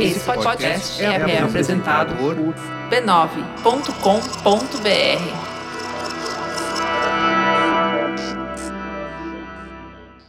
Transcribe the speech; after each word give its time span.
Esse 0.00 0.24
podcast 0.24 1.02
é, 1.02 1.06
é 1.06 1.42
apresentado 1.42 2.14
por 2.16 2.36
b9.com.br. 2.88 3.58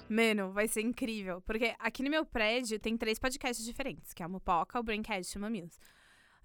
Mano, 0.10 0.52
vai 0.52 0.68
ser 0.68 0.82
incrível. 0.82 1.40
Porque 1.42 1.76
aqui 1.78 2.02
no 2.02 2.10
meu 2.10 2.26
prédio 2.26 2.80
tem 2.80 2.98
três 2.98 3.20
podcasts 3.20 3.64
diferentes, 3.64 4.12
que 4.12 4.24
é 4.24 4.26
a 4.26 4.30
Mupoca, 4.30 4.80
o 4.80 4.84
Braincast 4.84 5.36
e 5.36 5.38
o 5.38 5.42
Mamilos. 5.42 5.80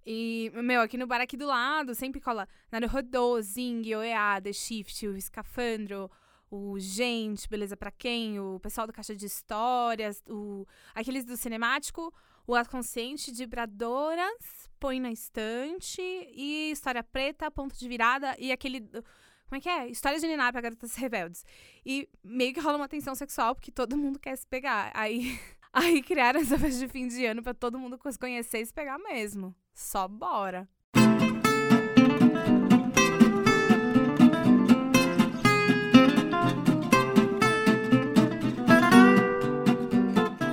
E, 0.04 0.52
meu, 0.56 0.82
aqui 0.82 0.98
no 0.98 1.06
bar 1.06 1.22
aqui 1.22 1.36
do 1.36 1.46
lado, 1.46 1.94
sempre 1.94 2.20
cola 2.20 2.46
Naruhodô, 2.70 3.40
Zing, 3.40 3.94
OEA, 3.94 4.38
The 4.42 4.52
Shift, 4.52 5.06
o 5.08 5.16
Escafandro, 5.16 6.10
o 6.50 6.78
Gente, 6.78 7.48
Beleza 7.48 7.74
Pra 7.74 7.90
Quem, 7.90 8.38
o 8.38 8.60
pessoal 8.60 8.86
do 8.86 8.92
Caixa 8.92 9.16
de 9.16 9.24
Histórias, 9.24 10.22
o, 10.28 10.66
aqueles 10.94 11.24
do 11.24 11.38
Cinemático, 11.38 12.12
o 12.46 12.64
Consciente, 12.66 13.32
Vibradoras, 13.32 14.68
Põe 14.78 15.00
na 15.00 15.10
Estante 15.10 16.00
e 16.02 16.70
História 16.70 17.02
Preta, 17.02 17.50
Ponto 17.50 17.76
de 17.78 17.88
Virada 17.88 18.36
e 18.38 18.52
aquele... 18.52 18.80
Como 18.80 19.56
é 19.56 19.60
que 19.60 19.68
é? 19.68 19.88
História 19.88 20.18
de 20.18 20.26
Niná 20.26 20.50
pra 20.52 20.60
Garotas 20.60 20.94
Rebeldes. 20.94 21.44
E 21.84 22.08
meio 22.22 22.52
que 22.52 22.60
rola 22.60 22.76
uma 22.76 22.88
tensão 22.88 23.14
sexual, 23.14 23.54
porque 23.54 23.70
todo 23.70 23.96
mundo 23.96 24.18
quer 24.18 24.36
se 24.36 24.46
pegar. 24.46 24.90
Aí, 24.94 25.38
aí 25.72 26.02
criaram 26.02 26.40
essa 26.40 26.58
festa 26.58 26.86
de 26.86 26.88
fim 26.88 27.08
de 27.08 27.24
ano 27.24 27.42
pra 27.42 27.54
todo 27.54 27.78
mundo 27.78 27.98
se 28.10 28.18
conhecer 28.18 28.60
e 28.60 28.66
se 28.66 28.74
pegar 28.74 28.98
mesmo. 28.98 29.54
Só 29.72 30.08
bora. 30.08 30.68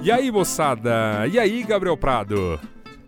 E 0.03 0.11
aí, 0.11 0.31
moçada? 0.31 1.27
E 1.31 1.38
aí, 1.38 1.63
Gabriel 1.63 1.95
Prado? 1.95 2.59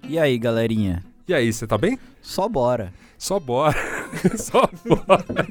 E 0.07 0.19
aí, 0.19 0.37
galerinha? 0.37 1.03
E 1.27 1.33
aí, 1.33 1.51
você 1.51 1.65
tá 1.65 1.75
bem? 1.77 1.97
Só 2.21 2.47
bora. 2.47 2.93
Só 3.17 3.39
bora. 3.39 3.75
Só 4.37 4.69
bora. 4.85 5.47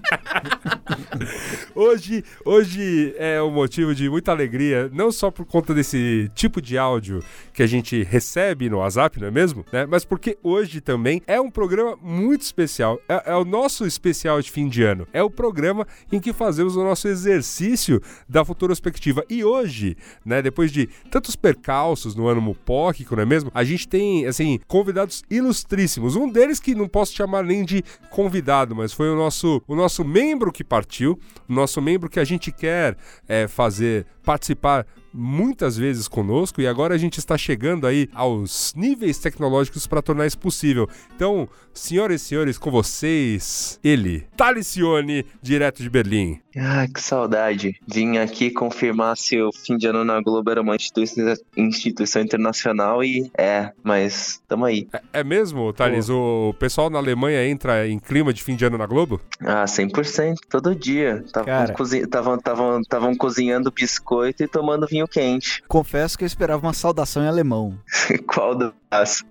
hoje, 1.75 2.25
hoje 2.45 3.15
é 3.19 3.43
um 3.43 3.51
motivo 3.51 3.95
de 3.95 4.09
muita 4.09 4.33
alegria, 4.33 4.91
não 4.93 5.11
só 5.13 5.31
por 5.31 5.45
conta 5.45 5.75
desse 5.75 6.31
tipo 6.35 6.61
de 6.61 6.79
áudio 6.79 7.23
que 7.53 7.63
a 7.63 7.67
gente 7.67 8.03
recebe 8.03 8.69
no 8.69 8.79
WhatsApp, 8.79 9.21
não 9.21 9.29
é 9.29 9.31
mesmo? 9.31 9.65
Né? 9.73 9.87
Mas 9.87 10.05
porque 10.05 10.39
hoje 10.43 10.81
também 10.81 11.23
é 11.27 11.41
um 11.41 11.51
programa 11.51 11.97
muito 12.01 12.43
especial. 12.43 13.01
É, 13.09 13.33
é 13.33 13.35
o 13.35 13.45
nosso 13.45 13.87
especial 13.87 14.41
de 14.41 14.51
fim 14.51 14.69
de 14.69 14.83
ano. 14.83 15.07
É 15.13 15.23
o 15.23 15.31
programa 15.31 15.87
em 16.11 16.21
que 16.21 16.33
fazemos 16.33 16.77
o 16.77 16.83
nosso 16.83 17.09
exercício 17.09 18.01
da 18.29 18.45
futurospectiva. 18.45 19.25
E 19.29 19.45
hoje, 19.45 19.97
né, 20.25 20.41
depois 20.43 20.73
de 20.73 20.89
tantos 21.11 21.37
percalços 21.37 22.15
no 22.15 22.27
ano 22.27 22.41
mupóquico, 22.41 23.17
não 23.17 23.23
é 23.23 23.27
mesmo? 23.27 23.51
A 23.55 23.65
gente 23.65 23.87
tem, 23.89 24.27
assim, 24.27 24.61
convidados 24.67 25.23
ilustríssimos. 25.31 26.17
Um 26.17 26.29
deles 26.29 26.61
que 26.61 26.75
não 26.75 26.89
posso 26.89 27.15
chamar 27.15 27.45
nem 27.45 27.65
de 27.65 27.85
convidado, 28.11 28.52
mas 28.75 28.93
foi 28.93 29.09
o 29.11 29.17
nosso, 29.17 29.63
o 29.67 29.75
nosso 29.75 30.05
membro 30.05 30.53
que 30.53 30.63
partiu, 30.63 31.19
o 31.49 31.53
nosso 31.53 31.81
membro 31.81 32.09
que 32.09 32.21
a 32.21 32.25
gente 32.25 32.53
quer 32.53 32.97
é, 33.29 33.49
fazer 33.49 34.07
participar 34.23 34.87
muitas 35.13 35.77
vezes 35.77 36.09
conosco 36.09 36.61
e 36.61 36.67
agora 36.67 36.95
a 36.95 36.99
gente 36.99 37.19
está 37.19 37.37
chegando 37.37 37.87
aí 37.87 38.09
aos 38.15 38.73
níveis 38.77 39.19
tecnológicos 39.19 39.87
para 39.87 40.03
tornar 40.03 40.27
isso 40.27 40.39
possível. 40.39 40.89
Então, 41.15 41.49
senhoras 41.75 42.23
e 42.23 42.25
senhores, 42.25 42.59
com 42.59 42.71
vocês, 42.71 43.79
ele, 43.83 44.25
Talicione, 44.37 45.25
direto 45.43 45.83
de 45.83 45.91
Berlim. 45.91 46.39
Ah, 46.57 46.87
que 46.93 47.01
saudade. 47.01 47.77
Vim 47.87 48.19
aqui 48.19 48.51
confirmar 48.51 49.17
se 49.17 49.41
o 49.41 49.51
fim 49.53 49.77
de 49.79 49.87
ano 49.87 50.05
na 50.05 50.21
Globo 50.21 50.51
era 50.51 50.61
uma 50.61 50.77
instituição, 50.77 51.35
instituição 51.57 52.21
internacional 52.21 53.03
e 53.03 53.31
é, 53.39 53.73
mas 53.83 54.43
tamo 54.47 54.65
aí. 54.67 54.87
É, 54.93 55.21
é 55.21 55.25
mesmo, 55.25 55.73
Thales? 55.73 56.11
O 56.11 56.55
pessoal 56.59 56.91
na 56.91 56.99
Alemanha 56.99 57.47
entra 57.49 57.89
em 57.89 57.99
clima 57.99 58.33
de 58.35 58.43
fim 58.43 58.55
de 58.55 58.65
ano 58.67 58.77
na 58.77 58.87
Globo? 58.87 59.21
Ah, 59.41 59.65
100%, 59.65 60.35
todo 60.51 60.75
dia. 60.75 61.25
Tavam 61.33 61.47
Cara. 61.47 61.73
cozi- 61.73 62.07
tavam- 62.07 62.39
tavam- 62.39 62.83
tavam 62.83 63.15
cozinhando 63.17 63.71
biscoito 63.71 64.43
e 64.43 64.49
tomando 64.49 64.87
vinho 64.87 65.02
quente. 65.09 65.63
Confesso 65.69 66.17
que 66.19 66.25
eu 66.25 66.27
esperava 66.27 66.67
uma 66.67 66.73
saudação 66.73 67.23
em 67.23 67.29
alemão. 67.29 67.79
Qual 68.27 68.55
das? 68.55 69.25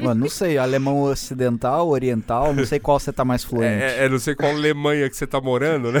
Mano, 0.00 0.20
não 0.22 0.28
sei, 0.28 0.56
alemão 0.58 1.02
ocidental, 1.02 1.88
oriental, 1.88 2.54
não 2.54 2.64
sei 2.64 2.78
qual 2.78 2.98
você 2.98 3.12
tá 3.12 3.24
mais 3.24 3.44
fluente. 3.44 3.82
É, 3.82 4.04
é, 4.04 4.08
não 4.08 4.18
sei 4.18 4.34
qual 4.34 4.50
Alemanha 4.52 5.08
que 5.10 5.16
você 5.16 5.26
tá 5.26 5.40
morando, 5.40 5.92
né? 5.92 6.00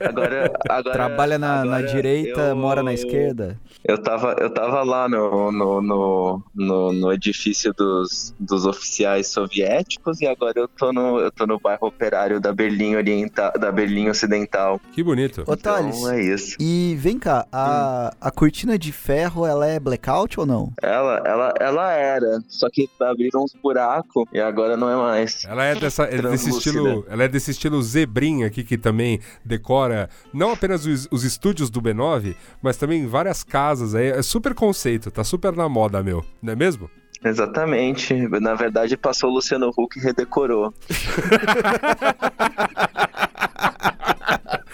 Agora, 0.00 0.52
agora 0.68 0.92
Trabalha 0.92 1.38
na, 1.38 1.64
na 1.64 1.76
agora 1.76 1.86
direita, 1.92 2.40
eu- 2.40 2.56
mora 2.56 2.82
na 2.82 2.92
esquerda. 2.92 3.58
Eu 3.86 3.98
tava, 3.98 4.34
eu 4.40 4.48
tava 4.48 4.82
lá 4.82 5.06
no, 5.10 5.52
no, 5.52 5.82
no, 5.82 6.42
no, 6.54 6.92
no 6.92 7.12
edifício 7.12 7.70
dos, 7.74 8.34
dos 8.40 8.64
oficiais 8.64 9.26
soviéticos 9.26 10.22
e 10.22 10.26
agora 10.26 10.54
eu 10.56 10.66
tô 10.66 10.90
no, 10.90 11.18
eu 11.18 11.30
tô 11.30 11.46
no 11.46 11.60
bairro 11.60 11.88
operário 11.88 12.40
da 12.40 12.50
Berlim 12.50 12.96
Oriental, 12.96 13.52
da 13.60 13.70
Berlim 13.70 14.08
Ocidental. 14.08 14.80
Que 14.92 15.02
bonito. 15.02 15.44
Ô, 15.46 15.54
Thales, 15.54 15.98
Então 15.98 16.10
é 16.10 16.22
isso. 16.22 16.56
e 16.58 16.96
vem 16.98 17.18
cá, 17.18 17.46
a, 17.52 18.14
a 18.18 18.30
cortina 18.30 18.78
de 18.78 18.90
ferro, 18.90 19.44
ela 19.44 19.66
é 19.66 19.78
blackout 19.78 20.40
ou 20.40 20.46
não? 20.46 20.72
Ela, 20.80 21.22
ela, 21.26 21.54
ela 21.60 21.92
era, 21.92 22.42
só 22.48 22.70
que 22.70 22.88
abriram 22.98 23.44
uns 23.44 23.54
buracos 23.62 24.24
e 24.32 24.40
agora 24.40 24.78
não 24.78 24.88
é 24.88 24.96
mais. 24.96 25.44
Ela 25.44 25.62
é, 25.62 25.74
dessa, 25.74 26.04
é 26.04 26.22
desse 26.22 26.48
estilo, 26.48 27.04
ela 27.06 27.24
é 27.24 27.28
desse 27.28 27.50
estilo 27.50 27.82
zebrinha 27.82 28.46
aqui 28.46 28.64
que 28.64 28.78
também 28.78 29.20
decora 29.44 30.08
não 30.32 30.52
apenas 30.52 30.86
os, 30.86 31.06
os 31.10 31.22
estúdios 31.22 31.68
do 31.68 31.82
B9, 31.82 32.34
mas 32.62 32.78
também 32.78 33.06
várias 33.06 33.44
casas 33.44 33.73
aí. 33.94 34.08
É 34.08 34.22
super 34.22 34.54
conceito, 34.54 35.10
tá 35.10 35.24
super 35.24 35.54
na 35.54 35.68
moda, 35.68 36.02
meu. 36.02 36.24
Não 36.42 36.52
é 36.52 36.56
mesmo? 36.56 36.90
Exatamente. 37.24 38.14
Na 38.40 38.54
verdade, 38.54 38.96
passou 38.96 39.30
o 39.30 39.34
Luciano 39.34 39.70
Huck 39.76 39.98
e 39.98 40.02
redecorou. 40.02 40.72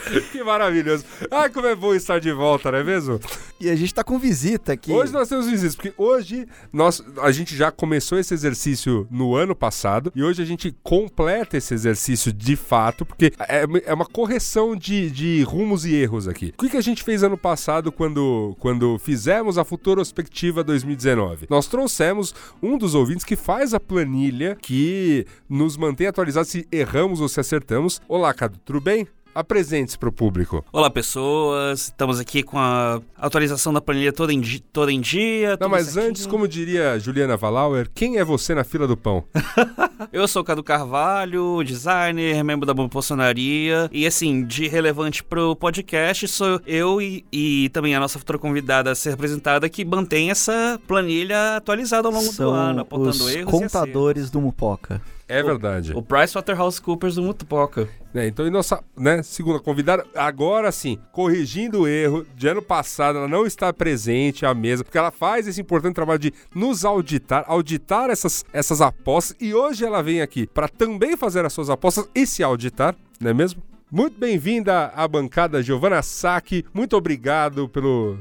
que 0.32 0.42
maravilhoso. 0.42 1.04
Ai, 1.30 1.50
como 1.50 1.66
é 1.66 1.74
bom 1.74 1.94
estar 1.94 2.18
de 2.18 2.32
volta, 2.32 2.70
não 2.70 2.78
é 2.78 2.84
mesmo? 2.84 3.20
E 3.60 3.68
a 3.68 3.76
gente 3.76 3.92
tá 3.94 4.02
com 4.02 4.18
visita 4.18 4.72
aqui. 4.72 4.92
Hoje 4.92 5.12
nós 5.12 5.28
temos 5.28 5.46
visitas, 5.46 5.74
porque 5.74 5.92
hoje 5.96 6.46
nós, 6.72 7.02
a 7.20 7.30
gente 7.30 7.54
já 7.56 7.70
começou 7.70 8.18
esse 8.18 8.32
exercício 8.32 9.06
no 9.10 9.34
ano 9.34 9.54
passado 9.54 10.12
e 10.14 10.22
hoje 10.22 10.42
a 10.42 10.46
gente 10.46 10.74
completa 10.82 11.56
esse 11.56 11.74
exercício 11.74 12.32
de 12.32 12.56
fato, 12.56 13.04
porque 13.04 13.32
é, 13.40 13.64
é 13.84 13.94
uma 13.94 14.06
correção 14.06 14.74
de, 14.74 15.10
de 15.10 15.42
rumos 15.42 15.84
e 15.84 15.94
erros 15.94 16.26
aqui. 16.26 16.54
O 16.56 16.62
que, 16.62 16.70
que 16.70 16.76
a 16.76 16.82
gente 16.82 17.02
fez 17.02 17.22
ano 17.22 17.36
passado 17.36 17.92
quando, 17.92 18.56
quando 18.58 18.98
fizemos 18.98 19.58
a 19.58 19.64
Futurospectiva 19.64 20.64
2019? 20.64 21.46
Nós 21.50 21.66
trouxemos 21.66 22.34
um 22.62 22.78
dos 22.78 22.94
ouvintes 22.94 23.24
que 23.24 23.36
faz 23.36 23.74
a 23.74 23.80
planilha 23.80 24.56
que 24.60 25.26
nos 25.48 25.76
mantém 25.76 26.06
atualizados 26.06 26.50
se 26.50 26.66
erramos 26.72 27.20
ou 27.20 27.28
se 27.28 27.40
acertamos. 27.40 28.00
Olá, 28.08 28.32
Cadu, 28.32 28.58
tudo 28.64 28.80
bem? 28.80 29.06
Apresente-se 29.40 29.96
para 29.98 30.10
o 30.10 30.12
público. 30.12 30.62
Olá, 30.70 30.90
pessoas. 30.90 31.84
Estamos 31.84 32.20
aqui 32.20 32.42
com 32.42 32.58
a 32.58 33.00
atualização 33.16 33.72
da 33.72 33.80
planilha 33.80 34.12
toda 34.12 34.34
em, 34.34 34.42
toda 34.70 34.92
em 34.92 35.00
dia. 35.00 35.56
Não, 35.58 35.66
mas 35.66 35.86
certinho. 35.86 36.10
antes, 36.10 36.26
como 36.26 36.46
diria 36.46 36.98
Juliana 36.98 37.38
Valauer, 37.38 37.88
quem 37.94 38.18
é 38.18 38.24
você 38.24 38.54
na 38.54 38.64
fila 38.64 38.86
do 38.86 38.98
pão? 38.98 39.24
Eu 40.12 40.28
sou 40.28 40.42
o 40.42 40.44
Cadu 40.44 40.62
Carvalho, 40.62 41.62
designer, 41.64 42.44
membro 42.44 42.66
da 42.66 42.74
Bolsonaria. 42.74 43.88
E 43.90 44.06
assim, 44.06 44.44
de 44.44 44.68
relevante 44.68 45.24
pro 45.24 45.56
podcast, 45.56 46.28
sou 46.28 46.60
eu 46.66 47.00
e, 47.00 47.24
e 47.32 47.70
também 47.70 47.94
a 47.94 48.00
nossa 48.00 48.18
futura 48.18 48.38
convidada 48.38 48.90
a 48.90 48.94
ser 48.94 49.14
apresentada 49.14 49.68
que 49.68 49.84
mantém 49.86 50.30
essa 50.30 50.78
planilha 50.86 51.56
atualizada 51.56 52.08
ao 52.08 52.12
longo 52.12 52.30
São 52.32 52.50
do 52.50 52.52
ano, 52.52 52.80
apontando 52.80 53.24
os 53.24 53.34
erros. 53.34 53.54
e 53.54 53.58
contadores 53.58 54.30
do 54.30 54.40
Mupoca. 54.40 55.00
É 55.30 55.42
verdade. 55.42 55.92
acertos. 55.92 56.02
O 56.02 56.02
PricewaterhouseCoopers 56.02 57.14
do 57.14 57.22
Mutupoca. 57.22 57.88
É, 58.12 58.26
então, 58.26 58.46
e 58.46 58.50
nossa 58.50 58.82
né, 58.96 59.22
segunda 59.22 59.60
convidada, 59.60 60.04
agora 60.14 60.72
sim, 60.72 60.98
corrigindo 61.12 61.82
o 61.82 61.88
erro 61.88 62.26
de 62.34 62.48
ano 62.48 62.60
passado, 62.60 63.18
ela 63.18 63.28
não 63.28 63.46
está 63.46 63.72
presente 63.72 64.44
à 64.44 64.52
mesa, 64.52 64.82
porque 64.82 64.98
ela 64.98 65.12
faz 65.12 65.46
esse 65.46 65.60
importante 65.60 65.94
trabalho 65.94 66.18
de 66.18 66.32
nos 66.52 66.84
auditar, 66.84 67.44
auditar 67.46 68.10
essas, 68.10 68.44
essas 68.52 68.80
apostas, 68.80 69.36
e 69.40 69.54
hoje 69.54 69.84
ela 69.84 70.02
vem 70.02 70.20
aqui 70.20 70.46
para 70.46 70.68
também 70.68 71.16
fazer 71.16 71.44
as 71.44 71.52
suas 71.52 71.70
apostas 71.70 72.08
e 72.14 72.26
se 72.26 72.42
auditar, 72.42 72.96
não 73.20 73.30
é 73.30 73.34
mesmo? 73.34 73.62
Muito 73.92 74.16
bem-vinda 74.20 74.86
à 74.94 75.08
bancada 75.08 75.60
Giovana 75.60 76.00
Sacchi. 76.00 76.64
Muito 76.72 76.96
obrigado 76.96 77.68
pelo, 77.68 78.16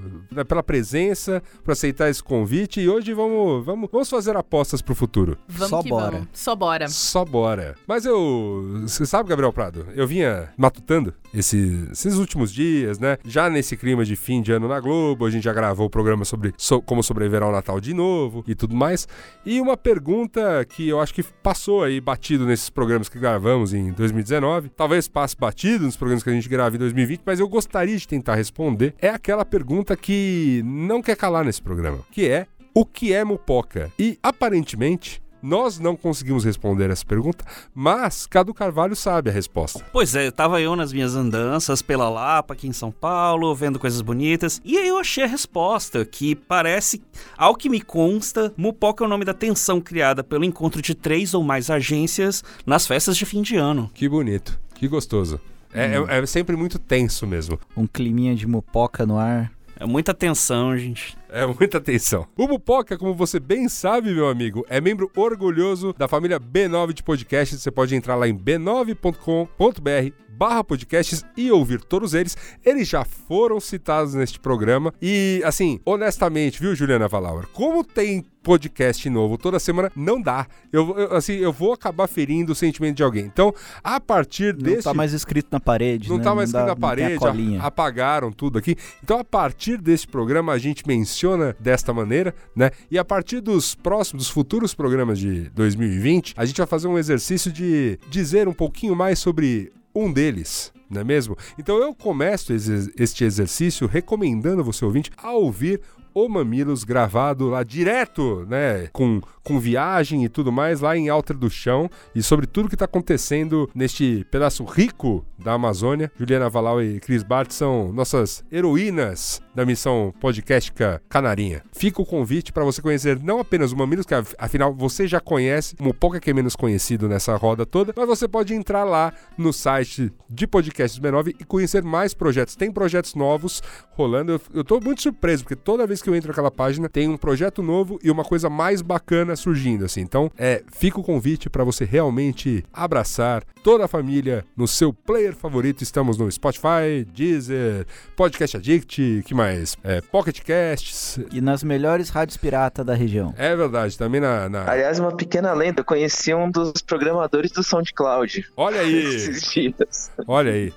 pela 0.48 0.64
presença, 0.64 1.44
por 1.64 1.74
aceitar 1.74 2.10
esse 2.10 2.24
convite. 2.24 2.82
E 2.82 2.90
hoje 2.90 3.14
vamos, 3.14 3.64
vamos, 3.64 3.88
vamos 3.92 4.10
fazer 4.10 4.36
apostas 4.36 4.82
pro 4.82 4.96
futuro. 4.96 5.38
Vamos 5.48 5.70
Só 5.70 5.84
que 5.84 5.90
bora. 5.90 6.12
vamos. 6.12 6.28
Só 6.34 6.56
bora. 6.56 6.88
Só 6.88 7.24
bora. 7.24 7.76
Mas 7.88 8.04
eu. 8.04 8.80
Você 8.82 9.06
sabe, 9.06 9.30
Gabriel 9.30 9.54
Prado? 9.54 9.86
Eu 9.94 10.08
vinha 10.08 10.50
matutando 10.58 11.14
esse- 11.32 11.88
esses 11.92 12.16
últimos 12.16 12.52
dias, 12.52 12.98
né? 12.98 13.18
Já 13.24 13.48
nesse 13.48 13.78
clima 13.78 14.04
de 14.04 14.16
fim 14.16 14.42
de 14.42 14.52
ano 14.52 14.68
na 14.68 14.80
Globo, 14.80 15.24
a 15.28 15.30
gente 15.30 15.44
já 15.44 15.54
gravou 15.54 15.86
o 15.86 15.90
programa 15.90 16.26
sobre 16.26 16.52
so- 16.58 16.82
como 16.82 17.04
sobreviver 17.04 17.44
ao 17.44 17.52
Natal 17.52 17.80
de 17.80 17.94
novo 17.94 18.44
e 18.48 18.56
tudo 18.56 18.76
mais. 18.76 19.08
E 19.46 19.62
uma 19.62 19.78
pergunta 19.78 20.66
que 20.68 20.90
eu 20.90 21.00
acho 21.00 21.14
que 21.14 21.22
passou 21.22 21.84
aí 21.84 22.02
batido 22.02 22.48
nesses 22.48 22.72
programas 22.72 23.08
que 23.08 23.20
gravamos 23.20 23.72
em 23.72 23.92
2019, 23.92 24.70
talvez 24.70 25.08
passe 25.08 25.36
batido 25.38 25.59
nos 25.68 25.98
programas 25.98 26.24
que 26.24 26.30
a 26.30 26.34
gente 26.34 26.48
grava 26.48 26.76
em 26.76 26.80
2020, 26.80 27.22
mas 27.26 27.40
eu 27.40 27.48
gostaria 27.48 27.98
de 27.98 28.08
tentar 28.08 28.36
responder. 28.36 28.96
É 29.02 29.10
aquela 29.10 29.44
pergunta 29.44 29.96
que 29.96 30.62
não 30.66 31.02
quer 31.02 31.18
calar 31.18 31.44
nesse 31.44 31.62
programa, 31.62 32.00
que 32.12 32.28
é 32.28 32.48
o 32.74 32.86
que 32.86 33.14
é 33.14 33.24
mupoca? 33.24 33.92
E 34.00 34.18
aparentemente 34.24 35.22
nós 35.42 35.80
não 35.80 35.96
conseguimos 35.96 36.44
responder 36.44 36.90
essa 36.90 37.06
pergunta, 37.06 37.46
mas 37.74 38.26
Cadu 38.26 38.54
Carvalho 38.54 38.96
sabe 38.96 39.30
a 39.30 39.34
resposta. 39.34 39.86
Pois 39.92 40.16
é, 40.16 40.30
tava 40.32 40.62
eu 40.62 40.76
nas 40.76 40.92
minhas 40.92 41.16
andanças 41.16 41.82
pela 41.82 42.10
Lapa, 42.10 42.54
aqui 42.54 42.68
em 42.68 42.74
São 42.74 42.92
Paulo, 42.92 43.56
vendo 43.56 43.80
coisas 43.80 44.02
bonitas, 44.02 44.62
e 44.64 44.78
aí 44.78 44.88
eu 44.88 44.98
achei 44.98 45.24
a 45.24 45.28
resposta, 45.28 46.04
que 46.06 46.36
parece, 46.36 47.02
ao 47.38 47.56
que 47.56 47.70
me 47.70 47.82
consta, 47.82 48.54
Mupoca 48.58 49.04
é 49.04 49.08
o 49.08 49.10
nome 49.10 49.26
da 49.26 49.34
tensão 49.34 49.80
criada 49.80 50.24
pelo 50.24 50.44
encontro 50.44 50.82
de 50.82 50.94
três 50.94 51.34
ou 51.34 51.44
mais 51.44 51.70
agências 51.70 52.44
nas 52.66 52.86
festas 52.86 53.16
de 53.16 53.26
fim 53.26 53.42
de 53.42 53.56
ano. 53.56 53.90
Que 53.94 54.10
bonito, 54.10 54.60
que 54.80 54.88
gostoso. 54.88 55.40
É, 55.74 55.96
é- 55.98 56.20
é 56.20 56.26
sempre 56.26 56.56
muito 56.56 56.80
tenso 56.80 57.28
mesmo. 57.28 57.60
Um 57.78 57.86
climinha 57.86 58.34
de 58.34 58.48
mupoca 58.48 59.06
no 59.06 59.18
ar. 59.20 59.52
É 59.80 59.86
muita 59.86 60.14
tensão, 60.14 60.78
gente. 60.78 61.16
É 61.30 61.46
muita 61.46 61.78
atenção. 61.78 62.28
O 62.36 62.48
Mupoca, 62.48 62.98
como 62.98 63.14
você 63.14 63.40
bem 63.40 63.70
sabe, 63.70 64.14
meu 64.14 64.28
amigo, 64.28 64.66
é 64.68 64.82
membro 64.82 65.10
orgulhoso 65.16 65.96
da 65.98 66.06
família 66.06 66.38
B9 66.38 66.92
de 66.92 67.02
podcasts. 67.02 67.62
Você 67.62 67.72
pode 67.72 67.96
entrar 67.96 68.16
lá 68.16 68.28
em 68.28 68.38
b9.com.br 68.38 70.14
barra 70.40 70.64
podcasts 70.64 71.26
e 71.36 71.52
ouvir 71.52 71.82
todos 71.82 72.14
eles. 72.14 72.38
Eles 72.66 72.88
já 72.88 73.04
foram 73.04 73.60
citados 73.60 74.14
neste 74.14 74.40
programa. 74.40 74.94
E, 75.02 75.42
assim, 75.44 75.82
honestamente, 75.86 76.62
viu, 76.62 76.74
Juliana 76.74 77.10
Valauer? 77.10 77.46
Como 77.48 77.84
tem 77.84 78.24
podcast 78.42 79.08
novo 79.10 79.38
toda 79.38 79.60
semana, 79.60 79.92
não 79.94 80.20
dá. 80.22 80.48
Eu, 80.72 80.98
eu, 80.98 81.14
assim, 81.18 81.34
eu 81.34 81.52
vou 81.52 81.74
acabar 81.74 82.08
ferindo 82.08 82.54
o 82.54 82.56
sentimento 82.56 82.96
de 82.96 83.04
alguém. 83.04 83.26
Então, 83.26 83.54
a 83.84 84.00
partir 84.00 84.54
Não 84.56 84.64
desse... 84.64 84.84
tá 84.84 84.94
mais 84.94 85.12
escrito 85.12 85.50
na 85.52 85.60
parede, 85.60 86.08
Não 86.08 86.18
né? 86.18 86.24
tá 86.24 86.34
mais 86.34 86.50
dá- 86.50 86.60
escrito 86.62 86.80
na 86.82 86.88
não 86.88 86.96
tem 86.96 87.16
a 87.18 87.20
parede, 87.20 87.58
a- 87.58 87.66
apagaram 87.68 88.32
tudo 88.32 88.58
aqui. 88.58 88.78
Então, 89.04 89.20
a 89.20 89.26
partir 89.26 89.78
deste 89.78 90.08
programa, 90.08 90.54
a 90.54 90.58
gente 90.58 90.88
menciona 90.88 91.54
desta 91.60 91.94
maneira, 91.94 92.34
né? 92.56 92.72
E 92.90 92.98
a 92.98 93.04
partir 93.04 93.42
dos 93.42 93.76
próximos, 93.76 94.24
dos 94.24 94.30
futuros 94.32 94.74
programas 94.74 95.20
de 95.20 95.50
2020, 95.50 96.34
a 96.38 96.46
gente 96.46 96.58
vai 96.58 96.66
fazer 96.68 96.88
um 96.88 96.98
exercício 96.98 97.52
de 97.52 98.00
dizer 98.10 98.48
um 98.48 98.54
pouquinho 98.54 98.96
mais 98.96 99.20
sobre 99.20 99.70
um 99.94 100.12
deles. 100.12 100.72
Não 100.90 101.02
é 101.02 101.04
mesmo? 101.04 101.38
Então 101.58 101.78
eu 101.78 101.94
começo 101.94 102.52
este 102.98 103.24
exercício 103.24 103.88
recomendando 103.88 104.64
você 104.64 104.84
ouvinte 104.84 105.12
a 105.18 105.32
ouvir 105.32 105.82
o 106.26 106.30
Mamilos 106.30 106.84
gravado 106.84 107.50
lá 107.50 107.64
direto, 107.64 108.46
né? 108.50 108.88
Com, 108.94 109.22
com 109.44 109.60
viagem 109.60 110.24
e 110.24 110.30
tudo 110.30 110.52
mais 110.52 110.80
lá 110.82 110.96
em 110.96 111.10
Alter 111.10 111.38
do 111.38 111.50
Chão 111.50 111.90
e 112.14 112.22
sobre 112.22 112.46
tudo 112.46 112.68
que 112.70 112.76
está 112.76 112.86
acontecendo 112.86 113.70
neste 113.74 114.26
pedaço 114.32 114.64
rico 114.64 115.26
da 115.38 115.54
Amazônia. 115.54 116.12
Juliana 116.18 116.50
Valau 116.50 116.82
e 116.82 117.00
Cris 117.00 117.24
Bart 117.24 117.52
são 117.52 117.92
nossas 117.94 118.44
heroínas 118.52 119.42
da 119.56 119.66
missão 119.66 120.14
podcastica 120.22 121.02
Canarinha. 121.10 121.64
Fica 121.74 122.02
o 122.02 122.06
convite 122.06 122.54
para 122.54 122.64
você 122.64 122.82
conhecer 122.82 123.20
não 123.22 123.40
apenas 123.40 123.72
o 123.72 123.78
Mamilos, 123.78 124.06
que 124.06 124.14
af- 124.14 124.36
afinal 124.38 124.74
você 124.74 125.08
já 125.08 125.20
conhece, 125.20 125.76
um 125.80 125.92
pouco 125.92 126.20
que 126.20 126.30
é 126.30 126.34
menos 126.34 126.56
conhecido 126.56 127.08
nessa 127.10 127.36
roda 127.36 127.66
toda, 127.66 127.94
mas 127.96 128.08
você 128.08 128.28
pode 128.28 128.54
entrar 128.54 128.84
lá 128.84 129.12
no 129.38 129.52
site 129.52 130.12
de 130.30 130.48
podcasts 130.48 131.00
B9 131.00 131.36
e 131.40 131.44
conhecer 131.44 131.84
mais 131.84 132.14
projetos. 132.14 132.56
Tem 132.56 132.72
projetos 132.72 133.16
novos 133.16 133.62
rolando. 133.92 134.34
Eu, 134.34 134.42
eu 134.54 134.64
tô 134.64 134.80
muito 134.80 135.02
surpreso, 135.02 135.44
porque 135.44 135.56
toda 135.56 135.88
vez 135.88 136.02
que 136.02 136.09
eu 136.10 136.16
entro 136.16 136.30
naquela 136.30 136.52
página 136.52 136.90
tem 136.90 137.08
um 137.08 137.18
projeto 137.18 137.62
novo 137.62 138.00
e 138.04 138.10
uma 138.12 138.24
coisa 138.24 138.50
mais 138.50 138.82
bacana 138.82 139.36
surgindo, 139.36 139.86
assim. 139.86 140.02
Então, 140.02 140.32
é, 140.38 140.64
fica 140.72 141.00
o 141.00 141.04
convite 141.04 141.50
para 141.50 141.64
você 141.64 141.86
realmente 141.86 142.64
abraçar 142.74 143.44
toda 143.64 143.86
a 143.86 143.88
família 143.88 144.46
no 144.56 144.68
seu 144.68 144.92
player 144.94 145.36
favorito. 145.36 145.82
Estamos 145.84 146.18
no 146.18 146.32
Spotify, 146.32 147.06
Deezer, 147.14 147.86
Podcast 148.16 148.58
Addict, 148.58 149.24
que 149.26 149.34
mais? 149.34 149.78
É, 149.84 150.02
Pocket 150.02 150.42
Casts. 150.42 151.20
E 151.32 151.42
nas 151.42 151.64
melhores 151.64 152.10
rádios 152.10 152.38
pirata 152.38 152.84
da 152.84 152.94
região. 152.94 153.34
É 153.38 153.56
verdade, 153.56 153.98
também 153.98 154.20
na. 154.22 154.50
na- 154.50 154.70
Aliás, 154.70 155.00
uma 155.00 155.16
pequena 155.16 155.54
lenda, 155.54 155.82
eu 155.82 155.86
conheci 155.86 156.34
um 156.34 156.50
dos 156.50 156.82
programadores 156.82 157.52
do 157.52 157.64
SoundCloud 157.64 158.46
Olha 158.56 158.82
aí, 158.82 158.96
esses 159.16 159.42
dias. 159.52 160.12
olha 160.28 160.52
aí. 160.52 160.74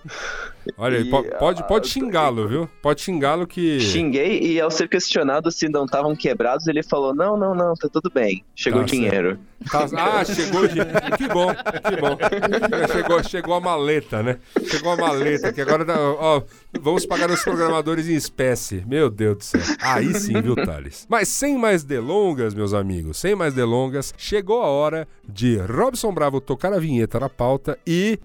Olha 0.76 0.98
aí, 0.98 1.06
E, 1.06 1.10
po- 1.10 1.24
pode, 1.38 1.66
pode 1.66 1.88
xingá-lo, 1.88 2.46
viu? 2.48 2.68
Pode 2.80 3.00
xingá-lo 3.00 3.46
que. 3.46 3.80
Xinguei 3.80 4.40
e 4.40 4.60
ao 4.60 4.70
ser 4.70 4.88
questionado 4.88 5.50
se 5.50 5.68
não 5.68 5.84
estavam 5.84 6.14
quebrados, 6.14 6.66
ele 6.66 6.82
falou: 6.82 7.14
Não, 7.14 7.36
não, 7.36 7.54
não, 7.54 7.74
tá 7.74 7.88
tudo 7.88 8.10
bem. 8.12 8.44
Chegou 8.54 8.80
Tá 8.80 8.84
o 8.86 8.88
dinheiro. 8.88 9.38
Tá- 9.70 9.86
ah, 9.96 10.24
chegou 10.24 10.66
de... 10.66 10.80
Que 11.16 11.28
bom, 11.28 11.46
que 11.54 11.96
bom. 12.00 12.18
Chegou, 12.92 13.22
chegou 13.22 13.54
a 13.54 13.60
maleta, 13.60 14.20
né? 14.22 14.38
Chegou 14.66 14.92
a 14.92 14.96
maleta, 14.96 15.52
que 15.52 15.60
agora, 15.60 15.84
tá- 15.84 15.94
ó, 16.00 16.42
vamos 16.80 17.06
pagar 17.06 17.30
os 17.30 17.42
programadores 17.44 18.08
em 18.08 18.14
espécie. 18.14 18.82
Meu 18.86 19.08
Deus 19.08 19.36
do 19.38 19.44
céu. 19.44 19.60
Aí 19.80 20.12
sim, 20.14 20.40
viu, 20.42 20.56
Thales? 20.56 21.06
Mas 21.08 21.28
sem 21.28 21.56
mais 21.56 21.84
delongas, 21.84 22.54
meus 22.54 22.74
amigos, 22.74 23.18
sem 23.18 23.34
mais 23.36 23.54
delongas, 23.54 24.12
chegou 24.18 24.62
a 24.62 24.66
hora 24.66 25.06
de 25.28 25.56
Robson 25.58 26.12
Bravo 26.12 26.40
tocar 26.40 26.72
a 26.72 26.78
vinheta 26.80 27.20
na 27.20 27.28
pauta 27.28 27.78
e... 27.86 28.18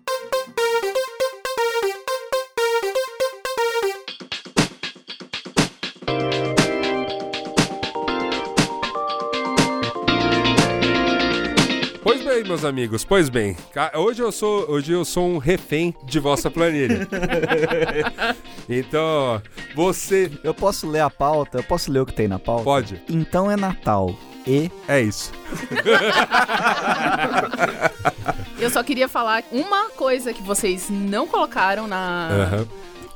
meus 12.48 12.64
amigos, 12.64 13.04
pois 13.04 13.30
bem. 13.30 13.56
Hoje 13.96 14.22
eu 14.22 14.32
sou, 14.32 14.70
hoje 14.70 14.92
eu 14.92 15.04
sou 15.06 15.28
um 15.28 15.38
refém 15.38 15.94
de 16.04 16.20
vossa 16.20 16.50
planilha. 16.50 17.08
então, 18.70 19.42
você 19.76 20.32
Eu 20.44 20.54
posso 20.54 20.88
ler 20.90 21.02
a 21.02 21.10
pauta? 21.10 21.58
Eu 21.60 21.64
posso 21.64 21.92
ler 21.92 22.00
o 22.00 22.06
que 22.06 22.14
tem 22.14 22.28
na 22.28 22.40
pauta? 22.40 22.64
pode. 22.64 23.02
Então 23.10 23.50
é 23.52 23.56
Natal. 23.58 24.16
E 24.46 24.72
É 24.88 25.02
isso. 25.02 25.32
Eu 28.60 28.70
só 28.72 28.82
queria 28.82 29.08
falar 29.08 29.44
uma 29.52 29.90
coisa 29.92 30.34
que 30.34 30.42
vocês 30.42 30.88
não 30.90 31.28
colocaram 31.28 31.86
na, 31.88 32.30
Aham. 32.32 32.68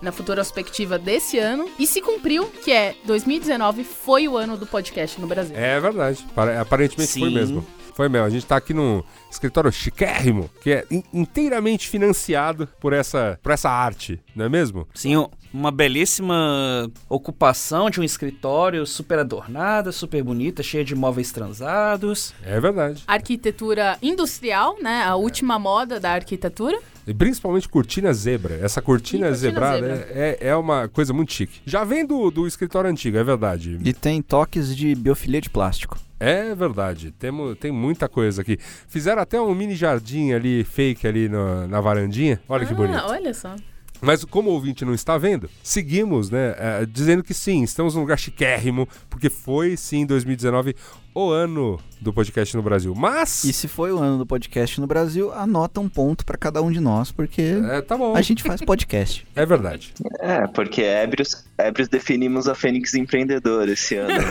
na 0.02 0.12
futura 0.12 0.44
perspectiva 0.44 1.00
desse 1.00 1.40
ano 1.40 1.68
e 1.80 1.88
se 1.88 2.00
cumpriu, 2.02 2.46
que 2.64 2.72
é 2.72 2.94
2019 3.06 3.84
foi 3.84 4.28
o 4.28 4.38
ano 4.38 4.56
do 4.58 4.68
podcast 4.68 5.20
no 5.20 5.26
Brasil. 5.28 5.56
É 5.58 5.80
verdade. 5.80 6.24
Pare- 6.36 6.58
Aparentemente 6.58 7.14
foi 7.20 7.30
Sim. 7.30 7.34
mesmo. 7.36 7.66
Foi 8.02 8.10
mesmo. 8.10 8.26
A 8.26 8.30
gente 8.32 8.48
tá 8.48 8.56
aqui 8.56 8.74
num 8.74 9.04
escritório 9.30 9.72
chiquérrimo, 9.72 10.50
que 10.64 10.72
é 10.72 10.86
in- 10.90 11.04
inteiramente 11.14 11.88
financiado 11.88 12.68
por 12.80 12.94
essa, 12.94 13.40
por 13.44 13.52
essa 13.52 13.70
arte, 13.70 14.20
não 14.36 14.46
é 14.46 14.50
mesmo? 14.50 14.88
Sim, 14.92 15.18
um- 15.18 15.28
uma 15.54 15.70
belíssima 15.70 16.90
ocupação 17.08 17.92
de 17.92 18.00
um 18.02 18.04
escritório 18.04 18.88
super 18.88 19.20
adornada, 19.20 19.92
super 19.92 20.24
bonita, 20.24 20.64
cheia 20.64 20.84
de 20.84 20.96
móveis 20.96 21.32
transados. 21.32 22.34
É 22.44 22.60
verdade. 22.60 23.04
Arquitetura 23.06 24.00
industrial, 24.02 24.78
né? 24.82 25.04
A 25.04 25.16
última 25.16 25.60
moda 25.60 26.00
da 26.00 26.12
arquitetura. 26.14 26.80
E 27.06 27.14
principalmente 27.14 27.70
cortina 27.70 28.12
zebra. 28.14 28.56
Essa 28.64 28.82
cortina, 28.82 29.28
cortina 29.28 29.38
zebrada 29.38 29.96
zebra. 29.96 30.12
É, 30.12 30.38
é 30.42 30.56
uma 30.56 30.88
coisa 30.88 31.14
muito 31.14 31.34
chique. 31.34 31.62
Já 31.68 31.84
vem 31.84 32.04
do, 32.04 32.32
do 32.32 32.48
escritório 32.48 32.90
antigo, 32.90 33.18
é 33.18 33.24
verdade. 33.24 33.78
E 33.84 33.94
tem 33.94 34.24
toques 34.24 34.76
de 34.76 34.96
biofilia 34.96 35.40
de 35.42 35.52
plástico. 35.52 35.98
É 36.24 36.54
verdade. 36.54 37.12
Temo, 37.12 37.56
tem 37.56 37.72
muita 37.72 38.08
coisa 38.08 38.44
aqui. 38.44 38.60
Fizeram 38.88 39.22
até 39.24 39.42
um 39.42 39.56
mini 39.56 39.76
jardim 39.76 40.34
ali, 40.34 40.64
fake 40.64 41.08
ali 41.08 41.28
no- 41.28 41.68
na 41.68 41.82
varandinha. 41.82 42.40
Olha 42.48 42.64
que 42.64 42.74
ah, 42.74 42.76
bonito. 42.76 43.04
olha 43.08 43.34
só. 43.34 43.56
Mas 44.00 44.24
como 44.26 44.50
o 44.50 44.54
ouvinte 44.54 44.84
não 44.86 44.94
está 44.94 45.18
vendo, 45.18 45.50
seguimos, 45.64 46.30
né, 46.32 46.56
eh, 46.58 46.86
dizendo 46.88 47.24
que 47.24 47.34
sim, 47.36 47.62
estamos 47.64 47.94
num 47.94 48.02
lugar 48.02 48.18
chiquérrimo, 48.18 48.88
porque 49.10 49.30
foi 49.30 49.78
sim 49.78 50.02
em 50.02 50.06
2019 50.08 50.76
o 51.14 51.30
ano 51.30 51.80
do 52.00 52.12
podcast 52.14 52.56
no 52.56 52.64
Brasil. 52.64 52.96
Mas. 52.96 53.44
E 53.44 53.54
se 53.54 53.68
foi 53.68 53.92
o 53.92 54.00
ano 54.00 54.18
do 54.20 54.26
podcast 54.26 54.80
no 54.82 54.88
Brasil, 54.88 55.32
anota 55.34 55.80
um 55.80 55.88
ponto 55.90 56.26
pra 56.26 56.38
cada 56.38 56.62
um 56.62 56.72
de 56.72 56.80
nós, 56.80 57.12
porque 57.12 57.42
É, 57.70 57.82
tá 57.82 57.96
bom. 57.98 58.16
a 58.16 58.22
gente 58.22 58.44
faz 58.44 58.62
podcast. 58.62 59.26
É 59.36 59.46
verdade. 59.46 59.94
É, 60.20 60.46
porque 60.48 60.82
ébrios, 60.82 61.46
ébrios 61.58 61.88
definimos 61.88 62.48
a 62.48 62.54
Fênix 62.56 62.94
Empreendedora 62.94 63.72
esse 63.72 63.96
ano. 63.96 64.10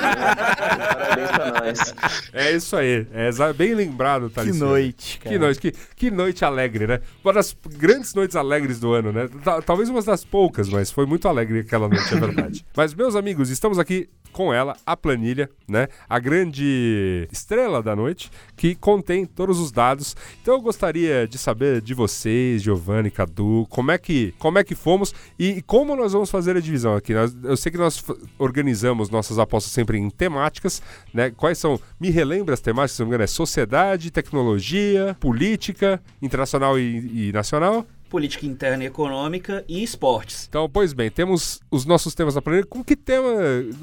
Parabéns 0.00 1.30
pra 1.30 1.52
nós. 1.64 1.94
É 2.32 2.52
isso 2.52 2.76
aí. 2.76 3.06
É 3.12 3.30
bem 3.52 3.74
lembrado, 3.74 4.28
que 4.28 4.34
Thales. 4.34 4.58
noite, 4.58 5.18
cara. 5.18 5.30
Que 5.34 5.38
noite, 5.38 5.60
que, 5.60 5.72
que 5.96 6.10
noite 6.10 6.44
alegre, 6.44 6.86
né? 6.86 7.00
Uma 7.24 7.32
das 7.32 7.56
grandes 7.76 8.14
noites 8.14 8.36
alegres 8.36 8.78
do 8.80 8.92
ano, 8.92 9.12
né? 9.12 9.28
Ta- 9.44 9.62
Talvez 9.62 9.88
uma 9.88 10.02
das 10.02 10.24
poucas, 10.24 10.68
mas 10.68 10.90
foi 10.90 11.06
muito 11.06 11.28
alegre 11.28 11.60
aquela 11.60 11.88
noite, 11.88 12.14
é 12.14 12.18
verdade. 12.18 12.64
mas, 12.76 12.94
meus 12.94 13.14
amigos, 13.16 13.50
estamos 13.50 13.78
aqui 13.78 14.08
com 14.32 14.52
ela, 14.54 14.76
a 14.86 14.96
planilha, 14.96 15.50
né? 15.68 15.79
A 16.08 16.18
grande 16.18 17.28
estrela 17.30 17.82
da 17.82 17.94
noite, 17.94 18.30
que 18.56 18.74
contém 18.74 19.24
todos 19.26 19.58
os 19.58 19.70
dados. 19.70 20.16
Então 20.42 20.54
eu 20.54 20.60
gostaria 20.60 21.26
de 21.26 21.38
saber 21.38 21.80
de 21.80 21.94
vocês, 21.94 22.62
Giovanni, 22.62 23.10
Cadu, 23.10 23.66
como 23.70 23.90
é 23.90 23.98
que, 23.98 24.34
como 24.38 24.58
é 24.58 24.64
que 24.64 24.74
fomos 24.74 25.14
e 25.38 25.62
como 25.62 25.94
nós 25.96 26.12
vamos 26.12 26.30
fazer 26.30 26.56
a 26.56 26.60
divisão 26.60 26.94
aqui. 26.94 27.14
Nós- 27.14 27.36
eu 27.44 27.56
sei 27.56 27.70
que 27.72 27.78
nós 27.78 28.02
organizamos 28.38 29.10
nossas 29.10 29.38
apostas 29.38 29.72
sempre 29.72 29.98
em 29.98 30.08
temáticas, 30.10 30.82
né? 31.12 31.30
Quais 31.30 31.58
são? 31.58 31.80
Me 31.98 32.10
relembra 32.10 32.54
as 32.54 32.60
temáticas, 32.60 32.92
se 32.92 33.00
não 33.00 33.06
me 33.06 33.10
engano, 33.10 33.24
é 33.24 33.26
sociedade, 33.26 34.10
tecnologia, 34.10 35.16
política, 35.20 36.00
internacional 36.20 36.78
e- 36.78 37.28
e 37.28 37.32
nacional. 37.32 37.86
Política 38.10 38.44
interna 38.44 38.82
e 38.84 38.86
econômica 38.88 39.64
e 39.68 39.82
esportes. 39.82 40.46
Então, 40.48 40.68
pois 40.68 40.92
bem, 40.92 41.10
temos 41.10 41.60
os 41.70 41.84
nossos 41.86 42.14
temas 42.14 42.34
da 42.34 42.42
planilha. 42.42 42.66
Com 42.66 42.82
que 42.82 42.96
tema. 42.96 43.30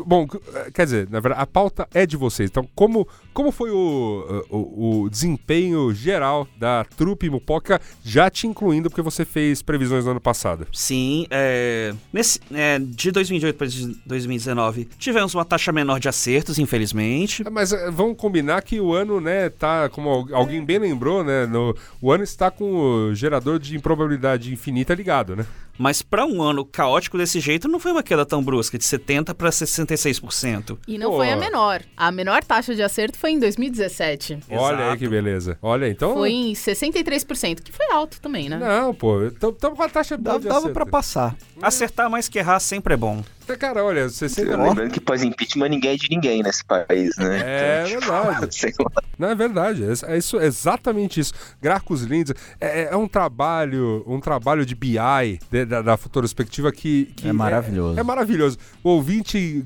Bom, 0.06 0.28
c- 0.30 0.72
quer 0.72 0.84
dizer, 0.86 1.10
na 1.10 1.20
verdade, 1.22 1.42
a 1.42 1.48
pauta 1.48 1.88
é 1.94 2.06
de 2.06 2.18
vocês. 2.18 2.50
Então, 2.50 2.68
como, 2.76 3.08
como 3.34 3.52
foi 3.52 3.72
o, 3.72 4.44
o, 4.50 5.02
o 5.04 5.10
desempenho 5.10 5.94
geral 5.94 6.46
da 6.60 6.84
trupe 6.98 7.30
Mupoca, 7.30 7.80
já 8.04 8.30
te 8.30 8.46
incluindo, 8.48 8.90
porque 8.90 9.02
você 9.02 9.24
fez 9.24 9.62
previsões 9.62 10.04
no 10.04 10.12
ano 10.12 10.22
passado? 10.22 10.68
Sim, 10.74 11.26
é, 11.32 11.94
nesse, 12.12 12.40
é, 12.54 12.78
de 12.80 13.12
2018 13.12 13.56
para 13.56 13.68
2019 14.06 14.86
tivemos 14.98 15.34
uma 15.34 15.46
taxa 15.46 15.72
menor 15.72 16.00
de 16.00 16.10
acertos, 16.10 16.60
infelizmente. 16.60 17.44
Ah, 17.46 17.50
Mas 17.50 17.72
eh, 17.72 17.90
vamos 17.92 18.18
combinar 18.18 18.62
que 18.62 18.80
o 18.82 18.94
ano, 18.94 19.22
né, 19.22 19.50
tá, 19.50 19.88
como 19.90 20.10
al- 20.10 20.28
alguém 20.36 20.64
bem 20.66 20.80
lembrou, 20.80 21.24
né, 21.24 21.46
no, 21.46 21.76
o 22.02 22.12
ano 22.12 22.24
está 22.24 22.52
com 22.52 22.72
o 23.10 23.16
gerador 23.16 23.58
de 23.60 23.76
improbabilidade 23.76 24.17
infinita 24.52 24.94
ligado, 24.94 25.36
né? 25.36 25.46
Mas 25.78 26.02
para 26.02 26.26
um 26.26 26.42
ano 26.42 26.66
caótico 26.66 27.18
desse 27.18 27.40
jeito, 27.40 27.68
não 27.68 27.80
foi 27.80 27.92
uma 27.92 28.04
queda 28.04 28.26
tão 28.26 28.44
brusca, 28.44 28.78
de 28.78 28.84
70% 28.84 29.34
para 29.34 29.50
66%. 29.50 30.78
E 30.88 30.98
não 30.98 31.12
Pô. 31.12 31.18
foi 31.18 31.32
a 31.32 31.36
menor. 31.36 31.82
A 31.96 32.12
menor 32.12 32.44
taxa 32.44 32.74
de 32.76 32.82
acerto 32.82 33.18
foi 33.18 33.32
em 33.32 33.40
2017. 33.40 34.40
Olha 34.52 34.92
aí 34.92 34.98
que 34.98 35.08
beleza. 35.08 35.58
Olha, 35.62 35.88
então... 35.88 36.14
Foi 36.14 36.32
em 36.32 36.54
63%, 36.54 37.62
que 37.62 37.72
foi 37.72 37.86
alto 37.92 38.20
também, 38.22 38.50
né? 38.50 38.58
Não, 38.58 38.94
pô, 38.94 39.26
estamos 39.26 39.78
com 39.78 39.84
a 39.84 39.90
taxa 39.90 40.18
boa 40.18 40.34
Dava, 40.34 40.40
de 40.40 40.46
dava 40.48 40.60
acerto. 40.60 40.74
pra 40.74 40.86
passar. 40.86 41.36
Acertar 41.62 42.10
mais 42.10 42.28
que 42.28 42.40
errar 42.40 42.60
sempre 42.60 42.94
é 42.94 42.98
bom. 42.98 43.24
Cara, 43.60 43.82
olha, 43.82 44.10
60... 44.10 44.58
Lembrando 44.58 44.92
que 44.92 45.00
pós-impeachment 45.00 45.70
ninguém 45.70 45.92
é 45.94 45.96
de 45.96 46.10
ninguém 46.10 46.44
nesse 46.44 46.66
país, 46.66 47.16
né? 47.18 47.40
É 47.46 47.84
verdade. 47.98 48.54
Sei 48.56 48.74
lá. 48.78 49.02
Não, 49.18 49.30
é 49.30 49.36
verdade. 49.36 49.84
É, 49.84 50.14
é 50.14 50.18
isso, 50.18 50.38
é 50.38 50.46
exatamente 50.46 51.22
isso. 51.22 51.32
Gráficos 51.62 52.02
lindos. 52.04 52.34
É, 52.60 52.90
é 52.92 52.96
um 52.98 53.08
trabalho, 53.08 54.04
um 54.06 54.20
trabalho 54.20 54.66
de 54.66 54.76
BI 54.76 55.40
de- 55.50 55.66
da, 55.68 55.82
da 55.82 55.98
Futurospectiva 55.98 56.72
que, 56.72 57.06
que 57.16 57.28
É 57.28 57.34
maravilhoso. 57.34 58.00
É, 58.00 58.04
maravilhoso. 58.04 58.58
O 58.84 58.90
ouvinte 58.92 59.64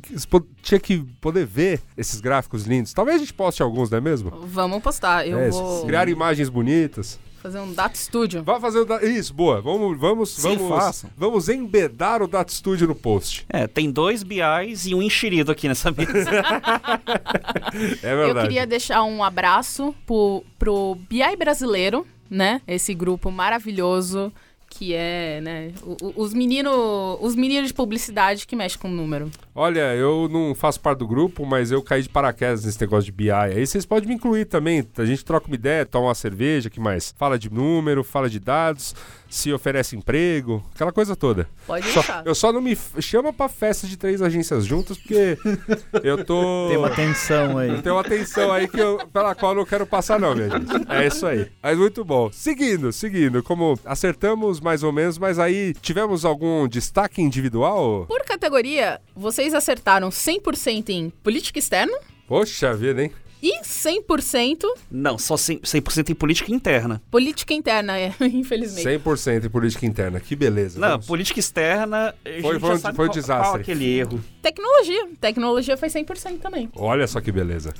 tinha 0.62 0.80
que 0.80 0.98
poder 1.22 1.46
ver 1.46 1.80
esses 1.98 2.20
gráficos 2.20 2.66
lindos. 2.66 2.94
Talvez 2.94 3.18
a 3.18 3.20
gente 3.20 3.34
poste 3.34 3.62
alguns, 3.64 3.90
não 3.90 3.98
é 3.98 4.02
mesmo? 4.02 4.32
Vamos 4.46 4.82
postar. 4.82 5.28
Eu 5.28 5.40
É, 5.40 5.50
vou 5.50 5.86
Criar 5.86 6.10
imagens 6.10 6.50
bonitas. 6.50 7.20
fazer 7.42 7.60
um 7.60 7.74
Data 7.74 7.96
Studio. 7.98 8.44
Vai 8.44 8.60
fazer 8.60 8.80
o 8.80 8.86
da... 8.86 9.02
Isso, 9.04 9.34
boa. 9.34 9.60
Vamos, 9.62 9.98
vamos, 10.00 10.30
Sim, 10.36 10.56
vamos, 10.58 10.70
façam. 10.70 11.10
vamos 11.18 11.50
embedar 11.50 12.22
o 12.22 12.28
Data 12.28 12.52
Studio 12.54 12.88
no 12.88 12.94
post. 12.96 13.46
É, 13.50 13.66
tem 13.68 13.90
dois 13.92 14.22
BIs 14.24 14.86
e 14.86 14.94
um 14.94 15.02
enxerido 15.02 15.52
aqui 15.52 15.68
nessa 15.68 15.90
mesa. 15.92 16.12
É 18.04 18.16
verdade. 18.16 18.30
Eu 18.40 18.42
queria 18.44 18.68
deixar 18.68 19.04
um 19.04 19.24
abraço 19.24 19.96
pro, 20.06 20.44
pro 20.60 20.98
BI 21.10 21.36
brasileiro, 21.38 22.06
né? 22.30 22.62
Esse 22.68 22.94
grupo 22.94 23.32
maravilhoso 23.32 24.32
que 24.74 24.94
é, 24.96 25.42
né? 25.42 25.72
o- 25.84 25.98
o- 26.08 26.14
os 26.24 26.34
meninos 26.34 26.72
os 27.20 27.36
meninos 27.36 27.68
de 27.68 27.74
publicidade 27.74 28.48
que 28.48 28.56
mexem 28.56 28.80
com 28.80 28.88
número. 28.88 29.30
Olha, 29.54 29.94
eu 29.96 30.30
não 30.32 30.56
faço 30.56 30.80
parte 30.80 31.00
do 31.00 31.08
grupo, 31.08 31.46
mas 31.46 31.72
eu 31.72 31.82
caí 31.84 32.02
de 32.02 32.10
paraquedas 32.10 32.64
nesse 32.66 32.80
negócio 32.80 33.04
de 33.06 33.12
BI. 33.12 33.30
Aí 33.32 33.68
vocês 33.68 33.86
podem 33.86 34.08
me 34.10 34.16
incluir 34.16 34.46
também. 34.46 34.88
A 34.98 35.06
gente 35.06 35.26
troca 35.26 35.48
uma 35.48 35.56
ideia, 35.56 35.86
toma 35.86 36.08
uma 36.08 36.16
cerveja, 36.16 36.70
que 36.70 36.80
mais? 36.80 37.14
Fala 37.18 37.38
de 37.38 37.52
número, 37.52 38.04
fala 38.04 38.30
de 38.30 38.40
dados, 38.40 38.96
se 39.32 39.52
oferece 39.54 39.96
emprego, 39.96 40.64
aquela 40.76 40.92
coisa 40.92 41.16
toda. 41.16 41.48
Pode 41.66 41.88
Só- 41.88 42.02
deixar. 42.02 42.24
eu 42.26 42.36
só 42.36 42.52
não 42.52 42.62
me 42.62 42.78
chama 43.00 43.32
pra 43.34 43.48
festa 43.50 43.88
de 43.88 43.98
três 43.98 44.22
agências 44.22 44.66
juntas, 44.66 44.98
porque 44.98 45.38
eu 46.04 46.24
tô. 46.24 46.68
Tem 46.68 46.78
uma 46.78 46.90
tensão 46.90 47.58
aí. 47.58 47.82
Tem 47.82 47.92
uma 47.92 48.02
atenção 48.02 48.52
aí 48.52 48.68
que 48.68 48.80
eu, 48.80 49.08
pela 49.12 49.34
qual 49.34 49.54
eu 49.54 49.58
não 49.60 49.66
quero 49.66 49.88
passar, 49.88 50.20
não, 50.20 50.36
minha 50.36 50.50
gente. 50.50 50.66
É 50.90 51.08
isso 51.08 51.26
aí. 51.26 51.50
Mas 51.64 51.78
muito 51.78 52.04
bom. 52.04 52.30
Seguindo, 52.32 52.92
seguindo. 52.92 53.42
Como 53.42 53.80
acertamos 53.86 54.60
mais 54.60 54.84
ou 54.84 54.92
menos, 54.92 55.18
mas 55.18 55.40
aí 55.40 55.74
tivemos 55.82 56.26
algum 56.26 56.68
destaque 56.68 57.22
individual? 57.22 58.06
Por 58.08 58.22
categoria, 58.24 59.00
vocês 59.16 59.54
acertaram 59.54 60.10
100% 60.10 60.90
em 60.90 61.10
política 61.10 61.58
externa 61.58 61.98
Poxa 62.28 62.74
vida, 62.74 63.04
hein? 63.04 63.12
E 63.42 63.62
100% 63.64 64.66
Não, 64.90 65.18
só 65.18 65.36
100%, 65.36 65.66
100 65.66 65.82
em 66.10 66.14
política 66.16 66.52
interna. 66.52 67.02
política 67.10 67.54
interna, 67.54 67.98
é, 68.00 68.14
infelizmente. 68.22 68.88
100% 68.88 69.46
em 69.46 69.50
política 69.50 69.86
interna. 69.86 70.20
Que 70.20 70.36
beleza. 70.36 70.80
Não, 70.80 70.90
Vamos. 70.90 71.06
política 71.08 71.40
externa, 71.40 72.14
Foi- 72.42 72.60
foi 72.60 72.76
um- 72.76 72.80
foi 72.80 72.92
um 72.92 72.96
qual, 72.96 73.10
desastre. 73.10 73.48
qual 73.50 73.56
aquele 73.56 73.86
erro. 73.98 74.24
Tecnologia. 74.42 75.08
Tecnologia 75.20 75.78
foi 75.78 75.90
100% 75.90 76.40
também. 76.40 76.70
Olha 76.76 77.08
só 77.08 77.20
que 77.22 77.32
beleza. 77.32 77.74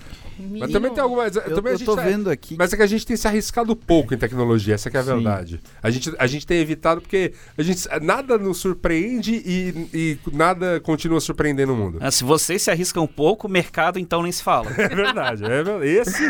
Mas 0.60 0.72
também 0.72 0.92
tem 0.94 1.02
algumas. 1.04 1.36
Eu, 1.36 1.42
também 1.56 1.72
a 1.72 1.74
eu 1.74 1.78
gente 1.78 1.86
tô 1.86 1.96
tá- 1.96 2.02
vendo 2.04 2.30
aqui. 2.30 2.56
Mas 2.58 2.74
é 2.74 2.78
que 2.78 2.84
a 2.84 2.88
gente 2.88 3.06
tem 3.06 3.16
se 3.18 3.28
arriscado 3.28 3.76
pouco 3.76 4.14
em 4.14 4.18
tecnologia, 4.18 4.76
essa 4.76 4.90
que 4.90 4.98
é 4.98 5.00
a 5.00 5.04
Sim. 5.04 5.10
verdade. 5.16 5.62
A 5.82 5.90
gente, 5.90 6.14
a 6.18 6.28
gente 6.28 6.46
tem 6.48 6.60
evitado 6.60 7.02
porque 7.02 7.34
a 7.58 7.62
gente, 7.64 7.88
nada 8.02 8.38
nos 8.38 8.58
surpreende 8.58 9.34
e, 9.46 9.88
e 9.94 10.18
nada 10.34 10.80
continua 10.80 11.20
surpreendendo 11.20 11.74
o 11.74 11.76
mundo. 11.78 11.98
Ah, 12.02 12.12
Se 12.12 12.24
vocês 12.24 12.62
se 12.62 12.72
arriscam 12.72 13.04
um 13.04 13.08
pouco, 13.08 13.48
mercado 13.50 14.00
então 14.00 14.24
nem 14.24 14.32
se 14.32 14.44
fala. 14.44 14.70
É 14.82 14.88
verdade, 14.96 15.44
é 15.46 15.48
verdade. 15.64 15.86
Esse 15.88 16.24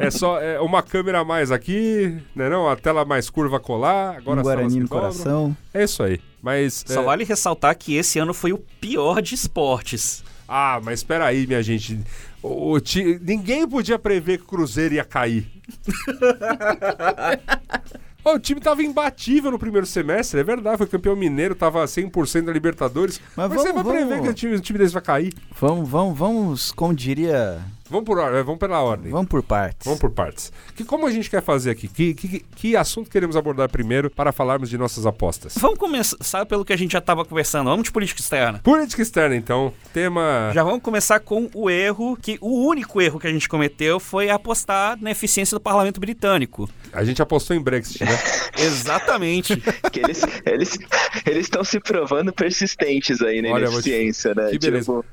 é 0.00 0.10
só 0.10 0.40
é 0.40 0.60
uma 0.60 0.82
câmera 0.82 1.20
a 1.20 1.24
mais 1.24 1.50
aqui, 1.50 2.16
né 2.34 2.48
não? 2.48 2.68
A 2.68 2.76
tela 2.76 3.04
mais 3.04 3.30
curva 3.30 3.58
colar, 3.60 4.16
agora 4.16 4.40
um 4.40 4.42
Guarani 4.42 4.80
no 4.80 4.88
dobram. 4.88 5.00
coração. 5.00 5.56
É 5.72 5.84
isso 5.84 6.02
aí. 6.02 6.20
Mas. 6.42 6.84
Só 6.86 7.00
é- 7.02 7.04
vale 7.04 7.24
ressaltar 7.24 7.76
que 7.76 7.94
esse 7.94 8.18
ano 8.18 8.34
foi 8.34 8.52
o 8.52 8.58
pior 8.80 9.22
de 9.22 9.34
esportes. 9.34 10.22
Ah, 10.48 10.80
mas 10.84 10.98
espera 11.00 11.24
aí, 11.26 11.46
minha 11.46 11.62
gente. 11.62 11.98
O, 12.42 12.72
o 12.72 12.80
ti- 12.80 13.18
Ninguém 13.22 13.66
podia 13.68 13.98
prever 13.98 14.38
que 14.38 14.44
o 14.44 14.48
Cruzeiro 14.48 14.94
ia 14.94 15.04
cair. 15.04 15.46
O 18.24 18.38
time 18.38 18.60
tava 18.60 18.84
imbatível 18.84 19.50
no 19.50 19.58
primeiro 19.58 19.84
semestre, 19.84 20.38
é 20.38 20.44
verdade. 20.44 20.78
Foi 20.78 20.86
campeão 20.86 21.16
mineiro, 21.16 21.56
tava 21.56 21.84
100% 21.84 22.44
da 22.44 22.52
Libertadores. 22.52 23.20
Mas, 23.36 23.48
Mas 23.48 23.58
você 23.60 23.72
vai 23.72 23.82
vamos- 23.82 23.92
prever 23.98 24.08
vamos- 24.10 24.22
que 24.26 24.30
o 24.30 24.34
time, 24.34 24.54
o 24.54 24.60
time 24.60 24.78
desse 24.78 24.92
vai 24.94 25.02
cair? 25.02 25.34
Vamos, 25.60 25.88
vamos, 25.88 26.16
vamos, 26.16 26.70
como 26.70 26.94
diria, 26.94 27.58
Vamos 27.92 28.06
por 28.06 28.18
ordem, 28.18 28.42
vamos 28.42 28.58
pela 28.58 28.80
ordem. 28.80 29.12
vamos 29.12 29.28
por 29.28 29.42
partes. 29.42 29.84
Vamos 29.84 30.00
por 30.00 30.10
partes. 30.10 30.50
Que, 30.74 30.82
como 30.84 31.06
a 31.06 31.10
gente 31.10 31.28
quer 31.30 31.42
fazer 31.42 31.70
aqui? 31.70 31.86
Que, 31.86 32.14
que, 32.14 32.40
que 32.40 32.74
assunto 32.76 33.10
queremos 33.10 33.36
abordar 33.36 33.68
primeiro 33.70 34.10
para 34.10 34.32
falarmos 34.32 34.70
de 34.70 34.78
nossas 34.78 35.04
apostas? 35.06 35.54
Vamos 35.58 35.78
começar 35.78 36.46
pelo 36.46 36.64
que 36.64 36.72
a 36.72 36.76
gente 36.76 36.92
já 36.92 36.98
estava 36.98 37.24
conversando. 37.24 37.68
Vamos 37.68 37.84
de 37.84 37.92
política 37.92 38.20
externa. 38.20 38.60
Política 38.64 39.02
externa, 39.02 39.36
então. 39.36 39.72
Tema. 39.92 40.50
Já 40.54 40.64
vamos 40.64 40.80
começar 40.82 41.20
com 41.20 41.48
o 41.54 41.68
erro, 41.68 42.16
que 42.16 42.38
o 42.40 42.66
único 42.66 43.00
erro 43.00 43.20
que 43.20 43.26
a 43.26 43.32
gente 43.32 43.48
cometeu 43.48 44.00
foi 44.00 44.30
apostar 44.30 44.96
na 45.00 45.10
eficiência 45.10 45.54
do 45.54 45.60
parlamento 45.60 46.00
britânico. 46.00 46.68
A 46.92 47.04
gente 47.04 47.20
apostou 47.22 47.54
em 47.56 47.60
Brexit, 47.60 48.04
né? 48.04 48.18
Exatamente. 48.58 49.56
Que 49.90 50.00
eles 50.00 50.22
eles 50.44 50.78
eles 51.26 51.42
estão 51.46 51.64
se 51.64 51.78
provando 51.80 52.32
persistentes 52.32 53.20
aí 53.22 53.40
na 53.42 53.50
Olha, 53.50 53.68
vou 53.70 53.80
te- 53.82 53.88
ineficiência, 53.90 54.34
né? 54.34 54.50
que 54.50 54.58
beleza. 54.58 54.80
Tipo, 54.92 55.04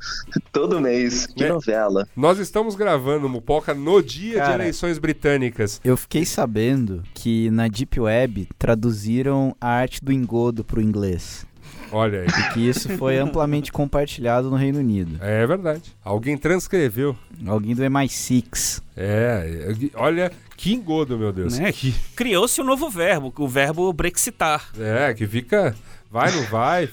todo 0.51 0.79
mês, 0.79 1.25
que 1.27 1.43
Né? 1.43 1.49
novela. 1.49 2.07
Nós 2.15 2.37
estamos 2.39 2.68
gravando 2.75 3.27
o 3.27 3.29
Mupoca 3.29 3.73
no 3.73 4.01
dia 4.01 4.33
de 4.33 4.37
Cara. 4.37 4.63
eleições 4.63 4.97
britânicas. 4.97 5.79
Eu 5.83 5.95
fiquei 5.97 6.25
sabendo 6.25 7.03
que 7.13 7.49
na 7.51 7.67
Deep 7.67 7.99
Web 7.99 8.47
traduziram 8.57 9.55
a 9.59 9.69
arte 9.69 10.03
do 10.03 10.11
engodo 10.11 10.63
pro 10.63 10.81
inglês. 10.81 11.45
Olha 11.91 12.21
aí. 12.21 12.27
E 12.27 12.53
que 12.53 12.67
isso 12.67 12.89
foi 12.97 13.17
amplamente 13.17 13.71
compartilhado 13.71 14.49
no 14.49 14.55
Reino 14.55 14.79
Unido. 14.79 15.17
É 15.21 15.45
verdade. 15.45 15.95
Alguém 16.03 16.37
transcreveu. 16.37 17.15
Alguém 17.45 17.75
do 17.75 17.81
MI6. 17.83 18.81
É, 18.95 19.67
é, 19.69 19.89
olha 19.95 20.31
que 20.55 20.73
engodo, 20.73 21.17
meu 21.17 21.31
Deus. 21.31 21.57
Né? 21.57 21.71
Que, 21.71 21.93
Criou-se 22.15 22.59
um 22.61 22.65
novo 22.65 22.89
verbo, 22.89 23.33
o 23.37 23.47
verbo 23.47 23.91
brexitar. 23.93 24.69
é, 24.79 25.13
que 25.13 25.25
fica. 25.25 25.75
Vai, 26.11 26.31
não 26.31 26.43
vai? 26.43 26.89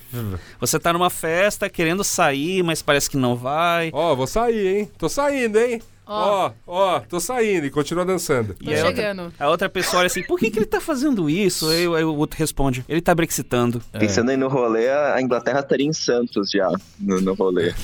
Você 0.61 0.79
tá 0.79 0.93
numa 0.93 1.09
festa 1.09 1.71
querendo 1.71 2.05
sair, 2.05 2.63
mas 2.63 2.83
parece 2.83 3.09
que 3.09 3.17
não 3.17 3.35
vai. 3.35 3.91
Ó, 3.93 4.15
vou 4.15 4.27
sair, 4.27 4.77
hein? 4.77 4.91
Tô 4.99 5.09
saindo, 5.09 5.59
hein? 5.59 5.81
Ó, 6.07 6.53
ó, 6.67 7.01
tô 7.01 7.19
saindo 7.19 7.67
e 7.67 7.71
continua 7.71 8.05
dançando. 8.05 8.55
Tô 8.55 8.71
E 8.71 8.75
a 8.75 8.77
outra- 8.87 8.95
chegando. 9.03 9.33
A 9.39 9.49
outra 9.49 9.69
pessoa 9.69 9.99
olha 10.01 10.07
assim, 10.07 10.23
por 10.23 10.39
que, 10.39 10.51
que 10.51 10.59
ele 10.59 10.67
tá 10.67 10.81
fazendo 10.81 11.29
isso? 11.29 11.69
Aí, 11.69 11.85
aí 11.87 12.05
o 12.05 12.15
outro 12.15 12.39
responde, 12.39 12.85
ele 12.89 13.01
tá 13.01 13.15
brexitando. 13.15 13.83
Pensando 13.99 14.31
aí 14.31 14.37
no 14.37 14.49
rolê, 14.49 14.89
a 14.89 15.21
Inglaterra 15.21 15.61
estaria 15.61 15.87
em 15.87 15.93
Santos 15.93 16.51
já, 16.51 16.71
no, 17.01 17.21
no 17.21 17.35
rolê. 17.35 17.75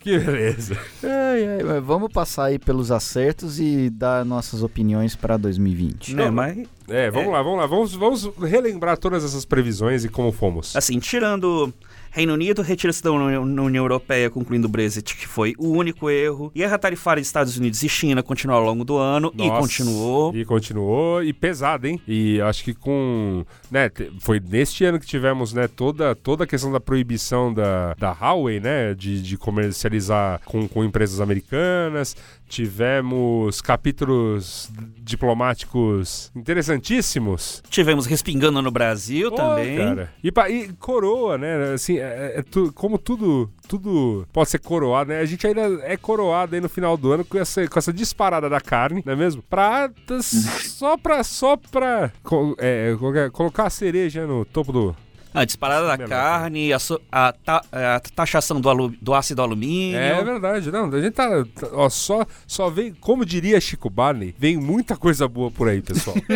Que 0.00 0.18
beleza. 0.18 0.76
Ai, 1.02 1.46
ai, 1.46 1.62
mas 1.64 1.82
vamos 1.84 2.12
passar 2.12 2.44
aí 2.46 2.58
pelos 2.58 2.90
acertos 2.90 3.58
e 3.60 3.90
dar 3.90 4.24
nossas 4.24 4.62
opiniões 4.62 5.14
pra 5.16 5.36
2020. 5.36 6.14
Né, 6.14 6.30
mas, 6.30 6.58
É, 6.88 7.10
vamos 7.10 7.32
lá, 7.32 7.42
vamos 7.42 7.58
lá. 7.58 7.66
Vamos, 7.66 7.94
vamos 7.94 8.30
relembrar 8.38 8.96
todas 8.96 9.24
essas 9.24 9.44
previsões 9.44 10.04
e 10.04 10.08
como 10.08 10.32
fomos. 10.32 10.74
assim, 10.76 10.98
tirando 10.98 11.72
Reino 12.10 12.32
Unido, 12.32 12.62
retira-se 12.62 13.02
da 13.02 13.12
União 13.12 13.84
Europeia, 13.84 14.30
concluindo 14.30 14.66
o 14.66 14.70
Brexit, 14.70 15.16
que 15.16 15.26
foi 15.26 15.54
o 15.58 15.68
único 15.68 16.10
erro. 16.10 16.50
Guerra 16.54 16.78
tarifária 16.78 17.20
de 17.20 17.26
Estados 17.26 17.56
Unidos 17.56 17.82
e 17.82 17.88
China 17.88 18.22
continuou 18.22 18.58
ao 18.58 18.64
longo 18.64 18.84
do 18.84 18.96
ano 18.96 19.32
e 19.36 19.46
Nossa. 19.46 19.60
continuou. 19.60 20.34
E 20.34 20.44
continuou, 20.44 21.22
e 21.22 21.32
pesado, 21.32 21.86
hein? 21.86 22.00
E 22.06 22.40
acho 22.40 22.64
que 22.64 22.74
com. 22.74 23.44
Né, 23.70 23.90
foi 24.20 24.40
neste 24.40 24.84
ano 24.84 24.98
que 24.98 25.06
tivemos, 25.06 25.52
né, 25.52 25.68
toda, 25.68 26.14
toda 26.14 26.44
a 26.44 26.46
questão 26.46 26.72
da 26.72 26.80
proibição 26.80 27.52
da, 27.52 27.94
da 27.94 28.12
Huawei, 28.12 28.60
né? 28.60 28.94
De, 28.94 29.22
de 29.22 29.36
comercializar 29.36 30.40
com, 30.44 30.66
com 30.68 30.84
empresas 30.84 31.20
americanas. 31.20 32.16
Tivemos 32.48 33.60
capítulos 33.60 34.70
diplomáticos 34.98 36.30
interessantíssimos. 36.34 37.62
Tivemos 37.68 38.06
respingando 38.06 38.60
no 38.62 38.70
Brasil 38.70 39.30
Pô, 39.30 39.36
também. 39.36 39.76
cara. 39.76 40.12
E, 40.24 40.28
e 40.28 40.72
coroa, 40.74 41.36
né? 41.38 41.72
Assim, 41.74 41.98
é, 41.98 42.34
é 42.36 42.42
tu- 42.42 42.72
como 42.72 42.98
tudo, 42.98 43.50
tudo 43.68 44.26
pode 44.32 44.48
ser 44.50 44.58
coroado, 44.58 45.10
né? 45.10 45.20
A 45.20 45.24
gente 45.26 45.46
ainda 45.46 45.60
é 45.82 45.96
coroado 45.96 46.54
aí 46.54 46.60
no 46.60 46.68
final 46.68 46.96
do 46.96 47.12
ano 47.12 47.24
com 47.24 47.38
essa, 47.38 47.66
com 47.68 47.78
essa 47.78 47.92
disparada 47.92 48.48
da 48.48 48.60
carne, 48.60 49.02
não 49.04 49.12
é 49.12 49.16
mesmo? 49.16 49.42
Pra, 49.42 49.90
só 50.22 50.96
pra, 50.96 51.22
só 51.22 51.56
pra 51.56 52.10
é, 52.58 52.96
colocar 53.32 53.66
a 53.66 53.70
cereja 53.70 54.26
no 54.26 54.44
topo 54.44 54.72
do... 54.72 54.96
A 55.34 55.44
disparada 55.44 55.86
da 55.86 55.96
Melhor. 55.96 56.08
carne, 56.08 56.72
a, 56.72 56.78
so- 56.78 57.00
a 57.12 57.32
ta- 57.32 57.62
a 57.70 58.00
taxação 58.14 58.60
do, 58.60 58.68
alu- 58.70 58.94
do 59.00 59.14
ácido 59.14 59.42
alumínio. 59.42 59.98
É 59.98 60.22
verdade, 60.24 60.70
não, 60.70 60.86
a 60.92 61.00
gente 61.00 61.12
tá, 61.12 61.28
tá- 61.54 61.68
ó, 61.72 61.88
só, 61.90 62.24
só 62.46 62.70
vem, 62.70 62.94
como 62.94 63.24
diria 63.26 63.60
Chico 63.60 63.90
Barney, 63.90 64.34
vem 64.38 64.56
muita 64.56 64.96
coisa 64.96 65.28
boa 65.28 65.50
por 65.50 65.68
aí, 65.68 65.82
pessoal. 65.82 66.16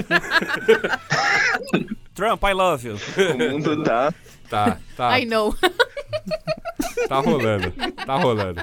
Trump, 2.15 2.43
I 2.45 2.53
love 2.53 2.87
you. 2.89 2.97
O 3.35 3.39
mundo 3.53 3.83
tá. 3.83 4.13
Tá, 4.53 4.79
tá, 4.97 5.19
I 5.19 5.25
know. 5.25 5.55
tá 7.09 7.21
rolando, 7.21 7.73
tá 8.07 8.17
rolando. 8.17 8.63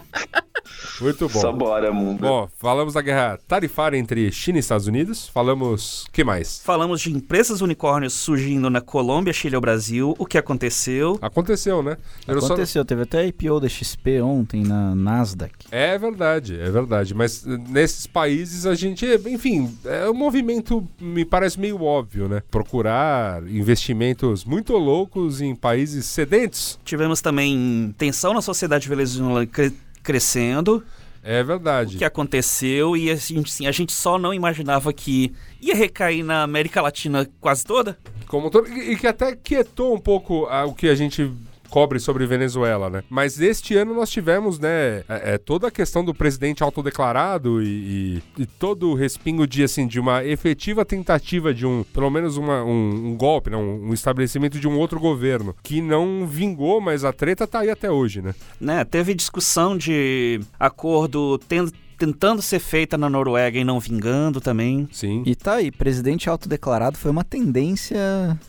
Muito 1.02 1.28
bom. 1.30 1.40
Só 1.40 1.52
bora, 1.52 1.92
mundo. 1.92 2.20
Bom, 2.20 2.50
falamos 2.58 2.94
da 2.94 3.02
guerra 3.02 3.40
tarifária 3.48 3.98
entre 3.98 4.32
China 4.32 4.58
e 4.58 4.60
Estados 4.60 4.86
Unidos. 4.86 5.28
Falamos. 5.30 6.06
que 6.12 6.24
mais? 6.24 6.62
Falamos 6.64 7.02
de 7.02 7.12
empresas 7.12 7.62
unicórnios 7.62 8.14
surgindo 8.14 8.70
na 8.70 8.82
Colômbia, 8.82 9.32
Chile 9.34 9.56
e 9.56 9.60
Brasil. 9.60 10.14
O 10.18 10.26
que 10.26 10.38
aconteceu? 10.38 11.18
Aconteceu, 11.22 11.82
né? 11.82 11.98
Eu 12.28 12.36
não 12.36 12.42
só- 12.42 12.48
Aconteceu, 12.48 12.84
teve 12.84 13.04
até 13.04 13.26
IPO 13.28 13.62
da 13.62 13.70
XP 13.70 14.22
ontem 14.22 14.64
na 14.64 14.94
Nasdaq. 14.94 15.54
É 15.72 15.98
verdade, 15.98 16.60
é 16.60 16.70
verdade. 16.70 17.14
Mas 17.14 17.46
eh, 17.48 17.58
nesses 17.70 18.06
países 18.06 18.66
a 18.66 18.76
gente. 18.76 19.06
Enfim, 19.28 19.74
é 19.86 20.10
um 20.10 20.14
movimento, 20.14 20.86
me 21.00 21.24
parece 21.24 21.60
meio 21.60 21.82
óbvio, 21.82 22.28
né? 22.28 22.44
Procurar 22.52 23.42
investimentos 23.48 24.44
muito 24.44 24.74
loucos 24.74 25.40
em 25.42 25.56
países 25.56 25.79
sedentos. 25.88 26.80
Tivemos 26.86 27.22
também 27.22 27.94
tensão 27.98 28.34
na 28.34 28.42
sociedade 28.42 28.88
venezuelana 28.88 29.46
cre- 29.46 29.74
crescendo. 30.04 30.84
É 31.24 31.42
O 31.42 31.46
verdade. 31.46 31.98
que 31.98 32.06
aconteceu 32.06 32.96
e 32.96 33.12
assim, 33.12 33.40
assim, 33.40 33.68
a 33.68 33.72
gente 33.72 33.92
só 33.92 34.18
não 34.18 34.34
imaginava 34.34 34.92
que 34.94 35.34
ia 35.62 35.76
recair 35.76 36.24
na 36.24 36.44
América 36.44 36.82
Latina 36.82 37.28
quase 37.42 37.66
toda. 37.66 37.98
Como 38.28 38.50
todo, 38.50 38.68
e 38.70 38.96
que 38.96 39.06
até 39.08 39.36
quietou 39.36 39.94
um 39.94 40.00
pouco 40.00 40.46
ah, 40.50 40.66
o 40.66 40.74
que 40.74 40.88
a 40.88 40.96
gente 40.96 41.30
cobre 41.70 42.00
sobre 42.00 42.26
Venezuela, 42.26 42.90
né? 42.90 43.04
Mas 43.10 43.40
este 43.40 43.76
ano 43.76 43.94
nós 43.94 44.10
tivemos, 44.10 44.60
né, 44.60 45.00
é, 45.08 45.34
é, 45.34 45.38
toda 45.38 45.68
a 45.68 45.72
questão 45.72 46.04
do 46.04 46.14
presidente 46.14 46.64
autodeclarado 46.64 47.62
e, 47.62 48.22
e, 48.38 48.42
e 48.44 48.46
todo 48.46 48.90
o 48.90 48.96
respingo 48.96 49.46
de, 49.48 49.64
assim, 49.64 49.88
de 49.88 50.00
uma 50.00 50.24
efetiva 50.26 50.84
tentativa 50.84 51.54
de 51.54 51.66
um, 51.66 51.84
pelo 51.84 52.10
menos 52.10 52.38
uma, 52.38 52.64
um, 52.64 53.10
um 53.12 53.16
golpe, 53.18 53.50
né, 53.50 53.58
um, 53.58 53.90
um 53.90 53.94
estabelecimento 53.94 54.60
de 54.60 54.68
um 54.68 54.78
outro 54.78 55.00
governo, 55.00 55.56
que 55.64 55.82
não 55.82 56.26
vingou, 56.28 56.82
mas 56.82 57.04
a 57.06 57.14
treta 57.14 57.46
tá 57.48 57.60
aí 57.60 57.70
até 57.70 57.90
hoje, 57.92 58.22
né? 58.22 58.34
Né? 58.60 58.84
Teve 58.84 59.14
discussão 59.14 59.78
de 59.78 60.40
acordo 60.60 61.38
ten- 61.48 61.72
tentando 62.00 62.42
ser 62.42 62.60
feita 62.60 62.98
na 62.98 63.10
Noruega 63.10 63.60
e 63.60 63.64
não 63.64 63.80
vingando 63.80 64.40
também. 64.42 64.88
Sim, 64.92 65.22
E 65.26 65.36
tá 65.36 65.56
aí, 65.56 65.70
presidente 65.72 66.30
autodeclarado 66.30 66.98
foi 66.98 67.12
uma 67.12 67.24
tendência 67.24 68.00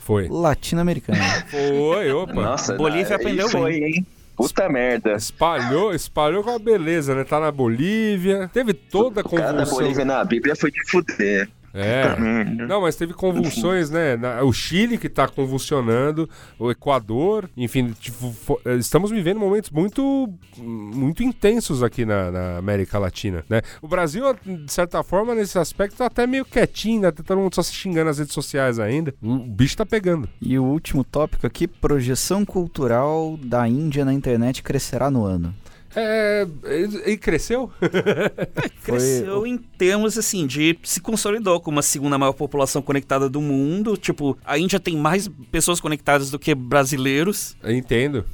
foi. 0.01 0.29
latino-americana. 0.29 1.19
Foi, 1.51 2.13
opa. 2.13 2.33
Nossa, 2.33 2.75
Bolívia 2.77 3.11
na- 3.11 3.17
aprendeu 3.17 3.49
foi, 3.49 3.75
hein? 3.77 4.07
Puta 4.37 4.69
merda. 4.69 5.13
Espalhou, 5.15 5.93
espalhou 5.95 6.43
com 6.43 6.51
a 6.51 6.59
beleza, 6.59 7.15
né? 7.15 7.25
Tá 7.25 7.39
na 7.41 7.51
Bolívia. 7.53 8.49
Teve 8.55 8.73
toda 8.73 9.21
a 9.21 9.25
O 9.27 9.29
cara 9.31 9.53
da 9.53 9.59
convulsão. 9.65 9.79
Bolívia 9.81 10.05
na 10.05 10.25
Bíblia 10.25 10.57
foi 10.57 10.71
de 10.71 10.81
fuder. 10.91 11.49
É. 11.73 12.19
Merda. 12.19 12.67
Não, 12.67 12.81
mas 12.83 12.97
teve 12.97 13.13
convulsões, 13.15 13.91
né? 13.91 14.17
O 14.43 14.53
Chile 14.53 14.99
que 14.99 15.09
tá 15.09 15.29
convulsionando, 15.29 16.29
o 16.59 16.71
Equador, 16.71 17.49
enfim, 17.57 17.95
tipo, 17.99 18.35
eh, 18.65 18.77
estamos 18.77 19.11
vivendo 19.11 19.39
momentos 19.39 19.71
muito, 19.71 20.29
muito 20.59 21.23
intensos 21.23 21.83
aqui 21.83 22.05
na, 22.05 22.31
na 22.31 22.59
América 22.59 22.99
Latina, 22.99 23.45
né? 23.49 23.63
O 23.81 23.89
Brasil, 23.89 24.25
de 24.45 24.73
certa 24.73 25.03
forma, 25.03 25.35
nesse 25.35 25.59
aspecto, 25.59 25.97
tá 25.97 26.07
até 26.07 26.27
meio 26.27 26.45
quietinho, 26.45 27.03
né? 27.03 27.11
Tá 27.11 27.23
todo 27.23 27.39
mundo 27.39 27.55
só 27.55 27.63
se 27.63 27.73
xingando 27.73 28.07
nas 28.07 28.19
redes 28.19 28.35
sociais 28.35 28.79
ainda. 28.79 29.15
O 29.23 29.39
bicho 29.39 29.77
tá 29.77 29.87
pegando. 29.87 30.29
E 30.41 30.59
o 30.59 30.65
último 30.65 31.05
tópico 31.05 31.47
aqui, 31.47 31.67
projeção 31.67 32.45
cultural 32.45 33.39
da 33.43 33.67
Índia 33.69 34.05
na 34.05 34.13
internet 34.13 34.63
crescerá 34.63 35.11
no 35.11 35.25
ano. 35.25 35.55
É. 35.95 36.47
E, 36.65 37.13
e 37.13 37.17
cresceu? 37.17 37.71
Cresceu 38.85 39.47
em 39.47 39.59
termos 39.59 40.17
assim 40.17 40.47
de 40.47 40.79
se 40.83 41.01
consolidou 41.01 41.61
como 41.61 41.81
a 41.81 41.83
segunda 41.83 42.17
maior 42.17 42.33
população 42.33 42.81
conectada 42.81 43.29
do 43.29 43.41
mundo. 43.41 43.97
Tipo, 43.97 44.39
a 44.45 44.59
Índia 44.59 44.79
tem 44.79 44.97
mais 44.97 45.29
pessoas 45.51 45.81
conectadas 45.81 46.31
do 46.31 46.39
que 46.39 46.55
brasileiros. 46.55 47.57
Eu 47.63 47.73
Entendo. 47.73 48.25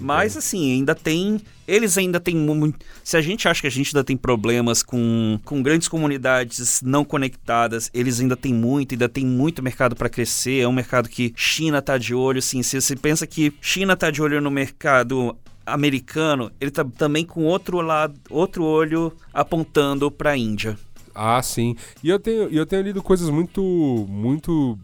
Mas 0.00 0.36
assim, 0.36 0.72
ainda 0.72 0.94
tem. 0.94 1.40
Eles 1.66 1.96
ainda 1.96 2.20
têm 2.20 2.36
muito. 2.36 2.84
Se 3.02 3.16
a 3.16 3.22
gente 3.22 3.48
acha 3.48 3.60
que 3.60 3.66
a 3.66 3.70
gente 3.70 3.88
ainda 3.88 4.04
tem 4.04 4.16
problemas 4.16 4.82
com, 4.82 5.38
com 5.44 5.62
grandes 5.62 5.88
comunidades 5.88 6.82
não 6.82 7.04
conectadas, 7.04 7.90
eles 7.94 8.20
ainda 8.20 8.36
têm 8.36 8.52
muito, 8.52 8.92
ainda 8.92 9.08
tem 9.08 9.24
muito 9.24 9.62
mercado 9.62 9.94
para 9.94 10.08
crescer. 10.08 10.60
É 10.60 10.68
um 10.68 10.72
mercado 10.72 11.08
que 11.08 11.32
China 11.36 11.80
tá 11.80 11.96
de 11.96 12.14
olho, 12.14 12.38
assim. 12.38 12.62
Se 12.62 12.80
você 12.80 12.96
pensa 12.96 13.26
que 13.26 13.52
China 13.60 13.96
tá 13.96 14.10
de 14.10 14.20
olho 14.20 14.40
no 14.40 14.50
mercado 14.50 15.36
americano, 15.66 16.50
ele 16.60 16.70
tá 16.70 16.84
também 16.84 17.24
com 17.24 17.44
outro 17.44 17.80
lado, 17.80 18.18
outro 18.30 18.64
olho 18.64 19.12
apontando 19.32 20.10
para 20.10 20.30
a 20.30 20.36
Índia. 20.36 20.78
Ah, 21.14 21.40
sim. 21.42 21.76
E 22.02 22.08
eu 22.08 22.18
tenho, 22.18 22.48
eu 22.48 22.66
tenho 22.66 22.82
lido 22.82 23.02
coisas 23.02 23.30
muito, 23.30 23.62
muito, 24.08 24.78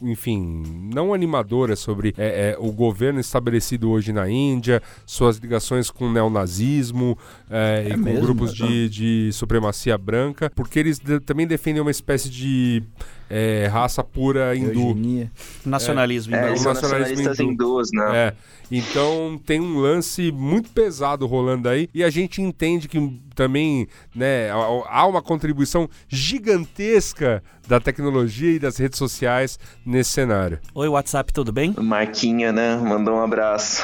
enfim, 0.00 0.62
não 0.94 1.12
animadoras 1.12 1.78
sobre 1.80 2.14
é, 2.16 2.52
é, 2.52 2.56
o 2.58 2.70
governo 2.70 3.18
estabelecido 3.18 3.90
hoje 3.90 4.12
na 4.12 4.28
Índia, 4.30 4.80
suas 5.04 5.38
ligações 5.38 5.90
com 5.90 6.06
o 6.06 6.12
neonazismo 6.12 7.18
é, 7.50 7.88
e 7.88 7.94
com 7.94 7.96
mesmo? 7.98 8.20
grupos 8.20 8.54
de, 8.54 8.88
de 8.88 9.30
supremacia 9.32 9.98
branca, 9.98 10.50
porque 10.54 10.78
eles 10.78 10.98
de- 10.98 11.20
também 11.20 11.46
defendem 11.46 11.82
uma 11.82 11.90
espécie 11.90 12.30
de 12.30 12.82
é, 13.28 13.66
raça 13.66 14.04
pura 14.04 14.54
hindu. 14.54 14.90
Eugenia. 14.90 15.32
Nacionalismo. 15.64 16.34
É, 16.34 16.38
então. 16.38 16.48
eles 16.50 16.60
o 16.60 16.62
são 16.64 16.74
nacionalismo 16.74 17.16
nacionalistas 17.16 17.40
hindu. 17.40 17.64
hindus, 17.64 17.88
né? 17.92 18.16
É. 18.16 18.34
Então 18.70 19.40
tem 19.44 19.60
um 19.60 19.78
lance 19.78 20.30
muito 20.32 20.70
pesado 20.70 21.26
rolando 21.26 21.68
aí 21.68 21.88
e 21.94 22.04
a 22.04 22.10
gente 22.10 22.40
entende 22.42 22.88
que 22.88 23.20
também 23.34 23.86
né, 24.14 24.50
há 24.50 25.06
uma 25.06 25.22
contribuição 25.22 25.71
gigantesca 26.08 27.42
da 27.66 27.80
tecnologia 27.80 28.52
e 28.52 28.58
das 28.58 28.76
redes 28.76 28.98
sociais 28.98 29.58
nesse 29.84 30.10
cenário. 30.10 30.58
Oi, 30.74 30.88
WhatsApp, 30.88 31.32
tudo 31.32 31.52
bem? 31.52 31.74
Marquinha, 31.78 32.52
né? 32.52 32.76
Mandou 32.76 33.16
um 33.16 33.22
abraço. 33.22 33.82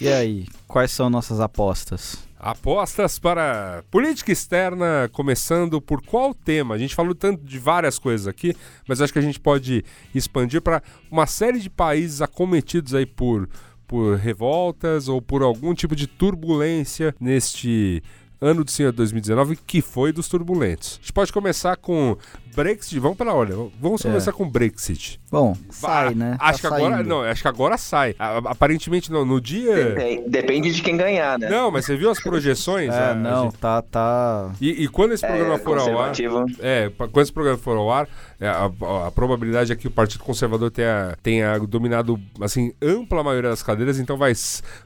E 0.00 0.08
aí, 0.08 0.46
quais 0.66 0.90
são 0.90 1.08
nossas 1.08 1.40
apostas? 1.40 2.16
Apostas 2.38 3.20
para 3.20 3.84
política 3.88 4.32
externa, 4.32 5.08
começando 5.12 5.80
por 5.80 6.02
qual 6.02 6.34
tema? 6.34 6.74
A 6.74 6.78
gente 6.78 6.92
falou 6.92 7.14
tanto 7.14 7.44
de 7.44 7.56
várias 7.56 8.00
coisas 8.00 8.26
aqui, 8.26 8.56
mas 8.88 9.00
acho 9.00 9.12
que 9.12 9.18
a 9.20 9.22
gente 9.22 9.38
pode 9.38 9.84
expandir 10.12 10.60
para 10.60 10.82
uma 11.08 11.24
série 11.24 11.60
de 11.60 11.70
países 11.70 12.20
acometidos 12.20 12.96
aí 12.96 13.06
por, 13.06 13.48
por 13.86 14.16
revoltas 14.16 15.06
ou 15.06 15.22
por 15.22 15.40
algum 15.40 15.72
tipo 15.72 15.94
de 15.94 16.08
turbulência 16.08 17.14
neste 17.20 18.02
ano 18.42 18.64
do 18.64 18.70
Senhor 18.70 18.92
2019, 18.92 19.56
que 19.56 19.80
foi 19.80 20.12
dos 20.12 20.28
turbulentos. 20.28 20.98
A 20.98 21.00
gente 21.00 21.12
pode 21.12 21.32
começar 21.32 21.76
com 21.76 22.18
Brexit, 22.54 22.98
vamos 22.98 23.16
pela 23.16 23.32
ordem. 23.32 23.70
Vamos 23.80 24.04
É. 24.04 24.08
começar 24.08 24.32
com 24.32 24.44
o 24.44 24.50
Brexit. 24.50 25.20
Bom, 25.30 25.56
sai, 25.70 26.08
Ah, 26.08 26.10
né? 26.10 26.36
Acho 26.38 26.62
Tá 26.62 26.68
que 26.68 26.74
agora, 26.74 26.94
saindo. 26.96 27.08
não, 27.08 27.22
acho 27.22 27.42
que 27.42 27.48
agora 27.48 27.76
sai. 27.78 28.14
Aparentemente 28.18 29.10
não, 29.10 29.24
no 29.24 29.40
dia 29.40 29.74
Depende, 29.74 30.28
depende 30.28 30.72
de 30.74 30.82
quem 30.82 30.96
ganhar, 30.96 31.38
né? 31.38 31.48
Não, 31.48 31.70
mas 31.70 31.84
você 31.86 31.96
viu 31.96 32.10
as 32.10 32.20
projeções? 32.20 32.90
É, 32.92 32.98
A- 32.98 33.10
a 33.10 33.14
não, 33.14 33.44
gente- 33.44 33.58
tá, 33.58 33.80
tá... 33.82 34.50
E, 34.60 34.84
e 34.84 34.88
quando 34.88 35.12
esse 35.12 35.26
programa 35.26 35.54
É, 35.54 35.58
for 35.58 35.78
ao 35.78 35.98
ar, 36.00 36.12
é, 36.60 36.90
quando 36.96 37.20
esse 37.22 37.32
programa 37.32 37.58
for 37.58 37.76
ao 37.76 37.90
ar, 37.90 38.08
é, 38.38 38.46
a, 38.48 38.70
a- 38.82 39.06
a 39.06 39.10
probabilidade 39.10 39.72
é 39.72 39.76
que 39.76 39.86
o 39.88 39.90
Partido 39.90 40.22
Conservador 40.24 40.70
tenha, 40.70 41.16
tenha 41.22 41.58
dominado 41.60 42.20
assim 42.40 42.72
ampla 42.82 43.22
maioria 43.22 43.50
das 43.50 43.62
cadeiras, 43.62 43.98
então 43.98 44.16
vai, 44.18 44.32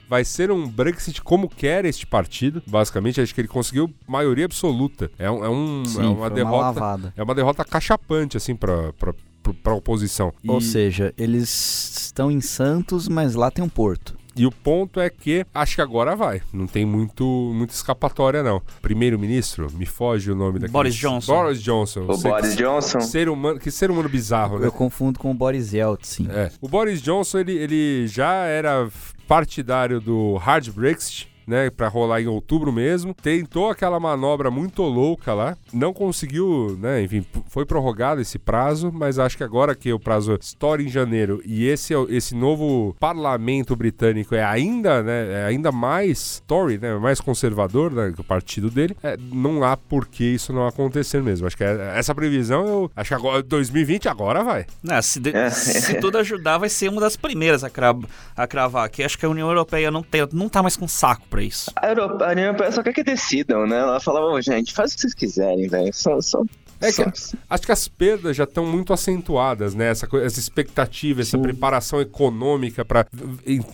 vai 0.08 0.24
ser 0.24 0.50
um 0.52 0.68
Brexit 0.68 1.20
como 1.22 1.48
quer 1.48 1.84
este 1.84 2.06
partido. 2.06 2.62
Basicamente, 2.66 3.20
acho 3.20 3.34
que 3.34 3.40
ele 3.40 3.48
conseguiu 3.48 3.90
maioria 4.06 4.44
absoluta. 4.44 5.10
É, 5.18 5.30
um, 5.30 5.44
é, 5.44 5.48
um- 5.48 5.84
Sim, 5.84 6.04
é 6.04 6.06
uma 6.06 6.30
derrota, 6.30 6.80
lavada. 6.80 7.12
é 7.16 7.22
uma 7.22 7.34
derrota 7.34 7.55
cachapante 7.64 8.36
assim 8.36 8.54
para 8.54 8.92
para 9.62 9.74
oposição. 9.74 10.32
E- 10.42 10.50
Ou 10.50 10.60
seja, 10.60 11.14
eles 11.16 11.48
estão 12.06 12.32
em 12.32 12.40
Santos, 12.40 13.06
mas 13.08 13.36
lá 13.36 13.48
tem 13.48 13.64
um 13.64 13.68
porto. 13.68 14.16
E 14.34 14.44
o 14.44 14.50
ponto 14.50 14.98
é 15.00 15.08
que 15.08 15.46
acho 15.54 15.76
que 15.76 15.80
agora 15.80 16.14
vai. 16.16 16.42
Não 16.52 16.66
tem 16.66 16.84
muito, 16.84 17.24
muita 17.54 17.72
escapatória, 17.72 18.42
não. 18.42 18.60
Primeiro-ministro, 18.82 19.70
me 19.72 19.86
foge 19.86 20.30
o 20.30 20.34
nome 20.34 20.54
daquele. 20.58 20.72
Boris 20.72 20.94
Johnson. 20.96 21.32
Boris 21.32 21.62
Johnson. 21.62 22.00
O 22.08 22.18
Boris 22.18 22.56
Johnson. 22.56 23.00
Ser 23.00 23.28
humano, 23.28 23.58
que 23.60 23.70
ser 23.70 23.88
humano 23.90 24.08
bizarro, 24.08 24.58
né? 24.58 24.66
Eu 24.66 24.72
confundo 24.72 25.18
com 25.18 25.30
o 25.30 25.34
Boris 25.34 25.72
Yeltsin. 25.72 26.26
É. 26.30 26.50
O 26.60 26.68
Boris 26.68 27.00
Johnson, 27.00 27.38
ele, 27.38 27.52
ele 27.52 28.06
já 28.08 28.44
era 28.46 28.88
partidário 29.28 30.00
do 30.00 30.34
hard 30.36 30.68
Brexit. 30.70 31.28
Né, 31.46 31.70
pra 31.70 31.86
rolar 31.88 32.20
em 32.20 32.26
outubro 32.26 32.72
mesmo. 32.72 33.14
Tentou 33.14 33.70
aquela 33.70 34.00
manobra 34.00 34.50
muito 34.50 34.82
louca 34.82 35.32
lá. 35.32 35.56
Não 35.72 35.92
conseguiu, 35.92 36.76
né? 36.80 37.02
Enfim, 37.02 37.24
foi 37.48 37.64
prorrogado 37.64 38.20
esse 38.20 38.36
prazo, 38.38 38.90
mas 38.92 39.18
acho 39.18 39.36
que 39.36 39.44
agora 39.44 39.74
que 39.74 39.92
o 39.92 39.98
prazo 40.00 40.36
estoura 40.40 40.82
em 40.82 40.88
janeiro 40.88 41.40
e 41.44 41.66
esse, 41.68 41.94
é 41.94 41.98
esse 42.08 42.34
novo 42.34 42.96
parlamento 42.98 43.76
britânico 43.76 44.34
é 44.34 44.42
ainda, 44.44 45.02
né? 45.02 45.42
É 45.42 45.44
ainda 45.44 45.70
mais 45.70 46.42
Tory, 46.46 46.78
né? 46.78 46.96
Mais 46.98 47.20
conservador 47.20 47.92
né, 47.92 48.12
que 48.12 48.20
o 48.20 48.24
partido 48.24 48.68
dele. 48.70 48.96
é, 49.02 49.16
não 49.32 49.62
há 49.62 49.76
por 49.76 50.06
que 50.08 50.24
isso 50.24 50.52
não 50.52 50.66
acontecer 50.66 51.22
mesmo. 51.22 51.46
Acho 51.46 51.56
que 51.56 51.62
é- 51.64 51.92
essa 51.96 52.14
previsão, 52.14 52.66
eu 52.66 52.90
acho 52.96 53.08
que 53.10 53.14
agora, 53.14 53.42
2020 53.42 54.08
agora 54.08 54.42
vai. 54.42 54.66
Né, 54.82 55.00
se, 55.00 55.20
de- 55.20 55.50
se 55.50 55.94
tudo 56.00 56.18
ajudar, 56.18 56.58
vai 56.58 56.68
ser 56.68 56.88
uma 56.88 57.00
das 57.00 57.16
primeiras 57.16 57.62
a, 57.62 57.70
cra- 57.70 57.94
a 58.36 58.46
cravar. 58.48 58.90
Que 58.90 59.02
acho 59.04 59.16
que 59.16 59.24
a 59.24 59.28
União 59.28 59.48
Europeia 59.48 59.90
não, 59.92 60.02
tem, 60.02 60.26
não 60.32 60.48
tá 60.48 60.60
mais 60.62 60.76
com 60.76 60.88
saco 60.88 61.26
pra 61.36 61.42
isso. 61.44 61.70
A, 61.76 61.88
Europa, 61.88 62.24
a 62.26 62.30
União 62.30 62.46
Europeia 62.46 62.72
só 62.72 62.82
quer 62.82 62.94
que 62.94 63.04
decidam, 63.04 63.66
né? 63.66 63.76
Ela 63.78 64.00
falava, 64.00 64.26
"Ô, 64.26 64.40
gente, 64.40 64.72
faz 64.72 64.92
o 64.92 64.94
que 64.94 65.00
vocês 65.02 65.14
quiserem, 65.14 65.68
velho. 65.68 65.92
Só, 65.92 66.18
só, 66.22 66.42
É 66.80 66.90
que 66.92 67.02
acho 67.02 67.62
que 67.66 67.72
as 67.72 67.88
perdas 67.88 68.36
já 68.36 68.44
estão 68.44 68.64
muito 68.66 68.92
acentuadas, 68.92 69.74
né? 69.74 69.88
Essa, 69.90 70.06
essa 70.22 70.38
expectativa, 70.40 71.20
essa 71.22 71.38
preparação 71.38 72.00
econômica 72.00 72.84
para 72.84 73.06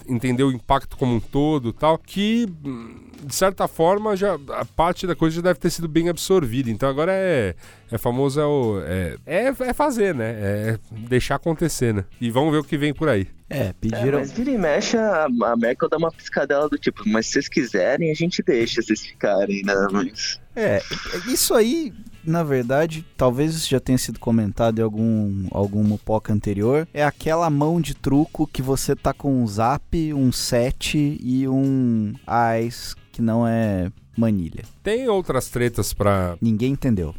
entender 0.09 0.43
o 0.45 0.51
impacto 0.53 0.97
como 0.97 1.15
um 1.17 1.21
todo 1.21 1.71
e 1.71 1.73
tal, 1.73 1.99
que 1.99 2.47
hum, 2.65 2.95
de 3.25 3.35
certa 3.35 3.67
forma 3.69 4.17
já 4.17 4.35
a 4.51 4.65
parte 4.65 5.07
da 5.07 5.15
coisa 5.17 5.37
já 5.37 5.43
deve 5.43 5.59
ter 5.61 5.71
sido 5.71 5.89
bem 5.89 6.09
absorvida. 6.09 6.71
Então 6.71 6.89
agora 6.89 7.13
é 7.13 7.55
é 7.91 7.99
famoso 7.99 8.41
é, 8.41 8.47
o- 8.47 8.81
é, 8.87 9.17
é, 9.27 9.47
é 9.49 9.73
fazer, 9.75 10.15
né? 10.15 10.31
É 10.41 10.79
deixar 11.09 11.35
acontecer, 11.37 11.93
né? 11.93 12.05
E 12.21 12.31
vamos 12.31 12.51
ver 12.53 12.59
o 12.59 12.65
que 12.65 12.79
vem 12.79 12.95
por 12.95 13.09
aí. 13.09 13.27
É, 13.53 13.69
É, 13.69 13.73
pediram... 13.73 14.19
mas 14.19 14.33
vira 14.33 14.51
e 14.51 14.59
mexe, 14.59 14.97
a, 14.97 15.25
a 15.27 15.57
Merkel 15.57 15.89
dá 15.89 15.97
uma 15.97 16.11
piscadela 16.11 16.69
do 16.69 16.79
tipo, 16.79 17.03
mas 17.07 17.27
se 17.27 17.33
vocês 17.33 17.49
quiserem, 17.49 18.11
a 18.11 18.15
gente 18.15 18.43
deixa 18.43 18.83
vocês 18.83 19.03
ficarem, 19.03 19.63
né? 19.63 19.75
Mas... 19.93 20.41
É, 20.57 20.83
isso 21.29 21.55
aí, 21.55 21.93
na 22.25 22.43
verdade, 22.43 23.05
talvez 23.17 23.67
já 23.67 23.81
tenha 23.81 23.99
sido 23.99 24.19
comentado 24.19 24.79
em 24.79 24.83
algum, 24.83 25.47
algum 25.51 25.83
Mupoca 25.83 26.33
anterior. 26.33 26.89
É 26.95 27.05
aquela 27.05 27.49
mão 27.51 27.81
de 27.81 27.95
truco 27.95 28.47
que 28.47 28.63
você 28.63 28.97
tá 28.97 29.13
com 29.13 29.43
um 29.43 29.47
zap, 29.47 30.15
um 30.15 30.33
set 30.33 30.97
e 31.21 31.47
um 31.49 32.15
AIS, 32.27 32.95
que 33.13 33.21
não 33.21 33.47
é 33.47 33.91
manilha. 34.17 34.65
Tem 34.83 35.09
outras 35.09 35.49
tretas 35.49 35.93
pra. 35.93 36.37
Ninguém 36.41 36.73
entendeu. 36.73 37.15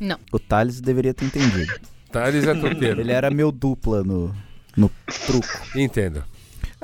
Não. 0.00 0.18
O 0.30 0.38
Thales 0.38 0.80
deveria 0.80 1.14
ter 1.14 1.26
entendido. 1.26 1.72
Thales 2.10 2.46
é 2.46 2.54
toqueiro. 2.54 3.00
Ele 3.00 3.12
era 3.12 3.30
meu 3.30 3.50
dupla 3.50 4.02
no, 4.02 4.34
no 4.76 4.90
truco. 5.26 5.48
Entendo. 5.74 6.24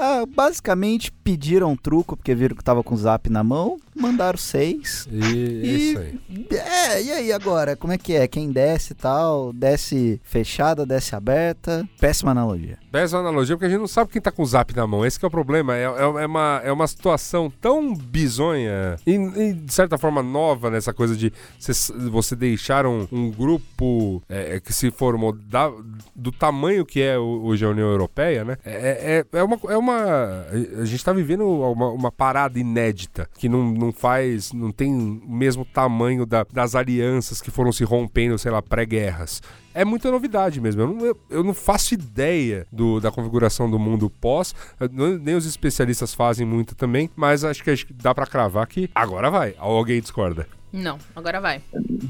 Ah, 0.01 0.25
basicamente 0.25 1.11
pediram 1.11 1.77
truco 1.77 2.17
porque 2.17 2.33
viram 2.33 2.55
que 2.55 2.63
tava 2.63 2.85
com 2.85 2.95
o 2.95 2.97
zap 2.97 3.29
na 3.29 3.43
mão, 3.43 3.79
mandaram 3.97 4.39
seis. 4.39 5.09
E, 5.11 5.21
é 5.21 5.67
isso 5.67 5.99
aí. 5.99 6.21
É, 6.53 7.03
e 7.03 7.13
aí 7.13 7.33
agora? 7.33 7.75
Como 7.75 7.93
é 7.93 7.99
que 7.99 8.15
é? 8.15 8.29
Quem 8.29 8.53
desce 8.53 8.93
e 8.93 8.95
tal? 8.95 9.53
Desce 9.53 10.21
fechada, 10.23 10.87
desce 10.87 11.17
aberta? 11.17 11.89
Péssima 12.01 12.31
analogia. 12.31 12.79
Péssima 12.91 13.21
analogia, 13.21 13.55
porque 13.57 13.67
a 13.67 13.69
gente 13.69 13.81
não 13.81 13.87
sabe 13.87 14.11
quem 14.11 14.21
tá 14.23 14.31
com 14.33 14.43
o 14.43 14.47
zap 14.47 14.75
na 14.75 14.87
mão. 14.87 15.05
Esse 15.05 15.23
é 15.23 15.29
o 15.29 15.31
problema. 15.31 15.77
É, 15.77 15.83
é- 15.85 16.23
é 16.23 16.27
uma, 16.27 16.61
é 16.65 16.73
uma 16.73 16.87
situação 16.87 17.53
tão 17.61 17.95
bizonha 17.95 18.97
e, 19.07 19.13
e, 19.15 19.53
de 19.53 19.73
certa 19.73 19.99
forma 19.99 20.23
nova 20.23 20.71
nessa 20.71 20.93
coisa 20.93 21.17
de 21.17 21.33
cês- 21.59 21.93
você 22.11 22.35
deixar 22.35 22.87
um, 22.87 23.07
um 23.13 23.31
grupo 23.31 24.23
é, 24.29 24.61
que 24.61 24.73
se 24.73 24.91
formou 24.91 25.33
da- 25.33 25.73
do 26.15 26.33
tamanho 26.33 26.85
que 26.87 27.01
é 27.03 27.19
hoje 27.19 27.65
a 27.65 27.69
União 27.69 27.89
Europeia, 27.91 28.45
né? 28.45 28.57
É, 28.65 29.25
é, 29.33 29.39
é 29.39 29.43
uma, 29.43 29.59
é 29.69 29.77
uma. 29.77 30.47
A 30.81 30.85
gente 30.85 31.05
tá 31.05 31.13
vivendo 31.13 31.47
uma, 31.47 31.91
uma 31.91 32.13
parada 32.13 32.59
inédita 32.59 33.29
que 33.39 33.49
não, 33.49 33.65
não 33.71 33.93
faz. 33.93 34.53
não 34.53 34.73
tem 34.73 34.95
o 34.95 35.29
mesmo 35.29 35.65
tamanho 35.65 36.25
da- 36.25 36.47
das 36.53 36.75
alianças 36.75 37.41
que 37.41 37.51
foram 37.51 37.73
se 37.73 37.85
rompendo, 37.85 38.39
sei 38.39 38.51
lá, 38.51 38.63
pré-guerras 38.63 39.43
é 39.81 39.85
muita 39.85 40.11
novidade 40.11 40.61
mesmo. 40.61 40.83
Eu 40.83 40.87
não, 40.89 41.07
eu, 41.07 41.21
eu 41.31 41.45
não 41.45 41.55
faço 41.55 41.95
ideia 41.95 42.67
do- 42.73 43.01
da 43.01 43.11
configuração 43.11 43.71
do 43.71 43.79
mundo 43.79 44.11
pós, 44.11 44.55
nem 45.23 45.35
os 45.35 45.47
especialistas 45.47 46.15
fazem 46.15 46.47
muito 46.47 46.75
também, 46.75 47.09
mas 47.17 47.45
acho 47.45 47.63
que, 47.63 47.71
acho 47.71 47.87
que 47.87 47.93
dá 47.93 48.15
pra 48.15 48.27
cravar 48.27 48.67
que 48.67 48.91
agora 48.95 49.31
vai. 49.31 49.55
Alguém 49.59 50.01
discorda. 50.01 50.47
Não, 50.73 50.99
agora 51.17 51.41
vai. 51.41 51.61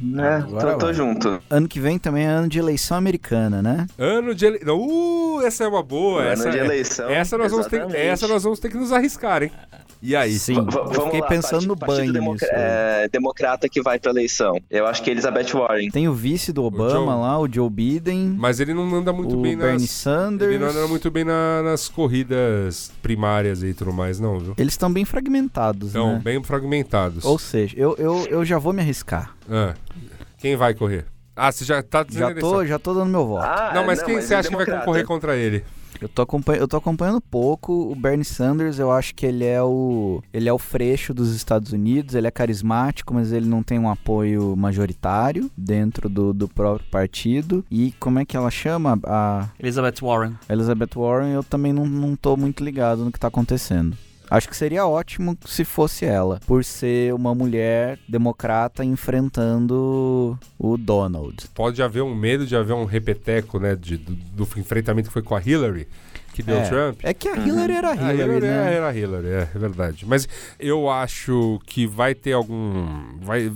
Né? 0.02 0.36
Agora 0.36 0.72
Tô, 0.72 0.78
tô 0.78 0.86
vai. 0.86 0.94
junto. 0.94 1.40
Ano 1.48 1.68
que 1.68 1.78
vem 1.80 1.98
também 1.98 2.24
é 2.24 2.28
ano 2.28 2.48
de 2.48 2.58
eleição 2.58 2.96
americana, 2.96 3.62
né? 3.62 3.86
Ano 3.98 4.34
de 4.34 4.46
eleição. 4.46 4.76
Uh, 4.80 5.40
essa 5.42 5.64
é 5.64 5.68
uma 5.68 5.82
boa. 5.82 6.22
Ano 6.22 6.32
essa, 6.32 6.50
de 6.50 6.58
é- 6.58 6.64
eleição, 6.64 7.08
essa, 7.08 7.38
nós 7.38 7.50
vamos 7.52 7.66
ter, 7.68 7.94
essa 7.94 8.26
nós 8.26 8.42
vamos 8.42 8.58
ter 8.58 8.68
que 8.68 8.76
nos 8.76 8.92
arriscar, 8.92 9.42
hein? 9.44 9.52
E 10.00 10.14
aí? 10.14 10.38
Sim. 10.38 10.54
V- 10.54 10.60
v- 10.70 10.78
eu 10.78 10.84
vamos 10.84 11.04
fiquei 11.06 11.20
lá, 11.20 11.26
pensando 11.26 11.50
partido- 11.50 11.68
no 11.68 11.76
banho 11.76 12.12
democ- 12.12 12.42
é, 12.52 13.08
democrata 13.10 13.68
que 13.68 13.82
vai 13.82 13.98
pra 13.98 14.12
eleição. 14.12 14.56
Eu 14.70 14.86
acho 14.86 15.02
que 15.02 15.10
Elizabeth 15.10 15.48
Warren. 15.54 15.90
Tem 15.90 16.06
o 16.06 16.14
vice 16.14 16.52
do 16.52 16.62
Obama 16.62 16.90
Joe- 16.92 17.06
lá, 17.06 17.38
o 17.40 17.52
Joe 17.52 17.68
Biden, 17.68 18.32
Mas 18.38 18.60
ele 18.60 18.72
não 18.74 18.94
anda 18.94 19.12
muito 19.12 19.36
o 19.36 19.42
bem 19.42 19.56
Bernie 19.58 19.80
nas. 19.82 19.90
Sanders. 19.90 20.52
Ele 20.52 20.60
não 20.64 20.70
anda 20.70 20.86
muito 20.86 21.10
bem 21.10 21.24
na- 21.24 21.62
nas 21.64 21.88
corridas 21.88 22.92
primárias 23.02 23.64
e 23.64 23.74
tudo 23.74 23.92
mais, 23.92 24.20
não, 24.20 24.38
viu? 24.38 24.54
Eles 24.56 24.74
estão 24.74 24.92
bem 24.92 25.04
fragmentados, 25.04 25.88
Estão 25.88 26.12
né? 26.14 26.20
bem 26.22 26.40
fragmentados. 26.44 27.24
Ou 27.24 27.36
seja, 27.36 27.74
eu, 27.76 27.96
eu, 27.98 28.24
eu 28.30 28.44
já 28.48 28.58
vou 28.58 28.72
me 28.72 28.80
arriscar. 28.80 29.34
Ah, 29.50 29.74
quem 30.38 30.56
vai 30.56 30.74
correr? 30.74 31.06
Ah, 31.36 31.52
você 31.52 31.64
já 31.64 31.82
tá 31.82 32.02
dizendo 32.02 32.34
Já 32.34 32.40
tô, 32.40 32.66
já 32.66 32.78
tô 32.78 32.94
dando 32.94 33.10
meu 33.10 33.26
voto. 33.26 33.44
Ah, 33.44 33.70
Não, 33.72 33.86
mas 33.86 34.02
quem 34.02 34.20
você 34.20 34.34
é 34.34 34.38
acha 34.38 34.48
que 34.48 34.56
vai 34.56 34.66
concorrer 34.66 35.04
contra 35.06 35.36
ele? 35.36 35.64
Eu 36.00 36.08
tô, 36.08 36.26
eu 36.54 36.68
tô 36.68 36.76
acompanhando 36.76 37.20
pouco. 37.20 37.72
O 37.90 37.94
Bernie 37.94 38.24
Sanders, 38.24 38.78
eu 38.78 38.90
acho 38.90 39.14
que 39.14 39.26
ele 39.26 39.44
é 39.44 39.62
o. 39.62 40.22
Ele 40.32 40.48
é 40.48 40.52
o 40.52 40.58
freixo 40.58 41.12
dos 41.12 41.34
Estados 41.34 41.72
Unidos, 41.72 42.14
ele 42.14 42.26
é 42.26 42.30
carismático, 42.30 43.12
mas 43.14 43.32
ele 43.32 43.46
não 43.46 43.62
tem 43.62 43.78
um 43.78 43.90
apoio 43.90 44.54
majoritário 44.56 45.50
dentro 45.56 46.08
do, 46.08 46.32
do 46.32 46.48
próprio 46.48 46.88
partido. 46.88 47.64
E 47.70 47.92
como 47.98 48.18
é 48.20 48.24
que 48.24 48.36
ela 48.36 48.50
chama? 48.50 48.98
A 49.04 49.48
Elizabeth 49.58 49.96
Warren. 50.00 50.34
Elizabeth 50.48 50.90
Warren, 50.94 51.32
eu 51.32 51.42
também 51.42 51.72
não, 51.72 51.86
não 51.86 52.14
tô 52.14 52.36
muito 52.36 52.62
ligado 52.62 53.04
no 53.04 53.10
que 53.10 53.18
tá 53.18 53.28
acontecendo. 53.28 53.96
Acho 54.30 54.48
que 54.48 54.56
seria 54.56 54.86
ótimo 54.86 55.36
se 55.46 55.64
fosse 55.64 56.04
ela, 56.04 56.38
por 56.46 56.64
ser 56.64 57.14
uma 57.14 57.34
mulher 57.34 57.98
democrata 58.08 58.84
enfrentando 58.84 60.38
o 60.58 60.76
Donald. 60.76 61.48
Pode 61.54 61.82
haver 61.82 62.02
um 62.02 62.14
medo 62.14 62.46
de 62.46 62.54
haver 62.56 62.74
um 62.74 62.84
repeteco, 62.84 63.58
né? 63.58 63.74
de- 63.76 63.96
do, 63.96 64.14
do 64.14 64.42
enfrentamento 64.58 65.08
que 65.08 65.12
foi 65.12 65.22
com 65.22 65.34
a 65.34 65.40
Hillary, 65.42 65.88
que 66.34 66.42
deu 66.42 66.56
É. 66.58 66.62
Trump. 66.68 67.00
É 67.02 67.14
que 67.14 67.28
a 67.28 67.36
Hillary 67.36 67.72
era 67.72 67.88
a 67.88 67.92
Ah, 67.92 67.94
Hillary, 67.96 68.18
Hillary 68.20 68.46
né? 68.46 68.74
era 68.74 68.88
a 68.88 68.94
Hillary, 68.96 69.26
é, 69.28 69.48
é 69.54 69.58
verdade. 69.58 70.04
Mas 70.06 70.28
eu 70.58 70.88
acho 70.90 71.58
que 71.66 71.86
vai 71.86 72.14
ter 72.14 72.32
algum. 72.32 73.18
Vai, 73.22 73.52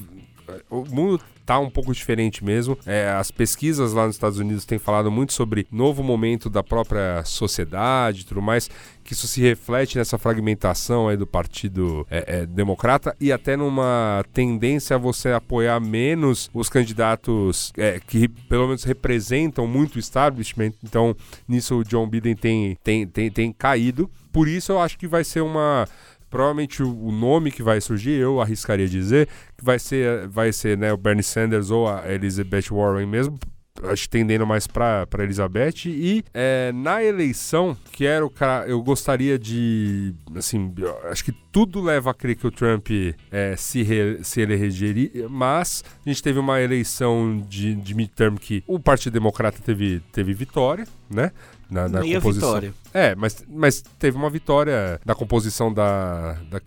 o 0.71 0.85
mundo 0.91 1.21
tá 1.45 1.59
um 1.59 1.69
pouco 1.71 1.93
diferente 1.93 2.45
mesmo. 2.45 2.79
É, 2.87 3.11
as 3.11 3.31
pesquisas 3.33 3.93
lá 3.93 4.07
nos 4.07 4.15
Estados 4.15 4.39
Unidos 4.39 4.65
têm 4.65 4.79
falado 4.79 5.11
muito 5.11 5.33
sobre 5.33 5.67
novo 5.73 6.03
momento 6.03 6.49
da 6.49 6.63
própria 6.63 7.25
sociedade 7.25 8.21
e 8.21 8.25
tudo 8.25 8.41
mais, 8.41 8.71
que 9.03 9.13
isso 9.13 9.27
se 9.27 9.41
reflete 9.41 9.99
nessa 9.99 10.19
fragmentação 10.19 11.09
aí 11.09 11.17
do 11.17 11.27
Partido 11.27 12.07
é, 12.11 12.41
é, 12.41 12.47
Democrata 12.47 13.15
e 13.21 13.33
até 13.33 13.57
numa 13.57 14.25
tendência 14.33 14.97
a 14.97 14.99
você 14.99 15.31
apoiar 15.31 15.81
menos 15.81 16.51
os 16.55 16.69
candidatos 16.69 17.73
é, 17.77 18.01
que 18.01 18.29
pelo 18.29 18.67
menos 18.67 18.85
representam 18.85 19.67
muito 19.67 19.97
o 19.97 19.99
establishment. 19.99 20.73
Então, 20.83 21.15
nisso 21.47 21.79
o 21.79 21.85
John 21.85 22.09
Biden 22.09 22.37
tem, 22.37 22.79
tem, 22.83 23.07
tem, 23.07 23.31
tem 23.31 23.53
caído. 23.53 24.11
Por 24.33 24.49
isso 24.49 24.73
eu 24.73 24.81
acho 24.81 24.99
que 24.99 25.07
vai 25.07 25.25
ser 25.25 25.41
uma 25.41 25.87
provavelmente 26.33 26.83
o, 26.83 27.13
nome 27.13 27.51
que 27.51 27.63
vai 27.63 27.79
surgir, 27.79 28.13
eu 28.13 28.41
arriscaria 28.41 28.89
dizer, 28.89 29.29
que 29.55 29.63
vai 29.63 29.79
ser, 29.79 30.27
vai 30.29 30.51
ser 30.51 30.79
né, 30.79 30.91
o 30.91 30.97
Bernie 30.97 31.23
Sanders 31.23 31.71
ou 31.71 31.87
a 31.87 32.11
Elizabeth 32.11 32.71
Warren 32.71 33.07
mesmo, 33.07 33.39
acho 33.85 34.09
tendendo 34.09 34.47
mais 34.47 34.67
pra 34.67 35.07
Elizabeth. 35.19 35.87
E 35.87 36.25
é, 36.33 36.73
na 36.73 37.03
eleição, 37.03 37.77
que 37.93 38.07
era 38.07 38.25
o 38.25 38.31
cara. 38.31 38.67
Eu 38.67 38.83
gostaria 38.83 39.39
de. 39.39 40.15
Assim, 40.35 40.73
acho 41.11 41.25
que 41.25 41.33
tudo 41.53 41.81
leva 41.81 42.11
a 42.11 42.15
crer 42.15 42.37
que 42.37 42.47
o 42.47 42.51
Trump 42.51 42.89
é, 43.31 43.55
se, 43.57 43.83
re, 43.83 44.23
se 44.23 44.41
elegeria, 44.41 45.29
mas 45.29 45.85
a 46.05 46.09
gente 46.09 46.23
teve 46.23 46.39
uma 46.39 46.61
eleição 46.61 47.45
de, 47.49 47.75
de 47.75 47.95
midterm 47.95 48.37
que 48.37 48.65
o 48.67 48.79
Partido 48.79 49.13
Democrata 49.13 49.59
teve, 49.65 50.01
teve 50.13 50.33
vitória, 50.33 50.87
né? 51.11 51.31
Na, 51.73 51.89
na 51.89 52.01
Meia 52.01 52.21
composição. 52.21 52.49
vitória. 52.49 52.75
É, 52.93 53.15
mas, 53.15 53.43
mas 53.49 53.83
teve 53.99 54.17
uma 54.17 54.29
vitória 54.29 55.01
da 55.05 55.15
composição 55.15 55.73
da, 55.73 56.37
da, 56.51 56.61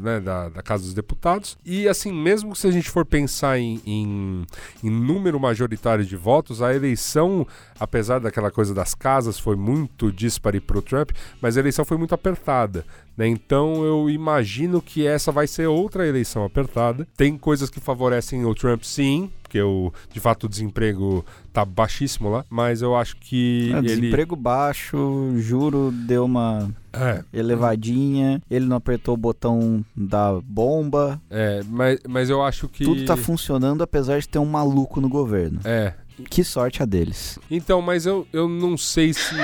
né, 0.00 0.20
da, 0.20 0.48
da 0.48 0.62
Casa 0.62 0.84
dos 0.84 0.94
Deputados. 0.94 1.58
E 1.64 1.88
assim, 1.88 2.12
mesmo 2.12 2.54
se 2.54 2.68
a 2.68 2.70
gente 2.70 2.88
for 2.88 3.04
pensar 3.04 3.58
em, 3.58 3.80
em, 3.84 4.46
em 4.84 4.90
número 4.90 5.40
majoritário 5.40 6.04
de 6.04 6.16
votos, 6.16 6.62
a 6.62 6.72
eleição, 6.72 7.44
apesar 7.80 8.20
daquela 8.20 8.50
coisa 8.50 8.72
das 8.72 8.94
casas, 8.94 9.38
foi 9.38 9.56
muito 9.56 10.12
dispare 10.12 10.60
para 10.60 10.78
o 10.78 10.82
Trump, 10.82 11.10
mas 11.40 11.56
a 11.56 11.60
eleição 11.60 11.84
foi 11.84 11.96
muito 11.96 12.14
apertada. 12.14 12.84
Né? 13.16 13.26
Então 13.26 13.84
eu 13.84 14.08
imagino 14.08 14.80
que 14.80 15.06
essa 15.06 15.32
vai 15.32 15.46
ser 15.46 15.66
outra 15.66 16.06
eleição 16.06 16.44
apertada. 16.44 17.06
Tem 17.16 17.36
coisas 17.36 17.68
que 17.68 17.80
favorecem 17.80 18.44
o 18.44 18.54
Trump, 18.54 18.84
sim. 18.84 19.30
Porque 19.52 19.60
o, 19.60 19.92
de 20.10 20.18
fato 20.18 20.44
o 20.44 20.48
desemprego 20.48 21.22
tá 21.52 21.62
baixíssimo 21.62 22.30
lá, 22.30 22.42
mas 22.48 22.80
eu 22.80 22.96
acho 22.96 23.18
que 23.18 23.70
É, 23.74 23.78
ele. 23.80 23.86
Desemprego 23.88 24.34
baixo, 24.34 25.34
juro 25.36 25.92
deu 25.92 26.24
uma 26.24 26.70
É, 26.90 27.22
elevadinha, 27.34 28.40
ele 28.50 28.64
não 28.64 28.78
apertou 28.78 29.12
o 29.12 29.16
botão 29.18 29.84
da 29.94 30.40
bomba. 30.42 31.20
É, 31.28 31.60
mas, 31.68 31.98
mas 32.08 32.30
eu 32.30 32.42
acho 32.42 32.66
que. 32.66 32.82
Tudo 32.82 33.04
tá 33.04 33.14
funcionando 33.14 33.82
apesar 33.82 34.18
de 34.20 34.26
ter 34.26 34.38
um 34.38 34.46
maluco 34.46 35.02
no 35.02 35.08
governo. 35.10 35.60
É. 35.64 35.92
Que 36.30 36.44
sorte 36.44 36.82
a 36.82 36.86
deles. 36.86 37.38
Então, 37.50 37.80
mas 37.82 38.06
eu, 38.06 38.26
eu 38.32 38.48
não 38.48 38.76
sei 38.76 39.12
se, 39.12 39.34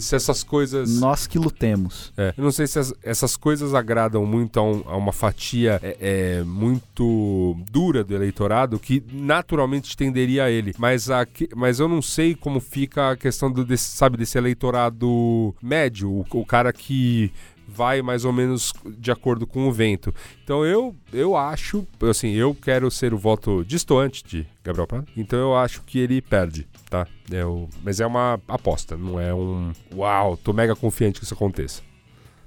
se 0.00 0.14
essas 0.16 0.42
coisas. 0.42 0.98
Nós 1.00 1.26
que 1.26 1.38
lutemos. 1.38 2.12
É, 2.16 2.34
eu 2.36 2.44
não 2.44 2.50
sei 2.52 2.66
se 2.66 2.78
as- 2.78 2.94
essas 3.02 3.36
coisas 3.36 3.74
agradam 3.74 4.24
muito 4.26 4.58
a, 4.58 4.62
um- 4.62 4.82
a 4.86 4.96
uma 4.96 5.12
fatia 5.12 5.80
é, 5.82 5.96
é, 6.40 6.42
muito 6.44 7.56
dura 7.70 8.02
do 8.04 8.14
eleitorado 8.14 8.78
que 8.78 9.02
naturalmente 9.12 9.96
tenderia 9.96 10.44
a 10.44 10.50
ele. 10.50 10.74
Mas, 10.78 11.10
a, 11.10 11.26
mas 11.54 11.80
eu 11.80 11.88
não 11.88 12.02
sei 12.02 12.34
como 12.34 12.60
fica 12.60 13.10
a 13.12 13.16
questão 13.16 13.50
do, 13.50 13.64
desse, 13.64 13.96
sabe, 13.96 14.16
desse 14.16 14.36
eleitorado 14.38 15.54
médio, 15.62 16.10
o, 16.10 16.26
o 16.32 16.44
cara 16.46 16.72
que 16.72 17.32
vai 17.68 18.00
mais 18.02 18.24
ou 18.24 18.32
menos 18.32 18.72
de 18.98 19.10
acordo 19.10 19.46
com 19.46 19.66
o 19.68 19.72
vento. 19.72 20.14
Então 20.44 20.64
eu, 20.64 20.94
eu 21.12 21.36
acho, 21.36 21.86
assim, 22.08 22.30
eu 22.32 22.54
quero 22.54 22.90
ser 22.90 23.12
o 23.12 23.18
voto 23.18 23.64
distoante 23.64 24.22
de 24.24 24.46
Gabriel 24.64 24.86
Prado. 24.86 25.06
Então 25.16 25.38
eu 25.38 25.56
acho 25.56 25.82
que 25.82 25.98
ele 25.98 26.20
perde, 26.22 26.66
tá? 26.88 27.06
Eu, 27.30 27.68
mas 27.82 28.00
é 28.00 28.06
uma 28.06 28.40
aposta, 28.48 28.96
não 28.96 29.18
é 29.20 29.34
um 29.34 29.72
uau, 29.94 30.36
tô 30.36 30.52
mega 30.52 30.74
confiante 30.76 31.18
que 31.18 31.24
isso 31.24 31.34
aconteça. 31.34 31.82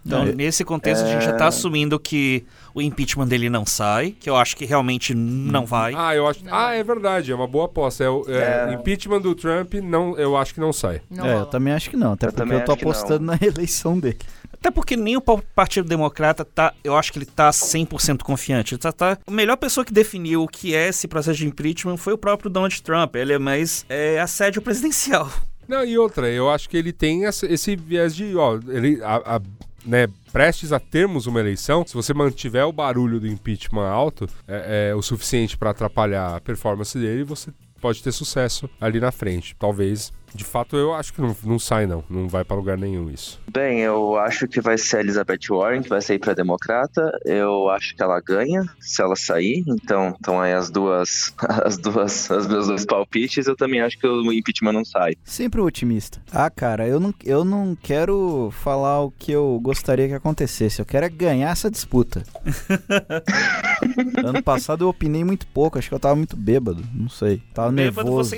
Então, 0.05 0.23
É. 0.23 0.31
nesse 0.33 0.63
contexto, 0.63 1.03
a 1.03 1.07
gente 1.11 1.25
já 1.25 1.33
tá 1.33 1.47
assumindo 1.47 1.99
que 1.99 2.45
o 2.73 2.81
impeachment 2.81 3.27
dele 3.27 3.49
não 3.49 3.65
sai, 3.65 4.11
que 4.17 4.29
eu 4.29 4.35
acho 4.37 4.55
que 4.55 4.63
realmente 4.65 5.13
não 5.13 5.65
vai. 5.65 5.93
Ah, 5.95 6.15
eu 6.15 6.25
acho. 6.25 6.39
Ah, 6.49 6.73
é 6.73 6.81
verdade, 6.81 7.33
é 7.33 7.35
uma 7.35 7.45
boa 7.45 7.65
aposta. 7.65 8.05
É, 8.05 8.09
o- 8.09 8.23
é, 8.29 8.69
É. 8.71 8.73
impeachment 8.73 9.19
do 9.19 9.35
Trump, 9.35 9.73
não, 9.73 10.17
eu 10.17 10.37
acho 10.37 10.53
que 10.53 10.59
não 10.61 10.71
sai. 10.71 11.01
Não 11.11 11.25
é, 11.25 11.33
eu 11.41 11.45
também 11.45 11.73
acho 11.73 11.89
que 11.89 11.97
não, 11.97 12.13
até 12.13 12.27
Eu 12.27 12.31
porque 12.33 12.53
eu 12.53 12.63
tô 12.65 12.71
apostando 12.71 13.25
na 13.25 13.37
eleição 13.45 13.99
dele. 13.99 14.17
Até 14.59 14.69
porque 14.71 14.97
nem 14.97 15.15
o 15.15 15.21
pa- 15.21 15.41
Partido 15.55 15.87
Democrata 15.87 16.43
tá, 16.43 16.73
eu 16.83 16.95
acho 16.97 17.11
que 17.13 17.19
ele 17.19 17.25
tá 17.25 17.49
100% 17.49 18.23
confiante. 18.23 18.77
Tá, 18.77 18.91
tá- 18.91 19.17
a 19.25 19.31
melhor 19.31 19.55
pessoa 19.57 19.85
que 19.85 19.93
definiu 19.93 20.43
o 20.43 20.47
que 20.47 20.75
é 20.75 20.89
esse 20.89 21.07
processo 21.07 21.37
de 21.39 21.47
impeachment 21.47 21.97
foi 21.97 22.13
o 22.13 22.17
próprio 22.17 22.49
Donald 22.49 22.81
Trump. 22.81 23.15
Ele 23.15 23.33
é 23.33 23.39
mais 23.39 23.85
é, 23.87 24.19
assédio 24.19 24.61
presidencial. 24.61 25.31
Não, 25.67 25.85
e 25.85 25.97
outra, 25.97 26.27
eu 26.29 26.49
acho 26.49 26.67
que 26.67 26.75
ele 26.75 26.91
tem 26.91 27.23
esse 27.25 27.75
viés 27.75 28.15
de, 28.15 28.35
ó, 28.35 28.59
ele, 28.67 29.01
a, 29.03 29.35
a- 29.37 29.41
né, 29.85 30.07
prestes 30.33 30.73
a 30.73 30.79
termos 30.79 31.25
uma 31.25 31.39
eleição, 31.39 31.85
se 31.87 31.93
você 31.93 32.13
mantiver 32.13 32.65
o 32.65 32.71
barulho 32.73 33.19
do 33.19 33.27
impeachment 33.27 33.87
alto, 33.87 34.27
é, 34.47 34.89
é 34.91 34.95
o 34.95 35.01
suficiente 35.01 35.57
para 35.57 35.69
atrapalhar 35.69 36.35
a 36.35 36.41
performance 36.41 36.97
dele, 36.97 37.23
você 37.23 37.51
pode 37.79 38.03
ter 38.03 38.11
sucesso 38.11 38.69
ali 38.81 38.99
na 38.99 39.11
frente. 39.11 39.55
Talvez, 39.57 40.11
de 40.33 40.43
fato, 40.43 40.75
eu 40.75 40.93
acho 40.93 41.13
que 41.13 41.21
não, 41.21 41.35
não 41.43 41.59
sai 41.59 41.87
não, 41.87 42.03
não 42.09 42.27
vai 42.27 42.43
para 42.43 42.55
lugar 42.55 42.77
nenhum 42.77 43.09
isso. 43.09 43.39
Bem, 43.51 43.79
eu 43.79 44.17
acho 44.17 44.47
que 44.47 44.61
vai 44.61 44.77
ser 44.77 44.97
a 44.97 44.99
Elizabeth 45.01 45.47
Warren 45.49 45.81
que 45.81 45.89
vai 45.89 46.01
sair 46.01 46.19
pra 46.19 46.33
democrata. 46.33 47.11
Eu 47.25 47.69
acho 47.69 47.95
que 47.95 48.01
ela 48.01 48.19
ganha 48.21 48.63
se 48.79 49.01
ela 49.01 49.15
sair. 49.15 49.63
Então, 49.67 50.15
então 50.19 50.39
aí 50.39 50.53
as 50.53 50.69
duas, 50.69 51.33
as 51.63 51.77
duas, 51.77 52.29
os 52.29 52.47
meus 52.47 52.67
dois 52.67 52.85
palpites. 52.85 53.47
Eu 53.47 53.55
também 53.55 53.81
acho 53.81 53.97
que 53.97 54.07
o 54.07 54.31
impeachment 54.31 54.73
não 54.73 54.85
sai. 54.85 55.15
Sempre 55.23 55.61
otimista. 55.61 56.21
Ah, 56.31 56.49
cara, 56.49 56.87
eu 56.87 56.99
não, 56.99 57.13
eu 57.25 57.43
não 57.43 57.75
quero 57.75 58.51
falar 58.51 59.01
o 59.01 59.11
que 59.11 59.31
eu 59.31 59.59
gostaria 59.61 60.07
que 60.07 60.13
acontecesse. 60.13 60.79
Eu 60.79 60.85
quero 60.85 61.05
é 61.05 61.09
ganhar 61.09 61.51
essa 61.51 61.69
disputa. 61.69 62.23
ano 64.23 64.43
passado 64.43 64.83
eu 64.83 64.89
opinei 64.89 65.23
muito 65.23 65.47
pouco, 65.47 65.77
acho 65.77 65.89
que 65.89 65.95
eu 65.95 65.99
tava 65.99 66.15
muito 66.15 66.35
bêbado. 66.35 66.83
Não 66.93 67.09
sei. 67.09 67.41
Tava 67.53 67.71
Bêbado 67.71 68.09
nervoso. 68.09 68.29
você 68.29 68.37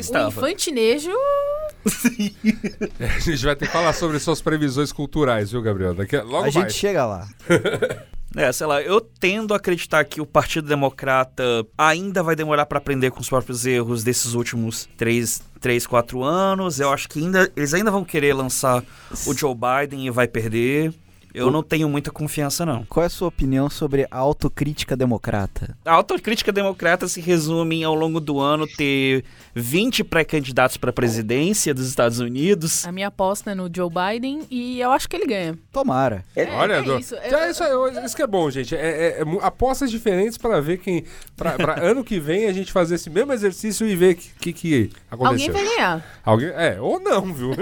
O 1.80 1.80
estava. 1.85 2.23
infantinejo 2.99 3.15
A 3.15 3.19
gente 3.19 3.45
vai 3.45 3.55
ter 3.55 3.65
que 3.65 3.71
falar 3.71 3.93
sobre 3.93 4.19
suas 4.19 4.41
previsões 4.41 4.91
culturais, 4.91 5.51
viu, 5.51 5.61
Gabriel? 5.61 5.93
Daqui 5.93 6.15
a, 6.15 6.23
logo 6.23 6.45
A 6.45 6.49
gente 6.49 6.73
chega 6.73 7.05
lá. 7.05 7.27
É, 8.33 8.49
sei 8.53 8.65
lá, 8.65 8.81
eu 8.81 9.01
tendo 9.01 9.53
a 9.53 9.57
acreditar 9.57 10.05
que 10.05 10.21
o 10.21 10.25
Partido 10.25 10.65
Democrata 10.65 11.43
ainda 11.77 12.23
vai 12.23 12.33
demorar 12.33 12.65
pra 12.65 12.77
aprender 12.77 13.11
com 13.11 13.19
os 13.19 13.27
próprios 13.27 13.65
erros 13.65 14.05
desses 14.05 14.33
últimos 14.33 14.87
três, 14.95 15.41
três, 15.59 15.85
quatro 15.85 16.23
anos. 16.23 16.79
Eu 16.79 16.93
acho 16.93 17.09
que 17.09 17.19
ainda, 17.19 17.51
eles 17.57 17.73
ainda 17.73 17.91
vão 17.91 18.05
querer 18.05 18.33
lançar 18.33 18.81
o 19.27 19.33
Joe 19.33 19.53
Biden 19.53 20.07
e 20.07 20.09
vai 20.09 20.29
perder. 20.29 20.93
Eu 21.33 21.49
não 21.51 21.63
tenho 21.63 21.87
muita 21.89 22.11
confiança, 22.11 22.65
não. 22.65 22.83
Qual 22.85 23.03
é 23.03 23.07
a 23.07 23.09
sua 23.09 23.27
opinião 23.27 23.69
sobre 23.69 24.07
a 24.11 24.17
autocrítica 24.17 24.95
democrata? 24.95 25.77
A 25.85 25.93
autocrítica 25.93 26.51
democrata 26.51 27.07
se 27.07 27.21
resume 27.21 27.77
em, 27.77 27.83
ao 27.83 27.95
longo 27.95 28.19
do 28.19 28.39
ano, 28.39 28.67
ter 28.67 29.23
20 29.55 30.03
pré-candidatos 30.03 30.77
para 30.77 30.89
a 30.89 30.93
presidência 30.93 31.73
dos 31.73 31.87
Estados 31.87 32.19
Unidos. 32.19 32.85
A 32.85 32.91
minha 32.91 33.07
aposta 33.07 33.51
é 33.51 33.55
no 33.55 33.69
Joe 33.73 33.89
Biden 33.89 34.41
e 34.49 34.79
eu 34.81 34.91
acho 34.91 35.07
que 35.07 35.15
ele 35.15 35.25
ganha. 35.25 35.57
Tomara. 35.71 36.23
É, 36.35 36.45
Olha, 36.51 36.73
é 36.73 36.81
do- 36.81 36.97
isso. 36.99 37.15
Já 37.29 37.49
isso, 37.49 37.63
é- 37.63 38.05
isso 38.05 38.15
que 38.15 38.21
é 38.21 38.27
bom, 38.27 38.49
gente. 38.49 38.75
É, 38.75 38.79
é- 38.79 39.21
é 39.21 39.25
apostas 39.41 39.89
diferentes 39.89 40.37
para 40.37 40.59
ver 40.61 40.77
quem. 40.79 41.03
Pra 41.37 41.55
ano 41.81 42.03
que 42.03 42.19
vem 42.19 42.47
a 42.47 42.53
gente 42.53 42.71
fazer 42.71 42.95
esse 42.95 43.09
mesmo 43.09 43.31
exercício 43.33 43.87
e 43.87 43.95
ver 43.95 44.13
o 44.13 44.17
que, 44.17 44.29
que, 44.39 44.53
que 44.53 44.89
Alguém 45.09 45.47
aconteceu. 45.47 45.53
vai 45.53 45.63
ganhar. 45.63 46.19
Alguém- 46.25 46.49
É, 46.49 46.79
ou 46.79 46.99
não, 46.99 47.33
viu? 47.33 47.51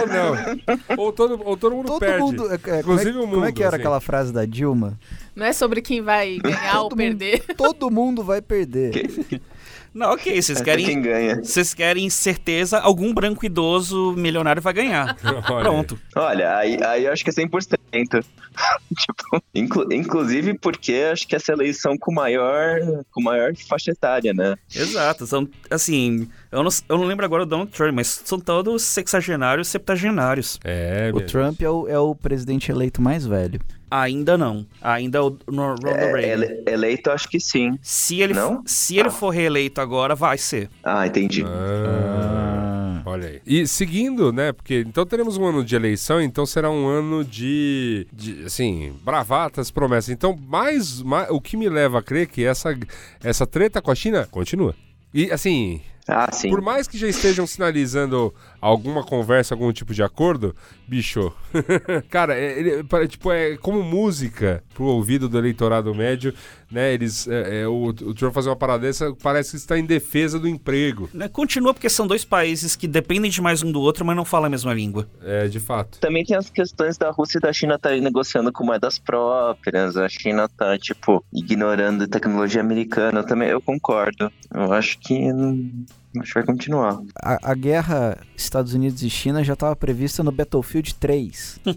ou 0.00 0.06
não. 0.06 0.96
Ou 1.04 1.12
todo, 1.12 1.40
ou 1.44 1.56
todo 1.56 1.74
mundo 1.76 1.86
Todo 1.88 2.00
perde. 2.06 2.20
mundo. 2.24 2.50
é, 2.50 2.54
é, 2.54 2.58
como, 2.58 2.74
é, 2.76 2.80
Inclusive 2.80 3.10
o 3.10 3.20
como 3.22 3.34
é 3.34 3.38
mundo, 3.46 3.52
que 3.54 3.62
era 3.62 3.68
assim. 3.76 3.80
aquela 3.82 4.00
frase 4.00 4.32
da 4.32 4.44
Dilma? 4.44 4.98
Não 5.34 5.46
é 5.46 5.52
sobre 5.52 5.80
quem 5.80 6.02
vai 6.02 6.38
ganhar 6.38 6.80
ou 6.82 6.88
Todo 6.88 6.98
mundo- 6.98 7.18
perder. 7.18 7.44
Todo 7.56 7.90
mundo 7.90 8.22
vai 8.24 8.42
perder. 8.42 9.10
Não, 9.94 10.12
ok, 10.12 10.40
vocês 10.40 10.58
Até 10.60 10.70
querem. 10.70 10.86
quem 10.86 11.02
ganha. 11.02 11.36
Vocês 11.42 11.74
querem 11.74 12.08
certeza, 12.08 12.78
algum 12.78 13.12
branco 13.12 13.44
idoso 13.44 14.14
milionário 14.16 14.62
vai 14.62 14.72
ganhar. 14.72 15.16
Olha 15.50 15.62
Pronto. 15.64 15.98
Olha, 16.16 16.56
aí, 16.56 16.82
aí 16.82 17.04
eu 17.04 17.12
acho 17.12 17.22
que 17.22 17.30
é 17.30 17.32
100%. 17.32 18.24
tipo, 18.98 19.42
inclu- 19.54 19.92
inclusive 19.92 20.54
porque 20.58 21.08
acho 21.12 21.26
que 21.28 21.36
essa 21.36 21.52
eleição 21.52 21.96
com 21.98 22.12
maior, 22.12 22.80
com 23.10 23.22
maior 23.22 23.52
faixa 23.68 23.90
etária, 23.90 24.32
né? 24.32 24.56
Exato. 24.74 25.26
São, 25.26 25.48
assim, 25.70 26.28
eu 26.50 26.62
não, 26.62 26.70
eu 26.88 26.98
não 26.98 27.04
lembro 27.04 27.24
agora 27.24 27.42
o 27.42 27.46
Donald 27.46 27.70
Trump, 27.70 27.94
mas 27.94 28.22
são 28.24 28.38
todos 28.40 28.82
sexagenários, 28.82 29.68
septagenários. 29.68 30.58
É, 30.64 31.10
O 31.14 31.20
Trump 31.20 31.60
é 31.62 31.68
o, 31.70 31.88
é 31.88 31.98
o 31.98 32.14
presidente 32.14 32.70
eleito 32.70 33.00
mais 33.02 33.26
velho. 33.26 33.60
Ainda 33.94 34.38
não. 34.38 34.64
Ainda 34.80 35.18
é 35.18 35.20
o 35.20 35.36
no- 35.48 35.74
Ronald 35.74 35.86
É, 35.86 36.12
Reagan. 36.12 36.44
ele- 36.44 36.62
eleito, 36.66 37.10
acho 37.10 37.28
que 37.28 37.38
sim. 37.38 37.78
Se 37.82 38.20
ele, 38.22 38.32
Não? 38.32 38.62
se 38.64 38.96
ele 38.98 39.10
for 39.10 39.28
reeleito 39.28 39.80
agora, 39.82 40.14
vai 40.14 40.38
ser. 40.38 40.70
Ah, 40.82 41.06
entendi. 41.06 41.44
Ah, 41.46 43.02
olha 43.04 43.28
aí. 43.28 43.40
E 43.46 43.66
seguindo, 43.66 44.32
né? 44.32 44.52
Porque 44.52 44.84
então 44.86 45.04
teremos 45.04 45.36
um 45.36 45.44
ano 45.44 45.64
de 45.64 45.74
eleição, 45.76 46.20
então 46.22 46.46
será 46.46 46.70
um 46.70 46.86
ano 46.86 47.24
de, 47.24 48.06
de, 48.12 48.44
assim, 48.44 48.92
bravatas, 49.04 49.70
promessas. 49.70 50.08
Então, 50.10 50.38
mais, 50.48 51.02
mais 51.02 51.28
o 51.30 51.40
que 51.40 51.56
me 51.56 51.68
leva 51.68 51.98
a 51.98 52.02
crer 52.02 52.26
que 52.28 52.44
essa, 52.44 52.74
essa 53.22 53.46
treta 53.46 53.82
com 53.82 53.90
a 53.90 53.94
China 53.94 54.26
continua. 54.30 54.74
E 55.12 55.30
assim, 55.30 55.82
Ah, 56.08 56.30
sim. 56.32 56.48
por 56.48 56.62
mais 56.62 56.88
que 56.88 56.96
já 56.96 57.06
estejam 57.08 57.46
sinalizando 57.46 58.32
alguma 58.62 59.02
conversa, 59.04 59.54
algum 59.54 59.72
tipo 59.72 59.92
de 59.92 60.02
acordo, 60.02 60.54
bicho, 60.86 61.32
cara, 62.08 62.34
é, 62.38 62.58
ele- 62.58 62.84
pa- 62.84 63.06
tipo, 63.06 63.30
é 63.32 63.56
como 63.56 63.82
música 63.82 64.62
pro 64.72 64.84
ouvido 64.84 65.28
do 65.28 65.36
eleitorado 65.36 65.94
médio, 65.94 66.32
né? 66.70 66.94
Eles, 66.94 67.26
é, 67.28 67.62
é, 67.62 67.68
o, 67.68 67.86
o 67.88 68.14
Trump 68.14 68.32
fazer 68.32 68.48
uma 68.48 68.56
parada 68.56 68.86
dessa 68.86 69.14
parece 69.22 69.50
que 69.50 69.56
está 69.56 69.76
em 69.78 69.84
defesa 69.84 70.38
do 70.38 70.48
emprego, 70.48 71.10
Né, 71.12 71.28
Continua 71.28 71.74
porque 71.74 71.90
são 71.90 72.06
dois 72.06 72.24
países 72.24 72.76
que 72.76 72.86
dependem 72.86 73.30
de 73.30 73.42
mais 73.42 73.62
um 73.62 73.70
do 73.72 73.80
outro, 73.80 74.04
mas 74.04 74.16
não 74.16 74.24
falam 74.24 74.46
a 74.46 74.50
mesma 74.50 74.72
língua. 74.72 75.08
é, 75.24 75.48
de 75.48 75.58
fato. 75.60 75.98
Também 75.98 76.24
tem 76.24 76.36
as 76.36 76.48
questões 76.48 76.96
da 76.96 77.10
Rússia 77.10 77.38
e 77.38 77.40
da 77.40 77.52
China 77.52 77.74
estarem 77.74 78.00
negociando 78.00 78.52
com 78.52 78.64
moedas 78.64 78.96
próprias. 78.98 79.96
A 79.96 80.08
China 80.08 80.48
tá, 80.48 80.78
tipo, 80.78 81.24
ignorando 81.32 82.04
a 82.04 82.08
tecnologia 82.08 82.60
americana. 82.60 83.24
Também 83.24 83.48
eu 83.48 83.60
concordo. 83.60 84.30
Eu 84.54 84.72
acho 84.72 84.98
que. 85.00 85.16
Acho 86.20 86.28
que 86.32 86.34
vai 86.34 86.44
continuar. 86.44 87.00
A, 87.22 87.50
a 87.50 87.54
guerra 87.54 88.18
Estados 88.36 88.74
Unidos 88.74 89.02
e 89.02 89.08
China 89.10 89.42
já 89.42 89.54
estava 89.54 89.74
prevista 89.74 90.22
no 90.22 90.30
Battlefield 90.32 90.94
3. 90.96 91.60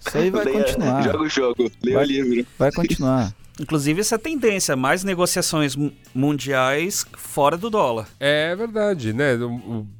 Isso 0.00 0.16
aí 0.18 0.30
vai 0.30 0.44
Leia- 0.44 0.64
continuar. 0.64 1.02
Joga 1.04 1.22
o 1.22 1.28
jogo, 1.28 1.70
lê 1.82 1.92
Vai- 1.94 2.04
o 2.04 2.06
livro. 2.06 2.46
Vai 2.58 2.72
continuar. 2.72 3.34
Inclusive, 3.60 4.00
essa 4.00 4.18
tendência, 4.18 4.76
mais 4.76 5.02
negociações 5.02 5.74
mu- 5.74 5.92
mundiais 6.14 7.04
fora 7.16 7.56
do 7.56 7.68
dólar. 7.68 8.08
É 8.20 8.54
verdade, 8.54 9.12
né? 9.12 9.32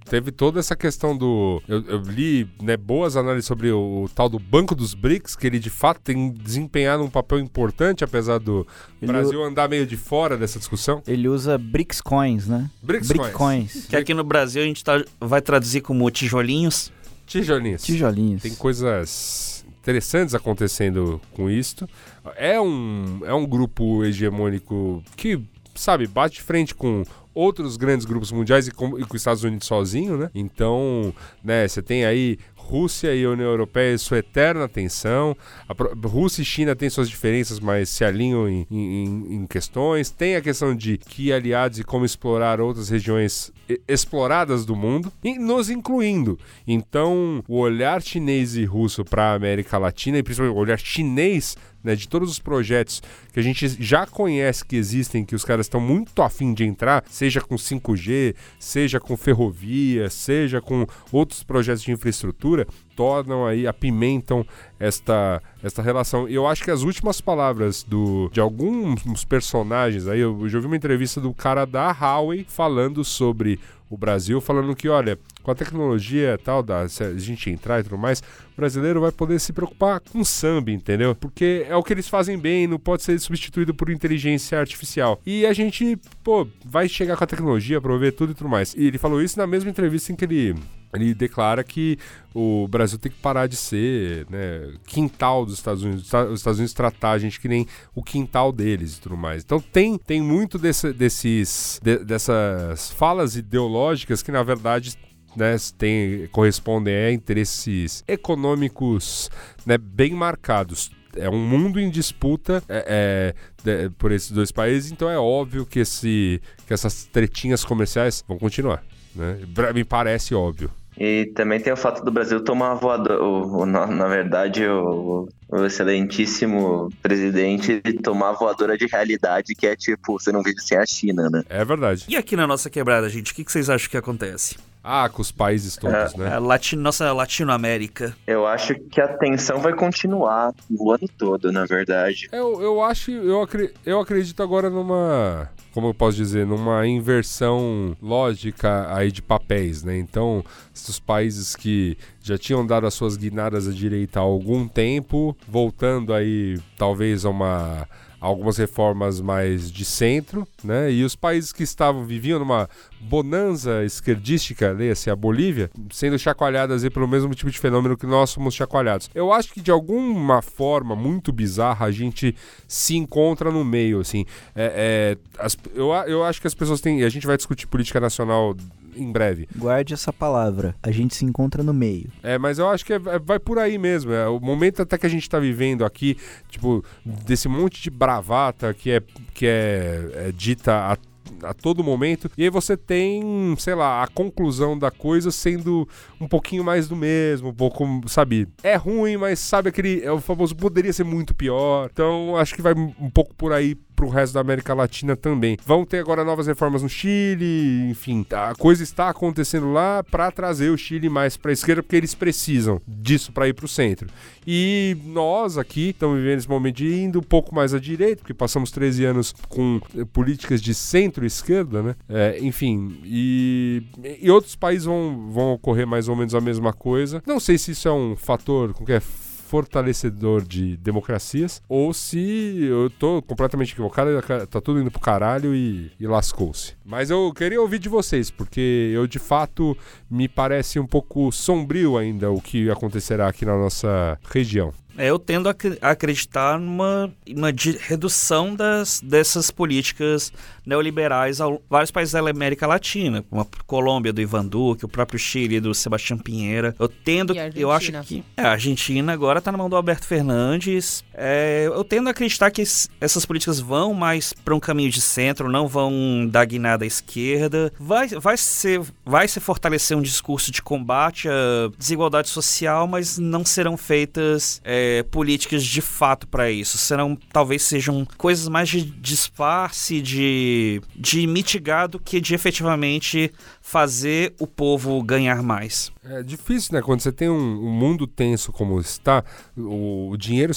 Teve 0.08 0.30
toda 0.30 0.60
essa 0.60 0.76
questão 0.76 1.16
do. 1.16 1.60
Eu, 1.66 1.82
eu 1.86 1.98
li 2.02 2.48
né, 2.62 2.76
boas 2.76 3.16
análises 3.16 3.46
sobre 3.46 3.70
o, 3.72 4.04
o 4.04 4.08
tal 4.08 4.28
do 4.28 4.38
Banco 4.38 4.74
dos 4.74 4.94
BRICS, 4.94 5.34
que 5.34 5.46
ele 5.46 5.58
de 5.58 5.70
fato 5.70 6.00
tem 6.00 6.30
desempenhado 6.30 7.02
um 7.02 7.10
papel 7.10 7.38
importante, 7.40 8.04
apesar 8.04 8.38
do 8.38 8.66
Ele- 9.02 9.10
Brasil 9.12 9.42
andar 9.42 9.68
meio 9.68 9.86
de 9.86 9.96
fora 9.96 10.36
dessa 10.36 10.58
discussão. 10.58 11.02
Ele 11.06 11.28
usa 11.28 11.58
BRICS 11.58 12.00
Coins, 12.00 12.46
né? 12.46 12.70
BRICS 12.82 13.08
Brick 13.08 13.20
Coins. 13.32 13.72
Coins. 13.72 13.86
Que 13.86 13.96
aqui 13.96 14.14
no 14.14 14.22
Brasil 14.24 14.62
a 14.62 14.66
gente 14.66 14.84
tá- 14.84 15.04
vai 15.20 15.42
traduzir 15.42 15.80
como 15.80 16.08
tijolinhos. 16.10 16.92
Tijolinhos. 17.26 17.82
Tijolinhos. 17.82 18.40
Tem 18.42 18.54
coisas 18.54 19.47
interessantes 19.88 20.34
acontecendo 20.34 21.18
com 21.32 21.48
isto. 21.48 21.88
É 22.36 22.60
um, 22.60 23.20
é 23.24 23.32
um 23.32 23.46
grupo 23.46 24.04
hegemônico 24.04 25.02
que, 25.16 25.42
sabe, 25.74 26.06
bate 26.06 26.36
de 26.36 26.42
frente 26.42 26.74
com 26.74 27.04
outros 27.34 27.78
grandes 27.78 28.04
grupos 28.04 28.30
mundiais 28.30 28.68
e 28.68 28.70
com, 28.70 28.98
e 28.98 29.04
com 29.04 29.16
os 29.16 29.22
Estados 29.22 29.42
Unidos 29.44 29.66
sozinho, 29.66 30.18
né? 30.18 30.30
Então, 30.34 31.14
né, 31.42 31.66
você 31.66 31.80
tem 31.80 32.04
aí 32.04 32.38
Rússia 32.68 33.14
e 33.14 33.26
União 33.26 33.48
Europeia 33.48 33.94
e 33.94 33.98
sua 33.98 34.18
eterna 34.18 34.68
tensão. 34.68 35.34
A 35.66 35.74
Rússia 36.06 36.42
e 36.42 36.44
China 36.44 36.76
têm 36.76 36.90
suas 36.90 37.08
diferenças, 37.08 37.58
mas 37.58 37.88
se 37.88 38.04
alinham 38.04 38.46
em, 38.48 38.66
em- 38.70 39.34
em 39.36 39.46
questões. 39.46 40.10
Tem 40.10 40.36
a 40.36 40.42
questão 40.42 40.74
de 40.76 40.98
que 40.98 41.32
aliados 41.32 41.78
e 41.78 41.84
como 41.84 42.04
explorar 42.04 42.60
outras 42.60 42.90
regiões 42.90 43.50
exploradas 43.86 44.64
do 44.66 44.74
mundo, 44.76 45.12
e 45.24 45.38
nos 45.38 45.68
incluindo. 45.70 46.38
Então, 46.66 47.42
o 47.48 47.58
olhar 47.58 48.00
chinês 48.02 48.56
e 48.56 48.64
russo 48.64 49.04
para 49.04 49.30
a 49.30 49.34
América 49.34 49.76
Latina, 49.78 50.18
e 50.18 50.22
principalmente 50.22 50.56
o 50.56 50.60
olhar 50.60 50.78
chinês 50.78 51.56
né, 51.82 51.94
de 51.94 52.08
todos 52.08 52.30
os 52.30 52.38
projetos 52.38 53.02
que 53.32 53.40
a 53.40 53.42
gente 53.42 53.68
já 53.82 54.06
conhece 54.06 54.64
que 54.64 54.76
existem, 54.76 55.24
que 55.24 55.34
os 55.34 55.44
caras 55.44 55.66
estão 55.66 55.80
muito 55.80 56.22
afim 56.22 56.52
de 56.52 56.64
entrar, 56.64 57.04
seja 57.08 57.40
com 57.40 57.56
5G, 57.56 58.34
seja 58.58 59.00
com 59.00 59.16
ferrovia, 59.16 60.10
seja 60.10 60.60
com 60.60 60.86
outros 61.12 61.42
projetos 61.42 61.82
de 61.82 61.92
infraestrutura, 61.92 62.66
tornam 62.96 63.46
aí, 63.46 63.66
apimentam 63.66 64.44
esta, 64.78 65.40
esta 65.62 65.80
relação. 65.80 66.28
Eu 66.28 66.46
acho 66.46 66.64
que 66.64 66.70
as 66.70 66.82
últimas 66.82 67.20
palavras 67.20 67.84
do, 67.84 68.28
de 68.32 68.40
alguns 68.40 69.24
personagens 69.24 70.08
aí, 70.08 70.20
eu 70.20 70.48
já 70.48 70.58
ouvi 70.58 70.66
uma 70.66 70.76
entrevista 70.76 71.20
do 71.20 71.32
cara 71.32 71.64
da 71.64 71.90
Huawei 71.92 72.44
falando 72.48 73.04
sobre 73.04 73.60
o 73.88 73.96
Brasil, 73.96 74.40
falando 74.40 74.76
que, 74.76 74.88
olha, 74.88 75.18
com 75.48 75.52
a 75.52 75.54
tecnologia 75.54 76.38
tal, 76.44 76.62
da, 76.62 76.82
a 76.82 77.18
gente 77.18 77.48
entrar 77.48 77.80
e 77.80 77.82
tudo 77.84 77.96
mais, 77.96 78.20
o 78.20 78.56
brasileiro 78.56 79.00
vai 79.00 79.10
poder 79.10 79.40
se 79.40 79.50
preocupar 79.50 79.98
com 79.98 80.22
samba, 80.22 80.70
entendeu? 80.70 81.14
Porque 81.14 81.64
é 81.66 81.74
o 81.74 81.82
que 81.82 81.94
eles 81.94 82.06
fazem 82.06 82.38
bem, 82.38 82.66
não 82.66 82.78
pode 82.78 83.02
ser 83.02 83.18
substituído 83.18 83.72
por 83.72 83.88
inteligência 83.88 84.60
artificial. 84.60 85.18
E 85.24 85.46
a 85.46 85.52
gente, 85.54 85.96
pô, 86.22 86.46
vai 86.66 86.86
chegar 86.86 87.16
com 87.16 87.24
a 87.24 87.26
tecnologia, 87.26 87.80
prover 87.80 88.12
tudo 88.12 88.32
e 88.32 88.34
tudo 88.34 88.50
mais. 88.50 88.74
E 88.74 88.86
ele 88.86 88.98
falou 88.98 89.22
isso 89.22 89.38
na 89.38 89.46
mesma 89.46 89.70
entrevista 89.70 90.12
em 90.12 90.16
que 90.16 90.24
ele 90.26 90.54
ele 90.94 91.12
declara 91.12 91.62
que 91.62 91.98
o 92.34 92.66
Brasil 92.66 92.98
tem 92.98 93.12
que 93.12 93.18
parar 93.18 93.46
de 93.46 93.56
ser 93.56 94.26
né, 94.30 94.72
quintal 94.86 95.44
dos 95.44 95.52
Estados 95.56 95.82
Unidos, 95.82 96.10
os 96.10 96.40
Estados 96.40 96.58
Unidos 96.58 96.72
tratar 96.72 97.10
a 97.10 97.18
gente 97.18 97.38
que 97.38 97.46
nem 97.46 97.66
o 97.94 98.02
quintal 98.02 98.50
deles 98.50 98.96
e 98.96 99.00
tudo 99.02 99.14
mais. 99.14 99.42
Então 99.44 99.60
tem, 99.60 99.98
tem 99.98 100.22
muito 100.22 100.58
desse- 100.58 100.94
desses, 100.94 101.78
de- 101.82 101.98
dessas 102.06 102.90
falas 102.92 103.36
ideológicas 103.36 104.22
que 104.22 104.32
na 104.32 104.42
verdade 104.42 104.96
né, 105.36 105.56
tem, 105.76 106.26
correspondem 106.32 106.94
a 106.94 107.12
interesses 107.12 108.02
econômicos 108.08 109.30
né, 109.66 109.76
bem 109.78 110.12
marcados. 110.12 110.90
É 111.16 111.28
um 111.28 111.38
mundo 111.38 111.80
em 111.80 111.90
disputa 111.90 112.62
é, 112.68 112.84
é, 112.86 113.84
de- 113.86 113.90
por 113.90 114.12
esses 114.12 114.30
dois 114.30 114.52
países, 114.52 114.92
então 114.92 115.08
é 115.10 115.18
óbvio 115.18 115.64
que, 115.66 115.80
esse, 115.80 116.40
que 116.66 116.72
essas 116.74 117.04
tretinhas 117.06 117.64
comerciais 117.64 118.22
vão 118.28 118.38
continuar. 118.38 118.82
Né? 119.14 119.38
Me 119.74 119.84
parece 119.84 120.34
óbvio. 120.34 120.70
E 121.00 121.26
também 121.34 121.60
tem 121.60 121.72
o 121.72 121.76
fato 121.76 122.04
do 122.04 122.10
Brasil 122.10 122.42
tomar 122.42 122.74
voador. 122.74 123.20
O, 123.22 123.60
o- 123.62 123.66
na, 123.66 123.86
na 123.86 124.08
verdade, 124.08 124.66
o, 124.66 125.28
o 125.48 125.64
excelentíssimo 125.64 126.88
presidente 127.02 127.80
tomar 128.02 128.32
voadora 128.32 128.76
de 128.76 128.86
realidade, 128.86 129.54
que 129.54 129.66
é 129.66 129.76
tipo, 129.76 130.18
você 130.18 130.32
não 130.32 130.42
vive 130.42 130.60
sem 130.60 130.76
a 130.76 130.84
China, 130.84 131.28
né? 131.30 131.42
É 131.48 131.64
verdade. 131.64 132.04
E 132.08 132.16
aqui 132.16 132.34
na 132.36 132.46
nossa 132.46 132.68
quebrada, 132.68 133.08
gente, 133.08 133.32
o 133.32 133.34
que, 133.34 133.44
que 133.44 133.52
vocês 133.52 133.70
acham 133.70 133.88
que 133.88 133.96
acontece? 133.96 134.56
Ah, 134.90 135.06
com 135.10 135.20
os 135.20 135.30
países 135.30 135.76
todos, 135.76 136.14
né? 136.14 136.32
A 136.34 136.38
Lati- 136.38 136.74
nossa 136.74 137.12
Latinoamérica. 137.12 138.16
Eu 138.26 138.46
acho 138.46 138.74
que 138.74 138.98
a 139.02 139.08
tensão 139.18 139.60
vai 139.60 139.74
continuar 139.74 140.54
o 140.70 140.90
ano 140.90 141.06
todo, 141.18 141.52
na 141.52 141.66
verdade. 141.66 142.26
Eu, 142.32 142.62
eu 142.62 142.82
acho, 142.82 143.10
eu, 143.10 143.42
acre- 143.42 143.74
eu 143.84 144.00
acredito 144.00 144.42
agora 144.42 144.70
numa, 144.70 145.50
como 145.74 145.88
eu 145.88 145.94
posso 145.94 146.16
dizer, 146.16 146.46
numa 146.46 146.86
inversão 146.86 147.94
lógica 148.00 148.86
aí 148.94 149.12
de 149.12 149.20
papéis, 149.20 149.82
né? 149.84 149.98
Então, 149.98 150.42
os 150.74 150.98
países 150.98 151.54
que 151.54 151.98
já 152.22 152.38
tinham 152.38 152.66
dado 152.66 152.86
as 152.86 152.94
suas 152.94 153.14
guinadas 153.18 153.68
à 153.68 153.72
direita 153.72 154.20
há 154.20 154.22
algum 154.22 154.66
tempo, 154.66 155.36
voltando 155.46 156.14
aí 156.14 156.58
talvez 156.78 157.26
a 157.26 157.28
uma 157.30 157.86
algumas 158.20 158.56
reformas 158.56 159.20
mais 159.20 159.70
de 159.70 159.84
centro, 159.84 160.46
né? 160.64 160.90
E 160.90 161.04
os 161.04 161.14
países 161.14 161.52
que 161.52 161.62
estavam 161.62 162.04
viviam 162.04 162.38
numa 162.38 162.68
bonança 163.00 163.84
esquerdística, 163.84 164.72
leia-se 164.72 165.08
a 165.10 165.16
Bolívia, 165.16 165.70
sendo 165.92 166.18
chacoalhadas 166.18 166.82
aí 166.84 166.90
pelo 166.90 167.06
mesmo 167.08 167.34
tipo 167.34 167.50
de 167.50 167.58
fenômeno 167.58 167.96
que 167.96 168.06
nós 168.06 168.30
somos 168.30 168.54
chacoalhados. 168.54 169.08
Eu 169.14 169.32
acho 169.32 169.52
que 169.52 169.60
de 169.60 169.70
alguma 169.70 170.42
forma 170.42 170.94
muito 170.96 171.32
bizarra 171.32 171.86
a 171.86 171.90
gente 171.90 172.34
se 172.66 172.96
encontra 172.96 173.50
no 173.50 173.64
meio, 173.64 174.00
assim. 174.00 174.24
É, 174.54 175.16
é, 175.38 175.42
as- 175.42 175.56
eu, 175.74 175.88
eu 176.06 176.24
acho 176.24 176.40
que 176.40 176.46
as 176.46 176.54
pessoas 176.54 176.80
têm. 176.80 177.00
e 177.00 177.04
A 177.04 177.08
gente 177.08 177.26
vai 177.26 177.36
discutir 177.36 177.66
política 177.66 178.00
nacional 178.00 178.54
em 178.96 179.12
breve. 179.12 179.48
Guarde 179.56 179.94
essa 179.94 180.12
palavra. 180.12 180.74
A 180.82 180.90
gente 180.90 181.14
se 181.14 181.24
encontra 181.24 181.62
no 181.62 181.72
meio. 181.72 182.10
É, 182.20 182.36
mas 182.36 182.58
eu 182.58 182.68
acho 182.68 182.84
que 182.84 182.92
é- 182.92 182.96
é- 182.96 183.18
vai 183.20 183.38
por 183.38 183.56
aí 183.56 183.78
mesmo. 183.78 184.12
É, 184.12 184.26
o 184.26 184.40
momento 184.40 184.82
até 184.82 184.98
que 184.98 185.06
a 185.06 185.08
gente 185.08 185.28
tá 185.30 185.38
vivendo 185.38 185.84
aqui, 185.84 186.16
tipo, 186.48 186.84
desse 187.04 187.46
monte 187.48 187.80
de 187.80 187.90
bravata 188.08 188.72
que 188.72 188.90
é, 188.90 189.02
que 189.34 189.46
é, 189.46 190.28
é 190.28 190.32
dita 190.32 190.72
a, 190.72 191.48
a 191.48 191.52
todo 191.52 191.84
momento. 191.84 192.30
E 192.38 192.44
aí 192.44 192.50
você 192.50 192.74
tem, 192.74 193.54
sei 193.58 193.74
lá, 193.74 194.02
a 194.02 194.06
conclusão 194.06 194.78
da 194.78 194.90
coisa 194.90 195.30
sendo 195.30 195.86
um 196.18 196.26
pouquinho 196.26 196.64
mais 196.64 196.88
do 196.88 196.96
mesmo, 196.96 197.50
um 197.50 197.54
pouco, 197.54 197.86
sabe? 198.06 198.48
É 198.62 198.76
ruim, 198.76 199.18
mas 199.18 199.38
sabe 199.38 199.68
aquele. 199.68 200.02
É 200.02 200.10
o 200.10 200.20
famoso 200.20 200.56
poderia 200.56 200.92
ser 200.92 201.04
muito 201.04 201.34
pior. 201.34 201.90
Então 201.92 202.34
acho 202.36 202.54
que 202.54 202.62
vai 202.62 202.72
um 202.72 203.10
pouco 203.10 203.34
por 203.34 203.52
aí 203.52 203.76
pro 203.98 204.08
resto 204.08 204.34
da 204.34 204.40
América 204.40 204.72
Latina 204.74 205.16
também. 205.16 205.56
Vão 205.66 205.84
ter 205.84 205.98
agora 205.98 206.24
novas 206.24 206.46
reformas 206.46 206.84
no 206.84 206.88
Chile, 206.88 207.90
enfim, 207.90 208.24
a 208.30 208.54
coisa 208.54 208.84
está 208.84 209.08
acontecendo 209.08 209.72
lá 209.72 210.04
para 210.04 210.30
trazer 210.30 210.70
o 210.70 210.78
Chile 210.78 211.08
mais 211.08 211.36
para 211.36 211.50
a 211.50 211.52
esquerda 211.52 211.82
porque 211.82 211.96
eles 211.96 212.14
precisam 212.14 212.80
disso 212.86 213.32
para 213.32 213.48
ir 213.48 213.54
pro 213.54 213.66
centro. 213.66 214.08
E 214.46 214.96
nós 215.04 215.58
aqui 215.58 215.88
estamos 215.88 216.16
vivendo 216.16 216.38
esse 216.38 216.48
momento 216.48 216.76
de 216.76 216.94
indo 216.94 217.18
um 217.18 217.22
pouco 217.22 217.52
mais 217.52 217.74
à 217.74 217.80
direita, 217.80 218.18
porque 218.18 218.32
passamos 218.32 218.70
13 218.70 219.04
anos 219.04 219.34
com 219.48 219.80
eh, 219.96 220.04
políticas 220.04 220.62
de 220.62 220.74
centro-esquerda, 220.74 221.82
né? 221.82 221.96
É, 222.08 222.38
enfim, 222.40 223.00
e, 223.04 223.82
e 224.22 224.30
outros 224.30 224.54
países 224.54 224.84
vão, 224.84 225.28
vão 225.28 225.52
ocorrer 225.54 225.88
mais 225.88 226.08
ou 226.08 226.14
menos 226.14 226.36
a 226.36 226.40
mesma 226.40 226.72
coisa. 226.72 227.20
Não 227.26 227.40
sei 227.40 227.58
se 227.58 227.72
isso 227.72 227.88
é 227.88 227.92
um 227.92 228.14
fator 228.14 228.74
é 228.88 229.00
fortalecedor 229.48 230.42
de 230.42 230.76
democracias 230.76 231.62
ou 231.66 231.94
se 231.94 232.64
eu 232.64 232.90
tô 232.90 233.22
completamente 233.22 233.72
equivocado, 233.72 234.10
tá 234.46 234.60
tudo 234.60 234.80
indo 234.80 234.90
pro 234.90 235.00
caralho 235.00 235.54
e, 235.54 235.90
e 235.98 236.06
lascou-se. 236.06 236.74
Mas 236.84 237.08
eu 237.08 237.32
queria 237.32 237.60
ouvir 237.60 237.78
de 237.78 237.88
vocês, 237.88 238.30
porque 238.30 238.92
eu 238.92 239.06
de 239.06 239.18
fato 239.18 239.76
me 240.10 240.28
parece 240.28 240.78
um 240.78 240.86
pouco 240.86 241.32
sombrio 241.32 241.96
ainda 241.96 242.30
o 242.30 242.42
que 242.42 242.70
acontecerá 242.70 243.26
aqui 243.26 243.46
na 243.46 243.56
nossa 243.56 244.18
região. 244.30 244.72
É, 244.98 245.08
eu 245.10 245.18
tendo 245.18 245.48
a 245.48 245.52
acre- 245.52 245.78
a 245.80 245.90
acreditar 245.90 246.58
numa, 246.58 247.10
numa 247.26 247.52
redução 247.80 248.54
das, 248.54 249.00
dessas 249.00 249.50
políticas 249.50 250.32
neoliberais 250.66 251.40
a 251.40 251.46
vários 251.70 251.90
países 251.90 252.12
da 252.12 252.20
América 252.20 252.66
Latina, 252.66 253.22
como 253.30 253.40
a 253.42 253.46
Colômbia 253.66 254.12
do 254.12 254.20
Ivan 254.20 254.44
Duque, 254.46 254.84
o 254.84 254.88
próprio 254.88 255.18
Chile 255.18 255.60
do 255.60 255.72
Sebastião 255.74 256.18
Pinheira. 256.18 256.74
Eu 256.78 256.88
tendo, 256.88 257.32
eu 257.60 257.70
acho 257.70 257.86
que 258.08 258.24
é, 258.36 258.42
a 258.42 258.50
Argentina 258.52 259.12
agora 259.12 259.40
tá 259.40 259.50
na 259.52 259.56
mão 259.58 259.70
do 259.70 259.76
Alberto 259.76 260.04
Fernandes. 260.06 261.04
É, 261.20 261.64
eu 261.66 261.82
tendo 261.82 262.06
a 262.06 262.10
acreditar 262.10 262.50
que 262.50 262.62
es- 262.62 262.88
essas 263.00 263.26
políticas 263.26 263.58
vão 263.58 263.92
mais 263.92 264.32
para 264.32 264.54
um 264.54 264.60
caminho 264.60 264.90
de 264.90 265.00
centro, 265.00 265.50
não 265.50 265.66
vão 265.66 266.26
dar 266.30 266.44
guinada 266.44 266.84
à 266.84 266.86
esquerda. 266.86 267.72
Vai, 267.78 268.08
vai 268.08 268.36
ser, 268.36 268.80
vai 269.04 269.26
se 269.26 269.40
fortalecer 269.40 269.96
um 269.96 270.02
discurso 270.02 270.52
de 270.52 270.62
combate 270.62 271.28
à 271.28 271.32
desigualdade 271.76 272.28
social, 272.28 272.86
mas 272.86 273.18
não 273.18 273.44
serão 273.44 273.76
feitas 273.76 274.60
é, 274.64 275.02
políticas 275.02 275.64
de 275.64 275.80
fato 275.80 276.26
para 276.28 276.50
isso. 276.50 276.78
Serão, 276.78 277.18
talvez 277.32 277.62
sejam 277.62 278.06
coisas 278.16 278.48
mais 278.48 278.68
de 278.68 278.82
disfarce, 278.82 280.00
de, 280.00 280.80
de 280.94 281.26
mitigar 281.26 281.88
do 281.88 281.98
que 281.98 282.20
de 282.20 282.34
efetivamente 282.34 283.32
fazer 283.60 284.34
o 284.38 284.46
povo 284.46 285.02
ganhar 285.02 285.42
mais. 285.42 285.92
É 286.04 286.22
difícil, 286.22 286.74
né? 286.74 286.80
Quando 286.80 287.00
você 287.00 287.12
tem 287.12 287.28
um, 287.28 287.34
um 287.34 287.70
mundo 287.70 288.06
tenso 288.06 288.50
como 288.50 288.80
está, 288.80 289.22
o, 289.54 290.10
o, 290.10 290.16
dinheiro 290.16 290.54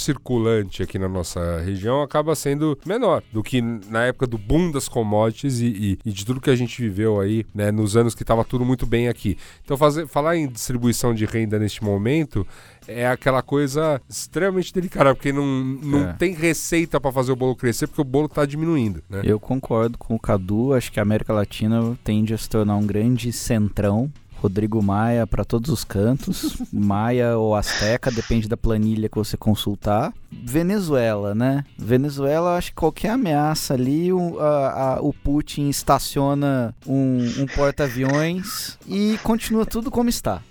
aqui 0.81 0.99
na 0.99 1.07
nossa 1.07 1.61
região 1.61 2.01
acaba 2.01 2.35
sendo 2.35 2.77
menor 2.85 3.23
do 3.31 3.41
que 3.43 3.61
na 3.61 4.03
época 4.03 4.27
do 4.27 4.37
boom 4.37 4.71
das 4.71 4.87
commodities 4.87 5.59
e, 5.59 5.65
e, 5.65 5.99
e 6.05 6.11
de 6.11 6.25
tudo 6.25 6.41
que 6.41 6.49
a 6.49 6.55
gente 6.55 6.81
viveu 6.81 7.19
aí, 7.19 7.45
né? 7.53 7.71
Nos 7.71 7.95
anos 7.95 8.15
que 8.15 8.23
estava 8.23 8.43
tudo 8.43 8.65
muito 8.65 8.85
bem 8.85 9.07
aqui. 9.07 9.37
Então, 9.63 9.77
fazer, 9.77 10.07
falar 10.07 10.37
em 10.37 10.47
distribuição 10.47 11.13
de 11.13 11.25
renda 11.25 11.59
neste 11.59 11.83
momento 11.83 12.45
é 12.87 13.07
aquela 13.07 13.41
coisa 13.41 14.01
extremamente 14.09 14.73
delicada, 14.73 15.13
porque 15.13 15.31
não, 15.31 15.45
não 15.45 16.09
é. 16.09 16.13
tem 16.13 16.33
receita 16.33 16.99
para 16.99 17.11
fazer 17.11 17.31
o 17.31 17.35
bolo 17.35 17.55
crescer, 17.55 17.87
porque 17.87 18.01
o 18.01 18.05
bolo 18.05 18.25
está 18.25 18.45
diminuindo. 18.45 19.03
Né? 19.09 19.21
Eu 19.23 19.39
concordo 19.39 19.97
com 19.97 20.15
o 20.15 20.19
Cadu, 20.19 20.73
acho 20.73 20.91
que 20.91 20.99
a 20.99 21.03
América 21.03 21.33
Latina 21.33 21.97
tende 22.03 22.33
a 22.33 22.37
se 22.37 22.49
tornar 22.49 22.75
um 22.75 22.85
grande 22.85 23.31
centrão 23.31 24.11
Rodrigo 24.41 24.81
Maia 24.81 25.27
para 25.27 25.45
todos 25.45 25.69
os 25.69 25.83
cantos. 25.83 26.57
Maia 26.73 27.37
ou 27.37 27.55
Azteca, 27.55 28.09
depende 28.09 28.47
da 28.49 28.57
planilha 28.57 29.07
que 29.07 29.17
você 29.17 29.37
consultar. 29.37 30.11
Venezuela, 30.31 31.35
né? 31.35 31.63
Venezuela, 31.77 32.57
acho 32.57 32.71
que 32.71 32.75
qualquer 32.75 33.09
ameaça 33.09 33.75
ali, 33.75 34.11
o, 34.11 34.39
a, 34.39 34.95
a, 34.95 35.01
o 35.01 35.13
Putin 35.13 35.69
estaciona 35.69 36.73
um, 36.87 37.19
um 37.37 37.45
porta-aviões 37.45 38.79
e 38.87 39.19
continua 39.21 39.65
tudo 39.65 39.91
como 39.91 40.09
está. 40.09 40.41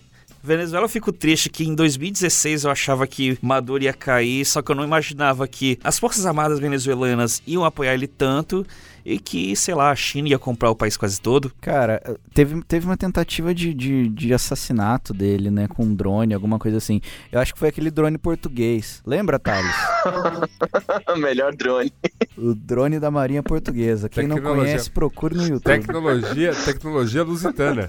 Venezuela, 0.42 0.86
eu 0.86 0.88
fico 0.88 1.12
triste 1.12 1.50
que 1.50 1.64
em 1.64 1.74
2016 1.74 2.64
eu 2.64 2.70
achava 2.70 3.06
que 3.06 3.36
Maduro 3.42 3.82
ia 3.82 3.92
cair, 3.92 4.44
só 4.46 4.62
que 4.62 4.70
eu 4.70 4.74
não 4.74 4.84
imaginava 4.84 5.46
que 5.46 5.78
as 5.84 5.98
Forças 5.98 6.24
Armadas 6.24 6.58
venezuelanas 6.58 7.42
iam 7.46 7.62
apoiar 7.62 7.92
ele 7.92 8.06
tanto 8.06 8.66
e 9.04 9.18
que, 9.18 9.54
sei 9.56 9.74
lá, 9.74 9.90
a 9.90 9.96
China 9.96 10.28
ia 10.28 10.38
comprar 10.38 10.70
o 10.70 10.76
país 10.76 10.96
quase 10.96 11.20
todo. 11.20 11.52
Cara, 11.60 12.02
teve, 12.34 12.62
teve 12.64 12.86
uma 12.86 12.96
tentativa 12.96 13.54
de, 13.54 13.72
de, 13.74 14.08
de 14.08 14.34
assassinato 14.34 15.12
dele, 15.12 15.50
né, 15.50 15.68
com 15.68 15.84
um 15.84 15.94
drone, 15.94 16.34
alguma 16.34 16.58
coisa 16.58 16.78
assim. 16.78 17.00
Eu 17.30 17.40
acho 17.40 17.52
que 17.52 17.58
foi 17.58 17.68
aquele 17.68 17.90
drone 17.90 18.18
português. 18.18 19.02
Lembra, 19.06 19.38
Thales? 19.38 19.74
Melhor 21.18 21.54
drone. 21.54 21.92
O 22.36 22.54
drone 22.54 22.98
da 22.98 23.10
Marinha 23.10 23.42
Portuguesa. 23.42 24.08
Quem 24.08 24.26
não 24.26 24.40
conhece, 24.40 24.90
procure 24.90 25.34
no 25.34 25.42
YouTube. 25.42 25.62
Tecnologia, 25.62 26.54
tecnologia 26.54 27.22
lusitana. 27.22 27.88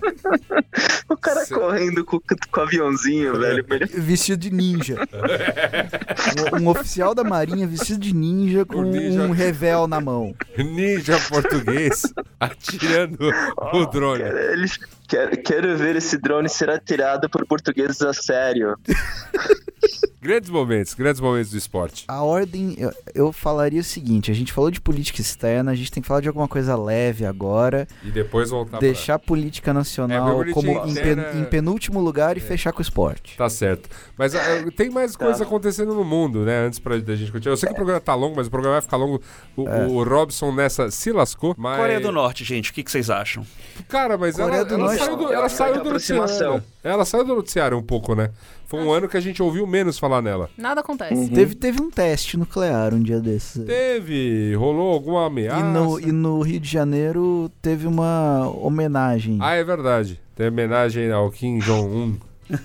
o 1.10 1.18
cara 1.18 1.46
Cê... 1.46 1.54
correndo 1.54 2.04
com, 2.06 2.20
com 2.20 2.60
o 2.60 2.64
aviãozinho, 2.64 3.40
velho. 3.40 3.66
Vestido 3.98 4.40
de 4.40 4.52
ninja. 4.52 4.96
um, 6.54 6.64
um, 6.64 6.68
oficial 6.70 7.14
da 7.14 7.24
Marinha 7.24 7.68
vestido 7.68 8.00
de 8.00 8.14
ninja 8.14 8.66
com 8.66 8.82
ninja... 8.84 9.22
um 9.22 9.32
revel 9.32 9.88
na 9.88 10.00
mão. 10.00 10.36
Ninja 10.58 11.01
ninja 11.12 11.20
português 11.28 12.04
atirando 12.40 13.32
oh, 13.58 13.78
o 13.82 13.86
drone. 13.88 14.24
Quero, 14.24 14.38
eles, 14.38 14.80
quero, 15.12 15.44
quero 15.44 15.78
ver 15.78 15.98
esse 15.98 16.18
drone 16.18 16.48
ser 16.48 16.70
atirado 16.70 17.30
por 17.30 17.46
portugueses 17.46 18.02
a 18.02 18.14
sério. 18.14 18.78
grandes 20.22 20.50
momentos, 20.50 20.94
grandes 20.94 21.20
momentos 21.20 21.52
do 21.52 21.58
esporte. 21.58 22.06
A 22.08 22.24
ordem, 22.24 22.76
eu, 22.78 22.94
eu, 23.14 23.34
falaria 23.34 23.82
o 23.82 23.84
seguinte: 23.84 24.32
a 24.32 24.34
gente 24.34 24.54
falou 24.54 24.72
de 24.72 24.80
política 24.80 25.20
externa, 25.20 25.72
a 25.72 25.76
gente 25.76 25.92
tem 25.92 26.02
que 26.02 26.08
falar 26.08 26.22
de 26.22 26.30
alguma 26.30 26.48
coisa 26.48 26.78
leve 26.78 27.26
agora. 27.26 27.88
E 28.04 28.10
depois 28.10 28.52
voltar 28.52 28.80
Deixar 28.80 29.20
pra... 29.20 29.26
a 29.26 29.28
política 29.28 29.74
nacional 29.74 30.44
é, 30.44 30.52
como 30.52 30.72
em, 30.88 30.94
pen, 30.94 31.42
em, 31.42 31.46
penúltimo 31.46 32.00
lugar 32.00 32.38
e 32.38 32.40
é. 32.40 32.44
fechar 32.44 32.72
com 32.72 32.80
o 32.80 32.82
esporte. 32.82 33.36
Tá 33.36 33.50
certo. 33.50 33.90
Mas 34.18 34.34
uh, 34.34 34.72
tem 34.78 34.90
mais 34.90 35.14
tá. 35.14 35.26
coisas 35.26 35.42
acontecendo 35.42 35.94
no 35.94 36.06
mundo, 36.06 36.46
né? 36.46 36.66
Antes 36.66 36.80
pra, 36.80 36.98
da 36.98 37.16
gente 37.16 37.32
continuar. 37.32 37.54
Eu 37.54 37.58
sei 37.58 37.68
que 37.68 37.74
o 37.74 37.76
programa 37.76 38.00
tá 38.00 38.16
longo, 38.16 38.36
mas 38.36 38.48
o 38.48 38.52
programa 38.52 38.76
vai 38.76 38.82
ficar 38.82 38.98
longo. 38.98 39.22
O, 39.58 39.68
é. 39.68 39.88
o 39.88 40.04
Robson 40.04 40.54
nessa 40.54 40.90
se 40.90 41.12
lascou. 41.12 41.54
Mas... 41.58 41.78
Coreia 41.78 42.00
do 42.00 42.12
Norte, 42.12 42.44
gente, 42.46 42.72
o 42.72 42.74
que, 42.74 42.84
que 42.84 42.92
vocês 42.92 43.10
acham? 43.10 43.46
Cara, 43.90 44.18
mas 44.18 44.36
Coreia 44.36 44.62
ela, 44.62 44.74
ela, 44.74 44.96
saiu 45.06 45.18
do, 45.18 45.34
ela 45.34 45.50
saiu 45.50 45.84
do 45.84 45.90
noticiário. 45.92 46.64
Ela 46.84 47.06
saiu 47.06 47.26
do 47.26 47.36
noticiário 47.36 47.78
um 47.78 47.84
pouco, 47.84 48.16
né? 48.16 48.32
Foi 48.66 48.82
um 48.82 48.92
ano 48.92 49.10
que 49.10 49.18
a 49.18 49.20
gente 49.20 49.44
ouviu 49.44 49.68
menos 49.68 50.00
falar 50.00 50.22
nela. 50.22 50.50
Nada 50.58 50.80
acontece. 50.80 51.14
Uhum. 51.14 51.28
Teve, 51.28 51.56
teve 51.56 51.82
um 51.82 51.92
teste 51.92 52.38
nuclear 52.38 52.94
um 52.94 53.02
dia 53.02 53.20
desses. 53.20 53.66
Teve, 53.66 54.56
rolou 54.56 54.94
alguma 54.94 55.26
ameaça. 55.26 55.60
E 55.60 55.64
no, 55.64 56.00
e 56.00 56.12
no 56.12 56.42
Rio 56.42 56.60
de 56.60 56.70
Janeiro 56.70 57.52
teve 57.62 57.86
uma 57.86 58.50
homenagem. 58.50 59.38
Ah, 59.42 59.56
é 59.56 59.64
verdade. 59.64 60.22
Tem 60.36 60.48
homenagem 60.48 61.12
ao 61.12 61.30
Kim 61.30 61.60
Jong-un. 61.60 62.16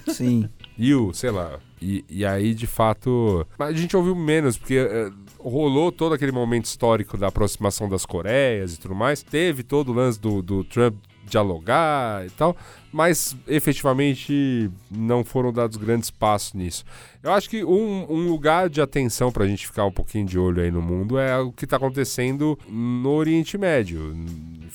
Sim. 0.06 0.48
E 0.78 0.94
o, 0.94 1.12
sei 1.12 1.30
lá. 1.30 1.58
E, 1.82 2.04
e 2.08 2.24
aí, 2.24 2.54
de 2.54 2.66
fato. 2.66 3.46
Mas 3.58 3.70
a 3.70 3.72
gente 3.72 3.96
ouviu 3.96 4.14
menos, 4.14 4.56
porque 4.56 4.78
uh, 4.80 5.12
rolou 5.38 5.90
todo 5.90 6.14
aquele 6.14 6.32
momento 6.32 6.66
histórico 6.66 7.18
da 7.18 7.28
aproximação 7.28 7.88
das 7.88 8.06
Coreias 8.06 8.74
e 8.74 8.78
tudo 8.78 8.94
mais. 8.94 9.22
Teve 9.22 9.62
todo 9.62 9.90
o 9.90 9.92
lance 9.92 10.20
do, 10.20 10.40
do 10.40 10.64
Trump 10.64 10.94
dialogar 11.28 12.24
e 12.26 12.30
tal 12.30 12.56
mas 12.96 13.36
efetivamente 13.46 14.70
não 14.90 15.22
foram 15.22 15.52
dados 15.52 15.76
grandes 15.76 16.08
passos 16.08 16.54
nisso. 16.54 16.82
Eu 17.26 17.32
acho 17.32 17.50
que 17.50 17.64
um, 17.64 18.06
um 18.08 18.28
lugar 18.28 18.70
de 18.70 18.80
atenção 18.80 19.32
para 19.32 19.42
a 19.42 19.48
gente 19.48 19.66
ficar 19.66 19.84
um 19.84 19.90
pouquinho 19.90 20.24
de 20.24 20.38
olho 20.38 20.62
aí 20.62 20.70
no 20.70 20.80
mundo 20.80 21.18
é 21.18 21.36
o 21.36 21.50
que 21.50 21.64
está 21.64 21.76
acontecendo 21.76 22.56
no 22.68 23.10
Oriente 23.10 23.58
Médio, 23.58 24.14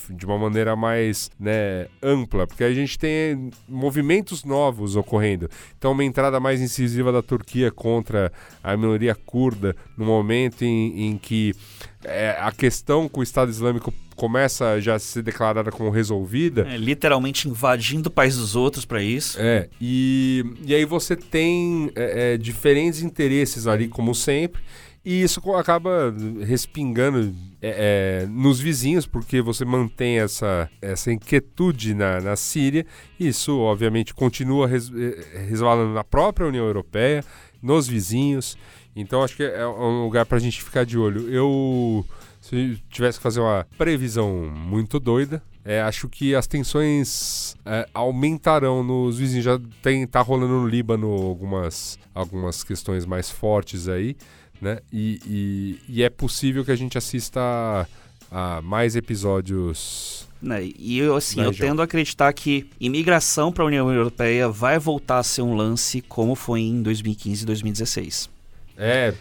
de 0.09 0.25
uma 0.25 0.37
maneira 0.37 0.75
mais 0.75 1.31
né, 1.39 1.87
ampla, 2.03 2.45
porque 2.45 2.65
a 2.65 2.73
gente 2.73 2.99
tem 2.99 3.51
movimentos 3.69 4.43
novos 4.43 4.97
ocorrendo. 4.97 5.49
Então, 5.77 5.93
uma 5.93 6.03
entrada 6.03 6.41
mais 6.41 6.59
incisiva 6.59 7.09
da 7.09 7.21
Turquia 7.21 7.71
contra 7.71 8.33
a 8.61 8.75
minoria 8.75 9.15
curda, 9.15 9.73
no 9.97 10.03
momento 10.03 10.65
em, 10.65 11.07
em 11.07 11.17
que 11.17 11.55
é, 12.03 12.35
a 12.37 12.51
questão 12.51 13.07
com 13.07 13.21
o 13.21 13.23
Estado 13.23 13.49
Islâmico 13.49 13.93
começa 14.15 14.79
já 14.79 14.95
a 14.95 14.99
ser 14.99 15.23
declarada 15.23 15.71
como 15.71 15.89
resolvida. 15.89 16.67
É, 16.69 16.77
literalmente 16.77 17.47
invadindo 17.47 18.09
o 18.09 18.11
país 18.11 18.37
dos 18.37 18.55
outros 18.55 18.85
para 18.85 19.01
isso. 19.01 19.37
É, 19.39 19.67
e, 19.79 20.45
e 20.63 20.75
aí 20.75 20.85
você 20.85 21.15
tem 21.15 21.91
é, 21.95 22.33
é, 22.33 22.37
diferentes 22.41 23.01
interesses 23.01 23.67
ali, 23.67 23.87
como 23.87 24.13
sempre. 24.15 24.61
E 25.03 25.23
isso 25.23 25.39
acaba 25.53 26.13
respingando 26.45 27.33
é, 27.59 28.23
é, 28.23 28.25
nos 28.27 28.59
vizinhos, 28.59 29.07
porque 29.07 29.41
você 29.41 29.65
mantém 29.65 30.19
essa, 30.19 30.69
essa 30.79 31.11
inquietude 31.11 31.95
na, 31.95 32.21
na 32.21 32.35
Síria. 32.35 32.85
Isso, 33.19 33.57
obviamente, 33.57 34.13
continua 34.13 34.67
res, 34.67 34.91
é, 34.93 35.45
resvalando 35.47 35.93
na 35.93 36.03
própria 36.03 36.47
União 36.47 36.65
Europeia, 36.65 37.23
nos 37.61 37.87
vizinhos. 37.87 38.55
Então, 38.95 39.23
acho 39.23 39.35
que 39.35 39.43
é 39.43 39.65
um 39.65 40.03
lugar 40.03 40.25
para 40.25 40.37
a 40.37 40.41
gente 40.41 40.61
ficar 40.61 40.85
de 40.85 40.99
olho. 40.99 41.33
Eu 41.33 42.05
se 42.39 42.81
tivesse 42.89 43.17
que 43.17 43.23
fazer 43.23 43.39
uma 43.39 43.65
previsão 43.77 44.51
muito 44.53 44.99
doida, 44.99 45.41
é, 45.64 45.82
acho 45.82 46.09
que 46.09 46.34
as 46.34 46.47
tensões 46.47 47.55
é, 47.66 47.88
aumentarão 47.93 48.84
nos 48.84 49.18
vizinhos. 49.18 49.45
Já 49.45 49.59
tem, 49.82 50.05
tá 50.07 50.22
rolando 50.22 50.53
no 50.53 50.68
Líbano 50.68 51.07
algumas, 51.07 51.99
algumas 52.14 52.64
questões 52.64 53.05
mais 53.05 53.30
fortes 53.30 53.88
aí, 53.88 54.16
né? 54.59 54.80
E, 54.91 55.20
e, 55.26 55.80
e 55.97 56.03
é 56.03 56.09
possível 56.09 56.66
que 56.66 56.72
a 56.72 56.76
gente 56.76 56.97
assista 56.97 57.39
a, 57.39 58.57
a 58.57 58.62
mais 58.62 58.95
episódios. 58.95 60.28
Né, 60.41 60.72
e 60.76 60.97
eu, 60.97 61.16
assim, 61.16 61.39
eu 61.39 61.53
tendo 61.53 61.82
a 61.82 61.86
acreditar 61.86 62.34
que 62.34 62.68
imigração 62.80 63.51
para 63.51 63.64
a 63.64 63.68
União 63.68 63.93
Europeia 63.93 64.49
vai 64.49 64.80
voltar 64.80 65.20
a 65.20 65.24
ser 65.24 65.43
um 65.43 65.53
lance 65.53 66.01
como 66.01 66.34
foi 66.34 66.62
em 66.62 66.82
2015 66.82 67.43
e 67.43 67.45
2016. 67.45 68.30
É, 68.76 69.14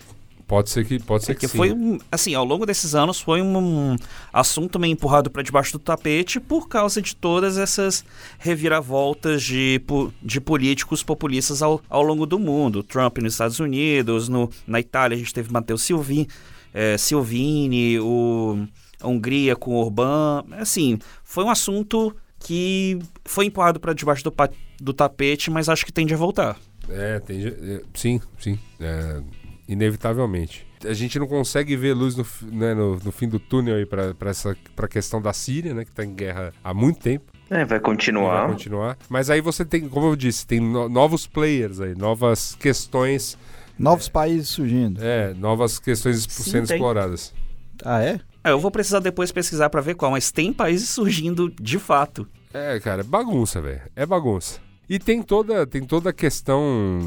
Pode 0.50 0.68
ser 0.68 0.84
que, 0.84 0.98
pode 0.98 1.24
ser 1.24 1.30
é 1.30 1.34
que, 1.36 1.40
que 1.42 1.56
foi 1.56 1.72
assim, 2.10 2.34
ao 2.34 2.44
longo 2.44 2.66
desses 2.66 2.92
anos 2.92 3.20
foi 3.20 3.40
um, 3.40 3.94
assunto 4.32 4.80
meio 4.80 4.94
empurrado 4.94 5.30
para 5.30 5.44
debaixo 5.44 5.70
do 5.70 5.78
tapete 5.78 6.40
por 6.40 6.66
causa 6.66 7.00
de 7.00 7.14
todas 7.14 7.56
essas 7.56 8.04
reviravoltas 8.36 9.44
de, 9.44 9.80
de 10.20 10.40
políticos 10.40 11.04
populistas 11.04 11.62
ao, 11.62 11.80
ao 11.88 12.02
longo 12.02 12.26
do 12.26 12.36
mundo. 12.36 12.82
Trump 12.82 13.18
nos 13.18 13.34
Estados 13.34 13.60
Unidos, 13.60 14.28
no, 14.28 14.50
na 14.66 14.80
Itália 14.80 15.14
a 15.14 15.18
gente 15.20 15.32
teve 15.32 15.52
Matteo 15.52 15.78
Silvini, 15.78 16.26
é, 16.74 16.98
Silvini, 16.98 18.00
o, 18.00 18.66
a 19.00 19.06
Hungria 19.06 19.54
com 19.54 19.76
Orbán. 19.76 20.42
Assim, 20.58 20.98
foi 21.22 21.44
um 21.44 21.50
assunto 21.50 22.12
que 22.40 22.98
foi 23.24 23.46
empurrado 23.46 23.78
para 23.78 23.92
debaixo 23.92 24.24
do, 24.24 24.34
do 24.80 24.92
tapete, 24.92 25.48
mas 25.48 25.68
acho 25.68 25.86
que 25.86 25.92
tende 25.92 26.12
a 26.12 26.16
voltar. 26.16 26.58
É, 26.88 27.20
tende, 27.20 27.46
é, 27.46 27.82
sim, 27.94 28.20
sim. 28.36 28.58
É, 28.80 29.22
inevitavelmente. 29.70 30.66
A 30.84 30.92
gente 30.92 31.18
não 31.18 31.28
consegue 31.28 31.76
ver 31.76 31.94
luz 31.94 32.16
no, 32.16 32.26
né, 32.50 32.74
no, 32.74 32.96
no 32.96 33.12
fim 33.12 33.28
do 33.28 33.38
túnel 33.38 33.76
aí 33.76 33.86
para 33.86 34.14
essa 34.28 34.56
pra 34.74 34.88
questão 34.88 35.22
da 35.22 35.32
Síria, 35.32 35.72
né, 35.72 35.84
que 35.84 35.90
está 35.90 36.04
em 36.04 36.12
guerra 36.12 36.52
há 36.64 36.74
muito 36.74 36.98
tempo. 37.00 37.32
É, 37.48 37.64
vai 37.64 37.78
continuar. 37.78 38.42
Vai 38.42 38.52
continuar. 38.52 38.98
Mas 39.08 39.30
aí 39.30 39.40
você 39.40 39.64
tem, 39.64 39.88
como 39.88 40.06
eu 40.06 40.16
disse, 40.16 40.46
tem 40.46 40.58
no, 40.58 40.88
novos 40.88 41.26
players 41.26 41.80
aí, 41.80 41.94
novas 41.94 42.56
questões. 42.56 43.38
Novos 43.78 44.08
é, 44.08 44.10
países 44.10 44.48
surgindo. 44.48 45.02
É, 45.02 45.32
novas 45.34 45.78
questões 45.78 46.26
Sim, 46.28 46.50
sendo 46.50 46.66
tem. 46.66 46.76
exploradas. 46.76 47.32
Ah, 47.84 48.02
é? 48.02 48.20
é? 48.42 48.50
Eu 48.50 48.58
vou 48.58 48.70
precisar 48.70 49.00
depois 49.00 49.30
pesquisar 49.30 49.70
para 49.70 49.80
ver 49.80 49.94
qual, 49.94 50.10
mas 50.10 50.32
tem 50.32 50.52
países 50.52 50.88
surgindo 50.88 51.50
de 51.60 51.78
fato. 51.78 52.26
É, 52.52 52.78
cara, 52.80 53.02
é 53.02 53.04
bagunça, 53.04 53.60
velho. 53.60 53.82
É 53.94 54.04
bagunça. 54.04 54.60
E 54.90 54.98
tem 54.98 55.22
toda, 55.22 55.64
tem 55.64 55.84
toda 55.84 56.10
a 56.10 56.12
questão 56.12 56.98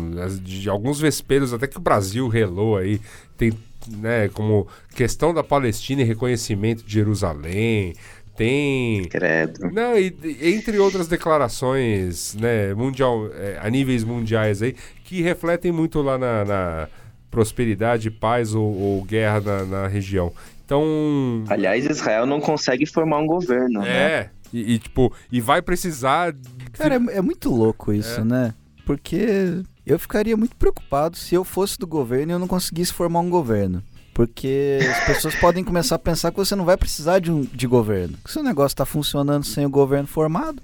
de 0.41 0.69
alguns 0.69 1.01
vesperos, 1.01 1.53
até 1.53 1.67
que 1.67 1.77
o 1.77 1.81
Brasil 1.81 2.29
relou 2.29 2.77
aí, 2.77 3.01
tem 3.37 3.51
né, 3.99 4.29
como 4.29 4.65
questão 4.95 5.33
da 5.33 5.43
Palestina 5.43 6.01
e 6.01 6.05
reconhecimento 6.05 6.81
de 6.85 6.93
Jerusalém, 6.93 7.93
tem 8.37 9.03
Credo. 9.09 9.69
não, 9.69 9.97
e, 9.97 10.15
entre 10.41 10.79
outras 10.79 11.09
declarações, 11.09 12.33
né, 12.35 12.73
mundial, 12.73 13.29
é, 13.33 13.59
a 13.61 13.69
níveis 13.69 14.05
mundiais 14.05 14.61
aí, 14.61 14.77
que 15.03 15.21
refletem 15.21 15.73
muito 15.73 16.01
lá 16.01 16.17
na, 16.17 16.45
na 16.45 16.87
prosperidade, 17.29 18.09
paz 18.09 18.55
ou, 18.55 18.63
ou 18.63 19.03
guerra 19.03 19.41
na, 19.41 19.65
na 19.65 19.87
região. 19.87 20.31
Então, 20.65 21.43
Aliás, 21.49 21.85
Israel 21.85 22.25
não 22.25 22.39
consegue 22.39 22.85
formar 22.85 23.19
um 23.19 23.27
governo, 23.27 23.81
né? 23.81 24.29
É, 24.53 24.57
e, 24.57 24.73
e, 24.73 24.79
tipo, 24.79 25.11
e 25.31 25.41
vai 25.41 25.61
precisar... 25.61 26.33
Cara, 26.73 26.95
é, 26.95 27.17
é 27.17 27.21
muito 27.21 27.49
louco 27.49 27.91
isso, 27.91 28.21
É. 28.21 28.23
né? 28.23 28.53
Porque 28.85 29.61
eu 29.85 29.97
ficaria 29.97 30.35
muito 30.35 30.55
preocupado 30.55 31.15
se 31.17 31.33
eu 31.35 31.43
fosse 31.43 31.77
do 31.77 31.87
governo 31.87 32.31
e 32.31 32.35
eu 32.35 32.39
não 32.39 32.47
conseguisse 32.47 32.93
formar 32.93 33.21
um 33.21 33.29
governo. 33.29 33.81
Porque 34.13 34.79
as 34.91 35.05
pessoas 35.05 35.33
podem 35.35 35.63
começar 35.63 35.95
a 35.95 35.99
pensar 35.99 36.31
que 36.31 36.37
você 36.37 36.55
não 36.55 36.65
vai 36.65 36.77
precisar 36.77 37.19
de, 37.19 37.31
um, 37.31 37.41
de 37.41 37.65
governo. 37.65 38.15
Que 38.23 38.31
seu 38.31 38.43
negócio 38.43 38.77
tá 38.77 38.85
funcionando 38.85 39.43
sem 39.43 39.65
o 39.65 39.69
governo 39.69 40.07
formado. 40.07 40.61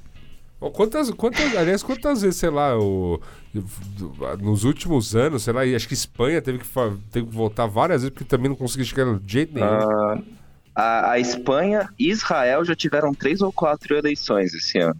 Quantas, 0.73 1.09
quantas, 1.11 1.55
aliás, 1.55 1.81
quantas 1.81 2.21
vezes, 2.21 2.37
sei 2.37 2.49
lá, 2.49 2.77
o, 2.77 3.19
nos 4.41 4.65
últimos 4.65 5.15
anos, 5.15 5.43
sei 5.43 5.53
lá, 5.53 5.65
e 5.65 5.73
acho 5.73 5.87
que 5.87 5.93
Espanha 5.93 6.41
teve 6.41 6.59
que, 6.59 6.67
teve 7.09 7.27
que 7.27 7.33
voltar 7.33 7.65
várias 7.65 8.01
vezes 8.01 8.13
porque 8.13 8.25
também 8.25 8.49
não 8.49 8.57
conseguia 8.57 8.85
chegar 8.85 9.17
de 9.19 9.31
jeito 9.31 9.53
nenhum. 9.53 9.65
Ah, 9.67 10.21
a, 10.79 11.11
a 11.11 11.19
Espanha 11.19 11.89
e 11.99 12.09
Israel 12.09 12.63
já 12.63 12.75
tiveram 12.75 13.13
três 13.13 13.41
ou 13.41 13.51
quatro 13.51 13.95
eleições 13.97 14.53
esse 14.53 14.77
ano. 14.77 14.95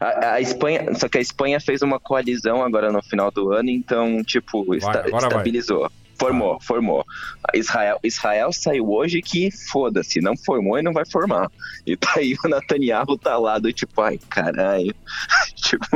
A, 0.00 0.32
a 0.34 0.40
Espanha, 0.40 0.94
só 0.94 1.08
que 1.08 1.18
a 1.18 1.20
Espanha 1.20 1.60
fez 1.60 1.82
uma 1.82 2.00
coalizão 2.00 2.62
agora 2.62 2.90
no 2.90 3.02
final 3.02 3.30
do 3.30 3.52
ano, 3.52 3.70
então, 3.70 4.22
tipo, 4.24 4.74
esta- 4.74 4.90
agora 5.00 5.10
vai. 5.10 5.28
estabilizou. 5.28 5.90
Formou, 6.18 6.60
formou. 6.60 7.04
A 7.50 7.56
Israel, 7.56 7.98
Israel 8.04 8.52
saiu 8.52 8.90
hoje 8.90 9.22
que 9.22 9.50
foda-se, 9.50 10.20
não 10.20 10.36
formou 10.36 10.78
e 10.78 10.82
não 10.82 10.92
vai 10.92 11.04
formar. 11.06 11.50
E 11.86 11.96
daí 11.96 12.34
o 12.44 12.48
Netanyahu 12.48 13.16
tá 13.16 13.38
lá 13.38 13.58
do 13.58 13.72
tipo, 13.72 14.02
ai, 14.02 14.18
caralho. 14.28 14.94
tipo. 15.56 15.86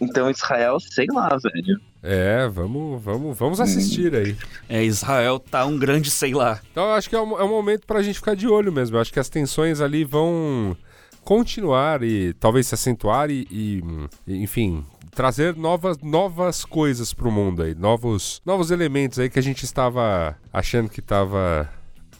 Então 0.00 0.30
Israel, 0.30 0.78
sei 0.80 1.06
lá, 1.12 1.28
velho. 1.42 1.80
É, 2.02 2.48
vamos, 2.48 3.02
vamos, 3.02 3.38
vamos 3.38 3.60
assistir 3.60 4.14
aí. 4.14 4.36
É, 4.68 4.82
Israel 4.82 5.38
tá 5.38 5.66
um 5.66 5.78
grande 5.78 6.10
sei 6.10 6.32
lá. 6.32 6.60
Então 6.72 6.84
eu 6.84 6.92
acho 6.92 7.08
que 7.08 7.14
é 7.14 7.20
um, 7.20 7.38
é 7.38 7.44
um 7.44 7.48
momento 7.48 7.86
pra 7.86 8.02
gente 8.02 8.16
ficar 8.16 8.34
de 8.34 8.48
olho 8.48 8.72
mesmo. 8.72 8.96
Eu 8.96 9.00
acho 9.00 9.12
que 9.12 9.20
as 9.20 9.28
tensões 9.28 9.80
ali 9.80 10.04
vão 10.04 10.76
continuar 11.22 12.02
e 12.02 12.32
talvez 12.34 12.66
se 12.66 12.74
acentuar 12.74 13.30
e, 13.30 13.46
e, 13.50 13.82
enfim, 14.26 14.84
trazer 15.10 15.54
novas, 15.54 15.98
novas 15.98 16.64
coisas 16.64 17.12
pro 17.12 17.30
mundo 17.30 17.62
aí, 17.62 17.74
novos, 17.74 18.40
novos 18.44 18.70
elementos 18.70 19.18
aí 19.18 19.28
que 19.28 19.38
a 19.38 19.42
gente 19.42 19.64
estava 19.64 20.36
achando 20.52 20.88
que 20.88 21.00
estava 21.00 21.68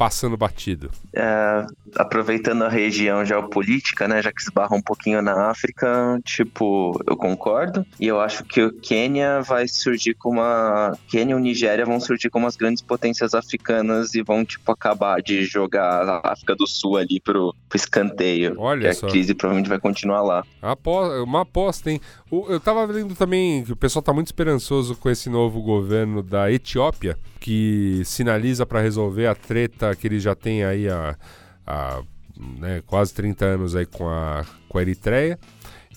passando 0.00 0.34
batido. 0.34 0.90
É, 1.14 1.66
aproveitando 1.94 2.62
a 2.64 2.68
região 2.70 3.22
geopolítica, 3.22 4.08
né, 4.08 4.22
já 4.22 4.32
que 4.32 4.40
esbarra 4.40 4.74
um 4.74 4.80
pouquinho 4.80 5.20
na 5.20 5.50
África, 5.50 6.18
tipo, 6.24 6.98
eu 7.06 7.18
concordo. 7.18 7.84
E 8.00 8.06
eu 8.06 8.18
acho 8.18 8.42
que 8.44 8.62
o 8.62 8.72
Quênia 8.72 9.42
vai 9.42 9.68
surgir 9.68 10.14
como 10.14 10.40
uma. 10.40 10.96
Quênia 11.08 11.32
e 11.32 11.34
o 11.34 11.38
Nigéria 11.38 11.84
vão 11.84 12.00
surgir 12.00 12.30
como 12.30 12.46
as 12.46 12.56
grandes 12.56 12.82
potências 12.82 13.34
africanas 13.34 14.14
e 14.14 14.22
vão, 14.22 14.42
tipo, 14.42 14.72
acabar 14.72 15.20
de 15.20 15.44
jogar 15.44 16.08
a 16.08 16.32
África 16.32 16.56
do 16.56 16.66
Sul 16.66 16.96
ali 16.96 17.20
pro, 17.20 17.54
pro 17.68 17.76
escanteio. 17.76 18.54
Olha 18.58 18.88
que 18.88 18.94
só. 18.94 19.06
a 19.06 19.10
crise 19.10 19.34
provavelmente 19.34 19.68
vai 19.68 19.78
continuar 19.78 20.22
lá. 20.22 20.42
Apo- 20.62 21.22
Uma 21.24 21.42
aposta, 21.42 21.90
hein? 21.90 22.00
Eu 22.30 22.60
tava 22.60 22.86
vendo 22.86 23.14
também 23.16 23.64
que 23.64 23.72
o 23.72 23.76
pessoal 23.76 24.02
tá 24.02 24.12
muito 24.12 24.28
esperançoso 24.28 24.94
com 24.94 25.10
esse 25.10 25.28
novo 25.28 25.60
governo 25.60 26.22
da 26.22 26.50
Etiópia, 26.50 27.18
que 27.40 28.02
sinaliza 28.04 28.64
para 28.64 28.80
resolver 28.80 29.26
a 29.26 29.34
treta 29.34 29.94
que 29.96 30.06
ele 30.06 30.20
já 30.20 30.34
tem 30.34 30.62
aí 30.62 30.88
há, 30.88 31.16
há, 31.66 32.02
né, 32.58 32.82
quase 32.86 33.12
30 33.14 33.44
anos 33.44 33.74
aí 33.74 33.84
com 33.84 34.08
a, 34.08 34.44
com 34.68 34.78
a 34.78 34.82
Eritreia. 34.82 35.38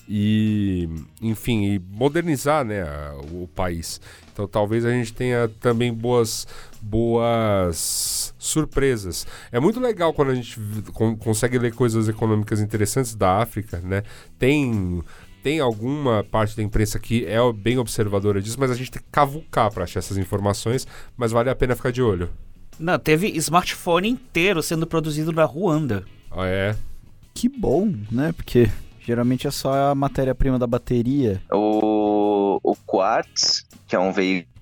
E, 0.08 0.86
enfim, 1.22 1.64
e 1.64 1.78
modernizar 1.78 2.62
né, 2.62 2.82
a- 2.82 3.14
o 3.32 3.48
país. 3.54 4.00
Então 4.32 4.46
talvez 4.46 4.84
a 4.84 4.90
gente 4.90 5.14
tenha 5.14 5.48
também 5.60 5.94
boas, 5.94 6.46
boas 6.82 8.34
surpresas. 8.38 9.26
É 9.50 9.58
muito 9.58 9.80
legal 9.80 10.12
quando 10.12 10.30
a 10.32 10.34
gente 10.34 10.58
consegue 11.20 11.58
ler 11.58 11.72
coisas 11.72 12.06
econômicas 12.08 12.60
interessantes 12.60 13.14
da 13.14 13.38
África, 13.40 13.78
né? 13.82 14.02
Tem 14.38 15.02
tem 15.44 15.60
alguma 15.60 16.24
parte 16.24 16.56
da 16.56 16.62
imprensa 16.62 16.98
que 16.98 17.26
é 17.26 17.36
bem 17.52 17.76
observadora 17.76 18.40
disso, 18.40 18.56
mas 18.58 18.70
a 18.70 18.74
gente 18.74 18.90
tem 18.90 19.02
que 19.02 19.08
cavucar 19.12 19.70
para 19.70 19.84
achar 19.84 19.98
essas 19.98 20.16
informações, 20.16 20.88
mas 21.18 21.32
vale 21.32 21.50
a 21.50 21.54
pena 21.54 21.76
ficar 21.76 21.92
de 21.92 22.00
olho. 22.00 22.30
Não, 22.78 22.98
teve 22.98 23.28
smartphone 23.36 24.08
inteiro 24.08 24.62
sendo 24.62 24.86
produzido 24.86 25.32
na 25.32 25.44
Ruanda. 25.44 26.02
Ah, 26.30 26.46
é. 26.46 26.74
Que 27.34 27.46
bom, 27.46 27.92
né? 28.10 28.32
Porque 28.32 28.70
geralmente 29.06 29.46
é 29.46 29.50
só 29.50 29.90
a 29.90 29.94
matéria-prima 29.94 30.58
da 30.58 30.66
bateria. 30.66 31.42
O, 31.52 32.58
o 32.62 32.74
Quartz, 32.86 33.66
que 33.86 33.94
é 33.94 33.98
um 33.98 34.12
veículo 34.12 34.53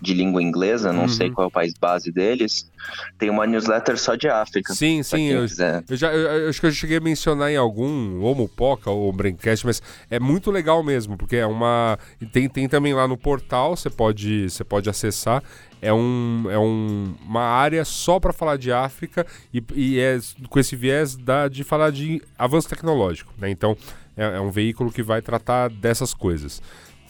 de 0.00 0.14
língua 0.14 0.42
inglesa, 0.42 0.92
não 0.92 1.02
Uhum. 1.02 1.08
sei 1.08 1.30
qual 1.30 1.44
é 1.44 1.48
o 1.48 1.50
país 1.50 1.74
base 1.78 2.10
deles, 2.10 2.70
tem 3.18 3.28
uma 3.28 3.46
newsletter 3.46 3.98
só 3.98 4.14
de 4.14 4.28
África. 4.28 4.72
Sim, 4.72 5.02
sim, 5.02 5.26
eu, 5.26 5.42
eu 5.42 5.96
já, 5.96 6.10
eu, 6.12 6.20
eu 6.44 6.48
acho 6.48 6.58
que 6.60 6.66
eu 6.66 6.72
cheguei 6.72 6.96
a 6.96 7.00
mencionar 7.00 7.50
em 7.50 7.56
algum, 7.56 8.18
ou 8.20 8.34
Mupoca, 8.34 8.90
ou 8.90 9.12
Braincast, 9.12 9.66
mas 9.66 9.82
é 10.10 10.18
muito 10.18 10.50
legal 10.50 10.82
mesmo, 10.82 11.16
porque 11.18 11.36
é 11.36 11.46
uma. 11.46 11.98
Tem, 12.32 12.48
tem 12.48 12.66
também 12.68 12.94
lá 12.94 13.06
no 13.06 13.16
portal, 13.18 13.76
você 13.76 13.90
pode, 13.90 14.48
você 14.48 14.64
pode 14.64 14.88
acessar. 14.88 15.42
É, 15.82 15.92
um, 15.92 16.44
é 16.50 16.58
um, 16.58 17.14
uma 17.26 17.42
área 17.42 17.84
só 17.86 18.20
para 18.20 18.34
falar 18.34 18.58
de 18.58 18.70
África 18.70 19.26
e, 19.52 19.62
e 19.74 19.98
é 19.98 20.18
com 20.50 20.58
esse 20.58 20.76
viés 20.76 21.16
da, 21.16 21.48
de 21.48 21.64
falar 21.64 21.90
de 21.90 22.22
avanço 22.38 22.68
tecnológico. 22.68 23.32
Né? 23.38 23.48
Então, 23.50 23.74
é, 24.14 24.36
é 24.36 24.40
um 24.40 24.50
veículo 24.50 24.92
que 24.92 25.02
vai 25.02 25.22
tratar 25.22 25.70
dessas 25.70 26.12
coisas 26.12 26.60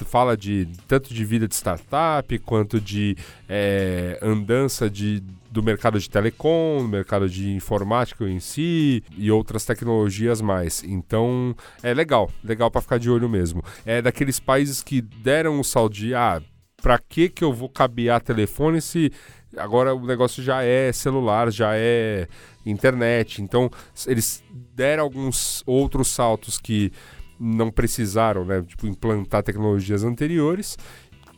fala 0.05 0.36
de 0.36 0.68
tanto 0.86 1.12
de 1.12 1.24
vida 1.24 1.46
de 1.46 1.55
startup 1.55 2.38
quanto 2.40 2.80
de 2.80 3.16
é, 3.48 4.18
andança 4.22 4.88
de, 4.88 5.22
do 5.51 5.62
mercado 5.62 5.98
de 5.98 6.09
telecom, 6.09 6.86
mercado 6.86 7.28
de 7.28 7.51
informática 7.51 8.24
em 8.24 8.40
si 8.40 9.03
e 9.16 9.30
outras 9.30 9.64
tecnologias 9.64 10.40
mais. 10.40 10.82
Então 10.84 11.55
é 11.82 11.92
legal, 11.94 12.30
legal 12.42 12.70
para 12.70 12.80
ficar 12.80 12.98
de 12.98 13.11
olho 13.11 13.28
mesmo. 13.28 13.62
É 13.84 14.01
daqueles 14.01 14.38
países 14.38 14.82
que 14.82 15.01
deram 15.01 15.59
o 15.59 15.64
saldo 15.64 15.94
de 15.94 16.14
ah, 16.14 16.40
para 16.80 16.98
que 16.98 17.28
que 17.28 17.44
eu 17.44 17.53
vou 17.53 17.68
cabear 17.68 18.20
telefone 18.20 18.80
se 18.80 19.12
agora 19.57 19.94
o 19.94 20.07
negócio 20.07 20.42
já 20.42 20.62
é 20.62 20.92
celular, 20.92 21.51
já 21.51 21.72
é 21.74 22.26
internet. 22.64 23.42
Então 23.42 23.70
eles 24.07 24.42
deram 24.74 25.05
alguns 25.05 25.62
outros 25.66 26.09
saltos 26.09 26.59
que 26.59 26.92
não 27.41 27.70
precisaram, 27.70 28.45
né, 28.45 28.62
tipo 28.62 28.86
implantar 28.86 29.43
tecnologias 29.43 30.05
anteriores, 30.05 30.76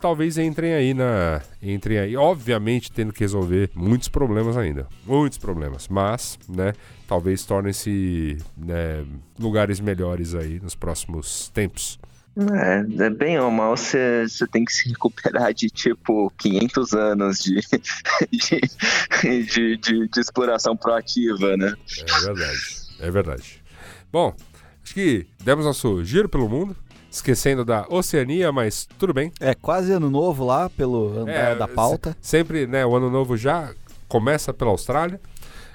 talvez 0.01 0.37
entrem 0.37 0.75
aí 0.75 0.93
na, 0.93 1.41
entrem 1.63 1.97
aí, 1.99 2.17
obviamente 2.17 2.91
tendo 2.91 3.13
que 3.13 3.21
resolver 3.21 3.71
muitos 3.75 4.09
problemas 4.09 4.57
ainda, 4.57 4.89
muitos 5.07 5.39
problemas, 5.39 5.87
mas, 5.89 6.39
né, 6.49 6.73
talvez 7.07 7.45
tornem-se 7.45 8.37
né, 8.57 9.05
lugares 9.39 9.79
melhores 9.79 10.35
aí 10.35 10.59
nos 10.61 10.75
próximos 10.75 11.49
tempos. 11.51 12.01
É, 12.35 13.05
é 13.05 13.11
bem 13.11 13.39
ou 13.39 13.51
mal, 13.51 13.77
você 13.77 14.27
você 14.27 14.47
tem 14.47 14.65
que 14.65 14.73
se 14.73 14.89
recuperar 14.89 15.53
de 15.53 15.69
tipo 15.69 16.33
500 16.39 16.93
anos 16.95 17.39
de, 17.41 17.61
de, 18.33 19.45
de, 19.45 19.77
de- 19.77 20.09
de 20.09 20.21
exploração 20.21 20.75
proativa, 20.75 21.57
né? 21.59 21.75
É 22.01 22.21
verdade, 22.25 22.59
é 23.01 23.11
verdade. 23.11 23.63
Bom, 24.11 24.35
acho 24.93 24.95
que 24.95 25.27
demos 25.43 25.65
nosso 25.65 26.05
giro 26.05 26.29
pelo 26.29 26.49
mundo, 26.49 26.77
esquecendo 27.11 27.65
da 27.65 27.87
Oceania, 27.89 28.53
mas 28.53 28.87
tudo 28.99 29.15
bem. 29.15 29.33
É 29.41 29.55
quase 29.55 29.91
ano 29.93 30.11
novo 30.11 30.45
lá, 30.45 30.69
pelo 30.69 31.21
andar 31.21 31.33
É, 31.33 31.55
da 31.55 31.67
pauta. 31.67 32.15
Sempre, 32.21 32.67
né, 32.67 32.85
o 32.85 32.95
ano 32.95 33.09
novo 33.11 33.35
já 33.37 33.73
começa 34.07 34.53
pela 34.53 34.71
Austrália. 34.71 35.19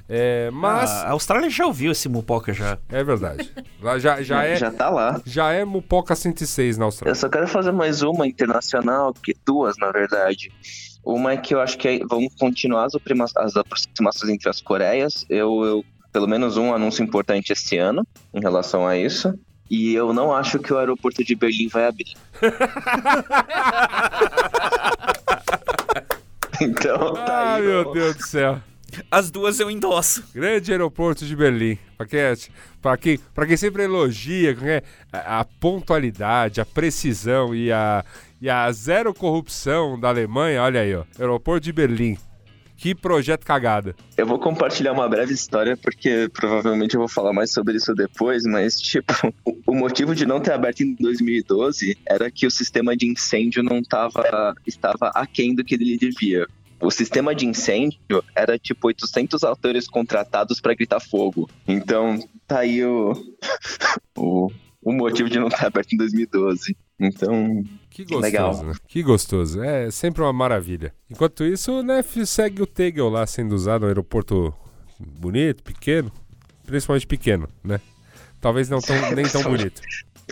É, 0.09 0.49
mas 0.53 0.89
Ah, 0.89 1.07
a 1.07 1.11
Austrália 1.11 1.49
já 1.49 1.65
ouviu 1.65 1.91
esse 1.91 2.07
Mupoca 2.07 2.53
já. 2.53 2.77
é 2.89 3.03
verdade. 3.03 3.51
Lá 3.81 3.97
já, 3.99 4.21
já 4.21 4.43
é 4.45 4.55
Já 4.55 4.71
tá 4.71 4.89
lá. 4.89 5.19
já 5.25 5.51
é 5.51 5.65
Mupoca 5.65 6.15
106 6.15 6.77
na 6.77 6.83
Eu 6.83 6.85
Austrália. 6.85 7.15
só 7.15 7.27
quero 7.27 7.47
fazer 7.47 7.71
mais 7.73 8.01
uma 8.03 8.25
internacional, 8.25 9.13
que 9.13 9.35
duas, 9.45 9.75
na 9.77 9.91
verdade. 9.91 10.49
Uma 11.03 11.33
é 11.33 11.37
que 11.37 11.53
eu 11.55 11.59
acho 11.59 11.77
que 11.77 11.87
aí 11.87 11.99
vão 12.09 12.25
continuar 12.39 12.85
as, 12.85 12.93
as 13.37 13.55
aproximações 13.57 14.31
entre 14.31 14.49
as 14.49 14.61
Coreias. 14.61 15.25
Eu, 15.29 15.63
eu- 15.65 15.85
pelo 16.17 16.27
menos 16.27 16.57
um 16.57 16.73
anúncio 16.73 17.03
importante 17.03 17.53
esse 17.53 17.77
ano 17.77 18.03
em 18.33 18.39
relação 18.41 18.87
a 18.87 18.97
isso. 18.97 19.37
E 19.69 19.93
eu 19.93 20.11
não 20.13 20.33
acho 20.33 20.57
que 20.57 20.73
o 20.73 20.77
aeroporto 20.79 21.23
de 21.23 21.35
Berlim 21.35 21.67
vai 21.67 21.85
abrir. 21.85 22.07
então, 26.59 27.13
tá 27.13 27.25
Ah, 27.27 27.53
aí. 27.55 27.61
meu 27.61 27.87
ó. 27.89 27.93
Deus 27.93 28.15
do 28.15 28.25
céu. 28.25 28.59
As 29.11 29.29
duas 29.29 29.59
eu 29.59 29.69
endosso. 29.69 30.23
Grande 30.33 30.71
aeroporto 30.71 31.23
de 31.23 31.35
Berlim. 31.35 31.77
Pra 31.95 32.07
quem, 32.07 32.19
é- 32.19 32.33
pra 32.81 32.97
quem, 32.97 33.19
pra 33.35 33.45
quem 33.45 33.57
sempre 33.57 33.83
elogia 33.83 34.55
a, 35.13 35.41
a 35.41 35.45
pontualidade, 35.45 36.59
a 36.59 36.65
precisão 36.65 37.53
e 37.53 37.71
a, 37.71 38.03
e 38.41 38.49
a 38.49 38.71
zero 38.71 39.13
corrupção 39.13 39.99
da 39.99 40.09
Alemanha, 40.09 40.63
olha 40.63 40.81
aí, 40.81 40.95
ó. 40.95 41.03
Aeroporto 41.19 41.65
de 41.65 41.71
Berlim. 41.73 42.17
Que 42.77 42.93
projeto 42.93 43.43
cagada. 43.43 43.95
Eu 44.15 44.27
vou 44.27 44.37
compartilhar 44.39 44.93
uma 44.93 45.09
breve 45.09 45.33
história, 45.33 45.75
porque 45.75 46.29
provavelmente 46.31 46.93
eu 46.93 46.99
vou 46.99 47.07
falar 47.09 47.33
mais 47.33 47.51
sobre 47.51 47.75
isso 47.75 47.93
depois, 47.95 48.43
mas, 48.43 48.79
tipo, 48.79 49.11
o- 49.65 49.75
motivo 49.75 50.13
de 50.15 50.25
não 50.25 50.39
ter 50.39 50.51
aberto 50.53 50.81
em 50.81 50.93
2012 50.95 51.97
era 52.05 52.29
que 52.29 52.45
o 52.45 52.51
sistema 52.51 52.95
de 52.95 53.07
incêndio 53.07 53.63
não 53.63 53.81
tava, 53.81 54.53
estava 54.65 55.09
aquém 55.15 55.55
do 55.55 55.63
que 55.63 55.73
ele 55.75 55.97
devia. 55.97 56.45
O 56.79 56.91
sistema 56.91 57.33
de 57.33 57.47
incêndio 57.47 58.23
era, 58.35 58.59
tipo, 58.59 58.87
800 58.87 59.43
atores 59.43 59.87
contratados 59.87 60.61
pra 60.61 60.75
gritar 60.75 60.99
fogo. 60.99 61.49
Então, 61.67 62.19
tá 62.47 62.59
aí 62.59 62.85
o, 62.85 63.13
o, 64.15 64.51
o 64.83 64.93
motivo 64.93 65.29
de 65.29 65.39
não 65.39 65.49
ter 65.49 65.65
aberto 65.65 65.93
em 65.93 65.97
2012. 65.97 66.77
Então, 66.99 67.63
Que 67.97 68.03
gostoso, 68.03 68.21
Legal. 68.21 68.63
né? 68.63 68.73
Que 68.87 69.01
gostoso. 69.03 69.63
É 69.63 69.89
sempre 69.89 70.21
uma 70.21 70.31
maravilha. 70.31 70.93
Enquanto 71.09 71.43
isso, 71.43 71.71
o 71.71 71.81
NEF 71.81 72.27
segue 72.27 72.61
o 72.61 72.67
Tegel 72.67 73.09
lá 73.09 73.25
sendo 73.25 73.55
usado 73.55 73.81
no 73.81 73.87
aeroporto 73.87 74.53
bonito, 74.99 75.63
pequeno. 75.63 76.11
Principalmente 76.63 77.07
pequeno, 77.07 77.47
né? 77.63 77.79
Talvez 78.39 78.69
não 78.69 78.79
tão, 78.79 78.95
nem 79.15 79.25
tão 79.25 79.41
bonito. 79.49 79.81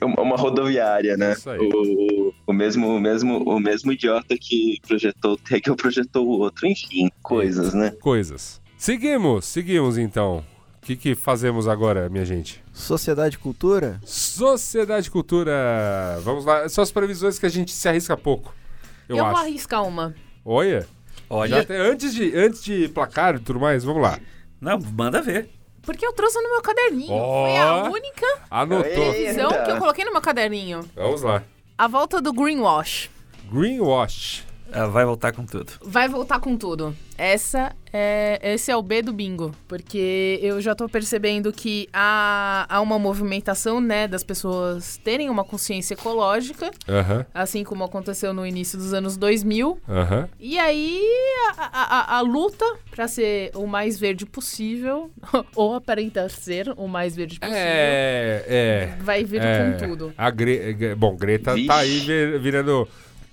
uma 0.04 0.22
uma 0.22 0.36
rodoviária, 0.36 1.18
né? 1.18 1.36
O, 1.60 2.34
o, 2.46 2.54
mesmo, 2.54 2.88
o, 2.88 3.00
mesmo, 3.00 3.38
o 3.44 3.60
mesmo 3.60 3.92
idiota 3.92 4.38
que 4.40 4.80
projetou 4.88 5.32
o 5.34 5.38
Tegel 5.38 5.76
projetou 5.76 6.28
o 6.28 6.40
outro. 6.42 6.68
Enfim, 6.68 7.10
coisas, 7.24 7.74
né? 7.74 7.92
Coisas. 8.00 8.62
Seguimos, 8.78 9.46
seguimos 9.46 9.98
então. 9.98 10.44
O 10.86 10.88
que, 10.88 10.96
que 10.96 11.16
fazemos 11.16 11.68
agora, 11.68 12.08
minha 12.10 12.24
gente? 12.24 12.64
Sociedade 12.72 13.40
Cultura? 13.40 14.00
Sociedade 14.06 15.10
Cultura. 15.10 16.20
Vamos 16.22 16.46
lá. 16.46 16.70
São 16.70 16.84
as 16.84 16.92
previsões 16.92 17.40
que 17.40 17.46
a 17.48 17.50
gente 17.50 17.72
se 17.72 17.90
arrisca 17.90 18.16
pouco. 18.16 18.54
Eu, 19.10 19.18
Eu, 19.18 19.24
vou 19.26 19.34
acho. 19.34 19.42
arriscar 19.42 19.84
uma. 19.84 20.14
Olha. 20.46 20.82
Já 20.82 20.88
Olha, 21.28 21.62
até 21.62 21.76
antes 21.80 22.14
de, 22.14 22.38
antes 22.38 22.64
de 22.64 22.88
placar 22.90 23.36
e 23.36 23.40
tudo 23.40 23.60
mais, 23.60 23.84
vamos 23.84 24.00
lá. 24.04 24.20
não, 24.62 24.78
manda 24.80 25.24
ver. 25.24 25.50
Porque 25.82 26.06
eu 26.06 26.14
trouxe 26.14 26.40
no 26.40 26.52
meu 26.52 26.62
caderninho. 26.62 27.12
Ó. 27.12 27.46
Foi 27.48 27.58
a 27.58 27.84
única 27.90 28.26
Anotou. 28.52 28.86
Ei. 29.14 29.28
visão 29.30 29.50
Eita. 29.50 29.64
que 29.64 29.72
eu 29.72 29.78
coloquei 29.80 30.06
no 30.06 30.12
meu 30.12 30.22
caderninho. 30.22 30.82
Vamos 30.96 31.24
lá. 31.24 31.42
A 31.76 31.88
volta 31.88 32.22
do 32.22 32.32
greenwash. 32.32 33.10
Greenwash. 33.52 34.44
Ah, 34.76 34.88
vai 34.88 35.06
voltar 35.06 35.32
com 35.32 35.46
tudo. 35.46 35.72
Vai 35.82 36.08
voltar 36.10 36.40
com 36.40 36.58
tudo. 36.58 36.96
Essa 37.18 37.74
é, 37.94 38.40
esse 38.44 38.70
é 38.70 38.76
o 38.76 38.82
B 38.82 39.02
do 39.02 39.14
bingo. 39.14 39.52
Porque 39.70 40.38
eu 40.42 40.60
já 40.60 40.76
tô 40.76 40.90
percebendo 40.90 41.54
que 41.54 41.88
há, 41.94 42.66
há 42.68 42.82
uma 42.82 43.00
movimentação, 43.00 43.80
né, 43.80 44.06
das 44.06 44.22
pessoas 44.22 44.98
terem 44.98 45.30
uma 45.30 45.46
consciência 45.46 45.94
ecológica, 45.94 46.72
Aham, 46.90 47.26
assim 47.34 47.64
como 47.64 47.86
aconteceu 47.86 48.34
no 48.34 48.46
início 48.46 48.78
dos 48.78 48.94
anos 48.94 49.16
2000. 49.16 49.80
aham. 49.88 50.28
E 50.40 50.60
aí, 50.60 51.02
a, 51.58 52.16
a- 52.16 52.18
a- 52.18 52.22
luta 52.22 52.66
pra 52.92 53.08
ser 53.08 53.52
o 53.56 53.66
mais 53.66 53.98
verde 53.98 54.26
possível, 54.26 55.10
ou 55.56 55.74
aparentar 55.76 56.30
ser 56.30 56.74
o 56.76 56.86
mais 56.88 57.16
verde 57.16 57.40
possível, 57.40 57.62
É, 57.62 58.44
é. 58.48 58.98
vai 59.02 59.24
vir 59.24 59.42
é. 59.42 59.72
com 59.80 59.88
tudo. 59.88 60.14
A 60.18 60.30
Gre 60.30 60.76
Bom, 60.98 61.16
Greta 61.16 61.54
Vixe. 61.54 61.68
tá 61.68 61.78
aí 61.78 62.00
vi- 62.00 62.38
virando 62.40 62.86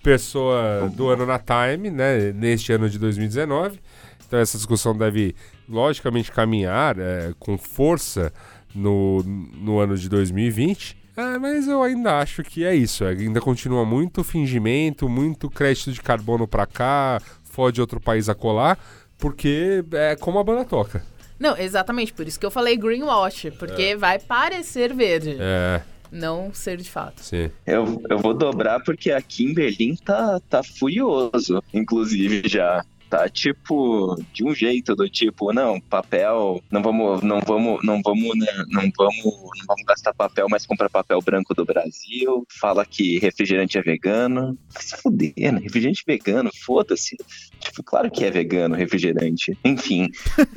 pessoa 0.03 0.90
do 0.94 1.09
ano 1.09 1.24
na 1.24 1.38
Time, 1.38 1.90
né? 1.90 2.32
Neste 2.32 2.72
ano 2.72 2.88
de 2.88 2.98
2019. 2.98 3.78
Então 4.26 4.38
essa 4.40 4.57
discussão 4.57 4.96
deve, 4.96 5.34
logicamente, 5.68 6.32
caminhar 6.32 6.98
é, 6.98 7.32
com 7.38 7.59
força 7.59 8.32
no, 8.74 9.22
no 9.22 9.78
ano 9.78 9.96
de 9.96 10.09
2020. 10.09 10.96
É, 11.16 11.38
mas 11.38 11.68
eu 11.68 11.82
ainda 11.82 12.18
acho 12.18 12.42
que 12.42 12.64
é 12.64 12.74
isso. 12.74 13.05
Ainda 13.05 13.40
continua 13.40 13.84
muito 13.84 14.24
fingimento, 14.24 15.09
muito 15.09 15.50
crédito 15.50 15.92
de 15.92 16.00
carbono 16.00 16.48
pra 16.48 16.66
cá, 16.66 17.20
fode 17.44 17.80
outro 17.80 18.00
país 18.00 18.28
a 18.28 18.34
colar, 18.34 18.78
porque 19.18 19.84
é 19.92 20.16
como 20.16 20.38
a 20.38 20.44
banda 20.44 20.64
toca. 20.64 21.05
Não, 21.38 21.57
exatamente, 21.57 22.12
por 22.12 22.26
isso 22.26 22.38
que 22.38 22.46
eu 22.46 22.50
falei 22.50 22.76
greenwash, 22.76 23.50
porque 23.59 23.96
vai 23.96 24.18
parecer 24.18 24.94
verde, 24.94 25.36
É, 25.40 25.82
não 26.13 26.53
ser 26.53 26.77
de 26.77 26.89
fato. 26.89 27.23
sim. 27.23 27.51
Eu, 27.67 28.03
eu 28.09 28.19
vou 28.19 28.35
dobrar 28.35 28.81
porque 28.81 29.11
aqui 29.11 29.45
em 29.45 29.55
Berlim 29.55 29.97
tá, 29.97 30.39
tá 30.49 30.63
furioso, 30.63 31.63
inclusive, 31.73 32.43
já. 32.47 32.85
Tá 33.09 33.29
tipo, 33.29 34.17
de 34.33 34.43
um 34.43 34.55
jeito 34.55 34.97
do 34.97 35.07
tipo, 35.07 35.53
não, 35.53 35.79
papel, 35.79 36.63
não 36.71 36.83
vamos, 36.83 37.23
não 37.23 37.41
vamos, 37.41 37.85
não 37.85 38.01
vamos, 38.03 38.39
né, 38.39 38.47
não 38.71 38.91
vamos, 38.97 39.25
não 39.25 39.67
vamos 39.69 39.85
gastar 39.87 40.15
papel, 40.15 40.47
mas 40.49 40.65
comprar 40.65 40.89
papel 40.89 41.21
branco 41.21 41.55
do 41.55 41.63
Brasil. 41.63 42.47
Fala 42.59 42.87
que 42.87 43.19
refrigerante 43.19 43.77
é 43.77 43.83
vegano. 43.83 44.57
Vai 44.73 44.83
se 44.83 44.97
fuder, 44.97 45.35
né? 45.37 45.61
Refrigerante 45.63 46.03
vegano, 46.07 46.51
foda-se. 46.65 47.19
Tipo, 47.61 47.83
claro 47.83 48.11
que 48.11 48.25
é 48.25 48.31
vegano 48.31 48.75
refrigerante. 48.75 49.59
Enfim, 49.63 50.09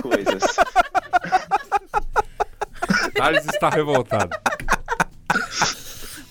coisas. 0.01 0.41
Thales 3.16 3.45
está 3.45 3.70
revoltado. 3.70 4.30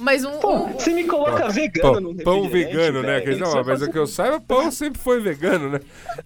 Mas 0.05 0.23
um. 0.23 0.39
Pô, 0.39 0.55
um- 0.67 0.73
você 0.75 0.93
me 0.93 1.05
coloca 1.05 1.49
vegano 1.49 1.99
no 2.13 2.15
Pão, 2.17 2.25
pão 2.25 2.43
refrigerante, 2.43 2.77
vegano, 2.77 3.03
né? 3.03 3.47
ó, 3.47 3.61
é 3.61 3.65
mas 3.65 3.81
o 3.81 3.91
que 3.91 3.97
eu 3.99 4.07
saiba, 4.07 4.39
pão 4.47 4.71
sempre 4.71 5.01
foi 5.01 5.19
vegano, 5.19 5.71
né? 5.71 5.81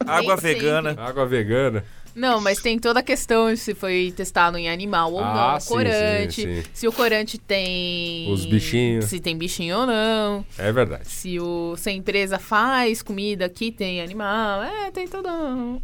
Água 0.05 0.35
vegana. 0.37 0.97
Água 0.99 1.24
vegana. 1.24 1.85
Não, 2.14 2.41
mas 2.41 2.59
tem 2.61 2.76
toda 2.81 2.99
a 2.99 3.03
questão 3.03 3.55
se 3.55 3.74
foi 3.76 4.12
testado 4.16 4.59
em 4.59 4.68
animal 4.68 5.12
ou 5.12 5.22
Ah, 5.22 5.53
não, 5.53 5.61
sim, 5.61 5.68
corante, 5.68 6.43
sim, 6.43 6.62
sim. 6.62 6.70
se 6.74 6.89
o 6.89 6.93
corante 6.93 7.39
tem 7.39 8.29
Os 8.33 8.45
bichinhos. 8.45 9.05
se 9.05 9.20
tem 9.20 9.39
bichinho 9.39 9.79
ou 9.79 9.87
não, 9.87 10.45
É 10.59 10.72
verdade. 10.72 11.07
se 11.09 11.39
o 11.39 11.76
se 11.76 11.89
a 11.91 11.93
empresa 11.93 12.37
faz 12.41 13.03
comida 13.03 13.49
que 13.49 13.70
tem 13.70 14.01
animal, 14.01 14.64
é, 14.64 14.91
tem 14.91 15.07
toda 15.07 15.31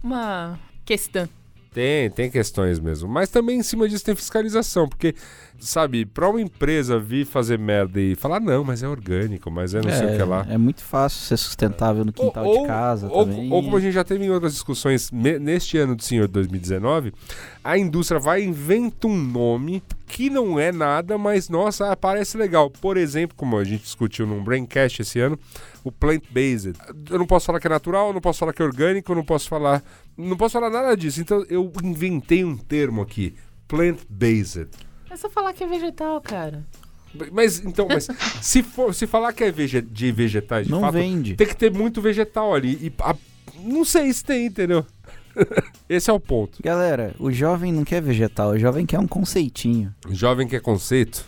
uma 0.03 0.59
questão. 0.84 1.28
Tem, 1.75 2.09
tem 2.09 2.31
questões 2.31 2.79
mesmo. 2.79 3.09
Mas 3.09 3.29
também 3.29 3.59
em 3.59 3.62
cima 3.64 3.89
disso 3.89 4.05
tem 4.05 4.14
fiscalização, 4.14 4.89
porque, 4.89 5.12
sabe, 5.59 6.07
pra 6.07 6.31
uma 6.31 6.41
empresa 6.41 7.01
vir 7.01 7.27
fazer 7.27 7.59
merda 7.59 8.01
e 8.01 8.14
falar, 8.14 8.39
não, 8.39 8.62
mas 8.62 8.85
é 8.85 8.89
orgânico, 8.89 9.51
mas 9.51 9.75
é 9.75 9.83
não 9.83 9.91
sei 9.91 10.14
o 10.14 10.16
que 10.16 10.22
lá. 10.22 10.47
é 10.49 10.57
muito 10.57 10.85
fácil 10.85 11.18
ser 11.18 11.37
sustentável 11.37 12.05
no 12.05 12.12
quintal 12.12 12.45
de 12.45 12.66
casa 12.68 13.09
ou, 13.11 13.27
também. 13.27 13.53
ou 13.53 13.61
como 13.61 13.77
a 13.77 13.81
gente 13.81 13.93
já 13.93 14.05
teve 14.05 14.25
em 14.25 14.31
outras 14.31 14.53
discussões 14.53 15.11
neste 15.11 15.77
ano 15.77 15.97
do 15.97 16.05
senhor 16.05 16.29
2019, 16.29 17.12
a 17.64 17.77
indústria 17.77 18.20
vai 18.20 18.43
e 18.43 18.47
inventa 18.47 19.09
um 19.09 19.16
nome 19.16 19.83
que 20.07 20.31
não 20.31 20.61
é 20.61 20.70
nada, 20.70 21.18
mas 21.18 21.49
nossa, 21.49 21.97
parece 21.97 22.37
legal. 22.37 22.70
Por 22.70 22.97
exemplo, 22.97 23.37
como 23.37 23.59
a 23.59 23.64
gente 23.64 23.83
discutiu 23.83 24.27
num 24.27 24.45
Braincast 24.45 25.03
esse 25.03 25.18
ano, 25.18 25.37
o 25.83 25.91
plant-based. 25.91 26.79
Eu 27.11 27.18
não 27.18 27.27
posso 27.27 27.47
falar 27.47 27.59
que 27.59 27.66
é 27.66 27.70
natural, 27.70 28.12
não 28.12 28.20
posso 28.20 28.39
falar 28.39 28.53
que 28.53 28.62
é 28.62 28.64
orgânico, 28.64 29.14
não 29.14 29.25
posso 29.25 29.49
falar. 29.49 29.83
Não 30.17 30.37
posso 30.37 30.53
falar 30.53 30.71
nada 30.71 30.97
disso. 30.97 31.21
Então 31.21 31.45
eu 31.49 31.71
inventei 31.83 32.45
um 32.45 32.57
termo 32.57 33.03
aqui. 33.03 33.35
Plant-based. 33.67 34.69
É 35.11 35.17
só 35.17 35.29
falar 35.31 35.53
que 35.53 35.65
é 35.65 35.67
vegetal, 35.67 36.21
cara. 36.21 36.65
Mas 37.33 37.65
então, 37.65 37.87
mas 37.89 38.09
se 38.43 38.62
for, 38.62 38.93
se 38.95 39.07
falar 39.07 39.33
que 39.33 39.45
é 39.45 39.51
vege- 39.51 39.81
de 39.83 40.11
vegetais 40.11 40.67
de 40.67 40.73
Não 40.73 40.81
fato, 40.81 40.95
vende. 40.95 41.37
tem 41.37 41.47
que 41.47 41.57
ter 41.57 41.73
muito 41.73 42.01
vegetal 42.01 42.53
ali. 42.55 42.73
E 42.81 42.93
a- 43.01 43.15
não 43.62 43.85
sei 43.85 44.12
se 44.12 44.25
tem, 44.25 44.47
entendeu? 44.47 44.85
Esse 45.89 46.11
é 46.11 46.12
o 46.12 46.19
ponto. 46.21 46.61
Galera, 46.62 47.15
o 47.19 47.31
jovem 47.31 47.73
não 47.73 47.85
quer 47.85 48.01
vegetal, 48.03 48.51
o 48.51 48.59
jovem 48.59 48.85
quer 48.87 48.99
um 48.99 49.07
conceitinho. 49.07 49.95
Jovem 50.11 50.47
que 50.49 50.57
é 50.57 50.61
conceito. 50.61 51.25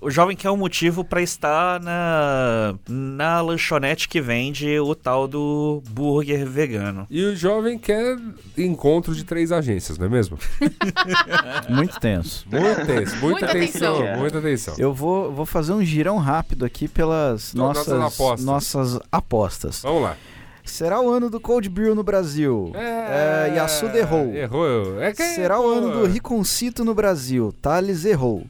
O 0.00 0.10
jovem 0.10 0.36
quer 0.36 0.50
um 0.50 0.56
motivo 0.58 1.02
pra 1.02 1.22
estar 1.22 1.80
na, 1.80 2.74
na 2.88 3.40
lanchonete 3.40 4.08
que 4.08 4.20
vende 4.20 4.78
o 4.78 4.94
tal 4.94 5.26
do 5.26 5.82
burger 5.90 6.46
vegano. 6.46 7.06
E 7.10 7.24
o 7.24 7.34
jovem 7.34 7.78
quer 7.78 8.16
encontro 8.58 9.14
de 9.14 9.24
três 9.24 9.50
agências, 9.50 9.96
não 9.96 10.06
é 10.06 10.08
mesmo? 10.10 10.38
Muito 11.68 11.98
tenso. 11.98 12.46
Muito 12.50 12.86
tenso, 12.86 13.16
muita, 13.16 13.26
Muita 13.26 13.46
atenção, 13.46 13.96
atenção. 13.98 14.18
muita 14.18 14.38
atenção. 14.38 14.74
Eu 14.78 14.92
vou, 14.92 15.32
vou 15.32 15.46
fazer 15.46 15.72
um 15.72 15.82
girão 15.84 16.18
rápido 16.18 16.64
aqui 16.64 16.86
pelas 16.88 17.54
Então, 17.54 17.66
nossas 17.68 17.86
nossas, 17.88 18.14
apostas. 18.20 18.44
nossas 18.44 19.00
apostas. 19.10 19.82
Vamos 19.82 20.02
lá. 20.02 20.16
Será 20.62 21.00
o 21.00 21.08
ano 21.08 21.30
do 21.30 21.38
Cold 21.40 21.68
Brew 21.68 21.94
no 21.94 22.02
Brasil? 22.02 22.72
É, 22.74 23.52
Yasuda 23.54 23.96
errou. 23.98 24.34
Errou. 24.34 25.00
É 25.00 25.12
que, 25.12 25.22
Será 25.22 25.60
o 25.60 25.62
pô, 25.62 25.70
ano 25.70 25.92
do 25.92 26.06
Riconcito 26.06 26.84
no 26.84 26.92
Brasil? 26.92 27.54
Thales 27.62 28.04
errou. 28.04 28.44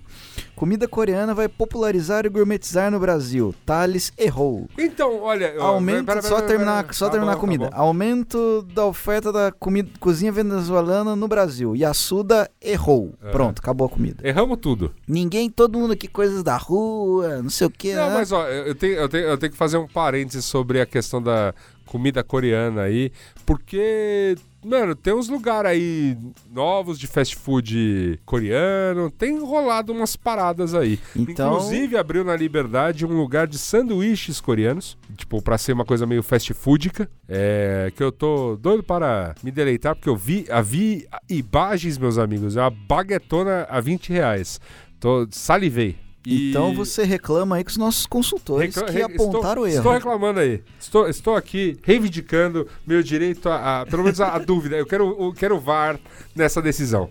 Comida 0.57 0.89
coreana 0.89 1.35
vai 1.35 1.49
popularizar 1.49 2.25
e 2.25 2.31
gourmetizar 2.31 2.91
no 2.91 2.99
Brasil. 2.99 3.55
Thales 3.67 4.11
errou. 4.17 4.67
Então, 4.79 5.21
olha... 5.21 5.55
Aumento, 5.61 6.07
pera, 6.07 6.23
pera, 6.23 6.29
só 6.29 6.37
pera, 6.37 6.47
terminar, 6.49 6.95
só 6.95 7.05
Tá 7.07 7.11
terminar 7.13 7.33
bom, 7.33 7.39
a 7.39 7.41
comida. 7.41 7.69
tá. 7.71 7.77
Aumento 7.77 8.63
da 8.75 8.87
oferta 8.87 9.31
da 9.31 9.53
comida, 9.53 9.91
cozinha 10.01 10.33
venezuelana 10.33 11.15
no 11.15 11.29
Brasil. 11.29 11.77
Yasuda 11.77 12.51
errou. 12.61 13.13
É. 13.23 13.31
Pronto, 13.31 13.59
acabou 13.59 13.87
a 13.87 13.91
comida. 13.91 14.27
Erramos 14.27 14.57
tudo. 14.59 14.95
Ninguém, 15.07 15.51
todo 15.51 15.79
mundo 15.79 15.93
aqui, 15.93 16.09
coisas 16.09 16.43
da 16.43 16.57
rua, 16.57 17.43
não 17.43 17.51
sei 17.51 17.67
o 17.67 17.71
que, 17.71 17.95
Não, 17.95 18.09
né? 18.09 18.15
mas 18.15 18.33
ó, 18.33 18.49
eu 18.49 18.75
tenho, 18.75 18.95
eu, 18.95 19.09
tenho, 19.11 19.25
eu 19.25 19.37
tenho 19.39 19.53
que 19.53 19.59
fazer 19.59 19.77
um 19.77 19.87
parênteses 19.87 20.47
sobre 20.47 20.81
a 20.81 20.87
questão 20.87 21.23
da 21.23 21.55
comida 21.85 22.25
coreana 22.25 22.83
aí, 22.83 23.13
porque 23.45 24.37
Mano, 24.69 24.97
tem 24.97 25.15
uns 25.15 25.29
lugares 25.29 25.71
aí 25.71 26.19
novos 26.51 26.99
de 26.99 27.07
fast 27.07 27.37
food 27.37 28.19
coreano, 28.27 29.11
tem 29.13 29.39
rolado 29.39 29.93
umas 29.93 30.17
paradas 30.17 30.75
aí. 30.75 30.99
Então- 31.15 31.53
Inclusive, 31.55 31.97
abriu 31.97 32.25
na 32.25 32.35
Liberdade 32.35 33.07
um 33.07 33.17
lugar 33.17 33.47
de 33.47 33.59
sanduíches 33.59 34.41
coreanos, 34.41 34.99
tipo, 35.17 35.41
pra 35.41 35.57
ser 35.57 35.73
uma 35.73 35.85
coisa 35.85 36.05
meio 36.05 36.23
fast 36.23 36.53
foodica, 36.53 37.09
é, 37.29 37.93
que 37.95 38.03
eu 38.03 38.11
tô 38.11 38.57
doido 38.57 38.83
para 38.83 39.37
me 39.41 39.53
deleitar, 39.53 39.95
porque 39.95 40.09
eu 40.09 40.17
vi, 40.17 40.45
a 40.51 40.61
vi 40.61 41.07
imagens, 41.31 41.97
meus 41.97 42.19
amigos, 42.19 42.57
é 42.57 42.61
uma 42.61 42.71
baguetona 42.71 43.67
a 43.71 43.81
20 43.81 44.11
reais. 44.13 44.61
Tô, 44.99 45.29
salivei. 45.31 45.97
E- 46.29 46.51
Então 46.51 46.75
você 46.75 47.05
reclama 47.05 47.57
aí 47.57 47.63
com 47.65 47.71
os 47.71 47.77
nossos 47.77 48.05
consultores 48.05 48.75
Recla- 48.75 48.93
que 48.93 49.01
apontaram 49.01 49.63
o 49.63 49.67
estou, 49.67 49.67
erro. 49.69 49.77
Estou 49.77 49.93
reclamando 49.93 50.41
aí. 50.41 50.61
Estou, 50.81 51.09
estou 51.09 51.37
aqui 51.37 51.79
reivindicando 51.85 52.67
meu 52.87 53.03
direito 53.03 53.49
a, 53.49 53.83
a- 53.83 53.87
pelo 53.87 54.03
menos 54.03 54.21
a, 54.21 54.35
a 54.35 54.39
dúvida. 54.41 54.77
Eu 54.77 54.87
quero, 54.87 55.17
eu 55.19 55.33
quero 55.33 55.61
VAR 55.61 55.99
nessa 56.35 56.61
decisão. 56.61 57.09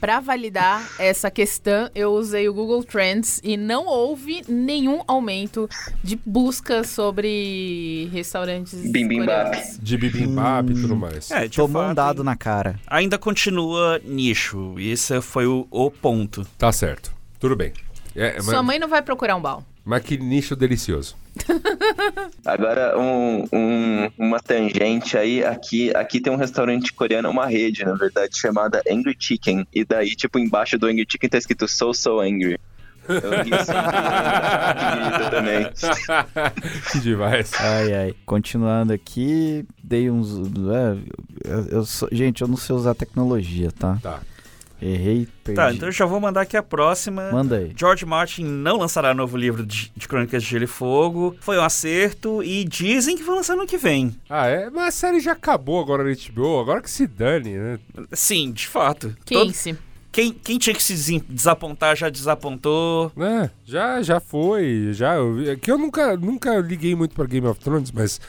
Pra 0.00 0.18
validar 0.18 0.88
essa 0.98 1.30
questão, 1.30 1.90
eu 1.94 2.12
usei 2.12 2.48
o 2.48 2.54
Google 2.54 2.82
Trends 2.82 3.38
e 3.44 3.54
não 3.58 3.86
houve 3.86 4.42
nenhum 4.48 5.02
aumento 5.06 5.68
de 6.02 6.18
busca 6.24 6.82
sobre 6.84 8.08
restaurantes 8.10 8.78
Bibimbap. 8.90 9.78
De 9.78 9.98
bibimbap 9.98 10.70
e 10.70 10.74
tudo 10.74 10.96
mais. 10.96 11.30
É, 11.30 11.46
Tomou 11.50 11.82
um 11.82 11.86
fato, 11.88 11.96
dado 11.96 12.24
na 12.24 12.34
cara. 12.34 12.80
Ainda 12.86 13.18
continua 13.18 14.00
nicho. 14.02 14.74
Esse 14.78 15.20
foi 15.20 15.46
o, 15.46 15.66
o 15.70 15.90
ponto. 15.90 16.46
Tá 16.56 16.72
certo. 16.72 17.12
Tudo 17.40 17.56
bem. 17.56 17.72
É, 18.14 18.40
Sua 18.40 18.54
mas, 18.56 18.64
mãe 18.66 18.78
não 18.78 18.88
vai 18.88 19.02
procurar 19.02 19.34
um 19.36 19.40
bal. 19.40 19.64
mas 19.84 20.02
que 20.02 20.18
nicho 20.18 20.54
delicioso. 20.54 21.16
Agora, 22.44 22.98
um, 22.98 23.44
um- 23.52 24.10
uma 24.18 24.40
tangente 24.40 25.16
aí, 25.16 25.44
aqui, 25.44 25.94
aqui 25.94 26.20
tem 26.20 26.32
um 26.32 26.36
restaurante 26.36 26.92
coreano, 26.92 27.30
uma 27.30 27.46
rede, 27.46 27.84
na 27.84 27.94
verdade, 27.94 28.38
chamada 28.38 28.82
Angry 28.90 29.16
Chicken. 29.18 29.66
E 29.72 29.84
daí, 29.84 30.14
tipo, 30.16 30.38
embaixo 30.38 30.78
do 30.78 30.86
Angry 30.86 31.06
Chicken 31.08 31.30
tá 31.30 31.38
escrito 31.38 31.68
So 31.68 31.92
So 31.94 32.20
Angry. 32.20 32.58
Eu 33.08 33.30
ri 33.42 33.50
sempre 33.64 35.30
também. 35.30 35.70
que 36.92 37.00
demais. 37.00 37.50
Ai, 37.58 37.94
ai. 37.94 38.14
Continuando 38.26 38.92
aqui, 38.92 39.64
dei 39.82 40.10
uns. 40.10 40.30
é, 40.68 40.96
eu- 41.50 41.66
eu 41.70 41.84
sou- 41.84 42.08
gente, 42.12 42.42
eu 42.42 42.48
não 42.48 42.56
sei 42.56 42.74
usar 42.76 42.94
tecnologia, 42.94 43.70
tá? 43.72 43.98
Tá. 44.02 44.20
Errei, 44.82 45.28
perdi. 45.44 45.56
Tá, 45.56 45.72
então 45.72 45.88
eu 45.88 45.92
já 45.92 46.06
vou 46.06 46.18
mandar 46.20 46.40
aqui 46.42 46.56
a 46.56 46.62
próxima. 46.62 47.30
Manda 47.30 47.56
aí. 47.58 47.72
George 47.76 48.06
Martin 48.06 48.44
não 48.44 48.78
lançará 48.78 49.12
novo 49.12 49.36
livro 49.36 49.64
de, 49.66 49.92
de 49.96 50.08
Crônicas 50.08 50.42
de 50.42 50.48
Gelo 50.48 50.64
e 50.64 50.66
Fogo. 50.66 51.36
Foi 51.40 51.58
um 51.58 51.62
acerto 51.62 52.42
e 52.42 52.64
dizem 52.64 53.16
que 53.16 53.22
vai 53.22 53.36
lançar 53.36 53.56
no 53.56 53.66
que 53.66 53.76
vem. 53.76 54.14
Ah, 54.28 54.46
é? 54.46 54.70
Mas 54.70 54.88
a 54.88 54.90
série 54.90 55.20
já 55.20 55.32
acabou 55.32 55.80
agora 55.80 56.02
na 56.04 56.10
HBO. 56.10 56.60
Agora 56.60 56.80
que 56.80 56.90
se 56.90 57.06
dane, 57.06 57.50
né? 57.56 57.78
Sim, 58.12 58.52
de 58.52 58.66
fato. 58.66 59.14
Todo- 59.26 59.46
Quince. 59.46 59.76
quem, 60.10 60.32
quem 60.32 60.58
tinha 60.58 60.74
que 60.74 60.82
se 60.82 61.20
desapontar 61.28 61.94
já 61.96 62.08
desapontou. 62.08 63.12
É, 63.18 63.50
já, 63.64 64.00
já 64.02 64.18
foi. 64.20 64.90
Já, 64.92 65.14
eu, 65.16 65.50
é 65.50 65.56
que 65.56 65.70
eu 65.70 65.76
nunca, 65.78 66.16
nunca 66.16 66.56
liguei 66.58 66.94
muito 66.94 67.14
pra 67.14 67.26
Game 67.26 67.46
of 67.46 67.60
Thrones, 67.60 67.90
mas 67.92 68.20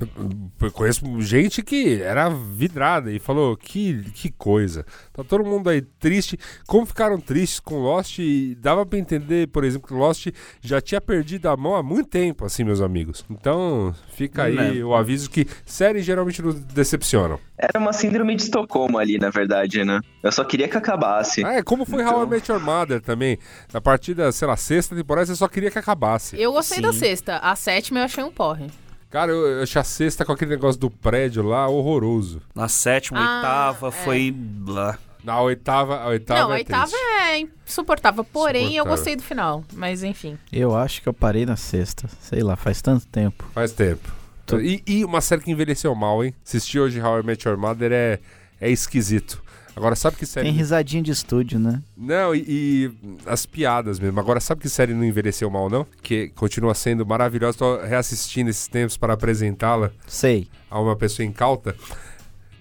eu- 0.00 0.70
conheço 0.72 1.04
gente 1.20 1.62
que 1.62 2.02
era 2.02 2.28
vidrada 2.28 3.12
e 3.12 3.18
falou 3.18 3.56
que, 3.56 4.02
que 4.12 4.30
coisa. 4.32 4.84
Tá 5.12 5.22
todo 5.22 5.44
mundo 5.44 5.70
aí 5.70 5.80
triste. 5.82 6.38
Como 6.66 6.84
ficaram 6.84 7.18
tristes 7.20 7.60
com 7.60 7.76
Lost, 7.80 8.18
e 8.18 8.54
dava 8.56 8.84
pra 8.84 8.98
entender, 8.98 9.48
por 9.48 9.62
exemplo, 9.64 9.86
que 9.88 9.94
Lost 9.94 10.28
já 10.60 10.80
tinha 10.80 11.00
perdido 11.00 11.48
a 11.48 11.56
mão 11.56 11.76
há 11.76 11.82
muito 11.82 12.08
tempo, 12.08 12.44
assim, 12.44 12.64
meus 12.64 12.80
amigos. 12.80 13.24
Então, 13.30 13.94
fica 14.12 14.44
aí 14.44 14.78
Né. 14.78 14.84
o 14.84 14.94
aviso 14.94 15.30
que 15.30 15.46
séries 15.64 16.04
geralmente 16.04 16.42
nos 16.42 16.56
decepcionam. 16.56 17.38
Era 17.56 17.78
uma 17.78 17.92
síndrome 17.92 18.34
de 18.34 18.42
Estocolmo 18.42 18.98
ali, 18.98 19.16
na 19.16 19.30
verdade, 19.30 19.84
né? 19.84 20.00
Eu 20.22 20.32
só 20.32 20.42
queria 20.44 20.66
que 20.68 20.76
acabasse. 20.76 21.44
Ah, 21.44 21.54
é 21.54 21.62
como 21.62 21.84
foi 21.86 22.02
Então. 22.02 22.18
How 22.18 22.24
I 22.26 22.28
Met 22.28 22.50
Your 22.50 22.60
Mother 22.60 23.00
também. 23.00 23.38
Na 23.72 23.80
partida, 23.80 24.30
sei 24.32 24.48
lá, 24.48 24.56
sexta 24.56 24.96
temporada, 24.96 25.26
você 25.26 25.36
só 25.36 25.46
queria 25.46 25.70
que 25.70 25.78
acabasse. 25.78 26.36
Eu 26.40 26.52
gostei 26.52 26.80
da 26.80 26.92
Sim. 26.92 26.98
sexta. 26.98 27.36
A 27.38 27.54
sétima 27.54 28.00
eu 28.00 28.04
achei 28.04 28.24
um 28.24 28.30
porre. 28.32 28.66
Cara, 29.14 29.30
eu, 29.30 29.46
eu 29.46 29.62
achei 29.62 29.80
a 29.80 29.84
sexta 29.84 30.24
com 30.24 30.32
aquele 30.32 30.50
negócio 30.50 30.80
do 30.80 30.90
prédio 30.90 31.44
lá 31.44 31.68
horroroso. 31.68 32.42
Na 32.52 32.66
sétima, 32.66 33.20
Ah, 33.20 33.36
oitava, 33.68 33.86
é. 33.86 33.90
foi. 33.92 34.36
Lá. 34.66 34.98
Na 35.22 35.40
oitava, 35.40 36.00
a 36.00 36.08
oitava 36.08 36.40
não, 36.40 36.50
a 36.50 36.54
é 36.54 36.58
oitava 36.58 36.90
triste. 36.90 37.04
é 37.20 37.38
insuportável. 37.64 38.24
Porém, 38.24 38.62
eu 38.62 38.68
Insuportável. 38.70 38.90
gostei 38.96 39.14
do 39.14 39.22
final. 39.22 39.64
Mas 39.72 40.02
enfim. 40.02 40.36
Eu 40.52 40.74
acho 40.76 41.00
que 41.00 41.08
eu 41.08 41.14
parei 41.14 41.46
na 41.46 41.54
sexta. 41.54 42.08
Sei 42.22 42.42
lá, 42.42 42.56
faz 42.56 42.82
tanto 42.82 43.06
tempo. 43.06 43.44
Faz 43.54 43.70
tempo. 43.70 44.12
Tô- 44.44 44.58
E, 44.58 44.82
e 44.84 45.04
uma 45.04 45.20
série 45.20 45.42
que 45.42 45.50
envelheceu 45.52 45.94
mal, 45.94 46.24
hein? 46.24 46.34
Assistir 46.44 46.80
hoje 46.80 47.00
How 47.00 47.20
I 47.20 47.22
Met 47.22 47.46
Your 47.48 47.56
Mother 47.56 47.92
é, 47.92 48.18
é 48.60 48.68
esquisito. 48.68 49.40
Agora, 49.76 49.96
sabe 49.96 50.16
que 50.16 50.24
série... 50.24 50.48
Tem 50.48 50.56
risadinha 50.56 51.02
de 51.02 51.10
estúdio, 51.10 51.58
né? 51.58 51.82
Não, 51.96 52.34
e, 52.34 52.44
e 52.46 52.92
as 53.26 53.44
piadas 53.44 53.98
mesmo. 53.98 54.18
Agora, 54.20 54.38
sabe 54.40 54.60
que 54.60 54.68
série 54.68 54.94
não 54.94 55.04
envelheceu 55.04 55.50
mal, 55.50 55.68
não? 55.68 55.86
Que 56.02 56.28
continua 56.28 56.74
sendo 56.74 57.04
maravilhosa. 57.04 57.58
Tô 57.58 57.78
reassistindo 57.78 58.50
esses 58.50 58.68
tempos 58.68 58.96
para 58.96 59.14
apresentá-la 59.14 59.90
Sei. 60.06 60.48
a 60.70 60.80
uma 60.80 60.94
pessoa 60.94 61.26
incauta. 61.26 61.74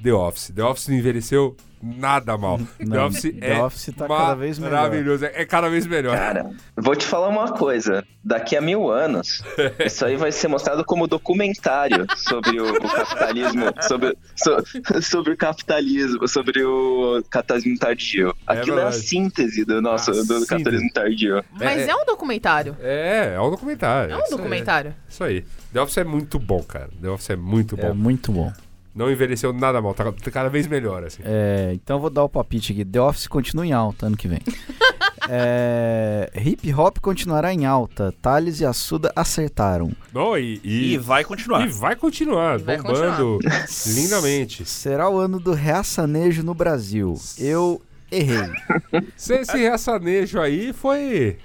The 0.02 0.14
Office. 0.14 0.52
The 0.54 0.64
Office 0.64 0.88
não 0.88 0.98
envelheceu 0.98 1.56
nada 1.84 2.38
mal. 2.38 2.58
The 2.80 2.86
Não, 2.86 3.08
Office 3.08 3.22
The 3.40 3.48
é 3.52 3.62
Office 3.62 3.94
tá 3.96 4.08
cada 4.08 4.36
vez 4.36 4.58
melhor. 4.58 4.74
maravilhoso. 4.76 5.26
É, 5.26 5.42
é 5.42 5.46
cada 5.46 5.70
vez 5.70 5.86
melhor. 5.86 6.16
Cara, 6.18 6.50
vou 6.78 6.96
te 6.96 7.06
falar 7.06 7.28
uma 7.28 7.52
coisa. 7.52 8.04
Daqui 8.26 8.56
a 8.56 8.62
mil 8.62 8.90
anos, 8.90 9.44
isso 9.86 10.06
aí 10.06 10.16
vai 10.16 10.32
ser 10.32 10.48
mostrado 10.48 10.86
como 10.86 11.08
documentário 11.08 12.06
sobre 12.16 12.58
o, 12.62 12.72
o 12.72 12.90
capitalismo, 12.90 13.66
sobre, 13.82 14.18
so- 14.34 15.02
sobre 15.02 15.34
o 15.34 15.38
capitalismo, 15.38 16.26
sobre 16.28 16.64
o 16.64 17.22
capitalismo 17.30 17.78
tardio. 17.78 18.34
Aquilo 18.48 18.78
é, 18.80 18.84
a 18.84 18.86
verdade. 18.86 19.06
síntese 19.06 19.66
do 19.66 19.82
nosso 19.82 20.12
A 20.12 20.24
do 20.24 20.46
capitalismo 20.48 20.90
tardio. 20.94 21.44
Mas 21.52 21.82
é, 21.82 21.90
é- 21.90 21.96
um 21.96 22.06
documentário. 22.06 22.78
É, 22.80 23.34
é 23.36 23.42
um 23.42 23.52
documentário. 23.52 24.14
É 24.14 24.16
um 24.16 24.20
Isso 24.22 24.32
aí. 24.34 24.38
documentário. 24.38 24.96
Isso 25.10 25.24
aí. 25.24 25.46
The 25.74 25.82
Office 25.82 25.98
é 25.98 26.04
muito 26.06 26.40
bom, 26.40 26.64
cara. 26.64 26.90
The 27.02 27.10
Office 27.10 27.30
é 27.32 27.36
muito 27.36 27.76
É 27.78 27.90
bom. 27.90 27.94
muito 27.94 28.32
bom. 28.32 28.54
Não 28.96 29.12
envelheceu 29.12 29.52
nada 29.52 29.82
mal. 29.82 29.94
Tá 29.94 30.12
cada 30.32 30.50
vez 30.50 30.68
melhor, 30.68 31.04
assim. 31.04 31.22
É, 31.26 31.72
então 31.74 32.00
vou 32.00 32.10
dar 32.10 32.24
o 32.24 32.30
palpite 32.30 32.72
aqui. 32.74 32.86
The 32.86 33.02
Office 33.02 33.28
continua 33.28 33.66
em 33.66 33.72
alta 33.74 34.06
ano 34.08 34.18
que 34.18 34.28
vem. 34.28 34.40
É, 35.30 36.30
hip 36.44 36.74
hop 36.74 36.98
continuará 37.00 37.54
em 37.54 37.66
alta. 37.66 38.14
Thales 38.22 38.60
e 38.60 38.66
Assuda 38.66 39.10
acertaram. 39.16 39.90
Não, 40.14 40.38
e, 40.38 40.60
E, 40.64 40.94
e, 40.94 40.98
vai 40.98 41.24
continuar. 41.24 41.66
e 41.66 41.72
vai 41.72 41.96
continuar, 41.96 42.60
E 42.60 42.64
vai 42.64 42.76
bombando 42.78 43.40
lindamente. 43.88 44.66
Será 44.66 45.10
o 45.10 45.18
ano 45.18 45.40
do 45.40 45.54
reaçanejo 45.54 46.44
no 46.44 46.54
Brasil. 46.54 47.18
Eu 47.38 47.82
errei. 48.12 48.50
Esse, 49.18 49.34
esse 49.36 49.58
reaçanejo 49.58 50.42
aí 50.42 50.74
foi. 50.74 51.38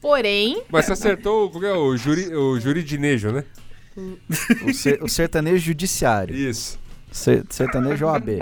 Porém, 0.00 0.60
Mas 0.68 0.86
você 0.86 0.92
acertou 0.94 1.48
que 1.48 1.64
é? 1.64 1.72
o, 1.72 1.96
juri, 1.96 2.34
o 2.34 2.58
juridinejo, 2.58 3.30
né? 3.30 3.44
O, 4.66 4.74
ser- 4.74 5.00
o 5.02 5.08
sertanejo 5.08 5.58
judiciário. 5.64 6.34
Isso. 6.34 6.76
Ser- 7.12 7.44
sertanejo 7.50 8.06
OAB. 8.06 8.40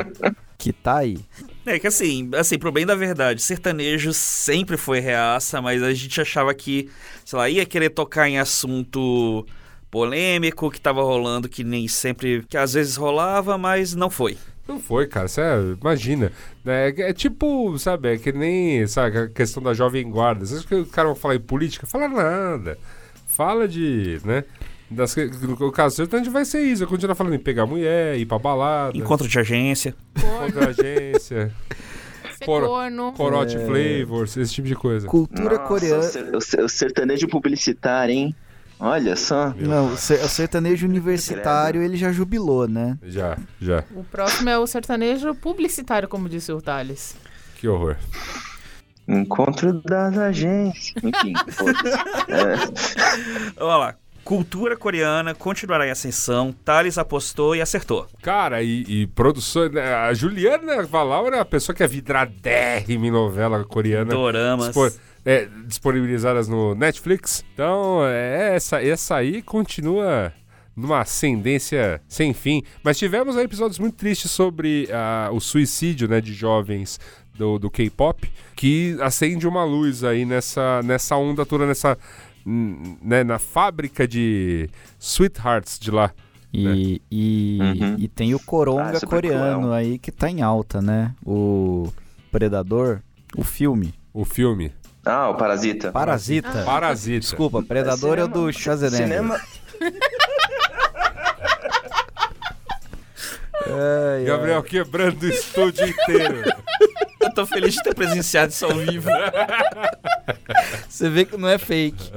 Que 0.56 0.72
tá 0.72 0.98
aí. 0.98 1.18
É 1.66 1.78
que 1.78 1.86
assim, 1.86 2.30
assim, 2.34 2.58
pro 2.58 2.70
bem 2.72 2.86
da 2.86 2.94
verdade, 2.94 3.40
sertanejo 3.42 4.12
sempre 4.12 4.76
foi 4.76 5.00
reaça, 5.00 5.60
mas 5.60 5.82
a 5.82 5.92
gente 5.92 6.20
achava 6.20 6.54
que, 6.54 6.90
sei 7.24 7.38
lá, 7.38 7.48
ia 7.48 7.66
querer 7.66 7.90
tocar 7.90 8.28
em 8.28 8.38
assunto 8.38 9.46
polêmico 9.90 10.70
que 10.70 10.80
tava 10.80 11.02
rolando, 11.02 11.48
que 11.48 11.64
nem 11.64 11.88
sempre, 11.88 12.44
que 12.48 12.56
às 12.56 12.74
vezes 12.74 12.96
rolava, 12.96 13.58
mas 13.58 13.94
não 13.94 14.08
foi. 14.08 14.36
Não 14.68 14.78
foi, 14.78 15.06
cara. 15.08 15.26
Você 15.26 15.40
imagina. 15.80 16.30
É, 16.64 16.94
é 16.96 17.12
tipo, 17.12 17.76
sabe, 17.78 18.14
é 18.14 18.18
que 18.18 18.30
nem 18.30 18.86
sabe, 18.86 19.18
a 19.18 19.28
questão 19.28 19.62
da 19.62 19.74
jovem 19.74 20.08
guarda. 20.08 20.46
Você 20.46 20.56
acha 20.58 20.66
que 20.66 20.74
o 20.74 20.86
cara 20.86 21.08
vai 21.08 21.16
falar 21.16 21.34
em 21.34 21.40
política? 21.40 21.86
Fala 21.86 22.06
nada. 22.08 22.78
Fala 23.26 23.66
de, 23.66 24.20
né? 24.24 24.44
Das, 24.90 25.14
que- 25.14 25.26
no 25.26 25.70
caso 25.70 25.96
sertanejo 25.96 26.30
vai 26.30 26.44
ser 26.44 26.62
isso. 26.62 26.80
Vai 26.80 26.88
continuar 26.88 27.14
falando 27.14 27.34
em 27.34 27.38
pegar 27.38 27.64
mulher, 27.66 28.18
ir 28.18 28.26
pra 28.26 28.38
balada, 28.38 28.96
Encontro 28.96 29.28
de 29.28 29.38
agência. 29.38 29.94
contra 30.20 30.66
a 30.66 30.68
agência, 30.70 31.52
corno. 32.44 33.12
corote 33.12 33.56
É. 33.56 33.64
flavors, 33.66 34.36
esse 34.36 34.52
tipo 34.54 34.66
de 34.66 34.74
coisa. 34.74 35.06
Cultura 35.06 35.56
Nossa, 35.56 35.68
coreana. 35.68 35.98
O, 35.98 36.02
ser- 36.02 36.36
o 36.36 36.40
ser- 36.40 36.64
o 36.64 36.68
sertanejo 36.68 37.28
publicitário, 37.28 38.12
hein? 38.14 38.34
Olha 38.80 39.14
só. 39.14 39.52
Não, 39.58 39.92
o 39.92 39.96
ser- 39.96 40.24
o 40.24 40.28
sertanejo 40.28 40.86
universitário 40.86 41.82
ele 41.82 41.96
já 41.98 42.10
jubilou, 42.10 42.66
né? 42.66 42.98
Já, 43.02 43.36
já. 43.60 43.84
O 43.94 44.02
próximo 44.02 44.48
é 44.48 44.58
o 44.58 44.66
sertanejo 44.66 45.34
publicitário, 45.34 46.08
como 46.08 46.28
disse 46.30 46.50
o 46.50 46.60
Thales. 46.62 47.14
Que 47.56 47.68
horror. 47.68 47.96
Encontro 49.06 49.82
das 49.82 50.16
agências. 50.16 50.94
Enfim. 51.04 51.32
É. 52.28 53.62
Olha 53.62 53.76
lá. 53.76 53.94
Cultura 54.30 54.76
coreana 54.76 55.34
continuará 55.34 55.84
em 55.88 55.90
ascensão. 55.90 56.54
Thales 56.64 56.96
apostou 56.96 57.56
e 57.56 57.60
acertou. 57.60 58.06
Cara, 58.22 58.62
e, 58.62 58.84
e 58.86 59.06
produção. 59.08 59.68
né, 59.68 59.92
A 59.92 60.14
Juliana 60.14 60.84
Valau 60.84 61.26
era 61.26 61.40
a 61.40 61.44
pessoa 61.44 61.74
que 61.74 61.82
é 61.82 61.86
vidradérrima 61.88 63.08
em 63.08 63.10
novela 63.10 63.64
coreana. 63.64 64.12
Doramas. 64.14 64.66
dispor- 64.66 64.92
é, 65.26 65.48
disponibilizadas 65.66 66.46
no 66.46 66.76
Netflix. 66.76 67.44
Então, 67.52 68.06
é, 68.06 68.54
essa, 68.54 68.80
essa 68.80 69.16
aí 69.16 69.42
continua 69.42 70.32
numa 70.76 71.00
ascendência 71.00 72.00
sem 72.06 72.32
fim. 72.32 72.62
Mas 72.84 72.98
tivemos 72.98 73.36
aí 73.36 73.46
episódios 73.46 73.80
muito 73.80 73.96
tristes 73.96 74.30
sobre 74.30 74.88
ah, 74.92 75.28
o 75.32 75.40
suicídio 75.40 76.06
né, 76.06 76.20
de 76.20 76.32
jovens 76.32 77.00
do, 77.34 77.58
do 77.58 77.68
K-pop, 77.68 78.30
que 78.54 78.96
acende 79.00 79.48
uma 79.48 79.64
luz 79.64 80.04
aí 80.04 80.24
nessa, 80.24 80.82
nessa 80.84 81.16
onda 81.16 81.44
toda, 81.44 81.66
nessa. 81.66 81.98
Né, 82.44 83.22
na 83.24 83.38
fábrica 83.38 84.08
de 84.08 84.68
sweethearts 84.98 85.78
de 85.78 85.90
lá. 85.90 86.10
E, 86.52 87.00
e, 87.10 87.58
Uhum. 87.60 87.94
e 87.98 88.08
tem 88.08 88.34
o 88.34 88.40
Coronga 88.40 88.82
Ah, 88.90 88.94
super 88.94 89.06
coreano 89.08 89.60
cruel. 89.60 89.72
aí 89.72 89.98
que 89.98 90.10
tá 90.10 90.28
em 90.28 90.42
alta, 90.42 90.82
né? 90.82 91.14
O 91.24 91.92
Predador, 92.32 93.00
o 93.36 93.44
filme. 93.44 93.94
O 94.12 94.24
filme. 94.24 94.72
Ah, 95.04 95.28
o 95.30 95.34
Parasita. 95.36 95.92
Parasita. 95.92 96.62
Parasita. 96.64 97.20
Desculpa, 97.20 97.62
Predador 97.62 98.18
é 98.18 98.24
o 98.24 98.28
do 98.28 98.52
Schwarzenegger. 98.52 99.06
Cinema, 99.06 99.40
Ai, 103.66 104.24
Gabriel 104.24 104.62
quebrando 104.62 105.22
o 105.22 105.28
estúdio 105.28 105.86
inteiro. 105.86 106.42
Eu 107.30 107.34
tô 107.34 107.46
feliz 107.46 107.74
de 107.74 107.82
ter 107.82 107.94
presenciado 107.94 108.50
isso 108.50 108.66
ao 108.66 108.74
vivo. 108.74 109.08
Você 110.88 111.08
vê 111.08 111.24
que 111.24 111.36
não 111.36 111.48
é 111.48 111.58
fake. 111.58 112.10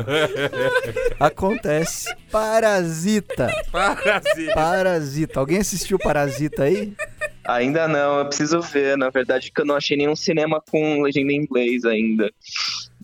Acontece. 1.20 2.14
Parasita. 2.32 3.48
Parasita. 3.72 4.54
Parasita. 4.54 5.40
Alguém 5.40 5.60
assistiu 5.60 6.00
Parasita 6.00 6.64
aí? 6.64 6.94
ainda 7.46 7.88
não, 7.88 8.20
eu 8.20 8.26
preciso 8.26 8.60
ver. 8.62 8.98
Na 8.98 9.10
verdade, 9.10 9.52
que 9.52 9.62
eu 9.62 9.66
não 9.66 9.76
achei 9.76 9.96
nenhum 9.96 10.16
cinema 10.16 10.62
com 10.72 11.04
legenda 11.04 11.32
em 11.32 11.38
inglês 11.44 11.86
ainda. 11.86 12.32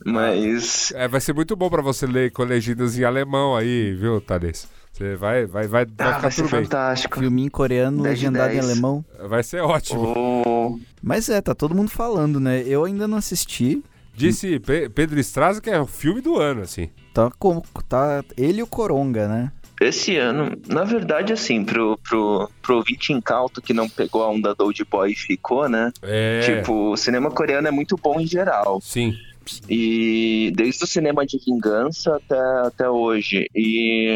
Mas. 0.04 0.92
É, 0.96 1.08
vai 1.08 1.22
ser 1.22 1.34
muito 1.34 1.56
bom 1.56 1.70
pra 1.70 1.82
você 1.82 2.08
ler 2.08 2.32
com 2.32 2.44
legendas 2.44 2.98
em 2.98 3.04
alemão 3.04 3.56
aí, 3.56 3.94
viu, 3.94 4.20
Thales? 4.20 4.68
Você 5.00 5.16
vai, 5.16 5.46
vai, 5.46 5.66
vai, 5.66 5.86
vai 5.86 5.96
Ah, 5.98 6.06
ficar 6.08 6.20
vai 6.20 6.32
ser 6.32 6.42
tudo 6.44 6.52
bem. 6.52 6.64
fantástico. 6.66 7.20
Filminho 7.20 7.50
coreano, 7.50 8.04
10 8.04 8.20
de 8.20 8.26
legendado 8.26 8.52
em 8.54 8.58
10. 8.60 8.70
alemão. 8.70 9.06
Vai 9.30 9.42
ser 9.44 9.62
ótimo. 9.62 10.14
O- 10.18 10.80
Mas 11.02 11.30
é, 11.30 11.40
tá 11.42 11.56
todo 11.56 11.74
mundo 11.74 11.90
falando, 11.90 12.38
né? 12.40 12.62
Eu 12.68 12.84
ainda 12.84 13.08
não 13.08 13.18
assisti. 13.18 13.82
Disse 14.14 14.60
Pe- 14.60 14.90
Pedro 14.90 15.18
Estraza 15.18 15.62
que 15.62 15.70
é 15.70 15.80
o 15.80 15.88
filme 15.88 16.20
do 16.20 16.38
ano, 16.38 16.62
assim. 16.64 16.90
Tá, 17.14 17.32
com, 17.40 17.62
tá 17.88 18.22
ele 18.36 18.60
e 18.60 18.64
o 18.64 18.68
Coronga, 18.68 19.26
né? 19.30 19.52
Esse 19.80 20.18
ano, 20.18 20.52
na 20.68 20.84
verdade, 20.84 21.32
assim, 21.32 21.64
pro, 21.64 21.98
pro, 22.04 22.50
pro 22.62 22.76
ouvinte 22.76 23.14
incauto 23.14 23.62
que 23.62 23.74
não 23.74 23.88
pegou 23.88 24.22
a 24.22 24.30
onda 24.30 24.54
do 24.54 24.66
Old 24.66 24.84
Boy 24.84 25.14
e 25.14 25.16
ficou, 25.16 25.70
né? 25.70 25.94
É. 26.04 26.42
Tipo, 26.42 26.92
o 26.92 26.98
cinema 26.98 27.32
coreano 27.32 27.70
é 27.70 27.72
muito 27.72 27.96
bom 27.96 28.20
em 28.20 28.28
geral. 28.28 28.82
Sim. 28.82 29.14
E 29.70 30.52
desde 30.56 30.84
o 30.84 30.88
cinema 30.88 31.26
de 31.26 31.40
vingança 31.44 32.18
até, 32.18 32.40
até 32.68 32.90
hoje. 32.90 33.48
E, 33.56 34.10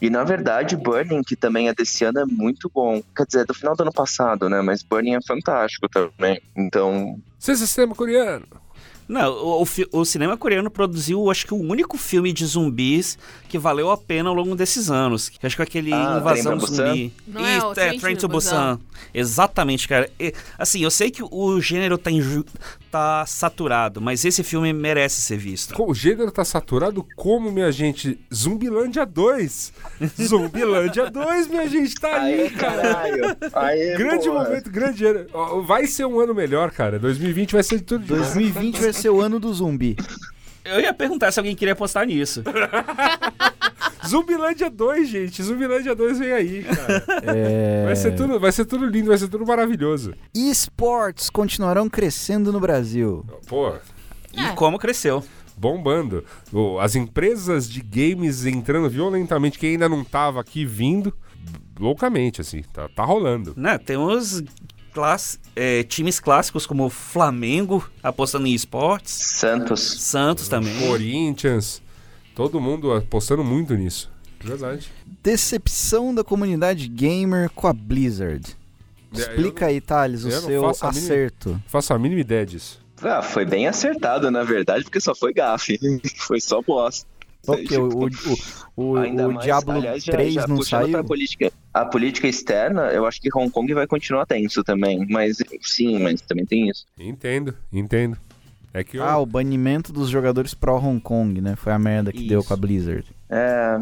e 0.00 0.08
na 0.10 0.24
verdade, 0.24 0.76
Burning, 0.76 1.22
que 1.22 1.36
também 1.36 1.68
é 1.68 1.74
desse 1.74 2.04
ano, 2.04 2.20
é 2.20 2.24
muito 2.26 2.70
bom. 2.74 3.02
Quer 3.16 3.26
dizer, 3.26 3.40
é 3.40 3.44
do 3.44 3.54
final 3.54 3.74
do 3.76 3.82
ano 3.82 3.92
passado, 3.92 4.48
né? 4.48 4.60
Mas 4.62 4.82
Burning 4.82 5.14
é 5.14 5.20
fantástico 5.22 5.88
também. 5.88 6.40
Então, 6.56 7.18
Você 7.38 7.52
é 7.52 7.56
sistema 7.56 7.94
coreano. 7.94 8.46
Não, 9.08 9.32
o, 9.32 9.62
o 9.64 9.66
o 9.98 10.04
cinema 10.04 10.36
coreano 10.36 10.70
produziu, 10.70 11.28
acho 11.32 11.44
que 11.44 11.52
o 11.52 11.56
único 11.56 11.98
filme 11.98 12.32
de 12.32 12.46
zumbis 12.46 13.18
que 13.48 13.58
valeu 13.58 13.90
a 13.90 13.96
pena 13.96 14.28
ao 14.28 14.34
longo 14.36 14.54
desses 14.54 14.88
anos. 14.88 15.28
Que 15.28 15.44
acho 15.44 15.56
que 15.56 15.62
é 15.62 15.64
aquele 15.64 15.92
Ah, 15.92 16.18
Invasão? 16.20 16.60
Zumbi. 16.60 17.12
Não 17.26 17.44
é 17.44 17.54
o 17.56 17.58
Isso, 17.58 17.74
Trem 17.74 17.98
Train 17.98 18.14
to 18.16 18.28
Busan. 18.28 18.78
Exatamente, 19.12 19.88
cara. 19.88 20.08
E, 20.18 20.32
assim, 20.56 20.84
eu 20.84 20.92
sei 20.92 21.10
que 21.10 21.24
o 21.24 21.60
gênero 21.60 21.98
tá, 21.98 22.08
inju- 22.08 22.44
tá 22.90 23.24
saturado, 23.26 24.00
mas 24.00 24.24
esse 24.24 24.42
filme 24.42 24.72
merece 24.72 25.22
ser 25.22 25.36
visto. 25.36 25.80
O 25.80 25.94
gênero 25.94 26.30
tá 26.30 26.44
saturado 26.44 27.06
como, 27.14 27.50
minha 27.52 27.70
gente? 27.70 28.18
Zumbilândia 28.34 29.06
2. 29.06 29.72
Zumbilândia 30.20 31.10
2, 31.10 31.46
minha 31.48 31.68
gente, 31.68 31.94
tá 31.94 32.22
aí, 32.22 32.40
Aê, 32.42 32.50
cara. 32.50 32.82
caralho! 32.82 33.36
Aê, 33.54 33.96
Grande 33.96 34.28
boa. 34.28 34.44
momento, 34.44 34.70
grande 34.70 35.04
ano. 35.06 35.26
Vai 35.66 35.86
ser 35.86 36.04
um 36.04 36.18
ano 36.18 36.34
melhor, 36.34 36.70
cara. 36.70 36.98
2020 36.98 37.52
vai 37.52 37.62
ser 37.62 37.76
de 37.76 37.82
tudo 37.84 38.02
de 38.04 38.08
bom. 38.12 38.16
2020 38.16 38.80
vai 38.80 38.92
ser 38.92 39.10
o 39.10 39.20
ano 39.20 39.38
do 39.38 39.52
zumbi. 39.54 39.96
Eu 40.64 40.80
ia 40.80 40.92
perguntar 40.92 41.30
se 41.32 41.38
alguém 41.38 41.54
queria 41.54 41.72
apostar 41.72 42.06
nisso. 42.06 42.42
Zumbilândia 44.06 44.70
2, 44.70 45.08
gente. 45.08 45.42
Zumbilândia 45.42 45.94
2 45.94 46.18
vem 46.18 46.32
aí, 46.32 46.64
cara. 46.64 47.04
É... 47.36 47.84
Vai 47.84 47.96
ser 47.96 48.14
tudo, 48.14 48.40
vai 48.40 48.52
ser 48.52 48.64
tudo 48.64 48.86
lindo, 48.86 49.08
vai 49.08 49.18
ser 49.18 49.28
tudo 49.28 49.46
maravilhoso. 49.46 50.14
Esportes 50.34 51.28
continuarão 51.30 51.88
crescendo 51.88 52.52
no 52.52 52.60
Brasil. 52.60 53.24
Pô, 53.46 53.72
E 54.32 54.40
É. 54.40 54.52
como 54.52 54.78
cresceu. 54.78 55.22
bombando. 55.56 56.24
As 56.80 56.94
empresas 56.96 57.68
de 57.68 57.82
games 57.82 58.46
entrando 58.46 58.88
violentamente, 58.88 59.58
que 59.58 59.66
ainda 59.66 59.88
não 59.90 60.02
tava 60.02 60.40
aqui 60.40 60.64
vindo, 60.64 61.12
loucamente, 61.78 62.40
assim. 62.40 62.62
Tá, 62.72 62.88
tá 62.88 63.04
rolando. 63.04 63.52
Né? 63.56 63.76
Temos 63.76 64.42
class- 64.94 65.38
é, 65.54 65.82
times 65.82 66.18
clássicos 66.18 66.64
como 66.66 66.86
o 66.86 66.90
Flamengo 66.90 67.86
apostando 68.02 68.46
em 68.46 68.54
esportes, 68.54 69.12
Santos. 69.12 69.80
Santos 70.02 70.48
também. 70.48 70.74
Corinthians, 70.88 71.82
todo 72.40 72.58
mundo 72.58 72.90
apostando 72.94 73.44
muito 73.44 73.74
nisso. 73.74 74.10
Verdade. 74.42 74.90
Decepção 75.22 76.14
da 76.14 76.24
comunidade 76.24 76.88
gamer 76.88 77.50
com 77.50 77.66
a 77.66 77.72
Blizzard. 77.74 78.56
É, 79.14 79.18
Explica 79.18 79.66
eu 79.66 79.68
aí, 79.68 79.78
Thales, 79.78 80.24
o 80.24 80.30
eu 80.30 80.40
não 80.40 80.48
seu 80.48 80.62
faço 80.62 80.86
mínima- 80.86 81.04
acerto. 81.04 81.50
Não 81.50 81.62
faço 81.66 81.92
a 81.92 81.98
mínima 81.98 82.22
ideia 82.22 82.46
disso. 82.46 82.80
Ah, 83.02 83.20
foi 83.20 83.44
bem 83.44 83.68
acertado, 83.68 84.30
na 84.30 84.42
verdade, 84.42 84.84
porque 84.84 85.00
só 85.00 85.14
foi 85.14 85.34
gafe. 85.34 85.78
foi 86.16 86.40
só 86.40 86.62
bosta. 86.62 87.06
Porque 87.44 87.74
o, 87.74 87.88
o, 87.88 88.04
o, 88.76 88.82
o, 88.92 88.96
Ainda 88.98 89.26
o 89.26 89.32
mais, 89.32 89.44
Diablo 89.46 89.72
aliás, 89.72 90.04
já, 90.04 90.12
3 90.12 90.34
já 90.34 90.46
não 90.46 90.62
saiu? 90.62 90.90
pra 90.90 91.02
política, 91.02 91.50
a 91.72 91.86
política 91.86 92.28
externa, 92.28 92.88
eu 92.92 93.06
acho 93.06 93.18
que 93.18 93.30
Hong 93.34 93.50
Kong 93.50 93.72
vai 93.72 93.86
continuar 93.86 94.26
tenso 94.26 94.62
também. 94.62 95.06
Mas 95.08 95.38
sim, 95.62 95.98
mas 96.00 96.20
também 96.20 96.44
tem 96.44 96.68
isso. 96.68 96.84
Entendo, 96.98 97.54
entendo. 97.72 98.18
É 98.72 98.84
que 98.84 98.96
eu, 98.98 99.04
Ah, 99.04 99.18
o 99.18 99.26
banimento 99.26 99.92
dos 99.92 100.08
jogadores 100.08 100.54
pro 100.54 100.76
Hong 100.76 101.00
Kong, 101.00 101.40
né? 101.40 101.56
Foi 101.56 101.72
a 101.72 101.78
merda 101.78 102.12
que 102.12 102.18
Isso. 102.20 102.28
deu 102.28 102.44
com 102.44 102.54
a 102.54 102.56
Blizzard. 102.56 103.04
É, 103.28 103.78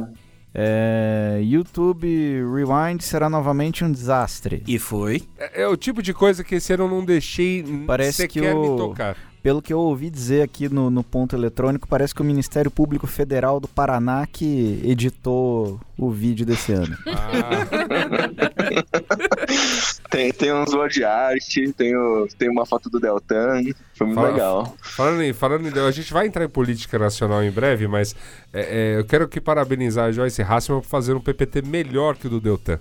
É, 0.55 1.41
YouTube 1.45 2.07
Rewind 2.09 3.03
será 3.03 3.29
novamente 3.29 3.85
um 3.85 3.93
desastre. 3.93 4.63
E 4.67 4.79
foi. 4.79 5.23
é, 5.39 5.63
é 5.63 5.69
o 5.69 5.77
tipo 5.77 6.03
de 6.03 6.15
coisa 6.15 6.43
que 6.43 6.55
esse 6.55 6.73
ano 6.73 6.85
eu 6.85 6.89
não 6.89 7.05
deixei 7.05 7.63
Parece 7.87 8.27
que 8.27 8.41
sequer 8.41 8.55
o- 8.57 8.63
me 8.63 8.77
tocar. 8.77 9.17
Pelo 9.43 9.63
que 9.63 9.73
eu 9.73 9.79
ouvi 9.79 10.11
dizer 10.11 10.43
aqui 10.43 10.69
no, 10.69 10.91
no 10.91 11.03
ponto 11.05 11.35
eletrônico, 11.37 11.87
parece 11.89 12.15
que 12.15 12.21
o 12.21 12.25
Ministério 12.25 12.71
Público 12.71 13.07
Federal 13.07 13.61
do 13.61 13.69
Paraná 13.69 14.27
que 14.27 14.81
editou 14.85 15.81
o 15.97 16.11
vídeo 16.11 16.45
desse 16.45 16.73
ano. 16.73 16.97
Ah, 17.11 17.67
tem, 20.11 20.33
tem 20.33 20.53
uns 20.53 20.73
word 20.73 21.05
art, 21.05 21.55
tem, 21.77 21.97
o- 21.97 22.27
tem 22.39 22.49
uma 22.51 22.65
foto 22.67 22.89
do 22.91 22.99
Deltan. 23.01 23.63
Foi 23.95 24.07
muito 24.07 24.17
Fala- 24.17 24.31
legal. 24.31 24.77
falando, 24.81 25.23
em, 25.23 25.33
falando 25.33 25.69
em, 25.69 25.81
a 25.81 25.91
gente 25.91 26.13
vai 26.13 26.27
entrar 26.27 26.45
em 26.45 26.49
política 26.49 26.99
nacional 26.99 27.43
em 27.43 27.51
breve, 27.51 27.87
mas 27.87 28.15
é, 28.53 28.95
é, 28.95 28.99
eu 28.99 29.05
quero 29.05 29.29
que 29.29 29.41
parabenizar 29.41 30.07
a 30.07 30.13
Joyce 30.13 30.43
Hassman 30.43 30.81
por 30.81 30.87
fazer 30.87 31.15
um 31.15 31.21
PPT 31.21 31.63
melhor 31.63 32.17
que 32.17 32.27
o 32.27 32.31
do 32.31 32.41
Deltan. 32.41 32.79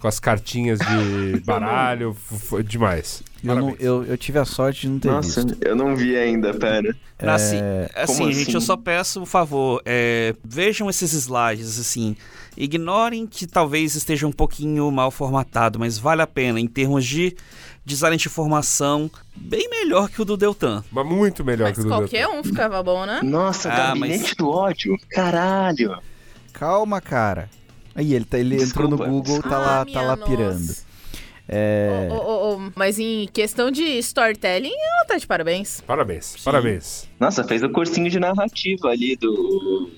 Com 0.00 0.06
as 0.06 0.20
cartinhas 0.20 0.78
de 0.78 1.40
baralho, 1.44 2.14
foi 2.14 2.62
demais. 2.62 3.22
Eu, 3.44 3.54
não- 3.54 3.76
eu, 3.78 4.04
eu 4.04 4.18
tive 4.18 4.38
a 4.38 4.44
sorte 4.44 4.80
de 4.82 4.88
não 4.88 4.98
ter 4.98 5.08
Nossa, 5.10 5.42
visto. 5.44 5.58
eu 5.64 5.76
não 5.76 5.94
vi 5.94 6.16
ainda, 6.16 6.52
pera. 6.54 6.94
Assim, 7.18 7.56
É, 7.56 7.90
assim, 7.94 8.32
gente, 8.32 8.42
assim? 8.48 8.54
eu 8.54 8.60
só 8.60 8.76
peço 8.76 9.20
um 9.20 9.26
favor. 9.26 9.80
é, 9.84 10.34
vejam 10.44 10.90
esses 10.90 11.12
slides, 11.12 11.78
assim. 11.78 12.16
Ignorem 12.56 13.26
que 13.26 13.46
talvez 13.46 13.94
esteja 13.94 14.26
um 14.26 14.32
pouquinho 14.32 14.90
mal 14.90 15.10
formatado, 15.12 15.78
mas 15.78 15.96
vale 15.98 16.22
a 16.22 16.26
pena. 16.26 16.58
Em 16.58 16.66
termos 16.66 17.04
de 17.06 17.36
design 17.84 18.16
de 18.16 18.26
informação, 18.26 19.08
bem 19.36 19.68
melhor 19.70 20.08
que 20.10 20.20
o 20.20 20.24
do 20.24 20.36
Deltan. 20.36 20.82
Mas 20.90 21.06
muito 21.06 21.44
melhor 21.44 21.66
Mas 21.68 21.74
que 21.74 21.80
o 21.80 21.84
do 21.84 21.88
qualquer 21.90 22.26
Deltan. 22.26 22.40
um 22.40 22.42
ficava 22.44 22.82
bom, 22.82 23.06
né? 23.06 23.20
Nossa, 23.22 23.68
Ah, 23.70 23.76
gabinete 23.88 24.22
mas- 24.22 24.34
do 24.34 24.48
ódio. 24.50 24.96
Caralho. 25.10 25.96
Calma, 26.52 27.00
cara. 27.00 27.48
Aí 27.94 28.12
ele, 28.14 28.24
tá, 28.24 28.38
ele 28.38 28.60
entrou 28.60 28.88
no. 28.88 28.96
Google, 28.96 29.40
tá 29.42 29.58
lá, 29.58 29.80
Ah, 29.80 29.84
tá 29.84 29.90
minha 29.90 30.00
lá 30.02 30.16
nossa. 30.16 30.28
pirando. 30.30 30.87
É, 31.50 32.08
ô, 32.10 32.14
ô, 32.14 32.56
ô, 32.56 32.72
mas 32.76 32.98
em 32.98 33.26
questão 33.32 33.70
de 33.70 33.82
storytelling, 34.00 34.70
ela 34.70 35.04
tá 35.06 35.16
de 35.16 35.26
parabéns. 35.26 35.80
Parabéns, 35.80 36.36
parabéns. 36.44 37.08
Nossa, 37.18 37.42
fez 37.42 37.62
o 37.62 37.70
cursinho 37.70 38.10
de 38.10 38.20
narrativa 38.20 38.88
ali 38.88 39.16
do, 39.16 39.32
do- 39.32 39.90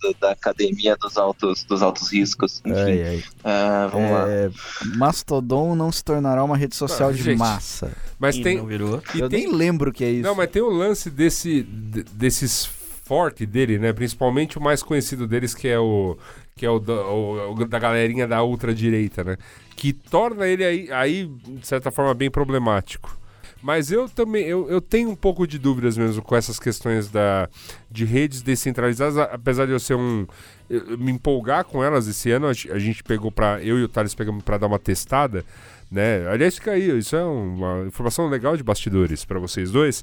do- 0.00 0.16
da 0.20 0.30
academia 0.30 0.96
dos 0.96 1.16
altos, 1.16 1.64
dos 1.64 1.82
altos 1.82 2.12
riscos. 2.12 2.62
Enfim, 2.64 2.76
ai, 2.80 3.02
ai. 3.02 3.24
Ah, 3.42 3.88
vamos 3.92 4.10
lá. 4.12 4.28
É, 4.30 4.50
Mastodon 4.96 5.74
não 5.74 5.90
se 5.90 6.04
tornará 6.04 6.44
uma 6.44 6.56
rede 6.56 6.76
social 6.76 7.08
Ah, 7.08 7.12
de 7.12 7.22
gente. 7.22 7.38
massa. 7.38 7.90
Mas 8.18 8.36
E 8.36 8.42
tem. 8.42 8.58
não 8.58 8.66
virou. 8.66 9.02
E 9.14 9.20
eu 9.20 9.28
tem 9.28 9.46
nem 9.46 9.52
lembro 9.56 9.90
o 9.90 9.92
que 9.92 10.04
é 10.04 10.10
isso. 10.10 10.22
Não, 10.22 10.34
mas 10.36 10.50
tem 10.50 10.62
o 10.62 10.70
lance 10.70 11.10
desse, 11.10 11.62
de- 11.64 12.04
desses 12.04 12.68
forte 13.02 13.44
dele, 13.44 13.78
né? 13.78 13.92
Principalmente 13.92 14.56
o 14.56 14.60
mais 14.62 14.82
conhecido 14.82 15.26
deles, 15.26 15.54
que 15.54 15.66
é 15.66 15.78
o 15.78 16.16
que 16.54 16.66
é 16.66 16.70
o 16.70 16.78
da, 16.78 16.92
o- 17.06 17.52
o 17.54 17.64
da 17.66 17.78
galerinha 17.78 18.26
da 18.26 18.42
ultradireita, 18.42 19.24
né? 19.24 19.36
Que 19.76 19.92
torna 19.92 20.46
ele 20.46 20.64
aí, 20.64 20.92
aí, 20.92 21.26
de 21.26 21.66
certa 21.66 21.90
forma, 21.90 22.12
bem 22.14 22.30
problemático. 22.30 23.18
Mas 23.62 23.92
eu 23.92 24.08
também, 24.08 24.44
eu, 24.44 24.68
eu 24.68 24.80
tenho 24.80 25.08
um 25.08 25.14
pouco 25.14 25.46
de 25.46 25.56
dúvidas 25.56 25.96
mesmo 25.96 26.20
com 26.20 26.34
essas 26.34 26.58
questões 26.58 27.08
da, 27.08 27.48
de 27.88 28.04
redes 28.04 28.42
descentralizadas, 28.42 29.16
apesar 29.16 29.66
de 29.66 29.72
eu 29.72 29.78
ser 29.78 29.94
um... 29.94 30.26
eu- 30.68 30.98
me 30.98 31.12
empolgar 31.12 31.64
com 31.64 31.82
elas 31.82 32.08
esse 32.08 32.28
ano. 32.32 32.46
A, 32.48 32.50
a 32.50 32.78
gente 32.80 33.04
pegou 33.04 33.30
pra. 33.30 33.62
Eu 33.62 33.78
e 33.78 33.84
o 33.84 33.88
Thales 33.88 34.16
pegamos 34.16 34.42
pra 34.42 34.58
dar 34.58 34.66
uma 34.66 34.80
testada, 34.80 35.44
né? 35.92 36.26
Aliás, 36.28 36.54
fica 36.56 36.70
aí, 36.72 36.98
isso 36.98 37.14
é 37.14 37.22
uma 37.22 37.84
informação 37.86 38.28
legal 38.28 38.56
de 38.56 38.62
bastidores 38.62 39.24
pra 39.24 39.38
vocês 39.38 39.70
dois. 39.70 40.02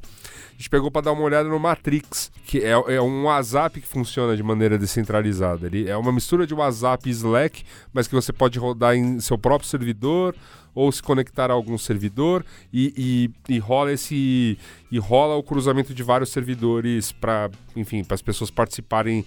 A 0.49 0.51
gente 0.55 0.69
pegou 0.69 0.91
pra 0.91 1.01
dar 1.01 1.11
uma 1.13 1.23
olhada 1.23 1.49
no 1.49 1.59
Matrix, 1.59 2.31
que 2.45 2.59
é, 2.59 2.71
é 2.71 3.01
um 3.01 3.23
WhatsApp 3.25 3.81
que 3.81 3.87
funciona 3.87 4.37
de 4.37 4.43
maneira 4.43 4.77
descentralizada. 4.77 5.65
Ele 5.67 5.89
é 5.89 5.97
uma 5.97 6.11
mistura 6.11 6.45
de 6.45 6.53
WhatsApp 6.53 7.09
e 7.09 7.11
Slack, 7.11 7.63
mas 7.91 8.07
que 8.07 8.13
você 8.13 8.31
pode 8.31 8.59
rodar 8.59 8.95
em 8.95 9.19
seu 9.19 9.37
próprio 9.37 9.67
servidor 9.67 10.35
ou 10.75 10.91
se 10.91 11.01
conectar 11.01 11.49
a 11.49 11.53
algum 11.53 11.77
servidor 11.77 12.45
e, 12.71 13.31
e, 13.49 13.55
e 13.55 13.57
rola 13.57 13.91
esse 13.91 14.57
e 14.91 14.99
rola 14.99 15.35
o 15.35 15.41
cruzamento 15.43 15.93
de 15.95 16.03
vários 16.03 16.29
servidores 16.29 17.11
para 17.11 17.49
enfim 17.75 18.03
para 18.03 18.13
as 18.15 18.21
pessoas 18.21 18.51
participarem 18.51 19.25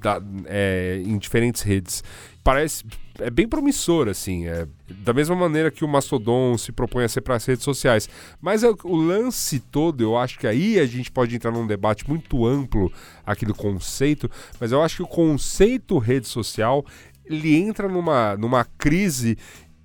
da- 0.00 0.22
é, 0.46 1.02
em 1.04 1.18
diferentes 1.18 1.62
redes 1.62 2.04
parece 2.42 2.84
é 3.18 3.28
bem 3.30 3.46
promissor 3.46 4.08
assim 4.08 4.46
é, 4.46 4.66
da 4.88 5.12
mesma 5.12 5.36
maneira 5.36 5.70
que 5.70 5.84
o 5.84 5.88
Mastodon 5.88 6.56
se 6.56 6.72
propõe 6.72 7.04
a 7.04 7.08
ser 7.08 7.20
para 7.20 7.36
as 7.36 7.44
redes 7.44 7.62
sociais 7.64 8.08
mas 8.40 8.62
é 8.64 8.70
o- 8.70 8.76
o 8.84 8.96
lance 8.96 9.60
todo 9.60 10.00
eu 10.02 10.16
acho 10.16 10.38
que 10.38 10.46
aí 10.46 10.78
a 10.78 10.86
gente 10.86 11.10
pode 11.12 11.36
entrar 11.36 11.50
num 11.50 11.66
debate 11.66 12.08
muito 12.08 12.46
amplo 12.46 12.90
aqui 13.26 13.44
do 13.44 13.54
conceito 13.54 14.30
mas 14.58 14.72
eu 14.72 14.82
acho 14.82 14.96
que 14.96 15.02
o 15.02 15.06
conceito 15.06 15.98
rede 15.98 16.28
social 16.28 16.84
ele 17.26 17.54
entra 17.54 17.88
numa, 17.88 18.36
numa 18.36 18.64
crise 18.64 19.36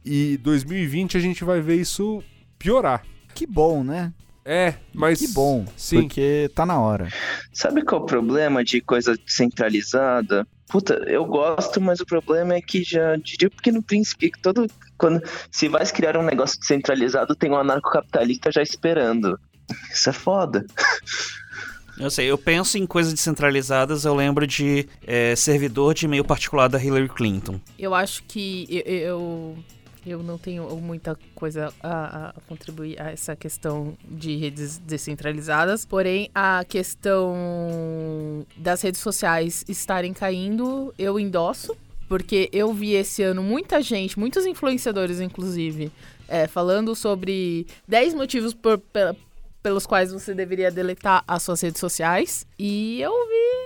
e 0.03 0.37
2020 0.37 1.17
a 1.17 1.19
gente 1.19 1.43
vai 1.43 1.61
ver 1.61 1.75
isso 1.75 2.23
piorar. 2.57 3.03
Que 3.35 3.45
bom, 3.45 3.83
né? 3.83 4.13
É, 4.43 4.75
mas. 4.93 5.19
Que 5.19 5.27
bom. 5.27 5.65
Sim. 5.75 6.01
Porque 6.01 6.49
tá 6.55 6.65
na 6.65 6.79
hora. 6.79 7.07
Sabe 7.51 7.83
qual 7.83 8.01
é 8.01 8.03
o 8.03 8.07
problema 8.07 8.63
de 8.63 8.79
coisa 8.81 9.17
centralizada? 9.25 10.47
Puta, 10.67 10.95
eu 11.07 11.25
gosto, 11.25 11.79
mas 11.79 11.99
o 11.99 12.05
problema 12.05 12.55
é 12.55 12.61
que 12.61 12.83
já 12.83 13.15
diria 13.17 13.49
porque 13.49 13.71
no 13.71 13.83
princípio 13.83 14.31
que 14.31 14.41
todo 14.41 14.67
quando 14.97 15.21
se 15.51 15.67
vai 15.67 15.85
criar 15.85 16.17
um 16.17 16.23
negócio 16.23 16.59
descentralizado, 16.59 17.35
tem 17.35 17.51
um 17.51 17.57
anarcocapitalista 17.57 18.51
já 18.51 18.61
esperando. 18.61 19.39
Isso 19.91 20.09
é 20.09 20.13
foda. 20.13 20.65
Eu 21.97 22.09
sei, 22.09 22.29
eu 22.29 22.37
penso 22.37 22.77
em 22.77 22.85
coisas 22.85 23.13
descentralizadas, 23.13 24.03
eu 24.03 24.13
lembro 24.13 24.45
de 24.45 24.87
é, 25.07 25.33
servidor 25.35 25.93
de 25.93 26.05
e-mail 26.05 26.25
particular 26.25 26.67
da 26.67 26.81
Hillary 26.81 27.07
Clinton. 27.07 27.59
Eu 27.79 27.95
acho 27.95 28.23
que 28.23 28.67
eu, 28.69 28.81
eu, 28.81 29.57
eu 30.05 30.21
não 30.21 30.37
tenho 30.37 30.69
muita 30.77 31.17
coisa 31.33 31.73
a, 31.81 32.29
a 32.29 32.33
contribuir 32.47 33.01
a 33.01 33.11
essa 33.11 33.35
questão 33.35 33.97
de 34.07 34.35
redes 34.35 34.77
descentralizadas, 34.77 35.85
porém 35.85 36.29
a 36.33 36.63
questão 36.67 38.45
das 38.57 38.81
redes 38.81 39.01
sociais 39.01 39.63
estarem 39.67 40.13
caindo, 40.13 40.93
eu 40.97 41.19
endosso. 41.19 41.75
Porque 42.07 42.49
eu 42.53 42.71
vi 42.71 42.93
esse 42.93 43.23
ano 43.23 43.41
muita 43.41 43.81
gente, 43.81 44.19
muitos 44.19 44.45
influenciadores, 44.45 45.19
inclusive, 45.19 45.91
é, 46.27 46.45
falando 46.45 46.95
sobre 46.95 47.65
10 47.87 48.13
motivos 48.13 48.53
por- 48.53 48.77
pe- 48.77 49.15
pelos 49.63 49.87
quais 49.87 50.13
você 50.13 50.31
deveria 50.35 50.69
deletar 50.69 51.23
as 51.27 51.41
suas 51.41 51.59
redes 51.61 51.79
sociais. 51.79 52.45
E 52.59 53.01
eu 53.01 53.11
vi. 53.11 53.64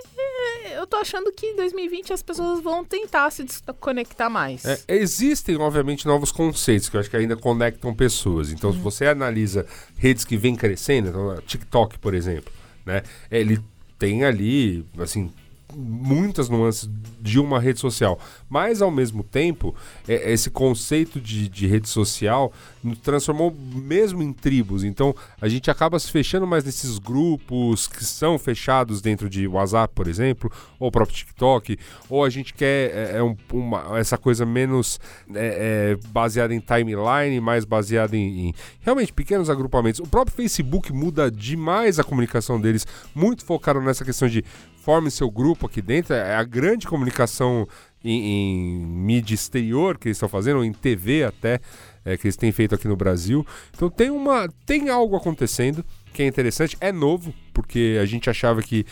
Eu 0.74 0.86
tô 0.86 0.96
achando 0.96 1.32
que 1.32 1.46
em 1.46 1.56
2020 1.56 2.12
as 2.12 2.22
pessoas 2.22 2.60
vão 2.62 2.84
tentar 2.84 3.30
se 3.30 3.44
desconectar 3.44 4.30
mais. 4.30 4.64
É, 4.64 4.78
existem, 4.88 5.56
obviamente, 5.56 6.06
novos 6.06 6.30
conceitos 6.32 6.88
que 6.88 6.96
eu 6.96 7.00
acho 7.00 7.10
que 7.10 7.16
ainda 7.16 7.36
conectam 7.36 7.94
pessoas. 7.94 8.50
Então, 8.50 8.72
se 8.72 8.78
você 8.78 9.06
analisa 9.06 9.66
redes 9.96 10.24
que 10.24 10.36
vêm 10.36 10.56
crescendo, 10.56 11.08
então, 11.08 11.36
TikTok, 11.46 11.98
por 11.98 12.14
exemplo, 12.14 12.52
né? 12.84 13.02
Ele 13.30 13.60
tem 13.98 14.24
ali, 14.24 14.84
assim, 14.98 15.30
muitas 15.74 16.48
nuances 16.48 16.88
de 17.20 17.38
uma 17.38 17.60
rede 17.60 17.78
social. 17.80 18.18
Mas, 18.48 18.80
ao 18.80 18.90
mesmo 18.90 19.22
tempo, 19.22 19.74
é- 20.08 20.32
esse 20.32 20.50
conceito 20.50 21.20
de, 21.20 21.48
de 21.48 21.66
rede 21.66 21.88
social 21.88 22.52
nos 22.82 22.98
transformou 22.98 23.54
mesmo 23.74 24.22
em 24.22 24.32
tribos. 24.32 24.84
Então, 24.84 25.14
a 25.40 25.48
gente 25.48 25.70
acaba 25.70 25.98
se 25.98 26.10
fechando 26.10 26.46
mais 26.46 26.64
nesses 26.64 26.98
grupos 26.98 27.86
que 27.86 28.04
são 28.04 28.38
fechados 28.38 29.00
dentro 29.02 29.28
de 29.28 29.46
WhatsApp, 29.46 29.92
por 29.94 30.08
exemplo, 30.08 30.50
ou 30.78 30.90
próprio 30.90 31.16
TikTok, 31.16 31.78
ou 32.08 32.24
a 32.24 32.30
gente 32.30 32.54
quer 32.54 32.90
é, 32.94 33.16
é 33.18 33.22
um- 33.22 33.36
uma- 33.52 33.98
essa 33.98 34.16
coisa 34.16 34.46
menos 34.46 34.98
é, 35.34 35.96
é, 36.00 36.08
baseada 36.08 36.54
em 36.54 36.60
timeline, 36.60 37.40
mais 37.40 37.64
baseada 37.64 38.16
em, 38.16 38.48
em 38.48 38.54
realmente 38.80 39.12
pequenos 39.12 39.50
agrupamentos. 39.50 40.00
O 40.00 40.06
próprio 40.06 40.34
Facebook 40.34 40.92
muda 40.92 41.30
demais 41.30 41.98
a 41.98 42.04
comunicação 42.04 42.60
deles, 42.60 42.86
muito 43.14 43.44
focado 43.44 43.80
nessa 43.80 44.04
questão 44.04 44.28
de 44.28 44.44
forme 44.80 45.10
seu 45.10 45.30
grupo 45.30 45.66
aqui 45.66 45.80
dentro. 45.80 46.14
É 46.14 46.34
a 46.34 46.44
grande 46.44 46.86
comunicação 46.86 47.66
em, 48.04 48.20
em 48.20 48.86
mídia 48.86 49.34
exterior 49.34 49.98
que 49.98 50.08
eles 50.08 50.16
estão 50.16 50.28
fazendo, 50.28 50.64
em 50.64 50.72
TV 50.72 51.24
até, 51.24 51.60
é, 52.04 52.16
que 52.16 52.26
eles 52.26 52.36
têm 52.36 52.50
feito 52.50 52.74
aqui 52.74 52.88
no 52.88 52.96
Brasil. 52.96 53.46
Então 53.74 53.90
tem 53.90 54.10
uma 54.10 54.48
tem 54.66 54.88
algo 54.88 55.16
acontecendo 55.16 55.84
que 56.12 56.22
é 56.22 56.26
interessante, 56.26 56.76
é 56.80 56.90
novo, 56.90 57.32
porque 57.52 57.98
a 58.00 58.04
gente 58.04 58.28
achava 58.28 58.62
que 58.62 58.84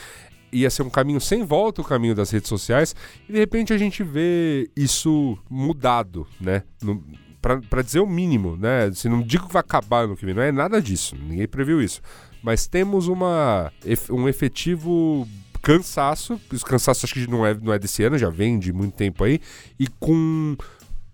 ia 0.53 0.70
ser 0.70 0.82
um 0.82 0.91
caminho 0.91 1.20
sem 1.20 1.45
volta 1.45 1.82
o 1.82 1.84
caminho 1.84 2.14
das 2.14 2.30
redes 2.30 2.49
sociais 2.49 2.95
e 3.28 3.32
de 3.32 3.39
repente 3.39 3.72
a 3.72 3.78
gente 3.78 4.03
vê 4.03 4.70
isso 4.76 5.36
mudado, 5.51 6.26
né? 6.41 6.62
No, 6.82 7.05
pra 7.41 7.82
dizer 7.82 8.01
o 8.01 8.07
mínimo, 8.07 8.57
né? 8.57 8.91
Se 8.93 9.09
não 9.09 9.22
digo 9.22 9.47
que 9.47 9.53
vai 9.53 9.61
acabar 9.61 10.07
no 10.07 10.16
que 10.16 10.24
vem, 10.24 10.34
não 10.34 10.43
é 10.43 10.53
nada 10.53 10.80
disso, 10.80 11.16
ninguém 11.16 11.47
previu 11.47 11.80
isso. 11.80 12.01
Mas 12.43 12.66
temos 12.66 13.09
uma, 13.09 13.72
um 14.11 14.28
efetivo 14.28 15.26
cansaço, 15.61 16.40
esse 16.52 16.64
cansaço 16.64 17.04
acho 17.04 17.14
que 17.14 17.26
não 17.28 17.44
é, 17.46 17.54
não 17.54 17.72
é 17.72 17.78
desse 17.78 18.02
ano, 18.02 18.16
já 18.18 18.30
vem 18.30 18.59
de 18.59 18.72
muito 18.72 18.94
tempo 18.94 19.24
aí, 19.24 19.40
e 19.78 19.86
com 20.00 20.56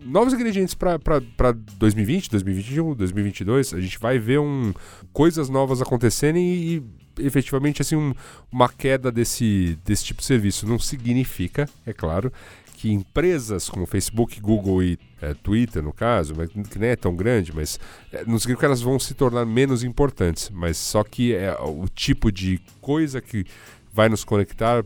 novos 0.00 0.34
ingredientes 0.34 0.74
para 0.74 0.98
2020, 1.78 2.30
2021, 2.30 2.94
2022, 2.94 3.74
a 3.74 3.80
gente 3.80 3.98
vai 3.98 4.18
ver 4.18 4.38
um, 4.40 4.72
coisas 5.12 5.48
novas 5.48 5.80
acontecerem 5.80 6.42
e, 6.44 6.82
efetivamente 7.18 7.80
assim 7.80 7.96
um- 7.96 8.12
uma 8.50 8.68
queda 8.68 9.10
desse, 9.10 9.78
desse 9.84 10.04
tipo 10.04 10.20
de 10.20 10.26
serviço. 10.26 10.66
Não 10.66 10.78
significa, 10.78 11.68
é 11.86 11.92
claro, 11.92 12.32
que 12.76 12.90
empresas 12.92 13.68
como 13.70 13.86
Facebook, 13.86 14.38
Google 14.40 14.82
e 14.82 14.98
é, 15.22 15.32
Twitter, 15.32 15.82
no 15.82 15.92
caso, 15.92 16.34
que 16.70 16.78
nem 16.78 16.90
é 16.90 16.96
tão 16.96 17.16
grande, 17.16 17.50
mas 17.54 17.80
é, 18.12 18.24
não 18.26 18.38
significa 18.38 18.58
que 18.60 18.64
elas 18.66 18.82
vão 18.82 18.98
se 18.98 19.14
tornar 19.14 19.46
menos 19.46 19.82
importantes, 19.82 20.50
mas 20.52 20.76
só 20.76 21.02
que 21.02 21.32
é, 21.34 21.56
o 21.60 21.86
tipo 21.88 22.30
de 22.30 22.60
coisa 22.82 23.22
que 23.22 23.46
vai 23.94 24.08
nos 24.10 24.24
conectar 24.24 24.84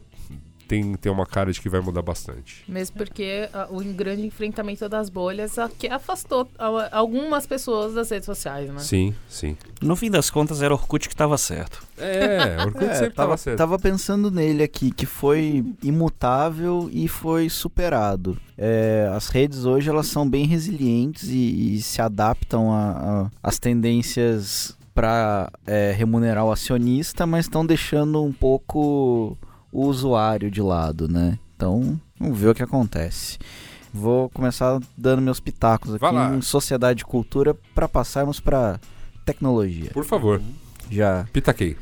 tem, 0.69 0.95
tem 0.97 1.11
uma 1.11 1.25
cara 1.25 1.51
de 1.51 1.63
que 1.63 1.69
vai 1.71 1.81
mudar 1.81 2.03
bastante. 2.03 2.63
Mesmo 2.69 2.99
porque 2.99 3.49
ah, 3.55 3.67
o 3.71 3.83
grande 3.83 4.27
enfrentamento 4.27 4.87
das 4.87 5.09
bolhas 5.09 5.59
ah, 5.59 5.71
que 5.79 5.87
afastou 5.89 6.47
ah, 6.59 6.91
algumas 6.93 7.47
pessoas 7.47 7.95
das 7.95 8.11
redes 8.11 8.27
sociais, 8.27 8.69
né? 8.69 8.79
Sim, 8.79 9.15
sim. 9.31 9.57
No 9.81 9.97
fim 9.97 10.11
das 10.11 10.29
contas, 10.29 10.61
era 10.61 10.75
Orkut 10.75 11.09
que 11.09 11.17
tava 11.17 11.39
certo. 11.39 11.83
É, 11.97 12.59
o 12.59 12.67
Orkut 12.67 12.85
É, 12.85 12.95
sempre 12.97 13.15
tava, 13.15 13.29
tava, 13.29 13.37
certo. 13.39 13.57
tava 13.57 13.79
pensando 13.79 14.31
nele 14.31 14.63
aqui, 14.63 14.91
que 14.91 15.07
foi 15.07 15.65
imutável 15.83 16.91
e 16.93 17.09
foi 17.09 17.49
superado. 17.49 18.37
É, 18.57 19.11
as 19.15 19.29
redes 19.29 19.65
hoje 19.65 19.89
elas 19.89 20.07
são 20.09 20.29
bem 20.29 20.45
resilientes 20.47 21.31
e, 21.31 21.77
e 21.77 21.81
se 21.83 22.03
adaptam 22.03 22.71
a- 22.71 22.91
a- 22.91 23.31
às 23.43 23.59
tendências 23.59 24.77
para 24.99 25.53
remunerar 25.97 26.45
o 26.45 26.51
acionista, 26.51 27.25
mas 27.25 27.45
estão 27.45 27.65
deixando 27.65 28.21
um 28.25 28.33
pouco 28.33 29.39
o 29.71 29.87
usuário 29.87 30.51
de 30.51 30.61
lado, 30.61 31.07
né? 31.07 31.39
Então, 31.55 32.01
vamos 32.19 32.37
ver 32.37 32.49
o 32.49 32.55
que 32.55 32.65
acontece. 32.65 33.39
Vou 33.95 34.29
começar 34.31 34.81
dando 34.97 35.23
meus 35.23 35.39
pitacos 35.39 35.95
aqui 35.95 36.05
em 36.37 36.43
sociedade 36.43 37.03
e 37.03 37.05
cultura 37.05 37.55
para 37.77 37.89
passarmos 37.89 38.41
para 38.41 38.81
tecnologia. 39.25 39.91
Por 39.93 40.05
favor, 40.05 40.43
Já 40.91 41.29
pitaquei. 41.33 41.77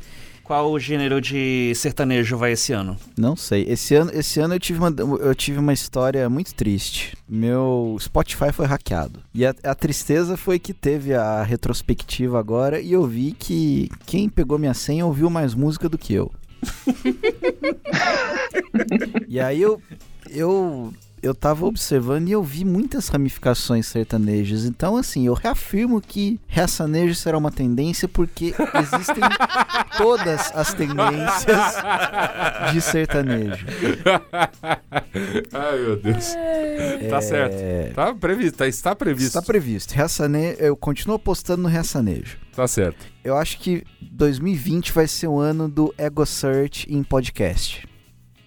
Qual 0.47 0.71
o 0.71 0.79
gênero 0.79 1.19
de 1.19 1.73
sertanejo 1.75 2.37
vai 2.37 2.53
esse 2.53 2.71
ano? 2.71 2.97
Não 3.17 3.35
sei. 3.35 3.65
Esse 3.67 3.95
ano, 3.95 4.11
esse 4.13 4.39
ano 4.39 4.55
eu, 4.55 4.59
tive 4.61 4.79
uma, 4.79 4.95
eu 5.19 5.35
tive 5.35 5.59
uma 5.59 5.73
história 5.73 6.29
muito 6.29 6.55
triste. 6.55 7.17
Meu 7.27 7.97
Spotify 7.99 8.53
foi 8.53 8.65
hackeado. 8.65 9.19
E 9.33 9.45
a, 9.45 9.53
a 9.61 9.75
tristeza 9.75 10.37
foi 10.37 10.57
que 10.57 10.73
teve 10.73 11.13
a 11.13 11.43
retrospectiva 11.43 12.39
agora 12.39 12.79
e 12.79 12.93
eu 12.93 13.05
vi 13.05 13.33
que 13.33 13.89
quem 14.05 14.29
pegou 14.29 14.57
minha 14.57 14.73
senha 14.73 15.05
ouviu 15.05 15.29
mais 15.29 15.53
música 15.53 15.89
do 15.89 15.97
que 15.97 16.13
eu. 16.13 16.31
e 19.27 19.41
aí 19.41 19.61
eu, 19.61 19.81
eu, 20.29 20.93
eu 21.27 21.35
tava 21.35 21.65
observando 21.65 22.27
e 22.27 22.31
eu 22.31 22.43
vi 22.43 22.63
muitas 22.65 23.07
ramificações 23.09 23.85
sertanejas. 23.87 24.65
Então, 24.65 24.97
assim, 24.97 25.27
eu 25.27 25.33
reafirmo 25.33 26.01
que 26.01 26.39
sertanejo 26.53 27.15
será 27.15 27.37
uma 27.37 27.51
tendência 27.51 28.07
porque 28.07 28.53
existem 28.75 29.23
todas 29.97 30.51
as 30.55 30.73
tendências 30.73 31.75
de 32.71 32.81
sertanejo. 32.81 33.65
Ai, 35.53 35.77
meu 35.79 35.95
Deus. 35.97 36.35
Tá 37.09 37.21
certo. 37.21 37.93
Tá 37.93 38.13
previsto, 38.13 38.57
tá- 38.57 38.67
está 38.67 38.95
previsto. 38.95 39.27
Está 39.27 39.41
previsto. 39.41 39.91
Reaçane... 39.93 40.55
Eu 40.59 40.75
continuo 40.75 41.15
apostando 41.15 41.63
no 41.63 41.69
reaçanejo. 41.69 42.37
Tá 42.55 42.67
certo. 42.67 43.05
Eu 43.23 43.37
acho 43.37 43.59
que 43.59 43.83
2020 44.01 44.91
vai 44.91 45.07
ser 45.07 45.27
o 45.27 45.39
ano 45.39 45.67
do 45.69 45.93
Ego 45.97 46.25
Search 46.25 46.87
em 46.91 47.03
podcast. 47.03 47.86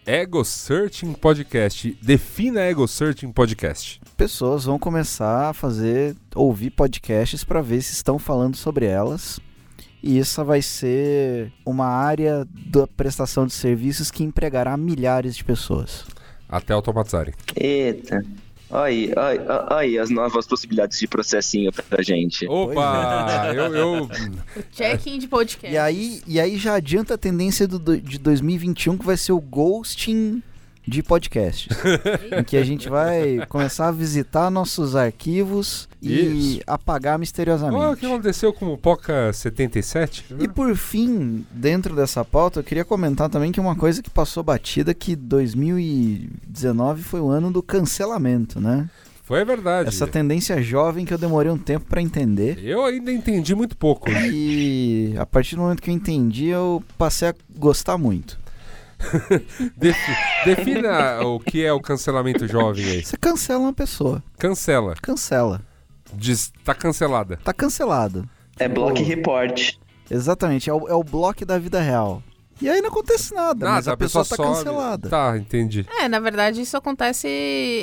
Ego 0.06 0.44
Searching 0.44 1.12
Podcast. 1.12 1.96
Defina 2.02 2.60
Ego 2.62 2.88
Searching 2.88 3.32
Podcast. 3.32 4.00
Pessoas 4.16 4.64
vão 4.64 4.78
começar 4.78 5.50
a 5.50 5.52
fazer, 5.52 6.16
ouvir 6.34 6.70
podcasts 6.70 7.44
para 7.44 7.60
ver 7.60 7.82
se 7.82 7.92
estão 7.92 8.18
falando 8.18 8.56
sobre 8.56 8.86
elas. 8.86 9.38
E 10.02 10.18
essa 10.18 10.42
vai 10.42 10.62
ser 10.62 11.52
uma 11.64 11.86
área 11.86 12.46
da 12.66 12.86
prestação 12.86 13.46
de 13.46 13.52
serviços 13.52 14.10
que 14.10 14.24
empregará 14.24 14.76
milhares 14.76 15.36
de 15.36 15.44
pessoas. 15.44 16.06
Até 16.48 16.72
automatizarem. 16.72 17.34
Eita. 17.54 18.24
Aí, 18.72 19.12
olha 19.16 19.66
aí 19.70 19.98
as 19.98 20.10
novas 20.10 20.46
possibilidades 20.46 20.98
de 20.98 21.08
processinho 21.08 21.72
pra 21.72 22.02
gente. 22.02 22.46
Opa! 22.46 23.52
eu, 23.54 23.74
eu- 23.74 24.04
O 24.04 24.62
check-in 24.72 25.18
de 25.18 25.26
podcast. 25.26 25.74
E 25.74 25.78
aí, 25.78 26.22
e 26.26 26.38
aí 26.40 26.56
já 26.56 26.74
adianta 26.74 27.14
a 27.14 27.18
tendência 27.18 27.66
do- 27.66 28.00
de 28.00 28.18
2021 28.18 28.96
que 28.96 29.04
vai 29.04 29.16
ser 29.16 29.32
o 29.32 29.40
ghosting 29.40 30.42
de 30.86 31.02
podcasts. 31.02 31.68
em 32.38 32.42
que 32.42 32.56
a 32.56 32.64
gente 32.64 32.88
vai 32.88 33.44
começar 33.48 33.88
a 33.88 33.92
visitar 33.92 34.50
nossos 34.50 34.96
arquivos 34.96 35.88
e 36.02 36.54
Isso. 36.56 36.60
apagar 36.66 37.14
Oh, 37.14 37.16
o 37.16 37.20
misteriosamente. 37.20 37.96
que 38.00 38.06
aconteceu 38.06 38.52
com 38.52 38.72
o 38.72 38.78
Poca 38.78 39.32
77? 39.32 40.34
E 40.40 40.48
por 40.48 40.74
fim, 40.76 41.44
dentro 41.52 41.94
dessa 41.94 42.24
pauta, 42.24 42.60
eu 42.60 42.64
queria 42.64 42.84
comentar 42.84 43.28
também 43.28 43.52
que 43.52 43.60
uma 43.60 43.76
coisa 43.76 44.02
que 44.02 44.10
passou 44.10 44.42
batida 44.42 44.92
que 44.94 45.14
2019 45.14 47.02
foi 47.02 47.20
o 47.20 47.28
ano 47.28 47.50
do 47.52 47.62
cancelamento, 47.62 48.60
né? 48.60 48.88
Foi 49.22 49.44
verdade. 49.44 49.88
Essa 49.88 50.08
tendência 50.08 50.60
jovem 50.60 51.04
que 51.04 51.14
eu 51.14 51.18
demorei 51.18 51.52
um 51.52 51.56
tempo 51.58 51.86
pra 51.86 52.02
entender. 52.02 52.58
Eu 52.64 52.84
ainda 52.84 53.12
entendi 53.12 53.54
muito 53.54 53.76
pouco. 53.76 54.10
E 54.10 55.14
a 55.16 55.24
partir 55.24 55.54
do 55.54 55.62
momento 55.62 55.80
que 55.80 55.88
eu 55.88 55.94
entendi, 55.94 56.46
eu 56.46 56.82
passei 56.98 57.28
a 57.28 57.34
gostar 57.56 57.96
muito. 57.96 58.39
Defi- 59.76 60.16
defina 60.44 61.20
o 61.22 61.40
que 61.40 61.64
é 61.64 61.72
o 61.72 61.80
cancelamento 61.80 62.46
jovem 62.46 62.84
aí. 62.84 63.04
Você 63.04 63.16
cancela 63.16 63.60
uma 63.60 63.72
pessoa. 63.72 64.22
Cancela. 64.38 64.94
Cancela. 65.00 65.62
Diz, 66.12 66.52
tá 66.64 66.74
cancelada. 66.74 67.38
Tá 67.42 67.52
cancelado. 67.52 68.28
É 68.58 68.68
block 68.68 69.02
report. 69.02 69.74
Exatamente. 70.10 70.68
É 70.68 70.74
o, 70.74 70.88
é 70.88 70.94
o 70.94 71.04
bloco 71.04 71.46
da 71.46 71.58
vida 71.58 71.80
real. 71.80 72.22
E 72.60 72.68
aí 72.68 72.82
não 72.82 72.90
acontece 72.90 73.34
nada, 73.34 73.66
mas 73.70 73.88
a, 73.88 73.96
pessoa, 73.96 74.24
tá 74.24 74.36
sobe. 74.36 74.48
cancelada. 74.48 75.08
Tá, 75.08 75.36
entendi. 75.36 75.86
É, 75.98 76.08
na 76.08 76.20
verdade, 76.20 76.60
isso 76.60 76.76
acontece, 76.76 77.26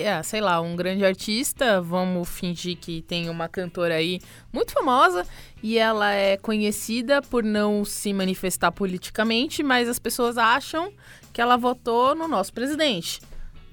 é, 0.04 0.22
sei 0.22 0.40
lá, 0.40 0.62
um 0.62 0.76
grande 0.76 1.04
artista, 1.04 1.82
vamos 1.82 2.30
fingir 2.30 2.78
que 2.78 3.02
tem 3.02 3.28
uma 3.28 3.50
cantora 3.50 3.96
aí 3.96 4.20
muito 4.54 4.72
famosa 4.74 5.26
e 5.64 5.80
ela 5.80 6.12
é 6.12 6.38
conhecida 6.38 7.22
por 7.24 7.44
não 7.44 7.84
se 7.84 8.14
manifestar 8.14 8.72
politicamente, 8.72 9.64
mas 9.64 9.90
as 9.90 9.98
pessoas 9.98 10.38
acham 10.38 10.94
que 11.34 11.42
ela 11.42 11.58
votou 11.58 12.14
no 12.14 12.28
nosso 12.28 12.54
presidente. 12.54 13.20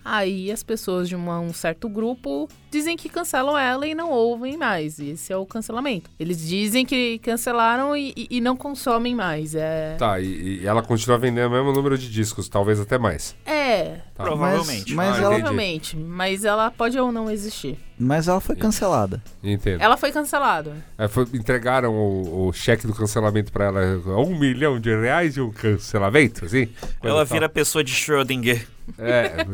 Aí 0.05 0.53
as 0.53 0.63
pessoas 0.63 1.09
de 1.09 1.17
uma- 1.17 1.41
um 1.41 1.53
certo 1.53 1.89
grupo 1.89 2.49
dizem 2.71 2.97
que 2.97 3.09
cancelam 3.09 3.57
ela 3.57 3.87
e 3.87 3.95
não 3.95 4.11
ouvem 4.11 4.57
mais. 4.57 4.99
Esse 4.99 5.33
é 5.33 5.37
o 5.37 5.47
cancelamento. 5.47 6.11
Eles 6.21 6.47
dizem 6.47 6.85
que 6.85 7.19
cancelaram 7.21 7.97
e, 7.97 8.13
e- 8.17 8.27
e 8.33 8.41
não 8.41 8.57
consomem 8.57 9.15
mais. 9.15 9.55
É. 9.55 9.97
Tá, 9.99 10.21
e, 10.21 10.61
e 10.61 10.67
ela 10.67 10.83
continua 10.83 11.17
vendendo 11.17 11.47
o 11.49 11.51
mesmo 11.51 11.73
número 11.73 11.97
de 11.97 12.11
discos, 12.11 12.49
talvez 12.49 12.79
até 12.81 12.99
mais. 12.99 13.35
É, 13.47 14.01
Tá. 14.15 14.23
Provavelmente. 14.25 14.95
Mas, 14.95 15.09
mas 15.09 15.17
Ah, 15.19 15.23
ela, 15.23 15.35
provavelmente. 15.35 15.97
Mas 15.97 16.45
ela 16.45 16.71
pode 16.71 16.97
ou 16.99 17.11
não 17.11 17.29
existir. 17.31 17.77
mas 17.99 18.29
ela 18.29 18.41
foi 18.41 18.55
cancelada. 18.55 19.21
Entendo. 19.43 19.81
Ela 19.81 19.97
foi 19.97 20.13
cancelada. 20.13 20.77
É, 20.97 21.09
foi- 21.09 21.27
entregaram 21.35 21.93
o, 21.95 22.47
o 22.49 22.53
cheque 22.53 22.87
do 22.87 22.95
cancelamento 22.95 23.51
pra 23.51 23.65
ela, 23.67 23.81
um 24.25 24.39
milhão 24.39 24.79
de 24.79 24.91
reais 24.95 25.37
e 25.37 25.41
um 25.41 25.51
cancelamento, 25.51 26.45
assim? 26.45 26.69
Ela 27.03 27.25
vira 27.25 27.47
a 27.47 27.49
pessoa 27.49 27.83
de 27.83 27.93
Schrödinger. 27.93 28.67
É. 28.99 29.47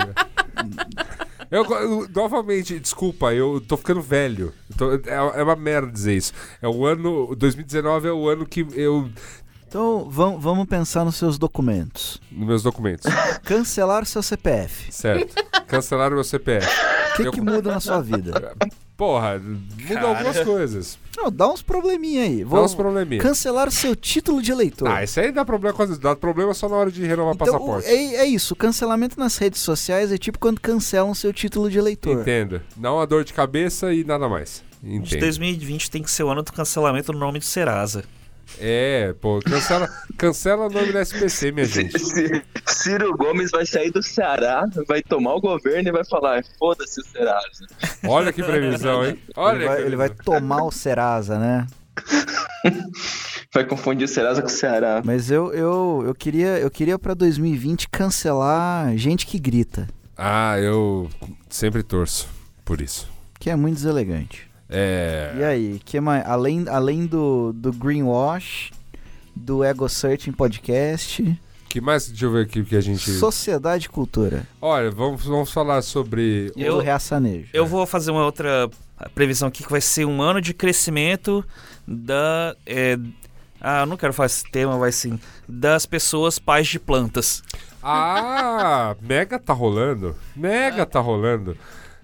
Eu, 1.50 1.64
eu- 1.64 2.08
novamente, 2.14 2.78
desculpa, 2.78 3.32
eu 3.34 3.60
tô 3.60 3.76
ficando 3.76 4.00
velho. 4.00 4.52
Tô- 4.76 4.92
é, 4.94 5.00
é 5.36 5.42
uma 5.42 5.56
merda 5.56 5.90
dizer 5.90 6.16
isso. 6.16 6.32
É 6.62 6.68
o 6.68 6.86
ano. 6.86 7.34
2019 7.34 8.08
é 8.08 8.12
o 8.12 8.28
ano 8.28 8.46
que 8.46 8.66
eu. 8.74 9.10
Então 9.66 10.08
vamos, 10.10 10.42
vamos 10.42 10.66
pensar 10.66 11.04
nos 11.04 11.16
seus 11.16 11.38
documentos. 11.38 12.20
Nos 12.30 12.46
meus 12.46 12.62
documentos. 12.62 13.06
Cancelar 13.44 14.04
seu 14.06 14.22
CPF. 14.22 14.92
Certo. 14.92 15.34
Cancelaram 15.66 16.14
meu 16.14 16.24
CPF. 16.24 16.66
O 17.12 17.16
que, 17.16 17.22
Eu- 17.22 17.32
que 17.32 17.40
muda 17.40 17.72
na 17.72 17.80
sua 17.80 18.00
vida? 18.00 18.54
Porra, 19.00 19.40
muda 19.88 20.00
algumas 20.02 20.40
coisas. 20.40 20.98
Não, 21.16 21.32
dá 21.32 21.48
uns 21.48 21.62
probleminha 21.62 22.22
aí. 22.22 22.44
Dá 22.44 22.50
Vou 22.50 22.62
uns 22.62 22.74
probleminha. 22.74 23.22
cancelar 23.22 23.66
o 23.66 23.70
seu 23.70 23.96
título 23.96 24.42
de 24.42 24.52
eleitor. 24.52 24.86
Ah, 24.88 25.02
isso 25.02 25.18
aí 25.18 25.32
dá 25.32 25.42
problema, 25.42 25.86
dá 25.96 26.14
problema 26.14 26.52
só 26.52 26.68
na 26.68 26.76
hora 26.76 26.90
de 26.90 27.02
renovar 27.06 27.32
Então, 27.34 27.46
passaporte. 27.46 27.88
é, 27.88 28.16
é 28.16 28.26
isso, 28.26 28.52
o 28.52 28.56
cancelamento 28.56 29.18
nas 29.18 29.38
redes 29.38 29.60
sociais 29.60 30.12
é 30.12 30.18
tipo 30.18 30.38
quando 30.38 30.60
cancelam 30.60 31.14
seu 31.14 31.32
título 31.32 31.70
de 31.70 31.78
eleitor. 31.78 32.20
Entendo. 32.20 32.60
Dá 32.76 32.92
uma 32.92 33.06
dor 33.06 33.24
de 33.24 33.32
cabeça 33.32 33.90
e 33.94 34.04
nada 34.04 34.28
mais. 34.28 34.62
De 34.82 34.96
Entendo. 34.96 35.20
2020 35.20 35.90
tem 35.90 36.02
que 36.02 36.10
ser 36.10 36.24
o 36.24 36.28
ano 36.28 36.42
do 36.42 36.52
cancelamento 36.52 37.10
no 37.10 37.18
nome 37.18 37.38
do 37.38 37.44
Serasa. 37.46 38.04
É, 38.58 39.14
pô, 39.20 39.40
cancela, 39.40 39.88
cancela 40.18 40.66
o 40.66 40.70
nome 40.70 40.92
da 40.92 41.00
SPC, 41.02 41.52
minha 41.52 41.66
gente. 41.66 41.94
Ciro 42.66 43.16
Gomes 43.16 43.50
vai 43.50 43.64
sair 43.64 43.90
do 43.90 44.02
Ceará, 44.02 44.66
vai 44.86 45.02
tomar 45.02 45.34
o 45.34 45.40
governo 45.40 45.88
e 45.88 45.92
vai 45.92 46.04
falar: 46.04 46.44
foda-se 46.58 47.00
o 47.00 47.04
Serasa. 47.04 47.66
Olha 48.06 48.32
que 48.32 48.42
previsão, 48.42 49.04
hein? 49.04 49.18
Olha 49.36 49.56
Ele 49.56 49.66
vai, 49.66 49.82
ele 49.82 49.96
vai 49.96 50.10
tomar 50.10 50.64
o 50.64 50.70
Serasa, 50.70 51.38
né? 51.38 51.66
Vai 53.52 53.64
confundir 53.64 54.04
o 54.04 54.08
Serasa 54.08 54.40
com 54.42 54.48
o 54.48 54.50
Ceará. 54.50 55.02
Mas 55.04 55.30
eu, 55.30 55.52
eu, 55.52 56.02
eu 56.06 56.14
queria, 56.14 56.58
eu 56.58 56.70
queria 56.70 56.98
para 56.98 57.14
2020 57.14 57.88
cancelar 57.88 58.96
gente 58.96 59.26
que 59.26 59.38
grita, 59.38 59.88
Ah, 60.16 60.56
eu 60.58 61.08
sempre 61.48 61.82
torço 61.82 62.28
por 62.64 62.80
isso. 62.80 63.08
que 63.38 63.50
é 63.50 63.56
muito 63.56 63.74
deselegante. 63.76 64.49
É. 64.70 65.34
E 65.36 65.42
aí, 65.44 65.80
que 65.84 66.00
mais? 66.00 66.24
Além, 66.26 66.64
além 66.68 67.06
do, 67.06 67.52
do 67.52 67.72
Greenwash, 67.72 68.70
do 69.34 69.64
Ego 69.64 69.88
Searching 69.88 70.32
Podcast, 70.32 71.38
que 71.68 71.80
mais? 71.80 72.08
Deixa 72.08 72.24
eu 72.24 72.32
ver 72.32 72.46
aqui 72.46 72.60
o 72.60 72.64
que 72.64 72.76
a 72.76 72.80
gente. 72.80 73.10
Sociedade 73.12 73.86
e 73.86 73.88
Cultura, 73.88 74.46
Olha, 74.60 74.90
vamos, 74.90 75.24
vamos 75.24 75.52
falar 75.52 75.82
sobre. 75.82 76.52
Eu- 76.56 76.76
do 76.76 76.80
Reaçanejo. 76.80 77.48
Eu 77.52 77.66
vou 77.66 77.86
fazer 77.86 78.10
uma 78.10 78.24
outra 78.24 78.68
previsão 79.14 79.48
aqui 79.48 79.62
que 79.64 79.70
vai 79.70 79.80
ser 79.80 80.04
um 80.04 80.20
ano 80.20 80.40
de 80.40 80.52
crescimento 80.52 81.44
da. 81.86 82.54
é, 82.66 82.98
ah, 83.60 83.84
não 83.86 83.96
quero 83.96 84.12
falar 84.12 84.26
esse 84.26 84.44
tema, 84.50 84.78
vai 84.78 84.90
sim. 84.90 85.18
Das 85.48 85.84
pessoas 85.86 86.38
pais 86.38 86.66
de 86.66 86.78
plantas. 86.80 87.42
Ah, 87.82 88.96
Mega 89.00 89.38
tá 89.38 89.52
rolando. 89.52 90.16
Mega 90.34 90.84
tá 90.84 90.98
rolando. 91.00 91.56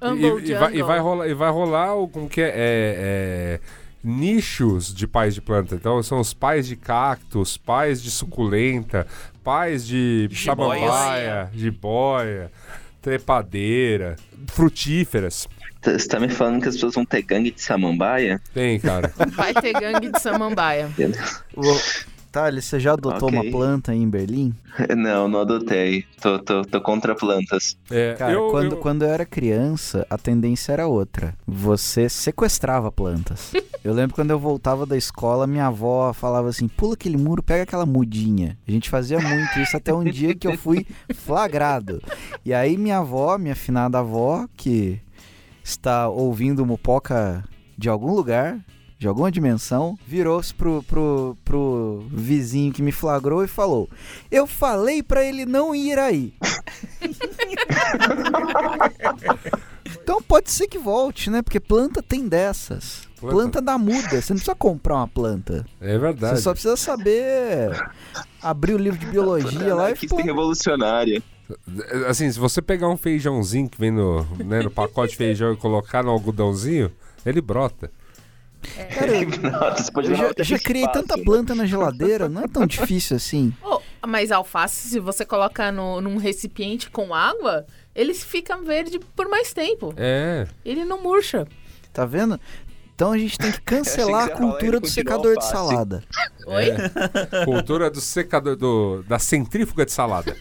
E, 0.02 0.50
e 0.50 0.54
vai, 0.54 0.74
e 0.76 0.82
vai 0.82 0.98
rolar, 0.98 1.28
e 1.28 1.34
vai 1.34 1.50
rolar 1.50 1.94
o 1.94 2.08
como 2.08 2.28
que 2.28 2.40
é, 2.40 2.48
é, 2.48 2.54
é, 2.56 3.60
nichos 4.02 4.94
de 4.94 5.06
pais 5.06 5.34
de 5.34 5.40
planta. 5.40 5.74
Então 5.74 6.02
são 6.02 6.20
os 6.20 6.34
pais 6.34 6.66
de 6.66 6.76
cactos, 6.76 7.56
pais 7.56 8.02
de 8.02 8.10
suculenta, 8.10 9.06
pais 9.42 9.86
de 9.86 10.28
samambaia, 10.32 11.50
jiboia, 11.54 12.50
trepadeira, 13.00 14.16
frutíferas. 14.48 15.48
Você 15.82 16.08
tá 16.08 16.18
me 16.18 16.28
falando 16.28 16.62
que 16.62 16.68
as 16.68 16.74
pessoas 16.74 16.94
vão 16.94 17.04
ter 17.04 17.22
gangue 17.22 17.52
de 17.52 17.62
samambaia? 17.62 18.40
Tem, 18.52 18.78
cara. 18.80 19.12
Vai 19.28 19.54
ter 19.54 19.72
gangue 19.72 20.10
de 20.10 20.20
samambaia. 20.20 20.90
Thales, 22.36 22.66
você 22.66 22.78
já 22.78 22.92
adotou 22.92 23.28
Ok. 23.28 23.38
uma 23.38 23.50
planta 23.50 23.92
aí 23.92 23.98
em 23.98 24.08
Berlim? 24.10 24.52
Não, 24.94 25.26
não 25.26 25.40
adotei. 25.40 26.04
Tô, 26.20 26.38
tô, 26.38 26.60
tô 26.62 26.82
contra 26.82 27.14
plantas. 27.14 27.78
É, 27.90 28.14
Cara, 28.18 28.32
eu, 28.34 28.48
quando, 28.50 28.72
eu- 28.72 28.76
quando 28.76 29.02
eu 29.06 29.08
era 29.08 29.24
criança, 29.24 30.06
a 30.10 30.18
tendência 30.18 30.72
era 30.72 30.86
outra. 30.86 31.32
Você 31.46 32.10
sequestrava 32.10 32.92
plantas. 32.92 33.52
eu 33.82 33.94
lembro 33.94 34.14
quando 34.14 34.32
eu 34.32 34.38
voltava 34.38 34.84
da 34.84 34.98
escola, 34.98 35.46
minha 35.46 35.68
avó 35.68 36.12
falava 36.12 36.50
assim: 36.50 36.68
pula 36.68 36.92
aquele 36.92 37.16
muro, 37.16 37.42
pega 37.42 37.62
aquela 37.62 37.86
mudinha. 37.86 38.58
A 38.68 38.70
gente 38.70 38.90
fazia 38.90 39.18
muito 39.18 39.58
isso 39.58 39.74
até 39.74 39.94
um 39.94 40.04
dia 40.04 40.34
que 40.34 40.46
eu 40.46 40.58
fui 40.58 40.86
flagrado. 41.16 42.02
E 42.44 42.52
aí 42.52 42.76
minha 42.76 42.98
avó, 42.98 43.38
minha 43.38 43.56
finada 43.56 44.00
avó, 44.00 44.46
que 44.54 45.00
está 45.64 46.06
ouvindo 46.10 46.62
o 46.62 46.66
Mupoca 46.66 47.42
de 47.78 47.88
algum 47.88 48.12
lugar, 48.14 48.58
de 48.98 49.06
alguma 49.06 49.30
dimensão, 49.30 49.98
virou-se 50.06 50.54
pro, 50.54 50.82
pro, 50.84 51.36
pro 51.44 52.06
vizinho 52.10 52.72
que 52.72 52.80
me 52.82 52.92
flagrou 52.92 53.44
e 53.44 53.48
falou: 53.48 53.88
Eu 54.30 54.46
falei 54.46 55.02
pra 55.02 55.22
ele 55.24 55.44
não 55.44 55.74
ir 55.74 55.98
aí. 55.98 56.32
Então 60.02 60.20
pode 60.20 60.50
ser 60.50 60.66
que 60.68 60.78
volte, 60.78 61.30
né? 61.30 61.42
Porque 61.42 61.60
planta 61.60 62.02
tem 62.02 62.28
dessas. 62.28 63.08
Planta- 63.20 63.34
Planta, 63.34 63.62
dá 63.62 63.78
muda. 63.78 64.20
Você 64.20 64.32
não 64.32 64.36
precisa 64.38 64.54
comprar 64.54 64.96
uma 64.96 65.08
planta. 65.08 65.64
É 65.80 65.96
verdade. 65.98 66.36
Você 66.36 66.42
só 66.42 66.52
precisa 66.52 66.76
saber 66.76 67.70
abrir 68.42 68.74
o 68.74 68.78
livro 68.78 68.98
de 68.98 69.06
biologia 69.06 69.74
lá 69.74 69.82
e 69.82 69.86
Anarquista 69.86 70.16
pô, 70.16 70.22
revolucionária. 70.22 71.22
Assim, 72.08 72.30
se 72.30 72.38
você 72.38 72.60
pegar 72.60 72.88
um 72.88 72.96
feijãozinho 72.96 73.68
que 73.68 73.78
vem 73.78 73.90
no, 73.92 74.24
né, 74.44 74.62
no 74.62 74.70
pacote 74.70 75.12
de 75.12 75.16
feijão 75.18 75.52
e 75.52 75.56
colocar 75.56 76.02
no 76.02 76.10
algodãozinho, 76.10 76.90
ele 77.24 77.40
brota. 77.40 77.90
Cara, 78.94 79.16
eu, 79.16 79.92
pode 79.92 80.10
eu 80.10 80.16
já, 80.16 80.32
já 80.38 80.58
criei 80.58 80.84
espaço, 80.84 81.00
tanta 81.00 81.16
né? 81.16 81.24
planta 81.24 81.54
na 81.54 81.66
geladeira, 81.66 82.28
não 82.28 82.42
é 82.42 82.48
tão 82.48 82.66
difícil 82.66 83.16
assim. 83.16 83.54
Ô, 83.62 83.80
Mas 84.06 84.30
alface, 84.30 84.88
se 84.88 85.00
você 85.00 85.24
coloca 85.24 85.70
no, 85.72 86.00
num 86.00 86.16
recipiente 86.16 86.90
com 86.90 87.14
água, 87.14 87.66
ele 87.94 88.14
fica 88.14 88.56
verde 88.56 88.98
por 89.14 89.28
mais 89.28 89.52
tempo. 89.52 89.94
É. 89.96 90.46
Ele 90.64 90.84
não 90.84 91.02
murcha. 91.02 91.46
Tá 91.92 92.04
vendo? 92.04 92.38
Então 92.94 93.12
a 93.12 93.18
gente 93.18 93.38
tem 93.38 93.52
que 93.52 93.60
cancelar 93.64 94.28
que 94.28 94.32
a 94.32 94.36
cultura 94.36 94.80
do 94.80 94.88
secador 94.88 95.32
de 95.32 95.44
alface. 95.44 95.52
salada. 95.52 96.02
Oi? 96.46 97.44
Cultura 97.44 97.90
do 97.90 98.00
secador 98.00 98.56
do, 98.56 99.02
da 99.02 99.18
centrífuga 99.18 99.84
de 99.84 99.92
salada. 99.92 100.36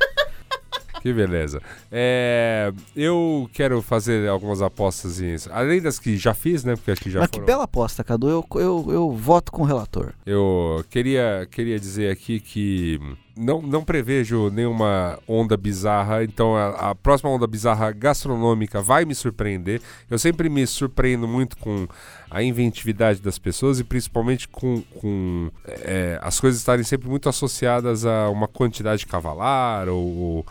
Que 1.05 1.13
beleza. 1.13 1.61
É, 1.91 2.73
eu 2.95 3.47
quero 3.53 3.79
fazer 3.79 4.27
algumas 4.27 4.59
apostas, 4.59 5.21
além 5.51 5.79
das 5.79 5.99
que 5.99 6.17
já 6.17 6.33
fiz, 6.33 6.63
né? 6.63 6.75
Porque 6.75 6.89
acho 6.89 7.01
que 7.01 7.11
já 7.11 7.19
Mas 7.19 7.29
que 7.29 7.35
foram. 7.35 7.45
bela 7.45 7.63
aposta, 7.65 8.03
Cadu. 8.03 8.27
Eu, 8.27 8.43
eu, 8.55 8.85
eu 8.89 9.11
voto 9.11 9.51
com 9.51 9.61
o 9.61 9.65
relator. 9.65 10.13
Eu 10.25 10.83
queria, 10.89 11.47
queria 11.51 11.79
dizer 11.79 12.09
aqui 12.09 12.39
que 12.39 12.99
não, 13.37 13.61
não 13.61 13.83
prevejo 13.83 14.49
nenhuma 14.49 15.19
onda 15.27 15.55
bizarra, 15.55 16.23
então 16.23 16.55
a, 16.55 16.89
a 16.89 16.95
próxima 16.95 17.29
onda 17.29 17.45
bizarra 17.45 17.91
gastronômica 17.91 18.81
vai 18.81 19.05
me 19.05 19.13
surpreender. 19.13 19.83
Eu 20.09 20.17
sempre 20.17 20.49
me 20.49 20.65
surpreendo 20.65 21.27
muito 21.27 21.55
com 21.57 21.87
a 22.31 22.41
inventividade 22.41 23.21
das 23.21 23.37
pessoas 23.37 23.79
e 23.79 23.83
principalmente 23.83 24.47
com, 24.47 24.81
com 24.99 25.51
é, 25.67 26.17
as 26.23 26.39
coisas 26.39 26.59
estarem 26.59 26.83
sempre 26.83 27.07
muito 27.07 27.29
associadas 27.29 28.07
a 28.07 28.27
uma 28.31 28.47
quantidade 28.47 29.05
cavalar 29.05 29.87
ou, 29.87 30.03
ou 30.03 30.45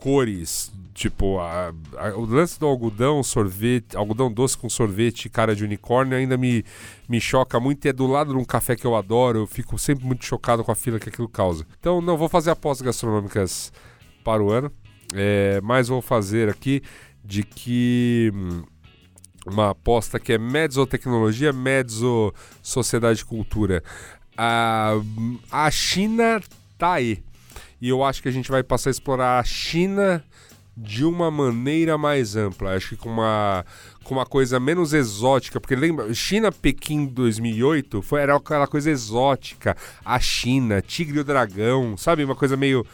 cores. 0.00 0.72
Tipo, 0.92 1.38
a- 1.38 1.72
a- 1.96 2.14
o 2.16 2.24
lance 2.26 2.58
do 2.60 2.66
algodão, 2.66 3.22
sorvete, 3.22 3.96
algodão 3.96 4.30
doce 4.30 4.58
com 4.58 4.68
sorvete, 4.68 5.28
cara 5.30 5.54
de 5.56 5.64
unicórnio, 5.64 6.16
ainda 6.18 6.36
me, 6.36 6.64
me 7.08 7.20
choca 7.20 7.58
muito. 7.60 7.84
E 7.86 7.88
é 7.88 7.92
do 7.92 8.06
lado 8.06 8.32
de 8.34 8.38
um 8.38 8.44
café 8.44 8.76
que 8.76 8.86
eu 8.86 8.94
adoro, 8.96 9.38
eu 9.40 9.46
fico 9.46 9.78
sempre 9.78 10.04
muito 10.04 10.24
chocado 10.24 10.62
com 10.64 10.70
a 10.72 10.74
fila 10.74 10.98
que 10.98 11.08
aquilo 11.08 11.28
causa. 11.28 11.64
Então, 11.78 12.00
não 12.02 12.16
vou 12.18 12.28
fazer 12.28 12.50
apostas 12.50 12.84
gastronômicas 12.84 13.72
para 14.24 14.42
o 14.42 14.50
ano, 14.50 14.70
é, 15.14 15.60
mas 15.62 15.88
vou 15.88 16.02
fazer 16.02 16.48
aqui 16.50 16.82
de 17.24 17.42
que. 17.44 18.30
hum, 18.34 18.62
Uma 19.46 19.70
aposta 19.70 20.20
que 20.20 20.34
é 20.34 20.38
Medsotecnologia, 20.38 21.50
Medzo 21.50 22.30
Sociedade 22.62 23.22
e 23.22 23.24
Cultura. 23.24 23.82
A, 24.36 24.92
a 25.50 25.70
China 25.70 26.40
tá 26.76 26.92
aí. 26.94 27.22
E 27.80 27.88
eu 27.88 28.04
acho 28.04 28.22
que 28.22 28.28
a 28.28 28.32
gente 28.32 28.50
vai 28.50 28.62
passar 28.62 28.90
a 28.90 28.92
explorar 28.92 29.38
a 29.38 29.44
China 29.44 30.22
de 30.76 31.04
uma 31.04 31.30
maneira 31.30 31.98
mais 31.98 32.36
ampla. 32.36 32.74
Acho 32.74 32.90
que 32.90 32.96
com 32.96 33.10
uma, 33.10 33.64
com 34.02 34.14
uma 34.14 34.24
coisa 34.24 34.58
menos 34.58 34.92
exótica. 34.92 35.60
Porque 35.60 35.76
lembra, 35.76 36.12
China 36.14 36.50
Pequim 36.50 37.06
2008 37.06 38.00
foi, 38.02 38.20
era 38.20 38.36
aquela 38.36 38.66
coisa 38.66 38.90
exótica. 38.90 39.76
A 40.04 40.18
China, 40.18 40.80
Tigre 40.80 41.18
e 41.18 41.20
o 41.20 41.24
Dragão, 41.24 41.96
sabe? 41.96 42.24
Uma 42.24 42.36
coisa 42.36 42.56
meio. 42.56 42.86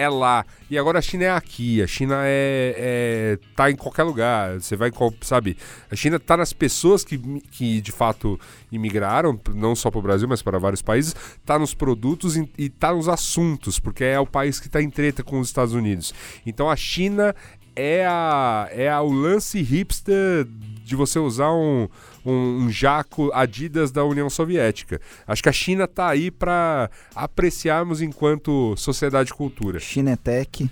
É 0.00 0.08
lá. 0.08 0.46
E 0.70 0.78
agora 0.78 0.98
a 0.98 1.02
China 1.02 1.24
é 1.24 1.30
aqui. 1.30 1.82
A 1.82 1.86
China 1.86 2.22
é, 2.24 2.74
é 2.78 3.38
tá 3.54 3.70
em 3.70 3.76
qualquer 3.76 4.04
lugar. 4.04 4.58
Você 4.58 4.74
vai, 4.74 4.90
sabe? 5.20 5.58
A 5.90 5.94
China 5.94 6.18
tá 6.18 6.38
nas 6.38 6.54
pessoas 6.54 7.04
que, 7.04 7.18
que 7.50 7.82
de 7.82 7.92
fato 7.92 8.40
imigraram, 8.72 9.38
não 9.54 9.74
só 9.74 9.90
para 9.90 9.98
o 9.98 10.02
Brasil, 10.02 10.26
mas 10.26 10.40
para 10.40 10.58
vários 10.58 10.80
países. 10.80 11.14
Tá 11.44 11.58
nos 11.58 11.74
produtos 11.74 12.34
e, 12.34 12.50
e 12.56 12.70
tá 12.70 12.94
nos 12.94 13.10
assuntos, 13.10 13.78
porque 13.78 14.02
é 14.02 14.18
o 14.18 14.24
país 14.24 14.58
que 14.58 14.70
tá 14.70 14.80
em 14.80 14.88
treta 14.88 15.22
com 15.22 15.38
os 15.38 15.48
Estados 15.48 15.74
Unidos. 15.74 16.14
Então 16.46 16.70
a 16.70 16.76
China 16.76 17.36
é, 17.76 18.06
a, 18.06 18.70
é 18.72 18.88
a, 18.88 19.02
o 19.02 19.12
lance 19.12 19.60
hipster 19.60 20.46
de 20.82 20.96
você 20.96 21.18
usar 21.18 21.52
um, 21.52 21.88
um, 22.24 22.64
um 22.64 22.70
jaco 22.70 23.30
Adidas 23.32 23.90
da 23.90 24.04
União 24.04 24.28
Soviética. 24.30 25.00
Acho 25.26 25.42
que 25.42 25.48
a 25.48 25.52
China 25.52 25.86
tá 25.88 26.08
aí 26.08 26.30
para 26.30 26.90
apreciarmos 27.14 28.02
enquanto 28.02 28.74
sociedade 28.76 29.30
e 29.30 29.34
cultura. 29.34 29.78
Chinetec. 29.80 30.68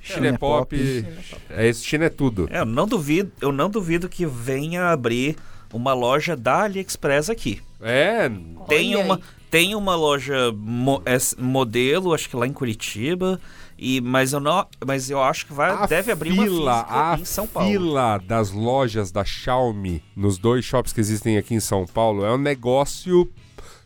China 0.00 0.28
é 0.28 0.38
pop, 0.38 1.04
é 1.50 1.68
isso, 1.68 1.84
China 1.84 2.04
é 2.04 2.08
tudo. 2.08 2.48
É, 2.52 2.60
eu 2.60 2.64
não 2.64 2.86
duvido, 2.86 3.32
eu 3.40 3.50
não 3.50 3.68
duvido 3.68 4.08
que 4.08 4.24
venha 4.24 4.90
abrir 4.92 5.34
uma 5.72 5.92
loja 5.94 6.36
da 6.36 6.62
AliExpress 6.62 7.28
aqui. 7.28 7.60
É, 7.80 8.28
Tem 8.68 8.94
Olha 8.94 9.04
uma, 9.04 9.14
aí. 9.16 9.22
tem 9.50 9.74
uma 9.74 9.96
loja 9.96 10.52
mo- 10.52 11.02
es- 11.04 11.34
modelo, 11.36 12.14
acho 12.14 12.28
que 12.30 12.36
lá 12.36 12.46
em 12.46 12.52
Curitiba, 12.52 13.40
e 13.78 14.00
mas 14.00 14.32
eu 14.32 14.40
não, 14.40 14.66
mas 14.86 15.10
eu 15.10 15.22
acho 15.22 15.46
que 15.46 15.52
vai 15.52 15.70
a 15.70 15.86
deve 15.86 16.10
abrir 16.12 16.30
fila, 16.32 16.44
uma 16.44 16.84
física 16.84 17.10
a 17.12 17.18
em 17.18 17.24
São 17.24 17.46
Paulo. 17.46 17.68
fila 17.70 18.18
das 18.26 18.50
lojas 18.50 19.10
da 19.12 19.24
Xiaomi 19.24 20.02
nos 20.16 20.38
dois 20.38 20.64
shops 20.64 20.92
que 20.92 21.00
existem 21.00 21.36
aqui 21.36 21.54
em 21.54 21.60
São 21.60 21.86
Paulo 21.86 22.24
é 22.24 22.32
um 22.32 22.38
negócio, 22.38 23.30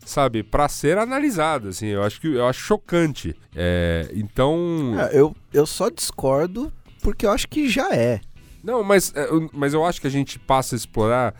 sabe, 0.05 0.43
para 0.43 0.67
ser 0.69 0.97
analisado, 0.97 1.67
assim, 1.69 1.87
eu 1.87 2.03
acho 2.03 2.19
que 2.21 2.27
eu 2.27 2.45
acho 2.47 2.59
chocante. 2.61 3.35
É, 3.55 4.09
então, 4.13 4.93
É, 4.97 5.19
eu, 5.19 5.35
eu 5.53 5.65
só 5.65 5.89
discordo 5.89 6.71
porque 7.01 7.25
eu 7.25 7.31
acho 7.31 7.47
que 7.47 7.67
já 7.67 7.89
é. 7.93 8.21
não, 8.63 8.83
mas 8.83 9.11
é, 9.15 9.25
eu- 9.25 9.49
mas 9.53 9.73
eu 9.73 9.83
acho 9.85 9.99
que 9.99 10.07
a 10.07 10.11
gente 10.11 10.37
passa 10.39 10.75
a 10.75 10.77
explorar 10.77 11.33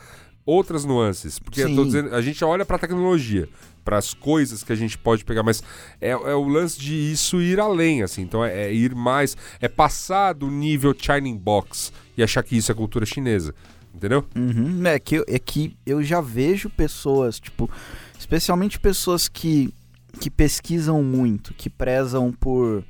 outras 0.45 0.83
nuances, 0.83 1.37
porque 1.37 1.61
eu 1.61 1.75
tô 1.75 1.85
dizendo, 1.85 2.13
a 2.15 2.21
gente 2.21 2.43
olha 2.43 2.65
para 2.65 2.77
tecnologia, 2.79 3.47
para 3.83 3.97
as 3.97 4.13
coisas 4.13 4.63
que 4.63 4.71
a 4.71 4.75
gente 4.75 4.97
pode 4.97 5.25
pegar, 5.25 5.43
mas 5.43 5.63
é, 5.99 6.09
é 6.09 6.15
o 6.15 6.47
lance 6.47 6.79
de 6.79 6.93
isso 6.93 7.41
ir 7.41 7.59
além, 7.59 8.03
assim. 8.03 8.21
Então 8.21 8.43
é, 8.43 8.65
é 8.65 8.73
ir 8.73 8.95
mais, 8.95 9.35
é 9.59 9.67
passar 9.67 10.33
do 10.33 10.49
nível 10.49 10.95
Shining 10.97 11.37
Box 11.37 11.91
e 12.17 12.23
achar 12.23 12.43
que 12.43 12.55
isso 12.55 12.71
é 12.71 12.75
cultura 12.75 13.05
chinesa, 13.05 13.53
entendeu? 13.93 14.25
Uhum, 14.35 14.85
é, 14.85 14.99
que, 14.99 15.23
é 15.27 15.39
que 15.39 15.75
eu 15.85 16.03
já 16.03 16.21
vejo 16.21 16.69
pessoas, 16.69 17.39
tipo, 17.39 17.69
especialmente 18.17 18.79
pessoas 18.79 19.27
que, 19.27 19.73
que 20.19 20.29
pesquisam 20.29 21.01
muito, 21.03 21.53
que 21.53 21.69
prezam 21.69 22.31
por 22.31 22.83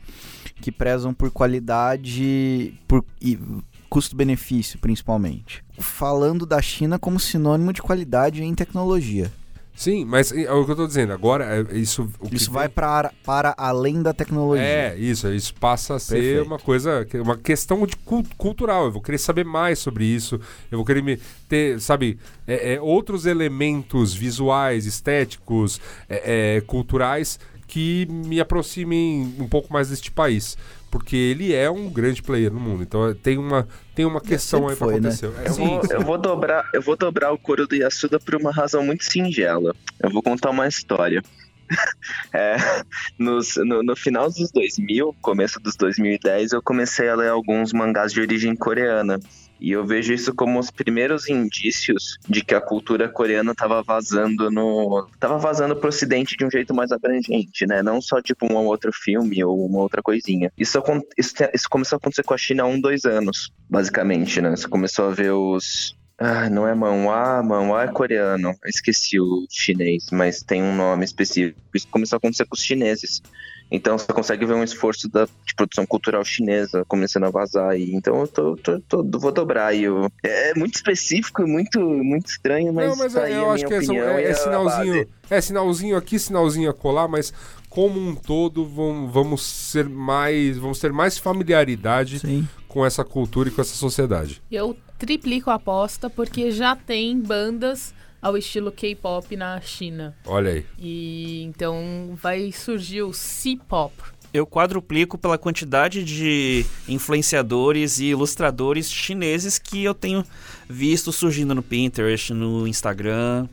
que 0.62 0.72
prezam 0.72 1.12
por 1.12 1.32
qualidade 1.32 2.76
por, 2.88 3.04
e 3.20 3.38
custo-benefício, 3.90 4.80
principalmente. 4.80 5.64
Falando 5.80 6.46
da 6.46 6.62
China 6.62 6.98
como 6.98 7.20
sinônimo 7.20 7.74
de 7.74 7.82
qualidade 7.82 8.42
em 8.42 8.56
tecnologia. 8.56 9.30
Sim, 9.82 10.06
mas 10.06 10.32
é 10.32 10.52
o 10.54 10.64
que 10.64 10.72
eu 10.74 10.76
tô 10.76 10.86
dizendo. 10.86 11.12
Agora, 11.12 11.44
é, 11.72 11.76
isso. 11.76 12.08
Isso 12.32 12.52
vai 12.52 12.70
para, 12.70 13.12
para 13.26 13.56
além 13.58 14.00
da 14.00 14.14
tecnologia. 14.14 14.64
É, 14.64 14.96
isso, 14.96 15.28
isso 15.34 15.56
passa 15.56 15.96
a 15.96 16.00
ser 16.00 16.14
Perfeito. 16.22 16.46
uma 16.46 16.60
coisa, 16.60 17.08
uma 17.16 17.36
questão 17.36 17.84
de 17.88 17.96
cul- 17.96 18.24
cultural. 18.38 18.86
Eu 18.86 18.92
vou 18.92 19.02
querer 19.02 19.18
saber 19.18 19.44
mais 19.44 19.80
sobre 19.80 20.06
isso. 20.06 20.40
Eu 20.70 20.78
vou 20.78 20.86
querer 20.86 21.02
me 21.02 21.18
ter, 21.50 21.82
sabe, 21.82 22.20
é, 22.46 22.76
é, 22.76 22.80
outros 22.82 23.26
elementos 23.26 24.14
visuais, 24.14 24.86
estéticos, 24.86 25.82
é, 26.08 26.58
é, 26.58 26.62
culturais 26.62 27.40
que 27.66 28.06
me 28.12 28.40
aproximem 28.40 29.34
um 29.40 29.48
pouco 29.48 29.74
mais 29.74 29.90
deste 29.90 30.12
país. 30.12 30.56
Porque 30.92 31.16
ele 31.16 31.54
é 31.54 31.72
um 31.72 31.90
grande 31.90 32.22
player 32.22 32.52
no 32.54 32.60
mundo. 32.60 32.84
Então 32.84 33.08
é, 33.08 33.14
tem 33.14 33.38
uma, 33.38 33.66
tem 33.96 34.04
uma 34.06 34.20
questão 34.22 34.68
aí 34.68 34.76
pra 34.76 34.86
foi, 34.88 35.00
né? 35.00 35.10
acontecer. 35.10 35.32
É, 35.44 35.48
Eu 35.48 35.54
vou, 35.54 35.82
eu 35.90 36.02
vou 36.02 36.18
dobrar, 36.18 36.70
eu 36.74 36.82
vou 36.82 36.98
dobrar 36.98 37.32
o 37.32 37.38
couro 37.38 37.66
do 37.66 37.74
Yasuda 37.76 38.20
por 38.20 38.36
uma 38.36 38.52
razão 38.52 38.84
muito 38.84 39.06
singela. 39.06 39.74
Eu 40.04 40.10
vou 40.12 40.22
contar 40.22 40.50
uma 40.52 40.68
história. 40.68 41.24
É, 42.34 42.58
nos- 43.18 43.56
no, 43.56 43.82
no 43.82 43.96
final 43.96 44.28
dos 44.30 44.52
2000, 44.52 45.16
começo 45.22 45.58
dos 45.60 45.76
2010, 45.78 46.52
eu 46.52 46.62
comecei 46.62 47.08
a 47.08 47.16
ler 47.16 47.30
alguns 47.30 47.72
mangás 47.72 48.12
de 48.12 48.20
origem 48.20 48.54
coreana. 48.58 49.20
E 49.62 49.72
eu 49.72 49.86
vejo 49.86 50.12
isso 50.12 50.34
como 50.34 50.60
os 50.60 50.72
primeiros 50.72 51.30
indícios 51.30 52.18
de 52.28 52.44
que 52.44 52.56
a 52.56 52.60
cultura 52.60 53.08
coreana 53.08 53.52
estava 53.52 53.84
vazando 53.84 54.50
no. 54.50 55.08
tava 55.20 55.38
vazando 55.38 55.76
pro 55.76 55.90
ocidente 55.90 56.36
de 56.36 56.44
um 56.44 56.50
jeito 56.50 56.74
mais 56.74 56.92
abrangente, 56.92 57.68
né? 57.68 57.84
Não 57.84 58.02
só 58.02 58.20
tipo 58.20 58.52
um 58.52 58.56
ou 58.56 58.66
outro 58.66 58.92
filme 58.92 59.44
ou 59.44 59.64
uma 59.68 59.80
outra 59.80 60.02
coisinha. 60.02 60.52
Isso, 60.58 60.82
isso, 61.16 61.36
isso 61.54 61.70
começou 61.70 61.96
a 61.96 62.00
acontecer 62.00 62.24
com 62.24 62.34
a 62.34 62.38
China 62.38 62.64
há 62.64 62.66
um, 62.66 62.82
dois 62.82 63.06
anos, 63.06 63.54
basicamente, 63.70 64.42
né? 64.42 64.50
Você 64.50 64.68
começou 64.68 65.10
a 65.10 65.14
ver 65.14 65.32
os. 65.32 65.96
Ah, 66.18 66.50
não 66.50 66.68
é 66.68 66.74
manhwa, 66.74 67.44
manhwa 67.44 67.84
é 67.84 67.88
coreano. 67.88 68.56
Esqueci 68.66 69.20
o 69.20 69.46
chinês, 69.48 70.08
mas 70.12 70.42
tem 70.42 70.64
um 70.64 70.76
nome 70.76 71.06
específico. 71.06 71.60
Isso 71.76 71.88
começou 71.88 72.16
a 72.16 72.18
acontecer 72.18 72.46
com 72.46 72.56
os 72.56 72.64
chineses. 72.64 73.22
Então 73.72 73.98
você 73.98 74.12
consegue 74.12 74.46
ver 74.46 74.54
um 74.54 74.64
esforço 74.64 75.08
da 75.08 75.26
de 75.26 75.56
produção 75.56 75.86
cultural 75.86 76.26
chinesa 76.26 76.84
começando 76.88 77.24
a 77.24 77.30
vazar 77.30 77.70
aí. 77.70 77.94
Então 77.94 78.20
eu 78.20 78.28
tô, 78.28 78.58
tô- 78.58 78.80
tô- 78.82 79.20
vou 79.20 79.32
dobrar 79.32 79.68
aí. 79.68 79.88
o- 79.90 80.12
É 80.22 80.54
muito 80.56 80.76
específico 80.76 81.42
e 81.42 81.46
muito, 81.46 81.80
muito 81.80 82.28
estranho, 82.28 82.74
mas, 82.74 82.90
Não, 82.90 82.96
mas 82.98 83.14
tá 83.14 83.24
aí 83.24 83.34
eu 83.34 83.50
a 83.50 83.54
acho 83.54 83.66
que 83.66 83.74
é, 83.74 83.78
é- 83.78 84.30
é 84.30 84.34
sinalzinho. 84.34 85.08
É 85.30 85.40
sinalzinho 85.40 85.96
aqui, 85.96 86.20
sinalzinho 86.20 86.70
acolá, 86.70 87.08
mas 87.08 87.34
como 87.70 87.98
um 88.00 88.14
todo 88.14 88.66
vamos, 88.66 89.12
vamos 89.14 89.42
ser 89.46 89.88
mais. 89.88 90.58
Vamos 90.58 90.78
ter 90.80 90.92
mais 90.92 91.18
familiaridade 91.18 92.20
Sim. 92.20 92.46
com 92.68 92.86
essa 92.86 93.04
cultura 93.06 93.48
e 93.48 93.52
com 93.54 93.62
essa 93.62 93.76
sociedade. 93.76 94.42
Eu 94.52 94.76
triplico 95.00 95.50
a 95.50 95.54
aposta 95.56 96.10
porque 96.10 96.52
já 96.52 96.76
tem 96.76 97.18
bandas 97.20 97.94
ao 98.22 98.38
estilo 98.38 98.72
K-pop 98.72 99.36
na 99.36 99.60
China. 99.62 100.16
Olha 100.26 100.52
aí. 100.52 100.66
E 100.78 101.44
então 101.44 102.18
vai 102.22 102.52
surgir 102.52 103.02
o 103.02 103.14
C-pop. 103.14 103.94
Eu 104.34 104.48
quadruplico 104.48 105.18
pela 105.18 105.38
quantidade 105.38 106.06
de 106.06 106.66
influenciadores 106.88 108.00
e 108.00 108.06
ilustradores 108.06 108.90
chineses 108.90 109.60
que 109.60 109.84
eu 109.84 109.94
tenho 109.94 110.24
visto 110.70 111.12
surgindo 111.12 111.54
no 111.54 111.62
Pinterest, 111.62 112.34
no 112.34 112.66
Instagram. 112.66 113.48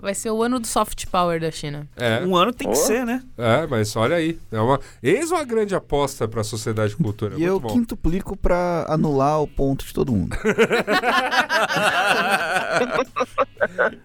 Vai 0.00 0.14
ser 0.14 0.30
o 0.30 0.42
ano 0.42 0.60
do 0.60 0.66
soft 0.66 1.06
power 1.06 1.40
da 1.40 1.50
China. 1.50 1.88
É, 1.96 2.24
Um 2.24 2.36
ano 2.36 2.52
tem 2.52 2.70
que 2.70 2.78
Oh. 2.78 2.80
ser, 2.80 3.04
né? 3.04 3.20
é, 3.36 3.66
mas 3.66 3.96
olha 3.96 4.14
aí. 4.16 4.38
É 4.52 4.60
uma, 4.60 4.78
eis 5.02 5.30
uma 5.32 5.42
grande 5.44 5.74
aposta 5.74 6.28
pra 6.28 6.44
sociedade 6.44 6.92
e 6.92 6.96
cultura. 6.96 7.34
E 7.38 7.42
eu 7.42 7.58
bom. 7.58 7.68
quintuplico 7.68 8.36
pra 8.36 8.86
anular 8.88 9.42
o 9.42 9.48
ponto 9.48 9.84
de 9.84 9.92
todo 9.92 10.12
mundo. 10.12 10.36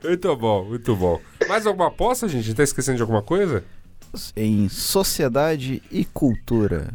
Muito 0.03 0.35
bom, 0.35 0.65
muito 0.65 0.95
bom. 0.95 1.19
Mais 1.47 1.65
alguma 1.65 1.87
aposta, 1.87 2.27
gente? 2.27 2.53
Tá 2.53 2.63
esquecendo 2.63 2.97
de 2.97 3.01
alguma 3.01 3.21
coisa? 3.21 3.63
em 4.35 4.69
sociedade 4.69 5.81
e 5.91 6.05
cultura. 6.05 6.93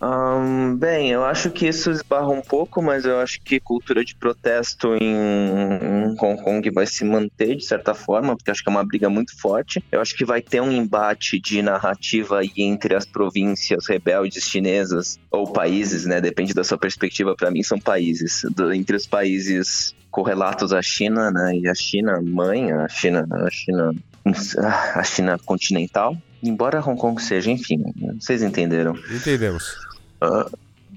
Ahn, 0.00 0.76
bem, 0.76 1.10
eu 1.10 1.24
acho 1.24 1.50
que 1.50 1.66
isso 1.66 1.90
esbarra 1.90 2.28
um 2.28 2.40
pouco, 2.40 2.80
mas 2.80 3.04
eu 3.04 3.18
acho 3.18 3.40
que 3.42 3.58
cultura 3.58 4.04
de 4.04 4.14
protesto 4.14 4.94
em, 4.94 5.02
em 5.02 6.14
Hong 6.20 6.40
Kong 6.40 6.70
vai 6.70 6.86
se 6.86 7.04
manter 7.04 7.56
de 7.56 7.64
certa 7.64 7.92
forma, 7.94 8.36
porque 8.36 8.48
acho 8.50 8.62
que 8.62 8.68
é 8.68 8.72
uma 8.72 8.84
briga 8.84 9.10
muito 9.10 9.36
forte. 9.40 9.82
Eu 9.90 10.00
acho 10.00 10.14
que 10.16 10.24
vai 10.24 10.40
ter 10.40 10.60
um 10.62 10.70
embate 10.70 11.40
de 11.40 11.60
narrativa 11.62 12.38
aí 12.38 12.52
entre 12.58 12.94
as 12.94 13.04
províncias 13.04 13.86
rebeldes 13.88 14.44
chinesas 14.44 15.18
ou 15.32 15.52
países, 15.52 16.06
né? 16.06 16.20
Depende 16.20 16.54
da 16.54 16.62
sua 16.62 16.78
perspectiva. 16.78 17.34
Para 17.34 17.50
mim, 17.50 17.64
são 17.64 17.80
países. 17.80 18.42
Do- 18.54 18.72
entre 18.72 18.94
os 18.96 19.06
países 19.06 19.92
correlatos 20.12 20.72
à 20.72 20.80
China, 20.80 21.30
né? 21.32 21.56
E 21.56 21.68
a 21.68 21.74
China 21.74 22.20
mãe, 22.22 22.70
a 22.70 22.88
China, 22.88 23.26
a 23.32 23.50
China, 23.50 23.92
a 24.94 25.02
China 25.02 25.38
continental. 25.44 26.16
Embora 26.42 26.80
Hong 26.80 26.98
Kong 26.98 27.20
seja, 27.20 27.50
enfim, 27.50 27.82
vocês 28.20 28.42
entenderam. 28.42 28.94
Entendemos. 29.10 29.76
Ah, 30.20 30.48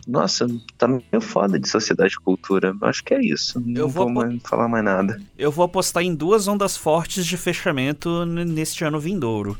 nossa, 0.08 0.48
tá 0.78 0.88
meio 0.88 1.22
foda 1.22 1.60
de 1.60 1.68
sociedade 1.68 2.16
e 2.16 2.24
cultura. 2.24 2.74
Acho 2.82 3.04
que 3.04 3.14
é 3.14 3.22
isso. 3.22 3.60
Eu 3.60 3.84
Não 3.84 3.90
vou 3.90 4.06
vou, 4.06 4.10
mais 4.10 4.42
falar 4.44 4.68
mais 4.68 4.84
nada. 4.84 5.22
Eu 5.38 5.52
vou 5.52 5.66
apostar 5.66 6.04
em 6.04 6.14
duas 6.14 6.48
ondas 6.48 6.78
fortes 6.78 7.26
de 7.26 7.38
fechamento 7.38 8.26
neste 8.26 8.84
ano 8.84 9.00
vindouro: 9.00 9.58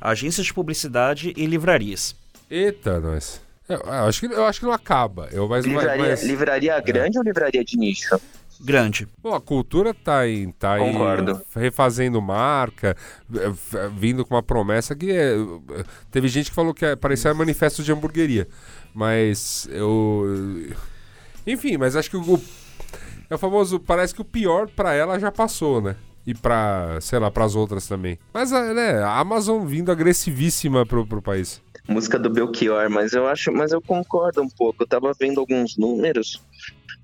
agências 0.00 0.46
de 0.46 0.54
publicidade 0.54 1.32
e 1.36 1.46
livrarias. 1.46 2.14
Eita, 2.50 3.00
nós. 3.00 3.40
Eu, 3.68 3.78
eu 3.78 3.92
acho 3.92 4.20
que, 4.20 4.26
eu 4.26 4.44
acho 4.44 4.60
que 4.60 4.66
não 4.66 4.72
acaba. 4.72 5.28
Eu, 5.32 5.48
mas, 5.48 5.64
Livraria, 5.64 6.06
mas, 6.06 6.22
livraria 6.22 6.80
grande 6.80 7.18
ou 7.18 7.24
livraria 7.24 7.64
de 7.64 7.76
nicho? 7.76 8.20
Grande. 8.60 9.06
Bom, 9.22 9.34
a 9.34 9.40
cultura 9.40 9.92
tá 9.92 10.26
em, 10.28 10.50
tá 10.50 10.74
aí 10.74 10.92
Concordo. 10.92 11.40
refazendo 11.54 12.20
marca, 12.22 12.96
vindo 13.96 14.24
com 14.24 14.34
uma 14.34 14.42
promessa 14.42 14.94
que 14.94 15.10
é, 15.10 15.34
teve 16.10 16.28
gente 16.28 16.50
que 16.50 16.54
falou 16.54 16.72
que 16.74 16.84
é- 16.84 16.96
parecia 16.96 17.32
manifesto 17.34 17.82
de 17.82 17.92
hamburgueria, 17.92 18.48
mas 18.94 19.68
eu 19.70 20.24
enfim, 21.46 21.76
mas 21.76 21.94
acho 21.96 22.10
que 22.10 22.16
o 22.16 22.40
é 23.28 23.34
o 23.34 23.38
famoso, 23.38 23.78
parece 23.80 24.14
que 24.14 24.20
o 24.20 24.24
pior 24.24 24.68
pra 24.68 24.94
ela 24.94 25.18
já 25.18 25.30
passou, 25.32 25.80
né? 25.80 25.96
E 26.26 26.34
pra, 26.34 26.98
sei 27.00 27.18
lá, 27.18 27.30
pras 27.30 27.54
outras 27.54 27.86
também. 27.86 28.18
Mas, 28.34 28.52
ah, 28.52 28.72
né, 28.74 28.98
a 29.02 29.18
Amazon 29.18 29.64
vindo 29.64 29.92
agressivíssima 29.92 30.84
pro, 30.84 31.06
pro 31.06 31.22
país. 31.22 31.60
Música 31.88 32.18
do 32.18 32.28
Belchior, 32.28 32.90
mas 32.90 33.12
eu 33.12 33.28
acho, 33.28 33.52
mas 33.52 33.70
eu 33.70 33.80
concordo 33.80 34.42
um 34.42 34.48
pouco. 34.48 34.82
Eu 34.82 34.86
tava 34.88 35.12
vendo 35.18 35.38
alguns 35.38 35.76
números. 35.76 36.42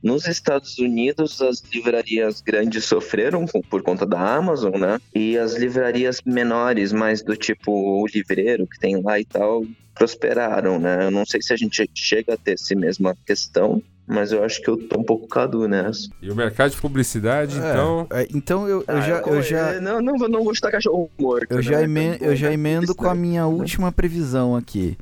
Nos 0.03 0.27
Estados 0.27 0.79
Unidos, 0.79 1.41
as 1.41 1.63
livrarias 1.73 2.41
grandes 2.41 2.85
sofreram 2.85 3.47
com- 3.47 3.61
por 3.63 3.83
conta 3.83 4.05
da 4.05 4.19
Amazon, 4.37 4.75
né? 4.77 4.99
E 5.15 5.39
as 5.39 5.55
livrarias 5.55 6.19
menores, 6.27 6.93
mais 6.93 7.23
do 7.23 7.37
tipo 7.37 7.71
o 7.73 8.05
livreiro 8.13 8.67
que 8.67 8.79
tem 8.81 9.01
lá 9.01 9.21
e 9.21 9.25
tal, 9.25 9.65
prosperaram, 9.95 10.79
né? 10.79 11.07
Eu 11.07 11.11
não 11.11 11.25
sei 11.25 11.41
se 11.41 11.53
a 11.53 11.57
gente 11.57 11.89
chega 11.95 12.35
a 12.35 12.37
ter 12.37 12.55
essa 12.55 12.75
mesma 12.75 13.17
questão, 13.27 13.81
mas 14.07 14.33
eu 14.33 14.43
acho 14.43 14.61
que 14.61 14.69
eu 14.69 14.77
tô 14.77 14.99
um 14.99 15.05
pouco 15.05 15.29
cadu 15.29 15.69
nessa. 15.69 16.09
E 16.21 16.31
o 16.31 16.35
mercado 16.35 16.73
de 16.73 16.81
publicidade, 16.81 17.57
então... 17.57 18.07
É, 18.11 18.27
então 18.35 18.69
eu, 18.69 18.79
eu 18.89 18.97
Ah, 18.97 19.01
já, 19.01 19.19
eu 19.21 19.43
já, 19.43 19.81
Não, 19.81 20.03
não, 20.03 20.19
vou- 20.19 20.29
não 20.29 20.43
vou 20.43 20.53
estar 20.53 20.71
cachorro 20.73 21.09
morto. 21.19 21.47
eu 21.53 21.63
já, 21.63 21.79
né? 21.79 21.85
emen- 21.85 22.15
Então, 22.15 22.29
eu 22.29 22.35
já 22.37 22.53
emendo 22.53 22.95
com 22.95 23.07
a 23.09 23.15
minha 23.15 23.47
última 23.47 23.93
previsão 23.93 24.57
aqui. 24.57 24.97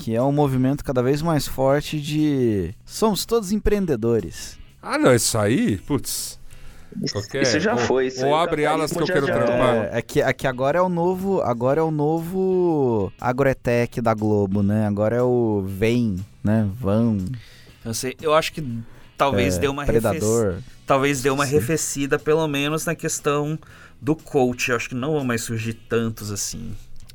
Que 0.00 0.14
é 0.14 0.22
um 0.22 0.32
movimento 0.32 0.84
cada 0.84 1.02
vez 1.02 1.20
mais 1.22 1.46
forte 1.46 2.00
de. 2.00 2.74
Somos 2.84 3.24
todos 3.26 3.52
empreendedores. 3.52 4.58
Ah, 4.82 4.96
não, 4.98 5.14
isso 5.14 5.36
aí, 5.36 5.76
putz... 5.78 6.38
Isso, 7.04 7.14
Qualquer- 7.14 7.42
isso 7.42 7.60
já 7.60 7.72
ou- 7.74 7.78
foi. 7.78 8.06
Isso 8.08 8.26
ou 8.26 8.34
abre 8.34 8.66
alas 8.66 8.90
que 8.92 8.98
eu 9.00 9.06
quero 9.06 9.26
trampar. 9.26 9.76
É, 9.92 9.98
é 9.98 10.02
que, 10.02 10.20
é 10.20 10.32
que 10.32 10.46
agora 10.46 10.78
é 10.78 10.82
o 10.82 10.88
novo. 10.88 11.40
Agora 11.42 11.80
é 11.80 11.82
o 11.84 11.90
novo 11.90 13.12
Agrotech 13.20 14.00
da 14.00 14.12
Globo, 14.12 14.60
né? 14.62 14.86
Agora 14.88 15.14
é 15.14 15.22
o 15.22 15.62
Vem, 15.64 16.16
né? 16.42 16.68
Van, 16.80 17.18
Eu, 17.84 17.94
sei, 17.94 18.16
eu 18.20 18.34
acho 18.34 18.52
que 18.52 18.66
talvez 19.16 19.56
dê 19.56 19.68
uma 19.68 19.82
arrefec- 19.82 20.02
Predador. 20.02 20.56
talvez 20.84 21.22
dê 21.22 21.30
uma 21.30 21.46
Sim. 21.46 21.56
arrefecida, 21.56 22.18
pelo 22.18 22.48
menos 22.48 22.84
na 22.84 22.94
questão 22.96 23.56
do 24.00 24.16
coach. 24.16 24.70
Eu 24.70 24.76
acho 24.76 24.88
que 24.88 24.94
não 24.96 25.12
vão 25.12 25.24
mais 25.24 25.42
surgir 25.42 25.74
tantos 25.74 26.32
assim. 26.32 26.72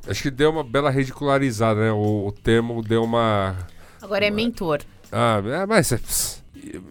Acho 0.07 0.21
que 0.21 0.31
deu 0.31 0.51
uma 0.51 0.63
bela 0.63 0.89
ridicularizada, 0.89 1.81
né? 1.81 1.91
O, 1.91 2.27
o 2.27 2.31
termo 2.31 2.81
deu 2.81 3.03
uma. 3.03 3.55
Agora 4.01 4.25
é 4.25 4.29
mentor. 4.29 4.81
Ah, 5.11 5.41
é, 5.45 5.65
mas. 5.65 5.91
é, 5.91 5.97
pss, 5.97 6.43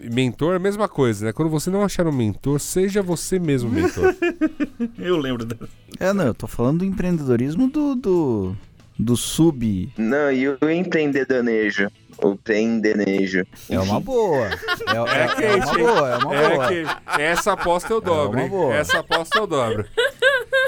mentor 0.03 0.55
é 0.55 0.57
a 0.57 0.61
mesma 0.61 0.89
coisa, 0.89 1.27
né? 1.27 1.33
Quando 1.33 1.49
você 1.49 1.71
não 1.71 1.83
achar 1.83 2.07
um 2.07 2.13
mentor, 2.13 2.61
seja 2.61 3.03
você 3.03 3.39
mesmo 3.39 3.71
mentor. 3.71 4.15
Eu 4.99 5.17
lembro 5.17 5.45
dela. 5.45 5.69
É, 5.99 6.13
não, 6.13 6.27
eu 6.27 6.35
tô 6.35 6.47
falando 6.47 6.79
do 6.79 6.85
empreendedorismo 6.85 7.69
do. 7.69 7.95
do, 7.95 8.57
do 8.99 9.17
sub. 9.17 9.93
Não, 9.97 10.33
e 10.33 10.49
o 10.49 10.71
empreendedonejo. 10.71 11.89
O 12.23 12.31
empreendedonejo. 12.33 13.47
É 13.69 13.79
uma 13.81 14.01
boa. 14.01 14.47
É, 14.49 15.19
é- 15.19 15.25
é 15.25 15.29
quente, 15.35 15.67
uma 15.67 15.79
boa, 15.79 16.09
é 16.11 16.17
uma 16.19 16.35
É 16.35 16.49
boa. 16.51 16.69
que 16.69 17.21
essa 17.23 17.53
aposta 17.53 17.93
eu 17.93 18.01
dobro, 18.01 18.39
uma 18.39 18.43
hein? 18.45 18.49
boa. 18.51 18.75
Essa 18.75 18.99
aposta 19.01 19.39
eu 19.39 19.47
dobro. 19.47 19.85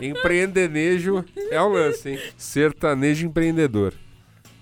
Empreendenejo 0.02 1.24
é 1.50 1.62
um 1.62 1.68
lance, 1.68 2.10
hein? 2.10 2.20
Sertanejo 2.36 3.26
empreendedor. 3.26 3.92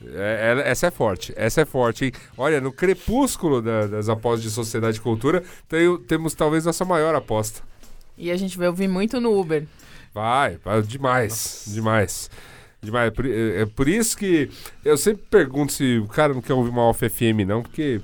É- 0.07 0.59
é- 0.65 0.71
essa 0.71 0.89
é 0.89 0.91
forte, 0.91 1.33
essa 1.35 1.63
é 1.63 1.65
forte, 1.65 2.05
hein? 2.07 2.13
Olha, 2.37 2.61
no 2.61 2.71
crepúsculo 2.71 3.63
da- 3.63 3.87
das 3.87 4.09
apostas 4.09 4.43
de 4.43 4.51
sociedade 4.51 4.99
e 4.99 5.01
cultura, 5.01 5.43
tem- 5.69 5.97
temos 6.03 6.35
talvez 6.35 6.65
nossa 6.67 6.85
maior 6.85 7.15
aposta. 7.15 7.63
E 8.17 8.31
a 8.31 8.37
gente 8.37 8.57
vai 8.59 8.69
ouvir 8.69 8.87
muito 8.87 9.21
no 9.21 9.39
Uber. 9.39 9.65
Vai, 10.13 10.59
vai 10.65 10.83
demais, 10.83 11.65
demais. 11.67 12.31
Demais. 12.85 13.11
Por, 13.13 13.27
é, 13.27 13.63
é 13.63 13.67
por 13.67 13.89
isso 13.89 14.17
que 14.17 14.49
eu 14.85 14.97
sempre 14.97 15.25
pergunto 15.31 15.73
se 15.73 15.99
o 15.99 16.07
cara 16.07 16.33
não 16.35 16.43
quer 16.43 16.53
ouvir 16.55 16.71
uma 16.71 16.83
Alfa 16.83 17.09
FM, 17.09 17.47
não, 17.47 17.63
porque. 17.63 18.01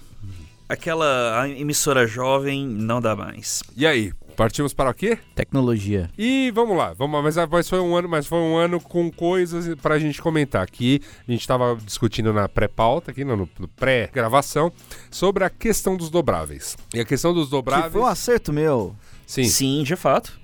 Aquela 0.69 1.49
emissora 1.49 2.07
jovem 2.07 2.65
não 2.67 3.01
dá 3.01 3.17
mais. 3.17 3.63
E 3.77 3.85
aí? 3.87 4.13
Partimos 4.37 4.73
para 4.73 4.89
o 4.91 4.95
quê? 4.95 5.19
Tecnologia. 5.35 6.09
E 6.17 6.51
vamos 6.55 6.77
lá, 6.77 6.95
vamos 6.95 7.15
lá. 7.17 7.23
Mas, 7.23 7.37
ah, 7.37 7.47
mas 7.51 7.69
foi 7.69 7.81
um 7.81 7.95
ano, 7.95 8.09
mas 8.09 8.27
foi 8.27 8.39
um 8.39 8.57
ano 8.57 8.81
com 8.81 9.11
coisas 9.11 9.75
pra 9.83 9.99
gente 9.99 10.23
comentar. 10.23 10.63
Aqui 10.63 11.03
a 11.29 11.31
gente 11.33 11.47
tava 11.47 11.77
discutindo 11.85 12.33
na 12.33 12.49
pré-pauta, 12.49 13.11
aqui 13.11 13.25
no, 13.25 13.37
no 13.37 13.69
pré-gravação, 13.77 14.73
sobre 15.11 15.45
a 15.45 15.51
questão 15.51 15.97
dos 15.97 16.09
dobráveis. 16.09 16.77
E 16.95 17.01
a 17.01 17.05
questão 17.05 17.35
dos 17.35 17.47
Que 17.47 17.51
dobráveis. 17.51 17.93
foi 17.93 18.01
um 18.01 18.07
acerto 18.07 18.53
meu. 18.53 18.95
Sim, 19.31 19.45
sim, 19.45 19.51
Sim, 19.51 19.83
de 19.85 19.95
fato. 19.95 20.41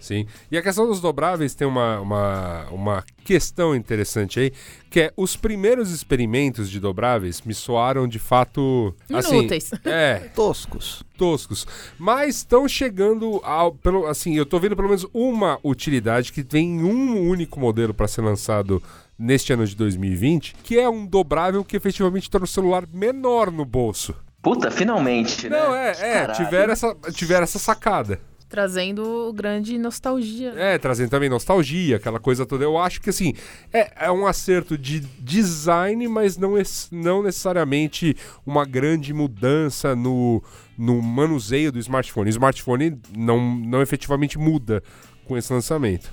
E 0.48 0.56
a 0.56 0.62
questão 0.62 0.86
dos 0.86 1.00
dobráveis 1.00 1.56
tem 1.56 1.66
uma, 1.66 1.98
uma, 1.98 2.66
uma 2.70 3.04
questão 3.24 3.74
interessante 3.74 4.38
aí, 4.38 4.52
que 4.88 5.00
é 5.00 5.12
os 5.16 5.34
primeiros 5.34 5.90
experimentos 5.90 6.70
de 6.70 6.78
dobráveis 6.78 7.42
me 7.42 7.52
soaram 7.52 8.06
de 8.06 8.20
fato. 8.20 8.94
Assim, 9.12 9.38
Inúteis. 9.38 9.72
é, 9.84 10.30
Toscos. 10.36 11.02
toscos. 11.18 11.66
Mas 11.98 12.36
estão 12.36 12.68
chegando 12.68 13.40
ao. 13.42 13.72
Pelo, 13.72 14.06
assim, 14.06 14.36
eu 14.36 14.46
tô 14.46 14.60
vendo 14.60 14.76
pelo 14.76 14.86
menos 14.86 15.04
uma 15.12 15.58
utilidade 15.64 16.32
que 16.32 16.44
tem 16.44 16.80
um 16.84 17.28
único 17.28 17.58
modelo 17.58 17.92
para 17.92 18.06
ser 18.06 18.20
lançado 18.22 18.80
neste 19.18 19.52
ano 19.52 19.66
de 19.66 19.74
2020, 19.74 20.54
que 20.62 20.78
é 20.78 20.88
um 20.88 21.04
dobrável 21.04 21.64
que 21.64 21.76
efetivamente 21.76 22.30
torna 22.30 22.44
o 22.44 22.48
celular 22.48 22.84
menor 22.92 23.50
no 23.50 23.64
bolso. 23.64 24.14
Puta, 24.40 24.70
finalmente, 24.70 25.48
né? 25.48 25.58
Não, 25.58 25.74
é, 25.74 25.90
é, 25.90 25.94
Caralho. 26.20 26.34
tiveram 26.44 26.72
essa, 26.72 26.96
tiveram 27.12 27.42
essa 27.42 27.58
sacada. 27.58 28.20
Trazendo 28.48 29.32
grande 29.35 29.77
nostalgia. 29.77 30.52
É, 30.56 30.78
trazendo 30.78 31.10
também 31.10 31.28
nostalgia, 31.28 31.97
aquela 31.97 32.20
coisa 32.20 32.47
toda. 32.47 32.62
Eu 32.64 32.78
acho 32.78 33.01
que, 33.01 33.10
assim, 33.10 33.35
é, 33.73 34.06
é 34.06 34.10
um 34.10 34.27
acerto 34.27 34.78
de 34.78 35.01
design, 35.01 36.06
mas 36.09 36.36
não, 36.36 36.56
es- 36.56 36.89
não 36.93 37.23
necessariamente 37.23 38.16
uma 38.47 38.64
grande 38.64 39.12
mudança 39.12 39.97
no, 39.97 40.43
no 40.78 41.02
manuseio 41.02 41.73
do 41.73 41.78
smartphone. 41.81 42.28
O 42.28 42.31
smartphone 42.31 42.98
não, 43.16 43.40
não 43.56 43.82
efetivamente 43.82 44.39
muda 44.39 44.82
com 45.24 45.36
esse 45.36 45.52
lançamento. 45.52 46.12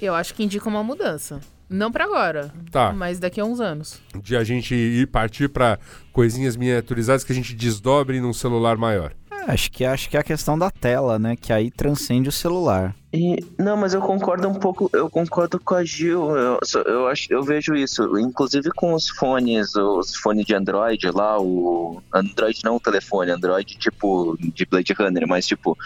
Eu 0.00 0.14
acho 0.14 0.34
que 0.34 0.42
indica 0.42 0.68
uma 0.68 0.82
mudança. 0.82 1.38
Não 1.68 1.90
pra 1.90 2.04
agora, 2.04 2.52
Tá, 2.70 2.92
mas 2.92 3.18
daqui 3.18 3.40
a 3.40 3.44
uns 3.44 3.58
anos. 3.58 3.98
de 4.22 4.36
a 4.36 4.44
gente 4.44 4.74
ir 4.74 5.06
partir 5.06 5.48
para 5.48 5.78
coisinhas 6.12 6.56
miniaturizadas 6.56 7.24
que 7.24 7.32
a 7.32 7.34
gente 7.34 7.54
desdobre 7.54 8.20
num 8.20 8.34
celular 8.34 8.76
maior. 8.76 9.12
É, 9.46 9.52
acho 9.52 9.70
que 9.70 9.84
acho 9.84 10.08
que 10.08 10.16
é 10.16 10.20
a 10.20 10.24
questão 10.24 10.58
da 10.58 10.70
tela, 10.70 11.18
né? 11.18 11.36
Que 11.36 11.52
aí 11.52 11.70
transcende 11.70 12.28
o 12.28 12.32
celular. 12.32 12.94
E, 13.12 13.36
não, 13.56 13.76
mas 13.76 13.94
eu 13.94 14.00
concordo 14.00 14.48
um 14.48 14.54
pouco, 14.54 14.90
eu 14.92 15.08
concordo 15.08 15.60
com 15.60 15.76
a 15.76 15.84
Gil, 15.84 16.36
eu, 16.36 16.58
eu, 16.84 17.06
acho, 17.06 17.32
eu 17.32 17.44
vejo 17.44 17.76
isso, 17.76 18.18
inclusive 18.18 18.70
com 18.70 18.92
os 18.92 19.08
fones, 19.08 19.76
os 19.76 20.16
fones 20.16 20.44
de 20.44 20.52
Android 20.52 21.08
lá, 21.12 21.40
o 21.40 22.02
Android 22.12 22.58
não 22.64 22.74
o 22.74 22.80
telefone, 22.80 23.30
Android 23.30 23.76
tipo 23.76 24.36
de 24.40 24.66
Blade 24.66 24.92
Runner, 24.98 25.28
mas 25.28 25.46
tipo 25.46 25.78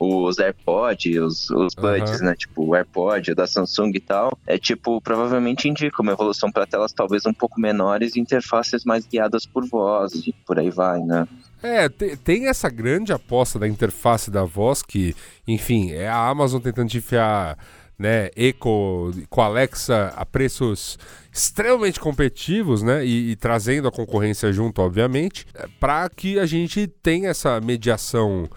os 0.00 0.38
AirPods, 0.38 1.16
os, 1.18 1.50
os 1.50 1.74
Buds, 1.74 2.20
Aham. 2.20 2.24
né? 2.24 2.34
Tipo, 2.36 2.64
o 2.64 2.74
AirPod, 2.74 3.32
o 3.32 3.34
da 3.34 3.46
Samsung 3.46 3.92
e 3.94 4.00
tal. 4.00 4.38
É 4.46 4.58
tipo, 4.58 5.00
provavelmente 5.00 5.68
indica 5.68 6.02
uma 6.02 6.12
evolução 6.12 6.50
para 6.50 6.66
telas 6.66 6.92
talvez 6.92 7.26
um 7.26 7.32
pouco 7.32 7.60
menores 7.60 8.16
e 8.16 8.20
interfaces 8.20 8.84
mais 8.84 9.06
guiadas 9.06 9.46
por 9.46 9.66
voz 9.66 10.12
e 10.26 10.32
por 10.46 10.58
aí 10.58 10.70
vai, 10.70 11.00
né? 11.00 11.26
É, 11.62 11.88
te- 11.88 12.16
tem 12.16 12.48
essa 12.48 12.68
grande 12.68 13.12
aposta 13.12 13.58
da 13.58 13.66
interface 13.66 14.30
da 14.30 14.44
voz 14.44 14.82
que, 14.82 15.14
enfim, 15.48 15.92
é 15.92 16.08
a 16.08 16.28
Amazon 16.28 16.60
tentando 16.60 16.90
te 16.90 16.98
enfiar, 16.98 17.56
né, 17.98 18.28
Echo 18.36 19.12
com 19.30 19.40
Alexa 19.40 20.12
a 20.14 20.26
preços 20.26 20.98
extremamente 21.32 21.98
competitivos, 21.98 22.82
né, 22.82 23.04
e, 23.06 23.30
e 23.30 23.36
trazendo 23.36 23.88
a 23.88 23.92
concorrência 23.92 24.52
junto, 24.52 24.82
obviamente, 24.82 25.46
para 25.80 26.08
que 26.10 26.38
a 26.38 26.44
gente 26.44 26.86
tenha 26.86 27.30
essa 27.30 27.58
mediação 27.62 28.48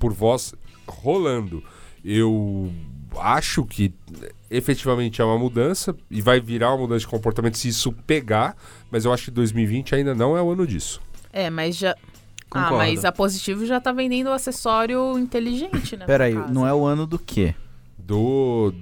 por 0.00 0.12
voz 0.12 0.52
rolando. 0.86 1.62
Eu 2.04 2.70
acho 3.18 3.64
que 3.64 3.92
efetivamente 4.50 5.20
é 5.20 5.24
uma 5.24 5.38
mudança 5.38 5.94
e 6.10 6.20
vai 6.22 6.40
virar 6.40 6.70
uma 6.70 6.78
mudança 6.82 7.00
de 7.00 7.06
comportamento 7.08 7.56
se 7.58 7.68
isso 7.68 7.92
pegar, 7.92 8.56
mas 8.90 9.04
eu 9.04 9.12
acho 9.12 9.24
que 9.26 9.30
2020 9.30 9.94
ainda 9.94 10.14
não 10.14 10.36
é 10.36 10.42
o 10.42 10.50
ano 10.50 10.66
disso. 10.66 11.00
É, 11.32 11.50
mas 11.50 11.76
já. 11.76 11.92
Ah, 11.92 11.96
Concordo. 12.48 12.76
mas 12.76 13.04
a 13.04 13.10
Positivo 13.10 13.66
já 13.66 13.80
tá 13.80 13.92
vendendo 13.92 14.28
o 14.28 14.32
acessório 14.32 15.18
inteligente, 15.18 15.96
né? 15.96 16.06
Peraí, 16.06 16.34
não 16.34 16.66
é 16.66 16.72
o 16.72 16.84
ano 16.84 17.06
do 17.06 17.18
quê? 17.18 17.54
do 17.98 18.72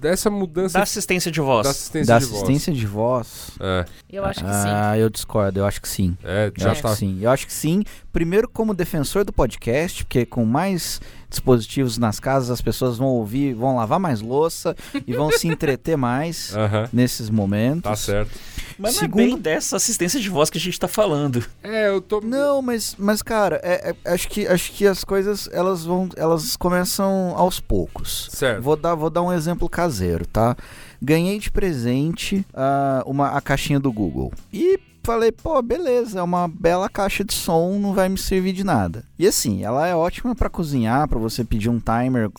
dessa 0.00 0.30
mudança 0.30 0.78
Da 0.78 0.82
assistência 0.82 1.30
de 1.30 1.40
voz. 1.40 1.64
da 1.64 1.70
assistência 1.70 2.14
Da 2.14 2.18
de 2.18 2.24
assistência 2.24 2.72
de 2.72 2.86
voz? 2.86 3.52
voz. 3.58 3.60
É, 3.60 3.84
Eu 4.10 4.24
acho 4.24 4.40
que 4.44 4.52
sim. 4.52 4.68
Ah, 4.68 4.96
eu 4.98 5.08
discordo, 5.10 5.58
eu 5.60 5.66
acho 5.66 5.80
que 5.82 5.88
sim. 5.88 6.16
é, 6.24 6.46
Eu 6.48 6.52
já 6.56 6.72
acho 6.72 6.82
tá. 6.82 6.90
que 6.90 6.96
sim. 6.96 7.18
Eu 7.20 7.30
acho 7.30 7.46
que 7.46 7.52
sim. 7.52 7.84
Primeiro, 8.18 8.48
como 8.48 8.74
defensor 8.74 9.24
do 9.24 9.32
podcast, 9.32 10.02
porque 10.04 10.26
com 10.26 10.44
mais 10.44 11.00
dispositivos 11.30 11.98
nas 11.98 12.18
casas, 12.18 12.50
as 12.50 12.60
pessoas 12.60 12.98
vão 12.98 13.06
ouvir, 13.06 13.54
vão 13.54 13.76
lavar 13.76 14.00
mais 14.00 14.20
louça 14.20 14.74
e 15.06 15.12
vão 15.14 15.30
se 15.30 15.46
entreter 15.46 15.94
mais 15.96 16.52
Aham, 16.52 16.88
nesses 16.92 17.30
momentos. 17.30 17.82
tá 17.84 17.94
certo. 17.94 18.32
Mas 18.76 18.94
não 18.94 19.00
Segundo- 19.02 19.20
é 19.20 19.26
bem 19.26 19.38
dessa 19.38 19.76
assistência 19.76 20.18
de 20.18 20.28
voz 20.28 20.50
que 20.50 20.58
a 20.58 20.60
gente 20.60 20.80
tá 20.80 20.88
falando. 20.88 21.44
É, 21.62 21.90
eu 21.90 22.00
tô. 22.00 22.20
Não, 22.20 22.60
mas, 22.60 22.96
mas 22.98 23.22
cara, 23.22 23.60
é- 23.62 23.94
é- 24.04 24.12
acho, 24.12 24.26
que, 24.28 24.48
acho 24.48 24.72
que 24.72 24.84
as 24.84 25.04
coisas 25.04 25.48
elas 25.52 25.84
vão, 25.84 26.08
elas 26.16 26.56
começam 26.56 27.34
aos 27.36 27.60
poucos. 27.60 28.28
Certo. 28.32 28.62
Vou 28.62 28.74
dar, 28.74 28.96
vou 28.96 29.10
dar 29.10 29.22
um 29.22 29.32
exemplo 29.32 29.68
caseiro, 29.68 30.26
tá? 30.26 30.56
Ganhei 31.00 31.38
de 31.38 31.52
presente 31.52 32.44
ah, 32.52 33.04
uma, 33.06 33.28
a 33.28 33.40
caixinha 33.40 33.78
do 33.78 33.92
Google. 33.92 34.32
E 34.52 34.80
falei, 35.08 35.32
pô, 35.32 35.62
beleza, 35.62 36.18
é 36.18 36.22
uma 36.22 36.46
bela 36.46 36.86
caixa 36.86 37.24
de 37.24 37.32
som, 37.32 37.78
não 37.78 37.94
vai 37.94 38.10
me 38.10 38.18
servir 38.18 38.52
de 38.52 38.62
nada. 38.62 39.06
E 39.18 39.26
assim, 39.26 39.64
ela 39.64 39.86
é 39.86 39.94
ótima 39.96 40.34
pra 40.34 40.50
cozinhar, 40.50 41.08
pra 41.08 41.18
você 41.18 41.42
pedir 41.42 41.70
um 41.70 41.80
timer, 41.80 42.30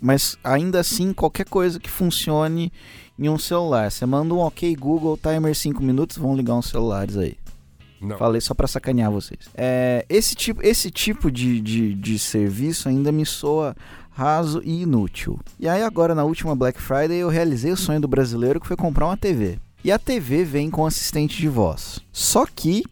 mas 0.00 0.38
ainda 0.42 0.80
assim, 0.80 1.12
qualquer 1.12 1.44
coisa 1.44 1.78
que 1.78 1.90
funcione 1.90 2.72
em 3.18 3.28
um 3.28 3.38
celular. 3.38 3.90
Você 3.90 4.06
manda 4.06 4.32
um 4.32 4.38
OK 4.38 4.74
Google, 4.76 5.18
timer 5.18 5.54
5 5.54 5.82
minutos, 5.82 6.16
vão 6.16 6.34
ligar 6.34 6.54
uns 6.54 6.70
celulares 6.70 7.18
aí. 7.18 7.36
Não. 8.00 8.16
Falei 8.16 8.40
só 8.40 8.54
pra 8.54 8.66
sacanear 8.66 9.10
vocês. 9.10 9.40
É, 9.54 10.06
esse 10.08 10.34
tipo, 10.34 10.64
esse 10.64 10.90
tipo 10.90 11.30
de, 11.30 11.60
de, 11.60 11.92
de 11.92 12.18
serviço 12.18 12.88
ainda 12.88 13.12
me 13.12 13.26
soa 13.26 13.76
raso 14.10 14.62
e 14.64 14.82
inútil. 14.82 15.38
E 15.60 15.68
aí 15.68 15.82
agora 15.82 16.14
na 16.14 16.24
última 16.24 16.56
Black 16.56 16.80
Friday 16.80 17.18
eu 17.18 17.28
realizei 17.28 17.72
o 17.72 17.76
sonho 17.76 18.00
do 18.00 18.08
brasileiro 18.08 18.58
que 18.58 18.66
foi 18.66 18.76
comprar 18.76 19.04
uma 19.04 19.18
TV. 19.18 19.58
E 19.84 19.92
a 19.92 19.98
TV 19.98 20.44
vem 20.44 20.70
com 20.70 20.84
assistente 20.86 21.36
de 21.38 21.48
voz. 21.48 22.00
Só 22.12 22.44
que 22.46 22.82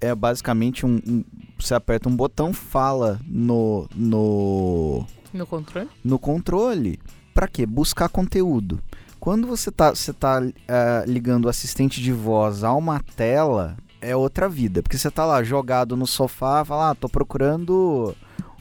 é 0.00 0.14
basicamente 0.14 0.86
um, 0.86 1.00
um- 1.06 1.24
você 1.58 1.74
aperta 1.74 2.08
um 2.08 2.14
botão, 2.16 2.52
fala 2.52 3.20
no 3.26 3.86
no 3.94 5.04
No 5.32 5.46
controle? 5.46 5.88
no 6.04 6.18
controle. 6.18 6.98
Pra 7.34 7.48
quê? 7.48 7.66
Buscar 7.66 8.08
conteúdo. 8.08 8.80
Quando 9.20 9.46
você 9.46 9.70
tá, 9.70 9.90
você 9.90 10.12
tá 10.12 10.40
ah, 10.68 11.04
ligando 11.06 11.46
o 11.46 11.48
assistente 11.48 12.00
de 12.00 12.12
voz 12.12 12.62
a 12.62 12.72
uma 12.72 13.00
tela, 13.16 13.76
é 14.00 14.14
outra 14.14 14.48
vida. 14.48 14.82
Porque 14.82 14.96
você 14.96 15.10
tá 15.10 15.24
lá 15.26 15.42
jogado 15.42 15.96
no 15.96 16.06
sofá, 16.06 16.64
fala, 16.64 16.90
ah, 16.90 16.94
tô 16.94 17.08
procurando 17.08 18.14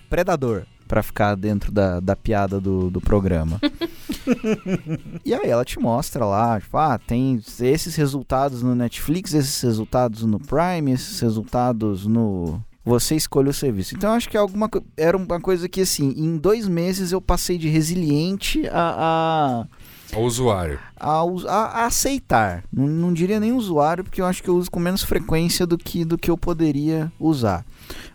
Predador. 0.09 0.63
Pra 0.87 1.03
ficar 1.03 1.35
dentro 1.35 1.71
da, 1.71 1.99
da 1.99 2.15
piada 2.15 2.59
do, 2.61 2.89
do 2.89 2.99
programa. 3.01 3.59
e 5.25 5.33
aí 5.33 5.49
ela 5.49 5.65
te 5.65 5.79
mostra 5.79 6.25
lá, 6.25 6.59
tipo, 6.59 6.77
ah, 6.77 6.97
tem 6.97 7.41
esses 7.61 7.95
resultados 7.95 8.61
no 8.63 8.75
Netflix, 8.75 9.33
esses 9.33 9.61
resultados 9.61 10.23
no 10.23 10.39
Prime, 10.39 10.91
esses 10.91 11.19
resultados 11.19 12.05
no. 12.05 12.61
Você 12.85 13.15
escolhe 13.17 13.49
o 13.49 13.53
serviço. 13.53 13.95
Então 13.95 14.11
eu 14.11 14.15
acho 14.15 14.29
que 14.29 14.37
é 14.37 14.39
alguma 14.39 14.69
era 14.95 15.17
uma 15.17 15.41
coisa 15.41 15.67
que 15.67 15.81
assim, 15.81 16.13
em 16.15 16.37
dois 16.37 16.67
meses 16.69 17.11
eu 17.11 17.19
passei 17.19 17.57
de 17.57 17.67
resiliente 17.67 18.63
a, 18.71 19.65
O 20.15 20.21
usuário. 20.21 20.79
a, 20.97 21.11
a, 21.19 21.21
a- 21.49 21.81
a 21.81 21.85
aceitar. 21.87 22.63
Não, 22.71 22.87
não 22.87 23.11
diria 23.13 23.41
nem 23.41 23.51
usuário, 23.51 24.05
porque 24.05 24.21
eu 24.21 24.25
acho 24.25 24.41
que 24.41 24.49
eu 24.49 24.55
uso 24.55 24.71
com 24.71 24.79
menos 24.79 25.03
frequência 25.03 25.67
do 25.67 25.77
que, 25.77 26.05
do 26.05 26.17
que 26.17 26.31
eu 26.31 26.37
poderia 26.37 27.11
usar. 27.19 27.65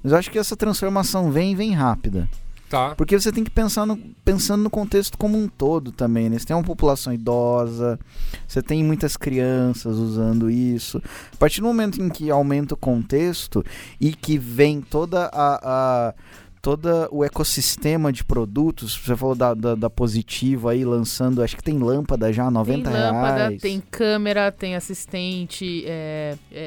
Mas 0.03 0.13
eu 0.13 0.19
acho 0.19 0.31
que 0.31 0.39
essa 0.39 0.57
transformação 0.57 1.31
vem 1.31 1.55
vem 1.55 1.73
rápida. 1.75 2.27
Tá. 2.73 2.95
Porque 2.95 3.21
você 3.21 3.31
tem 3.31 3.45
que 3.45 3.51
pensar 3.51 3.85
no, 3.85 3.99
pensando 4.25 4.63
no 4.63 4.71
contexto 4.71 5.19
como 5.19 5.37
um 5.37 5.47
todo 5.47 5.93
também, 5.93 6.31
né? 6.31 6.39
Você 6.39 6.47
tem 6.47 6.57
uma 6.57 6.63
população 6.63 7.13
idosa, 7.13 8.01
você 8.49 8.63
tem 8.63 8.83
muitas 8.83 9.15
crianças 9.15 9.99
usando 9.99 10.51
isso. 10.51 10.97
A 11.35 11.37
partir 11.37 11.61
do 11.61 11.67
momento 11.67 12.01
em 12.01 12.09
que 12.09 12.31
aumenta 12.31 12.73
o 12.73 12.77
contexto 12.79 13.63
e 14.01 14.15
que 14.15 14.39
vem 14.39 14.81
toda 14.81 15.29
a... 15.35 15.61
a 15.63 16.15
todo 16.63 17.09
o 17.11 17.25
ecossistema 17.25 18.13
de 18.13 18.23
produtos, 18.25 18.95
você 18.97 19.17
falou 19.17 19.35
da, 19.35 19.53
da, 19.53 19.75
da 19.75 19.91
Positivo 19.91 20.69
aí 20.69 20.85
lançando, 20.85 21.43
acho 21.43 21.57
que 21.57 21.63
tem 21.63 21.77
lâmpada 21.77 22.33
já, 22.33 22.49
90 22.49 22.89
tem 22.89 23.01
lâmpada, 23.01 23.37
reais. 23.49 23.61
tem 23.61 23.81
câmera, 23.91 24.53
tem 24.53 24.77
assistente, 24.77 25.83
é, 25.85 26.37
é- 26.53 26.59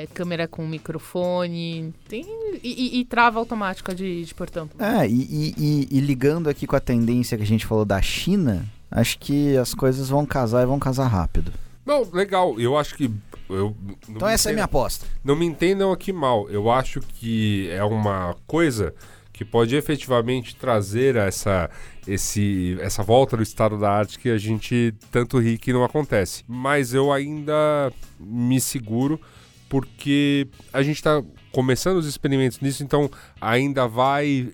é- 0.00 0.02
é 0.04 0.06
câmera 0.14 0.48
com 0.48 0.66
microfone, 0.66 1.92
tem 2.08 2.24
e, 2.62 2.96
e- 2.96 3.00
e 3.00 3.04
trava 3.04 3.38
automática 3.38 3.94
de, 3.94 4.24
de 4.24 4.34
portão. 4.34 4.70
É, 4.78 5.06
e, 5.06 5.12
e- 5.12 5.54
e- 5.58 5.88
e 5.98 6.00
ligando 6.00 6.48
aqui 6.48 6.66
com 6.66 6.74
a 6.76 6.80
tendência 6.80 7.36
que 7.36 7.42
a 7.42 7.46
gente 7.46 7.66
falou 7.66 7.84
da 7.84 8.00
China, 8.00 8.64
acho 8.90 9.18
que 9.18 9.54
as 9.58 9.74
coisas 9.74 10.08
vão 10.08 10.24
casar 10.24 10.62
e 10.62 10.66
vão 10.66 10.78
casar 10.78 11.06
rápido. 11.08 11.52
Não, 11.84 12.08
legal. 12.12 12.58
Eu 12.60 12.78
acho 12.78 12.94
que. 12.96 13.10
Eu, 13.50 13.76
Então 14.08 14.26
essa 14.28 14.48
é 14.48 14.50
a 14.50 14.52
entenda- 14.52 14.54
minha 14.54 14.64
aposta. 14.64 15.04
Não 15.24 15.34
me 15.36 15.44
entendam 15.44 15.90
aqui 15.92 16.12
mal. 16.12 16.48
Eu 16.48 16.70
acho 16.70 17.00
que 17.00 17.68
é 17.70 17.82
uma 17.84 18.34
coisa 18.46 18.94
que 19.42 19.50
pode 19.50 19.74
efetivamente 19.74 20.54
trazer 20.54 21.16
essa, 21.16 21.68
esse, 22.06 22.78
essa 22.80 23.02
volta 23.02 23.36
do 23.36 23.42
estado 23.42 23.76
da 23.76 23.90
arte 23.90 24.18
que 24.18 24.30
a 24.30 24.38
gente 24.38 24.94
tanto 25.10 25.38
ri 25.38 25.58
que 25.58 25.72
não 25.72 25.84
acontece. 25.84 26.44
Mas 26.46 26.94
eu 26.94 27.12
ainda 27.12 27.92
me 28.20 28.60
seguro 28.60 29.20
porque 29.68 30.46
a 30.72 30.82
gente 30.82 30.96
está 30.96 31.22
começando 31.50 31.96
os 31.96 32.06
experimentos 32.06 32.60
nisso, 32.60 32.84
então 32.84 33.10
ainda 33.40 33.88
vai 33.88 34.52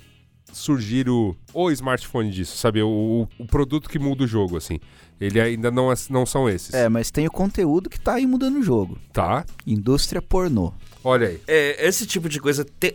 surgir 0.53 1.09
o, 1.09 1.37
o 1.53 1.71
smartphone 1.71 2.31
disso, 2.31 2.57
sabe? 2.57 2.81
O, 2.83 3.29
o, 3.39 3.47
produto 3.47 3.89
que 3.89 3.99
muda 3.99 4.25
o 4.25 4.27
jogo, 4.27 4.57
assim. 4.57 4.79
Ele 5.21 5.41
ainda 5.41 5.71
não, 5.71 5.93
é- 5.93 5.97
não 6.09 6.25
são 6.25 6.49
esses. 6.49 6.73
É, 6.73 6.89
mas 6.89 7.11
tem 7.11 7.27
o 7.27 7.31
conteúdo 7.31 7.91
que 7.91 8.01
tá 8.01 8.15
aí 8.15 8.27
mudando 8.27 8.57
o 8.57 8.63
jogo. 8.63 8.97
Tá? 9.13 9.45
Indústria 9.67 10.23
pornô. 10.23 10.73
Olha 11.09 11.29
aí. 11.29 11.41
É, 11.49 11.89
esse 11.89 12.05
tipo 12.07 12.29
de 12.29 12.39
coisa, 12.39 12.67
te- 12.79 12.95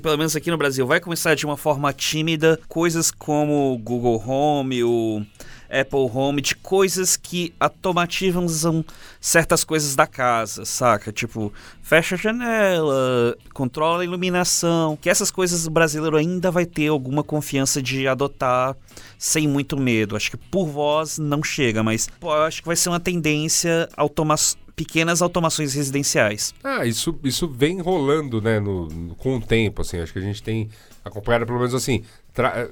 pelo 0.00 0.16
menos 0.16 0.36
aqui 0.36 0.52
no 0.52 0.56
Brasil, 0.56 0.86
vai 0.86 1.00
começar 1.00 1.34
de 1.34 1.44
uma 1.44 1.56
forma 1.56 1.92
tímida. 1.92 2.60
Coisas 2.68 3.10
como 3.10 3.74
o 3.74 3.78
Google 3.78 4.22
Home, 4.24 4.84
o 4.84 5.20
Apple 5.68 6.08
Home, 6.14 6.40
de 6.40 6.54
coisas 6.54 7.16
que 7.16 7.52
automatizam 7.58 8.84
certas 9.20 9.64
coisas 9.64 9.96
da 9.96 10.06
casa, 10.06 10.64
saca? 10.64 11.10
Tipo, 11.10 11.52
fecha 11.82 12.14
a 12.14 12.18
janela, 12.18 13.36
controla 13.52 14.02
a 14.02 14.04
iluminação. 14.04 14.96
Que 14.96 15.10
essas 15.10 15.32
coisas 15.32 15.66
o 15.66 15.70
brasileiro 15.70 16.16
ainda 16.16 16.52
vai 16.52 16.64
ter 16.64 16.86
alguma 16.86 17.24
confiança 17.24 17.82
de 17.82 18.06
adotar 18.06 18.76
sem 19.18 19.48
muito 19.48 19.76
medo. 19.76 20.14
Acho 20.14 20.30
que 20.30 20.36
por 20.36 20.66
voz 20.68 21.18
não 21.18 21.42
chega, 21.42 21.82
mas 21.82 22.08
pô, 22.20 22.32
acho 22.32 22.62
que 22.62 22.66
vai 22.68 22.76
ser 22.76 22.90
uma 22.90 23.00
tendência 23.00 23.88
automa 23.96 24.36
pequenas 24.84 25.20
automações 25.20 25.74
residenciais. 25.74 26.54
Ah, 26.64 26.86
isso, 26.86 27.18
isso 27.22 27.46
vem 27.46 27.82
rolando, 27.82 28.40
né, 28.40 28.58
no, 28.58 28.86
no- 28.88 29.14
com 29.14 29.36
o 29.36 29.40
tempo, 29.40 29.82
assim, 29.82 29.98
acho 29.98 30.10
que 30.10 30.18
a 30.18 30.22
gente 30.22 30.42
tem 30.42 30.70
acompanhado, 31.04 31.44
pelo 31.44 31.58
menos 31.58 31.74
assim, 31.74 32.02
tra- 32.32 32.66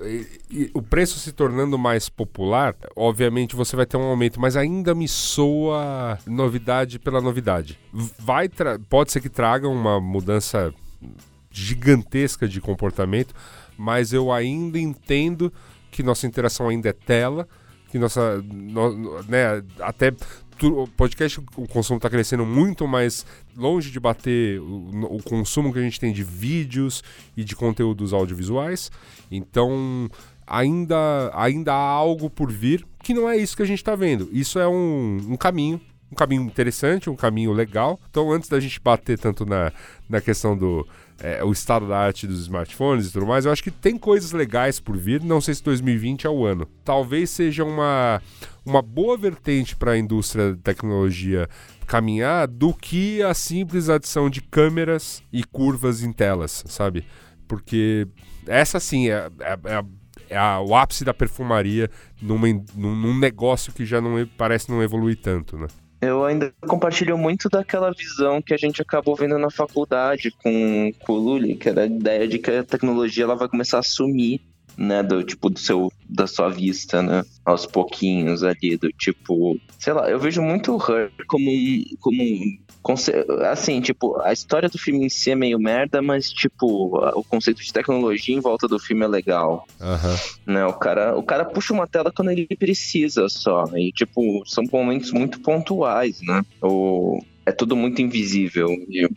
o 0.73 0.81
preço 0.81 1.19
se 1.19 1.33
tornando 1.33 1.77
mais 1.77 2.09
popular, 2.09 2.75
obviamente 2.97 3.55
você 3.55 3.77
vai 3.77 3.85
ter 3.85 3.99
um 3.99 4.05
aumento, 4.05 4.41
mas 4.41 4.57
ainda 4.57 4.95
me 4.95 5.07
soa 5.07 6.19
novidade 6.27 6.99
pela 6.99 7.21
novidade. 7.21 7.79
Vai 7.93 8.49
tra- 8.49 8.79
pode 8.89 9.13
ser 9.13 9.21
que 9.21 9.29
traga 9.29 9.69
uma 9.69 10.01
mudança 10.01 10.73
gigantesca 11.51 12.49
de 12.49 12.59
comportamento, 12.61 13.35
mas 13.77 14.15
eu 14.15 14.33
ainda 14.33 14.79
entendo 14.79 15.53
que 15.91 16.03
nossa 16.03 16.27
interação 16.27 16.69
ainda 16.69 16.89
é 16.89 16.93
tela, 16.93 17.47
que 17.91 17.99
nossa, 17.99 18.43
no- 18.43 19.23
né, 19.25 19.63
até 19.81 20.13
o 20.67 20.87
podcast, 20.87 21.41
o 21.57 21.69
consumo 21.69 21.99
está 21.99 22.11
crescendo 22.11 22.45
muito, 22.45 22.87
mas 22.87 23.25
longe 23.57 23.91
de 23.91 24.01
bater 24.01 24.61
o, 24.61 25.17
o 25.17 25.23
consumo 25.23 25.73
que 25.73 25.79
a 25.79 25.83
gente 25.83 26.01
tem 26.01 26.13
de 26.13 26.23
vídeos 26.23 27.03
e 27.37 27.45
de 27.45 27.55
conteúdos 27.55 28.13
audiovisuais. 28.13 28.91
Então, 29.31 30.11
ainda, 30.47 31.31
ainda 31.35 31.73
há 31.73 31.89
algo 31.89 32.29
por 32.29 32.51
vir 32.51 32.87
que 33.03 33.15
não 33.15 33.29
é 33.29 33.37
isso 33.37 33.57
que 33.57 33.63
a 33.63 33.67
gente 33.67 33.79
está 33.79 33.95
vendo. 33.95 34.29
Isso 34.33 34.59
é 34.59 34.69
um, 34.69 35.19
um 35.31 35.37
caminho 35.37 35.81
um 36.11 36.15
caminho 36.15 36.43
interessante, 36.43 37.11
um 37.11 37.17
caminho 37.17 37.53
legal. 37.53 38.01
Então, 38.11 38.33
antes 38.33 38.49
da 38.49 38.59
gente 38.59 38.81
bater 38.81 39.19
tanto 39.19 39.45
na, 39.45 39.71
na 40.09 40.21
questão 40.21 40.57
do 40.57 40.87
é, 41.21 41.43
o 41.45 41.53
estado 41.53 41.89
da 41.89 41.99
arte 41.99 42.27
dos 42.27 42.41
smartphones 42.43 43.09
e 43.09 43.13
tudo 43.13 43.27
mais, 43.27 43.45
eu 43.45 43.53
acho 43.53 43.63
que 43.63 43.71
tem 43.71 43.99
coisas 43.99 44.33
legais 44.33 44.81
por 44.81 44.97
vir. 44.97 45.23
Não 45.23 45.41
sei 45.41 45.55
se 45.55 45.63
2020 45.63 46.27
é 46.27 46.31
o 46.31 46.47
ano. 46.47 46.67
Talvez 46.85 47.31
seja 47.31 47.65
uma, 47.65 48.23
uma 48.69 48.83
boa 48.83 49.17
vertente 49.17 49.75
para 49.75 49.93
a 49.93 49.99
indústria 49.99 50.53
de 50.53 50.59
tecnologia 50.59 51.49
caminhar 51.87 52.47
do 52.47 52.75
que 52.75 53.23
a 53.23 53.33
simples 53.33 53.89
adição 53.89 54.29
de 54.29 54.43
câmeras 54.43 55.23
e 55.33 55.43
curvas 55.43 56.03
em 56.03 56.13
telas, 56.13 56.65
sabe? 56.67 57.05
Porque 57.49 58.07
essa 58.47 58.79
sim 58.79 59.09
é, 59.09 59.31
é, 59.41 59.53
é, 59.65 59.85
é 60.29 60.37
a, 60.37 60.61
o 60.61 60.77
ápice 60.77 61.05
da 61.05 61.15
perfumaria 61.15 61.91
numa, 62.21 62.47
num, 62.75 62.95
num 62.95 63.19
negócio 63.19 63.73
que 63.73 63.87
já 63.87 64.01
não 64.01 64.27
parece 64.37 64.71
não 64.71 64.83
evoluir 64.83 65.17
tanto, 65.17 65.57
né? 65.57 65.67
Eu 66.01 66.25
ainda 66.25 66.55
compartilho 66.61 67.19
muito 67.19 67.49
daquela 67.49 67.91
visão 67.91 68.41
que 68.41 68.55
a 68.55 68.57
gente 68.57 68.81
acabou 68.81 69.17
vendo 69.17 69.37
na 69.37 69.51
faculdade 69.51 70.31
com, 70.31 70.93
com 71.01 71.13
o 71.13 71.17
Lully, 71.17 71.57
que 71.57 71.69
era 71.69 71.83
a 71.83 71.87
ideia 71.87 72.29
de 72.29 72.39
que 72.39 72.51
a 72.51 72.63
tecnologia 72.63 73.25
ela 73.25 73.35
vai 73.35 73.49
começar 73.49 73.81
a 73.81 73.83
sumir 73.83 74.41
né, 74.79 75.03
do 75.03 75.23
tipo 75.25 75.51
do 75.51 75.59
seu 75.59 75.93
da 76.09 76.27
sua 76.27 76.49
vista, 76.49 77.03
né, 77.03 77.25
aos 77.45 77.67
pouquinhos 77.67 78.43
ali 78.43 78.77
do 78.77 78.91
tipo, 78.93 79.59
sei 79.79 79.93
lá, 79.93 80.09
eu 80.09 80.19
vejo 80.19 80.41
muito 80.41 80.75
o 80.75 80.79
Her 80.79 81.11
como 81.27 81.51
um 81.51 81.85
como 82.01 82.23
um 82.23 82.59
assim, 83.51 83.83
tipo, 83.83 84.19
a 84.23 84.33
história 84.33 84.69
do 84.69 84.79
filme 84.79 85.05
em 85.05 85.09
si 85.11 85.31
é 85.33 85.35
meio 85.35 85.59
merda, 85.59 86.01
mas 86.01 86.31
tipo, 86.31 86.97
o 87.15 87.25
conceito 87.25 87.63
de 87.63 87.71
tecnologia 87.71 88.35
em 88.35 88.41
volta 88.41 88.67
do 88.67 88.79
filme 88.79 89.05
é 89.05 89.09
legal. 89.09 89.67
Uhum. 89.79 90.55
Né, 90.55 90.65
o 90.65 90.73
cara, 90.73 91.15
o 91.15 91.23
cara 91.23 91.45
puxa 91.45 91.75
uma 91.75 91.87
tela 91.87 92.11
quando 92.11 92.31
ele 92.31 92.47
precisa 92.59 93.29
só, 93.29 93.65
e 93.77 93.93
tipo, 93.93 94.43
são 94.47 94.65
momentos 94.73 95.13
muito 95.13 95.41
pontuais, 95.41 96.21
né? 96.23 96.43
O 96.63 97.21
é 97.49 97.53
tudo 97.53 97.75
muito 97.75 98.03
invisível. 98.03 98.69
E 98.89 99.09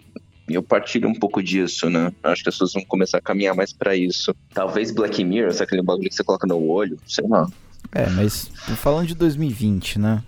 e 0.51 0.55
eu 0.55 0.63
partilho 0.63 1.07
um 1.07 1.15
pouco 1.15 1.41
disso, 1.41 1.89
né? 1.89 2.11
Acho 2.23 2.43
que 2.43 2.49
as 2.49 2.55
pessoas 2.55 2.73
vão 2.73 2.83
começar 2.85 3.17
a 3.17 3.21
caminhar 3.21 3.55
mais 3.55 3.71
para 3.71 3.95
isso. 3.95 4.35
Talvez 4.53 4.91
Black 4.91 5.23
Mirror, 5.23 5.53
aquele 5.61 5.81
bagulho 5.81 6.09
que 6.09 6.15
você 6.15 6.23
coloca 6.23 6.45
no 6.45 6.61
olho, 6.67 6.97
sei 7.07 7.25
lá. 7.27 7.47
É, 7.93 8.09
mas 8.09 8.51
falando 8.75 9.07
de 9.07 9.15
2020, 9.15 9.99
né? 9.99 10.23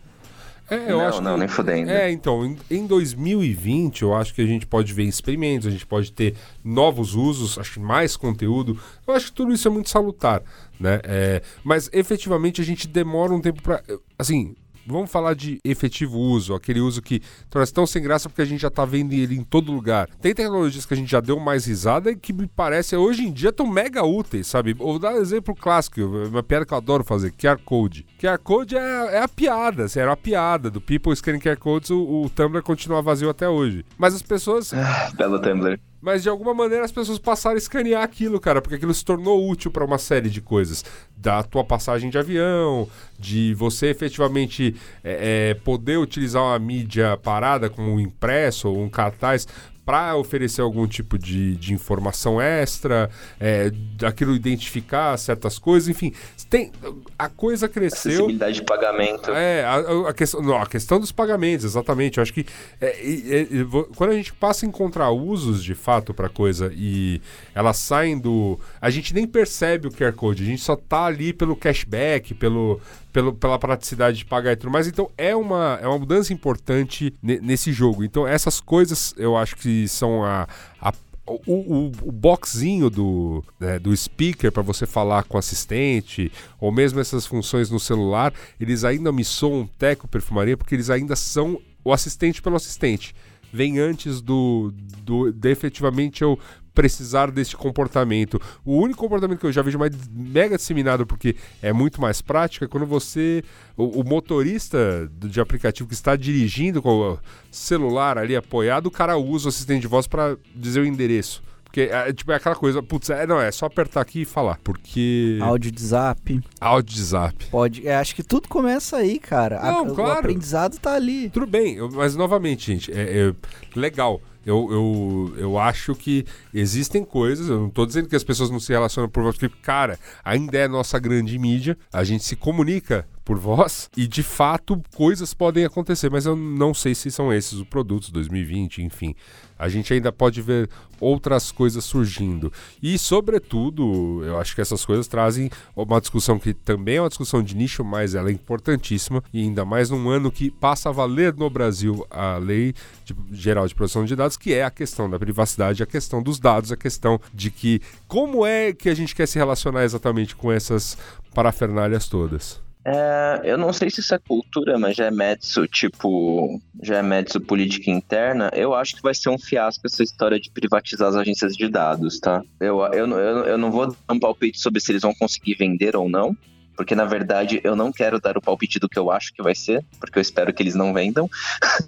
É, 0.69 0.91
eu 0.91 0.97
não, 0.97 1.07
acho 1.07 1.21
não, 1.21 1.33
que, 1.33 1.39
nem 1.39 1.47
fudendo. 1.47 1.91
É, 1.91 2.09
então, 2.09 2.45
em, 2.45 2.57
em 2.71 2.87
2020, 2.87 4.01
eu 4.01 4.15
acho 4.15 4.33
que 4.33 4.41
a 4.41 4.45
gente 4.45 4.65
pode 4.65 4.93
ver 4.93 5.03
experimentos, 5.03 5.67
a 5.67 5.71
gente 5.71 5.85
pode 5.85 6.11
ter 6.11 6.35
novos 6.63 7.13
usos, 7.13 7.57
acho 7.57 7.73
que 7.73 7.79
mais 7.79 8.15
conteúdo. 8.15 8.79
Eu 9.05 9.13
acho 9.13 9.27
que 9.27 9.33
tudo 9.33 9.53
isso 9.53 9.67
é 9.67 9.71
muito 9.71 9.89
salutar, 9.89 10.41
né? 10.79 11.01
É, 11.03 11.41
mas 11.63 11.89
efetivamente 11.91 12.61
a 12.61 12.63
gente 12.63 12.87
demora 12.87 13.33
um 13.33 13.41
tempo 13.41 13.61
para, 13.61 13.83
assim, 14.17 14.55
vamos 14.85 15.11
falar 15.11 15.33
de 15.33 15.59
efetivo 15.63 16.17
uso, 16.17 16.53
aquele 16.53 16.79
uso 16.79 17.01
que 17.01 17.21
torna 17.49 17.65
tão 17.67 17.85
sem 17.85 18.01
graça 18.01 18.29
porque 18.29 18.41
a 18.41 18.45
gente 18.45 18.61
já 18.61 18.67
está 18.67 18.85
vendo 18.85 19.13
ele 19.13 19.35
em 19.35 19.43
todo 19.43 19.71
lugar. 19.71 20.07
Tem 20.21 20.33
tecnologias 20.33 20.85
que 20.85 20.93
a 20.93 20.97
gente 20.97 21.09
já 21.09 21.19
deu 21.19 21.39
mais 21.39 21.65
risada 21.65 22.11
e 22.11 22.15
que 22.15 22.33
me 22.33 22.47
parece 22.47 22.95
hoje 22.95 23.23
em 23.23 23.31
dia 23.31 23.51
tão 23.51 23.67
mega 23.67 24.03
úteis, 24.03 24.47
sabe? 24.47 24.73
Vou 24.73 24.99
dar 24.99 25.13
um 25.13 25.21
exemplo 25.21 25.55
clássico, 25.55 26.01
uma 26.01 26.43
piada 26.43 26.65
que 26.65 26.73
eu 26.73 26.77
adoro 26.77 27.03
fazer, 27.03 27.31
QR 27.31 27.59
Code. 27.63 28.05
QR 28.19 28.37
Code 28.37 28.75
é, 28.75 29.15
é 29.15 29.21
a 29.21 29.27
piada, 29.27 29.85
assim, 29.85 29.99
era 29.99 30.11
a 30.11 30.17
piada 30.17 30.69
do 30.69 30.81
People 30.81 31.15
Scanning 31.15 31.39
QR 31.39 31.57
Codes, 31.57 31.89
o, 31.89 32.23
o 32.23 32.29
Tumblr 32.29 32.63
continua 32.63 33.01
vazio 33.01 33.29
até 33.29 33.47
hoje. 33.47 33.85
Mas 33.97 34.13
as 34.13 34.21
pessoas... 34.21 34.73
Ah, 34.73 35.11
belo 35.15 35.39
Tumblr 35.39 35.79
mas 36.03 36.21
de 36.21 36.27
alguma 36.27 36.53
maneira 36.53 36.83
as 36.83 36.91
pessoas 36.91 37.17
passaram 37.17 37.55
a 37.55 37.57
escanear 37.57 38.03
aquilo, 38.03 38.37
cara, 38.37 38.61
porque 38.61 38.75
aquilo 38.75 38.93
se 38.93 39.05
tornou 39.05 39.49
útil 39.49 39.71
para 39.71 39.85
uma 39.85 39.97
série 39.97 40.29
de 40.29 40.41
coisas. 40.41 40.83
Da 41.15 41.41
tua 41.41 41.63
passagem 41.63 42.09
de 42.09 42.17
avião, 42.17 42.89
de 43.17 43.53
você 43.53 43.87
efetivamente 43.87 44.75
é, 45.01 45.51
é, 45.51 45.53
poder 45.53 45.97
utilizar 45.97 46.43
uma 46.43 46.59
mídia 46.59 47.15
parada, 47.15 47.69
como 47.69 47.89
um 47.89 47.99
impresso 48.01 48.67
ou 48.67 48.77
um 48.77 48.89
cartaz, 48.89 49.47
para 49.85 50.15
oferecer 50.15 50.61
algum 50.61 50.87
tipo 50.87 51.17
de, 51.17 51.55
de 51.55 51.73
informação 51.73 52.41
extra, 52.41 53.09
é, 53.39 53.71
daquilo 53.97 54.33
identificar 54.33 55.17
certas 55.17 55.59
coisas, 55.59 55.89
enfim, 55.89 56.13
tem, 56.49 56.71
a 57.17 57.27
coisa 57.27 57.67
cresceu. 57.67 58.11
Acessibilidade 58.11 58.55
de 58.55 58.63
pagamento. 58.63 59.31
É, 59.31 59.65
a, 59.65 60.09
a, 60.09 60.13
questão, 60.13 60.41
não, 60.41 60.61
a 60.61 60.67
questão 60.67 60.99
dos 60.99 61.11
pagamentos, 61.11 61.65
exatamente. 61.65 62.17
Eu 62.17 62.21
acho 62.21 62.33
que 62.33 62.45
é, 62.79 62.87
é, 62.87 63.47
quando 63.95 64.11
a 64.11 64.15
gente 64.15 64.33
passa 64.33 64.65
a 64.65 64.69
encontrar 64.69 65.09
usos 65.09 65.63
de 65.63 65.75
fato 65.75 66.13
para 66.13 66.29
coisa 66.29 66.71
e 66.75 67.21
elas 67.53 67.77
saem 67.77 68.17
do. 68.17 68.59
A 68.79 68.89
gente 68.89 69.13
nem 69.13 69.25
percebe 69.25 69.87
o 69.87 69.91
QR 69.91 70.13
Code, 70.13 70.43
a 70.43 70.45
gente 70.45 70.61
só 70.61 70.75
tá 70.75 71.05
ali 71.05 71.33
pelo 71.33 71.55
cashback, 71.55 72.33
pelo, 72.33 72.79
pelo, 73.13 73.33
pela 73.33 73.59
praticidade 73.59 74.17
de 74.17 74.25
pagar 74.25 74.51
e 74.51 74.55
tudo 74.55 74.71
mais. 74.71 74.87
Então 74.87 75.09
é 75.17 75.35
uma, 75.35 75.79
é 75.81 75.87
uma 75.87 75.99
mudança 75.99 76.33
importante 76.33 77.13
nesse 77.21 77.71
jogo. 77.71 78.03
Então 78.03 78.27
essas 78.27 78.59
coisas 78.59 79.13
eu 79.17 79.37
acho 79.37 79.55
que 79.55 79.87
são 79.87 80.25
a, 80.25 80.47
a 80.81 80.91
o, 81.25 81.53
o, 81.53 81.91
o, 82.01 82.11
boxinho 82.11 82.89
do, 82.89 83.41
né, 83.57 83.79
do 83.79 83.95
speaker 83.95 84.51
para 84.51 84.61
você 84.61 84.85
falar 84.85 85.23
com 85.23 85.37
o 85.37 85.39
assistente, 85.39 86.29
ou 86.59 86.69
mesmo 86.69 86.99
essas 86.99 87.25
funções 87.25 87.69
no 87.69 87.79
celular, 87.79 88.33
eles 88.59 88.83
ainda 88.83 89.09
me 89.09 89.23
soam 89.23 89.65
teco 89.79 90.05
perfumaria 90.05 90.57
porque 90.57 90.75
eles 90.75 90.89
ainda 90.89 91.15
são 91.15 91.61
o 91.81 91.93
assistente 91.93 92.41
pelo 92.41 92.57
assistente. 92.57 93.15
Vem 93.53 93.77
antes 93.77 94.19
do, 94.19 94.73
do 95.03 95.31
de 95.31 95.49
efetivamente 95.51 96.23
eu 96.23 96.39
precisar 96.73 97.29
desse 97.29 97.55
comportamento. 97.55 98.41
O 98.65 98.77
único 98.77 98.99
comportamento 98.99 99.39
que 99.39 99.45
eu 99.45 99.51
já 99.51 99.61
vejo 99.61 99.77
mais 99.77 99.91
mega 100.09 100.57
disseminado, 100.57 101.05
porque 101.05 101.35
é 101.61 101.71
muito 101.71 102.01
mais 102.01 102.19
prático, 102.21 102.65
é 102.65 102.67
quando 102.67 102.85
você, 102.85 103.43
o, 103.77 104.01
o 104.01 104.03
motorista 104.03 105.07
de 105.19 105.39
aplicativo 105.39 105.87
que 105.87 105.93
está 105.93 106.15
dirigindo 106.15 106.81
com 106.81 107.13
o 107.13 107.19
celular 107.51 108.17
ali 108.17 108.35
apoiado, 108.35 108.87
o 108.87 108.91
cara 108.91 109.15
usa 109.17 109.45
o 109.45 109.49
assistente 109.49 109.81
de 109.81 109.87
voz 109.87 110.07
para 110.07 110.35
dizer 110.55 110.81
o 110.81 110.85
endereço. 110.85 111.43
Porque 111.73 111.89
é, 111.91 112.13
tipo, 112.13 112.31
é 112.31 112.35
aquela 112.35 112.55
coisa, 112.55 112.83
putz, 112.83 113.09
é, 113.09 113.25
não, 113.25 113.41
é 113.41 113.51
só 113.51 113.65
apertar 113.65 113.99
aqui 114.01 114.21
e 114.21 114.25
falar. 114.25 114.59
Porque. 114.63 115.39
Áudio 115.41 115.71
de 115.71 115.83
zap. 115.83 116.39
Áudio 116.61 116.95
de 116.95 117.03
zap. 117.03 117.45
Pode. 117.47 117.87
É, 117.87 117.95
acho 117.95 118.13
que 118.13 118.21
tudo 118.21 118.47
começa 118.47 118.97
aí, 118.97 119.17
cara. 119.17 119.59
Não, 119.59 119.91
A, 119.91 119.95
claro. 119.95 120.11
O 120.11 120.19
aprendizado 120.19 120.77
tá 120.77 120.93
ali. 120.93 121.31
Tudo 121.31 121.47
bem, 121.47 121.73
eu, 121.77 121.89
mas 121.89 122.15
novamente, 122.15 122.71
gente, 122.71 122.91
é, 122.91 123.29
é 123.29 123.33
legal. 123.75 124.21
Eu, 124.45 124.67
eu, 124.71 125.33
eu 125.37 125.57
acho 125.57 125.95
que 125.95 126.25
existem 126.53 127.03
coisas, 127.03 127.49
eu 127.49 127.61
não 127.61 127.67
estou 127.69 127.87
dizendo 127.87 128.07
que 128.07 128.15
as 128.15 128.23
pessoas 128.23 128.51
não 128.51 128.59
se 128.59 128.71
relacionam 128.71 129.09
por 129.09 129.23
porque, 129.23 129.49
cara, 129.63 129.97
ainda 130.23 130.57
é 130.59 130.67
nossa 130.67 130.99
grande 130.99 131.39
mídia, 131.39 131.75
a 131.91 132.03
gente 132.03 132.23
se 132.23 132.35
comunica 132.35 133.07
por 133.23 133.37
voz 133.37 133.89
e 133.95 134.05
de 134.05 134.21
fato 134.21 134.81
coisas 134.95 135.33
podem 135.33 135.65
acontecer, 135.65 136.09
mas 136.09 136.25
eu 136.25 136.35
não 136.35 136.73
sei 136.73 136.93
se 136.93 137.09
são 137.09 137.33
esses 137.33 137.53
os 137.53 137.63
produtos 137.63 138.09
2020, 138.09 138.81
enfim. 138.81 139.15
A 139.57 139.69
gente 139.69 139.93
ainda 139.93 140.11
pode 140.11 140.41
ver 140.41 140.69
outras 140.99 141.51
coisas 141.51 141.85
surgindo. 141.85 142.51
E, 142.81 142.97
sobretudo, 142.97 144.21
eu 144.25 144.37
acho 144.39 144.55
que 144.55 144.61
essas 144.61 144.83
coisas 144.83 145.07
trazem 145.07 145.49
uma 145.75 146.01
discussão 146.01 146.39
que 146.39 146.53
também 146.53 146.97
é 146.97 147.01
uma 147.01 147.09
discussão 147.09 147.41
de 147.41 147.55
nicho, 147.55 147.83
mas 147.83 148.15
ela 148.15 148.29
é 148.29 148.33
importantíssima. 148.33 149.23
E 149.33 149.41
ainda 149.41 149.63
mais 149.63 149.89
num 149.89 150.09
ano 150.09 150.31
que 150.31 150.51
passa 150.51 150.89
a 150.89 150.91
valer 150.91 151.33
no 151.35 151.49
Brasil 151.49 152.05
a 152.09 152.37
Lei 152.37 152.73
de, 153.05 153.15
Geral 153.31 153.67
de 153.67 153.75
Proteção 153.75 154.05
de 154.05 154.15
Dados, 154.15 154.37
que 154.37 154.53
é 154.53 154.63
a 154.63 154.71
questão 154.71 155.09
da 155.09 155.19
privacidade, 155.19 155.83
a 155.83 155.85
questão 155.85 156.21
dos 156.21 156.39
dados, 156.39 156.71
a 156.71 156.77
questão 156.77 157.19
de 157.33 157.51
que 157.51 157.81
como 158.07 158.45
é 158.45 158.73
que 158.73 158.89
a 158.89 158.95
gente 158.95 159.15
quer 159.15 159.27
se 159.27 159.37
relacionar 159.37 159.83
exatamente 159.83 160.35
com 160.35 160.51
essas 160.51 160.97
parafernálias 161.33 162.07
todas. 162.07 162.62
É, 162.85 163.41
eu 163.45 163.57
não 163.57 163.71
sei 163.71 163.89
se 163.89 164.01
isso 164.01 164.13
é 164.13 164.19
cultura, 164.19 164.77
mas 164.77 164.95
já 164.95 165.05
é 165.05 165.11
Metsu, 165.11 165.67
tipo, 165.67 166.61
já 166.81 166.97
é 166.97 167.01
Metsu 167.01 167.39
política 167.39 167.89
interna. 167.89 168.49
Eu 168.53 168.73
acho 168.73 168.95
que 168.95 169.01
vai 169.01 169.13
ser 169.13 169.29
um 169.29 169.37
fiasco 169.37 169.87
essa 169.87 170.03
história 170.03 170.39
de 170.39 170.51
privatizar 170.51 171.07
as 171.07 171.15
agências 171.15 171.55
de 171.55 171.69
dados, 171.69 172.19
tá? 172.19 172.43
Eu, 172.59 172.81
eu, 172.87 173.07
eu, 173.07 173.45
eu 173.45 173.57
não 173.57 173.71
vou 173.71 173.87
dar 173.87 174.13
um 174.13 174.19
palpite 174.19 174.59
sobre 174.59 174.81
se 174.81 174.91
eles 174.91 175.01
vão 175.01 175.13
conseguir 175.13 175.55
vender 175.55 175.95
ou 175.95 176.09
não, 176.09 176.35
porque 176.75 176.95
na 176.95 177.05
verdade 177.05 177.59
eu 177.63 177.75
não 177.75 177.91
quero 177.91 178.19
dar 178.19 178.37
o 178.37 178.41
palpite 178.41 178.79
do 178.79 178.89
que 178.89 178.97
eu 178.97 179.11
acho 179.11 179.33
que 179.33 179.41
vai 179.41 179.55
ser, 179.55 179.83
porque 179.99 180.17
eu 180.17 180.21
espero 180.21 180.53
que 180.53 180.61
eles 180.61 180.75
não 180.75 180.93
vendam. 180.93 181.29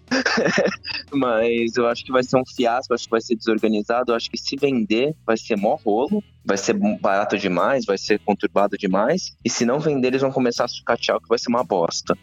Mas 1.12 1.76
eu 1.76 1.88
acho 1.88 2.04
que 2.04 2.12
vai 2.12 2.24
ser 2.24 2.38
um 2.38 2.46
fiasco, 2.46 2.94
acho 2.94 3.06
que 3.06 3.12
vai 3.12 3.22
ser 3.22 3.36
desorganizado, 3.36 4.12
eu 4.12 4.16
acho 4.16 4.30
que 4.30 4.38
se 4.38 4.56
vender 4.56 5.16
vai 5.26 5.38
ser 5.38 5.56
mó 5.56 5.76
rolo, 5.76 6.24
vai 6.44 6.58
ser 6.58 6.74
barato 7.00 7.38
demais, 7.38 7.86
vai 7.86 7.98
ser 7.98 8.20
conturbado 8.20 8.78
demais, 8.78 9.36
e 9.44 9.50
se 9.50 9.66
não 9.66 9.80
vender 9.80 10.10
eles 10.10 10.22
vão 10.22 10.32
começar 10.32 10.66
a 10.66 10.68
sucatear 10.68 11.20
que 11.20 11.28
vai 11.28 11.40
ser 11.40 11.50
uma 11.50 11.64
bosta. 11.64 12.18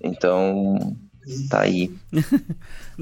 Então, 0.00 0.96
tá 1.48 1.60
aí. 1.60 1.92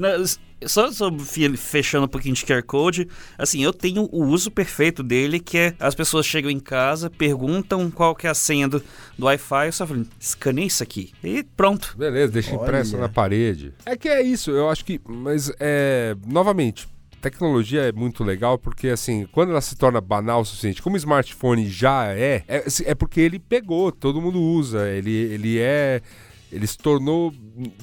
Só 0.65 0.91
sobre 0.91 1.23
fechando 1.55 2.05
um 2.05 2.09
pouquinho 2.09 2.33
de 2.33 2.43
QR 2.43 2.63
Code, 2.63 3.07
assim, 3.37 3.63
eu 3.63 3.71
tenho 3.71 4.09
o 4.11 4.25
uso 4.25 4.49
perfeito 4.49 5.03
dele, 5.03 5.39
que 5.39 5.57
é 5.57 5.73
as 5.79 5.93
pessoas 5.93 6.25
chegam 6.25 6.49
em 6.49 6.59
casa, 6.59 7.09
perguntam 7.09 7.91
qual 7.91 8.15
que 8.15 8.25
é 8.25 8.29
a 8.29 8.33
senha 8.33 8.67
do, 8.67 8.83
do 9.17 9.25
Wi-Fi, 9.25 9.67
eu 9.67 9.71
só 9.71 9.85
falo, 9.85 10.05
escaneia 10.19 10.65
isso 10.65 10.81
aqui. 10.81 11.11
E 11.23 11.43
pronto. 11.43 11.95
Beleza, 11.97 12.31
deixa 12.31 12.55
impresso 12.55 12.95
Olha. 12.95 13.03
na 13.03 13.09
parede. 13.09 13.73
É 13.85 13.95
que 13.95 14.09
é 14.09 14.21
isso, 14.21 14.49
eu 14.51 14.69
acho 14.69 14.83
que. 14.83 14.99
Mas 15.07 15.51
é. 15.59 16.15
Novamente. 16.25 16.87
tecnologia 17.21 17.81
é 17.81 17.91
muito 17.91 18.23
legal 18.23 18.57
porque, 18.57 18.89
assim, 18.89 19.27
quando 19.31 19.51
ela 19.51 19.61
se 19.61 19.75
torna 19.75 20.01
banal 20.01 20.41
o 20.41 20.45
suficiente, 20.45 20.81
como 20.81 20.95
o 20.95 20.97
smartphone 20.97 21.69
já 21.69 22.07
é, 22.07 22.43
é, 22.47 22.63
é 22.85 22.95
porque 22.95 23.19
ele 23.19 23.37
pegou, 23.37 23.91
todo 23.91 24.21
mundo 24.21 24.41
usa, 24.41 24.89
ele, 24.89 25.11
ele 25.11 25.59
é. 25.59 26.01
Ele 26.51 26.65
se 26.65 26.77
tornou 26.77 27.33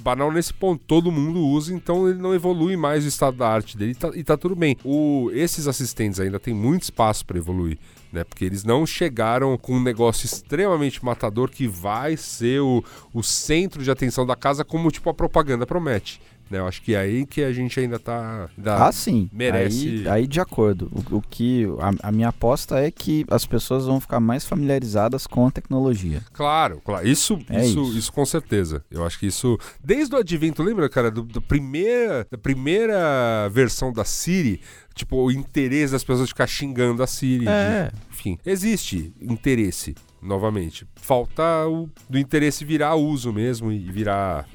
banal 0.01 0.33
nesse 0.33 0.53
ponto, 0.53 0.83
todo 0.87 1.13
mundo 1.13 1.41
usa, 1.41 1.75
então 1.75 2.09
ele 2.09 2.19
não 2.19 2.35
evolui 2.35 2.77
mais 2.77 3.05
o 3.05 3.09
estado 3.09 3.37
da 3.37 3.49
arte 3.49 3.77
dele 3.77 3.93
e 3.93 3.95
tá, 3.95 4.11
e 4.15 4.25
tá 4.25 4.37
tudo 4.37 4.57
bem. 4.57 4.77
O, 4.83 5.31
esses 5.33 5.69
assistentes 5.69 6.19
ainda 6.19 6.41
tem 6.41 6.55
muito 6.55 6.85
espaço 6.85 7.27
para 7.27 7.39
evoluir. 7.39 7.79
Né, 8.13 8.23
porque 8.23 8.45
eles 8.45 8.63
não 8.63 8.87
chegaram 8.87 9.59
com 9.59 9.75
um 9.75 9.83
negócio 9.83 10.25
extremamente 10.25 11.05
matador 11.05 11.51
que 11.51 11.67
vai 11.67 12.17
ser 12.17 12.61
o, 12.61 12.83
o 13.13 13.25
centro 13.25 13.83
de 13.83 13.91
atenção 13.91 14.25
da 14.25 14.37
casa, 14.37 14.65
como 14.65 14.89
tipo 14.89 15.11
a 15.11 15.15
propaganda 15.15 15.67
promete. 15.67 16.21
Né? 16.51 16.59
Eu 16.59 16.67
acho 16.67 16.83
que 16.83 16.95
é 16.95 16.99
aí 16.99 17.27
que 17.27 17.43
a 17.43 17.53
gente 17.53 17.79
ainda 17.81 17.99
tá. 17.99 18.49
Ainda 18.57 18.77
Ah, 18.87 18.93
sim. 18.93 19.29
merece- 19.33 20.05
Aí, 20.07 20.09
aí 20.09 20.27
de 20.27 20.41
acordo. 20.41 20.91
O, 21.11 21.17
o 21.17 21.23
que 21.23 21.67
a, 22.03 22.09
a 22.09 22.13
minha 22.13 22.29
aposta 22.29 22.79
é 22.79 22.91
que 22.91 23.25
as 23.31 23.47
pessoas 23.47 23.87
vão 23.87 24.01
ficar 24.01 24.21
mais 24.21 24.45
familiarizadas 24.45 25.27
com 25.27 25.47
a 25.47 25.51
tecnologia. 25.51 26.23
Claro, 26.33 26.81
claro. 26.85 27.07
Isso, 27.09 27.39
É 27.49 27.65
isso, 27.67 27.83
isso. 27.83 27.99
isso 27.99 28.13
com 28.13 28.25
certeza. 28.27 28.85
Eu 28.91 29.05
acho 29.05 29.19
que 29.19 29.27
isso. 29.27 29.59
Desde 29.83 30.15
o 30.15 30.19
advento, 30.19 30.63
lembra, 30.63 30.89
cara, 30.89 31.11
do, 31.11 31.23
do 31.23 31.41
primeira, 31.41 32.27
da 32.31 32.39
primeira 32.39 33.49
versão 33.51 33.93
da 33.93 34.05
Siri, 34.05 34.61
tipo, 34.95 35.17
o 35.17 35.31
interesse 35.33 35.93
das 35.93 36.05
pessoas 36.05 36.27
de 36.29 36.35
ficar 36.35 36.47
xingando 36.47 37.03
a 37.03 37.07
Siri. 37.07 37.49
É. 37.49 37.91
de- 37.91 37.93
enfim, 38.13 38.39
existe 38.47 39.13
interesse, 39.21 39.95
novamente. 40.23 40.87
Falta 40.97 41.67
o 41.67 41.89
do 42.09 42.19
interesse 42.19 42.65
virar 42.65 42.95
uso 42.95 43.33
mesmo 43.33 43.71
e 43.73 43.79
virar 43.91 44.47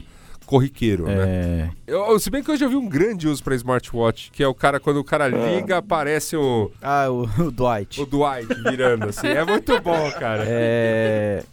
corriqueiro, 0.49 1.05
né? 1.05 1.13
É, 1.15 1.69
Eu, 1.85 2.19
se 2.19 2.30
bem 2.31 2.41
que 2.41 2.49
hoje 2.51 2.65
eu 2.65 2.69
vi 2.69 2.76
um 2.76 2.89
grande 2.89 3.27
uso 3.27 3.43
pra 3.43 3.53
smartwatch, 3.55 4.31
que 4.31 4.41
é 4.41 4.47
o 4.47 4.53
cara, 4.53 4.80
quando 4.80 4.97
o 4.97 5.03
cara 5.03 5.27
liga, 5.27 5.77
aparece 5.77 6.35
o, 6.35 6.71
Ah, 6.81 7.05
o, 7.11 7.21
o 7.45 7.51
Dwight. 7.51 8.01
o 8.01 8.05
Dwight 8.07 8.47
virando, 8.63 9.05
assim. 9.09 9.27
É 9.27 9.45
muito 9.45 9.80
bom, 9.81 10.11
cara. 10.13 10.43
É... 10.47 11.43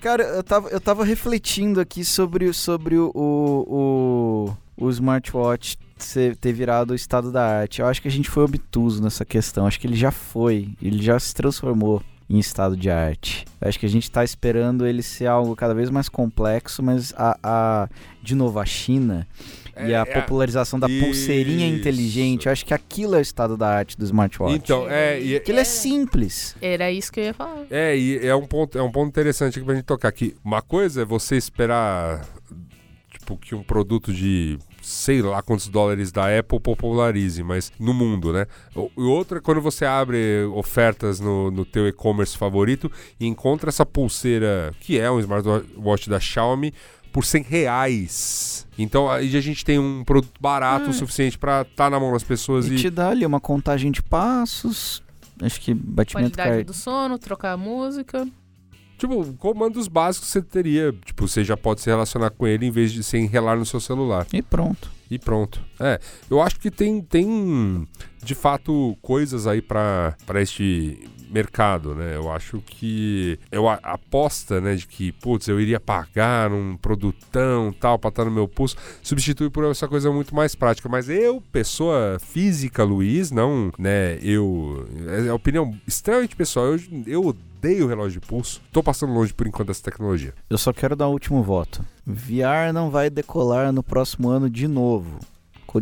Cara, 0.00 0.22
eu 0.22 0.42
tava, 0.44 0.68
eu 0.68 0.80
tava 0.80 1.04
refletindo 1.04 1.80
aqui 1.80 2.04
sobre, 2.04 2.46
o- 2.46 2.54
sobre 2.54 2.96
o, 2.96 3.10
o, 3.14 4.54
o, 4.78 4.86
o 4.86 4.90
smartwatch 4.90 5.76
ser- 5.98 6.36
ter 6.36 6.52
virado 6.52 6.92
o 6.92 6.94
estado 6.94 7.32
da 7.32 7.44
arte. 7.60 7.80
Eu 7.80 7.86
acho 7.88 8.00
que 8.00 8.08
a 8.08 8.10
gente 8.10 8.30
foi 8.30 8.44
obtuso 8.44 9.02
nessa 9.02 9.24
questão. 9.24 9.66
Acho 9.66 9.80
que 9.80 9.86
ele 9.86 9.96
já 9.96 10.10
foi, 10.10 10.68
ele 10.80 11.02
já 11.02 11.18
se 11.18 11.34
transformou 11.34 12.00
em 12.28 12.38
estado 12.38 12.76
de 12.76 12.90
arte. 12.90 13.44
Eu 13.60 13.68
acho 13.68 13.78
que 13.78 13.86
a 13.86 13.88
gente 13.88 14.10
tá 14.10 14.24
esperando 14.24 14.86
ele 14.86 15.02
ser 15.02 15.26
algo 15.26 15.54
cada 15.54 15.74
vez 15.74 15.90
mais 15.90 16.08
complexo, 16.08 16.82
mas 16.82 17.12
a, 17.16 17.38
a 17.42 17.88
de 18.22 18.34
novo, 18.34 18.58
a 18.58 18.64
China 18.64 19.26
e 19.76 19.92
É, 19.92 19.96
a 19.96 20.02
é, 20.02 20.04
popularização 20.04 20.78
da 20.78 20.88
pulseirinha 20.88 21.66
isso. 21.66 21.76
inteligente, 21.76 22.46
eu 22.46 22.52
acho 22.52 22.64
que 22.64 22.72
aquilo 22.72 23.14
é 23.16 23.18
o 23.18 23.20
estado 23.20 23.56
da 23.56 23.68
arte 23.68 23.98
do 23.98 24.04
smartwatch. 24.04 24.54
Então, 24.54 24.88
é, 24.88 25.20
e, 25.20 25.40
que 25.40 25.50
ele 25.50 25.60
é 25.60 25.64
simples. 25.64 26.56
Era 26.62 26.90
isso 26.90 27.12
que 27.12 27.20
eu 27.20 27.24
ia 27.24 27.34
falar. 27.34 27.66
É, 27.70 27.96
e 27.96 28.24
é 28.26 28.34
um 28.34 28.46
ponto, 28.46 28.78
é 28.78 28.82
um 28.82 28.90
ponto 28.90 29.08
interessante 29.08 29.58
aqui 29.58 29.66
pra 29.66 29.74
gente 29.74 29.84
tocar 29.84 30.08
aqui. 30.08 30.34
Uma 30.44 30.62
coisa 30.62 31.02
é 31.02 31.04
você 31.04 31.36
esperar, 31.36 32.24
tipo, 33.10 33.36
que 33.36 33.54
um 33.54 33.62
produto 33.62 34.12
de 34.12 34.58
sei 34.84 35.22
lá 35.22 35.42
quantos 35.42 35.68
dólares 35.68 36.12
da 36.12 36.38
Apple 36.38 36.60
popularize, 36.60 37.42
mas 37.42 37.72
no 37.78 37.94
mundo, 37.94 38.32
né? 38.32 38.46
O, 38.74 38.90
e 38.96 39.02
outra 39.02 39.38
é 39.38 39.40
quando 39.40 39.60
você 39.60 39.84
abre 39.84 40.44
ofertas 40.54 41.20
no, 41.20 41.50
no 41.50 41.64
teu 41.64 41.88
e-commerce 41.88 42.36
favorito 42.36 42.90
e 43.18 43.26
encontra 43.26 43.70
essa 43.70 43.86
pulseira, 43.86 44.74
que 44.80 44.98
é 44.98 45.10
um 45.10 45.18
smartwatch 45.18 46.08
da 46.08 46.20
Xiaomi, 46.20 46.72
por 47.12 47.24
100 47.24 47.42
reais. 47.44 48.66
Então 48.76 49.10
aí 49.10 49.36
a 49.36 49.40
gente 49.40 49.64
tem 49.64 49.78
um 49.78 50.02
produto 50.04 50.34
barato 50.40 50.90
o 50.90 50.92
suficiente 50.92 51.38
pra 51.38 51.62
estar 51.62 51.88
na 51.88 51.98
mão 51.98 52.12
das 52.12 52.24
pessoas 52.24 52.66
E 52.66 52.74
e... 52.74 52.76
te 52.76 52.90
dá 52.90 53.10
ali 53.10 53.24
uma 53.24 53.40
contagem 53.40 53.90
de 53.90 54.02
passos. 54.02 55.02
Acho 55.40 55.60
que 55.60 55.72
batimento 55.72 56.30
Qualidade 56.30 56.48
cardíaco. 56.48 56.72
do 56.72 56.74
sono, 56.74 57.18
trocar 57.18 57.52
a 57.52 57.56
música. 57.56 58.26
Tipo, 59.04 59.34
comandos 59.34 59.86
básicos 59.86 60.30
você 60.30 60.40
teria. 60.40 60.90
Tipo, 61.04 61.28
você 61.28 61.44
já 61.44 61.58
pode 61.58 61.82
se 61.82 61.90
relacionar 61.90 62.30
com 62.30 62.46
ele 62.46 62.64
em 62.64 62.70
vez 62.70 62.90
de 62.90 63.04
se 63.04 63.18
enrelar 63.18 63.58
no 63.58 63.66
seu 63.66 63.78
celular. 63.78 64.26
E 64.32 64.40
pronto. 64.40 64.90
E 65.10 65.18
pronto. 65.18 65.60
É, 65.78 66.00
eu 66.30 66.40
acho 66.40 66.58
que 66.58 66.70
tem, 66.70 67.02
tem 67.02 67.86
de 68.22 68.34
fato, 68.34 68.96
coisas 69.02 69.46
aí 69.46 69.60
pra 69.60 70.16
este 70.36 71.06
mercado, 71.30 71.94
né? 71.94 72.16
Eu 72.16 72.30
acho 72.30 72.60
que. 72.60 73.38
Eu 73.50 73.68
a- 73.68 73.78
aposta, 73.82 74.60
né, 74.60 74.74
de 74.74 74.86
que, 74.86 75.12
putz, 75.12 75.48
eu 75.48 75.60
iria 75.60 75.78
pagar 75.80 76.52
um 76.52 76.76
produtão 76.76 77.72
tal 77.78 77.98
pra 77.98 78.08
estar 78.08 78.24
no 78.24 78.30
meu 78.30 78.46
pulso, 78.48 78.76
substitui 79.02 79.50
por 79.50 79.64
essa 79.64 79.88
coisa 79.88 80.10
muito 80.12 80.34
mais 80.34 80.54
prática. 80.54 80.88
Mas 80.88 81.08
eu, 81.08 81.42
pessoa 81.52 82.18
física, 82.20 82.82
Luiz, 82.84 83.30
não, 83.30 83.70
né, 83.78 84.18
eu. 84.22 84.86
É 85.26 85.28
a 85.28 85.34
opinião 85.34 85.74
extremamente 85.86 86.36
pessoal. 86.36 86.66
Eu, 86.66 86.80
eu 87.06 87.26
odeio 87.26 87.86
relógio 87.86 88.20
de 88.20 88.26
pulso. 88.26 88.60
Tô 88.72 88.82
passando 88.82 89.12
longe 89.12 89.32
por 89.32 89.46
enquanto 89.46 89.68
dessa 89.68 89.82
tecnologia. 89.82 90.34
Eu 90.50 90.58
só 90.58 90.72
quero 90.72 90.94
dar 90.94 91.08
o 91.08 91.12
último 91.12 91.42
voto. 91.42 91.84
VR 92.06 92.72
não 92.72 92.90
vai 92.90 93.08
decolar 93.08 93.72
no 93.72 93.82
próximo 93.82 94.28
ano 94.28 94.50
de 94.50 94.68
novo. 94.68 95.18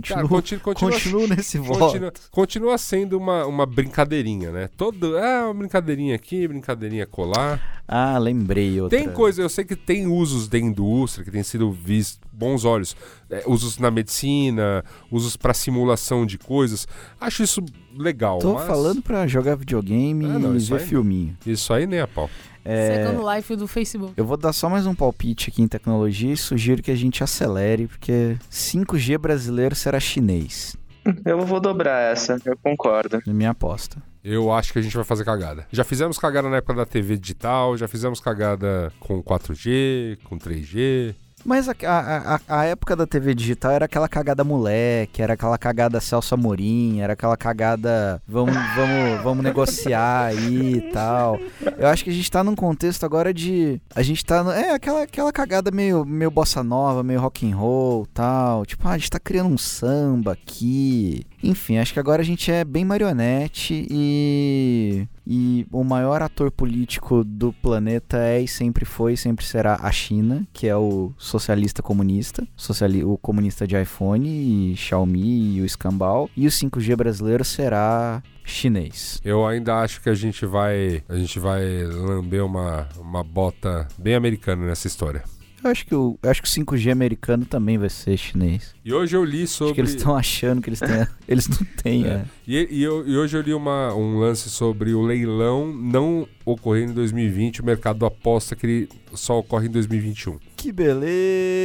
Cara, 0.00 0.26
Continuo, 0.26 0.60
continua, 0.62 0.90
continuo 0.90 1.26
nesse 1.36 1.58
voto. 1.58 1.78
Continua, 1.78 2.12
continua 2.30 2.78
sendo 2.78 3.18
uma, 3.18 3.44
uma 3.46 3.66
brincadeirinha, 3.66 4.50
né? 4.50 4.68
Todo, 4.76 5.18
ah, 5.18 5.44
uma 5.46 5.54
brincadeirinha 5.54 6.14
aqui, 6.14 6.48
brincadeirinha 6.48 7.06
colar. 7.06 7.82
Ah, 7.86 8.16
lembrei 8.16 8.80
outra. 8.80 8.98
Tem 8.98 9.10
coisa, 9.10 9.42
eu 9.42 9.48
sei 9.48 9.64
que 9.64 9.76
tem 9.76 10.06
usos 10.06 10.48
da 10.48 10.58
indústria 10.58 11.24
que 11.24 11.30
tem 11.30 11.42
sido 11.42 11.70
vistos 11.70 12.18
bons 12.32 12.64
olhos. 12.64 12.96
É, 13.28 13.42
usos 13.46 13.76
na 13.78 13.90
medicina, 13.90 14.82
usos 15.10 15.36
pra 15.36 15.52
simulação 15.52 16.24
de 16.24 16.38
coisas. 16.38 16.86
Acho 17.20 17.42
isso 17.42 17.62
legal. 17.96 18.38
Tô 18.38 18.54
mas 18.54 18.66
falando 18.66 19.02
pra 19.02 19.26
jogar 19.26 19.54
videogame 19.56 20.24
Ah, 20.24 20.38
não, 20.38 20.56
e 20.56 20.58
ver 20.58 20.74
aí- 20.80 20.86
filminho. 20.86 21.36
Isso 21.46 21.72
aí 21.72 21.86
nem 21.86 22.00
a 22.00 22.06
pau. 22.06 22.30
É, 22.64 23.04
Second 23.04 23.36
Life 23.36 23.56
do 23.56 23.66
Facebook. 23.66 24.14
eu 24.16 24.24
vou 24.24 24.36
dar 24.36 24.52
só 24.52 24.68
mais 24.68 24.86
um 24.86 24.94
palpite 24.94 25.50
aqui 25.50 25.62
em 25.62 25.68
tecnologia 25.68 26.32
e 26.32 26.36
sugiro 26.36 26.82
que 26.82 26.90
a 26.90 26.94
gente 26.96 27.22
acelere, 27.22 27.86
porque 27.86 28.36
5G 28.50 29.18
brasileiro 29.18 29.74
será 29.74 29.98
chinês. 29.98 30.76
Eu 31.24 31.44
vou 31.44 31.58
dobrar 31.60 32.12
essa, 32.12 32.38
eu 32.44 32.56
concordo. 32.62 33.20
É 33.26 33.32
minha 33.32 33.50
aposta. 33.50 34.00
Eu 34.22 34.52
acho 34.52 34.72
que 34.72 34.78
a 34.78 34.82
gente 34.82 34.94
vai 34.94 35.04
fazer 35.04 35.24
cagada. 35.24 35.66
Já 35.72 35.82
fizemos 35.82 36.16
cagada 36.16 36.48
na 36.48 36.58
época 36.58 36.74
da 36.74 36.86
TV 36.86 37.16
digital, 37.16 37.76
já 37.76 37.88
fizemos 37.88 38.20
cagada 38.20 38.92
com 39.00 39.20
4G, 39.20 40.18
com 40.22 40.38
3G. 40.38 41.12
Mas 41.44 41.68
a, 41.68 41.74
a, 41.86 42.40
a- 42.48 42.64
época 42.66 42.94
da 42.94 43.06
TV 43.06 43.34
digital 43.34 43.72
era 43.72 43.86
aquela 43.86 44.08
cagada 44.08 44.44
moleque, 44.44 45.20
era 45.20 45.34
aquela 45.34 45.58
cagada 45.58 46.00
Celso 46.00 46.34
Amorim, 46.34 47.00
era 47.00 47.14
aquela 47.14 47.36
cagada 47.36 48.22
vamos, 48.28 48.54
vamos, 48.54 49.22
vamos 49.22 49.44
negociar 49.44 50.26
aí 50.26 50.74
e 50.76 50.80
tal. 50.92 51.38
Eu 51.78 51.88
acho 51.88 52.04
que 52.04 52.10
a 52.10 52.12
gente 52.12 52.30
tá 52.30 52.44
num 52.44 52.54
contexto 52.54 53.04
agora 53.04 53.34
de. 53.34 53.80
A 53.94 54.02
gente 54.02 54.24
tá. 54.24 54.44
no- 54.44 54.52
é 54.52 54.70
aquela, 54.72 55.02
aquela 55.02 55.32
cagada 55.32 55.70
meio, 55.72 56.04
meio 56.04 56.30
bossa 56.30 56.62
nova, 56.62 57.02
meio 57.02 57.20
rock 57.20 57.50
and 57.50 57.56
roll 57.56 58.06
tal. 58.14 58.64
Tipo, 58.64 58.86
ah, 58.86 58.92
a 58.92 58.98
gente 58.98 59.10
tá 59.10 59.18
criando 59.18 59.50
um 59.52 59.58
samba 59.58 60.32
aqui. 60.32 61.26
Enfim, 61.42 61.78
acho 61.78 61.92
que 61.92 62.00
agora 62.00 62.22
a 62.22 62.24
gente 62.24 62.50
é 62.50 62.64
bem 62.64 62.84
marionete 62.84 63.86
e. 63.90 65.06
E 65.24 65.66
o 65.70 65.84
maior 65.84 66.20
ator 66.20 66.50
político 66.50 67.22
do 67.22 67.52
planeta 67.52 68.18
é 68.18 68.40
e 68.40 68.48
sempre 68.48 68.84
foi 68.84 69.12
e 69.12 69.16
sempre 69.16 69.44
será 69.44 69.78
a 69.80 69.92
China, 69.92 70.44
que 70.52 70.66
é 70.66 70.76
o 70.76 71.12
socialista 71.16 71.80
comunista, 71.80 72.44
sociali 72.56 73.04
o 73.04 73.16
comunista 73.16 73.64
de 73.64 73.80
iPhone 73.80 74.28
e 74.28 74.76
Xiaomi 74.76 75.58
e 75.58 75.60
o 75.60 75.64
escambau. 75.64 76.28
E 76.36 76.44
o 76.44 76.50
5G 76.50 76.96
brasileiro 76.96 77.44
será 77.44 78.20
chinês. 78.44 79.20
Eu 79.24 79.46
ainda 79.46 79.76
acho 79.76 80.00
que 80.00 80.08
a 80.08 80.14
gente 80.14 80.44
vai, 80.44 81.04
a 81.08 81.14
gente 81.14 81.38
vai 81.38 81.84
lamber 81.84 82.44
uma, 82.44 82.88
uma 82.98 83.22
bota 83.22 83.86
bem 83.96 84.16
americana 84.16 84.66
nessa 84.66 84.88
história. 84.88 85.22
Eu 85.62 85.70
acho 85.70 85.86
que 85.86 85.94
o, 85.94 86.18
eu 86.22 86.30
acho 86.30 86.42
que 86.42 86.48
o 86.48 86.50
5G 86.50 86.90
americano 86.90 87.44
também 87.44 87.78
vai 87.78 87.88
ser 87.88 88.16
chinês. 88.16 88.74
E 88.84 88.92
hoje 88.92 89.16
eu 89.16 89.24
li 89.24 89.46
sobre 89.46 89.66
Acho 89.70 89.74
que 89.74 89.80
eles 89.80 89.90
estão 89.94 90.16
achando 90.16 90.60
que 90.60 90.68
eles 90.70 90.80
têm. 90.80 91.06
eles 91.28 91.46
não 91.48 91.58
têm, 91.82 92.04
É. 92.04 92.08
é. 92.08 92.24
E, 92.46 92.68
e 92.78 92.82
eu- 92.82 93.06
e 93.06 93.16
hoje 93.16 93.36
eu 93.36 93.42
li 93.42 93.54
uma- 93.54 93.94
um 93.94 94.18
lance 94.18 94.50
sobre 94.50 94.92
o 94.92 95.02
leilão 95.02 95.72
não 95.72 96.26
ocorrer 96.44 96.88
em 96.88 96.92
2020, 96.92 97.60
o 97.60 97.64
mercado 97.64 98.04
aposta 98.04 98.56
que 98.56 98.66
ele 98.66 98.88
só 99.14 99.38
ocorre 99.38 99.68
em 99.68 99.70
2021. 99.70 100.38
Que 100.56 100.72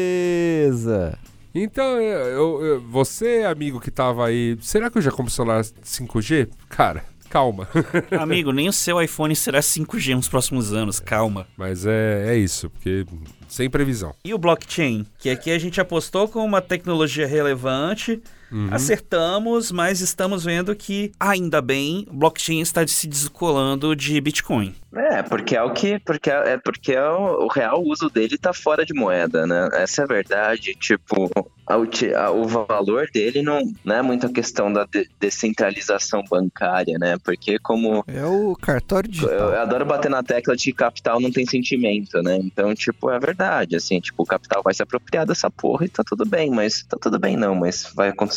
beleza! 0.07 1.17
Então, 1.55 1.99
eu- 1.99 2.63
eu- 2.63 2.81
você, 2.81 3.43
amigo 3.49 3.79
que 3.79 3.89
tava 3.89 4.27
aí, 4.27 4.57
será 4.61 4.91
que 4.91 4.97
eu 4.99 5.01
já 5.01 5.11
compro 5.11 5.31
celular 5.31 5.63
5G? 5.83 6.49
Cara, 6.69 7.03
calma. 7.31 7.67
Amigo, 8.21 8.51
nem 8.51 8.69
o 8.69 8.73
seu 8.73 9.01
iPhone 9.01 9.35
será 9.35 9.59
5G 9.61 10.13
nos 10.15 10.27
próximos 10.29 10.71
anos, 10.71 10.99
calma. 10.99 11.47
Mas 11.57 11.83
é, 11.85 12.25
é 12.35 12.37
isso, 12.37 12.69
porque 12.69 13.05
sem 13.47 13.69
previsão. 13.69 14.13
E 14.23 14.33
o 14.33 14.37
blockchain, 14.37 15.05
que 15.19 15.29
aqui 15.29 15.51
a 15.51 15.59
gente 15.59 15.79
apostou 15.79 16.27
com 16.27 16.43
uma 16.43 16.61
tecnologia 16.61 17.27
relevante, 17.27 18.21
Uhum. 18.51 18.69
acertamos, 18.71 19.71
mas 19.71 20.01
estamos 20.01 20.43
vendo 20.43 20.75
que, 20.75 21.11
ainda 21.19 21.61
bem, 21.61 22.07
o 22.09 22.13
blockchain 22.13 22.61
está 22.61 22.85
se 22.87 23.07
descolando 23.07 23.95
de 23.95 24.19
Bitcoin. 24.21 24.73
É, 24.95 25.21
porque 25.21 25.55
é 25.55 25.61
o 25.61 25.71
que. 25.73 25.99
Porque 25.99 26.29
é 26.31 26.53
é 26.53 26.57
porque 26.57 26.93
é 26.93 27.09
o, 27.09 27.45
o 27.45 27.47
real 27.47 27.83
uso 27.83 28.09
dele 28.09 28.37
tá 28.37 28.53
fora 28.53 28.85
de 28.85 28.93
moeda, 28.93 29.45
né? 29.45 29.69
Essa 29.73 30.01
é 30.01 30.03
a 30.05 30.07
verdade. 30.07 30.73
Tipo, 30.75 31.29
a 31.67 31.77
a- 32.15 32.31
o 32.31 32.47
valor 32.47 33.07
dele 33.13 33.41
não, 33.43 33.59
não 33.83 33.95
é 33.95 34.01
muito 34.01 34.25
a 34.25 34.31
questão 34.31 34.71
da 34.71 34.85
de- 34.85 35.07
descentralização 35.19 36.23
bancária, 36.29 36.97
né? 36.97 37.17
Porque 37.23 37.59
como. 37.59 38.03
É 38.07 38.25
o 38.25 38.55
cartório 38.55 39.07
Eu, 39.09 39.11
digital. 39.11 39.37
eu 39.51 39.61
adoro 39.61 39.85
bater 39.85 40.09
na 40.09 40.23
tecla 40.23 40.55
de 40.55 40.63
que 40.63 40.73
capital 40.73 41.19
não 41.19 41.31
tem 41.31 41.45
sentimento, 41.45 42.21
né? 42.23 42.37
Então, 42.37 42.73
tipo, 42.73 43.09
é 43.11 43.19
verdade, 43.19 43.75
assim, 43.75 43.99
tipo, 43.99 44.23
o 44.23 44.25
capital 44.25 44.61
vai 44.63 44.73
se 44.73 44.81
apropriar 44.81 45.25
dessa 45.25 45.49
porra 45.51 45.85
e 45.85 45.89
tá 45.89 46.03
tudo 46.03 46.25
bem, 46.25 46.49
mas 46.49 46.83
tá 46.83 46.97
tudo 46.99 47.19
bem 47.19 47.35
não, 47.37 47.53
mas 47.53 47.91
vai 47.93 48.09
acontecer. 48.09 48.36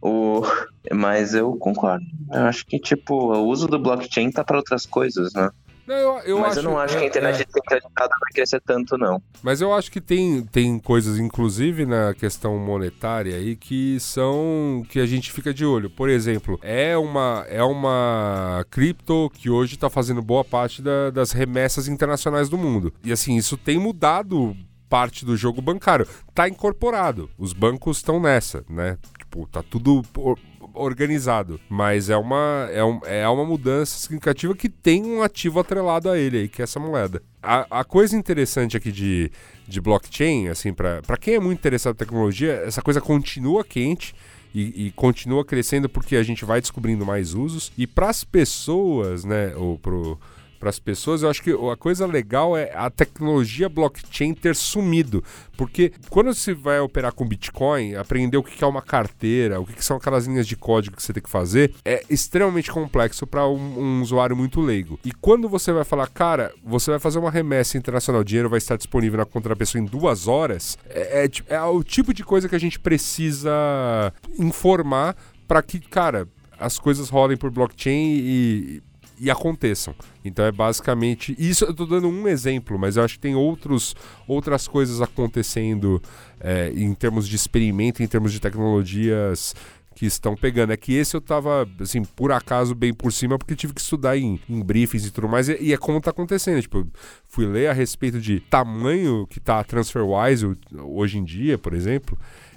O 0.00 0.42
mas 0.92 1.34
eu 1.34 1.54
concordo. 1.56 2.04
Eu 2.32 2.42
acho 2.42 2.66
que 2.66 2.78
tipo, 2.78 3.14
o 3.14 3.46
uso 3.46 3.66
do 3.66 3.78
blockchain 3.78 4.30
tá 4.30 4.44
para 4.44 4.56
outras 4.56 4.86
coisas, 4.86 5.32
né? 5.34 5.50
Não, 5.86 5.94
eu, 5.94 6.18
eu 6.24 6.38
mas 6.40 6.58
acho, 6.58 6.58
eu 6.58 6.62
não 6.64 6.78
acho 6.78 6.96
que 6.96 7.02
a 7.02 7.04
é, 7.04 7.06
internet 7.06 7.42
é. 7.42 7.44
descentralizada 7.44 8.08
vai 8.20 8.32
crescer 8.34 8.60
tanto 8.60 8.98
não. 8.98 9.22
Mas 9.40 9.60
eu 9.60 9.72
acho 9.72 9.90
que 9.90 10.00
tem, 10.00 10.42
tem 10.42 10.80
coisas, 10.80 11.18
inclusive 11.18 11.86
na 11.86 12.12
questão 12.12 12.58
monetária 12.58 13.36
aí, 13.36 13.54
que 13.54 13.98
são. 14.00 14.84
que 14.88 14.98
a 14.98 15.06
gente 15.06 15.30
fica 15.30 15.54
de 15.54 15.64
olho. 15.64 15.88
Por 15.88 16.08
exemplo, 16.08 16.58
é 16.60 16.96
uma, 16.96 17.46
é 17.48 17.62
uma 17.62 18.66
cripto 18.68 19.30
que 19.34 19.48
hoje 19.48 19.76
está 19.76 19.88
fazendo 19.88 20.20
boa 20.20 20.44
parte 20.44 20.82
da- 20.82 21.10
das 21.10 21.30
remessas 21.30 21.86
internacionais 21.86 22.48
do 22.48 22.58
mundo. 22.58 22.92
E 23.04 23.12
assim, 23.12 23.36
isso 23.36 23.56
tem 23.56 23.78
mudado 23.78 24.56
parte 24.88 25.24
do 25.24 25.36
jogo 25.36 25.60
bancário. 25.62 26.06
Tá 26.34 26.48
incorporado. 26.48 27.30
Os 27.38 27.52
bancos 27.52 27.98
estão 27.98 28.20
nessa, 28.20 28.64
né? 28.68 28.98
Tipo, 29.36 29.46
tá 29.46 29.62
tudo 29.62 30.02
or- 30.16 30.38
organizado. 30.72 31.60
Mas 31.68 32.08
é 32.08 32.16
uma, 32.16 32.68
é, 32.72 32.82
um- 32.82 33.00
é 33.04 33.28
uma 33.28 33.44
mudança 33.44 33.98
significativa 33.98 34.54
que 34.54 34.68
tem 34.68 35.04
um 35.04 35.22
ativo 35.22 35.60
atrelado 35.60 36.08
a 36.10 36.18
ele 36.18 36.38
aí, 36.38 36.48
que 36.48 36.62
é 36.62 36.64
essa 36.64 36.80
moeda. 36.80 37.22
A, 37.42 37.80
a 37.80 37.84
coisa 37.84 38.16
interessante 38.16 38.76
aqui 38.76 38.90
de, 38.90 39.30
de 39.68 39.80
blockchain, 39.80 40.48
assim, 40.48 40.72
para 40.72 41.16
quem 41.20 41.34
é 41.34 41.40
muito 41.40 41.58
interessado 41.58 41.94
em 41.94 41.98
tecnologia, 41.98 42.62
essa 42.66 42.80
coisa 42.82 43.00
continua 43.00 43.62
quente. 43.64 44.14
E, 44.54 44.86
e 44.86 44.90
continua 44.92 45.44
crescendo 45.44 45.86
porque 45.86 46.16
a 46.16 46.22
gente 46.22 46.42
vai 46.42 46.62
descobrindo 46.62 47.04
mais 47.04 47.34
usos. 47.34 47.70
E 47.76 47.86
para 47.86 48.08
as 48.08 48.24
pessoas, 48.24 49.22
né, 49.22 49.54
ou 49.54 49.76
pro, 49.76 50.18
para 50.58 50.70
as 50.70 50.78
pessoas, 50.78 51.22
eu 51.22 51.30
acho 51.30 51.42
que 51.42 51.50
a 51.50 51.76
coisa 51.76 52.06
legal 52.06 52.56
é 52.56 52.72
a 52.74 52.90
tecnologia 52.90 53.68
blockchain 53.68 54.34
ter 54.34 54.54
sumido. 54.54 55.22
Porque 55.56 55.92
quando 56.10 56.34
você 56.34 56.52
vai 56.52 56.80
operar 56.80 57.12
com 57.12 57.26
Bitcoin, 57.26 57.94
aprender 57.94 58.36
o 58.36 58.42
que 58.42 58.62
é 58.62 58.66
uma 58.66 58.82
carteira, 58.82 59.60
o 59.60 59.66
que 59.66 59.84
são 59.84 59.96
aquelas 59.96 60.26
linhas 60.26 60.46
de 60.46 60.56
código 60.56 60.96
que 60.96 61.02
você 61.02 61.12
tem 61.12 61.22
que 61.22 61.30
fazer, 61.30 61.72
é 61.84 62.02
extremamente 62.10 62.70
complexo 62.70 63.26
para 63.26 63.46
um, 63.48 63.78
um 63.78 64.02
usuário 64.02 64.36
muito 64.36 64.60
leigo. 64.60 64.98
E 65.04 65.12
quando 65.12 65.48
você 65.48 65.72
vai 65.72 65.84
falar, 65.84 66.08
cara, 66.08 66.52
você 66.64 66.90
vai 66.90 67.00
fazer 67.00 67.18
uma 67.18 67.30
remessa 67.30 67.78
internacional, 67.78 68.20
o 68.20 68.24
dinheiro 68.24 68.50
vai 68.50 68.58
estar 68.58 68.76
disponível 68.76 69.18
na 69.18 69.24
conta 69.24 69.48
da 69.48 69.56
pessoa 69.56 69.82
em 69.82 69.86
duas 69.86 70.28
horas, 70.28 70.76
é, 70.88 71.24
é 71.24 71.26
é 71.48 71.60
o 71.62 71.82
tipo 71.82 72.12
de 72.12 72.24
coisa 72.24 72.48
que 72.48 72.54
a 72.54 72.60
gente 72.60 72.78
precisa 72.78 74.12
informar 74.38 75.16
para 75.46 75.62
que, 75.62 75.78
cara, 75.80 76.28
as 76.58 76.78
coisas 76.78 77.08
rolem 77.08 77.36
por 77.36 77.50
blockchain 77.50 78.18
e, 78.18 78.82
e 79.18 79.30
aconteçam. 79.30 79.94
Então 80.24 80.44
é 80.44 80.52
basicamente. 80.52 81.34
Isso 81.38 81.64
eu 81.64 81.74
tô 81.74 81.86
dando 81.86 82.08
um 82.08 82.28
exemplo, 82.28 82.78
mas 82.78 82.96
eu 82.96 83.04
acho 83.04 83.14
que 83.14 83.20
tem 83.20 83.34
outros, 83.34 83.94
outras 84.26 84.68
coisas 84.68 85.00
acontecendo 85.00 86.02
é, 86.40 86.72
em 86.74 86.92
termos 86.94 87.28
de 87.28 87.36
experimento, 87.36 88.02
em 88.02 88.06
termos 88.06 88.32
de 88.32 88.40
tecnologias 88.40 89.54
que 89.94 90.04
estão 90.04 90.36
pegando. 90.36 90.72
É 90.72 90.76
que 90.76 90.94
esse 90.94 91.16
eu 91.16 91.20
tava, 91.20 91.66
assim, 91.80 92.04
por 92.04 92.30
acaso, 92.30 92.74
bem 92.74 92.92
por 92.92 93.10
cima, 93.12 93.38
porque 93.38 93.56
tive 93.56 93.72
que 93.72 93.80
estudar 93.80 94.16
em, 94.16 94.38
em 94.48 94.62
briefings 94.62 95.06
e 95.06 95.10
tudo 95.10 95.28
mais, 95.28 95.48
e, 95.48 95.56
e 95.60 95.72
é 95.72 95.76
como 95.78 96.00
tá 96.00 96.10
acontecendo. 96.10 96.60
Tipo, 96.60 96.86
fui 97.26 97.46
ler 97.46 97.68
a 97.68 97.72
respeito 97.72 98.20
de 98.20 98.40
tamanho 98.40 99.26
que 99.26 99.40
tá 99.40 99.58
a 99.58 99.64
TransferWise 99.64 100.52
hoje 100.78 101.18
em 101.18 101.24
dia, 101.24 101.56
por 101.56 101.72
exemplo 101.72 102.16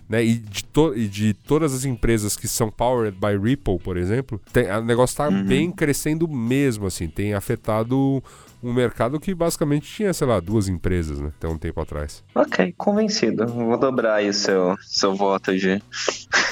né? 0.10 0.24
E 0.26 0.34
de, 0.36 0.64
to- 0.66 0.94
e 0.96 1.08
de 1.08 1.34
todas 1.34 1.74
as 1.74 1.86
empresas 1.86 2.36
que 2.36 2.48
são 2.48 2.70
powered 2.72 3.16
by 3.18 3.38
Ripple, 3.38 3.78
por 3.80 3.96
exemplo, 3.96 4.42
tem- 4.52 4.70
o 4.72 4.84
negócio 4.84 5.14
está 5.14 5.30
bem 5.30 5.72
crescendo 5.72 6.28
mesmo, 6.28 6.88
assim. 6.88 7.08
Tem 7.08 7.34
afetado 7.36 8.22
um 8.62 8.74
mercado 8.74 9.20
que 9.22 9.34
basicamente 9.34 9.90
tinha, 9.90 10.12
sei 10.14 10.28
lá, 10.28 10.40
duas 10.42 10.68
empresas, 10.68 11.20
né? 11.20 11.32
Até 11.38 11.48
um 11.48 11.58
tempo 11.58 11.80
atrás. 11.80 12.24
Ok, 12.36 12.74
convencido. 12.78 13.46
Vou 13.48 13.78
dobrar 13.78 14.16
aí 14.16 14.28
o 14.30 14.34
seu, 14.34 14.76
seu 14.82 15.16
voto 15.16 15.56
de. 15.58 15.82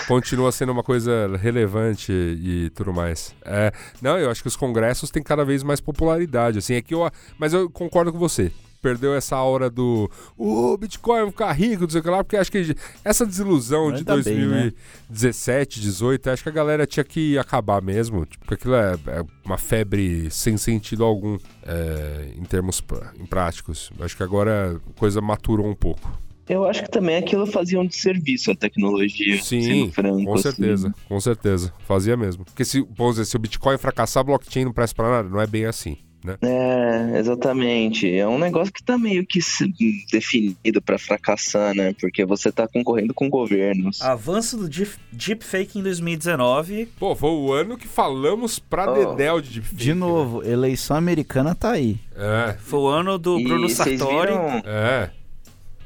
Continua 0.07 0.51
sendo 0.53 0.71
uma 0.71 0.83
coisa 0.83 1.35
relevante 1.37 2.11
e 2.13 2.69
tudo 2.75 2.93
mais. 2.93 3.33
É, 3.43 3.73
não, 4.01 4.17
eu 4.17 4.29
acho 4.31 4.41
que 4.41 4.47
os 4.47 4.55
congressos 4.55 5.11
têm 5.11 5.21
cada 5.21 5.43
vez 5.43 5.63
mais 5.63 5.81
popularidade, 5.81 6.59
assim. 6.59 6.75
É 6.75 6.81
que 6.81 6.93
eu, 6.93 7.09
mas 7.37 7.51
eu 7.53 7.69
concordo 7.69 8.11
com 8.13 8.19
você. 8.19 8.51
Perdeu 8.81 9.13
essa 9.15 9.37
hora 9.37 9.69
do 9.69 10.09
o 10.37 10.77
Bitcoin 10.77 11.21
vai 11.23 11.31
ficar 11.31 11.51
rico, 11.53 11.83
não 11.83 11.89
sei 11.89 11.99
o 11.99 12.03
que 12.03 12.09
lá, 12.09 12.23
porque 12.23 12.37
acho 12.37 12.51
que 12.51 12.75
essa 13.03 13.25
desilusão 13.25 13.91
de 13.91 13.97
Ainda 13.99 14.17
bem, 14.23 14.35
né? 14.47 14.71
2017, 15.09 15.81
18, 15.81 16.29
acho 16.29 16.43
que 16.43 16.49
a 16.49 16.51
galera 16.51 16.85
tinha 16.85 17.03
que 17.03 17.37
acabar 17.37 17.81
mesmo. 17.81 18.25
Tipo, 18.25 18.45
porque 18.45 18.53
aquilo 18.55 18.75
é, 18.75 18.93
é 19.07 19.25
uma 19.45 19.57
febre 19.57 20.29
sem 20.29 20.57
sentido 20.57 21.03
algum 21.03 21.37
é, 21.63 22.31
em 22.37 22.43
termos 22.43 22.79
pra- 22.81 23.11
em 23.19 23.25
práticos. 23.25 23.91
Acho 23.99 24.15
que 24.15 24.23
agora 24.23 24.79
a 24.95 24.99
coisa 24.99 25.19
maturou 25.21 25.67
um 25.67 25.75
pouco. 25.75 26.11
Eu 26.47 26.63
acho 26.63 26.81
que 26.83 26.89
também 26.89 27.17
aquilo 27.17 27.45
fazia 27.45 27.77
um 27.77 27.85
desserviço 27.85 28.51
à 28.51 28.55
tecnologia. 28.55 29.41
Sim, 29.41 29.91
franco, 29.91 30.23
com 30.23 30.33
assim. 30.33 30.43
certeza, 30.43 30.93
com 31.09 31.19
certeza. 31.19 31.73
Fazia 31.85 32.15
mesmo. 32.15 32.45
Porque 32.45 32.63
se, 32.63 32.87
vamos 32.95 33.15
dizer, 33.15 33.25
se 33.25 33.35
o 33.35 33.39
Bitcoin 33.39 33.77
fracassar, 33.77 34.23
blockchain 34.23 34.63
não 34.63 34.71
presta 34.71 34.95
pra 34.95 35.09
nada, 35.11 35.27
não 35.29 35.41
é 35.41 35.45
bem 35.47 35.65
assim, 35.65 35.97
né? 36.23 36.37
É, 36.41 37.19
exatamente. 37.19 38.11
É 38.13 38.27
um 38.27 38.37
negócio 38.39 38.73
que 38.73 38.83
tá 38.83 38.97
meio 38.97 39.25
que 39.25 39.41
se- 39.41 39.71
definido 40.11 40.81
pra 40.81 40.97
fracassar, 40.97 41.73
né? 41.75 41.93
Porque 41.99 42.25
você 42.25 42.51
tá 42.51 42.67
concorrendo 42.67 43.13
com 43.13 43.29
governos. 43.29 44.01
Avanço 44.01 44.57
do 44.57 44.67
deep- 44.67 44.97
deepfake 45.11 45.79
em 45.79 45.83
2019. 45.83 46.87
Pô, 46.99 47.15
foi 47.15 47.29
o 47.29 47.53
ano 47.53 47.77
que 47.77 47.87
falamos 47.87 48.59
pra 48.59 48.91
Oh. 48.91 49.11
Dedéu 49.15 49.41
de 49.41 49.49
deepfake. 49.51 49.75
De 49.75 49.93
novo, 49.93 50.43
eleição 50.43 50.97
americana 50.97 51.53
tá 51.55 51.71
aí. 51.71 51.97
né? 52.15 52.57
Foi 52.59 52.79
o 52.79 52.87
ano 52.87 53.17
do 53.17 53.39
E 53.39 53.43
Bruno 53.43 53.69
Sartori. 53.69 54.27
viram- 54.31 54.61
É, 54.63 54.63
é. 54.65 55.11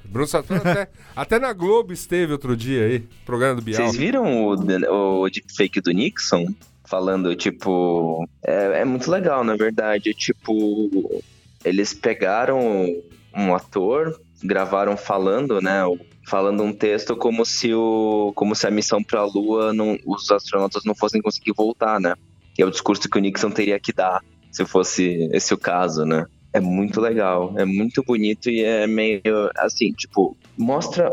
Bruno 0.05 0.27
Sartori 0.27 0.59
até, 0.59 0.87
até 1.15 1.39
na 1.39 1.53
Globo 1.53 1.93
esteve 1.93 2.31
outro 2.33 2.55
dia 2.55 2.85
aí, 2.85 2.99
programa 3.25 3.55
do 3.55 3.61
Bial. 3.61 3.77
Vocês 3.83 3.95
viram 3.95 4.45
o, 4.45 5.21
o 5.23 5.29
deepfake 5.29 5.79
do 5.81 5.91
Nixon? 5.91 6.47
Falando, 6.91 7.33
tipo. 7.37 8.27
É, 8.45 8.81
é 8.81 8.85
muito 8.85 9.09
legal, 9.09 9.45
na 9.45 9.55
verdade. 9.55 10.13
Tipo, 10.13 11.23
eles 11.63 11.93
pegaram 11.93 12.59
um 13.33 13.55
ator, 13.55 14.19
gravaram 14.43 14.97
falando, 14.97 15.61
né? 15.61 15.83
Falando 16.27 16.63
um 16.63 16.73
texto 16.73 17.15
como 17.15 17.45
se 17.45 17.73
o. 17.73 18.33
como 18.35 18.53
se 18.53 18.67
a 18.67 18.71
missão 18.71 19.01
pra 19.01 19.23
Lua 19.23 19.71
não, 19.71 19.97
os 20.05 20.29
astronautas 20.29 20.83
não 20.83 20.93
fossem 20.93 21.21
conseguir 21.21 21.53
voltar, 21.53 21.97
né? 21.97 22.13
Que 22.53 22.61
é 22.61 22.65
o 22.65 22.71
discurso 22.71 23.09
que 23.09 23.17
o 23.17 23.21
Nixon 23.21 23.51
teria 23.51 23.79
que 23.79 23.93
dar, 23.93 24.21
se 24.51 24.65
fosse 24.65 25.29
esse 25.31 25.53
o 25.53 25.57
caso, 25.57 26.03
né? 26.03 26.25
É 26.51 26.59
muito 26.59 26.99
legal, 26.99 27.53
é 27.57 27.63
muito 27.63 28.03
bonito 28.03 28.49
e 28.49 28.65
é 28.65 28.85
meio 28.85 29.49
assim, 29.55 29.93
tipo, 29.93 30.35
mostra 30.57 31.09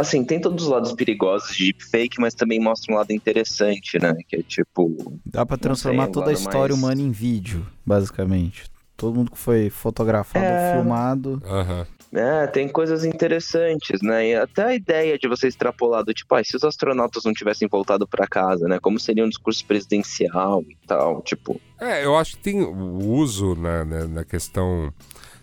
assim, 0.00 0.24
tem 0.24 0.40
todos 0.40 0.64
os 0.64 0.70
lados 0.70 0.92
perigosos 0.92 1.54
de 1.56 1.66
deepfake, 1.72 2.20
mas 2.20 2.34
também 2.34 2.58
mostra 2.60 2.92
um 2.94 2.96
lado 2.98 3.12
interessante, 3.12 3.98
né? 4.00 4.16
Que 4.28 4.36
é 4.36 4.42
tipo. 4.42 5.18
Dá 5.24 5.44
pra 5.46 5.56
transformar 5.56 6.04
sei, 6.04 6.12
toda 6.12 6.30
a 6.30 6.32
história 6.32 6.74
mais- 6.74 6.78
humana 6.78 7.00
em 7.02 7.10
vídeo, 7.10 7.66
basicamente. 7.86 8.64
Todo 8.96 9.16
mundo 9.16 9.30
que 9.30 9.38
foi 9.38 9.70
fotografado 9.70 10.44
É. 10.44 10.68
ou 10.70 10.82
filmado. 10.82 11.42
Aham. 11.46 11.86
É, 12.12 12.44
tem 12.48 12.68
coisas 12.68 13.04
interessantes, 13.04 14.02
né? 14.02 14.30
E 14.30 14.34
até 14.34 14.64
a 14.64 14.74
ideia 14.74 15.16
de 15.16 15.28
você 15.28 15.46
extrapolar 15.46 16.02
do 16.04 16.12
tipo, 16.12 16.34
ah, 16.34 16.42
se 16.42 16.56
os 16.56 16.64
astronautas 16.64 17.22
não 17.24 17.32
tivessem 17.32 17.68
voltado 17.68 18.04
pra 18.06 18.26
casa, 18.26 18.66
né? 18.66 18.80
Como 18.80 18.98
seria 18.98 19.24
um 19.24 19.28
discurso 19.28 19.64
presidencial 19.64 20.64
e 20.68 20.76
tal, 20.88 21.22
tipo. 21.22 21.60
É, 21.80 22.04
eu 22.04 22.16
acho 22.16 22.32
que 22.36 22.42
tem 22.42 22.60
o 22.62 22.98
uso 23.12 23.54
na, 23.54 23.84
na, 23.84 24.08
na 24.08 24.24
questão 24.24 24.92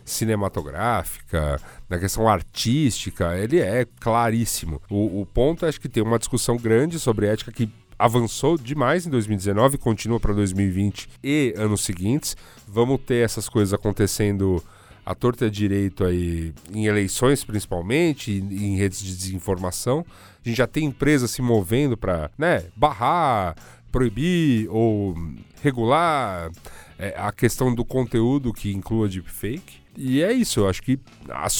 cinematográfica, 0.08 1.60
na 1.90 2.00
questão 2.00 2.28
artística, 2.28 3.38
ele 3.38 3.60
é 3.60 3.86
claríssimo. 4.00 4.82
O, 4.90 5.22
o 5.22 5.26
ponto, 5.26 5.66
acho 5.66 5.80
que 5.82 5.90
tem 5.90 6.02
uma 6.02 6.18
discussão 6.18 6.56
grande 6.56 6.98
sobre 6.98 7.28
ética 7.28 7.52
que 7.52 7.70
avançou 8.00 8.58
demais 8.58 9.06
em 9.06 9.10
2019, 9.10 9.78
continua 9.78 10.20
para 10.20 10.34
2020 10.34 11.10
e 11.22 11.54
anos 11.58 11.82
seguintes. 11.82 12.38
Vamos 12.66 13.02
ter 13.06 13.26
essas 13.26 13.50
coisas 13.50 13.74
acontecendo 13.74 14.64
à 15.06 15.14
torta 15.14 15.48
e 15.48 15.50
direito 15.50 16.06
aí 16.06 16.54
em 16.74 16.86
eleições 16.86 17.44
principalmente, 17.44 18.32
em 18.32 18.78
redes 18.78 19.02
de 19.02 19.14
desinformação. 19.14 20.06
A 20.44 20.48
gente 20.48 20.58
já 20.58 20.68
tem 20.68 20.86
empresas 20.86 21.32
se 21.32 21.42
movendo 21.42 21.98
para, 21.98 22.32
né, 22.38 22.66
barrar, 22.78 23.56
proibir 23.92 24.70
ou 24.70 25.16
regular 25.62 26.50
é, 26.98 27.14
a 27.18 27.32
questão 27.32 27.74
do 27.74 27.84
conteúdo 27.84 28.54
que 28.54 28.74
inclua 28.74 29.10
deepfake. 29.10 29.87
E 29.98 30.22
é 30.22 30.32
isso, 30.32 30.60
eu 30.62 30.70
acho 30.70 30.82
que 30.84 31.00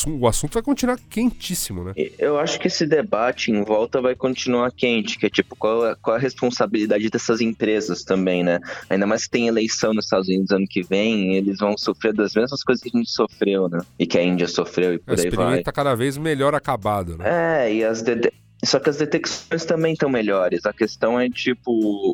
o 0.08 0.28
assunto 0.28 0.54
vai 0.54 0.64
continuar 0.64 0.98
quentíssimo, 1.10 1.84
né? 1.84 1.94
Eu 2.20 2.38
acho 2.40 2.60
que 2.60 2.68
esse 2.68 2.86
debate 2.86 3.52
em 3.52 3.64
volta 3.64 4.00
vai 4.02 4.16
continuar 4.16 4.72
quente, 4.72 5.18
que 5.18 5.26
é 5.26 5.30
tipo, 5.30 5.56
qual 5.56 5.88
é, 5.88 5.96
qual 6.02 6.16
é 6.16 6.20
a 6.20 6.22
responsabilidade 6.22 7.10
dessas 7.10 7.42
empresas 7.42 8.04
também, 8.04 8.44
né? 8.44 8.60
Ainda 8.90 9.06
mais 9.08 9.26
que 9.26 9.32
tem 9.32 9.48
eleição 9.48 9.94
nos 9.94 10.06
Estados 10.06 10.28
Unidos 10.28 10.52
ano 10.52 10.66
que 10.70 10.84
vem, 10.84 11.36
eles 11.36 11.58
vão 11.58 11.78
sofrer 11.78 12.14
das 12.14 12.34
mesmas 12.36 12.64
coisas 12.64 12.82
que 12.84 12.90
a 12.94 12.98
gente 12.98 13.10
sofreu, 13.12 13.68
né? 13.68 13.80
E 13.98 14.06
que 14.06 14.18
a 14.18 14.24
Índia 14.24 14.48
sofreu 14.48 14.94
e 14.94 14.96
O 14.98 15.00
por 15.00 15.12
aí 15.12 15.16
vai. 15.18 15.26
experimento 15.28 15.64
tá 15.64 15.72
cada 15.72 15.96
vez 15.96 16.18
melhor 16.18 16.54
acabado, 16.54 17.18
né? 17.18 17.66
É, 17.66 17.74
e 17.74 17.84
as 17.84 18.02
dete- 18.02 18.32
só 18.68 18.80
que 18.80 18.90
as 18.90 18.98
detecções 18.98 19.66
também 19.66 19.94
estão 19.94 20.10
melhores. 20.10 20.66
A 20.66 20.74
questão 20.74 21.20
é 21.20 21.30
tipo 21.30 21.72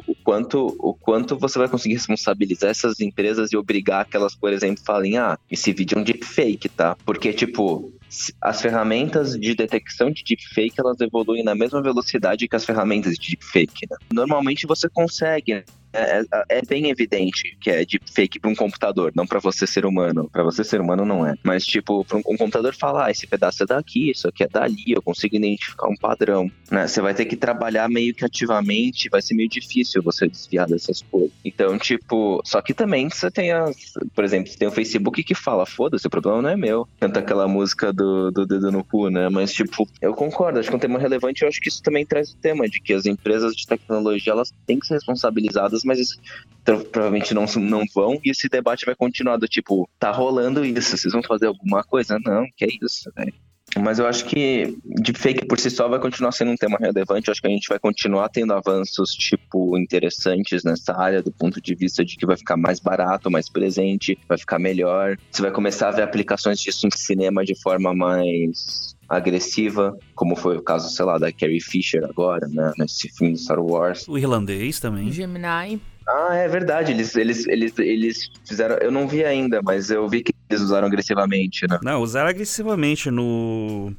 o 0.08 0.16
quanto 0.24 0.68
o 0.80 0.94
quanto 0.94 1.38
você 1.38 1.58
vai 1.58 1.68
conseguir 1.68 1.96
responsabilizar 1.96 2.70
essas 2.70 3.00
empresas 3.00 3.52
e 3.52 3.58
obrigar 3.58 4.06
que 4.06 4.16
elas, 4.16 4.36
por 4.36 4.54
exemplo, 4.54 4.84
falem: 4.86 5.18
"Ah, 5.18 5.38
esse 5.50 5.74
vídeo 5.74 5.98
é 5.98 6.02
um 6.02 6.04
deepfake, 6.04 6.70
tá?" 6.70 6.96
Porque 7.06 7.34
tipo 7.34 7.92
as 8.40 8.62
ferramentas 8.62 9.34
de 9.38 9.56
detecção 9.56 10.12
de 10.12 10.24
deepfake 10.24 10.80
elas 10.80 11.00
evoluem 11.02 11.44
na 11.44 11.56
mesma 11.56 11.82
velocidade 11.82 12.48
que 12.48 12.56
as 12.56 12.64
ferramentas 12.64 13.18
de 13.18 13.32
deepfake. 13.32 13.88
Né? 13.90 13.98
Normalmente 14.14 14.68
você 14.68 14.88
consegue 14.88 15.56
né? 15.56 15.64
É, 15.94 16.20
é- 16.20 16.46
é 16.60 16.62
bem 16.68 16.90
evidente 16.90 17.56
que 17.60 17.70
é 17.70 17.86
deepfake 17.86 18.40
para 18.40 18.50
um 18.50 18.56
computador, 18.56 19.12
não 19.16 19.26
para 19.26 19.40
você 19.40 19.66
ser 19.68 19.86
humano. 19.86 20.30
Para 20.32 20.44
você 20.44 20.64
ser 20.64 20.82
humano 20.82 21.06
não 21.06 21.26
é. 21.26 21.36
Mas 21.44 21.66
tipo, 21.66 22.04
para 22.06 22.18
um, 22.18 22.22
um 22.28 22.38
computador 22.38 22.74
falar, 22.76 23.06
ah, 23.08 23.12
esse 23.12 23.28
pedaço 23.28 23.64
é 23.64 23.66
daqui, 23.66 24.12
isso 24.12 24.28
aqui 24.28 24.44
é 24.44 24.48
dali, 24.48 24.84
eu 24.88 25.02
consigo 25.02 25.36
identificar 25.36 25.88
um 25.88 25.96
padrão. 25.96 26.50
Né? 26.72 26.88
Você 26.88 27.02
vai 27.02 27.14
ter 27.14 27.26
que 27.26 27.36
trabalhar 27.36 27.90
meio 27.90 28.14
que 28.14 28.26
ativamente, 28.26 29.10
vai 29.10 29.22
ser 29.22 29.36
meio 29.36 29.50
difícil 29.50 30.02
você 30.02 30.28
desviar 30.28 30.68
dessas 30.68 31.02
coisas. 31.02 31.32
Então, 31.44 31.78
tipo, 31.78 32.42
só 32.46 32.62
que 32.62 32.74
também 32.74 33.10
você 33.10 33.30
tem 33.30 33.52
as, 33.52 33.76
por 34.16 34.24
exemplo, 34.24 34.52
você 34.52 34.58
tem 34.58 34.68
o 34.68 34.72
Facebook 34.72 35.24
que 35.24 35.36
fala, 35.36 35.66
foda-se, 35.66 36.08
o 36.08 36.10
problema 36.10 36.42
não 36.42 36.50
é 36.50 36.56
meu. 36.56 36.88
Canta 37.00 37.20
aquela 37.20 37.48
música 37.48 37.92
do, 37.92 38.32
do 38.32 38.46
dedo 38.46 38.72
no 38.72 38.84
cu, 38.84 39.10
né? 39.10 39.30
Mas, 39.30 39.52
tipo, 39.54 39.88
eu 40.02 40.14
concordo, 40.14 40.60
acho 40.60 40.70
que 40.70 40.76
é 40.76 40.78
um 40.78 40.80
tema 40.80 41.00
relevante, 41.00 41.44
eu 41.44 41.48
acho 41.48 41.60
que 41.60 41.70
isso 41.70 41.82
também 41.82 42.06
traz 42.06 42.32
o 42.32 42.38
tema 42.38 42.68
de 42.68 42.80
que 42.80 42.94
as 42.94 43.06
empresas 43.06 43.56
de 43.56 43.68
tecnologia, 43.68 44.32
elas 44.34 44.54
têm 44.66 44.80
que 44.80 44.88
ser 44.88 44.96
responsabilizadas, 44.96 45.83
mas 45.86 46.00
isso 46.00 46.20
tro- 46.64 46.86
provavelmente 46.86 47.34
não, 47.34 47.46
não 47.58 47.84
vão, 47.94 48.20
e 48.24 48.30
esse 48.32 48.48
debate 48.50 48.86
vai 48.86 48.96
continuar 48.96 49.38
do 49.38 49.48
tipo, 49.48 49.90
tá 50.00 50.12
rolando 50.12 50.66
isso, 50.66 50.98
vocês 50.98 51.14
vão 51.14 51.24
fazer 51.24 51.48
alguma 51.48 51.84
coisa? 51.84 52.18
Não, 52.24 52.46
que 52.56 52.66
é 52.66 52.70
isso, 52.82 53.12
velho. 53.16 53.34
Mas 53.80 53.98
eu 53.98 54.06
acho 54.06 54.26
que 54.26 54.78
deepfake 54.86 55.48
por 55.48 55.60
si 55.60 55.70
só 55.72 55.88
vai 55.88 56.00
continuar 56.00 56.32
sendo 56.32 56.52
um 56.52 56.56
tema 56.56 56.78
relevante. 56.80 57.28
Eu 57.28 57.32
acho 57.32 57.42
que 57.42 57.48
a 57.48 57.50
gente 57.50 57.68
vai 57.68 57.80
continuar 57.80 58.30
tendo 58.30 58.54
avanços, 58.54 59.12
tipo, 59.16 59.78
interessantes 59.78 60.64
nessa 60.64 60.96
área, 60.96 61.24
do 61.24 61.32
ponto 61.32 61.60
de 61.60 61.74
vista 61.74 62.06
de 62.06 62.16
que 62.16 62.26
vai 62.26 62.38
ficar 62.38 62.56
mais 62.56 62.80
barato, 62.80 63.32
mais 63.32 63.50
presente, 63.50 64.18
vai 64.28 64.38
ficar 64.38 64.60
melhor. 64.60 65.18
Você 65.32 65.42
vai 65.42 65.52
começar 65.52 65.88
a 65.88 65.92
ver 65.92 66.04
aplicações 66.04 66.60
disso 66.60 66.86
em 66.86 66.92
cinema 66.92 67.44
de 67.44 67.60
forma 67.60 67.96
mais 67.96 68.93
agressiva, 69.16 69.98
como 70.16 70.36
foi 70.36 70.58
o 70.58 70.62
caso, 70.62 70.90
sei 70.90 71.06
lá, 71.06 71.18
da 71.18 71.32
Carrie 71.32 71.62
Fisher 71.62 72.04
agora, 72.04 72.48
né, 72.48 72.72
nesse 72.78 73.10
filme 73.10 73.34
de 73.34 73.42
Star 73.42 73.60
Wars. 73.60 74.08
O 74.08 74.18
irlandês 74.18 74.80
também. 74.80 75.12
Gemini. 75.12 75.82
Ah, 76.08 76.36
é 76.36 76.48
verdade, 76.48 76.92
eles, 76.92 77.16
eles, 77.16 77.48
eles, 77.48 77.74
eles 77.80 78.32
fizeram, 78.46 78.76
eu 78.78 78.92
não 78.92 79.08
vi 79.08 79.24
ainda, 79.24 79.62
mas 79.62 79.90
eu 79.90 80.08
vi 80.10 80.22
que 80.22 80.34
eles 80.50 80.62
usaram 80.62 80.88
agressivamente, 80.88 81.66
né? 81.68 81.80
Não, 81.82 82.02
usaram 82.02 82.30
agressivamente 82.30 83.10
no. 83.10 83.94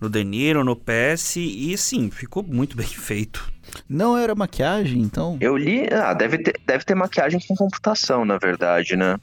No 0.00 0.08
De 0.08 0.22
Niro, 0.22 0.62
no 0.62 0.76
PS, 0.76 1.38
e 1.38 1.76
sim, 1.76 2.08
ficou 2.08 2.44
muito 2.44 2.76
bem 2.76 2.86
feito. 2.86 3.52
Não 3.88 4.16
era 4.16 4.32
maquiagem, 4.32 5.00
então. 5.00 5.36
Eu 5.40 5.56
li, 5.56 5.88
ah, 5.92 6.14
deve 6.14 6.38
ter, 6.38 6.54
deve 6.64 6.84
ter 6.84 6.94
maquiagem 6.94 7.40
com 7.46 7.56
computação, 7.56 8.24
na 8.24 8.38
verdade, 8.38 8.94
né? 8.94 9.16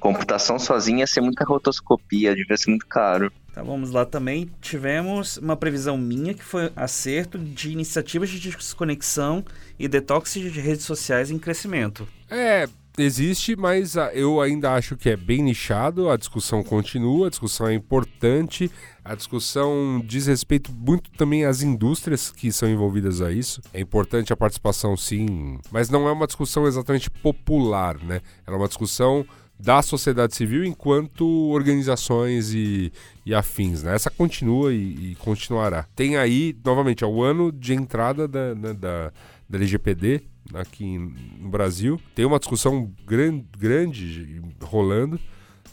Computação 0.00 0.58
sozinha 0.58 1.00
ia 1.00 1.06
ser 1.06 1.20
muita 1.20 1.44
rotoscopia, 1.44 2.34
devia 2.34 2.56
ser 2.56 2.70
muito 2.70 2.86
caro. 2.86 3.30
Tá, 3.52 3.62
vamos 3.62 3.90
lá 3.90 4.06
também. 4.06 4.50
Tivemos 4.60 5.36
uma 5.36 5.56
previsão 5.56 5.98
minha 5.98 6.32
que 6.32 6.42
foi 6.42 6.72
acerto 6.74 7.38
de 7.38 7.70
iniciativas 7.70 8.30
de 8.30 8.40
desconexão 8.40 9.44
e 9.78 9.86
detox 9.86 10.32
de 10.34 10.60
redes 10.60 10.84
sociais 10.84 11.30
em 11.30 11.38
crescimento. 11.38 12.08
É, 12.30 12.66
existe, 12.96 13.56
mas 13.56 13.96
ah, 13.96 14.10
eu 14.14 14.40
ainda 14.40 14.72
acho 14.72 14.96
que 14.96 15.08
é 15.08 15.16
bem 15.16 15.42
nichado, 15.42 16.08
a 16.08 16.16
discussão 16.16 16.62
continua, 16.62 17.26
a 17.26 17.30
discussão 17.30 17.66
é 17.66 17.74
importante, 17.74 18.70
a 19.04 19.14
discussão 19.14 20.00
diz 20.04 20.26
respeito 20.26 20.72
muito 20.72 21.10
também 21.12 21.44
às 21.44 21.62
indústrias 21.62 22.30
que 22.30 22.52
são 22.52 22.68
envolvidas 22.68 23.20
a 23.20 23.32
isso. 23.32 23.60
É 23.72 23.80
importante 23.80 24.32
a 24.32 24.36
participação, 24.36 24.96
sim, 24.96 25.58
mas 25.70 25.90
não 25.90 26.08
é 26.08 26.12
uma 26.12 26.26
discussão 26.26 26.66
exatamente 26.66 27.10
popular, 27.10 27.98
né? 27.98 28.20
Ela 28.46 28.56
é 28.56 28.60
uma 28.60 28.68
discussão 28.68 29.26
da 29.60 29.82
sociedade 29.82 30.34
civil 30.34 30.64
enquanto 30.64 31.26
organizações 31.50 32.52
e, 32.54 32.92
e 33.24 33.34
afins, 33.34 33.82
né? 33.82 33.94
Essa 33.94 34.10
continua 34.10 34.72
e, 34.72 35.12
e 35.12 35.14
continuará. 35.16 35.86
Tem 35.94 36.16
aí, 36.16 36.56
novamente, 36.64 37.04
é 37.04 37.06
o 37.06 37.22
ano 37.22 37.52
de 37.52 37.74
entrada 37.74 38.26
da, 38.26 38.54
da, 38.54 38.72
da, 38.72 39.12
da 39.48 39.58
LGPD 39.58 40.22
aqui 40.54 40.98
no 41.38 41.48
Brasil. 41.50 42.00
Tem 42.14 42.24
uma 42.24 42.38
discussão 42.38 42.90
gran, 43.06 43.42
grande 43.58 44.42
rolando, 44.62 45.20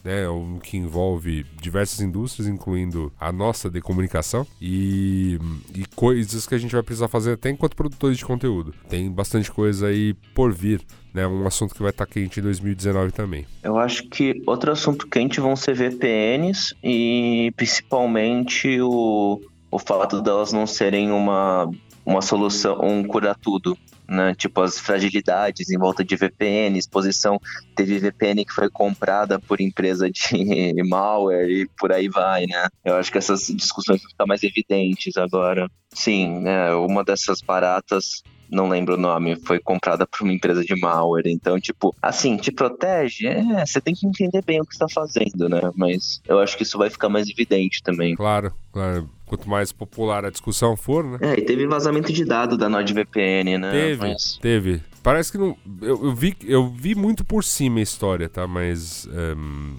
né? 0.04 0.24
Que 0.64 0.78
envolve 0.78 1.46
diversas 1.62 2.02
indústrias, 2.02 2.48
incluindo 2.48 3.12
a 3.20 3.32
nossa 3.32 3.70
de 3.70 3.82
comunicação 3.82 4.46
e, 4.62 5.40
e 5.74 5.86
coisas 5.96 6.46
que 6.46 6.56
a 6.56 6.58
gente 6.58 6.74
vai 6.74 6.84
precisar 6.84 7.08
fazer 7.08 7.34
até 7.34 7.50
enquanto 7.50 7.76
produtores 7.76 8.18
de 8.18 8.26
conteúdo. 8.26 8.74
Tem 8.90 9.12
bastante 9.12 9.52
coisa 9.52 9.88
aí 9.88 10.14
por 10.36 10.54
vir, 10.54 10.82
né? 11.18 11.28
Um 11.28 11.48
assunto 11.48 11.74
que 11.74 11.82
vai 11.82 11.90
estar 11.90 12.06
quente 12.06 12.40
em 12.40 12.44
2019 12.44 13.12
também. 13.12 13.46
Eu 13.64 13.78
acho 13.78 14.08
que 14.08 14.42
outro 14.46 14.72
assunto 14.72 15.08
quente 15.08 15.40
vão 15.40 15.56
ser 15.56 15.74
VPNs 15.74 16.76
e 16.84 17.52
principalmente 17.58 18.80
o, 18.80 19.42
o 19.72 19.80
fato 19.80 20.22
delas 20.22 20.54
não 20.54 20.68
serem 20.68 21.12
uma, 21.12 21.70
uma 22.06 22.22
solução, 22.22 22.80
um 22.84 23.04
cura-tudo. 23.04 23.76
Né? 24.08 24.34
Tipo, 24.36 24.62
as 24.62 24.80
fragilidades 24.80 25.70
em 25.70 25.78
volta 25.78 26.02
de 26.02 26.16
VPN, 26.16 26.78
exposição. 26.78 27.42
Teve 27.76 28.00
VPN 28.00 28.46
que 28.46 28.54
foi 28.54 28.70
comprada 28.70 29.38
por 29.38 29.60
empresa 29.60 30.10
de 30.10 30.74
malware 30.88 31.50
e 31.50 31.68
por 31.78 31.92
aí 31.92 32.08
vai, 32.08 32.46
né? 32.46 32.68
Eu 32.86 32.96
acho 32.96 33.12
que 33.12 33.18
essas 33.18 33.48
discussões 33.48 34.02
vão 34.02 34.10
ficar 34.10 34.26
mais 34.26 34.44
evidentes 34.44 35.18
agora. 35.18 35.70
Sim, 35.94 36.40
né? 36.40 36.74
Uma 36.76 37.04
dessas 37.04 37.42
baratas 37.42 38.24
não 38.50 38.70
lembro 38.70 38.96
o 38.96 38.98
nome, 38.98 39.36
foi 39.46 39.60
comprada 39.60 40.06
por 40.08 40.24
uma 40.24 40.34
empresa 40.34 40.64
de 40.64 40.76
malware. 40.80 41.28
Então, 41.28 41.60
tipo, 41.60 41.96
assim, 42.02 42.38
te 42.38 42.52
protege? 42.52 43.28
É, 43.28 43.66
você 43.66 43.80
tem 43.82 43.94
que 43.94 44.08
entender 44.08 44.44
bem 44.44 44.62
o 44.62 44.66
que 44.66 44.74
está 44.74 44.88
fazendo, 44.88 45.48
né? 45.50 45.62
Mas 45.76 46.22
eu 46.28 46.40
acho 46.40 46.56
que 46.58 46.64
isso 46.64 46.78
vai 46.78 46.90
ficar 46.90 47.10
mais 47.10 47.28
evidente 47.30 47.82
também. 47.84 48.16
Claro, 48.16 48.54
claro. 48.72 49.10
Quanto 49.26 49.50
mais 49.50 49.74
popular 49.74 50.24
a 50.24 50.30
discussão 50.30 50.78
for, 50.78 51.04
né? 51.04 51.18
É, 51.22 51.40
e 51.40 51.42
teve 51.42 51.68
vazamento 51.68 52.14
de 52.14 52.24
dado 52.24 52.58
da 52.58 52.70
NordVPN, 52.70 53.58
né? 53.58 53.72
Teve, 53.72 54.08
Mas- 54.08 54.40
teve. 54.42 54.82
Parece 55.04 55.32
que 55.32 55.38
não. 55.38 55.56
Eu, 55.82 56.06
eu 56.06 56.16
vi, 56.16 56.36
eu 56.46 56.70
vi 56.70 56.96
muito 56.96 57.24
por 57.26 57.44
cima 57.44 57.80
a 57.80 57.84
história, 57.84 58.28
tá? 58.30 58.48
Mas. 58.48 59.08
ehm, 59.08 59.76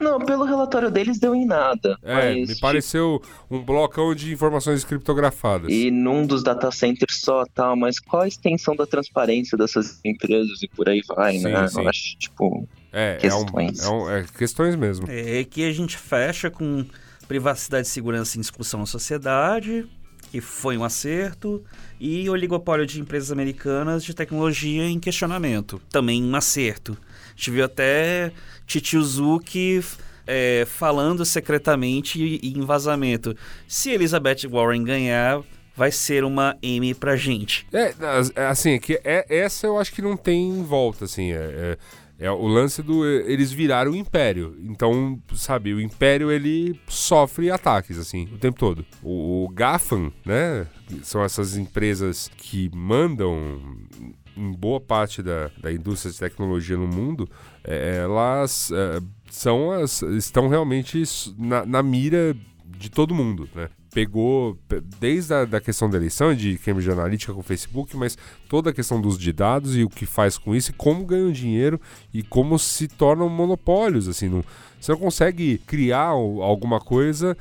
Não, 0.00 0.18
pelo 0.20 0.44
relatório 0.44 0.90
deles 0.90 1.18
deu 1.18 1.34
em 1.34 1.44
nada. 1.46 1.96
é, 2.02 2.14
mas, 2.14 2.48
me 2.48 2.60
pareceu 2.60 3.20
um 3.50 3.60
blocão 3.62 4.14
de 4.14 4.32
informações 4.32 4.84
criptografadas. 4.84 5.70
E 5.72 5.90
num 5.90 6.26
dos 6.26 6.42
data 6.42 6.70
centers 6.70 7.20
só, 7.20 7.44
tal, 7.54 7.74
mas 7.76 7.98
qual 7.98 8.22
a 8.22 8.28
extensão 8.28 8.74
da 8.76 8.86
transparência 8.86 9.56
dessas 9.58 9.98
empresas 10.04 10.62
e 10.62 10.68
por 10.68 10.88
aí 10.88 11.02
vai, 11.08 11.34
Sim, 11.38 11.48
né? 11.48 11.68
sim. 11.68 11.80
Eu 11.82 11.88
acho, 11.88 12.16
tipo, 12.18 12.68
É, 12.92 13.18
é, 13.22 13.34
um, 13.34 13.44
questões. 13.44 13.84
é, 13.84 13.88
um- 13.88 14.10
é 14.10 14.24
questões 14.36 14.76
mesmo. 14.76 15.06
É 15.08 15.44
que 15.44 15.64
a 15.64 15.72
gente 15.72 15.96
fecha 15.96 16.50
com 16.50 16.84
privacidade 17.26 17.86
e 17.86 17.90
segurança 17.90 18.38
em 18.38 18.40
discussão 18.40 18.80
na 18.80 18.86
sociedade, 18.86 19.86
que 20.30 20.40
foi 20.40 20.76
um 20.78 20.84
acerto, 20.84 21.62
e 22.00 22.28
oligopólio 22.30 22.86
de 22.86 23.00
empresas 23.00 23.30
americanas 23.32 24.04
de 24.04 24.14
tecnologia 24.14 24.84
em 24.88 24.98
questionamento, 25.00 25.80
também 25.90 26.22
um 26.22 26.34
acerto. 26.36 26.96
Gente 27.38 27.52
viu 27.52 27.64
até 27.64 28.32
Titiuzuki 28.66 29.80
é, 30.26 30.66
falando 30.66 31.24
secretamente 31.24 32.40
em 32.42 32.60
vazamento. 32.62 33.32
Se 33.68 33.90
Elizabeth 33.90 34.48
Warren 34.50 34.82
ganhar, 34.82 35.40
vai 35.76 35.92
ser 35.92 36.24
uma 36.24 36.58
M 36.60 36.92
pra 36.94 37.14
gente. 37.14 37.64
É, 37.72 37.94
é, 38.34 38.46
assim, 38.46 38.72
é 38.72 38.78
que 38.80 39.00
é, 39.04 39.24
essa 39.28 39.68
eu 39.68 39.78
acho 39.78 39.92
que 39.92 40.02
não 40.02 40.16
tem 40.16 40.64
volta, 40.64 41.04
assim. 41.04 41.30
É, 41.30 41.76
é, 42.18 42.26
é 42.26 42.30
o 42.32 42.48
lance 42.48 42.82
do. 42.82 43.06
Eles 43.06 43.52
viraram 43.52 43.92
o 43.92 43.96
império. 43.96 44.56
Então, 44.64 45.22
sabe, 45.32 45.72
o 45.72 45.80
império 45.80 46.32
ele 46.32 46.78
sofre 46.88 47.52
ataques, 47.52 47.98
assim, 47.98 48.28
o 48.34 48.38
tempo 48.38 48.58
todo. 48.58 48.84
O, 49.00 49.44
o 49.44 49.48
GAFAM, 49.50 50.10
né? 50.26 50.66
São 51.04 51.22
essas 51.22 51.56
empresas 51.56 52.28
que 52.36 52.68
mandam 52.74 53.60
em 54.38 54.52
boa 54.52 54.80
parte 54.80 55.22
da, 55.22 55.50
da 55.60 55.72
indústria 55.72 56.12
de 56.12 56.18
tecnologia 56.18 56.76
no 56.76 56.86
mundo, 56.86 57.28
é, 57.64 57.98
elas 58.04 58.70
é, 58.72 59.00
são 59.30 59.70
as, 59.72 60.02
estão 60.02 60.48
realmente 60.48 61.02
na, 61.36 61.66
na 61.66 61.82
mira 61.82 62.36
de 62.64 62.88
todo 62.90 63.14
mundo, 63.14 63.48
né? 63.54 63.68
Pegou 63.92 64.54
pe- 64.68 64.82
desde 65.00 65.32
a 65.34 65.44
da 65.46 65.60
questão 65.60 65.88
da 65.90 65.96
eleição 65.96 66.34
de 66.34 66.58
Cambridge 66.58 66.90
Analytica 66.90 67.32
com 67.32 67.40
o 67.40 67.42
Facebook, 67.42 67.96
mas 67.96 68.16
toda 68.48 68.70
a 68.70 68.72
questão 68.72 69.00
dos 69.00 69.18
de 69.18 69.32
dados 69.32 69.76
e 69.76 69.82
o 69.82 69.88
que 69.88 70.06
faz 70.06 70.38
com 70.38 70.54
isso, 70.54 70.70
e 70.70 70.74
como 70.74 71.04
ganham 71.04 71.32
dinheiro 71.32 71.80
e 72.12 72.22
como 72.22 72.58
se 72.58 72.86
tornam 72.86 73.28
monopólios, 73.28 74.06
assim, 74.06 74.44
Você 74.80 74.92
não 74.92 74.98
consegue 74.98 75.58
criar 75.66 76.06
alguma 76.06 76.80
coisa 76.80 77.36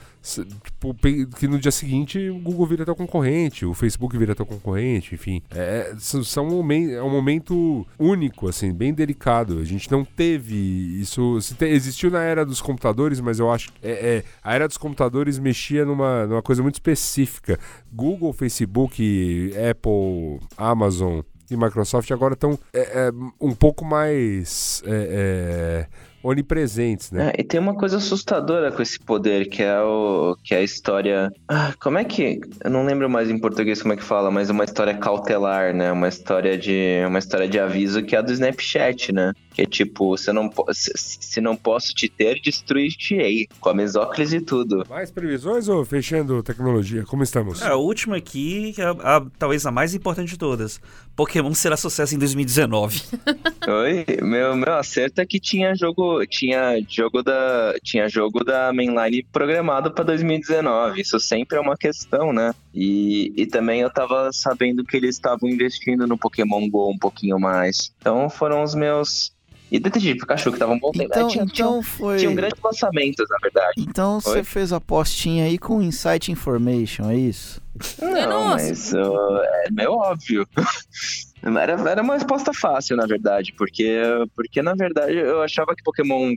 tipo, 0.63 0.93
que 1.37 1.47
no 1.47 1.57
dia 1.57 1.71
seguinte 1.71 2.29
o 2.29 2.37
Google 2.39 2.65
vira 2.65 2.85
teu 2.85 2.95
concorrente, 2.95 3.65
o 3.65 3.73
Facebook 3.73 4.17
vira 4.17 4.35
teu 4.35 4.45
concorrente, 4.45 5.15
enfim. 5.15 5.41
É, 5.49 5.95
são, 5.97 6.23
são 6.23 6.47
um 6.47 6.71
é 6.71 7.01
um 7.01 7.09
momento 7.09 7.85
único, 7.97 8.49
assim, 8.49 8.73
bem 8.73 8.93
delicado. 8.93 9.59
A 9.59 9.63
gente 9.63 9.89
não 9.91 10.03
teve 10.03 10.99
isso. 10.99 11.37
existiu 11.61 12.11
na 12.11 12.21
era 12.21 12.45
dos 12.45 12.61
computadores, 12.61 13.21
mas 13.21 13.39
eu 13.39 13.51
acho 13.51 13.71
que 13.71 13.87
é, 13.87 13.91
é, 13.91 14.23
a 14.43 14.53
era 14.53 14.67
dos 14.67 14.77
computadores 14.77 15.39
mexia 15.39 15.85
numa, 15.85 16.25
numa 16.25 16.41
coisa 16.41 16.61
muito 16.61 16.75
específica. 16.75 17.59
Google, 17.91 18.33
Facebook, 18.33 19.51
Apple, 19.69 20.39
Amazon 20.57 21.21
e 21.49 21.55
Microsoft 21.55 22.11
agora 22.11 22.33
estão 22.33 22.59
é, 22.73 22.79
é, 22.79 23.11
um 23.39 23.55
pouco 23.55 23.85
mais 23.85 24.83
é, 24.85 24.91
é, 24.91 25.87
onipresentes, 26.23 27.11
né? 27.11 27.31
É, 27.35 27.41
e 27.41 27.43
tem 27.43 27.59
uma 27.59 27.75
coisa 27.75 27.97
assustadora 27.97 28.71
com 28.71 28.81
esse 28.81 28.99
poder, 28.99 29.49
que 29.49 29.63
é 29.63 29.79
o 29.79 30.35
que 30.43 30.53
é 30.53 30.59
a 30.59 30.63
história. 30.63 31.31
Ah, 31.47 31.73
como 31.79 31.97
é 31.97 32.03
que. 32.03 32.39
Eu 32.63 32.69
não 32.69 32.85
lembro 32.85 33.09
mais 33.09 33.29
em 33.29 33.39
português 33.39 33.81
como 33.81 33.93
é 33.93 33.97
que 33.97 34.03
fala, 34.03 34.31
mas 34.31 34.49
uma 34.49 34.63
história 34.63 34.93
cautelar, 34.95 35.73
né? 35.73 35.91
Uma 35.91 36.07
história 36.07 36.57
de. 36.57 37.03
Uma 37.07 37.19
história 37.19 37.47
de 37.47 37.59
aviso 37.59 38.03
que 38.03 38.15
é 38.15 38.19
a 38.19 38.21
do 38.21 38.31
Snapchat, 38.31 39.11
né? 39.11 39.33
Que 39.57 39.63
é 39.63 39.65
tipo, 39.65 40.15
se 40.19 40.31
não, 40.31 40.51
se, 40.71 40.91
se 40.95 41.41
não 41.41 41.55
posso 41.55 41.91
te 41.91 42.07
ter, 42.07 42.39
destruir-te-ei. 42.39 43.47
Com 43.59 43.69
a 43.69 43.73
mesóclise 43.73 44.37
e 44.37 44.41
tudo. 44.41 44.85
Mais 44.87 45.09
previsões 45.09 45.67
ou 45.67 45.83
fechando 45.83 46.43
tecnologia? 46.43 47.03
Como 47.05 47.23
estamos? 47.23 47.59
É, 47.63 47.69
a 47.69 47.75
última 47.75 48.17
aqui, 48.17 48.73
que 48.75 48.81
é 48.83 48.85
a- 48.85 48.91
a- 49.17 49.25
talvez 49.39 49.65
a 49.65 49.71
mais 49.71 49.95
importante 49.95 50.29
de 50.29 50.37
todas. 50.37 50.79
Pokémon 51.15 51.51
será 51.55 51.75
sucesso 51.75 52.13
em 52.13 52.19
2019. 52.19 53.01
Oi, 53.67 54.05
meu, 54.21 54.55
meu 54.55 54.73
acerto 54.75 55.21
é 55.21 55.25
que 55.25 55.39
tinha 55.39 55.73
jogo, 55.73 56.23
tinha 56.27 56.79
jogo 56.87 57.23
da, 57.23 57.73
tinha 57.83 58.07
jogo 58.07 58.43
da 58.43 58.71
mainline 58.71 59.23
programado 59.31 59.89
para 59.91 60.03
2019. 60.03 61.01
Isso 61.01 61.19
sempre 61.19 61.57
é 61.57 61.59
uma 61.61 61.75
questão, 61.75 62.31
né? 62.31 62.53
E, 62.75 63.33
e 63.35 63.47
também 63.47 63.81
eu 63.81 63.89
tava 63.91 64.31
sabendo 64.31 64.83
que 64.83 64.95
eles 64.95 65.15
estavam 65.15 65.49
investindo 65.49 66.05
no 66.05 66.15
Pokémon 66.15 66.69
Go 66.69 66.91
um 66.91 66.97
pouquinho 66.99 67.39
mais. 67.39 67.91
Então 67.99 68.29
foram 68.29 68.61
os 68.61 68.75
meus 68.75 69.35
e 69.71 69.79
Detetive 69.79 70.19
Pikachu 70.19 70.49
que 70.49 70.55
estavam 70.55 70.79
bom 70.79 70.91
tempo. 70.91 71.05
Então, 71.11 71.27
É, 71.27 71.31
tinha, 71.31 71.43
então 71.43 71.83
foi. 71.83 72.17
tinha, 72.17 72.19
tinham 72.19 72.35
grandes 72.35 72.59
lançamentos, 72.63 73.25
na 73.29 73.37
verdade. 73.41 73.73
Então 73.77 74.19
você 74.19 74.43
fez 74.43 74.71
a 74.71 74.77
apostinha 74.77 75.45
aí 75.45 75.57
com 75.57 75.81
Insight 75.81 76.31
Information, 76.31 77.09
é 77.09 77.17
isso? 77.17 77.61
Não, 78.01 78.29
Nossa. 78.29 78.65
mas 78.65 78.93
uh, 78.93 79.39
é 79.65 79.71
meio 79.71 79.91
óbvio. 79.91 80.47
Era, 81.43 81.73
era 81.89 82.01
uma 82.01 82.15
resposta 82.15 82.51
fácil, 82.51 82.97
na 82.97 83.05
verdade, 83.05 83.53
porque, 83.55 84.01
porque 84.35 84.59
na 84.61 84.73
verdade 84.73 85.15
eu 85.15 85.41
achava 85.43 85.75
que 85.75 85.83
Pokémon, 85.83 86.33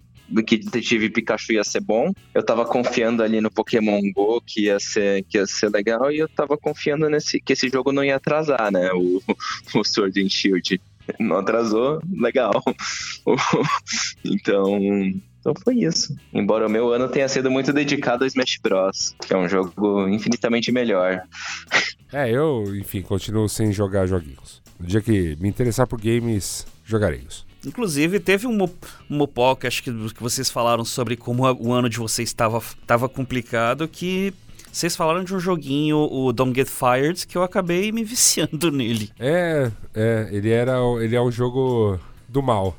que 0.47 0.59
Detetive 0.59 1.09
Pikachu 1.09 1.55
ia 1.55 1.65
ser 1.65 1.81
bom. 1.81 2.13
Eu 2.35 2.43
tava 2.43 2.67
confiando 2.67 3.23
ali 3.23 3.41
no 3.41 3.51
Pokémon 3.51 4.01
Go 4.15 4.43
que 4.47 4.67
ia 4.67 4.79
ser, 4.79 5.25
que 5.25 5.39
ia 5.39 5.47
ser 5.47 5.71
legal 5.71 6.13
e 6.13 6.19
eu 6.19 6.29
tava 6.29 6.57
confiando 6.57 7.09
nesse 7.09 7.41
que 7.41 7.55
esse 7.55 7.69
jogo 7.71 7.93
não 7.93 8.05
ia 8.05 8.17
atrasar, 8.17 8.71
né? 8.71 8.93
O, 8.93 9.23
o 9.75 9.83
Sword 9.83 10.23
and 10.23 10.29
Shield 10.29 10.81
não 11.19 11.37
atrasou, 11.39 12.01
legal. 12.13 12.53
então, 14.25 14.79
então 15.41 15.55
foi 15.63 15.77
isso. 15.77 16.15
Embora 16.33 16.67
o 16.67 16.71
meu 16.71 16.93
ano 16.93 17.09
tenha 17.09 17.29
sido 17.29 17.51
muito 17.51 17.73
dedicado 17.73 18.25
ao 18.25 18.29
Smash 18.29 18.59
Bros, 18.63 19.15
que 19.27 19.33
é 19.33 19.37
um 19.37 19.49
jogo 19.49 20.09
infinitamente 20.09 20.71
melhor. 20.73 21.23
É, 22.13 22.31
eu, 22.31 22.65
enfim, 22.77 23.03
continuo 23.03 23.49
sem 23.49 23.73
jogar 23.73 24.07
joguinhos. 24.07 24.61
No 24.79 24.87
dia 24.87 25.01
que 25.01 25.37
me 25.41 25.49
interessar 25.49 25.87
por 25.87 26.01
games, 26.01 26.67
jogarei-os. 26.85 27.45
Inclusive, 27.67 28.19
teve 28.19 28.47
um, 28.47 28.63
um 28.65 29.17
Mopok, 29.17 29.67
acho 29.67 29.83
que, 29.83 29.93
que 29.93 30.23
vocês 30.23 30.49
falaram 30.51 30.83
sobre 30.85 31.15
como 31.17 31.47
a- 31.47 31.53
o 31.53 31.73
ano 31.75 31.91
de 31.91 31.99
vocês 31.99 32.31
estava 32.31 32.57
estava 32.59 33.07
complicado, 33.07 33.87
que 33.87 34.33
vocês 34.73 34.95
falaram 34.97 35.25
de 35.25 35.35
um 35.35 35.41
joguinho, 35.41 35.99
o 35.99 36.33
Don't 36.33 36.55
Get 36.55 36.69
Fired, 36.69 37.27
que 37.27 37.37
eu 37.37 37.43
acabei 37.43 37.91
me 37.93 38.05
viciando 38.05 38.71
nele. 38.73 39.11
É, 39.19 39.71
é, 39.95 40.29
ele 40.31 40.51
era, 40.51 40.81
o- 40.83 41.01
ele 41.01 41.17
é 41.17 41.21
um 41.21 41.31
jogo 41.31 41.99
do 42.29 42.43
mal. 42.43 42.77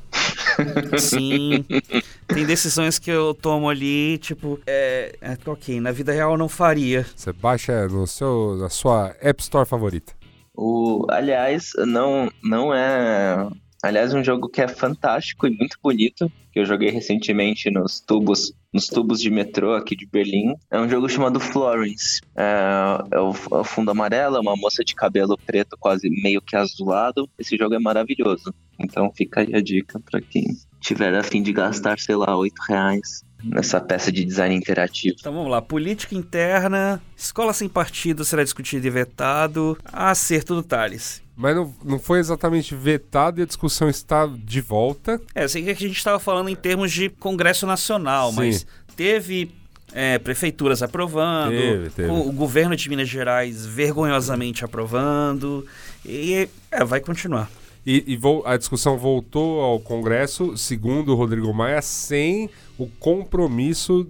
Sim, 0.98 1.64
tem 2.28 2.44
decisões 2.46 2.98
que 2.98 3.10
eu 3.10 3.34
tomo 3.34 3.68
ali, 3.68 4.18
tipo, 4.18 4.58
é, 4.66 5.14
é, 5.20 5.36
ok, 5.46 5.80
na 5.80 5.92
vida 5.92 6.12
real 6.12 6.32
eu 6.32 6.38
não 6.38 6.48
faria. 6.48 7.06
Você 7.16 7.32
baixa 7.32 7.86
no 7.88 8.06
seu, 8.06 8.56
na 8.58 8.68
sua 8.68 9.14
App 9.20 9.40
Store 9.42 9.66
favorita. 9.68 10.12
O, 10.54 11.06
aliás, 11.10 11.72
não, 11.86 12.30
não 12.42 12.74
é. 12.74 13.48
Aliás, 13.82 14.14
um 14.14 14.22
jogo 14.22 14.48
que 14.48 14.62
é 14.62 14.68
fantástico 14.68 15.44
e 15.44 15.50
muito 15.50 15.76
bonito, 15.82 16.30
que 16.52 16.60
eu 16.60 16.64
joguei 16.64 16.88
recentemente 16.90 17.68
nos 17.68 17.98
tubos, 17.98 18.52
nos 18.72 18.86
tubos 18.86 19.20
de 19.20 19.28
metrô 19.28 19.74
aqui 19.74 19.96
de 19.96 20.06
Berlim. 20.06 20.54
É 20.70 20.78
um 20.78 20.88
jogo 20.88 21.08
chamado 21.08 21.40
Florence. 21.40 22.20
É, 22.36 22.98
é 23.10 23.18
o, 23.18 23.32
é 23.60 23.64
fundo 23.64 23.90
amarelo, 23.90 24.36
é 24.36 24.40
uma 24.40 24.56
moça 24.56 24.84
de 24.84 24.94
cabelo 24.94 25.36
preto, 25.36 25.76
quase 25.80 26.08
meio 26.08 26.40
que 26.40 26.54
azulado. 26.54 27.28
Esse 27.36 27.56
jogo 27.56 27.74
é 27.74 27.80
maravilhoso. 27.80 28.54
Então 28.78 29.10
fica 29.12 29.40
aí 29.40 29.52
a 29.52 29.60
dica 29.60 29.98
pra 29.98 30.20
quem 30.20 30.56
tiver 30.80 31.12
a 31.14 31.22
fim 31.24 31.42
de 31.42 31.52
gastar, 31.52 31.98
sei 31.98 32.14
lá, 32.14 32.36
8 32.36 32.54
reais 32.68 33.24
nessa 33.42 33.80
peça 33.80 34.10
de 34.12 34.24
design 34.24 34.54
interativo. 34.54 35.16
Então 35.18 35.32
vamos 35.32 35.50
lá, 35.50 35.60
política 35.60 36.14
interna, 36.14 37.02
escola 37.16 37.52
sem 37.52 37.68
partido 37.68 38.24
será 38.24 38.42
discutido 38.42 38.86
e 38.86 38.90
vetado, 38.90 39.76
acerto 39.84 40.54
do 40.54 40.62
Thales. 40.62 41.22
Mas 41.36 41.56
não, 41.56 41.74
não 41.82 41.98
foi 41.98 42.18
exatamente 42.18 42.74
vetado 42.74 43.40
e 43.40 43.42
a 43.42 43.46
discussão 43.46 43.88
está 43.88 44.26
de 44.26 44.60
volta. 44.60 45.20
É, 45.34 45.44
eu 45.44 45.48
sei 45.48 45.62
que 45.62 45.70
a 45.70 45.74
gente 45.74 45.96
estava 45.96 46.18
falando 46.18 46.48
em 46.48 46.56
termos 46.56 46.92
de 46.92 47.08
Congresso 47.08 47.66
Nacional, 47.66 48.30
Sim. 48.30 48.36
mas 48.36 48.66
teve 48.94 49.50
é, 49.92 50.18
prefeituras 50.18 50.82
aprovando, 50.82 51.50
Teve, 51.50 51.90
teve. 51.90 52.08
O, 52.08 52.28
o 52.28 52.32
governo 52.32 52.76
de 52.76 52.88
Minas 52.88 53.08
Gerais 53.08 53.64
vergonhosamente 53.64 54.64
aprovando, 54.64 55.66
e 56.04 56.48
é, 56.70 56.84
vai 56.84 57.00
continuar. 57.00 57.50
E, 57.84 58.04
e 58.06 58.16
vol- 58.16 58.42
a 58.46 58.56
discussão 58.56 58.96
voltou 58.96 59.60
ao 59.60 59.80
Congresso, 59.80 60.56
segundo 60.56 61.12
o 61.12 61.14
Rodrigo 61.16 61.52
Maia, 61.52 61.82
sem 61.82 62.48
o 62.78 62.86
compromisso 62.86 64.06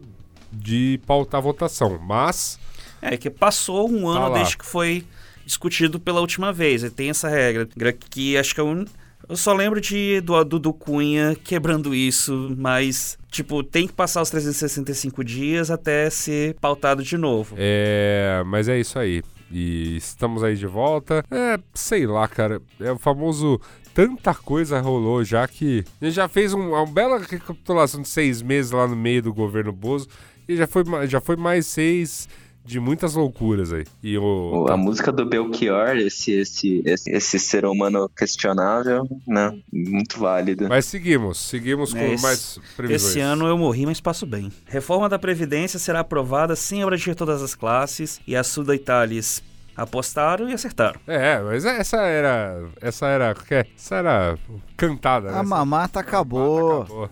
de 0.53 1.01
pautar 1.07 1.39
a 1.39 1.43
votação. 1.43 1.99
Mas, 1.99 2.59
É 3.01 3.17
que 3.17 3.31
passou 3.31 3.91
um 3.91 4.07
ano 4.09 4.29
Tá 4.29 4.35
desde 4.35 4.59
que 4.59 4.67
foi 4.67 5.05
discutido 5.47 5.99
pela 5.99 6.21
última 6.21 6.53
vez, 6.53 6.85
e 6.85 6.91
tem 6.91 7.11
essa 7.11 7.29
regra, 7.29 7.67
regra 7.77 7.93
que 7.93 8.37
acho 8.37 8.55
que 8.55 8.61
é 8.61 8.65
um... 8.65 8.85
Eu 9.29 9.37
só 9.37 9.53
lembro 9.55 9.81
de 9.81 10.21
do 10.21 10.43
Dudu 10.45 10.73
Cunha 10.73 11.35
quebrando 11.43 11.95
isso, 11.95 12.55
mas, 12.59 13.17
tipo, 13.31 13.63
tem 13.63 13.87
que 13.87 13.93
passar 13.93 14.21
os 14.21 14.29
365 14.31 15.25
dias 15.25 15.71
até 15.71 16.11
ser 16.11 16.55
pautado 16.61 17.03
de 17.03 17.17
novo. 17.17 17.55
é, 17.57 18.43
mas 18.45 18.69
é 18.69 18.79
isso 18.79 18.99
aí. 18.99 19.23
E 19.53 19.97
estamos 19.97 20.43
aí 20.43 20.57
de 20.57 20.67
volta. 20.67 21.25
É, 21.31 21.59
sei 21.75 22.07
lá, 22.07 22.27
cara. 22.27 22.61
É 22.81 22.91
o 22.91 22.99
famoso. 22.99 23.61
Tanta 23.95 24.35
coisa 24.35 24.81
rolou 24.81 25.23
já 25.23 25.47
que. 25.47 25.85
A 26.01 26.05
gente 26.07 26.15
já 26.15 26.27
fez 26.27 26.55
um- 26.55 26.71
uma 26.71 26.87
bela 26.87 27.19
recapitulação 27.19 28.01
de 28.01 28.09
seis 28.09 28.41
meses 28.41 28.71
lá 28.71 28.87
no 28.89 28.97
meio 28.97 29.23
do 29.23 29.35
governo 29.35 29.71
Bozo. 29.73 30.09
E 30.49 30.57
já 30.57 30.67
foi, 30.67 30.83
já 31.07 31.21
foi 31.21 31.37
mais 31.37 31.67
seis 31.67 32.29
de 32.65 32.79
muitas 32.81 33.15
loucuras 33.15 33.73
aí. 33.73 33.85
E 34.03 34.17
o. 34.17 34.67
A 34.69 34.77
música 34.77 35.11
do 35.11 35.25
Belchior, 35.27 35.97
esse, 35.97 36.33
esse, 36.33 36.83
esse, 36.85 37.11
esse 37.11 37.39
ser 37.39 37.65
humano 37.65 38.09
questionável, 38.09 39.07
né? 39.27 39.59
Muito 39.73 40.19
válido. 40.19 40.69
Mas 40.69 40.85
seguimos, 40.87 41.39
seguimos 41.39 41.93
com 41.93 41.99
esse- 41.99 42.23
mais 42.23 42.59
previsões. 42.77 43.11
Esse 43.11 43.21
ano 43.21 43.47
eu 43.47 43.59
morri, 43.59 43.85
mas 43.87 44.01
passo 44.01 44.25
bem. 44.27 44.51
Reforma 44.67 45.09
da 45.09 45.19
Previdência 45.19 45.79
será 45.79 46.01
aprovada 46.01 46.55
sem 46.57 46.83
abranger 46.83 47.15
todas 47.15 47.43
as 47.43 47.55
classes 47.55 48.21
e 48.27 48.37
a 48.37 48.45
Suda 48.45 48.75
Italis 48.75 49.43
apostaram 49.77 50.49
e 50.49 50.53
acertaram. 50.53 51.01
É, 51.07 51.41
mas 51.41 51.65
essa 51.65 51.97
era. 52.03 52.65
Essa 52.81 53.07
era. 53.07 53.35
Essa 53.77 53.95
era 53.97 54.39
cantada, 54.77 55.33
né? 55.33 55.39
A 55.39 55.43
mamata 55.43 56.01
acabou. 56.01 56.83
Acabou. 56.83 57.11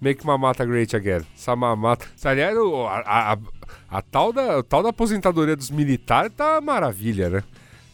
Make 0.00 0.24
mamata 0.24 0.64
great 0.64 0.94
again. 0.94 1.22
Essa 1.36 1.54
mamata. 1.56 2.06
Aliás, 2.24 2.56
o- 2.56 2.86
a, 2.86 3.32
a, 3.32 3.38
a 3.90 4.00
tal 4.02 4.32
da, 4.32 4.58
a 4.58 4.62
tal 4.62 4.82
da 4.82 4.88
aposentadoria 4.90 5.56
dos 5.56 5.70
militares 5.70 6.32
tá 6.36 6.60
maravilha, 6.60 7.28
né? 7.30 7.42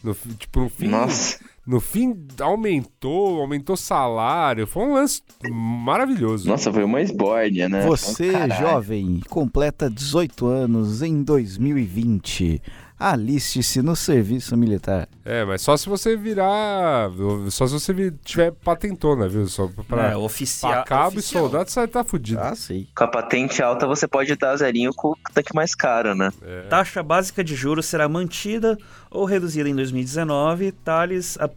No, 0.03 0.13
tipo, 0.37 0.59
no 0.61 0.69
fim. 0.69 0.87
Nossa, 0.87 1.39
No 1.65 1.79
fim, 1.79 2.15
aumentou, 2.39 3.41
aumentou 3.41 3.75
salário. 3.75 4.67
Foi 4.67 4.83
um 4.83 4.93
lance 4.93 5.23
maravilhoso. 5.49 6.47
nossa, 6.47 6.71
foi 6.71 6.83
uma 6.83 7.01
esbórnia, 7.01 7.67
né? 7.67 7.85
Você, 7.87 8.31
Caralho. 8.31 8.61
jovem, 8.61 9.19
completa 9.29 9.89
18 9.89 10.45
anos 10.45 11.01
em 11.01 11.23
2020. 11.23 12.61
Aliste-se 12.97 13.81
no 13.81 13.95
serviço 13.95 14.55
militar. 14.55 15.09
É, 15.25 15.43
mas 15.43 15.61
só 15.61 15.75
se 15.75 15.89
você 15.89 16.15
virar. 16.15 17.09
Só 17.49 17.67
se 17.67 17.73
você 17.73 18.13
tiver 18.23 18.51
patentona, 18.51 19.27
viu? 19.27 19.45
Só 19.47 19.69
pra, 19.87 20.11
é, 20.11 20.15
oficial. 20.15 20.71
pra 20.71 20.83
cabo 20.83 21.07
oficial. 21.17 21.43
e 21.43 21.49
soldado, 21.49 21.69
você 21.69 21.79
vai 21.81 21.85
estar 21.85 22.03
fudido. 22.05 22.39
Ah, 22.39 22.55
sei. 22.55 22.87
Com 22.95 23.03
a 23.03 23.07
patente 23.07 23.61
alta, 23.61 23.85
você 23.85 24.07
pode 24.07 24.33
dar 24.37 24.55
zerinho 24.55 24.93
com 24.93 25.09
o 25.09 25.17
tanque 25.33 25.53
mais 25.53 25.75
caro, 25.75 26.15
né? 26.15 26.29
É. 26.41 26.61
Taxa 26.69 27.03
básica 27.03 27.43
de 27.43 27.53
juros 27.53 27.85
será 27.85 28.07
mantida 28.07 28.77
ou 29.11 29.25
reduzida 29.25 29.67
em 29.67 29.75
2019. 29.75 30.71
Thales 30.71 31.37
a- 31.39 31.49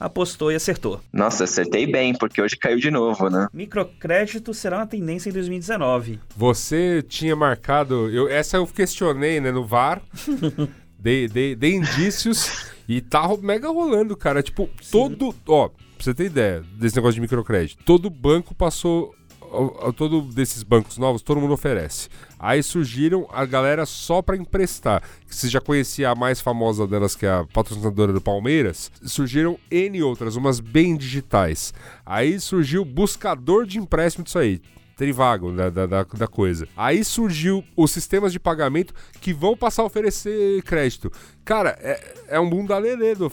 apostou 0.00 0.50
e 0.50 0.54
acertou. 0.54 1.00
Nossa, 1.12 1.44
acertei 1.44 1.86
bem, 1.90 2.14
porque 2.14 2.40
hoje 2.40 2.56
caiu 2.56 2.78
de 2.78 2.90
novo, 2.90 3.28
né? 3.28 3.48
Microcrédito 3.52 4.54
será 4.54 4.78
uma 4.78 4.86
tendência 4.86 5.28
em 5.28 5.32
2019. 5.32 6.20
Você 6.36 7.02
tinha 7.06 7.36
marcado. 7.36 8.08
Eu, 8.10 8.28
essa 8.28 8.56
eu 8.56 8.66
questionei, 8.66 9.40
né, 9.40 9.50
no 9.52 9.66
VAR. 9.66 10.00
dei, 11.06 11.28
dei, 11.28 11.54
dei 11.54 11.74
indícios 11.76 12.66
e 12.88 13.00
tá 13.00 13.28
mega 13.40 13.68
rolando, 13.68 14.16
cara. 14.16 14.42
Tipo, 14.42 14.68
todo. 14.90 15.32
Ó, 15.46 15.68
pra 15.68 15.78
você 16.00 16.12
ter 16.12 16.24
ideia 16.24 16.64
desse 16.76 16.96
negócio 16.96 17.14
de 17.14 17.20
microcrédito. 17.20 17.84
Todo 17.84 18.10
banco 18.10 18.52
passou. 18.52 19.14
ó, 19.40 19.92
Todo 19.92 20.20
desses 20.22 20.64
bancos 20.64 20.98
novos, 20.98 21.22
todo 21.22 21.40
mundo 21.40 21.54
oferece. 21.54 22.08
Aí 22.40 22.60
surgiram 22.60 23.28
a 23.32 23.44
galera 23.44 23.86
só 23.86 24.20
pra 24.20 24.36
emprestar. 24.36 25.00
Você 25.28 25.48
já 25.48 25.60
conhecia 25.60 26.10
a 26.10 26.14
mais 26.16 26.40
famosa 26.40 26.88
delas, 26.88 27.14
que 27.14 27.24
é 27.24 27.30
a 27.30 27.46
patrocinadora 27.52 28.12
do 28.12 28.20
Palmeiras. 28.20 28.90
Surgiram 29.04 29.56
N 29.70 30.02
outras, 30.02 30.34
umas 30.34 30.58
bem 30.58 30.96
digitais. 30.96 31.72
Aí 32.04 32.40
surgiu 32.40 32.82
o 32.82 32.84
buscador 32.84 33.64
de 33.64 33.78
empréstimo 33.78 34.24
disso 34.24 34.40
aí. 34.40 34.60
Trivago 34.96 35.52
da, 35.52 35.68
da, 35.68 35.86
da, 35.86 36.02
da 36.04 36.26
coisa. 36.26 36.66
Aí 36.74 37.04
surgiu 37.04 37.62
os 37.76 37.90
sistemas 37.90 38.32
de 38.32 38.40
pagamento 38.40 38.94
que 39.20 39.30
vão 39.30 39.54
passar 39.54 39.82
a 39.82 39.84
oferecer 39.84 40.62
crédito. 40.62 41.12
Cara, 41.44 41.78
é, 41.80 42.14
é 42.28 42.40
um 42.40 42.48
bunda 42.48 42.78
lelê 42.78 43.14
do 43.14 43.30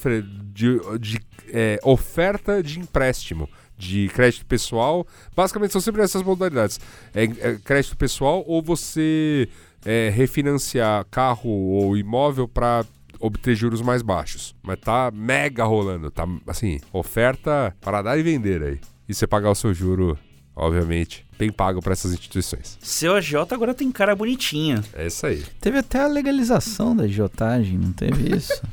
de, 0.52 0.78
de 1.00 1.20
é, 1.48 1.80
oferta 1.82 2.62
de 2.62 2.80
empréstimo. 2.80 3.50
De 3.78 4.10
crédito 4.10 4.46
pessoal. 4.46 5.08
Basicamente 5.36 5.72
são 5.72 5.82
sempre 5.82 6.02
essas 6.02 6.22
modalidades. 6.22 6.80
É, 7.14 7.24
é 7.24 7.58
crédito 7.64 7.96
pessoal 7.96 8.44
ou 8.46 8.62
você 8.62 9.48
é, 9.86 10.10
refinanciar 10.10 11.06
carro 11.10 11.50
ou 11.50 11.96
imóvel 11.96 12.48
para 12.48 12.86
obter 13.20 13.56
juros 13.56 13.82
mais 13.82 14.02
baixos. 14.02 14.54
Mas 14.62 14.80
tá 14.80 15.12
mega 15.14 15.64
rolando. 15.64 16.12
Tá 16.12 16.28
assim, 16.48 16.80
oferta 16.92 17.74
para 17.80 18.02
dar 18.02 18.18
e 18.18 18.24
vender 18.24 18.62
aí. 18.62 18.80
E 19.08 19.14
você 19.14 19.26
pagar 19.26 19.52
o 19.52 19.56
seu 19.56 19.74
juro, 19.74 20.18
obviamente, 20.56 21.26
bem 21.38 21.52
pago 21.52 21.82
para 21.82 21.94
essas 21.94 22.14
instituições. 22.14 22.78
Seu 22.82 23.16
agiota 23.16 23.56
agora 23.56 23.74
tem 23.74 23.92
cara 23.92 24.16
bonitinha. 24.16 24.84
É 24.94 25.08
isso 25.08 25.26
aí. 25.26 25.44
Teve 25.60 25.78
até 25.80 26.00
a 26.02 26.08
legalização 26.08 26.96
da 26.96 27.04
agiotagem, 27.04 27.78
não 27.78 27.92
teve 27.92 28.36
isso? 28.36 28.62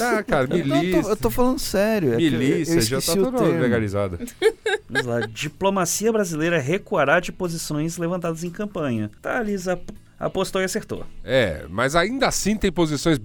Ah, 0.00 0.20
cara, 0.20 0.48
não, 0.48 0.56
eu 0.56 0.66
milícia. 0.66 1.00
tô, 1.04 1.08
eu 1.10 1.16
tô 1.16 1.30
falando 1.30 1.60
sério. 1.60 2.14
é 2.14 2.16
Milícia 2.16 2.80
já 2.80 2.96
tá 2.96 2.98
esqueci 2.98 3.18
o 3.20 3.22
toda 3.26 3.38
termo. 3.38 3.60
legalizada. 3.60 4.18
Vamos 4.90 5.06
lá. 5.06 5.20
Diplomacia 5.28 6.12
brasileira 6.12 6.58
recuará 6.58 7.20
de 7.20 7.30
posições 7.30 7.96
levantadas 7.96 8.42
em 8.42 8.50
campanha. 8.50 9.08
Thales 9.22 9.68
ap- 9.68 9.88
apostou 10.18 10.60
e 10.60 10.64
acertou. 10.64 11.04
É, 11.24 11.64
mas 11.68 11.94
ainda 11.96 12.26
assim 12.28 12.56
tem 12.56 12.72
posições 12.72 13.18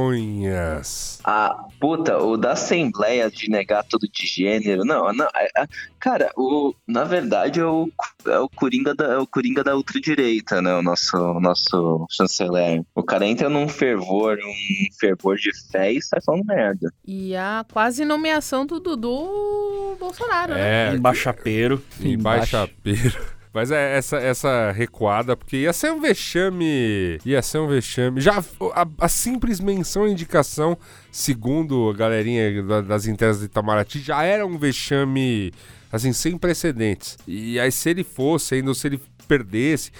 bizonhas. 0.00 1.18
Ah, 1.24 1.64
puta, 1.80 2.18
o 2.18 2.36
da 2.36 2.52
Assembleia 2.52 3.30
de 3.30 3.48
negar 3.50 3.84
tudo 3.84 4.06
de 4.10 4.26
gênero. 4.26 4.84
Não, 4.84 5.12
não. 5.12 5.26
é- 5.34 5.48
é- 5.62 5.66
cara, 5.98 6.30
o, 6.36 6.74
na 6.86 7.04
verdade 7.04 7.60
é 7.60 7.64
o, 7.64 7.90
é 8.26 8.38
o 8.38 8.48
Coringa 8.48 8.94
da, 8.94 9.04
é 9.06 9.18
o 9.18 9.26
Coringa 9.26 9.62
da 9.62 9.76
ultradireita, 9.76 10.60
né? 10.62 10.74
O 10.74 10.82
nosso, 10.82 11.16
o 11.16 11.40
nosso 11.40 12.06
chanceler. 12.10 12.82
O 12.94 13.02
cara 13.02 13.26
entra 13.26 13.48
num 13.48 13.68
fervor, 13.68 14.38
um 14.38 14.94
fervor 14.98 15.36
de 15.36 15.50
fé 15.70 15.92
e 15.92 16.00
sai 16.02 16.20
falando 16.20 16.44
merda. 16.46 16.92
E 17.06 17.34
a 17.36 17.64
quase 17.70 18.04
nomeação 18.04 18.64
do 18.64 18.80
Dudu 18.80 19.96
Bolsonaro, 19.98 20.54
né? 20.54 20.90
É, 20.90 20.94
Embaixapeiro. 20.94 21.82
embaixapeiro. 22.00 23.39
Mas 23.52 23.72
é 23.72 23.96
essa, 23.96 24.16
essa 24.18 24.70
recuada, 24.70 25.36
porque 25.36 25.56
ia 25.56 25.72
ser 25.72 25.90
um 25.90 26.00
vexame. 26.00 27.18
Ia 27.24 27.42
ser 27.42 27.58
um 27.58 27.66
vexame. 27.66 28.20
Já 28.20 28.38
a, 28.74 28.86
a 28.98 29.08
simples 29.08 29.58
menção 29.58 30.06
e 30.06 30.12
indicação, 30.12 30.78
segundo 31.10 31.90
a 31.90 31.94
galerinha 31.94 32.62
da- 32.62 32.80
das 32.80 33.06
internas 33.06 33.40
de 33.40 33.46
Itamaraty, 33.46 33.98
já 34.00 34.22
era 34.22 34.46
um 34.46 34.56
vexame, 34.56 35.52
assim, 35.90 36.12
sem 36.12 36.38
precedentes. 36.38 37.18
E 37.26 37.58
aí, 37.58 37.72
se 37.72 37.90
ele 37.90 38.04
fosse, 38.04 38.54
ainda 38.54 38.72
se 38.72 38.86
ele 38.86 39.00
perdesse, 39.26 39.90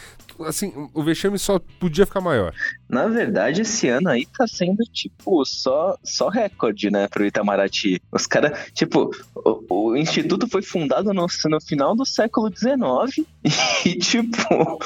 assim, 0.44 0.72
o 0.94 1.02
vexame 1.02 1.38
só 1.38 1.58
podia 1.78 2.06
ficar 2.06 2.20
maior. 2.20 2.54
Na 2.88 3.06
verdade, 3.06 3.62
esse 3.62 3.88
ano 3.88 4.08
aí 4.08 4.26
tá 4.26 4.46
sendo, 4.46 4.82
tipo, 4.92 5.44
só, 5.44 5.96
só 6.02 6.28
recorde, 6.28 6.90
né, 6.90 7.08
pro 7.08 7.24
Itamaraty. 7.24 8.00
Os 8.10 8.26
caras, 8.26 8.70
tipo, 8.72 9.10
o, 9.34 9.90
o 9.90 9.96
Instituto 9.96 10.48
foi 10.48 10.62
fundado 10.62 11.12
no, 11.12 11.26
no 11.46 11.60
final 11.60 11.94
do 11.94 12.04
século 12.04 12.50
XIX 12.54 13.26
e, 13.84 13.94
tipo, 13.96 14.38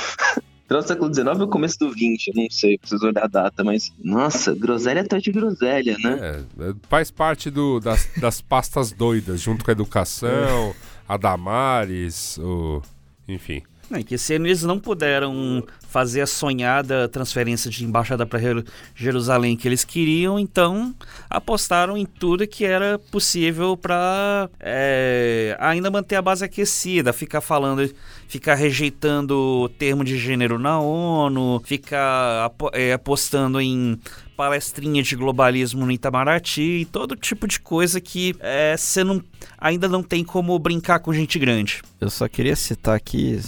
final 0.66 0.82
do 0.82 0.88
século 0.88 1.14
XIX 1.14 1.40
ou 1.40 1.48
começo 1.48 1.78
do 1.78 1.90
XX, 1.90 2.34
não 2.34 2.50
sei, 2.50 2.78
preciso 2.78 3.06
olhar 3.06 3.24
a 3.24 3.28
data, 3.28 3.62
mas, 3.62 3.92
nossa, 4.02 4.54
groselha 4.54 5.02
atrás 5.02 5.22
de 5.22 5.32
groselha, 5.32 5.96
né? 5.98 6.18
É, 6.58 6.70
é, 6.70 6.74
faz 6.88 7.10
parte 7.10 7.50
do, 7.50 7.80
das, 7.80 8.08
das 8.20 8.40
pastas 8.40 8.92
doidas, 8.92 9.40
junto 9.40 9.64
com 9.64 9.70
a 9.70 9.72
educação, 9.72 10.74
a 11.08 11.16
Damares, 11.16 12.38
o. 12.38 12.82
Enfim. 13.28 13.62
É 13.90 14.02
que 14.02 14.16
ano 14.34 14.46
eles 14.46 14.62
não 14.62 14.78
puderam 14.78 15.62
fazer 15.88 16.22
a 16.22 16.26
sonhada 16.26 17.08
transferência 17.08 17.70
de 17.70 17.84
embaixada 17.84 18.26
para 18.26 18.40
Jerusalém 18.96 19.56
que 19.56 19.68
eles 19.68 19.84
queriam, 19.84 20.38
então 20.38 20.92
apostaram 21.30 21.96
em 21.96 22.04
tudo 22.04 22.46
que 22.48 22.64
era 22.64 22.98
possível 22.98 23.76
para 23.76 24.48
ainda 25.60 25.90
manter 25.90 26.16
a 26.16 26.22
base 26.22 26.44
aquecida, 26.44 27.12
ficar 27.12 27.40
falando, 27.40 27.88
ficar 28.26 28.54
rejeitando 28.54 29.62
o 29.64 29.68
termo 29.68 30.02
de 30.02 30.18
gênero 30.18 30.58
na 30.58 30.80
ONU, 30.80 31.62
ficar 31.64 32.50
é, 32.72 32.92
apostando 32.94 33.60
em 33.60 33.96
palestrinha 34.36 35.02
de 35.02 35.14
globalismo 35.14 35.86
no 35.86 35.92
Itamaraty, 35.92 36.88
todo 36.90 37.14
tipo 37.14 37.46
de 37.46 37.60
coisa 37.60 38.00
que 38.00 38.34
é, 38.40 38.76
você 38.76 39.04
não, 39.04 39.22
ainda 39.56 39.88
não 39.88 40.02
tem 40.02 40.24
como 40.24 40.58
brincar 40.58 40.98
com 40.98 41.12
gente 41.12 41.38
grande. 41.38 41.82
Eu 42.00 42.10
só 42.10 42.26
queria 42.26 42.56
citar 42.56 42.96
aqui 42.96 43.38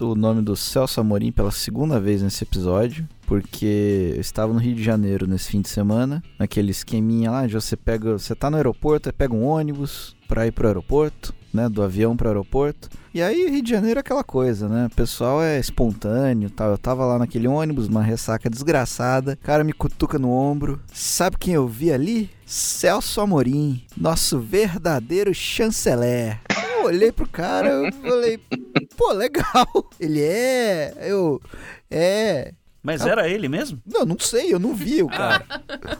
o 0.00 0.14
nome 0.14 0.42
do 0.42 0.54
Celso 0.54 1.00
Amorim 1.00 1.32
pela 1.32 1.50
segunda 1.50 2.00
vez 2.00 2.22
nesse 2.22 2.44
episódio, 2.44 3.08
porque 3.26 4.12
eu 4.14 4.20
estava 4.20 4.52
no 4.52 4.58
Rio 4.58 4.74
de 4.74 4.82
Janeiro 4.82 5.26
nesse 5.26 5.50
fim 5.50 5.60
de 5.60 5.68
semana, 5.68 6.22
naquele 6.38 6.70
esqueminha 6.70 7.30
lá, 7.30 7.46
de 7.46 7.54
você 7.54 7.76
pega, 7.76 8.12
você 8.12 8.34
tá 8.34 8.50
no 8.50 8.56
aeroporto, 8.56 9.08
aí 9.08 9.12
pega 9.12 9.34
um 9.34 9.44
ônibus 9.44 10.16
pra 10.28 10.46
ir 10.46 10.52
pro 10.52 10.66
aeroporto, 10.66 11.34
né, 11.52 11.68
do 11.68 11.82
avião 11.82 12.16
pro 12.16 12.28
aeroporto. 12.28 12.88
E 13.12 13.20
aí 13.20 13.50
Rio 13.50 13.62
de 13.62 13.70
Janeiro 13.70 13.98
é 13.98 14.00
aquela 14.00 14.24
coisa, 14.24 14.68
né? 14.68 14.86
O 14.90 14.94
pessoal 14.94 15.42
é 15.42 15.58
espontâneo, 15.58 16.48
tal. 16.48 16.70
Eu 16.70 16.78
tava 16.78 17.04
lá 17.04 17.18
naquele 17.18 17.46
ônibus, 17.46 17.88
uma 17.88 18.02
ressaca 18.02 18.48
desgraçada. 18.48 19.38
O 19.42 19.44
cara 19.44 19.62
me 19.62 19.74
cutuca 19.74 20.18
no 20.18 20.30
ombro. 20.30 20.80
Sabe 20.90 21.36
quem 21.36 21.52
eu 21.52 21.68
vi 21.68 21.92
ali? 21.92 22.30
Celso 22.46 23.20
Amorim, 23.20 23.82
nosso 23.94 24.38
verdadeiro 24.38 25.34
chanceler. 25.34 26.40
Eu 26.82 26.86
olhei 26.88 27.12
pro 27.12 27.28
cara, 27.28 27.68
eu 27.68 27.92
falei, 27.92 28.38
pô, 28.96 29.12
legal. 29.12 29.90
Ele 30.00 30.20
é, 30.22 30.94
eu, 31.00 31.40
é. 31.90 32.52
Mas 32.82 33.06
era 33.06 33.28
ele 33.28 33.48
mesmo? 33.48 33.80
Não, 33.86 34.04
não 34.04 34.18
sei, 34.18 34.52
eu 34.52 34.58
não 34.58 34.74
vi 34.74 35.02
o 35.02 35.08
cara. 35.08 35.44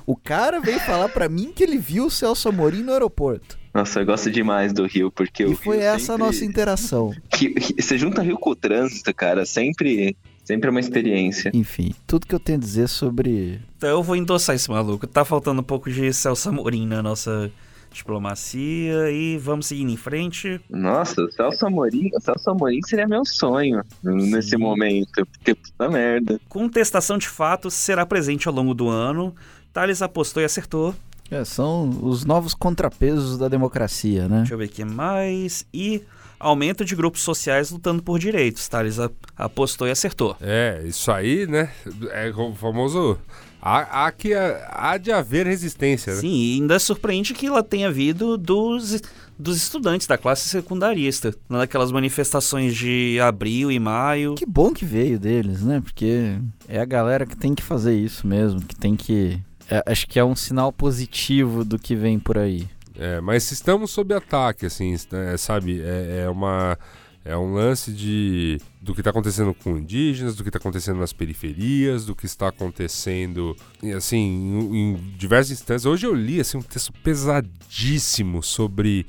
O 0.05 0.17
cara 0.17 0.61
veio 0.61 0.81
falar 0.81 1.09
pra 1.09 1.29
mim 1.29 1.53
que 1.55 1.63
ele 1.63 1.79
viu 1.79 2.07
o 2.07 2.11
Celso 2.11 2.49
Amorim 2.49 2.83
no 2.83 2.93
aeroporto. 2.93 3.57
Nossa, 3.73 4.01
eu 4.01 4.05
gosto 4.07 4.31
demais 4.31 4.73
do 4.73 4.85
Rio, 4.85 5.11
porque 5.11 5.45
o 5.45 5.53
E 5.53 5.57
foi 5.57 5.77
Rio 5.79 5.87
essa 5.87 5.97
a 5.97 6.01
sempre- 6.01 6.23
nossa 6.25 6.45
interação. 6.45 7.15
Rio- 7.33 7.55
Rio- 7.57 7.77
Você 7.79 7.97
junta 7.97 8.21
Rio 8.21 8.37
com 8.37 8.51
o 8.51 8.57
trânsito, 8.57 9.15
cara, 9.15 9.47
sempre, 9.47 10.17
sempre 10.45 10.67
é 10.69 10.71
uma 10.71 10.81
experiência. 10.81 11.53
Enfim, 11.55 11.95
tudo 12.07 12.27
que 12.27 12.35
eu 12.35 12.41
tenho 12.41 12.59
a 12.59 12.61
dizer 12.61 12.89
sobre. 12.89 13.61
Então 13.77 13.89
eu 13.89 14.03
vou 14.03 14.17
endossar 14.17 14.57
esse 14.57 14.69
maluco. 14.69 15.07
Tá 15.07 15.25
faltando 15.25 15.61
um 15.61 15.65
pouco 15.65 15.89
de 15.91 16.13
Celso 16.13 16.49
Amorim 16.49 16.87
na 16.87 17.01
nossa 17.03 17.51
diplomacia 17.93 19.11
e 19.11 19.39
vamos 19.39 19.67
seguindo 19.67 19.91
em 19.91 19.97
frente. 19.97 20.61
Nossa, 20.71 21.23
o 21.23 21.31
Celso 21.33 21.67
Amorim, 21.67 22.11
o 22.15 22.21
Celso 22.21 22.51
Amorim 22.51 22.81
seria 22.83 23.07
meu 23.07 23.25
sonho 23.25 23.83
nesse 24.03 24.57
momento, 24.57 25.27
porque 25.27 25.55
puta 25.55 25.89
merda. 25.89 26.41
Contestação 26.49 27.19
de 27.19 27.29
fatos 27.29 27.75
será 27.75 28.05
presente 28.05 28.49
ao 28.49 28.55
longo 28.55 28.75
do 28.75 28.89
ano. 28.89 29.35
Thales 29.73 30.03
apostou 30.03 30.43
e 30.43 30.47
acertou. 30.47 30.95
É, 31.31 31.45
são 31.45 31.89
os 32.03 32.25
novos 32.27 32.53
contrapesos 32.53 33.39
da 33.39 33.49
democracia, 33.49 34.29
né? 34.29 34.39
Deixa 34.39 34.53
eu 34.53 34.59
ver 34.59 34.67
aqui 34.67 34.85
mais. 34.85 35.67
E 35.73 36.03
aumento 36.39 36.85
de 36.85 36.95
grupos 36.95 37.23
sociais 37.23 37.71
lutando 37.71 38.03
por 38.03 38.19
direitos. 38.19 38.69
Thales 38.69 38.99
apostou 39.37 39.89
e 39.89 39.91
acertou. 39.91 40.37
É, 40.41 40.83
isso 40.85 41.11
aí, 41.11 41.47
né? 41.47 41.71
É 42.11 42.31
o 42.31 42.55
famoso. 42.55 43.19
Há, 43.65 44.07
há 44.07 44.11
que 44.11 44.35
há 44.35 44.99
de 44.99 45.13
haver 45.13 45.47
resistência, 45.47 46.13
né? 46.13 46.21
Sim, 46.21 46.35
e 46.35 46.55
ainda 46.55 46.81
surpreende 46.81 47.33
que 47.33 47.47
ela 47.47 47.63
tenha 47.63 47.93
vindo 47.93 48.37
dos, 48.37 49.01
dos 49.39 49.57
estudantes 49.57 50.09
da 50.09 50.19
classe 50.19 50.49
secundarista. 50.49 51.33
Naquelas 51.49 51.93
manifestações 51.93 52.75
de 52.75 53.21
abril 53.21 53.71
e 53.71 53.79
maio. 53.79 54.35
Que 54.35 54.45
bom 54.45 54.73
que 54.73 54.85
veio 54.85 55.17
deles, 55.17 55.63
né? 55.63 55.81
Porque 55.81 56.37
é 56.67 56.81
a 56.81 56.85
galera 56.85 57.25
que 57.25 57.37
tem 57.37 57.55
que 57.55 57.63
fazer 57.63 57.95
isso 57.95 58.27
mesmo, 58.27 58.61
que 58.61 58.75
tem 58.75 58.97
que. 58.97 59.41
é, 59.71 59.81
acho 59.87 60.09
que 60.09 60.19
é 60.19 60.25
um 60.25 60.35
sinal 60.35 60.73
positivo 60.73 61.65
do 61.65 61.79
que 61.79 61.95
vem 61.95 62.19
por 62.19 62.37
aí. 62.37 62.69
É, 62.99 63.21
mas 63.21 63.51
estamos 63.53 63.93
sob 63.93 64.13
ataque, 64.13 64.67
assim, 64.67 64.97
é, 65.13 65.37
sabe? 65.37 65.81
É, 65.81 66.25
é 66.25 66.29
uma. 66.29 66.77
É 67.25 67.37
um 67.37 67.55
lance 67.55 67.93
de 67.93 68.59
do 68.81 68.93
que 68.95 69.01
está 69.01 69.11
acontecendo 69.11 69.55
com 69.55 69.79
indígenas, 69.79 70.35
do 70.35 70.43
que 70.43 70.49
está 70.49 70.59
acontecendo 70.59 70.99
nas 70.99 71.13
periferias, 71.13 72.05
do 72.05 72.17
que 72.17 72.27
está 72.27 72.49
acontecendo, 72.49 73.57
assim, 73.97 74.19
em, 74.19 74.77
em 74.77 74.95
diversas 75.17 75.53
instâncias. 75.53 75.87
Hoje 75.87 76.05
eu 76.05 76.15
li 76.15 76.41
assim 76.41 76.59
um 76.59 76.63
texto 76.63 76.93
pesadíssimo 76.93 78.43
sobre 78.43 79.07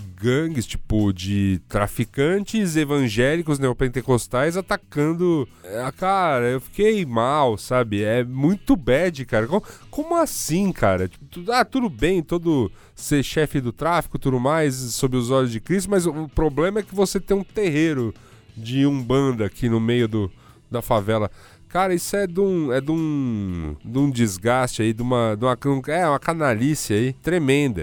gangues, 0.00 0.66
tipo, 0.66 1.12
de 1.12 1.60
traficantes 1.68 2.76
evangélicos 2.76 3.58
neopentecostais 3.58 4.56
atacando. 4.56 5.48
É, 5.64 5.90
cara, 5.92 6.46
eu 6.50 6.60
fiquei 6.60 7.04
mal, 7.06 7.56
sabe? 7.56 8.02
É 8.02 8.24
muito 8.24 8.76
bad, 8.76 9.24
cara. 9.24 9.46
Como, 9.46 9.62
como 9.90 10.16
assim, 10.16 10.72
cara? 10.72 11.08
Tipo, 11.08 11.50
ah, 11.52 11.64
tudo 11.64 11.88
bem, 11.88 12.22
todo 12.22 12.70
ser 12.94 13.22
chefe 13.22 13.60
do 13.60 13.72
tráfico 13.72 14.18
tudo 14.18 14.38
mais, 14.38 14.74
sob 14.74 15.16
os 15.16 15.30
olhos 15.30 15.50
de 15.50 15.60
Cristo, 15.60 15.90
mas 15.90 16.06
o 16.06 16.28
problema 16.28 16.80
é 16.80 16.82
que 16.82 16.94
você 16.94 17.18
tem 17.18 17.36
um 17.36 17.44
terreiro 17.44 18.14
de 18.56 18.86
umbanda 18.86 19.46
aqui 19.46 19.68
no 19.68 19.80
meio 19.80 20.06
do, 20.06 20.30
da 20.70 20.82
favela. 20.82 21.30
Cara, 21.70 21.94
isso 21.94 22.16
é 22.16 22.26
de 22.26 22.40
um, 22.40 22.72
é 22.72 22.80
de 22.80 22.90
um, 22.90 23.76
de 23.84 23.96
um 23.96 24.10
desgaste 24.10 24.82
aí, 24.82 24.92
de 24.92 25.02
uma, 25.02 25.36
de 25.36 25.44
uma, 25.44 25.56
é, 25.86 26.08
uma 26.08 26.18
canalice 26.18 26.92
aí 26.92 27.12
tremenda. 27.12 27.80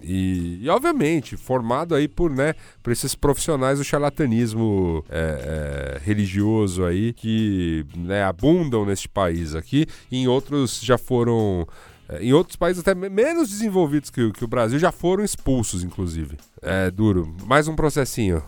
E, 0.00 0.60
e, 0.62 0.68
obviamente, 0.68 1.36
formado 1.36 1.96
aí 1.96 2.06
por, 2.06 2.30
né, 2.30 2.54
por 2.80 2.92
esses 2.92 3.16
profissionais 3.16 3.78
do 3.78 3.84
charlatanismo 3.84 5.04
é, 5.08 5.98
é, 5.98 6.00
religioso 6.04 6.84
aí, 6.84 7.12
que 7.12 7.84
né, 7.96 8.22
abundam 8.22 8.86
neste 8.86 9.08
país 9.08 9.56
aqui, 9.56 9.86
e 10.08 10.18
em 10.18 10.28
outros 10.28 10.80
já 10.80 10.96
foram 10.96 11.66
é, 12.08 12.22
em 12.22 12.32
outros 12.32 12.56
países 12.56 12.80
até 12.80 12.94
menos 12.94 13.48
desenvolvidos 13.48 14.10
que, 14.10 14.32
que, 14.32 14.44
o 14.44 14.48
Brasil 14.48 14.78
já 14.78 14.90
foram 14.90 15.22
expulsos, 15.22 15.84
inclusive. 15.84 16.36
É 16.62 16.90
duro. 16.90 17.34
Mais 17.46 17.68
um 17.68 17.74
processinho. 17.74 18.42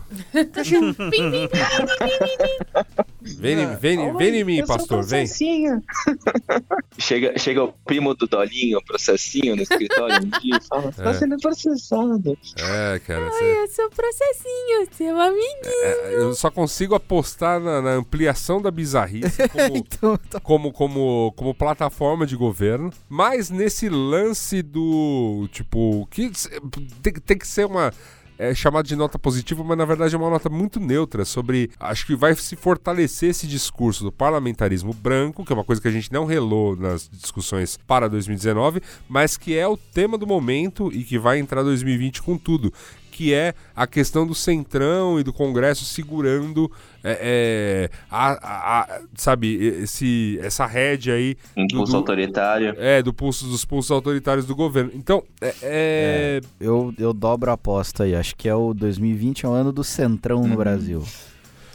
vem, 3.21 3.65
vem, 3.77 4.15
vem 4.17 4.35
em 4.35 4.43
mim, 4.43 4.63
pastor, 4.63 5.03
vem. 5.03 5.25
chega, 6.99 7.39
chega 7.39 7.63
o 7.63 7.73
primo 7.85 8.13
do 8.13 8.27
Dolinho, 8.27 8.79
processinho 8.85 9.55
no 9.55 9.63
escritório 9.63 10.17
um 10.17 10.39
dia 10.39 10.57
e 10.57 10.61
fala: 10.69 10.89
é. 10.89 10.91
Tá 11.03 11.13
sendo 11.15 11.37
processado. 11.37 12.37
É, 12.55 12.99
cara. 12.99 13.25
Ai, 13.25 13.31
você... 13.31 13.63
eu 13.63 13.67
sou 13.69 13.89
processinho, 13.89 14.87
seu 14.91 15.19
amiguinho. 15.19 15.83
É, 15.83 16.15
eu 16.15 16.35
só 16.35 16.51
consigo 16.51 16.93
apostar 16.93 17.59
na, 17.59 17.81
na 17.81 17.91
ampliação 17.93 18.61
da 18.61 18.69
bizarrice 18.69 19.49
como, 19.49 19.77
então, 19.77 20.17
tá. 20.29 20.39
como, 20.39 20.71
como, 20.71 21.33
como 21.35 21.55
plataforma 21.55 22.27
de 22.27 22.35
governo, 22.35 22.91
mas 23.09 23.49
nesse 23.49 23.89
lance 23.89 24.61
do. 24.61 25.49
Tipo, 25.51 26.07
que 26.11 26.31
tem, 27.01 27.13
tem 27.13 27.37
que 27.39 27.47
ser 27.47 27.65
uma 27.65 27.91
é 28.49 28.55
chamado 28.55 28.85
de 28.85 28.95
nota 28.95 29.17
positiva, 29.17 29.63
mas 29.63 29.77
na 29.77 29.85
verdade 29.85 30.13
é 30.13 30.17
uma 30.17 30.29
nota 30.29 30.49
muito 30.49 30.79
neutra 30.79 31.23
sobre. 31.23 31.71
Acho 31.79 32.05
que 32.05 32.15
vai 32.15 32.35
se 32.35 32.55
fortalecer 32.55 33.29
esse 33.29 33.47
discurso 33.47 34.03
do 34.03 34.11
parlamentarismo 34.11 34.93
branco, 34.93 35.45
que 35.45 35.53
é 35.53 35.55
uma 35.55 35.63
coisa 35.63 35.81
que 35.81 35.87
a 35.87 35.91
gente 35.91 36.11
não 36.11 36.25
relou 36.25 36.75
nas 36.75 37.09
discussões 37.09 37.77
para 37.87 38.09
2019, 38.09 38.81
mas 39.07 39.37
que 39.37 39.57
é 39.57 39.67
o 39.67 39.77
tema 39.77 40.17
do 40.17 40.27
momento 40.27 40.91
e 40.93 41.03
que 41.03 41.17
vai 41.17 41.39
entrar 41.39 41.63
2020 41.63 42.21
com 42.21 42.37
tudo 42.37 42.73
que 43.13 43.31
é 43.31 43.53
a 43.75 43.85
questão 43.85 44.25
do 44.25 44.33
Centrão 44.33 45.19
e 45.19 45.23
do 45.23 45.31
Congresso 45.31 45.85
segurando 45.85 46.69
é, 47.03 47.89
é, 47.91 47.97
a, 48.09 48.31
a, 48.31 48.81
a, 48.81 49.01
sabe, 49.13 49.55
esse, 49.55 50.39
essa 50.41 50.65
rédea 50.65 51.13
aí. 51.13 51.37
Um 51.55 51.67
do, 51.67 51.95
autoritário. 51.95 52.73
É, 52.77 53.03
do 53.03 53.13
pulso, 53.13 53.45
dos 53.45 53.63
pulsos 53.63 53.91
autoritários 53.91 54.47
do 54.47 54.55
governo. 54.55 54.91
Então, 54.95 55.23
é, 55.39 55.47
é, 55.47 55.53
é... 55.61 56.41
eu, 56.59 56.91
eu 56.97 57.13
dobro 57.13 57.51
a 57.51 57.53
aposta 57.53 58.05
aí. 58.05 58.15
Acho 58.15 58.35
que 58.35 58.49
é 58.49 58.55
o 58.55 58.73
2020 58.73 59.45
é 59.45 59.49
o 59.49 59.51
ano 59.51 59.71
do 59.71 59.83
Centrão 59.83 60.41
uhum. 60.41 60.47
no 60.47 60.57
Brasil. 60.57 61.03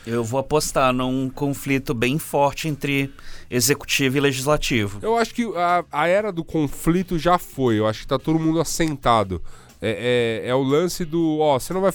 Eu 0.05 0.25
vou 0.25 0.41
apostar 0.41 0.93
num 0.93 1.29
conflito 1.29 1.93
bem 1.93 2.19
forte 2.19 2.67
entre 2.67 3.13
executivo 3.51 4.17
e 4.17 4.21
legislativo. 4.21 4.99
Eu 5.03 5.17
acho 5.17 5.35
que 5.35 5.45
a, 5.55 5.85
a 5.93 6.09
era 6.09 6.33
do 6.33 6.43
conflito 6.43 7.19
já 7.19 7.39
foi. 7.39 7.79
Eu 7.79 7.87
acho 7.87 8.01
que 8.01 8.07
tá 8.07 8.19
todo 8.19 8.39
mundo 8.39 8.59
assentado. 8.59 9.41
É, 9.81 10.43
é, 10.45 10.49
é, 10.49 10.55
o 10.55 10.63
lance 10.63 11.05
do, 11.05 11.39
ó, 11.39 11.59
você 11.59 11.73
não 11.73 11.81
vai. 11.81 11.93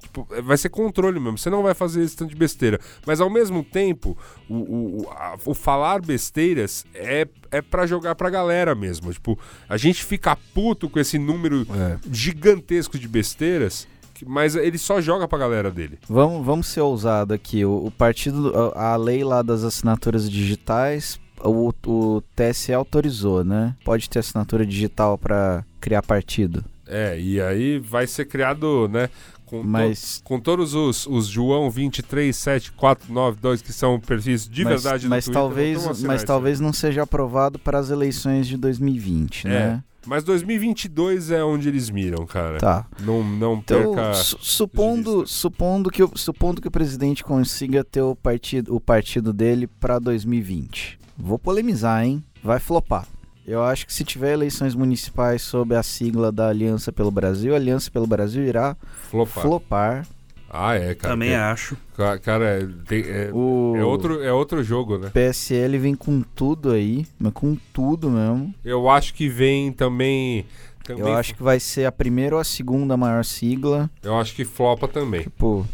Tipo, 0.00 0.26
vai 0.42 0.56
ser 0.56 0.68
controle 0.68 1.20
mesmo, 1.20 1.38
você 1.38 1.50
não 1.50 1.62
vai 1.62 1.74
fazer 1.74 2.02
esse 2.02 2.16
tanto 2.16 2.30
de 2.30 2.36
besteira. 2.36 2.80
Mas 3.06 3.20
ao 3.20 3.30
mesmo 3.30 3.62
tempo, 3.62 4.16
o, 4.48 4.54
o, 4.54 5.10
a, 5.10 5.36
o 5.44 5.54
falar 5.54 6.00
besteiras 6.00 6.84
é, 6.94 7.26
é 7.50 7.60
para 7.62 7.86
jogar 7.86 8.14
pra 8.14 8.30
galera 8.30 8.74
mesmo. 8.74 9.12
Tipo, 9.12 9.38
a 9.68 9.76
gente 9.76 10.04
fica 10.04 10.36
puto 10.54 10.88
com 10.88 10.98
esse 10.98 11.18
número 11.18 11.66
é. 11.70 11.98
gigantesco 12.10 12.98
de 12.98 13.08
besteiras 13.08 13.86
mas 14.24 14.54
ele 14.54 14.78
só 14.78 15.00
joga 15.00 15.26
pra 15.26 15.36
galera 15.36 15.68
dele. 15.68 15.98
Vamos, 16.08 16.46
vamos 16.46 16.66
ser 16.68 16.80
ousado 16.80 17.34
aqui. 17.34 17.64
O, 17.64 17.86
o 17.86 17.90
partido, 17.90 18.52
a, 18.76 18.92
a, 18.92 18.96
lei 18.96 19.24
lá 19.24 19.42
das 19.42 19.64
assinaturas 19.64 20.30
digitais, 20.30 21.18
o, 21.42 21.72
o 21.86 22.22
TSE 22.36 22.72
autorizou, 22.72 23.44
né? 23.44 23.74
Pode 23.84 24.08
ter 24.08 24.20
assinatura 24.20 24.64
digital 24.64 25.18
para 25.18 25.64
criar 25.80 26.02
partido. 26.02 26.64
É, 26.92 27.18
e 27.18 27.40
aí 27.40 27.78
vai 27.78 28.06
ser 28.06 28.26
criado, 28.26 28.88
né? 28.88 29.08
Com, 29.46 29.62
mas... 29.62 30.18
to, 30.18 30.24
com 30.24 30.40
todos 30.40 30.74
os, 30.74 31.06
os 31.06 31.26
João 31.26 31.70
23, 31.70 32.34
7, 32.34 32.72
4, 32.72 33.12
9, 33.12 33.38
2, 33.40 33.62
que 33.62 33.72
são 33.72 33.98
perfis 33.98 34.48
de 34.48 34.64
mas, 34.64 34.82
verdade 34.82 35.08
mas 35.08 35.24
Twitter, 35.24 35.42
talvez 35.42 36.02
Mas 36.02 36.24
talvez 36.24 36.60
não 36.60 36.72
seja 36.72 37.02
aprovado 37.02 37.58
para 37.58 37.78
as 37.78 37.90
eleições 37.90 38.46
de 38.46 38.56
2020, 38.56 39.46
é. 39.46 39.50
né? 39.50 39.84
Mas 40.06 40.24
2022 40.24 41.30
é 41.30 41.44
onde 41.44 41.68
eles 41.68 41.88
miram, 41.88 42.26
cara. 42.26 42.58
Tá. 42.58 42.86
Não, 43.00 43.22
não 43.22 43.54
então, 43.54 43.94
perca. 43.94 44.14
Su 44.14 44.36
supondo, 44.40 45.26
supondo, 45.26 45.90
que, 45.90 46.02
supondo 46.16 46.60
que 46.60 46.68
o 46.68 46.72
presidente 46.72 47.22
consiga 47.22 47.84
ter 47.84 48.02
o 48.02 48.16
partido, 48.16 48.74
o 48.74 48.80
partido 48.80 49.32
dele 49.32 49.66
para 49.66 49.98
2020. 49.98 50.98
Vou 51.16 51.38
polemizar, 51.38 52.04
hein? 52.04 52.22
Vai 52.42 52.58
flopar. 52.58 53.06
Eu 53.46 53.62
acho 53.62 53.86
que 53.86 53.92
se 53.92 54.04
tiver 54.04 54.32
eleições 54.32 54.74
municipais 54.74 55.42
sob 55.42 55.74
a 55.74 55.82
sigla 55.82 56.30
da 56.30 56.48
Aliança 56.48 56.92
pelo 56.92 57.10
Brasil, 57.10 57.52
a 57.52 57.56
Aliança 57.56 57.90
pelo 57.90 58.06
Brasil 58.06 58.44
irá 58.44 58.76
flopar. 59.10 59.42
flopar. 59.42 60.06
Ah, 60.54 60.74
é, 60.74 60.94
cara. 60.94 61.14
Também 61.14 61.30
é, 61.30 61.36
acho. 61.36 61.78
Cara, 62.22 62.44
é, 62.44 62.68
tem, 62.86 63.02
é, 63.04 63.30
o... 63.32 63.74
é, 63.74 63.82
outro, 63.82 64.22
é 64.22 64.30
outro 64.30 64.62
jogo, 64.62 64.98
né? 64.98 65.08
PSL 65.08 65.78
vem 65.78 65.94
com 65.94 66.20
tudo 66.20 66.72
aí, 66.72 67.06
mas 67.18 67.32
com 67.32 67.56
tudo 67.72 68.10
mesmo. 68.10 68.54
Eu 68.62 68.90
acho 68.90 69.14
que 69.14 69.30
vem 69.30 69.72
também. 69.72 70.44
também 70.84 71.02
Eu 71.02 71.16
acho 71.16 71.34
que 71.34 71.42
vai 71.42 71.58
ser 71.58 71.86
a 71.86 71.92
primeira 71.92 72.36
ou 72.36 72.40
a 72.40 72.44
segunda 72.44 72.98
maior 72.98 73.24
sigla. 73.24 73.90
Eu 74.02 74.14
acho 74.18 74.34
que 74.34 74.44
flopa 74.44 74.86
também. 74.86 75.22
Tipo, 75.22 75.66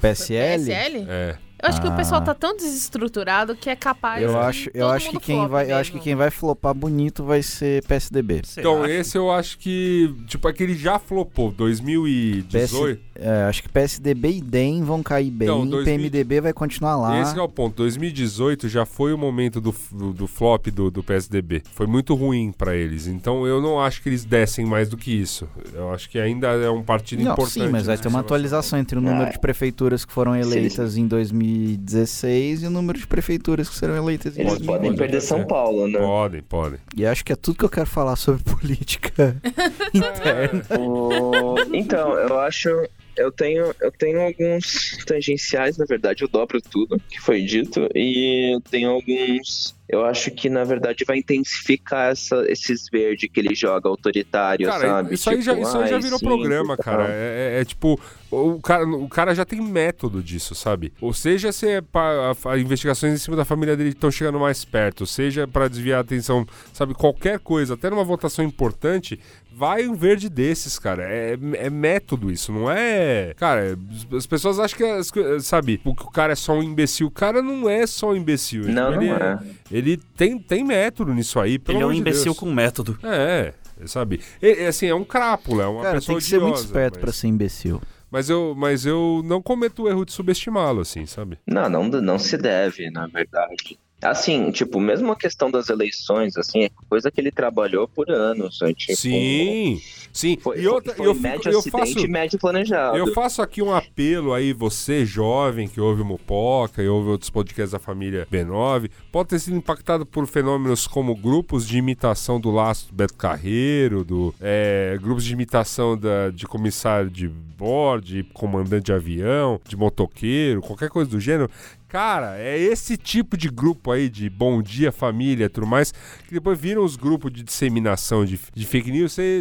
PSL? 0.00 0.64
PSL? 0.64 1.06
É. 1.08 1.38
Eu 1.64 1.68
acho 1.70 1.78
ah. 1.78 1.80
que 1.80 1.88
o 1.88 1.96
pessoal 1.96 2.20
ah. 2.20 2.24
tá 2.24 2.34
tão 2.34 2.54
desestruturado 2.54 3.56
que 3.56 3.70
é 3.70 3.76
capaz 3.76 4.22
eu 4.22 4.38
acho, 4.38 4.70
eu 4.74 4.86
acho 4.86 5.10
que 5.12 5.18
quem 5.18 5.48
vai 5.48 5.64
mesmo. 5.64 5.74
Eu 5.74 5.80
acho 5.80 5.92
que 5.92 5.98
quem 5.98 6.14
vai 6.14 6.30
flopar 6.30 6.74
bonito 6.74 7.24
vai 7.24 7.42
ser 7.42 7.82
PSDB. 7.84 8.42
Você 8.44 8.60
então, 8.60 8.82
acha? 8.82 8.92
esse 8.92 9.16
eu 9.16 9.30
acho 9.30 9.58
que. 9.58 10.14
Tipo, 10.26 10.46
aquele 10.46 10.74
já 10.74 10.98
flopou, 10.98 11.50
2018. 11.50 13.00
PS, 13.00 13.04
é, 13.14 13.44
acho 13.44 13.62
que 13.62 13.68
PSDB 13.70 14.28
e 14.28 14.40
DEM 14.42 14.82
vão 14.82 15.02
cair 15.02 15.30
bem. 15.30 15.48
Então, 15.48 15.66
2000, 15.66 15.84
PMDB 15.84 16.40
vai 16.42 16.52
continuar 16.52 16.96
lá. 16.96 17.18
Esse 17.22 17.38
é 17.38 17.42
o 17.42 17.48
ponto. 17.48 17.76
2018 17.76 18.68
já 18.68 18.84
foi 18.84 19.14
o 19.14 19.18
momento 19.18 19.58
do, 19.58 19.74
do, 19.90 20.12
do 20.12 20.26
flop 20.26 20.66
do, 20.66 20.90
do 20.90 21.02
PSDB. 21.02 21.62
Foi 21.72 21.86
muito 21.86 22.14
ruim 22.14 22.52
para 22.52 22.76
eles. 22.76 23.06
Então 23.06 23.46
eu 23.46 23.62
não 23.62 23.80
acho 23.80 24.02
que 24.02 24.10
eles 24.10 24.24
descem 24.24 24.66
mais 24.66 24.90
do 24.90 24.98
que 24.98 25.10
isso. 25.10 25.48
Eu 25.72 25.90
acho 25.94 26.10
que 26.10 26.18
ainda 26.18 26.48
é 26.48 26.68
um 26.68 26.82
partido 26.82 27.22
não, 27.22 27.32
importante. 27.32 27.54
Sim, 27.54 27.68
mas 27.68 27.86
vai 27.86 27.96
ter 27.96 28.08
uma 28.08 28.20
atualização 28.20 28.78
entre 28.78 28.98
o 28.98 29.00
número 29.00 29.28
é. 29.28 29.30
de 29.30 29.38
prefeituras 29.38 30.04
que 30.04 30.12
foram 30.12 30.36
eleitas 30.36 30.98
em 30.98 31.06
2000 31.06 31.53
2016 31.54 32.62
e 32.62 32.66
o 32.66 32.70
número 32.70 32.98
de 32.98 33.06
prefeituras 33.06 33.68
que 33.68 33.76
serão 33.76 33.96
eleitas 33.96 34.36
em 34.36 34.40
Eles 34.42 34.58
2020. 34.58 34.66
podem 34.76 34.96
perder 34.96 35.20
São 35.20 35.46
Paulo, 35.46 35.88
né? 35.88 35.98
Podem, 35.98 36.42
podem. 36.42 36.78
E 36.96 37.06
acho 37.06 37.24
que 37.24 37.32
é 37.32 37.36
tudo 37.36 37.58
que 37.58 37.64
eu 37.64 37.70
quero 37.70 37.86
falar 37.86 38.16
sobre 38.16 38.42
política 38.44 39.36
interna. 39.92 40.64
O... 40.78 41.56
Então, 41.72 42.14
eu 42.14 42.38
acho 42.40 42.68
eu 43.16 43.30
tenho, 43.30 43.74
eu 43.80 43.92
tenho 43.92 44.20
alguns 44.20 44.98
tangenciais, 45.06 45.76
na 45.78 45.84
verdade, 45.84 46.22
eu 46.22 46.28
dobro 46.28 46.60
tudo 46.60 47.00
que 47.08 47.20
foi 47.20 47.42
dito, 47.42 47.88
e 47.94 48.54
eu 48.54 48.60
tenho 48.60 48.90
alguns. 48.90 49.74
Eu 49.86 50.04
acho 50.04 50.30
que, 50.30 50.48
na 50.48 50.64
verdade, 50.64 51.04
vai 51.04 51.18
intensificar 51.18 52.10
essa, 52.10 52.42
esses 52.50 52.88
verdes 52.90 53.28
que 53.30 53.38
ele 53.38 53.54
joga 53.54 53.88
autoritário, 53.88 54.66
cara, 54.66 54.80
sabe? 54.80 55.14
Isso, 55.14 55.24
tipo, 55.24 55.36
aí 55.36 55.42
já, 55.42 55.58
isso 55.58 55.78
aí 55.78 55.88
já 55.88 55.98
virou 55.98 56.18
sim, 56.18 56.24
programa, 56.24 56.76
cara. 56.76 57.06
É, 57.08 57.56
é, 57.56 57.60
é, 57.60 57.64
tipo, 57.64 58.00
o 58.30 58.60
cara, 58.60 58.86
o 58.86 59.08
cara 59.08 59.34
já 59.34 59.44
tem 59.44 59.60
método 59.60 60.22
disso, 60.22 60.54
sabe? 60.54 60.92
Ou 61.00 61.12
seja, 61.12 61.52
se 61.52 61.68
é 61.68 61.80
pra, 61.82 62.32
a, 62.32 62.52
a 62.52 62.58
investigações 62.58 63.12
em 63.12 63.18
cima 63.18 63.36
da 63.36 63.44
família 63.44 63.76
dele 63.76 63.90
estão 63.90 64.10
chegando 64.10 64.40
mais 64.40 64.64
perto, 64.64 65.06
seja 65.06 65.46
para 65.46 65.68
desviar 65.68 65.98
a 65.98 66.00
atenção, 66.00 66.46
sabe? 66.72 66.94
Qualquer 66.94 67.38
coisa, 67.38 67.74
até 67.74 67.90
numa 67.90 68.04
votação 68.04 68.42
importante, 68.42 69.20
vai 69.54 69.86
um 69.86 69.94
verde 69.94 70.28
desses, 70.28 70.78
cara. 70.78 71.04
É, 71.04 71.38
é 71.54 71.70
método 71.70 72.30
isso, 72.30 72.52
não 72.52 72.70
é. 72.70 73.34
Cara, 73.36 73.78
as 74.16 74.26
pessoas 74.26 74.58
acham 74.58 74.78
que, 74.78 75.40
sabe, 75.40 75.80
o 75.84 75.94
cara 75.94 76.32
é 76.32 76.36
só 76.36 76.54
um 76.54 76.62
imbecil. 76.62 77.06
O 77.06 77.10
cara 77.10 77.40
não 77.40 77.68
é 77.68 77.86
só 77.86 78.10
um 78.10 78.16
imbecil. 78.16 78.64
Não, 78.64 78.94
ele, 78.94 79.08
não 79.08 79.16
é. 79.16 79.38
ele 79.70 79.96
tem, 79.96 80.38
tem 80.38 80.64
método 80.64 81.14
nisso 81.14 81.38
aí. 81.38 81.60
Ele 81.68 81.82
é 81.82 81.86
um 81.86 81.92
imbecil 81.92 82.32
Deus. 82.32 82.38
com 82.38 82.52
método. 82.52 82.98
É, 83.04 83.54
sabe? 83.86 84.20
E, 84.42 84.66
assim, 84.66 84.86
é 84.86 84.94
um 84.94 85.04
crápula, 85.04 85.64
é 85.64 85.66
uma 85.66 85.82
cara, 85.82 85.94
pessoa 85.94 86.18
tem 86.18 86.24
que 86.24 86.30
ser 86.30 86.40
muito 86.40 86.56
esperto 86.56 86.94
mas... 86.94 87.00
para 87.00 87.12
ser 87.12 87.28
imbecil. 87.28 87.80
Mas 88.10 88.30
eu, 88.30 88.54
mas 88.56 88.86
eu 88.86 89.22
não 89.24 89.42
cometo 89.42 89.82
o 89.82 89.88
erro 89.88 90.04
de 90.04 90.12
subestimá-lo, 90.12 90.80
assim, 90.80 91.04
sabe? 91.04 91.36
Não, 91.44 91.68
não, 91.68 91.88
não 91.88 92.18
se 92.18 92.36
deve, 92.38 92.88
na 92.88 93.08
verdade. 93.08 93.76
Assim, 94.04 94.50
tipo, 94.50 94.78
mesmo 94.78 95.10
a 95.12 95.16
questão 95.16 95.50
das 95.50 95.68
eleições, 95.70 96.36
assim, 96.36 96.64
é 96.64 96.70
coisa 96.88 97.10
que 97.10 97.20
ele 97.20 97.30
trabalhou 97.30 97.88
por 97.88 98.10
anos. 98.10 98.60
Né? 98.60 98.74
Tipo, 98.74 98.96
sim, 98.96 99.80
sim. 100.12 100.38
Foi, 100.40 100.60
e 100.60 100.68
outra, 100.68 100.94
foi 100.94 101.06
eu, 101.06 101.14
fico, 101.14 101.26
médio 101.26 101.50
eu 101.50 101.58
acidente 101.58 101.94
faço, 101.94 102.08
médio 102.08 102.38
planejado. 102.38 102.96
eu 102.98 103.12
faço 103.14 103.40
aqui 103.40 103.62
um 103.62 103.74
apelo 103.74 104.34
aí, 104.34 104.52
você 104.52 105.06
jovem 105.06 105.66
que 105.66 105.80
ouve 105.80 106.02
o 106.02 106.04
Mupoca 106.04 106.82
e 106.82 106.88
ouve 106.88 107.08
outros 107.08 107.30
podcasts 107.30 107.72
da 107.72 107.78
família 107.78 108.26
B9, 108.30 108.90
pode 109.10 109.30
ter 109.30 109.38
sido 109.38 109.56
impactado 109.56 110.04
por 110.04 110.26
fenômenos 110.26 110.86
como 110.86 111.14
grupos 111.16 111.66
de 111.66 111.78
imitação 111.78 112.38
do 112.38 112.50
laço 112.50 112.88
do 112.88 112.94
Beto 112.94 113.14
Carreiro, 113.14 114.04
do, 114.04 114.34
é, 114.40 114.98
grupos 115.00 115.24
de 115.24 115.32
imitação 115.32 115.96
da, 115.96 116.30
de 116.30 116.46
comissário 116.46 117.10
de 117.10 117.26
bordo, 117.28 118.04
de 118.04 118.22
comandante 118.22 118.86
de 118.86 118.92
avião, 118.92 119.60
de 119.66 119.76
motoqueiro, 119.76 120.60
qualquer 120.60 120.90
coisa 120.90 121.10
do 121.10 121.18
gênero. 121.20 121.50
Cara, 121.94 122.36
é 122.40 122.58
esse 122.58 122.96
tipo 122.96 123.36
de 123.36 123.48
grupo 123.48 123.92
aí 123.92 124.08
de 124.08 124.28
bom 124.28 124.60
dia, 124.60 124.90
família 124.90 125.48
tudo 125.48 125.64
mais, 125.64 125.92
que 126.26 126.34
depois 126.34 126.58
viram 126.58 126.82
os 126.82 126.96
grupos 126.96 127.32
de 127.32 127.44
disseminação 127.44 128.24
de, 128.24 128.40
de 128.52 128.66
fake 128.66 128.90
news 128.90 129.16
e, 129.16 129.40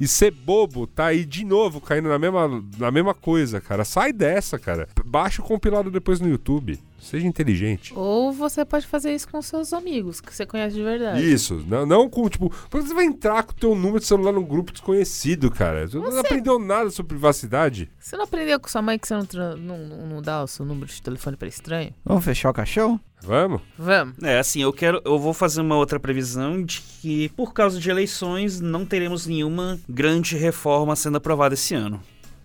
e 0.00 0.08
ser 0.08 0.32
bobo 0.32 0.84
tá 0.84 1.06
aí 1.06 1.24
de 1.24 1.44
novo 1.44 1.80
caindo 1.80 2.08
na 2.08 2.18
mesma, 2.18 2.64
na 2.76 2.90
mesma 2.90 3.14
coisa, 3.14 3.60
cara. 3.60 3.84
Sai 3.84 4.12
dessa, 4.12 4.58
cara. 4.58 4.88
Baixa 5.04 5.40
o 5.40 5.44
compilado 5.44 5.92
depois 5.92 6.18
no 6.18 6.28
YouTube. 6.28 6.76
Seja 7.02 7.26
inteligente. 7.26 7.92
Ou 7.96 8.32
você 8.32 8.64
pode 8.64 8.86
fazer 8.86 9.12
isso 9.12 9.28
com 9.28 9.42
seus 9.42 9.72
amigos, 9.72 10.20
que 10.20 10.32
você 10.32 10.46
conhece 10.46 10.76
de 10.76 10.82
verdade. 10.82 11.20
Isso, 11.20 11.64
não, 11.66 11.84
não 11.84 12.08
com, 12.08 12.28
tipo, 12.28 12.48
por 12.70 12.80
que 12.80 12.86
você 12.86 12.94
vai 12.94 13.04
entrar 13.04 13.42
com 13.42 13.50
o 13.50 13.56
teu 13.56 13.74
número 13.74 13.98
de 13.98 14.06
celular 14.06 14.32
num 14.32 14.44
grupo 14.44 14.70
desconhecido, 14.70 15.50
cara? 15.50 15.86
Você 15.86 15.98
não 15.98 16.20
aprendeu 16.20 16.60
nada 16.60 16.90
sobre 16.90 17.10
privacidade. 17.10 17.90
Você 17.98 18.16
não 18.16 18.24
aprendeu 18.24 18.60
com 18.60 18.68
sua 18.68 18.80
mãe 18.80 18.98
que 18.98 19.08
você 19.08 19.14
não, 19.14 19.26
não, 19.56 19.78
não, 19.78 20.06
não 20.06 20.22
dá 20.22 20.44
o 20.44 20.46
seu 20.46 20.64
número 20.64 20.86
de 20.86 21.02
telefone 21.02 21.36
pra 21.36 21.48
estranho? 21.48 21.92
Vamos 22.04 22.24
fechar 22.24 22.50
o 22.50 22.54
caixão? 22.54 23.00
Vamos? 23.20 23.60
Vamos. 23.78 24.16
É, 24.22 24.38
assim, 24.38 24.62
eu 24.62 24.72
quero. 24.72 25.00
Eu 25.04 25.18
vou 25.18 25.32
fazer 25.32 25.60
uma 25.60 25.76
outra 25.76 25.98
previsão 26.00 26.62
de 26.62 26.80
que, 26.80 27.28
por 27.30 27.52
causa 27.52 27.78
de 27.78 27.88
eleições, 27.88 28.60
não 28.60 28.84
teremos 28.84 29.26
nenhuma 29.26 29.78
grande 29.88 30.36
reforma 30.36 30.96
sendo 30.96 31.16
aprovada 31.16 31.54
esse 31.54 31.74
ano. 31.74 32.02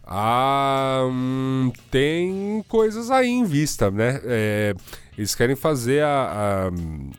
Ah, 0.10 1.02
hum, 1.12 1.70
tem 1.92 2.64
coisas 2.70 3.12
aí 3.12 3.28
em 3.28 3.44
vista, 3.44 3.92
né? 3.92 4.22
É, 4.24 4.74
eles 5.18 5.36
querem 5.36 5.56
fazer 5.56 6.02
a, 6.02 6.68
a- 6.70 6.72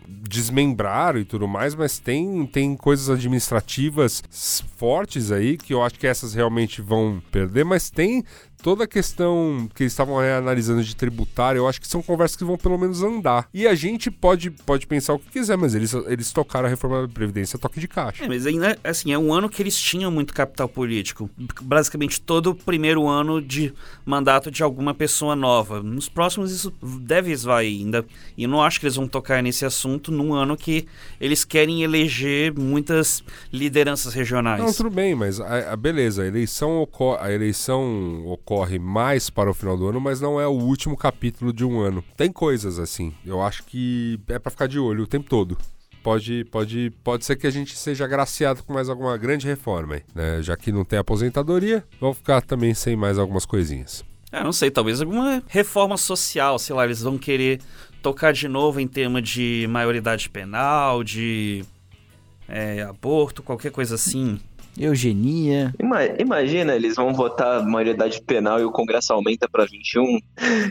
desmembrar 0.09 1.17
e 1.17 1.25
tudo 1.25 1.47
mais, 1.47 1.75
mas 1.75 1.99
tem, 1.99 2.47
tem 2.47 2.75
coisas 2.77 3.11
administrativas 3.11 4.23
fortes 4.77 5.31
aí 5.31 5.59
que 5.59 5.75
eu 5.75 5.83
acho 5.83 5.99
que 5.99 6.07
essas 6.07 6.33
realmente 6.35 6.81
vão 6.81 7.23
perder, 7.31 7.65
mas 7.65 7.91
tem 7.91 8.25
toda 8.63 8.85
a 8.85 8.87
questão 8.87 9.69
que 9.75 9.83
eles 9.85 9.93
estavam 9.93 10.19
analisando 10.19 10.83
de 10.83 10.95
tributário, 10.97 11.59
eu 11.61 11.69
acho 11.69 11.81
que 11.81 11.87
são 11.89 12.03
conversas 12.03 12.37
que 12.37 12.45
vão 12.45 12.57
pelo 12.57 12.77
menos 12.79 13.03
andar. 13.03 13.49
E 13.55 13.67
a 13.67 13.75
gente 13.75 14.11
pode, 14.11 14.51
pode 14.51 14.87
pensar 14.87 15.15
o 15.15 15.19
que 15.19 15.31
quiser, 15.31 15.57
mas 15.57 15.75
eles, 15.75 15.93
eles 16.07 16.33
tocaram 16.33 16.67
a 16.67 16.69
reforma 16.69 17.03
da 17.03 17.09
Previdência 17.09 17.59
toque 17.59 17.81
de 17.81 17.89
caixa. 17.89 18.25
É, 18.25 18.29
mas 18.29 18.47
ainda, 18.47 18.79
assim, 18.85 19.13
é 19.13 19.19
um 19.19 19.33
ano 19.33 19.49
que 19.49 19.63
eles 19.63 19.77
tinham 19.77 20.11
muito 20.11 20.35
capital 20.35 20.69
político. 20.69 21.31
Basicamente, 21.63 22.21
todo 22.21 22.51
o 22.51 22.55
primeiro 22.55 23.07
ano 23.07 23.41
de 23.41 23.73
mandato 24.05 24.51
de 24.51 24.63
alguma 24.63 24.93
pessoa 24.93 25.35
nova. 25.37 25.83
Nos 25.83 26.09
próximos, 26.09 26.53
isso 26.53 26.73
deve 26.83 27.31
esvair 27.31 27.69
ainda. 27.81 28.05
E 28.37 28.43
eu 28.43 28.49
não 28.49 28.63
acho 28.63 28.81
que 28.81 28.87
eles 28.87 28.97
vão 28.97 29.07
tocar 29.09 29.43
nesse 29.43 29.65
assunto 29.65 30.11
num 30.11 30.35
ano 30.35 30.57
que 30.57 30.87
eles 31.21 31.45
querem 31.45 31.83
eleger 31.83 32.53
muitas 32.59 33.23
lideranças 33.53 34.15
regionais. 34.15 34.63
Não, 34.63 34.73
tudo 34.73 34.91
bem, 34.91 35.15
mas 35.15 35.41
a, 35.41 35.73
a- 35.73 35.77
beleza, 35.77 36.23
a 36.23 36.27
eleição, 36.27 36.87
a 37.21 37.33
eleição 37.33 38.27
ocorre 38.27 38.48
mais 38.81 39.29
para 39.29 39.51
o 39.51 39.55
final 39.55 39.77
do 39.77 39.89
ano, 39.89 40.01
mas 40.01 40.21
não 40.21 40.41
é 40.41 40.47
o 40.47 40.53
último 40.53 40.97
capítulo 40.97 41.53
de 41.53 41.65
um 41.65 41.81
ano. 41.81 42.03
Tem 42.17 42.33
coisas 42.33 42.79
assim, 42.79 43.13
eu 43.25 43.43
acho 43.43 43.65
que 43.65 44.19
é 44.29 44.39
para 44.39 44.51
ficar 44.51 44.67
de 44.67 44.79
olho 44.79 45.05
o 45.05 45.07
tempo 45.07 45.29
todo. 45.29 45.57
Pode, 46.03 46.45
pode, 46.45 46.91
pode 47.05 47.25
ser 47.25 47.37
que 47.37 47.47
a 47.47 47.51
gente 47.51 47.77
seja 47.77 48.05
agraciado 48.05 48.63
com 48.63 48.73
mais 48.73 48.89
alguma 48.89 49.17
grande 49.17 49.47
reforma 49.47 49.97
aí, 49.97 50.03
né? 50.15 50.43
Já 50.43 50.57
que 50.57 50.73
não 50.73 50.85
tem 50.85 50.99
aposentadoria, 50.99 51.85
vamos 52.01 52.17
ficar 52.17 52.41
também 52.41 52.73
sem 52.73 52.97
mais 52.97 53.19
algumas 53.19 53.45
coisinhas. 53.45 54.05
Ah, 54.31 54.45
não 54.45 54.53
sei, 54.53 54.71
talvez 54.71 55.01
alguma 55.01 55.43
reforma 55.49 55.97
social, 55.97 56.59
sei 56.59 56.75
lá, 56.75 56.85
eles 56.85 57.03
vão 57.03 57.19
querer 57.19 57.61
tocar 58.03 58.33
de 58.33 58.47
novo 58.47 58.81
em 58.81 58.87
tema 58.87 59.21
de 59.21 59.67
maioridade 59.69 60.31
penal, 60.31 61.03
de 61.03 61.65
é, 62.49 62.83
aborto, 62.83 63.43
qualquer 63.43 63.71
coisa 63.71 63.95
assim. 63.95 64.39
Eugenia. 64.79 65.75
Ima- 65.79 66.05
Imagina, 66.19 66.75
eles 66.75 66.95
vão 66.97 67.13
votar 67.13 67.65
maioridade 67.67 68.21
penal 68.23 68.61
e 68.61 68.65
o 68.65 68.71
Congresso 68.71 69.13
aumenta 69.13 69.49
pra 69.49 69.65
21. 69.67 70.21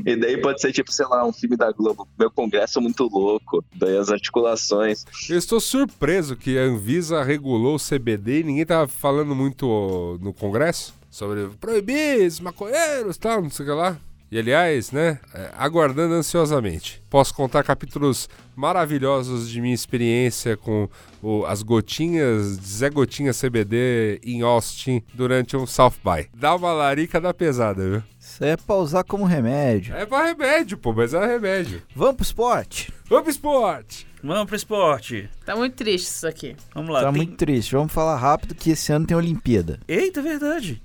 E 0.06 0.16
daí 0.16 0.38
pode 0.42 0.62
ser 0.62 0.72
tipo, 0.72 0.92
sei 0.92 1.06
lá, 1.08 1.26
um 1.26 1.34
filme 1.34 1.56
da 1.58 1.72
Globo. 1.72 2.08
Meu 2.18 2.32
Congresso 2.32 2.80
é 2.80 2.82
muito 2.82 3.04
louco. 3.08 3.64
Daí 3.76 3.98
as 3.98 4.10
articulações. 4.10 5.06
Eu 5.30 5.38
estou 5.38 5.60
surpreso 5.60 6.36
que 6.36 6.58
a 6.58 6.62
Anvisa 6.64 7.24
regulou 7.24 7.76
o 7.76 7.80
CBD 7.80 8.40
e 8.40 8.44
ninguém 8.44 8.66
tava 8.66 8.88
falando 8.88 9.36
muito 9.36 10.18
no 10.22 10.34
Congresso 10.34 10.94
sobre 11.10 11.48
proibir 11.60 12.26
os 12.28 12.40
maconheiros 12.40 13.16
e 13.16 13.20
tal, 13.20 13.42
não 13.42 13.50
sei 13.50 13.66
o 13.66 13.70
que 13.70 13.76
lá. 13.76 13.98
E 14.30 14.38
aliás, 14.38 14.92
né, 14.92 15.20
é, 15.34 15.52
aguardando 15.58 16.14
ansiosamente. 16.14 17.02
Posso 17.10 17.34
contar 17.34 17.64
capítulos 17.64 18.28
maravilhosos 18.56 19.50
de 19.50 19.62
minha 19.62 19.74
experiência 19.74 20.58
com 20.58 20.90
o- 21.24 21.46
as 21.46 21.62
gotinhas 21.64 22.44
Zé 22.66 22.90
Gotinha 22.90 23.32
CBD 23.34 24.20
em 24.24 24.42
Austin 24.42 25.02
durante 25.14 25.56
um 25.56 25.66
South 25.66 25.94
by. 26.04 26.28
Dá 26.36 26.54
uma 26.56 26.74
larica 26.74 27.22
da 27.22 27.34
pesada, 27.34 27.90
viu? 27.90 28.04
Isso 28.38 28.44
é 28.46 28.56
pra 28.56 28.76
usar 28.76 29.04
como 29.04 29.24
remédio. 29.26 29.96
É 29.96 30.06
pra 30.06 30.24
remédio, 30.26 30.78
pô, 30.78 30.94
mas 30.94 31.12
é 31.12 31.26
remédio. 31.26 31.82
Vamos 31.96 32.18
pro 32.18 32.24
esporte? 32.24 32.94
Vamos 33.10 33.24
pro 33.24 33.32
esporte! 33.32 34.06
Vamos 34.24 34.46
pro 34.46 34.56
esporte. 34.56 35.30
Tá 35.46 35.56
muito 35.56 35.76
triste 35.76 36.08
isso 36.08 36.28
aqui. 36.28 36.56
Vamos 36.74 36.92
lá. 36.92 37.02
Tá 37.02 37.08
tem- 37.12 37.18
muito 37.18 37.36
triste. 37.36 37.72
Vamos 37.76 37.92
falar 37.94 38.16
rápido 38.18 38.54
que 38.56 38.72
esse 38.72 38.92
ano 38.92 39.06
tem 39.08 39.16
Olimpíada. 39.18 39.80
Eita, 39.88 40.22
verdade. 40.22 40.82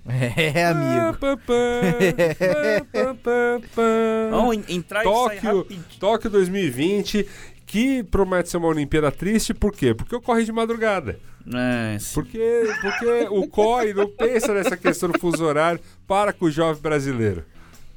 É, 0.54 0.64
amigo. 0.66 1.18
Vamos 4.30 4.56
en- 4.56 4.64
entrar 4.76 5.00
e 5.00 5.04
sair 5.04 5.12
Tóquio, 5.40 5.58
rapidinho. 5.58 5.84
Tóquio 5.98 6.30
2020, 6.30 7.26
que 7.72 8.02
promete 8.02 8.50
ser 8.50 8.58
uma 8.58 8.68
Olimpíada 8.68 9.10
triste, 9.10 9.54
por 9.54 9.72
quê? 9.72 9.94
Porque 9.94 10.14
ocorre 10.14 10.44
de 10.44 10.52
madrugada. 10.52 11.18
É. 11.54 11.96
Porque, 12.12 12.64
porque 12.82 13.26
o 13.30 13.48
COI 13.48 13.94
não 13.94 14.06
pensa 14.08 14.52
nessa 14.52 14.76
questão 14.76 15.08
do 15.08 15.18
fuso 15.18 15.42
horário 15.42 15.80
para 16.06 16.34
com 16.34 16.44
o 16.44 16.50
jovem 16.50 16.82
brasileiro. 16.82 17.44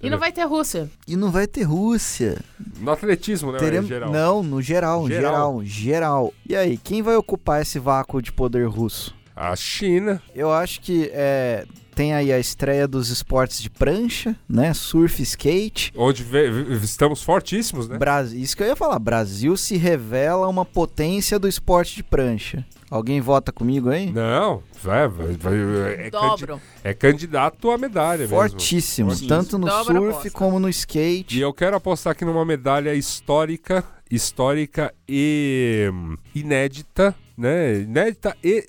E 0.02 0.10
não 0.10 0.18
vai 0.18 0.32
ter 0.32 0.44
Rússia. 0.46 0.90
E 1.06 1.16
não 1.18 1.30
vai 1.30 1.46
ter 1.46 1.64
Rússia. 1.64 2.38
No 2.80 2.90
atletismo, 2.92 3.52
né? 3.52 3.60
Teremos- 3.60 3.86
em 3.86 3.94
geral. 3.94 4.12
Não, 4.12 4.42
no 4.44 4.62
geral, 4.62 5.08
Geral. 5.10 5.32
geral, 5.34 5.64
geral. 5.66 6.34
E 6.48 6.56
aí, 6.56 6.78
quem 6.78 7.02
vai 7.02 7.18
ocupar 7.18 7.62
esse 7.62 7.78
vácuo 7.78 8.22
de 8.22 8.32
poder 8.32 8.68
russo? 8.70 9.14
A 9.36 9.54
China. 9.58 10.22
Eu 10.34 10.54
acho 10.54 10.80
que 10.80 11.10
é, 11.14 11.66
tem 11.96 12.14
aí 12.14 12.32
a 12.32 12.38
estreia 12.40 12.88
dos 12.88 13.10
esportes 13.10 13.62
de 13.62 13.70
prancha, 13.70 14.36
né? 14.48 14.74
Surf, 14.74 15.22
skate. 15.24 15.94
Onde 15.96 16.26
estamos 16.84 17.24
fortíssimos, 17.24 17.88
né? 17.88 17.98
Brasil, 17.98 18.40
isso 18.42 18.56
que 18.58 18.64
eu 18.64 18.68
ia 18.68 18.76
falar. 18.76 19.00
Brasil 19.00 19.56
se 19.56 19.78
revela 19.78 20.48
uma 20.48 20.66
potência 20.66 21.40
do 21.40 21.48
esporte 21.48 21.96
de 21.96 22.04
prancha. 22.04 22.66
Alguém 22.92 23.20
vota 23.20 23.52
comigo 23.52 23.90
aí? 23.90 24.12
Não, 24.12 24.62
vai, 24.84 25.08
vai, 25.08 25.34
vai- 25.34 25.56
é, 25.94 26.12
candi- 26.12 26.12
Dobro. 26.12 26.62
é 26.84 26.94
candidato 26.94 27.72
à 27.72 27.78
medalha 27.78 28.20
mesmo. 28.20 28.36
Fortíssimo, 28.36 29.10
Fortíssimo. 29.10 29.30
tanto 29.30 29.58
no 29.58 29.68
surf 29.84 30.30
como 30.30 30.60
no 30.60 30.68
E 30.68 30.72
skate. 30.72 31.40
eu 31.40 31.52
quero 31.52 31.76
apostar 31.76 32.12
aqui 32.12 32.24
numa 32.24 32.46
medalha 32.46 32.94
histórica, 32.94 33.84
histórica 34.10 34.94
e 35.10 35.90
hum, 35.92 36.16
inédita, 36.36 37.16
né? 37.38 37.82
Inédita 37.82 38.36
e 38.44 38.66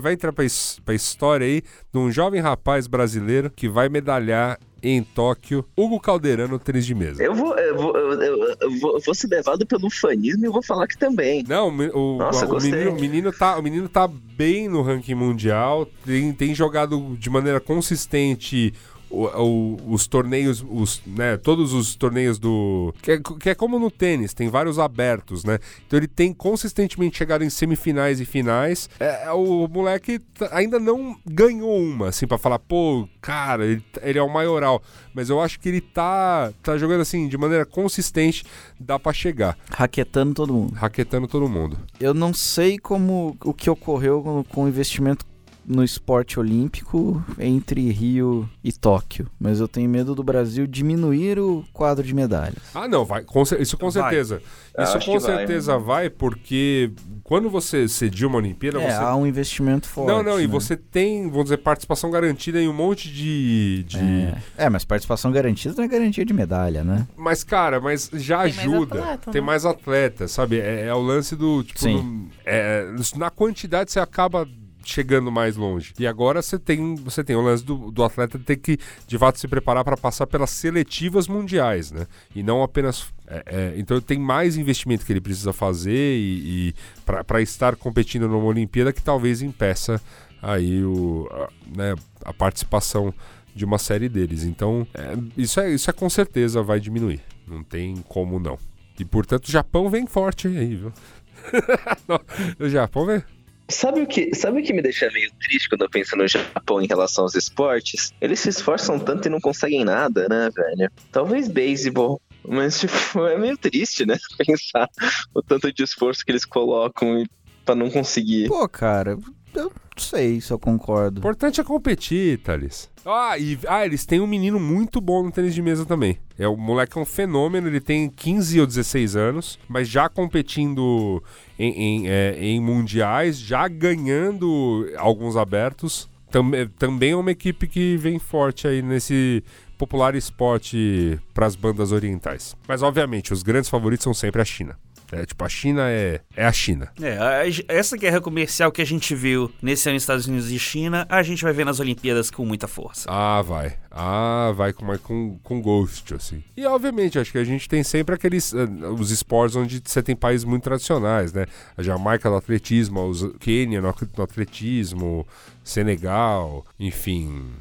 vai 0.00 0.12
entrar 0.14 0.32
his- 0.44 0.80
pra 0.84 0.94
história 0.94 1.46
aí 1.46 1.62
de 1.92 1.98
um 1.98 2.10
jovem 2.10 2.40
rapaz 2.40 2.86
brasileiro 2.86 3.50
que 3.50 3.68
vai 3.68 3.88
medalhar 3.88 4.58
em 4.86 5.02
Tóquio, 5.02 5.64
Hugo 5.74 5.98
Calderano, 5.98 6.58
tênis 6.58 6.84
de 6.84 6.94
mesa. 6.94 7.22
Eu 7.22 7.34
vou, 7.34 7.56
eu 7.56 7.74
vou, 7.74 7.96
eu, 7.96 8.54
eu- 8.60 8.78
vou, 8.80 9.00
vou 9.00 9.14
ser 9.14 9.28
levado 9.28 9.64
pelo 9.66 9.88
fanismo 9.88 10.44
e 10.44 10.48
vou 10.50 10.62
falar 10.62 10.86
que 10.86 10.98
também. 10.98 11.42
Não, 11.48 11.68
o 11.68 12.16
o, 12.16 12.18
Nossa, 12.18 12.44
o 12.44 12.48
gostei. 12.48 12.70
menino, 12.70 12.90
o 12.90 13.00
menino 13.00 13.32
tá, 13.32 13.58
o 13.58 13.62
menino 13.62 13.88
tá 13.88 14.06
bem 14.06 14.68
no 14.68 14.82
ranking 14.82 15.14
mundial, 15.14 15.86
tem, 16.04 16.30
tem 16.34 16.54
jogado 16.54 17.16
de 17.18 17.30
maneira 17.30 17.60
consistente 17.60 18.74
o- 19.14 19.76
o- 19.78 19.92
os 19.94 20.06
torneios, 20.06 20.64
os, 20.68 21.00
né, 21.06 21.36
todos 21.36 21.72
os 21.72 21.94
torneios 21.94 22.38
do. 22.38 22.92
Que 23.02 23.12
é, 23.12 23.20
que 23.40 23.50
é 23.50 23.54
como 23.54 23.78
no 23.78 23.90
tênis, 23.90 24.34
tem 24.34 24.48
vários 24.48 24.78
abertos, 24.78 25.44
né? 25.44 25.58
Então 25.86 25.98
ele 25.98 26.08
tem 26.08 26.32
consistentemente 26.32 27.16
chegado 27.18 27.44
em 27.44 27.50
semifinais 27.50 28.20
e 28.20 28.24
finais. 28.24 28.88
É, 28.98 29.30
o 29.32 29.68
moleque 29.68 30.20
ainda 30.50 30.78
não 30.78 31.16
ganhou 31.26 31.78
uma, 31.78 32.08
assim, 32.08 32.26
pra 32.26 32.38
falar, 32.38 32.58
pô, 32.58 33.08
cara, 33.20 33.64
ele, 33.66 33.82
ele 34.02 34.18
é 34.18 34.22
o 34.22 34.32
maioral. 34.32 34.82
Mas 35.14 35.30
eu 35.30 35.40
acho 35.40 35.60
que 35.60 35.68
ele 35.68 35.80
tá, 35.80 36.52
tá 36.62 36.76
jogando 36.76 37.00
assim, 37.02 37.28
de 37.28 37.36
maneira 37.38 37.64
consistente, 37.64 38.44
dá 38.80 38.98
pra 38.98 39.12
chegar, 39.12 39.56
Raquetando 39.70 40.34
todo 40.34 40.52
mundo. 40.52 40.74
raquetando 40.74 41.28
todo 41.28 41.48
mundo. 41.48 41.78
Eu 42.00 42.12
não 42.14 42.34
sei 42.34 42.78
como 42.78 43.36
o 43.44 43.54
que 43.54 43.70
ocorreu 43.70 44.44
com 44.50 44.64
o 44.64 44.68
investimento 44.68 45.24
no 45.66 45.82
esporte 45.82 46.38
olímpico 46.38 47.24
entre 47.38 47.90
Rio 47.90 48.48
e 48.62 48.72
Tóquio, 48.72 49.26
mas 49.40 49.60
eu 49.60 49.68
tenho 49.68 49.88
medo 49.88 50.14
do 50.14 50.22
Brasil 50.22 50.66
diminuir 50.66 51.38
o 51.38 51.64
quadro 51.72 52.04
de 52.04 52.14
medalhas. 52.14 52.58
Ah, 52.74 52.86
não, 52.88 53.04
vai. 53.04 53.22
com 53.22 53.42
isso 53.42 53.76
com 53.78 53.90
Vai. 53.90 54.02
certeza. 54.02 54.42
Eu 54.76 54.82
Isso 54.84 54.92
com 54.94 54.98
que 54.98 55.18
vai. 55.20 55.20
certeza 55.36 55.78
vai, 55.78 56.10
porque 56.10 56.90
quando 57.22 57.48
você 57.48 57.86
cedia 57.86 58.26
uma 58.26 58.38
Olimpíada, 58.38 58.82
É, 58.82 58.90
você. 58.90 58.96
há 59.04 59.14
um 59.14 59.24
investimento 59.24 59.86
forte. 59.86 60.08
Não, 60.08 60.20
não, 60.22 60.40
e 60.40 60.46
né? 60.46 60.52
você 60.52 60.76
tem, 60.76 61.28
vamos 61.28 61.44
dizer, 61.44 61.58
participação 61.58 62.10
garantida 62.10 62.60
em 62.60 62.66
um 62.68 62.72
monte 62.72 63.08
de. 63.08 63.84
de... 63.84 63.98
É. 63.98 64.64
É, 64.64 64.68
mas 64.68 64.84
participação 64.84 65.30
garantida 65.30 65.74
não 65.76 65.84
é 65.84 65.88
garantia 65.88 66.24
de 66.24 66.32
medalha, 66.34 66.82
né? 66.82 67.06
Mas, 67.16 67.44
cara, 67.44 67.80
mas 67.80 68.10
já 68.14 68.42
Tem 68.42 68.52
mais 68.52 68.58
ajuda. 68.58 68.98
atleta, 69.00 69.30
tem 69.30 69.40
né? 69.40 69.46
mais 69.46 69.64
atleta, 69.64 70.26
sabe? 70.26 70.58
É, 70.58 70.86
é 70.86 70.94
o 70.94 71.00
lance 71.00 71.36
do. 71.36 71.62
Tipo, 71.62 71.78
Sim. 71.78 72.02
no- 72.02 72.28
é, 72.44 72.84
na 73.16 73.30
quantidade 73.30 73.92
você 73.92 74.00
acaba 74.00 74.44
chegando 74.84 75.30
mais 75.30 75.56
longe. 75.56 75.92
E 75.98 76.06
agora 76.06 76.42
você 76.42 76.58
tem, 76.58 76.94
você 76.96 77.24
tem 77.24 77.36
o 77.36 77.40
lance 77.40 77.64
do, 77.64 77.90
do 77.90 78.04
atleta 78.04 78.38
ter 78.38 78.56
que, 78.56 78.78
de 79.06 79.18
fato, 79.18 79.38
se 79.38 79.48
preparar 79.48 79.84
para 79.84 79.96
passar 79.96 80.26
pelas 80.26 80.50
seletivas 80.50 81.26
mundiais, 81.28 81.90
né? 81.90 82.06
E 82.34 82.42
não 82.42 82.62
apenas. 82.62 83.06
é, 83.26 83.42
é, 83.46 83.74
então 83.76 84.00
tem 84.00 84.18
mais 84.18 84.56
investimento 84.56 85.04
que 85.04 85.12
ele 85.12 85.20
precisa 85.20 85.52
fazer 85.52 86.16
e, 86.16 86.68
e 86.68 86.74
para 87.04 87.40
estar 87.40 87.76
competindo 87.76 88.28
numa 88.28 88.44
Olimpíada 88.44 88.92
que 88.92 89.02
talvez 89.02 89.42
impeça 89.42 90.00
aí 90.42 90.84
o, 90.84 91.28
a, 91.30 91.48
né, 91.76 91.94
a 92.24 92.32
participação 92.32 93.12
de 93.54 93.64
uma 93.64 93.78
série 93.78 94.08
deles. 94.08 94.44
Então, 94.44 94.86
é, 94.92 95.16
isso, 95.36 95.60
é, 95.60 95.70
isso 95.70 95.88
é 95.88 95.92
com 95.92 96.10
certeza 96.10 96.62
vai 96.62 96.80
diminuir. 96.80 97.20
Não 97.46 97.62
tem 97.62 97.96
como 98.08 98.38
não. 98.38 98.58
E 98.98 99.04
portanto, 99.04 99.46
o 99.46 99.50
Japão 99.50 99.88
vem 99.88 100.06
forte 100.06 100.48
aí, 100.48 100.76
viu? 100.76 100.92
O 102.58 102.68
Japão 102.68 103.06
vem. 103.06 103.22
Sabe 103.68 104.02
o, 104.02 104.06
que, 104.06 104.34
sabe 104.34 104.60
o 104.60 104.62
que 104.62 104.72
me 104.72 104.82
deixa 104.82 105.10
meio 105.10 105.30
triste 105.40 105.68
quando 105.68 105.82
eu 105.82 105.90
penso 105.90 106.16
no 106.16 106.28
Japão 106.28 106.82
em 106.82 106.86
relação 106.86 107.24
aos 107.24 107.34
esportes? 107.34 108.12
Eles 108.20 108.40
se 108.40 108.50
esforçam 108.50 108.98
tanto 108.98 109.26
e 109.26 109.30
não 109.30 109.40
conseguem 109.40 109.84
nada, 109.84 110.28
né, 110.28 110.50
velho? 110.54 110.90
Talvez 111.10 111.48
beisebol. 111.48 112.20
Mas, 112.46 112.78
tipo, 112.78 112.92
é 113.26 113.38
meio 113.38 113.56
triste, 113.56 114.04
né? 114.04 114.16
Pensar 114.36 114.88
o 115.34 115.42
tanto 115.42 115.72
de 115.72 115.82
esforço 115.82 116.24
que 116.24 116.30
eles 116.30 116.44
colocam 116.44 117.24
pra 117.64 117.74
não 117.74 117.90
conseguir. 117.90 118.48
Pô, 118.48 118.68
cara, 118.68 119.16
eu 119.60 119.64
não 119.64 119.72
sei 120.02 120.40
se 120.40 120.50
eu 120.52 120.56
O 120.56 120.60
concordo. 120.60 121.18
importante 121.18 121.60
é 121.60 121.64
competir, 121.64 122.38
Thales. 122.38 122.90
Ah, 123.06 123.38
e 123.38 123.58
ah, 123.68 123.84
eles 123.84 124.04
têm 124.06 124.20
um 124.20 124.26
menino 124.26 124.58
muito 124.58 125.00
bom 125.00 125.22
no 125.22 125.30
tênis 125.30 125.54
de 125.54 125.60
mesa 125.62 125.84
também. 125.84 126.18
É, 126.38 126.48
o 126.48 126.56
moleque 126.56 126.96
é 126.98 127.00
um 127.00 127.04
fenômeno, 127.04 127.68
ele 127.68 127.80
tem 127.80 128.08
15 128.08 128.60
ou 128.60 128.66
16 128.66 129.14
anos, 129.16 129.58
mas 129.68 129.88
já 129.88 130.08
competindo 130.08 131.22
em, 131.58 131.72
em, 132.04 132.08
é, 132.08 132.36
em 132.40 132.60
mundiais, 132.60 133.38
já 133.38 133.68
ganhando 133.68 134.86
alguns 134.96 135.36
abertos. 135.36 136.08
Tam- 136.30 136.50
também 136.78 137.12
é 137.12 137.16
uma 137.16 137.30
equipe 137.30 137.66
que 137.68 137.96
vem 137.96 138.18
forte 138.18 138.66
aí 138.66 138.82
nesse 138.82 139.44
popular 139.78 140.14
esporte 140.14 141.18
para 141.32 141.46
as 141.46 141.54
bandas 141.56 141.92
orientais. 141.92 142.56
Mas, 142.66 142.82
obviamente, 142.82 143.32
os 143.32 143.42
grandes 143.42 143.68
favoritos 143.70 144.02
são 144.04 144.14
sempre 144.14 144.40
a 144.40 144.44
China. 144.44 144.76
É, 145.14 145.24
tipo, 145.26 145.44
a 145.44 145.48
China 145.48 145.82
é, 145.88 146.20
é 146.36 146.44
a 146.44 146.52
China. 146.52 146.90
É, 147.00 147.16
a- 147.18 147.42
essa 147.68 147.96
guerra 147.96 148.20
comercial 148.20 148.72
que 148.72 148.82
a 148.82 148.84
gente 148.84 149.14
viu 149.14 149.50
nesse 149.62 149.88
ano 149.88 149.96
Estados 149.96 150.26
Unidos 150.26 150.50
e 150.50 150.58
China, 150.58 151.06
a 151.08 151.22
gente 151.22 151.42
vai 151.44 151.52
ver 151.52 151.64
nas 151.64 151.78
Olimpíadas 151.78 152.30
com 152.30 152.44
muita 152.44 152.66
força. 152.66 153.06
Ah, 153.08 153.40
vai. 153.42 153.76
Ah, 153.90 154.52
vai 154.56 154.72
com, 154.72 154.86
com, 154.98 155.38
com 155.42 155.62
Ghost, 155.62 156.14
assim. 156.14 156.42
E, 156.56 156.66
obviamente, 156.66 157.18
acho 157.18 157.30
que 157.30 157.38
a 157.38 157.44
gente 157.44 157.68
tem 157.68 157.84
sempre 157.84 158.14
aqueles... 158.14 158.52
eh, 158.52 158.64
os 158.98 159.10
esportes 159.12 159.54
onde 159.56 159.80
você 159.84 160.02
tem 160.02 160.16
países 160.16 160.44
muito 160.44 160.64
tradicionais, 160.64 161.32
né? 161.32 161.46
A 161.76 161.82
Jamaica 161.82 162.28
no 162.28 162.36
atletismo, 162.36 163.06
os 163.06 163.22
Quênia 163.38 163.80
no, 163.80 163.94
no 164.16 164.24
atletismo, 164.24 165.26
Senegal, 165.62 166.64
enfim... 166.80 167.52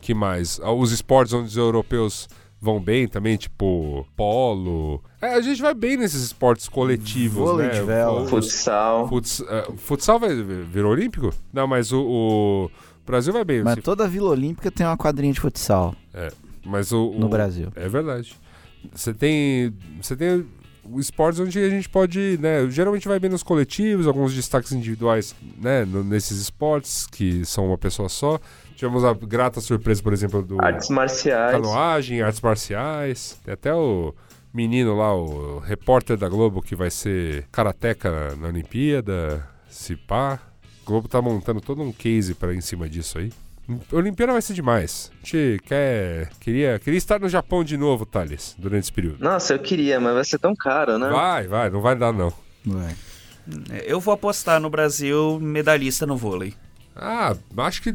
que 0.00 0.14
mais? 0.14 0.58
Ah, 0.62 0.72
Os 0.72 0.92
esportes 0.92 1.32
onde 1.34 1.48
os 1.48 1.56
europeus 1.56 2.28
vão 2.60 2.80
bem 2.80 3.08
também, 3.08 3.36
tipo 3.36 4.06
polo. 4.16 5.02
É, 5.22 5.34
a 5.34 5.40
gente 5.40 5.62
vai 5.62 5.72
bem 5.72 5.96
nesses 5.96 6.22
esportes 6.22 6.68
coletivos, 6.68 7.36
Vôlei 7.48 7.68
né? 7.68 7.74
de 7.74 7.82
vela. 7.82 8.26
Futsal. 8.26 9.08
Futs, 9.08 9.40
eh, 9.48 9.68
futsal 9.76 10.18
vai, 10.18 10.34
virou 10.34 10.90
olímpico? 10.92 11.32
Não, 11.52 11.66
mas 11.66 11.92
o, 11.92 12.02
o 12.02 12.70
Brasil 13.06 13.32
vai 13.32 13.44
bem. 13.44 13.62
Mas 13.62 13.74
Se- 13.74 13.82
toda 13.82 14.08
Vila 14.08 14.30
Olímpica 14.30 14.68
tem 14.70 14.84
uma 14.84 14.96
quadrinha 14.96 15.32
de 15.32 15.40
futsal 15.40 15.94
mas 16.64 16.92
o, 16.92 17.10
o- 17.10 17.18
no 17.18 17.28
Brasil. 17.28 17.68
É 17.76 17.88
verdade. 17.88 18.36
Você 18.92 19.14
tem. 19.14 19.72
Você 20.00 20.14
tem 20.16 20.44
esportes 20.96 21.38
onde 21.40 21.56
a 21.58 21.68
gente 21.70 21.88
pode, 21.88 22.36
né? 22.40 22.68
Geralmente 22.68 23.06
vai 23.06 23.18
bem 23.20 23.30
nos 23.30 23.42
coletivos, 23.44 24.06
alguns 24.08 24.34
destaques 24.34 24.72
individuais, 24.72 25.34
né? 25.60 25.84
no- 25.84 26.02
nesses 26.04 26.40
esportes, 26.40 27.06
que 27.06 27.44
são 27.44 27.66
uma 27.68 27.78
pessoa 27.78 28.08
só. 28.08 28.40
Tivemos 28.74 29.04
a 29.04 29.12
grata 29.14 29.60
surpresa, 29.60 30.02
por 30.02 30.12
exemplo, 30.12 30.42
do 30.42 30.60
Artes 30.60 30.88
marciais. 30.88 31.52
canoagem, 31.52 32.22
artes 32.22 32.40
marciais. 32.40 33.38
Tem 33.44 33.54
até 33.54 33.72
o 33.72 34.12
menino 34.52 34.96
lá, 34.96 35.14
o 35.14 35.58
repórter 35.58 36.16
da 36.16 36.28
Globo, 36.28 36.62
que 36.62 36.76
vai 36.76 36.90
ser 36.90 37.46
karateca 37.50 38.34
na, 38.36 38.48
Olimpíada. 38.48 39.46
Se 39.68 39.96
pá. 39.96 40.38
O 40.82 40.86
Globo 40.86 41.08
tá 41.08 41.22
montando 41.22 41.60
todo 41.60 41.80
um 41.80 41.92
case 41.92 42.34
para 42.34 42.54
em 42.54 42.60
cima 42.60 42.88
disso 42.88 43.18
aí. 43.18 43.30
A 43.92 43.96
Olimpíada 43.96 44.32
vai 44.32 44.42
ser 44.42 44.54
demais. 44.54 45.10
A 45.14 45.16
gente 45.24 45.60
quer. 45.64 46.30
Queria, 46.40 46.78
queria 46.78 46.98
estar 46.98 47.20
no 47.20 47.28
Japão 47.28 47.62
de 47.62 47.76
novo, 47.76 48.04
Thales, 48.04 48.56
durante 48.58 48.84
esse 48.84 48.92
período. 48.92 49.22
Nossa, 49.22 49.54
eu 49.54 49.58
queria, 49.60 50.00
mas 50.00 50.14
vai 50.14 50.24
ser 50.24 50.38
tão 50.38 50.54
caro, 50.54 50.98
né? 50.98 51.08
Vai, 51.08 51.46
vai, 51.46 51.70
não 51.70 51.80
vai 51.80 51.96
dar 51.96 52.12
não. 52.12 52.32
Vai. 52.64 52.94
Eu 53.86 54.00
vou 54.00 54.12
apostar 54.12 54.60
no 54.60 54.68
Brasil 54.68 55.38
medalhista 55.40 56.06
no 56.06 56.16
vôlei. 56.16 56.54
Ah, 56.96 57.36
acho 57.58 57.82
que. 57.82 57.94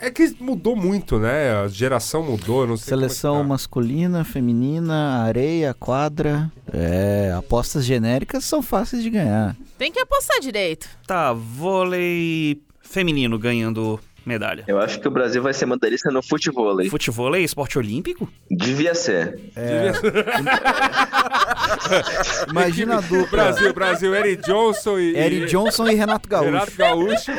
É 0.00 0.10
que 0.10 0.34
mudou 0.40 0.74
muito, 0.74 1.18
né? 1.18 1.52
A 1.52 1.68
geração 1.68 2.22
mudou, 2.22 2.66
não 2.66 2.76
sei. 2.76 2.90
como 2.92 3.04
é 3.04 3.08
que 3.08 3.12
Seleção 3.14 3.38
tá. 3.38 3.44
masculina, 3.44 4.24
feminina, 4.24 5.22
areia, 5.22 5.74
quadra. 5.74 6.50
É, 6.72 7.34
apostas 7.36 7.84
genéricas 7.84 8.44
são 8.44 8.62
fáceis 8.62 9.02
de 9.02 9.10
ganhar. 9.10 9.54
Tem 9.76 9.92
que 9.92 10.00
apostar 10.00 10.40
direito. 10.40 10.88
Tá, 11.06 11.32
vôlei 11.32 12.62
feminino 12.80 13.38
ganhando 13.38 14.00
medalha. 14.26 14.64
Eu 14.66 14.78
acho 14.78 15.00
que 15.00 15.06
o 15.06 15.10
Brasil 15.10 15.42
vai 15.42 15.54
ser 15.54 15.66
medalhista 15.66 16.10
no 16.10 16.22
futevôlei. 16.22 16.90
Futevôlei, 16.90 17.44
esporte 17.44 17.78
olímpico? 17.78 18.28
Devia 18.50 18.94
ser. 18.94 19.38
É. 19.54 19.92
Imagina 22.50 22.98
a 22.98 23.00
dupla. 23.00 23.26
Brasil, 23.26 23.72
Brasil, 23.72 24.14
Eric 24.14 24.42
Johnson 24.42 24.98
e. 24.98 25.16
Eric 25.16 25.46
Johnson 25.46 25.88
e 25.88 25.94
Renato 25.94 26.28
Gaúcho. 26.28 26.50
Renato 26.50 26.72
Gaúcho 26.76 27.32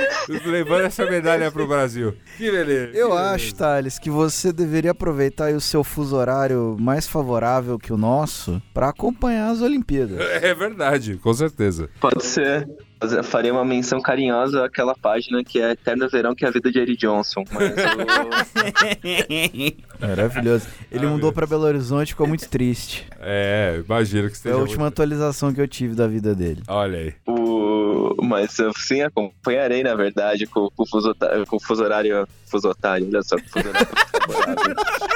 levando 0.45 0.81
essa 0.81 1.05
medalha 1.05 1.51
pro 1.51 1.67
Brasil. 1.67 2.15
Que 2.37 2.49
beleza. 2.49 2.97
Eu 2.97 3.09
que 3.09 3.15
beleza. 3.15 3.31
acho, 3.31 3.55
Thales, 3.55 3.99
que 3.99 4.09
você 4.09 4.53
deveria 4.53 4.91
aproveitar 4.91 5.45
aí 5.45 5.55
o 5.55 5.61
seu 5.61 5.83
fuso 5.83 6.15
horário 6.15 6.77
mais 6.79 7.07
favorável 7.07 7.77
que 7.77 7.91
o 7.91 7.97
nosso 7.97 8.61
para 8.73 8.89
acompanhar 8.89 9.49
as 9.49 9.61
Olimpíadas. 9.61 10.19
É 10.19 10.53
verdade, 10.53 11.17
com 11.17 11.33
certeza. 11.33 11.89
Pode 11.99 12.23
ser. 12.23 12.67
Eu 12.99 13.23
Faria 13.23 13.53
uma 13.53 13.63
menção 13.63 14.01
carinhosa 14.01 14.65
àquela 14.65 14.95
página 14.95 15.43
que 15.43 15.59
é 15.61 15.71
Eterno 15.71 16.09
Verão, 16.09 16.33
que 16.33 16.43
é 16.45 16.47
a 16.47 16.51
vida 16.51 16.71
de 16.71 16.79
Eric 16.79 16.97
Johnson. 16.97 17.43
Mas 17.51 17.71
o- 17.71 17.75
Maravilhoso. 20.07 20.67
Ele 20.91 21.05
Ah, 21.05 21.09
mudou 21.09 21.31
para 21.31 21.45
Belo 21.45 21.63
Horizonte 21.63 22.07
e 22.09 22.11
ficou 22.11 22.27
muito 22.27 22.49
triste. 22.49 23.07
É, 23.19 23.81
imagino 23.85 24.23
que 24.27 24.33
É 24.33 24.37
esteja. 24.37 24.55
a 24.55 24.59
última 24.59 24.81
muito- 24.83 24.93
atualização 24.93 25.53
que 25.53 25.61
eu 25.61 25.67
tive 25.67 25.95
da 25.95 26.07
vida 26.07 26.33
dele. 26.33 26.63
Olha 26.67 26.97
aí. 26.99 27.13
o... 27.27 28.15
Mas 28.23 28.57
eu 28.59 28.71
sim 28.75 29.01
acompanharei, 29.01 29.83
na 29.83 29.93
verdade, 29.95 30.45
com, 30.47 30.69
com 30.75 30.83
o 30.83 30.85
fuso, 30.87 31.15
com 31.47 31.55
o 31.57 31.59
fuso 31.59 31.83
horário. 31.83 32.27
Fuso 32.49 32.69
otário, 32.69 33.05
olha 33.09 33.21
só, 33.23 33.37
fuso 33.37 33.67
horário 33.67 33.87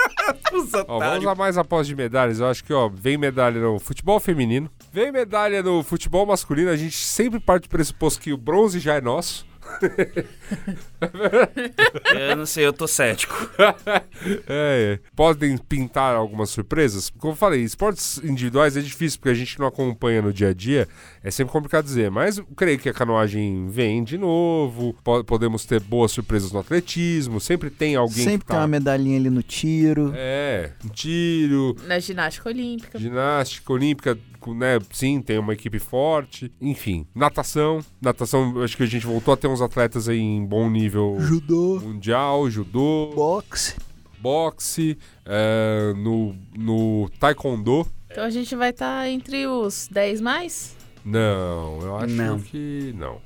Ó, 0.87 0.99
vamos 0.99 1.23
lá 1.25 1.35
mais 1.35 1.57
após 1.57 1.87
de 1.87 1.95
medalhas. 1.95 2.39
Eu 2.39 2.47
acho 2.47 2.63
que, 2.63 2.73
ó, 2.73 2.89
vem 2.89 3.17
medalha 3.17 3.59
no 3.59 3.79
futebol 3.79 4.19
feminino. 4.19 4.69
Vem 4.91 5.11
medalha 5.11 5.61
no 5.63 5.83
futebol 5.83 6.25
masculino. 6.25 6.69
A 6.69 6.75
gente 6.75 6.97
sempre 6.97 7.39
parte 7.39 7.63
do 7.63 7.69
pressuposto 7.69 8.21
que 8.21 8.33
o 8.33 8.37
bronze 8.37 8.79
já 8.79 8.95
é 8.95 9.01
nosso. 9.01 9.45
Eu 12.29 12.35
não 12.35 12.45
sei, 12.45 12.65
eu 12.65 12.73
tô 12.73 12.87
cético. 12.87 13.35
É, 14.47 14.47
é. 14.47 14.99
Podem 15.15 15.57
pintar 15.57 16.15
algumas 16.15 16.51
surpresas. 16.51 17.09
Como 17.17 17.33
eu 17.33 17.37
falei, 17.37 17.61
esportes 17.63 18.19
individuais 18.23 18.77
é 18.77 18.81
difícil 18.81 19.17
porque 19.19 19.31
a 19.31 19.33
gente 19.33 19.57
não 19.59 19.65
acompanha 19.65 20.21
no 20.21 20.31
dia 20.31 20.49
a 20.49 20.53
dia. 20.53 20.87
É 21.23 21.31
sempre 21.31 21.51
complicado 21.51 21.85
dizer. 21.85 22.11
Mas 22.11 22.37
eu 22.37 22.45
creio 22.55 22.77
que 22.77 22.87
a 22.87 22.93
canoagem 22.93 23.67
vem 23.69 24.03
de 24.03 24.17
novo. 24.19 24.93
Po- 25.03 25.23
podemos 25.23 25.65
ter 25.65 25.79
boas 25.79 26.11
surpresas 26.11 26.51
no 26.51 26.59
atletismo. 26.59 27.41
Sempre 27.41 27.71
tem 27.71 27.95
alguém 27.95 28.23
Sempre 28.23 28.39
que 28.39 28.45
tem 28.45 28.55
tá... 28.55 28.61
uma 28.61 28.67
medalhinha 28.67 29.17
ali 29.17 29.29
no 29.31 29.41
tiro. 29.41 30.13
É, 30.15 30.71
um 30.85 30.89
tiro, 30.89 31.75
Na 31.87 31.97
ginástica 31.97 32.49
olímpica. 32.49 32.99
ginástica 32.99 33.73
olímpica, 33.73 34.17
né? 34.47 34.79
Sim, 34.91 35.21
tem 35.21 35.37
uma 35.37 35.53
equipe 35.53 35.77
forte. 35.79 36.51
Enfim, 36.59 37.05
natação. 37.13 37.79
Natação, 38.01 38.61
acho 38.63 38.75
que 38.75 38.83
a 38.83 38.87
gente 38.87 39.05
voltou 39.05 39.33
a 39.33 39.37
ter 39.37 39.47
uns 39.47 39.61
atletas 39.61 40.09
aí 40.09 40.19
em 40.19 40.45
bom 40.45 40.69
nível 40.69 41.17
Judô, 41.19 41.79
mundial, 41.79 42.49
judô, 42.49 43.11
boxe. 43.15 43.75
boxe, 44.19 44.97
é, 45.25 45.93
no, 45.97 46.35
no 46.57 47.09
taekwondo. 47.19 47.85
Então 48.11 48.23
a 48.23 48.29
gente 48.29 48.55
vai 48.55 48.71
estar 48.71 49.07
entre 49.07 49.45
os 49.47 49.87
10 49.91 50.19
mais? 50.21 50.75
Não, 51.05 51.79
eu 51.81 51.97
acho 51.97 52.13
Não. 52.15 52.39
que 52.39 52.93
não. 52.97 53.19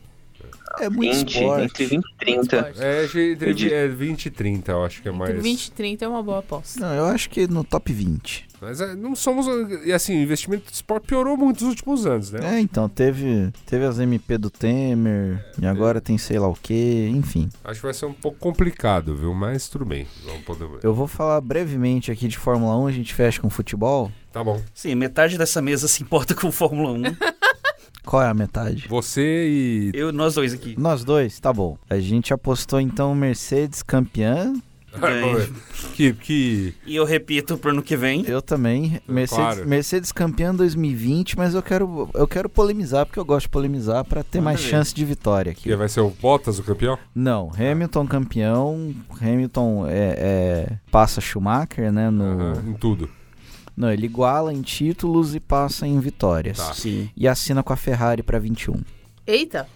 É 0.80 0.90
muito 0.90 1.16
Indy, 1.16 1.38
esporte. 1.40 1.64
entre 1.64 1.86
20 1.86 2.04
e 2.06 2.16
30. 2.18 2.42
Esporte. 2.58 2.82
É, 2.84 3.04
entre, 3.06 3.74
é 3.74 3.88
20 3.88 4.26
e 4.26 4.30
30, 4.30 4.72
eu 4.74 4.84
acho 4.84 5.02
que 5.02 5.08
é 5.08 5.12
Entre 5.12 5.34
mais. 5.34 5.42
20 5.44 5.66
e 5.66 5.72
30 5.72 6.06
é 6.06 6.08
uma 6.08 6.22
boa 6.22 6.40
aposta. 6.40 6.80
Não, 6.82 6.94
eu 6.94 7.06
acho 7.06 7.30
que 7.30 7.48
no 7.48 7.64
top 7.64 7.92
20. 7.94 8.46
Mas 8.66 8.82
é, 8.82 8.96
não 8.96 9.16
somos. 9.16 9.46
E 9.86 9.94
assim, 9.94 10.18
o 10.18 10.24
investimento 10.24 10.66
de 10.66 10.74
esporte 10.74 11.06
piorou 11.06 11.38
muito 11.38 11.64
nos 11.64 11.76
últimos 11.76 12.08
anos, 12.08 12.32
né? 12.32 12.56
É, 12.56 12.60
então, 12.60 12.90
teve, 12.90 13.52
teve 13.64 13.86
as 13.86 14.00
MP 14.00 14.40
do 14.40 14.50
Temer, 14.50 15.46
e 15.62 15.68
agora 15.68 16.02
tem 16.02 16.18
sei 16.18 16.40
lá 16.40 16.48
o 16.48 16.56
que, 16.56 17.08
enfim. 17.10 17.48
Acho 17.64 17.80
que 17.80 17.86
vai 17.86 17.94
ser 17.94 18.08
um 18.08 18.14
pouco 18.14 18.40
complicado, 18.40 19.16
viu? 19.16 19.36
Mas 19.36 19.70
tudo 19.70 19.86
bem. 19.86 20.08
Vamos 20.26 20.42
poder... 20.44 20.68
Eu 20.82 20.96
vou 20.96 21.06
falar 21.06 21.40
brevemente 21.42 22.12
aqui 22.12 22.28
de 22.28 22.40
Fórmula 22.40 22.76
1, 22.80 22.88
a 22.88 22.92
gente 22.92 23.14
fecha 23.14 23.40
com 23.40 23.52
futebol. 23.52 24.12
Tá 24.32 24.44
bom. 24.44 24.60
Sim, 24.74 24.96
metade 24.96 25.38
dessa 25.38 25.62
mesa 25.62 25.88
se 25.88 26.02
importa 26.02 26.34
com 26.34 26.52
Fórmula 26.52 26.92
1. 26.92 27.04
Qual 28.04 28.22
é 28.22 28.28
a 28.28 28.34
metade? 28.34 28.88
Você 28.88 29.48
e. 29.48 29.92
Eu, 29.94 30.12
nós 30.12 30.36
dois 30.36 30.54
aqui. 30.54 30.76
Nós 30.78 31.04
dois, 31.04 31.40
tá 31.40 31.54
bom. 31.54 31.78
A 31.90 32.00
gente 32.00 32.34
apostou 32.34 32.80
então 32.80 33.14
Mercedes 33.14 33.84
campeã. 33.84 34.54
Que, 35.94 36.14
que. 36.14 36.74
E 36.86 36.96
eu 36.96 37.06
repito 37.06 37.58
pro 37.58 37.72
ano 37.72 37.82
que 37.82 37.96
vem. 37.96 38.26
Eu 38.28 38.42
também. 38.42 39.00
Mercedes, 39.08 39.44
Claro. 39.44 39.68
Mercedes 39.68 40.12
campeã 40.12 40.54
2020, 40.54 41.38
mas 41.38 41.54
eu 41.54 41.62
quero, 41.62 42.10
eu 42.14 42.28
quero 42.28 42.50
polemizar, 42.50 43.06
porque 43.06 43.20
eu 43.20 43.26
gosto 43.26 43.44
de 43.46 43.50
polemizar 43.50 44.04
pra 44.04 44.24
ter 44.24 44.42
mais 44.42 44.60
chance 44.60 44.94
de 44.94 45.06
vitória 45.06 45.52
aqui. 45.52 45.64
que 45.64 45.76
vai 45.76 45.88
ser 45.90 46.02
o 46.02 46.10
Bottas 46.10 46.60
o 46.60 46.64
campeão? 46.64 46.98
Não, 47.14 47.52
Hamilton 47.58 48.06
campeão. 48.08 48.94
Hamilton 49.22 49.86
é, 49.88 50.16
é- 50.70 50.78
passa 50.92 51.22
Schumacher, 51.22 51.92
né? 51.92 52.10
No, 52.10 52.54
em 52.70 52.74
tudo. 52.74 53.10
Não, 53.78 53.92
ele 53.92 54.06
iguala 54.06 54.54
em 54.54 54.62
títulos 54.62 55.36
e 55.36 55.40
passa 55.40 55.86
em 55.86 56.00
vitórias. 56.00 56.58
Tá. 56.58 56.74
Sim. 56.74 57.10
E 57.16 57.28
assina 57.28 57.62
com 57.62 57.74
a 57.74 57.76
Ferrari 57.76 58.24
pra 58.24 58.40
21. 58.40 58.82
Eita! 59.28 59.68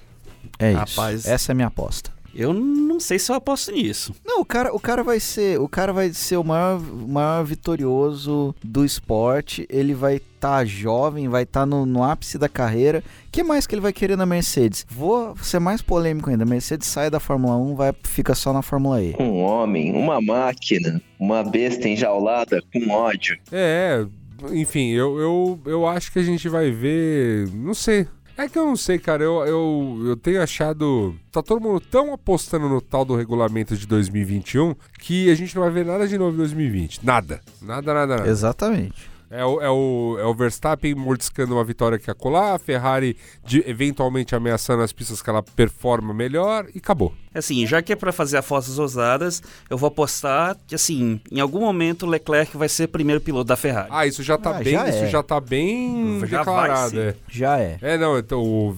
É 0.58 0.72
Rapaz. 0.72 1.22
isso. 1.22 1.30
Essa 1.30 1.52
é 1.52 1.54
a 1.54 1.56
minha 1.56 1.68
aposta. 1.68 2.12
Eu 2.34 2.54
não 2.54 3.00
sei 3.00 3.20
se 3.20 3.32
eu 3.32 3.36
aposto 3.36 3.72
nisso. 3.72 4.14
Não, 4.26 4.42
o 4.42 4.46
cara, 4.46 4.74
o 4.74 4.80
cara 4.80 5.04
vai 5.04 5.20
ser, 5.20 5.60
o 5.60 5.68
cara 5.68 5.92
vai 5.92 6.14
ser 6.14 6.38
o 6.38 6.44
maior, 6.44 6.80
o 6.80 7.08
maior 7.08 7.44
vitorioso 7.44 8.56
do 8.64 8.86
esporte. 8.86 9.66
Ele 9.70 9.94
vai 9.94 10.18
estar 10.18 10.66
jovem, 10.66 11.28
vai 11.28 11.44
estar 11.44 11.66
no, 11.66 11.86
no 11.86 12.04
ápice 12.04 12.38
da 12.38 12.48
carreira. 12.48 13.04
O 13.28 13.32
que 13.32 13.44
mais 13.44 13.68
que 13.68 13.76
ele 13.76 13.82
vai 13.82 13.94
querer 13.94 14.16
na 14.16 14.26
Mercedes? 14.26 14.86
Vou 14.90 15.36
ser 15.38 15.60
mais 15.60 15.82
polêmico 15.82 16.30
ainda. 16.30 16.46
Mercedes 16.46 16.88
sai 16.88 17.10
da 17.10 17.20
Fórmula 17.20 17.58
1, 17.58 17.76
vai 17.76 17.94
fica 18.04 18.34
só 18.34 18.54
na 18.54 18.62
Fórmula 18.62 19.02
E. 19.02 19.16
Um 19.20 19.42
homem, 19.42 19.94
uma 19.94 20.22
máquina, 20.22 21.02
uma 21.20 21.44
besta 21.44 21.88
enjaulada 21.88 22.62
com 22.72 22.90
ódio. 22.90 23.38
É, 23.52 24.06
enfim, 24.52 24.90
eu, 24.92 25.20
eu, 25.20 25.60
eu 25.66 25.88
acho 25.88 26.12
que 26.12 26.20
a 26.20 26.24
gente 26.24 26.48
vai 26.48 26.72
ver. 26.72 27.50
Não 27.54 27.74
sei. 27.74 28.08
É 28.40 28.48
que 28.48 28.58
eu 28.58 28.66
não 28.66 28.78
sei, 28.78 28.98
cara. 28.98 29.22
Eu, 29.22 29.46
eu, 29.46 30.02
eu 30.06 30.16
tenho 30.16 30.42
achado. 30.42 31.14
Tá 31.30 31.44
todo 31.44 31.60
mundo 31.60 31.82
tão 31.82 32.14
apostando 32.14 32.70
no 32.70 32.80
tal 32.80 33.04
do 33.04 33.14
regulamento 33.14 33.76
de 33.76 33.86
2021 33.86 34.76
que 34.98 35.30
a 35.30 35.36
gente 35.36 35.54
não 35.54 35.64
vai 35.64 35.72
ver 35.72 35.86
nada 35.86 36.08
de 36.08 36.18
novo 36.18 36.36
em 36.36 36.38
2020. 36.38 37.06
Nada. 37.06 37.42
Nada, 37.62 37.94
nada, 37.94 38.16
nada. 38.16 38.30
Exatamente. 38.30 39.12
É 39.32 39.46
o, 39.46 39.62
é, 39.62 39.70
o, 39.70 40.18
é 40.20 40.26
o 40.26 40.34
Verstappen 40.34 40.96
mordiscando 40.96 41.54
uma 41.54 41.64
vitória 41.64 42.00
que 42.00 42.10
acolá, 42.10 42.56
a 42.56 42.60
Ferrari 42.60 43.16
de- 43.46 43.64
eventualmente 43.70 44.34
ameaçando 44.36 44.82
as 44.82 44.92
pistas 44.92 45.22
que 45.22 45.30
ela 45.30 45.44
performa 45.44 46.14
melhor 46.14 46.66
e 46.74 46.80
acabou. 46.80 47.14
Assim, 47.32 47.66
já 47.68 47.80
que 47.80 47.94
é 47.94 47.96
pra 47.96 48.12
fazer 48.12 48.38
apostas 48.38 48.80
ousadas, 48.80 49.44
eu 49.70 49.78
vou 49.78 49.88
apostar 49.88 50.58
que, 50.66 50.74
assim, 50.74 51.22
em 51.32 51.40
algum 51.40 51.60
momento 51.60 52.08
o 52.08 52.10
Leclerc 52.10 52.58
vai 52.58 52.68
ser 52.68 52.88
primeiro 52.88 53.22
piloto 53.22 53.46
da 53.46 53.56
Ferrari. 53.56 53.90
Ah, 53.92 54.08
isso 54.08 54.24
já 54.24 54.36
tá 54.36 54.50
Ah, 54.58 54.64
bem, 54.64 54.74
já 54.74 54.90
isso 54.90 55.04
é. 55.04 55.08
já 55.10 55.22
tá 55.22 55.40
bem 55.40 56.22
Já 56.26 56.40
declarado. 56.40 57.00
É. 57.00 57.16
Já 57.30 57.60
é. 57.60 57.78
É, 57.84 57.98
não, 58.00 58.18
então 58.18 58.42
o, 58.42 58.76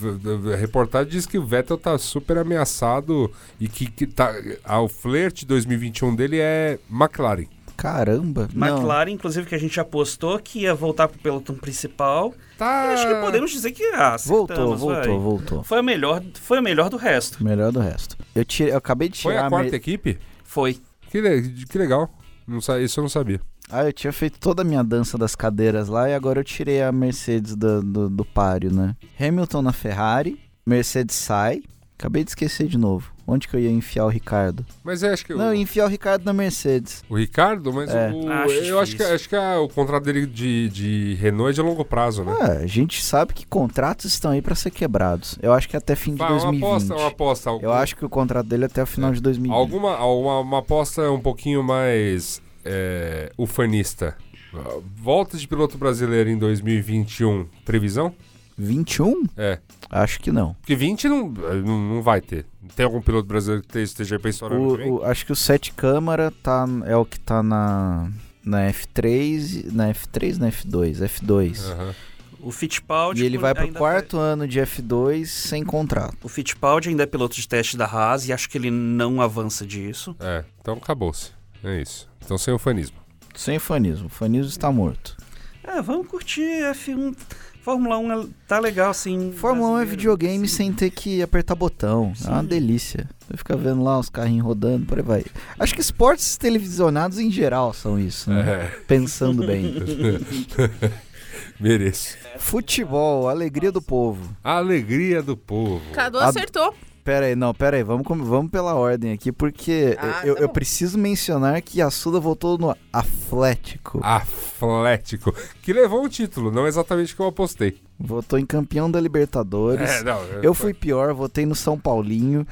a 0.53 0.57
reportagem 0.57 1.09
diz 1.11 1.25
que 1.25 1.37
o 1.37 1.45
Vettel 1.45 1.77
tá 1.77 1.97
super 1.97 2.37
ameaçado 2.37 3.31
e 3.57 3.69
que, 3.69 3.89
que 3.89 4.05
tá, 4.05 4.33
ah, 4.65 4.81
o 4.81 4.89
flerte 4.89 5.45
2021 5.45 6.13
dele 6.13 6.39
é 6.41 6.77
McLaren. 6.91 7.45
Caramba. 7.81 8.47
Não. 8.53 8.67
McLaren, 8.67 9.09
inclusive, 9.11 9.47
que 9.47 9.55
a 9.55 9.57
gente 9.57 9.79
apostou 9.79 10.37
que 10.37 10.59
ia 10.59 10.75
voltar 10.75 11.07
pro 11.07 11.17
pelotão 11.19 11.55
principal. 11.55 12.33
Tá. 12.57 12.85
Eu 12.85 12.91
acho 12.93 13.07
que 13.07 13.15
podemos 13.15 13.49
dizer 13.51 13.71
que 13.71 13.83
ah, 13.95 14.15
Voltou, 14.23 14.77
voltou, 14.77 14.89
vai. 14.95 15.07
voltou. 15.07 15.63
Foi 15.63 15.79
a 15.79 15.83
melhor, 15.83 16.21
foi 16.39 16.59
a 16.59 16.61
melhor 16.61 16.89
do 16.89 16.97
resto. 16.97 17.43
Melhor 17.43 17.71
do 17.71 17.79
resto. 17.79 18.15
Eu, 18.35 18.45
tirei, 18.45 18.71
eu 18.73 18.77
acabei 18.77 19.09
de 19.09 19.19
Foi 19.21 19.31
tirar 19.31 19.43
a 19.43 19.47
a 19.47 19.49
quarta 19.49 19.65
Mer- 19.71 19.75
equipe? 19.75 20.19
Foi. 20.43 20.79
Que, 21.09 21.19
le- 21.19 21.65
que 21.65 21.77
legal. 21.77 22.09
Não, 22.47 22.61
sa- 22.61 22.79
isso 22.79 22.99
eu 22.99 23.01
não 23.03 23.09
sabia. 23.09 23.41
Ah, 23.69 23.85
eu 23.85 23.93
tinha 23.93 24.11
feito 24.13 24.37
toda 24.39 24.61
a 24.61 24.65
minha 24.65 24.83
dança 24.83 25.17
das 25.17 25.35
cadeiras 25.35 25.87
lá 25.87 26.07
e 26.09 26.13
agora 26.13 26.39
eu 26.41 26.43
tirei 26.43 26.81
a 26.83 26.91
Mercedes 26.91 27.55
do, 27.55 27.81
do, 27.81 28.09
do 28.09 28.25
páreo, 28.25 28.71
né? 28.71 28.95
Hamilton 29.19 29.61
na 29.61 29.71
Ferrari, 29.73 30.37
Mercedes 30.65 31.15
sai. 31.15 31.61
Acabei 32.01 32.23
de 32.23 32.31
esquecer 32.31 32.67
de 32.67 32.79
novo. 32.79 33.11
Onde 33.27 33.47
que 33.47 33.55
eu 33.55 33.59
ia 33.59 33.69
enfiar 33.69 34.05
o 34.05 34.09
Ricardo? 34.09 34.65
Mas 34.83 35.03
é, 35.03 35.13
acho 35.13 35.23
que 35.23 35.35
Não, 35.35 35.45
eu 35.49 35.53
enfiar 35.53 35.85
o 35.85 35.87
Ricardo 35.87 36.25
na 36.25 36.33
Mercedes. 36.33 37.03
o 37.07 37.15
Ricardo, 37.15 37.71
mas 37.71 37.91
É. 37.93 38.11
o- 38.11 38.27
Acho 38.27 38.53
eu 38.55 38.79
acho 38.79 38.95
que, 38.97 39.03
acho 39.03 39.29
que 39.29 39.35
ah, 39.35 39.59
o 39.61 39.69
contrato 39.69 40.03
dele 40.05 40.25
de, 40.25 40.67
de 40.69 41.13
Renault 41.21 41.51
é 41.51 41.53
de 41.53 41.61
longo 41.61 41.85
prazo, 41.85 42.23
né? 42.23 42.35
Ah, 42.41 42.51
a 42.63 42.65
gente 42.65 43.03
sabe 43.03 43.35
que 43.35 43.45
contratos 43.45 44.05
estão 44.05 44.31
aí 44.31 44.41
pra 44.41 44.55
ser 44.55 44.71
quebrados. 44.71 45.37
Eu 45.43 45.53
acho 45.53 45.69
que 45.69 45.77
até 45.77 45.95
fim 45.95 46.13
de 46.13 46.17
Vai, 46.17 46.29
uma 46.31 46.39
2020. 46.39 46.63
aposta, 46.65 46.95
uma 46.95 47.07
aposta. 47.07 47.49
Eu 47.61 47.71
acho 47.71 47.95
que 47.95 48.03
o 48.03 48.09
contrato 48.09 48.47
dele 48.47 48.63
é 48.63 48.65
até 48.65 48.81
o 48.81 48.87
final 48.87 49.11
de 49.13 49.21
2020. 49.21 49.55
Alguma, 49.55 49.95
alguma 49.95 50.39
uma 50.39 50.57
aposta 50.59 51.09
um 51.11 51.19
pouquinho 51.21 51.61
mais 51.63 52.41
é, 52.65 53.31
ufanista. 53.37 54.17
Ah, 54.55 54.79
Volta 54.97 55.37
de 55.37 55.47
piloto 55.47 55.77
brasileiro 55.77 56.31
em 56.31 56.37
2021, 56.37 57.45
previsão? 57.63 58.11
21? 58.57 59.23
É. 59.37 59.59
Acho 59.89 60.19
que 60.19 60.31
não. 60.31 60.53
Porque 60.55 60.75
20 60.75 61.07
não, 61.09 61.29
não, 61.29 61.95
não 61.95 62.01
vai 62.01 62.21
ter. 62.21 62.45
Tem 62.75 62.85
algum 62.85 63.01
piloto 63.01 63.27
brasileiro 63.27 63.63
que 63.67 63.79
esteja 63.79 64.19
estourar 64.23 64.57
ano 64.59 64.77
que? 64.77 64.83
O, 64.83 64.93
o- 64.99 65.03
acho 65.03 65.25
que 65.25 65.31
o 65.31 65.35
Sete 65.35 65.71
Câmara 65.73 66.31
tá, 66.43 66.65
é 66.85 66.95
o 66.95 67.03
que 67.05 67.19
tá 67.19 67.41
na, 67.43 68.09
na 68.43 68.69
F3, 68.71 69.65
e- 69.65 69.71
na 69.71 69.89
F3 69.93 70.37
na 70.37 70.49
F2? 70.49 70.97
F2. 71.01 71.71
Aham. 71.71 71.95
O 72.43 72.51
Fittipaldi 72.51 73.21
E 73.21 73.25
ele 73.27 73.37
vai 73.37 73.53
pro 73.53 73.65
ainda 73.65 73.77
quarto 73.77 74.17
ano 74.17 74.47
de 74.47 74.59
F2 74.59 75.25
sem 75.27 75.63
contrato. 75.63 76.17
O 76.23 76.27
Fittipaldi 76.27 76.89
ainda 76.89 77.03
é 77.03 77.05
piloto 77.05 77.35
de 77.35 77.47
teste 77.47 77.77
da 77.77 77.85
Haas 77.85 78.27
e 78.27 78.33
acho 78.33 78.49
que 78.49 78.57
ele 78.57 78.71
não 78.71 79.21
avança 79.21 79.63
disso. 79.65 80.15
É, 80.19 80.43
então 80.59 80.73
acabou-se. 80.73 81.31
É 81.63 81.79
isso. 81.79 82.09
Então 82.25 82.39
sem 82.39 82.51
ufanismo. 82.51 82.97
Sem 83.35 83.59
fanismo. 83.59 84.07
O 84.07 84.09
fanismo 84.09 84.49
está 84.49 84.71
morto. 84.71 85.15
É, 85.63 85.79
vamos 85.83 86.07
curtir 86.07 86.41
F1. 86.73 87.15
Fórmula 87.63 87.97
1 87.99 88.11
é- 88.23 88.27
tá 88.47 88.59
legal, 88.59 88.93
sim. 88.93 89.31
Fórmula 89.35 89.71
1 89.71 89.79
é 89.79 89.85
videogame 89.85 90.47
sim. 90.47 90.55
sem 90.55 90.73
ter 90.73 90.89
que 90.89 91.21
apertar 91.21 91.53
botão. 91.55 92.11
É 92.25 92.29
uma 92.29 92.41
Sim. 92.41 92.47
delícia. 92.47 93.07
Você 93.27 93.37
fica 93.37 93.55
vendo 93.55 93.83
lá 93.83 93.99
os 93.99 94.09
carrinhos 94.09 94.43
rodando, 94.45 94.85
por 94.85 94.97
aí 94.97 95.03
vai. 95.03 95.25
Acho 95.59 95.75
que 95.75 95.81
esportes 95.81 96.37
televisionados 96.37 97.19
em 97.19 97.29
geral 97.29 97.71
são 97.73 97.99
isso, 97.99 98.29
né? 98.31 98.41
É, 98.41 98.79
Pensando 98.87 99.45
bem. 99.45 99.75
mereço. 101.59 102.17
Futebol, 102.37 103.29
alegria 103.29 103.71
do 103.71 103.81
povo. 103.81 104.35
A 104.43 104.57
alegria 104.57 105.21
do 105.21 105.37
povo. 105.37 105.81
Cadu 105.93 106.17
A- 106.19 106.25
acertou. 106.27 106.73
Pera 107.03 107.25
aí, 107.25 107.35
não, 107.35 107.53
pera 107.53 107.77
aí, 107.77 107.83
vamos, 107.83 108.05
vamos 108.07 108.51
pela 108.51 108.75
ordem 108.75 109.11
aqui, 109.11 109.31
porque 109.31 109.97
Ah, 109.99 110.21
eu, 110.23 110.35
tá 110.35 110.41
eu 110.41 110.49
preciso 110.49 110.97
mencionar 110.99 111.61
que 111.61 111.81
a 111.81 111.89
Suda 111.89 112.19
voltou 112.19 112.57
no 112.57 112.75
Atlético. 112.93 113.99
Atlético. 114.03 115.33
Que 115.61 115.73
levou 115.73 116.03
o 116.03 116.09
título, 116.09 116.51
não 116.51 116.67
exatamente 116.67 117.13
o 117.13 117.15
que 117.15 117.21
eu 117.21 117.27
apostei. 117.27 117.81
Votou 118.03 118.39
em 118.39 118.45
campeão 118.47 118.89
da 118.89 118.99
Libertadores. 118.99 119.87
É, 119.87 120.03
não. 120.03 120.19
Eu 120.41 120.55
fui 120.55 120.73
pior, 120.73 121.13
votei 121.13 121.45
no 121.45 121.53
São 121.53 121.77
Paulinho. 121.77 122.47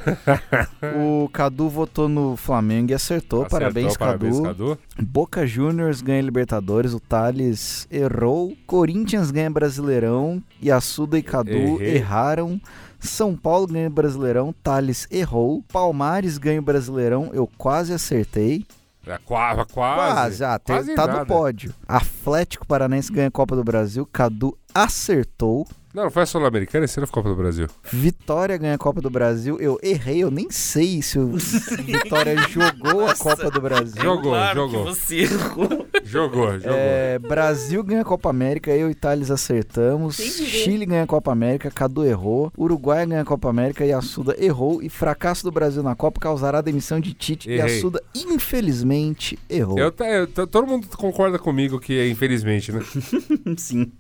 o 0.95 1.27
Cadu 1.30 1.67
votou 1.67 2.07
no 2.07 2.38
Flamengo 2.38 2.91
e 2.91 2.93
acertou. 2.93 3.39
Acertou, 3.41 3.59
parabéns, 3.59 3.97
parabéns, 3.97 4.39
Cadu. 4.39 4.76
Cadu. 4.76 4.80
Boca 5.01 5.47
Juniors 5.47 6.01
ganha 6.01 6.21
Libertadores, 6.21 6.93
o 6.93 6.99
Thales 6.99 7.88
errou. 7.89 8.55
Corinthians 8.67 9.31
ganha 9.31 9.49
Brasileirão 9.49 10.41
e 10.61 10.69
a 10.71 10.80
Suda 10.80 11.17
e 11.17 11.23
Cadu 11.23 11.49
Errei. 11.51 11.95
erraram. 11.95 12.61
São 12.99 13.35
Paulo 13.35 13.67
ganha 13.67 13.89
Brasileirão, 13.89 14.53
Thales 14.63 15.07
errou. 15.09 15.63
Palmares 15.71 16.38
ganha 16.38 16.59
o 16.59 16.63
Brasileirão, 16.63 17.30
eu 17.34 17.49
quase 17.57 17.93
acertei. 17.93 18.65
É, 19.07 19.17
quase, 19.26 19.65
quase. 19.73 20.13
Quase, 20.13 20.43
ah, 20.43 20.59
Quase 20.59 20.93
tá 20.93 21.07
nada. 21.07 21.19
no 21.19 21.26
pódio. 21.26 21.73
Atlético 21.88 22.67
Paranaense 22.67 23.11
ganha 23.11 23.30
a 23.30 23.31
Copa 23.31 23.55
do 23.55 23.63
Brasil, 23.63 24.05
Cadu 24.05 24.57
acertou. 24.73 25.65
Não, 25.94 26.03
não 26.03 26.11
foi 26.11 26.22
a 26.22 26.26
Sul-Americana, 26.26 26.86
esse 26.86 26.99
ano 26.99 27.07
foi 27.07 27.20
a 27.20 27.24
Copa 27.24 27.30
do 27.30 27.41
Brasil. 27.41 27.68
Vitória 27.91 28.56
ganha 28.57 28.76
a 28.76 28.78
Copa 28.78 29.02
do 29.02 29.10
Brasil. 29.10 29.57
Eu 29.60 29.80
errei, 29.82 30.20
eu 30.24 30.30
nem 30.30 30.52
sei 30.52 31.02
se 31.02 31.18
o 31.18 31.36
Vitória 31.84 32.36
jogou 32.49 33.07
a 33.07 33.16
Copa 33.16 33.49
do 33.49 33.60
Brasil. 33.60 34.02
Jogou, 34.02 34.32
claro 34.32 34.56
jogou. 34.60 34.86
que 34.86 34.90
você 34.91 35.16
errou. 35.22 35.88
Jogou, 36.03 36.60
jogou. 36.60 36.78
É, 36.78 37.18
Brasil 37.18 37.84
ganha 37.84 38.02
a 38.02 38.06
Copa 38.06 38.30
América, 38.30 38.72
eu 38.72 38.90
e 38.91 38.94
Thales 38.94 39.32
acertamos. 39.32 40.16
Chile 40.18 40.86
ganha 40.86 41.03
a 41.03 41.07
Copa 41.07 41.32
América, 41.32 41.72
Cadu 41.72 42.06
errou. 42.06 42.52
Uruguai 42.57 43.06
ganha 43.07 43.22
a 43.22 43.26
Copa 43.26 43.49
América 43.49 43.84
e 43.84 43.91
Assuda 43.91 44.36
errou. 44.38 44.84
E 44.84 44.90
fracasso 44.90 45.44
do 45.44 45.52
Brasil 45.52 45.82
na 45.82 45.95
Copa 45.95 46.20
causará 46.20 46.60
a 46.60 46.61
demissão 46.61 46.99
de 46.99 47.14
Tite. 47.14 47.49
E 47.49 47.53
Errei. 47.53 47.78
Assuda, 47.78 48.02
infelizmente, 48.16 49.40
errou. 49.49 49.78
Eu, 49.80 49.94
eu 50.36 50.48
todo 50.48 50.68
mundo 50.68 50.88
concorda 50.95 51.40
comigo 51.40 51.80
que 51.80 51.98
é 51.98 52.07
infelizmente, 52.07 52.72
né? 52.72 52.82
Sim. 53.57 53.91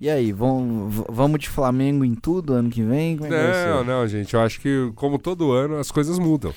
E 0.00 0.08
aí, 0.10 0.32
vão- 0.32 0.88
de 1.38 1.48
Flamengo 1.48 2.04
em 2.04 2.14
tudo 2.14 2.52
ano 2.54 2.70
que 2.70 2.82
vem? 2.82 3.16
Como 3.16 3.32
é 3.32 3.52
que? 3.64 3.68
Não, 3.70 3.84
não, 3.84 4.06
gente. 4.08 4.34
Eu 4.34 4.40
acho 4.40 4.60
que, 4.60 4.92
como 4.94 5.18
todo 5.18 5.52
ano, 5.52 5.76
as 5.76 5.90
coisas 5.90 6.18
mudam. 6.18 6.52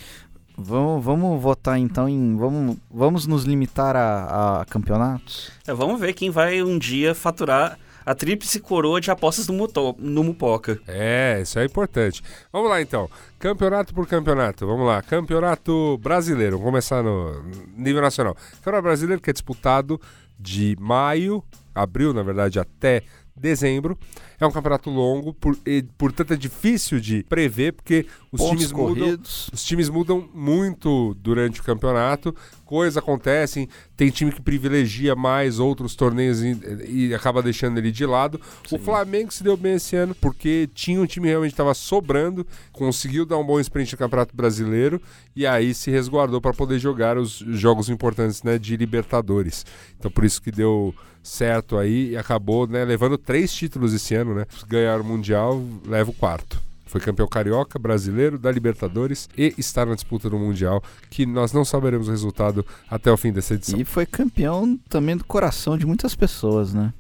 Vamos, 0.58 1.04
vamos 1.06 1.42
votar 1.42 1.78
então 1.78 2.10
em. 2.10 2.36
Vamos, 2.36 2.78
vamos 2.90 3.28
nos 3.28 3.44
limitar 3.44 3.96
a, 3.96 4.62
a 4.62 4.66
campeonatos? 4.66 5.52
É, 5.68 5.74
vamos 5.74 6.00
ver 6.00 6.14
quem 6.14 6.30
vai 6.32 6.64
um 6.64 6.80
dia 6.80 7.14
faturar 7.14 7.78
a 8.04 8.16
tríplice 8.16 8.60
coroa 8.60 9.00
de 9.02 9.12
apostas 9.12 9.48
no, 9.48 9.54
Muto- 9.54 9.96
no 10.00 10.24
Mupoca. 10.24 10.80
É, 10.88 11.40
isso 11.44 11.60
é 11.60 11.66
importante. 11.66 12.24
Vamos 12.52 12.70
lá 12.70 12.82
então. 12.82 13.08
Campeonato 13.38 13.94
por 13.94 14.08
campeonato. 14.08 14.66
Vamos 14.66 14.88
lá. 14.88 15.02
Campeonato 15.04 15.98
brasileiro. 16.00 16.58
Vamos 16.58 16.72
começar 16.72 17.04
no 17.04 17.44
nível 17.78 18.02
nacional. 18.02 18.36
Campeonato 18.56 18.84
brasileiro 18.84 19.22
que 19.22 19.30
é 19.30 19.34
disputado 19.34 20.02
de 20.40 20.76
maio, 20.80 21.44
abril, 21.76 22.14
na 22.14 22.24
verdade, 22.24 22.60
até 22.60 23.04
dezembro. 23.36 23.98
É 24.40 24.46
um 24.46 24.52
campeonato 24.52 24.90
longo, 24.92 25.34
por, 25.34 25.58
e, 25.66 25.84
portanto 25.98 26.34
é 26.34 26.36
difícil 26.38 27.00
de 27.00 27.24
prever, 27.24 27.74
porque 27.74 28.06
os 28.32 28.40
Pontos 28.40 28.68
times 28.68 28.72
mudam. 28.72 29.20
Os 29.52 29.64
times 29.64 29.90
mudam 29.90 30.30
muito 30.34 31.16
durante 31.16 31.60
o 31.60 31.64
campeonato, 31.64 32.36
coisas 32.64 32.98
acontecem, 32.98 33.68
tem 33.96 34.12
time 34.12 34.32
que 34.32 34.42
privilegia 34.42 35.16
mais 35.16 35.58
outros 35.58 35.96
torneios 35.96 36.44
e, 36.44 36.56
e 36.88 37.16
acaba 37.16 37.42
deixando 37.42 37.80
ele 37.80 37.92
de 37.92 38.06
lado. 38.06 38.40
O 38.72 38.78
Flamengo 38.78 39.34
se 39.34 39.44
deu 39.44 39.58
bem 39.58 39.76
esse 39.76 39.96
ano 39.96 40.14
porque 40.14 40.70
tinha 40.74 41.02
um 41.02 41.06
time 41.08 41.26
que 41.26 41.30
realmente 41.30 41.54
estava 41.54 41.74
sobrando, 41.74 42.46
conseguiu 42.72 43.26
dar 43.26 43.38
um 43.38 43.46
bom 43.46 43.60
sprint 43.60 43.94
no 43.94 43.98
Campeonato 43.98 44.36
Brasileiro 44.36 45.02
e 45.36 45.48
aí 45.48 45.74
se 45.74 45.90
resguardou 45.90 46.40
para 46.40 46.54
poder 46.54 46.78
jogar 46.78 47.18
os 47.18 47.44
jogos 47.50 47.90
importantes 47.90 48.44
né, 48.44 48.60
de 48.60 48.78
Libertadores. 48.78 49.66
Então 49.98 50.12
por 50.12 50.26
isso 50.26 50.42
que 50.42 50.52
deu 50.52 50.94
certo 51.28 51.78
aí 51.78 52.12
e 52.12 52.18
acabou 52.18 52.66
né, 52.68 52.86
levando 52.86 53.18
três 53.18 53.54
títulos 53.54 53.94
esse 53.94 54.16
ano, 54.16 54.27
né? 54.34 54.46
Ganhar 54.68 55.00
o 55.00 55.04
Mundial, 55.04 55.62
leva 55.86 56.12
o 56.12 56.14
quarto. 56.14 56.62
Foi 56.86 57.02
campeão 57.02 57.28
carioca, 57.28 57.78
brasileiro, 57.78 58.38
da 58.38 58.50
Libertadores 58.52 59.30
e 59.38 59.54
está 59.58 59.86
na 59.86 59.94
disputa 59.94 60.30
do 60.30 60.40
Mundial, 60.40 60.82
que 61.10 61.26
nós 61.26 61.52
não 61.52 61.66
saberemos 61.66 62.08
o 62.08 62.12
resultado 62.12 62.66
até 62.90 63.12
o 63.12 63.18
fim 63.18 63.32
dessa 63.32 63.56
edição. 63.56 63.80
E 63.80 63.84
foi 63.84 64.06
campeão 64.06 64.80
também 64.90 65.18
do 65.18 65.26
coração 65.26 65.78
de 65.78 65.86
muitas 65.86 66.16
pessoas, 66.16 66.74
né? 66.74 66.94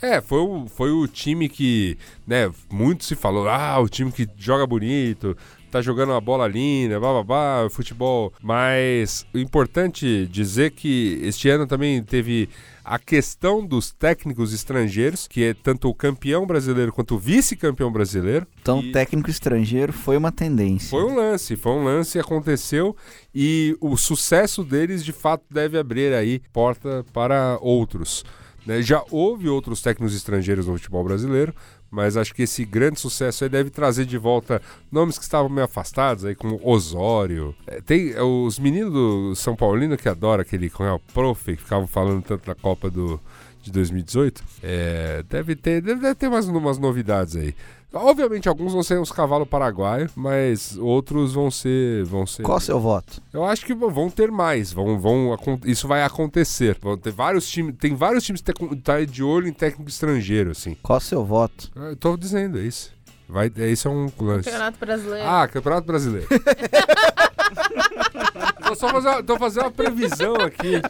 É, 0.00 0.20
foi 0.20 0.40
o, 0.40 0.66
foi 0.68 0.90
o 0.90 1.06
time 1.06 1.48
que, 1.48 1.96
né, 2.26 2.50
muito 2.70 3.04
se 3.04 3.14
falou, 3.14 3.48
ah, 3.48 3.78
o 3.78 3.88
time 3.88 4.10
que 4.10 4.28
joga 4.36 4.66
bonito, 4.66 5.36
tá 5.70 5.80
jogando 5.80 6.10
uma 6.10 6.20
bola 6.20 6.46
linda, 6.46 7.00
bababá, 7.00 7.68
futebol. 7.70 8.32
Mas 8.42 9.24
o 9.32 9.38
importante 9.38 10.26
dizer 10.26 10.72
que 10.72 11.20
este 11.22 11.48
ano 11.48 11.66
também 11.66 12.02
teve 12.02 12.48
a 12.84 12.98
questão 12.98 13.64
dos 13.64 13.92
técnicos 13.92 14.52
estrangeiros, 14.52 15.26
que 15.28 15.44
é 15.44 15.54
tanto 15.54 15.88
o 15.88 15.94
campeão 15.94 16.46
brasileiro 16.46 16.92
quanto 16.92 17.14
o 17.14 17.18
vice-campeão 17.18 17.92
brasileiro. 17.92 18.46
Então, 18.60 18.80
E- 18.82 18.92
técnico 18.92 19.30
estrangeiro 19.30 19.92
foi 19.92 20.16
uma 20.16 20.32
tendência. 20.32 20.90
Foi 20.90 21.04
um 21.04 21.14
lance, 21.14 21.54
foi 21.56 21.72
um 21.72 21.84
lance, 21.84 22.18
aconteceu 22.18 22.96
e 23.34 23.76
o 23.80 23.96
sucesso 23.96 24.64
deles 24.64 25.04
de 25.04 25.12
fato 25.12 25.44
deve 25.50 25.78
abrir 25.78 26.12
aí 26.14 26.40
porta 26.52 27.04
para 27.12 27.58
outros. 27.60 28.24
né? 28.66 28.80
Já 28.80 29.02
houve 29.10 29.48
outros 29.48 29.82
técnicos 29.82 30.14
estrangeiros 30.14 30.66
no 30.66 30.74
futebol 30.74 31.02
brasileiro, 31.02 31.52
mas 31.92 32.16
acho 32.16 32.34
que 32.34 32.42
esse 32.42 32.64
grande 32.64 32.98
sucesso 32.98 33.44
aí 33.44 33.50
deve 33.50 33.68
trazer 33.68 34.06
de 34.06 34.16
volta 34.16 34.62
nomes 34.90 35.18
que 35.18 35.24
estavam 35.24 35.50
meio 35.50 35.66
afastados, 35.66 36.24
aí 36.24 36.34
como 36.34 36.58
Osório. 36.64 37.54
É, 37.66 37.82
tem 37.82 38.12
é, 38.12 38.22
os 38.22 38.58
meninos 38.58 38.90
do 38.94 39.36
São 39.36 39.54
Paulino 39.54 39.98
que 39.98 40.08
adoram 40.08 40.40
aquele 40.40 40.70
como 40.70 40.88
é 40.88 40.92
o 40.92 40.98
Prof, 40.98 41.44
que 41.44 41.62
ficavam 41.62 41.86
falando 41.86 42.22
tanto 42.22 42.46
da 42.46 42.54
Copa 42.54 42.88
do, 42.88 43.20
de 43.62 43.70
2018. 43.70 44.42
É, 44.62 45.22
deve 45.28 45.54
ter, 45.54 45.82
deve, 45.82 46.00
deve 46.00 46.14
ter 46.14 46.30
mais 46.30 46.48
umas 46.48 46.78
novidades 46.78 47.36
aí. 47.36 47.54
Obviamente 47.94 48.48
alguns 48.48 48.72
vão 48.72 48.82
ser 48.82 48.98
uns 48.98 49.12
cavalos 49.12 49.46
paraguaios, 49.48 50.12
mas 50.16 50.76
outros 50.78 51.34
vão 51.34 51.50
ser, 51.50 52.04
vão 52.04 52.26
ser. 52.26 52.42
Qual 52.42 52.58
o 52.58 52.60
seu 52.60 52.80
voto? 52.80 53.20
Eu 53.32 53.44
acho 53.44 53.66
que 53.66 53.74
vão 53.74 54.08
ter 54.08 54.30
mais, 54.30 54.72
vão, 54.72 54.98
vão, 54.98 55.36
isso 55.64 55.86
vai 55.86 56.02
acontecer. 56.02 56.78
Vão 56.80 56.96
ter 56.96 57.10
vários 57.10 57.46
times, 57.46 57.74
tem 57.78 57.94
vários 57.94 58.24
times 58.24 58.40
que 58.40 58.76
tá- 58.76 59.04
de 59.04 59.22
olho 59.22 59.46
em 59.46 59.52
técnico 59.52 59.90
estrangeiro, 59.90 60.50
assim. 60.52 60.76
Qual 60.82 60.98
o 60.98 61.00
seu 61.00 61.24
voto? 61.24 61.70
Eu 61.76 61.96
tô 61.96 62.16
dizendo 62.16 62.58
é 62.58 62.62
isso. 62.62 62.90
Vai, 63.28 63.50
é, 63.56 63.68
isso 63.68 63.88
é 63.88 63.90
um 63.90 64.10
lance. 64.20 64.44
Campeonato 64.44 64.78
Brasileiro. 64.78 65.28
Ah, 65.28 65.48
Campeonato 65.48 65.86
Brasileiro. 65.86 66.28
tô 68.74 68.76
só 68.76 68.88
fazendo, 68.88 69.12
uma- 69.12 69.22
tô 69.22 69.36
fazendo 69.38 69.62
uma 69.64 69.70
previsão 69.70 70.34
aqui. 70.36 70.80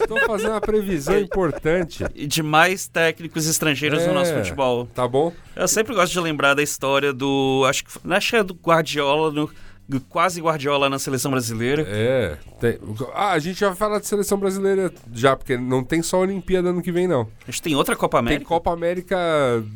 Estou 0.00 0.18
fazendo 0.26 0.50
uma 0.50 0.60
previsão 0.60 1.18
importante. 1.18 2.04
E 2.14 2.26
de 2.26 2.42
mais 2.42 2.88
técnicos 2.88 3.46
estrangeiros 3.46 4.02
É. 4.02 4.06
no 4.08 4.14
nosso 4.14 4.32
futebol. 4.34 4.86
Tá 4.94 5.06
bom? 5.06 5.32
Eu 5.54 5.68
sempre 5.68 5.94
gosto 5.94 6.12
de 6.12 6.20
lembrar 6.20 6.54
da 6.54 6.62
história 6.62 7.12
do. 7.12 7.64
Acho 7.68 7.84
que, 7.84 7.90
acho 8.12 8.30
que 8.30 8.36
é 8.36 8.42
do 8.42 8.54
Guardiola, 8.54 9.30
no, 9.30 9.50
quase 9.98 10.40
Guardiola 10.40 10.88
na 10.88 10.98
seleção 10.98 11.30
brasileira. 11.30 11.84
É. 11.88 12.36
tem- 12.60 12.78
ah, 13.14 13.32
a 13.32 13.38
gente 13.38 13.58
já 13.58 13.68
vai 13.68 13.76
falar 13.76 13.98
de 13.98 14.06
seleção 14.06 14.38
brasileira 14.38 14.92
já, 15.12 15.34
porque 15.34 15.56
não 15.56 15.82
tem 15.82 16.02
só 16.02 16.18
a 16.18 16.20
Olimpíada 16.20 16.68
ano 16.68 16.82
que 16.82 16.92
vem, 16.92 17.08
não. 17.08 17.22
A 17.48 17.50
gente 17.50 17.62
tem 17.62 17.74
outra 17.74 17.96
Copa 17.96 18.18
Tem 18.18 18.26
América. 18.28 18.44
Copa 18.46 18.72
América 18.72 19.16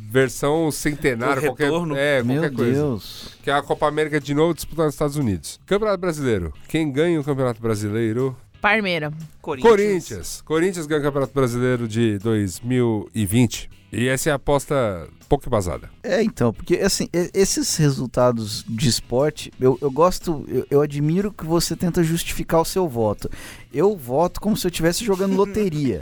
versão 0.09 0.71
centenário, 0.71 1.41
O 1.41 1.45
qualquer, 1.47 1.63
retorno. 1.65 1.95
é, 1.97 2.23
Meu 2.23 2.37
qualquer 2.41 2.55
coisa. 2.55 2.71
Deus. 2.81 3.37
Que 3.43 3.49
é 3.49 3.53
a 3.53 3.61
Copa 3.61 3.87
América 3.87 4.19
de 4.19 4.33
novo 4.33 4.53
disputada 4.53 4.85
nos 4.85 4.95
Estados 4.95 5.15
Unidos. 5.17 5.59
Campeonato 5.65 5.99
Brasileiro. 5.99 6.53
Quem 6.67 6.91
ganha 6.91 7.19
o 7.19 7.23
Campeonato 7.23 7.61
Brasileiro? 7.61 8.35
Parmeira. 8.61 9.11
Corinthians. 9.41 10.41
Corinthians 10.45 10.87
ganha 10.87 11.01
o 11.01 11.03
Campeonato 11.03 11.33
Brasileiro 11.33 11.87
de 11.87 12.17
2020. 12.19 13.69
E 13.91 14.07
essa 14.07 14.29
é 14.29 14.31
a 14.31 14.35
aposta 14.35 15.07
pouco 15.27 15.47
embasada. 15.47 15.89
É, 16.03 16.23
então, 16.23 16.53
porque 16.53 16.75
assim, 16.75 17.07
esses 17.33 17.75
resultados 17.77 18.63
de 18.67 18.89
esporte, 18.89 19.51
eu, 19.59 19.77
eu 19.81 19.91
gosto, 19.91 20.45
eu, 20.47 20.65
eu 20.69 20.81
admiro 20.81 21.31
que 21.31 21.45
você 21.45 21.75
tenta 21.75 22.03
justificar 22.03 22.61
o 22.61 22.65
seu 22.65 22.87
voto. 22.87 23.29
Eu 23.73 23.95
voto 23.95 24.39
como 24.39 24.55
se 24.55 24.65
eu 24.65 24.69
estivesse 24.69 25.03
jogando 25.03 25.35
loteria. 25.37 25.99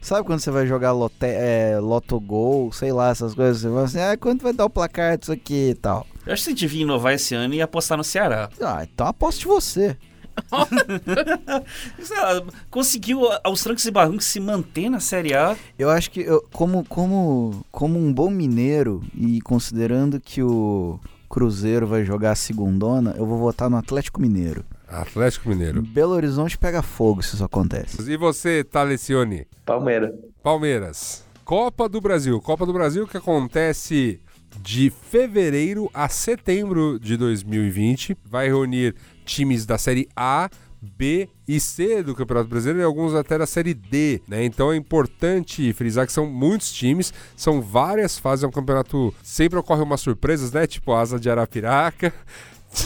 Sabe 0.00 0.24
quando 0.24 0.38
você 0.38 0.52
vai 0.52 0.68
jogar 0.68 0.92
lote, 0.92 1.16
é, 1.22 1.80
Lotogol, 1.80 2.70
sei 2.72 2.92
lá, 2.92 3.10
essas 3.10 3.34
coisas? 3.34 3.60
Você 3.60 3.68
fala 3.68 3.84
assim, 3.84 3.98
ah, 3.98 4.16
quanto 4.16 4.44
vai 4.44 4.52
dar 4.52 4.64
o 4.64 4.70
placar 4.70 5.18
disso 5.18 5.32
aqui 5.32 5.70
e 5.70 5.74
tal. 5.74 6.06
Eu 6.24 6.32
acho 6.32 6.44
que 6.44 6.50
você 6.50 6.54
devia 6.54 6.82
inovar 6.82 7.14
esse 7.14 7.34
ano 7.34 7.54
e 7.54 7.60
apostar 7.60 7.98
no 7.98 8.04
Ceará. 8.04 8.48
Ah, 8.60 8.84
então 8.84 9.04
aposto 9.04 9.40
de 9.40 9.46
você. 9.46 9.96
Lá, 12.10 12.42
Conseguiu 12.70 13.22
aos 13.42 13.62
trancos 13.62 13.84
e 13.84 13.90
barrancos 13.90 14.26
se 14.26 14.40
manter 14.40 14.88
na 14.88 15.00
Série 15.00 15.34
A. 15.34 15.56
Eu 15.78 15.90
acho 15.90 16.10
que 16.10 16.20
eu, 16.20 16.44
como, 16.52 16.84
como, 16.84 17.64
como 17.70 17.98
um 17.98 18.12
bom 18.12 18.30
mineiro 18.30 19.02
e 19.14 19.40
considerando 19.40 20.20
que 20.20 20.42
o 20.42 21.00
Cruzeiro 21.28 21.86
vai 21.86 22.04
jogar 22.04 22.32
a 22.32 22.36
segundona, 22.36 23.14
eu 23.16 23.26
vou 23.26 23.38
votar 23.38 23.68
no 23.68 23.76
Atlético 23.76 24.20
Mineiro. 24.20 24.64
Atlético 24.88 25.48
Mineiro. 25.48 25.82
Belo 25.82 26.12
Horizonte 26.12 26.56
pega 26.56 26.82
fogo 26.82 27.22
se 27.22 27.34
isso 27.34 27.44
acontece. 27.44 28.10
E 28.10 28.16
você, 28.16 28.62
Talecione? 28.62 29.46
Palmeiras. 29.64 30.12
Palmeiras. 30.42 31.24
Copa 31.44 31.88
do 31.88 32.00
Brasil. 32.00 32.40
Copa 32.40 32.64
do 32.64 32.72
Brasil 32.72 33.06
que 33.06 33.16
acontece 33.16 34.20
de 34.62 34.90
fevereiro 34.90 35.90
a 35.92 36.08
setembro 36.08 36.98
de 36.98 37.16
2020. 37.16 38.16
Vai 38.24 38.46
reunir 38.46 38.94
times 39.26 39.66
da 39.66 39.76
Série 39.76 40.08
A, 40.16 40.48
B 40.80 41.28
e 41.48 41.60
C 41.60 42.02
do 42.02 42.14
Campeonato 42.14 42.48
Brasileiro 42.48 42.80
e 42.80 42.84
alguns 42.84 43.14
até 43.14 43.36
da 43.36 43.46
Série 43.46 43.74
D, 43.74 44.22
né? 44.28 44.44
Então 44.44 44.72
é 44.72 44.76
importante 44.76 45.72
frisar 45.72 46.06
que 46.06 46.12
são 46.12 46.26
muitos 46.26 46.72
times, 46.72 47.12
são 47.36 47.60
várias 47.60 48.18
fases, 48.18 48.44
é 48.44 48.46
um 48.46 48.52
campeonato... 48.52 49.12
Sempre 49.22 49.58
ocorre 49.58 49.82
umas 49.82 50.00
surpresas, 50.00 50.52
né? 50.52 50.66
Tipo 50.66 50.92
Asa 50.92 51.18
de 51.18 51.30
Arapiraca... 51.30 52.12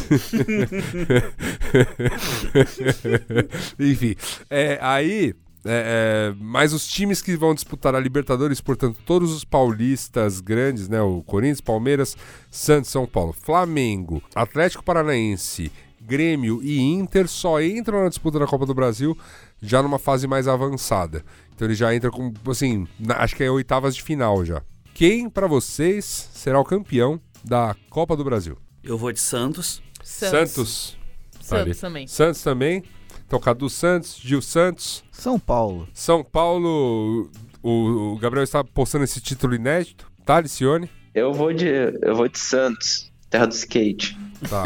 Enfim, 3.78 4.15
é, 4.48 4.78
aí 4.81 5.34
é, 5.65 6.32
é, 6.32 6.34
mas 6.39 6.73
os 6.73 6.86
times 6.86 7.20
que 7.20 7.36
vão 7.36 7.55
disputar 7.55 7.94
a 7.94 8.00
Libertadores, 8.00 8.60
portanto, 8.60 8.98
todos 9.05 9.32
os 9.32 9.44
paulistas 9.44 10.40
grandes, 10.40 10.89
né? 10.89 11.00
O 11.02 11.23
Corinthians, 11.23 11.60
Palmeiras, 11.60 12.16
Santos, 12.50 12.90
São 12.90 13.06
Paulo, 13.06 13.32
Flamengo, 13.32 14.23
Atlético 14.34 14.82
Paranaense, 14.82 15.70
Grêmio 16.10 16.60
e 16.62 16.80
Inter 16.80 17.28
só 17.28 17.62
entram 17.62 18.02
na 18.02 18.08
disputa 18.08 18.39
da 18.39 18.47
Copa 18.47 18.66
do 18.66 18.74
Brasil 18.74 19.16
já 19.62 19.80
numa 19.80 19.98
fase 19.98 20.26
mais 20.26 20.48
avançada. 20.48 21.24
Então 21.55 21.68
ele 21.68 21.74
já 21.74 21.94
entra 21.94 22.10
com, 22.10 22.32
assim, 22.48 22.89
na- 22.98 23.16
acho 23.18 23.36
que 23.36 23.44
é 23.44 23.50
oitavas 23.50 23.94
de 23.94 24.02
final 24.02 24.44
já. 24.44 24.60
Quem, 24.92 25.30
pra 25.30 25.47
vocês, 25.47 26.05
será 26.34 26.58
o 26.58 26.64
campeão 26.64 27.20
da 27.44 27.76
Copa 27.89 28.16
do 28.16 28.24
Brasil? 28.24 28.58
Eu 28.82 28.98
vou 28.98 29.12
de 29.12 29.20
Santos. 29.20 29.80
Santos. 30.02 30.30
Santos. 30.52 30.98
Santos 31.40 31.52
Ali. 31.52 31.74
também. 31.74 32.06
Santos 32.06 32.42
também. 32.42 32.82
Então, 33.26 33.39
Cadu 33.39 33.70
Santos, 33.70 34.16
Gil 34.20 34.42
Santos, 34.42 35.05
São 35.12 35.39
Paulo. 35.39 35.89
São 35.94 36.24
Paulo. 36.24 37.30
O, 37.62 38.14
o 38.14 38.18
Gabriel 38.18 38.42
está 38.42 38.64
postando 38.64 39.05
esse 39.05 39.20
título 39.20 39.55
inédito. 39.55 40.10
Tá, 40.24 40.40
Licione? 40.40 40.90
Eu 41.14 41.32
vou 41.32 41.52
de. 41.52 41.66
Eu 42.02 42.16
vou 42.16 42.26
de 42.28 42.39
Santos, 42.39 43.12
terra 43.28 43.47
do 43.47 43.55
skate. 43.55 44.18
Tá. 44.49 44.65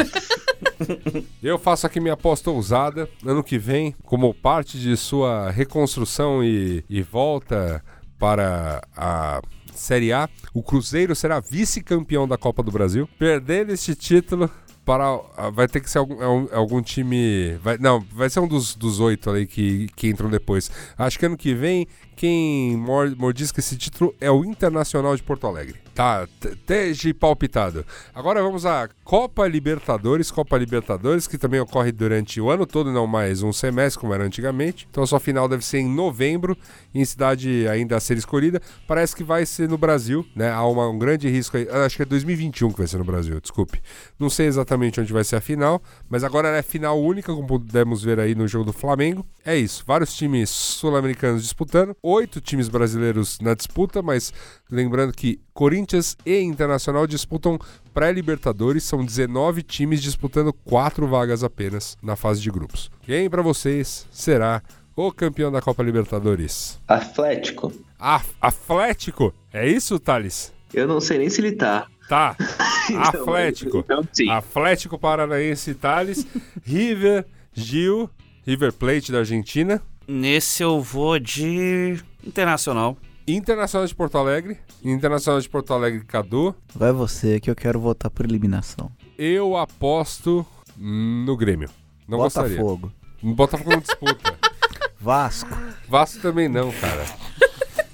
Eu 1.42 1.58
faço 1.58 1.86
aqui 1.86 2.00
minha 2.00 2.14
aposta 2.14 2.50
ousada. 2.50 3.08
Ano 3.24 3.42
que 3.42 3.58
vem, 3.58 3.94
como 4.04 4.32
parte 4.34 4.78
de 4.78 4.96
sua 4.96 5.50
reconstrução 5.50 6.42
e, 6.42 6.84
e 6.88 7.02
volta 7.02 7.82
para 8.18 8.82
a 8.96 9.40
Série 9.74 10.12
A, 10.12 10.28
o 10.52 10.62
Cruzeiro 10.62 11.14
será 11.14 11.40
vice-campeão 11.40 12.26
da 12.28 12.38
Copa 12.38 12.62
do 12.62 12.70
Brasil. 12.70 13.08
Perdendo 13.18 13.72
este 13.72 13.94
título. 13.94 14.50
Para, 14.84 15.18
ah, 15.38 15.48
vai 15.48 15.66
ter 15.66 15.80
que 15.80 15.88
ser 15.88 15.96
algum, 15.96 16.22
algum- 16.22 16.48
algum 16.54 16.82
time. 16.82 17.56
Vai, 17.62 17.78
não, 17.78 18.00
vai 18.12 18.28
ser 18.28 18.40
um 18.40 18.46
dos, 18.46 18.74
dos 18.74 19.00
oito 19.00 19.30
ali 19.30 19.46
que, 19.46 19.86
que 19.96 20.08
entram 20.08 20.28
depois. 20.28 20.70
Acho 20.98 21.18
que 21.18 21.24
ano 21.24 21.38
que 21.38 21.54
vem, 21.54 21.86
quem 22.14 22.76
mor- 22.76 23.16
mordisca 23.16 23.60
esse 23.60 23.78
título 23.78 24.14
é 24.20 24.30
o 24.30 24.44
Internacional 24.44 25.16
de 25.16 25.22
Porto 25.22 25.46
Alegre. 25.46 25.76
Tá, 25.94 26.26
esteja 26.44 27.14
palpitado. 27.14 27.86
Agora 28.12 28.42
vamos 28.42 28.66
à 28.66 28.88
Copa 29.04 29.46
Libertadores. 29.46 30.28
Copa 30.28 30.58
Libertadores, 30.58 31.28
que 31.28 31.38
também 31.38 31.60
ocorre 31.60 31.92
durante 31.92 32.40
o 32.40 32.50
ano 32.50 32.66
todo, 32.66 32.90
não 32.90 33.06
mais 33.06 33.44
um 33.44 33.52
semestre, 33.52 34.00
como 34.00 34.12
era 34.12 34.24
antigamente. 34.24 34.88
Então 34.90 35.04
a 35.04 35.06
sua 35.06 35.20
final 35.20 35.48
deve 35.48 35.64
ser 35.64 35.78
em 35.78 35.88
novembro, 35.88 36.58
em 36.92 37.04
cidade 37.04 37.68
ainda 37.68 37.96
a 37.96 38.00
ser 38.00 38.16
escolhida. 38.16 38.60
Parece 38.88 39.14
que 39.14 39.22
vai 39.22 39.46
ser 39.46 39.68
no 39.68 39.78
Brasil, 39.78 40.26
né? 40.34 40.50
Há 40.50 40.64
uma- 40.66 40.88
um 40.90 40.98
grande 40.98 41.28
risco 41.28 41.56
aí. 41.56 41.68
Ah, 41.70 41.84
Acho 41.84 41.96
que 41.96 42.02
é 42.02 42.06
2021 42.06 42.72
que 42.72 42.78
vai 42.78 42.88
ser 42.88 42.98
no 42.98 43.04
Brasil, 43.04 43.40
desculpe. 43.40 43.80
Não 44.18 44.28
sei 44.28 44.46
exatamente 44.46 45.00
onde 45.00 45.12
vai 45.12 45.22
ser 45.22 45.36
a 45.36 45.40
final, 45.40 45.80
mas 46.08 46.24
agora 46.24 46.48
é 46.48 46.62
final 46.62 47.00
única, 47.00 47.32
como 47.32 47.46
pudemos 47.46 48.02
ver 48.02 48.18
aí 48.18 48.34
no 48.34 48.48
jogo 48.48 48.64
do 48.64 48.72
Flamengo. 48.72 49.24
É 49.44 49.56
isso, 49.56 49.84
vários 49.86 50.12
times 50.14 50.50
sul-americanos 50.50 51.42
disputando, 51.42 51.94
oito 52.02 52.40
times 52.40 52.68
brasileiros 52.68 53.38
na 53.40 53.54
disputa, 53.54 54.02
mas 54.02 54.32
lembrando 54.70 55.12
que 55.12 55.38
Corinthians 55.54 56.16
e 56.26 56.40
Internacional 56.40 57.06
disputam 57.06 57.58
pré-Libertadores, 57.94 58.82
são 58.82 59.04
19 59.04 59.62
times 59.62 60.02
disputando 60.02 60.52
quatro 60.52 61.06
vagas 61.06 61.44
apenas 61.44 61.96
na 62.02 62.16
fase 62.16 62.42
de 62.42 62.50
grupos. 62.50 62.90
Quem 63.02 63.30
para 63.30 63.40
vocês 63.40 64.04
será 64.10 64.60
o 64.96 65.12
campeão 65.12 65.52
da 65.52 65.62
Copa 65.62 65.80
Libertadores? 65.84 66.80
Atlético. 66.88 67.72
A 68.00 68.20
Atlético? 68.40 69.32
É 69.52 69.68
isso, 69.68 70.00
Thales? 70.00 70.52
Eu 70.72 70.88
não 70.88 71.00
sei 71.00 71.18
nem 71.18 71.30
se 71.30 71.40
ele 71.40 71.52
tá. 71.52 71.86
Tá. 72.08 72.36
Então, 72.86 73.00
Atlético. 73.00 73.78
Então, 73.78 74.06
sim. 74.12 74.28
Atlético 74.28 74.98
Paranaense 74.98 75.72
Thales, 75.72 76.26
River, 76.62 77.24
Gil, 77.54 78.10
River 78.46 78.74
Plate 78.74 79.10
da 79.10 79.20
Argentina, 79.20 79.80
Nesse 80.06 80.62
eu 80.62 80.82
vou 80.82 81.18
de 81.18 81.98
Internacional. 82.22 82.96
Internacional 83.26 83.86
de 83.86 83.94
Porto 83.94 84.18
Alegre, 84.18 84.58
Internacional 84.84 85.40
de 85.40 85.48
Porto 85.48 85.72
Alegre 85.72 86.04
Cadu. 86.04 86.54
Vai 86.74 86.92
você 86.92 87.40
que 87.40 87.50
eu 87.50 87.56
quero 87.56 87.80
votar 87.80 88.10
por 88.10 88.26
eliminação. 88.26 88.90
Eu 89.16 89.56
aposto 89.56 90.44
no 90.76 91.34
Grêmio. 91.36 91.70
Não 92.06 92.18
gostaria. 92.18 92.58
Botafogo. 92.58 92.92
Botafogo 93.22 93.70
não 93.70 93.80
disputa. 93.80 94.34
Vasco. 95.00 95.50
Vasco 95.88 96.20
também 96.20 96.48
não, 96.48 96.70
cara. 96.72 97.04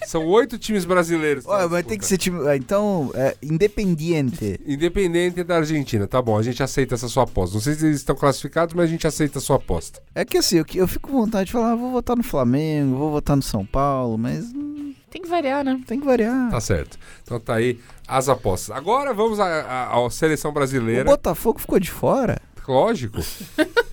São 0.07 0.26
oito 0.26 0.59
times 0.59 0.84
brasileiros. 0.84 1.44
Olha, 1.47 1.68
mas 1.68 1.86
tem 1.86 1.97
que 1.97 2.05
ser 2.05 2.18
time. 2.18 2.49
ah, 2.49 2.57
Então, 2.57 3.12
é 3.15 3.36
Independiente. 3.41 4.60
Independente 4.67 5.44
da 5.44 5.59
Argentina, 5.59 6.09
tá 6.09 6.20
bom, 6.20 6.36
a 6.36 6.42
gente 6.42 6.60
aceita 6.60 6.97
essa 6.97 7.07
sua 7.07 7.23
aposta. 7.23 7.55
Não 7.55 7.60
sei 7.62 7.75
se 7.75 7.86
eles 7.86 7.99
estão 7.99 8.17
classificados, 8.17 8.75
mas 8.75 8.86
a 8.86 8.89
gente 8.89 9.07
aceita 9.07 9.39
a 9.39 9.41
sua 9.41 9.57
aposta. 9.57 10.02
É 10.12 10.25
que 10.25 10.39
assim, 10.39 10.57
eu, 10.57 10.65
eu 10.75 10.89
fico 10.89 11.09
com 11.10 11.17
vontade 11.20 11.47
de 11.47 11.52
falar, 11.52 11.73
ah, 11.73 11.76
vou 11.76 11.92
votar 11.92 12.17
no 12.17 12.25
Flamengo, 12.25 12.97
vou 12.97 13.12
votar 13.12 13.36
no 13.36 13.42
São 13.42 13.65
Paulo, 13.65 14.18
mas 14.18 14.52
Tem 15.10 15.20
que 15.22 15.28
variar, 15.28 15.64
né? 15.64 15.80
tem 15.86 15.98
que 15.98 16.06
variar. 16.06 16.50
Tá 16.50 16.60
certo. 16.60 16.98
Então 17.24 17.40
tá 17.40 17.56
aí 17.56 17.80
as 18.06 18.28
apostas. 18.28 18.76
Agora 18.76 19.12
vamos 19.12 19.40
à, 19.40 20.08
seleção 20.10 20.50
O 20.52 20.55
brasileira. 20.55 21.05
Botafogo 21.05 21.58
ficou 21.58 21.80
de 21.80 21.90
fora. 21.90 22.40
Lógico. 22.66 23.20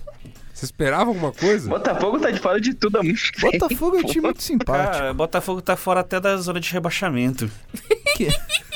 Você 0.58 0.64
esperava 0.64 1.10
alguma 1.10 1.30
coisa? 1.30 1.68
Botafogo 1.68 2.18
tá 2.18 2.32
de 2.32 2.40
fora 2.40 2.60
de 2.60 2.74
tudo 2.74 2.98
há 2.98 3.02
muito 3.02 3.20
tempo. 3.32 3.52
Botafogo 3.52 3.96
é 3.96 4.00
um 4.00 4.04
time 4.04 4.22
muito 4.22 4.42
simpático. 4.42 4.98
Cara, 4.98 5.14
Botafogo 5.14 5.62
tá 5.62 5.76
fora 5.76 6.00
até 6.00 6.18
da 6.18 6.36
zona 6.36 6.58
de 6.58 6.72
rebaixamento. 6.72 7.48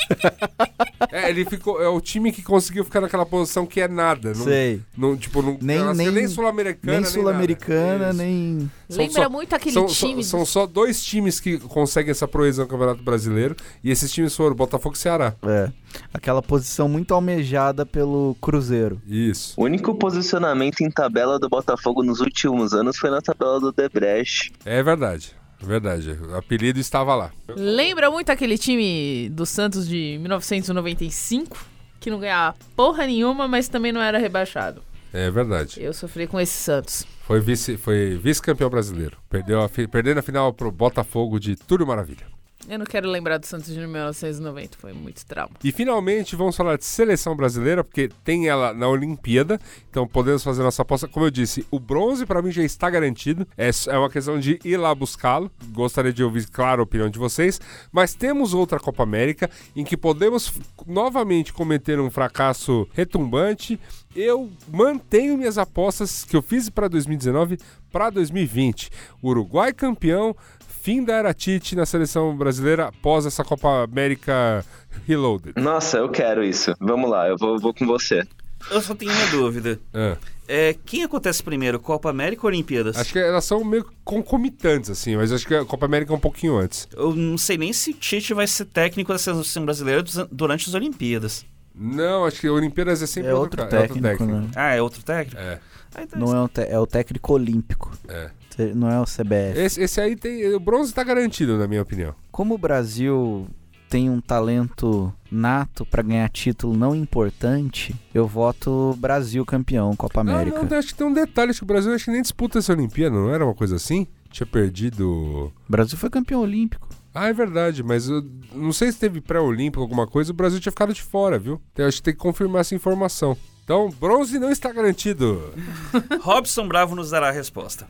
É, 1.11 1.29
ele 1.29 1.45
ficou. 1.45 1.81
É 1.81 1.87
o 1.87 1.99
time 2.01 2.31
que 2.31 2.41
conseguiu 2.41 2.83
ficar 2.83 3.01
naquela 3.01 3.25
posição 3.25 3.65
que 3.65 3.79
é 3.81 3.87
nada. 3.87 4.29
Não, 4.33 4.43
Sei. 4.45 4.81
não, 4.97 5.15
tipo, 5.17 5.41
não, 5.41 5.57
Nem- 5.61 5.93
nem- 5.93 6.11
nem 6.11 6.27
sul-americana. 6.27 6.99
Nem 6.99 7.05
sul-americana, 7.05 8.13
nem. 8.13 8.69
São 8.89 8.97
Lembra 9.05 9.23
só- 9.23 9.29
muito 9.29 9.53
aquele 9.53 9.73
São, 9.73 9.85
time. 9.87 10.23
são, 10.23 10.39
são 10.39 10.45
só 10.45 10.65
dois 10.67 11.03
times 11.03 11.39
que 11.39 11.57
conseguem 11.59 12.11
essa 12.11 12.27
proezão 12.27 12.65
no 12.65 12.71
Campeonato 12.71 13.03
Brasileiro. 13.03 13.55
E 13.83 13.91
esses 13.91 14.11
times 14.11 14.35
foram 14.35 14.55
Botafogo 14.55 14.95
e 14.95 14.97
Ceará. 14.97 15.35
É. 15.43 15.71
Aquela 16.13 16.41
posição 16.41 16.87
muito 16.89 17.13
almejada 17.13 17.85
pelo 17.85 18.35
Cruzeiro. 18.41 18.99
Isso. 19.07 19.53
O 19.59 19.63
único 19.65 19.93
posicionamento 19.95 20.81
em 20.81 20.89
tabela 20.89 21.37
do 21.37 21.47
Botafogo 21.49 22.03
nos 22.03 22.19
últimos 22.19 22.73
anos 22.73 22.97
foi 22.97 23.09
na 23.09 23.21
tabela 23.21 23.59
do 23.59 23.71
Debrecht. 23.71 24.51
É 24.65 24.81
verdade. 24.81 25.35
Verdade. 25.63 26.11
O 26.11 26.35
apelido 26.35 26.79
estava 26.79 27.15
lá. 27.15 27.31
Lembra 27.55 28.11
muito 28.11 28.29
aquele 28.29 28.57
time 28.57 29.29
do 29.29 29.45
Santos 29.45 29.87
de 29.87 30.17
1995, 30.19 31.57
que 31.99 32.09
não 32.09 32.19
ganhava 32.19 32.55
porra 32.75 33.05
nenhuma, 33.05 33.47
mas 33.47 33.67
também 33.67 33.91
não 33.91 34.01
era 34.01 34.17
rebaixado. 34.17 34.81
É 35.13 35.29
verdade. 35.29 35.81
Eu 35.81 35.93
sofri 35.93 36.25
com 36.25 36.39
esse 36.39 36.53
Santos. 36.53 37.05
Foi 37.21 37.39
vice, 37.39 37.77
foi 37.77 38.19
vice-campeão 38.21 38.69
brasileiro. 38.69 39.17
Perdeu 39.29 39.61
a, 39.61 39.69
perdendo 39.69 40.17
a 40.17 40.23
final 40.23 40.51
pro 40.51 40.71
Botafogo 40.71 41.39
de 41.39 41.55
Túlio 41.55 41.85
Maravilha. 41.85 42.32
Eu 42.67 42.79
não 42.79 42.85
quero 42.85 43.09
lembrar 43.09 43.37
do 43.37 43.45
Santos 43.45 43.73
de 43.73 43.79
1990, 43.79 44.77
foi 44.77 44.93
muito 44.93 45.25
trauma. 45.25 45.51
E 45.63 45.71
finalmente 45.71 46.35
vamos 46.35 46.55
falar 46.55 46.77
de 46.77 46.85
seleção 46.85 47.35
brasileira, 47.35 47.83
porque 47.83 48.09
tem 48.23 48.47
ela 48.47 48.73
na 48.73 48.87
Olimpíada, 48.87 49.59
então 49.89 50.07
podemos 50.07 50.43
fazer 50.43 50.63
nossa 50.63 50.81
aposta. 50.81 51.07
Como 51.07 51.25
eu 51.25 51.31
disse, 51.31 51.65
o 51.69 51.79
bronze 51.79 52.25
para 52.25 52.41
mim 52.41 52.51
já 52.51 52.63
está 52.63 52.89
garantido, 52.89 53.45
é, 53.57 53.69
é 53.87 53.97
uma 53.97 54.09
questão 54.09 54.39
de 54.39 54.59
ir 54.63 54.77
lá 54.77 54.95
buscá-lo. 54.95 55.51
Gostaria 55.71 56.13
de 56.13 56.23
ouvir, 56.23 56.47
claro, 56.47 56.81
a 56.81 56.83
opinião 56.83 57.09
de 57.09 57.19
vocês, 57.19 57.59
mas 57.91 58.13
temos 58.13 58.53
outra 58.53 58.79
Copa 58.79 59.03
América 59.03 59.49
em 59.75 59.83
que 59.83 59.97
podemos 59.97 60.53
novamente 60.87 61.51
cometer 61.51 61.99
um 61.99 62.09
fracasso 62.09 62.87
retumbante. 62.93 63.79
Eu 64.15 64.49
mantenho 64.71 65.37
minhas 65.37 65.57
apostas 65.57 66.23
que 66.23 66.35
eu 66.35 66.41
fiz 66.41 66.69
para 66.69 66.87
2019 66.87 67.57
para 67.91 68.09
2020. 68.09 68.89
Uruguai 69.23 69.71
campeão, 69.71 70.35
fim 70.83 71.03
da 71.03 71.13
era 71.15 71.33
Tite 71.33 71.75
na 71.75 71.85
seleção 71.85 72.35
brasileira 72.35 72.87
após 72.89 73.25
essa 73.25 73.43
Copa 73.43 73.83
América 73.85 74.65
Reloaded. 75.07 75.53
Nossa, 75.59 75.97
eu 75.97 76.09
quero 76.09 76.43
isso. 76.43 76.73
Vamos 76.79 77.09
lá, 77.09 77.27
eu 77.29 77.37
vou, 77.37 77.57
vou 77.57 77.73
com 77.73 77.85
você. 77.87 78.23
Eu 78.69 78.81
só 78.81 78.93
tenho 78.93 79.11
uma 79.11 79.25
dúvida. 79.27 79.79
É. 79.93 80.17
É, 80.45 80.75
quem 80.85 81.03
acontece 81.03 81.41
primeiro, 81.41 81.79
Copa 81.79 82.09
América 82.09 82.43
ou 82.45 82.49
Olimpíadas? 82.49 82.97
Acho 82.97 83.13
que 83.13 83.19
elas 83.19 83.45
são 83.45 83.63
meio 83.63 83.85
concomitantes, 84.03 84.89
assim, 84.89 85.15
mas 85.15 85.31
acho 85.31 85.47
que 85.47 85.55
a 85.55 85.63
Copa 85.63 85.85
América 85.85 86.11
é 86.11 86.15
um 86.15 86.19
pouquinho 86.19 86.57
antes. 86.57 86.87
Eu 86.95 87.15
não 87.15 87.37
sei 87.37 87.57
nem 87.57 87.71
se 87.71 87.93
Tite 87.93 88.33
vai 88.33 88.45
ser 88.45 88.65
técnico 88.65 89.11
da 89.13 89.17
seleção 89.19 89.63
brasileira 89.63 90.03
durante 90.29 90.67
as 90.67 90.73
Olimpíadas. 90.75 91.45
Não, 91.73 92.25
acho 92.25 92.39
que 92.41 92.49
Olimpíadas 92.49 93.01
é 93.01 93.07
sempre 93.07 93.31
É 93.31 93.33
outro 93.33 93.61
ca- 93.61 93.67
técnico, 93.67 94.25
né? 94.25 94.47
Ah, 94.55 94.75
é 94.75 94.81
outro 94.81 95.01
técnico? 95.01 95.41
É. 95.41 95.59
Ah, 95.95 96.03
então 96.03 96.19
Não 96.19 96.35
é 96.35 96.41
o, 96.43 96.47
te- 96.47 96.61
é 96.61 96.79
o 96.79 96.85
técnico 96.87 97.33
olímpico. 97.33 97.91
É. 98.07 98.29
Não 98.75 98.89
é 98.89 98.99
o 98.99 99.05
CBF. 99.05 99.59
Esse, 99.59 99.81
esse 99.81 100.01
aí 100.01 100.15
tem. 100.15 100.53
O 100.53 100.59
bronze 100.59 100.93
tá 100.93 101.03
garantido, 101.03 101.57
na 101.57 101.67
minha 101.67 101.81
opinião. 101.81 102.13
Como 102.31 102.55
o 102.55 102.57
Brasil 102.57 103.47
tem 103.93 104.09
um 104.09 104.19
talento 104.19 105.13
nato 105.31 105.85
pra 105.85 106.01
ganhar 106.01 106.27
título 106.29 106.75
não 106.75 106.95
importante, 106.95 107.93
eu 108.11 108.25
voto 108.27 108.97
Brasil 108.97 109.45
campeão, 109.45 109.95
Copa 109.95 110.21
América. 110.21 110.57
Não, 110.57 110.67
não, 110.67 110.77
acho 110.77 110.87
que 110.87 110.95
tem 110.95 111.05
um 111.05 111.13
detalhe, 111.13 111.51
acho 111.51 111.59
que 111.59 111.63
o 111.63 111.67
Brasil 111.67 111.93
acho 111.93 112.05
que 112.05 112.11
nem 112.11 112.23
disputa 112.23 112.57
essa 112.57 112.73
Olimpíada, 112.73 113.15
não 113.15 113.29
era 113.29 113.45
uma 113.45 113.53
coisa 113.53 113.75
assim? 113.75 114.07
Tinha 114.31 114.47
perdido. 114.47 115.53
O 115.67 115.71
Brasil 115.71 115.95
foi 115.95 116.09
campeão 116.09 116.41
olímpico. 116.41 116.89
Ah, 117.13 117.27
é 117.27 117.33
verdade, 117.33 117.83
mas 117.83 118.09
eu 118.09 118.27
não 118.51 118.73
sei 118.73 118.91
se 118.91 118.97
teve 118.97 119.21
pré-olímpico 119.21 119.83
alguma 119.83 120.07
coisa, 120.07 120.31
o 120.31 120.35
Brasil 120.35 120.59
tinha 120.59 120.71
ficado 120.71 120.91
de 120.91 121.03
fora, 121.03 121.37
viu? 121.37 121.61
Então 121.71 121.85
acho 121.85 121.97
que 121.97 122.03
tem 122.03 122.13
que 122.15 122.19
confirmar 122.19 122.61
essa 122.61 122.73
informação. 122.73 123.37
Então, 123.63 123.89
bronze 123.97 124.37
não 124.39 124.51
está 124.51 124.73
garantido. 124.73 125.53
Robson 126.19 126.67
Bravo 126.67 126.95
nos 126.95 127.11
dará 127.11 127.29
a 127.29 127.31
resposta. 127.31 127.87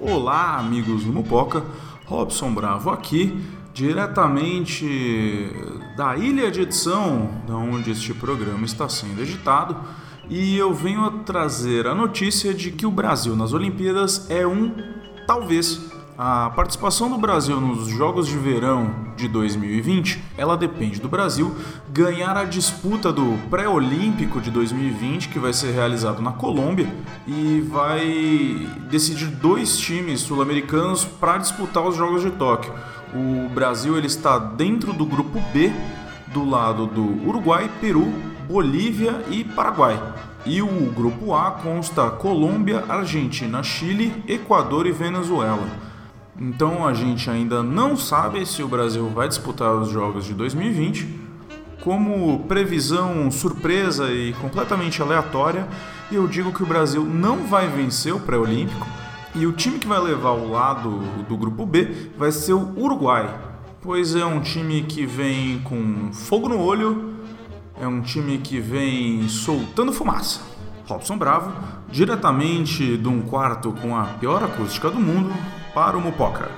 Olá, 0.00 0.58
amigos 0.58 1.02
do 1.02 1.12
Mupoca. 1.12 1.64
Robson 2.06 2.54
Bravo 2.54 2.90
aqui, 2.90 3.44
diretamente 3.74 5.50
da 5.96 6.16
ilha 6.16 6.48
de 6.48 6.60
edição, 6.60 7.42
da 7.44 7.56
onde 7.56 7.90
este 7.90 8.14
programa 8.14 8.64
está 8.64 8.88
sendo 8.88 9.20
editado, 9.20 9.76
e 10.34 10.56
eu 10.56 10.72
venho 10.72 11.10
trazer 11.26 11.86
a 11.86 11.94
notícia 11.94 12.54
de 12.54 12.70
que 12.70 12.86
o 12.86 12.90
Brasil 12.90 13.36
nas 13.36 13.52
Olimpíadas 13.52 14.30
é 14.30 14.46
um, 14.46 14.74
talvez, 15.26 15.78
A 16.16 16.50
participação 16.50 17.10
do 17.10 17.18
Brasil 17.18 17.60
nos 17.60 17.88
Jogos 17.88 18.28
de 18.28 18.36
Verão 18.36 18.94
de 19.16 19.26
2020, 19.28 20.22
ela 20.36 20.56
depende 20.56 21.00
do 21.00 21.08
Brasil 21.08 21.54
ganhar 21.90 22.36
a 22.36 22.44
disputa 22.44 23.10
do 23.12 23.38
pré-olímpico 23.48 24.40
de 24.40 24.50
2020, 24.50 25.30
que 25.30 25.38
vai 25.38 25.52
ser 25.52 25.72
realizado 25.72 26.22
na 26.22 26.32
Colômbia 26.32 26.86
e 27.26 27.60
vai 27.62 28.68
decidir 28.90 29.26
dois 29.26 29.78
times 29.78 30.20
sul-americanos 30.20 31.04
para 31.04 31.38
disputar 31.38 31.82
os 31.82 31.96
Jogos 31.96 32.22
de 32.22 32.30
Tóquio. 32.30 32.72
O 33.14 33.48
Brasil 33.48 33.96
ele 33.96 34.06
está 34.06 34.38
dentro 34.38 34.92
do 34.92 35.04
grupo 35.04 35.40
B, 35.52 35.72
do 36.28 36.48
lado 36.48 36.86
do 36.86 37.26
Uruguai, 37.26 37.70
Peru, 37.80 38.31
Bolívia 38.52 39.24
e 39.30 39.42
Paraguai. 39.42 39.98
E 40.44 40.60
o 40.60 40.68
grupo 40.92 41.34
A 41.34 41.52
consta 41.52 42.10
Colômbia, 42.10 42.84
Argentina, 42.86 43.62
Chile, 43.62 44.12
Equador 44.28 44.86
e 44.86 44.92
Venezuela. 44.92 45.66
Então 46.38 46.86
a 46.86 46.92
gente 46.92 47.30
ainda 47.30 47.62
não 47.62 47.96
sabe 47.96 48.44
se 48.44 48.62
o 48.62 48.68
Brasil 48.68 49.08
vai 49.08 49.26
disputar 49.26 49.74
os 49.74 49.88
Jogos 49.88 50.26
de 50.26 50.34
2020. 50.34 51.08
Como 51.82 52.40
previsão 52.40 53.30
surpresa 53.30 54.12
e 54.12 54.34
completamente 54.34 55.00
aleatória, 55.00 55.66
eu 56.10 56.28
digo 56.28 56.52
que 56.52 56.62
o 56.62 56.66
Brasil 56.66 57.04
não 57.04 57.46
vai 57.46 57.68
vencer 57.68 58.14
o 58.14 58.20
pré-olímpico 58.20 58.86
e 59.34 59.46
o 59.46 59.52
time 59.52 59.78
que 59.78 59.88
vai 59.88 59.98
levar 59.98 60.32
o 60.32 60.50
lado 60.50 60.98
do 61.26 61.38
grupo 61.38 61.64
B 61.64 62.10
vai 62.18 62.30
ser 62.30 62.52
o 62.52 62.78
Uruguai, 62.78 63.34
pois 63.80 64.14
é 64.14 64.26
um 64.26 64.40
time 64.40 64.82
que 64.82 65.06
vem 65.06 65.58
com 65.60 66.12
fogo 66.12 66.50
no 66.50 66.60
olho, 66.60 67.11
é 67.82 67.86
um 67.88 68.00
time 68.00 68.38
que 68.38 68.60
vem 68.60 69.28
soltando 69.28 69.92
fumaça. 69.92 70.40
Robson 70.86 71.18
Bravo, 71.18 71.52
diretamente 71.90 72.96
de 72.96 73.08
um 73.08 73.22
quarto 73.22 73.72
com 73.72 73.96
a 73.96 74.04
pior 74.04 74.40
acústica 74.42 74.88
do 74.88 75.00
mundo, 75.00 75.32
para 75.74 75.96
o 75.98 76.00
Mupoca. 76.00 76.48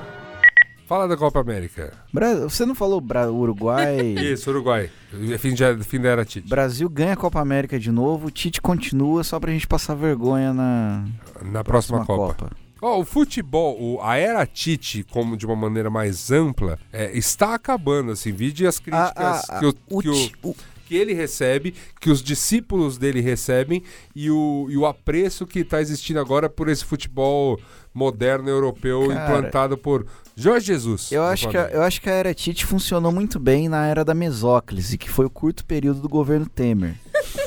Fala 0.86 1.08
da 1.08 1.16
Copa 1.16 1.40
América. 1.40 1.94
Bra- 2.12 2.34
Você 2.40 2.66
não 2.66 2.74
falou 2.74 3.00
Bra- 3.00 3.30
Uruguai? 3.30 4.00
Isso, 4.20 4.50
Uruguai. 4.50 4.90
Fim, 5.38 5.54
de, 5.54 5.82
fim 5.82 5.98
da 5.98 6.10
era 6.10 6.24
Tite. 6.26 6.46
Brasil 6.46 6.90
ganha 6.90 7.14
a 7.14 7.16
Copa 7.16 7.40
América 7.40 7.78
de 7.78 7.90
novo, 7.90 8.26
o 8.26 8.30
Tite 8.30 8.60
continua 8.60 9.24
só 9.24 9.40
pra 9.40 9.50
gente 9.50 9.66
passar 9.66 9.94
vergonha 9.94 10.52
na 10.52 11.04
Na 11.42 11.64
próxima, 11.64 12.04
próxima 12.04 12.34
Copa. 12.34 12.50
Ó, 12.82 13.00
o 13.00 13.04
futebol, 13.06 13.80
o- 13.80 14.02
a 14.02 14.16
era 14.16 14.44
Tite, 14.44 15.02
como 15.10 15.38
de 15.38 15.46
uma 15.46 15.56
maneira 15.56 15.88
mais 15.88 16.30
ampla, 16.30 16.78
é, 16.92 17.16
está 17.16 17.54
acabando, 17.54 18.12
assim, 18.12 18.30
vide 18.30 18.66
as 18.66 18.78
críticas 18.78 19.48
A- 19.48 19.56
a- 19.56 19.58
que, 19.60 19.66
o, 19.66 19.74
o 19.88 20.00
que, 20.02 20.08
o- 20.10 20.50
o- 20.50 20.56
que 20.86 20.96
ele 20.96 21.12
recebe, 21.12 21.74
que 22.00 22.10
os 22.10 22.22
discípulos 22.22 22.98
dele 22.98 23.20
recebem 23.20 23.82
e 24.14 24.30
o, 24.30 24.66
e 24.70 24.76
o 24.76 24.86
apreço 24.86 25.46
que 25.46 25.60
está 25.60 25.80
existindo 25.80 26.20
agora 26.20 26.48
por 26.48 26.68
esse 26.68 26.84
futebol 26.84 27.58
moderno 27.92 28.48
europeu 28.48 29.08
Cara, 29.08 29.22
implantado 29.22 29.78
por 29.78 30.06
Jorge 30.36 30.66
Jesus. 30.66 31.12
Eu 31.12 31.22
acho, 31.22 31.48
que 31.48 31.56
a, 31.56 31.68
eu 31.68 31.82
acho 31.82 32.00
que 32.00 32.10
a 32.10 32.12
era 32.12 32.34
Tite 32.34 32.66
funcionou 32.66 33.12
muito 33.12 33.38
bem 33.38 33.68
na 33.68 33.86
era 33.86 34.04
da 34.04 34.14
mesóclise, 34.14 34.98
que 34.98 35.08
foi 35.08 35.26
o 35.26 35.30
curto 35.30 35.64
período 35.64 36.00
do 36.00 36.08
governo 36.08 36.46
Temer. 36.46 36.96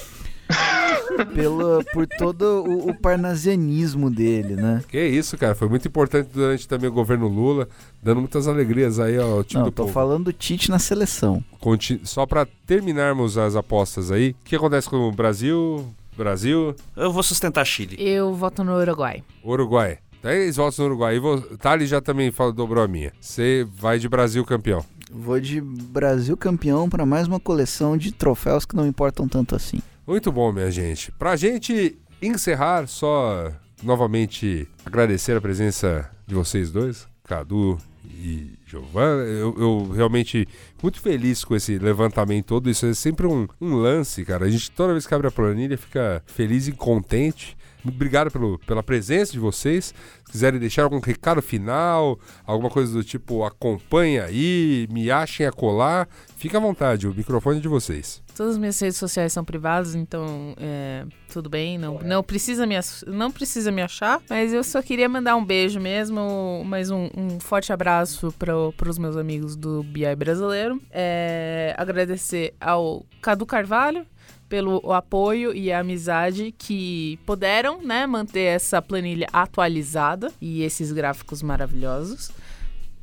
Pela, 1.25 1.83
por 1.93 2.05
todo 2.07 2.63
o, 2.63 2.89
o 2.89 2.93
parnasianismo 2.99 4.09
dele, 4.09 4.55
né? 4.55 4.83
Que 4.87 5.05
isso, 5.07 5.37
cara, 5.37 5.55
foi 5.55 5.67
muito 5.69 5.87
importante 5.87 6.29
durante 6.33 6.67
também 6.67 6.89
o 6.89 6.93
governo 6.93 7.27
Lula, 7.27 7.67
dando 8.01 8.19
muitas 8.21 8.47
alegrias 8.47 8.99
aí 8.99 9.17
ao 9.17 9.43
time 9.43 9.59
Não, 9.61 9.69
do 9.69 9.71
tô 9.73 9.83
povo. 9.83 9.93
falando 9.93 10.25
do 10.25 10.33
Tite 10.33 10.69
na 10.69 10.79
seleção. 10.79 11.43
Conti- 11.59 12.01
Só 12.03 12.25
para 12.25 12.47
terminarmos 12.65 13.37
as 13.37 13.55
apostas 13.55 14.11
aí, 14.11 14.31
o 14.31 14.35
que 14.45 14.55
acontece 14.55 14.89
com 14.89 14.97
o 14.97 15.11
Brasil, 15.11 15.85
Brasil, 16.17 16.75
Eu 16.95 17.11
vou 17.11 17.21
sustentar 17.23 17.63
Chile. 17.65 17.95
Eu 17.99 18.33
voto 18.33 18.63
no 18.63 18.75
Uruguai. 18.77 19.23
Uruguai? 19.43 19.99
Três 20.21 20.55
votos 20.55 20.79
no 20.79 20.85
Uruguai. 20.85 21.17
E. 21.17 21.57
Thali 21.57 21.85
já 21.85 22.01
também 22.01 22.31
falou, 22.31 22.51
dobrou 22.51 22.83
a 22.83 22.87
minha. 22.87 23.13
Você 23.21 23.67
vai 23.75 23.99
de 23.99 24.09
Brasil 24.09 24.43
campeão. 24.43 24.83
Vou 25.11 25.39
de 25.39 25.61
Brasil 25.61 26.35
campeão 26.35 26.89
para 26.89 27.05
mais 27.05 27.27
uma 27.27 27.39
coleção 27.39 27.95
de 27.95 28.11
troféus 28.11 28.65
que 28.65 28.75
não 28.75 28.85
importam 28.87 29.27
tanto 29.27 29.55
assim. 29.55 29.79
Muito 30.07 30.31
bom, 30.31 30.53
minha 30.53 30.71
gente. 30.71 31.11
Pra 31.11 31.35
gente 31.35 31.97
encerrar, 32.21 32.87
só 32.87 33.51
novamente 33.83 34.65
agradecer 34.85 35.35
a 35.35 35.41
presença 35.41 36.09
de 36.25 36.33
vocês 36.33 36.71
dois, 36.71 37.05
Cadu 37.25 37.77
e 38.05 38.53
Giovana. 38.65 39.23
Eu, 39.23 39.53
eu 39.59 39.91
realmente 39.93 40.47
muito 40.81 41.01
feliz 41.01 41.43
com 41.43 41.57
esse 41.57 41.77
levantamento 41.77 42.45
todo. 42.45 42.69
Isso 42.69 42.85
é 42.85 42.93
sempre 42.93 43.27
um, 43.27 43.49
um 43.59 43.75
lance, 43.75 44.23
cara. 44.23 44.45
A 44.45 44.49
gente 44.49 44.71
toda 44.71 44.93
vez 44.93 45.05
que 45.05 45.13
abre 45.13 45.27
a 45.27 45.31
planilha 45.31 45.77
fica 45.77 46.23
feliz 46.25 46.69
e 46.69 46.71
contente. 46.71 47.57
Muito 47.83 47.95
obrigado 47.95 48.31
pelo, 48.31 48.59
pela 48.59 48.83
presença 48.83 49.31
de 49.31 49.39
vocês. 49.39 49.93
Se 50.25 50.31
quiserem 50.31 50.59
deixar 50.59 50.83
algum 50.83 50.99
recado 50.99 51.41
final, 51.41 52.19
alguma 52.45 52.69
coisa 52.69 52.91
do 52.91 53.03
tipo 53.03 53.43
acompanha 53.43 54.25
aí, 54.25 54.87
me 54.91 55.09
achem 55.09 55.45
a 55.45 55.51
colar, 55.51 56.07
fica 56.35 56.57
à 56.57 56.61
vontade, 56.61 57.07
o 57.07 57.13
microfone 57.13 57.59
é 57.59 57.61
de 57.61 57.67
vocês. 57.67 58.21
Todas 58.35 58.53
as 58.53 58.57
minhas 58.59 58.79
redes 58.79 58.97
sociais 58.97 59.33
são 59.33 59.43
privadas, 59.43 59.95
então 59.95 60.53
é, 60.57 61.05
tudo 61.31 61.49
bem, 61.49 61.77
não, 61.77 61.99
não, 61.99 62.21
precisa 62.21 62.67
me, 62.67 62.75
não 63.07 63.31
precisa 63.31 63.71
me 63.71 63.81
achar. 63.81 64.21
Mas 64.29 64.53
eu 64.53 64.63
só 64.63 64.81
queria 64.81 65.09
mandar 65.09 65.35
um 65.35 65.43
beijo 65.43 65.79
mesmo, 65.79 66.63
mais 66.63 66.91
um, 66.91 67.09
um 67.17 67.39
forte 67.39 67.73
abraço 67.73 68.31
para 68.37 68.89
os 68.89 68.97
meus 68.99 69.17
amigos 69.17 69.55
do 69.55 69.81
BI 69.81 70.15
brasileiro. 70.15 70.79
É, 70.91 71.73
agradecer 71.77 72.53
ao 72.59 73.05
Cadu 73.21 73.45
Carvalho 73.45 74.05
pelo 74.49 74.93
apoio 74.93 75.53
e 75.53 75.71
amizade 75.71 76.53
que 76.57 77.19
puderam 77.25 77.81
né, 77.81 78.05
manter 78.07 78.43
essa 78.43 78.81
planilha 78.81 79.27
atualizada 79.31 80.31
e 80.41 80.63
esses 80.63 80.91
gráficos 80.91 81.41
maravilhosos. 81.41 82.31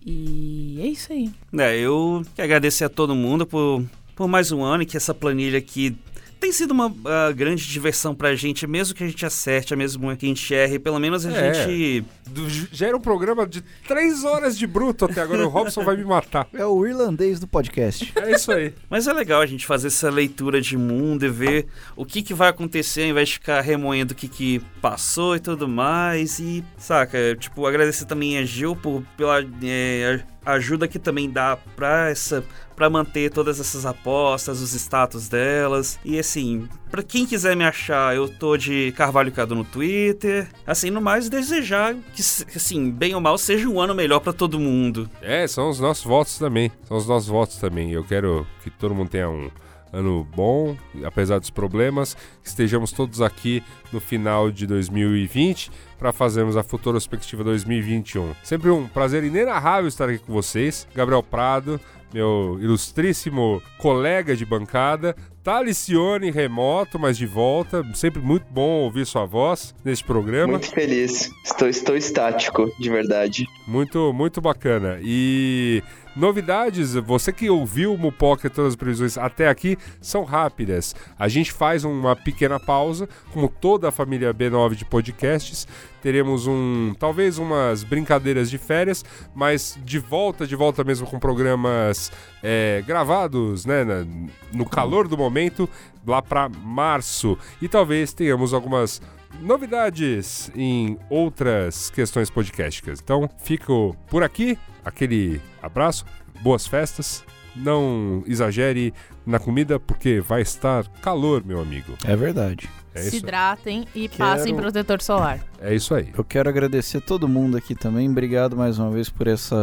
E 0.05 0.79
é 0.83 0.87
isso 0.87 1.13
aí. 1.13 1.31
É, 1.59 1.79
eu 1.79 2.23
agradecer 2.37 2.85
a 2.85 2.89
todo 2.89 3.15
mundo 3.15 3.47
por, 3.47 3.83
por 4.15 4.29
mais 4.29 4.53
um 4.53 4.63
ano 4.63 4.83
e 4.83 4.87
que 4.87 4.97
essa 4.97 5.15
planilha 5.15 5.59
aqui 5.59 5.97
tem 6.45 6.53
sido 6.53 6.73
uma 6.73 6.95
ah, 7.07 7.33
grande 7.33 7.67
diversão 7.67 8.15
pra 8.15 8.35
gente, 8.35 8.67
mesmo 8.67 8.95
que 8.95 9.03
a 9.03 9.07
gente 9.07 9.25
acerte, 9.25 9.75
mesmo 9.75 10.15
que 10.15 10.27
a 10.27 10.29
gente 10.29 10.53
erre, 10.55 10.79
pelo 10.79 10.99
menos 10.99 11.25
a 11.25 11.33
É. 11.33 11.55
gente. 11.55 12.05
Do- 12.29 12.49
já 12.71 12.89
era 12.89 12.97
um 12.97 13.01
programa 13.01 13.47
de 13.47 13.63
três 13.89 14.25
horas 14.25 14.57
de 14.59 14.67
bruto 14.67 15.07
até 15.07 15.23
agora. 15.23 15.47
O 15.47 15.49
Robson 15.49 15.83
vai 15.83 15.97
me 15.97 16.05
matar. 16.05 16.47
É 16.53 16.67
o 16.67 16.87
irlandês 16.87 17.41
do 17.41 17.47
podcast. 17.47 18.13
É 18.17 18.33
isso 18.33 18.53
aí. 18.53 18.75
Mas 18.91 19.07
é 19.07 19.13
legal 19.15 19.41
a 19.41 19.47
gente 19.47 19.65
fazer 19.65 19.87
essa 19.87 20.11
leitura 20.11 20.61
de 20.61 20.77
mundo 20.77 21.25
e 21.25 21.31
ver 21.31 21.67
o 21.97 22.05
que, 22.05 22.23
que 22.23 22.35
vai 22.35 22.51
acontecer 22.51 23.05
ao 23.05 23.09
invés 23.09 23.29
de 23.31 23.35
ficar 23.37 23.63
remoendo 23.63 24.13
o 24.13 24.17
que, 24.17 24.29
que 24.29 24.61
passou 24.83 25.35
e 25.37 25.41
tudo 25.41 25.67
mais. 25.67 26.39
E, 26.41 26.63
saca, 26.77 27.35
tipo, 27.41 27.67
agradecer 27.67 28.05
também 28.05 28.37
a 28.37 28.45
Gil 28.45 28.77
por, 28.77 29.03
pela 29.17 29.41
é, 29.63 30.21
ajuda 30.45 30.89
que 30.89 30.99
também 30.99 31.31
dá 31.31 31.57
pra 31.77 32.11
essa. 32.11 32.45
Pra 32.75 32.91
manter 32.91 33.31
todas 33.31 33.61
essas 33.61 33.87
apostas, 33.87 34.61
os 34.61 34.75
status 34.75 35.29
delas. 35.29 35.97
E 36.05 36.19
assim, 36.19 36.69
pra 36.91 37.05
quem 37.05 37.25
quiser 37.25 37.55
me 37.55 37.65
achar, 37.65 38.17
eu 38.17 38.29
tô 38.29 38.57
de 38.57 38.93
Carvalho 38.97 39.31
Cadu 39.31 39.55
no 39.55 39.65
Twitter. 39.65 40.49
Assim, 40.67 40.91
no 40.91 41.01
mais, 41.01 41.29
desejar 41.29 41.95
que, 41.95 42.21
assim, 42.21 42.91
bem 42.91 43.15
ou 43.15 43.21
mal, 43.21 43.39
seja 43.39 43.69
um 43.69 43.81
ano 43.81 43.95
melhor 43.95 44.19
pra 44.19 44.33
todo 44.33 44.59
mundo. 44.59 45.09
É, 45.23 45.47
são 45.47 45.71
os 45.71 45.79
nossos 45.79 46.03
votos 46.03 46.37
também. 46.37 46.73
São 46.83 46.97
os 46.97 47.07
nossos 47.07 47.29
votos 47.29 47.59
também. 47.59 47.93
Eu 47.93 48.03
quero 48.03 48.45
que 48.65 48.71
todo 48.71 48.93
mundo 48.93 49.09
tenha 49.09 49.31
um 49.31 49.49
ano 49.95 50.27
bom, 50.35 50.77
apesar 51.05 51.39
dos 51.39 51.51
problemas. 51.51 52.17
Estejamos 52.43 52.93
todos 52.93 53.21
aqui 53.21 53.63
no 53.93 54.01
final 54.01 54.51
de 54.51 54.67
2020 54.67 55.71
para 55.99 56.13
fazermos 56.13 56.57
a 56.57 56.63
futurospectiva 56.63 57.45
2021. 57.45 58.35
Sempre 58.43 58.71
um 58.71 58.87
prazer 58.89 59.25
inenarrável 59.25 59.89
estar 59.89 60.09
aqui 60.09 60.19
com 60.19 60.33
vocês. 60.33 60.87
Gabriel 60.95 61.23
Prado, 61.23 61.81
meu 62.13 62.59
ilustríssimo 62.61 63.63
colega 63.79 64.37
de 64.37 64.45
bancada. 64.45 65.17
Talicione 65.43 66.31
remoto, 66.31 66.99
mas 66.99 67.19
de 67.19 67.27
volta. 67.27 67.85
Sempre 67.95 68.23
muito 68.23 68.47
bom 68.51 68.83
ouvir 68.83 69.05
sua 69.05 69.27
voz 69.27 69.75
neste 69.85 70.03
programa. 70.03 70.53
Muito 70.53 70.71
feliz. 70.71 71.31
Estou, 71.45 71.69
estou 71.69 71.97
estático, 71.97 72.73
de 72.79 72.89
verdade. 72.89 73.47
Muito, 73.67 74.11
muito 74.15 74.41
bacana. 74.41 74.99
E 75.03 75.83
novidades, 76.17 76.95
você 76.95 77.33
que 77.33 77.49
ouviu 77.51 77.95
o 77.95 77.99
Mupoca 77.99 78.49
todas 78.51 78.71
as 78.73 78.77
previsões 78.77 79.19
até 79.19 79.49
aqui 79.49 79.77
são 80.01 80.25
rápidas. 80.25 80.95
A 81.19 81.29
gente 81.29 81.53
faz 81.53 81.85
uma 81.85 82.15
pequena 82.15 82.59
pausa, 82.61 83.09
como 83.33 83.49
toda 83.49 83.89
a 83.89 83.93
família 83.93 84.33
B9 84.33 84.75
de 84.75 84.85
podcasts. 84.85 85.67
Teremos 86.03 86.47
um, 86.47 86.95
talvez 86.99 87.39
umas 87.39 87.83
brincadeiras 87.83 88.51
de 88.51 88.59
férias, 88.59 89.05
mas 89.35 89.79
de 89.85 89.99
volta, 89.99 90.47
de 90.47 90.55
volta 90.55 90.85
mesmo 90.85 91.07
com 91.07 91.19
programas 91.19 92.13
é, 92.43 92.83
gravados, 92.87 93.65
né, 93.65 93.85
na- 93.85 94.07
no 94.53 94.67
calor 94.67 95.09
do 95.09 95.17
momento, 95.17 95.69
lá 96.07 96.21
para 96.21 96.49
março. 96.49 97.39
E 97.63 97.69
talvez 97.69 98.13
tenhamos 98.13 98.53
algumas 98.53 99.01
novidades 99.41 100.51
em 100.55 100.99
outras 101.09 101.91
questões 101.91 102.29
podcasticas. 102.31 103.01
Então, 103.03 103.29
fico 103.43 103.97
por 104.09 104.23
aqui. 104.23 104.59
Aquele 104.85 105.41
abraço, 105.63 106.05
boas 106.43 106.67
festas 106.67 107.25
não 107.57 108.25
exagere 108.27 108.93
na 109.25 109.39
comida 109.39 109.79
porque 109.79 110.21
vai 110.21 110.43
estar 110.43 110.85
calor, 111.01 111.45
meu 111.45 111.61
amigo. 111.61 111.95
É 112.05 112.17
verdade. 112.17 112.69
É 112.93 113.01
Se 113.03 113.09
isso, 113.09 113.17
hidratem 113.19 113.87
e 113.95 114.09
Quero- 114.09 114.19
passem 114.19 114.55
protetor 114.55 115.01
solar. 115.01 115.39
é 115.61 115.73
isso 115.75 115.95
aí. 115.95 116.11
Eu 116.17 116.25
quero 116.25 116.49
agradecer 116.49 117.01
todo 117.01 117.29
mundo 117.29 117.57
aqui 117.57 117.75
também. 117.75 118.09
Obrigado 118.09 118.57
mais 118.57 118.79
uma 118.79 118.91
vez 118.91 119.09
por 119.09 119.27
esse 119.29 119.55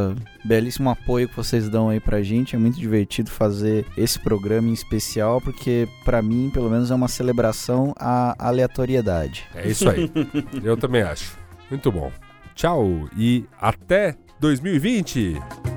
belíssimo 0.43 0.90
apoio 0.90 1.27
que 1.30 1.35
vocês 1.35 1.67
dão 1.69 1.90
aí 1.90 2.00
pra 2.00 2.22
gente. 2.24 2.56
É 2.56 2.59
muito 2.59 2.77
divertido 2.80 3.30
fazer 3.30 3.85
esse 3.98 4.17
programa 4.19 4.69
em 4.69 4.74
especial, 4.74 5.41
porque 5.41 5.88
pra 6.06 6.22
mim, 6.22 6.50
pelo 6.53 6.69
menos, 6.69 6.91
é 6.91 6.95
uma 6.95 7.08
celebração 7.09 7.93
à 7.98 8.35
aleatoriedade. 8.40 9.45
É 9.53 9.67
isso 9.67 9.90
aí. 9.90 10.09
Eu 10.64 10.75
também 10.77 11.01
acho. 11.01 11.38
Muito 11.69 11.91
bom. 11.91 12.09
Tchau 12.56 13.08
e 13.17 13.45
até 13.59 14.16
2020. 14.41 15.70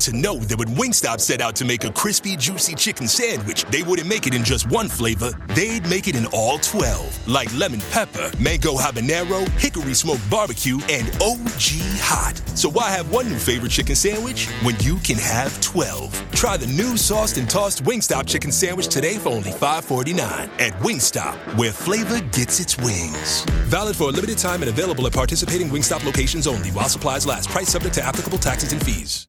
To 0.00 0.12
know 0.12 0.38
that 0.38 0.58
when 0.58 0.68
Wingstop 0.68 1.20
set 1.20 1.40
out 1.40 1.56
to 1.56 1.64
make 1.64 1.84
a 1.84 1.90
crispy, 1.92 2.36
juicy 2.36 2.74
chicken 2.74 3.08
sandwich, 3.08 3.64
they 3.64 3.82
wouldn't 3.82 4.08
make 4.08 4.26
it 4.26 4.34
in 4.34 4.44
just 4.44 4.68
one 4.70 4.88
flavor. 4.88 5.30
They'd 5.54 5.88
make 5.88 6.08
it 6.08 6.16
in 6.16 6.26
all 6.26 6.58
12, 6.58 7.28
like 7.28 7.54
lemon 7.56 7.80
pepper, 7.90 8.30
mango 8.38 8.74
habanero, 8.74 9.48
hickory 9.58 9.94
smoked 9.94 10.28
barbecue, 10.28 10.78
and 10.90 11.08
OG 11.22 11.62
hot. 12.00 12.36
So 12.54 12.68
why 12.68 12.90
have 12.90 13.10
one 13.12 13.28
new 13.28 13.38
favorite 13.38 13.70
chicken 13.70 13.94
sandwich 13.94 14.46
when 14.62 14.78
you 14.80 14.96
can 14.96 15.16
have 15.16 15.58
12? 15.60 16.32
Try 16.32 16.56
the 16.56 16.66
new 16.66 16.96
sauced 16.96 17.38
and 17.38 17.48
tossed 17.48 17.84
Wingstop 17.84 18.26
chicken 18.26 18.52
sandwich 18.52 18.88
today 18.88 19.16
for 19.16 19.30
only 19.30 19.52
$5.49 19.52 20.20
at 20.58 20.72
Wingstop, 20.80 21.34
where 21.56 21.72
flavor 21.72 22.20
gets 22.32 22.60
its 22.60 22.76
wings. 22.78 23.44
Valid 23.68 23.96
for 23.96 24.08
a 24.10 24.12
limited 24.12 24.38
time 24.38 24.62
and 24.62 24.68
available 24.68 25.06
at 25.06 25.12
participating 25.12 25.68
Wingstop 25.68 26.04
locations 26.04 26.46
only 26.46 26.70
while 26.70 26.88
supplies 26.88 27.26
last. 27.26 27.48
Price 27.48 27.68
subject 27.68 27.94
to 27.94 28.04
applicable 28.04 28.38
taxes 28.38 28.72
and 28.72 28.84
fees. 28.84 29.28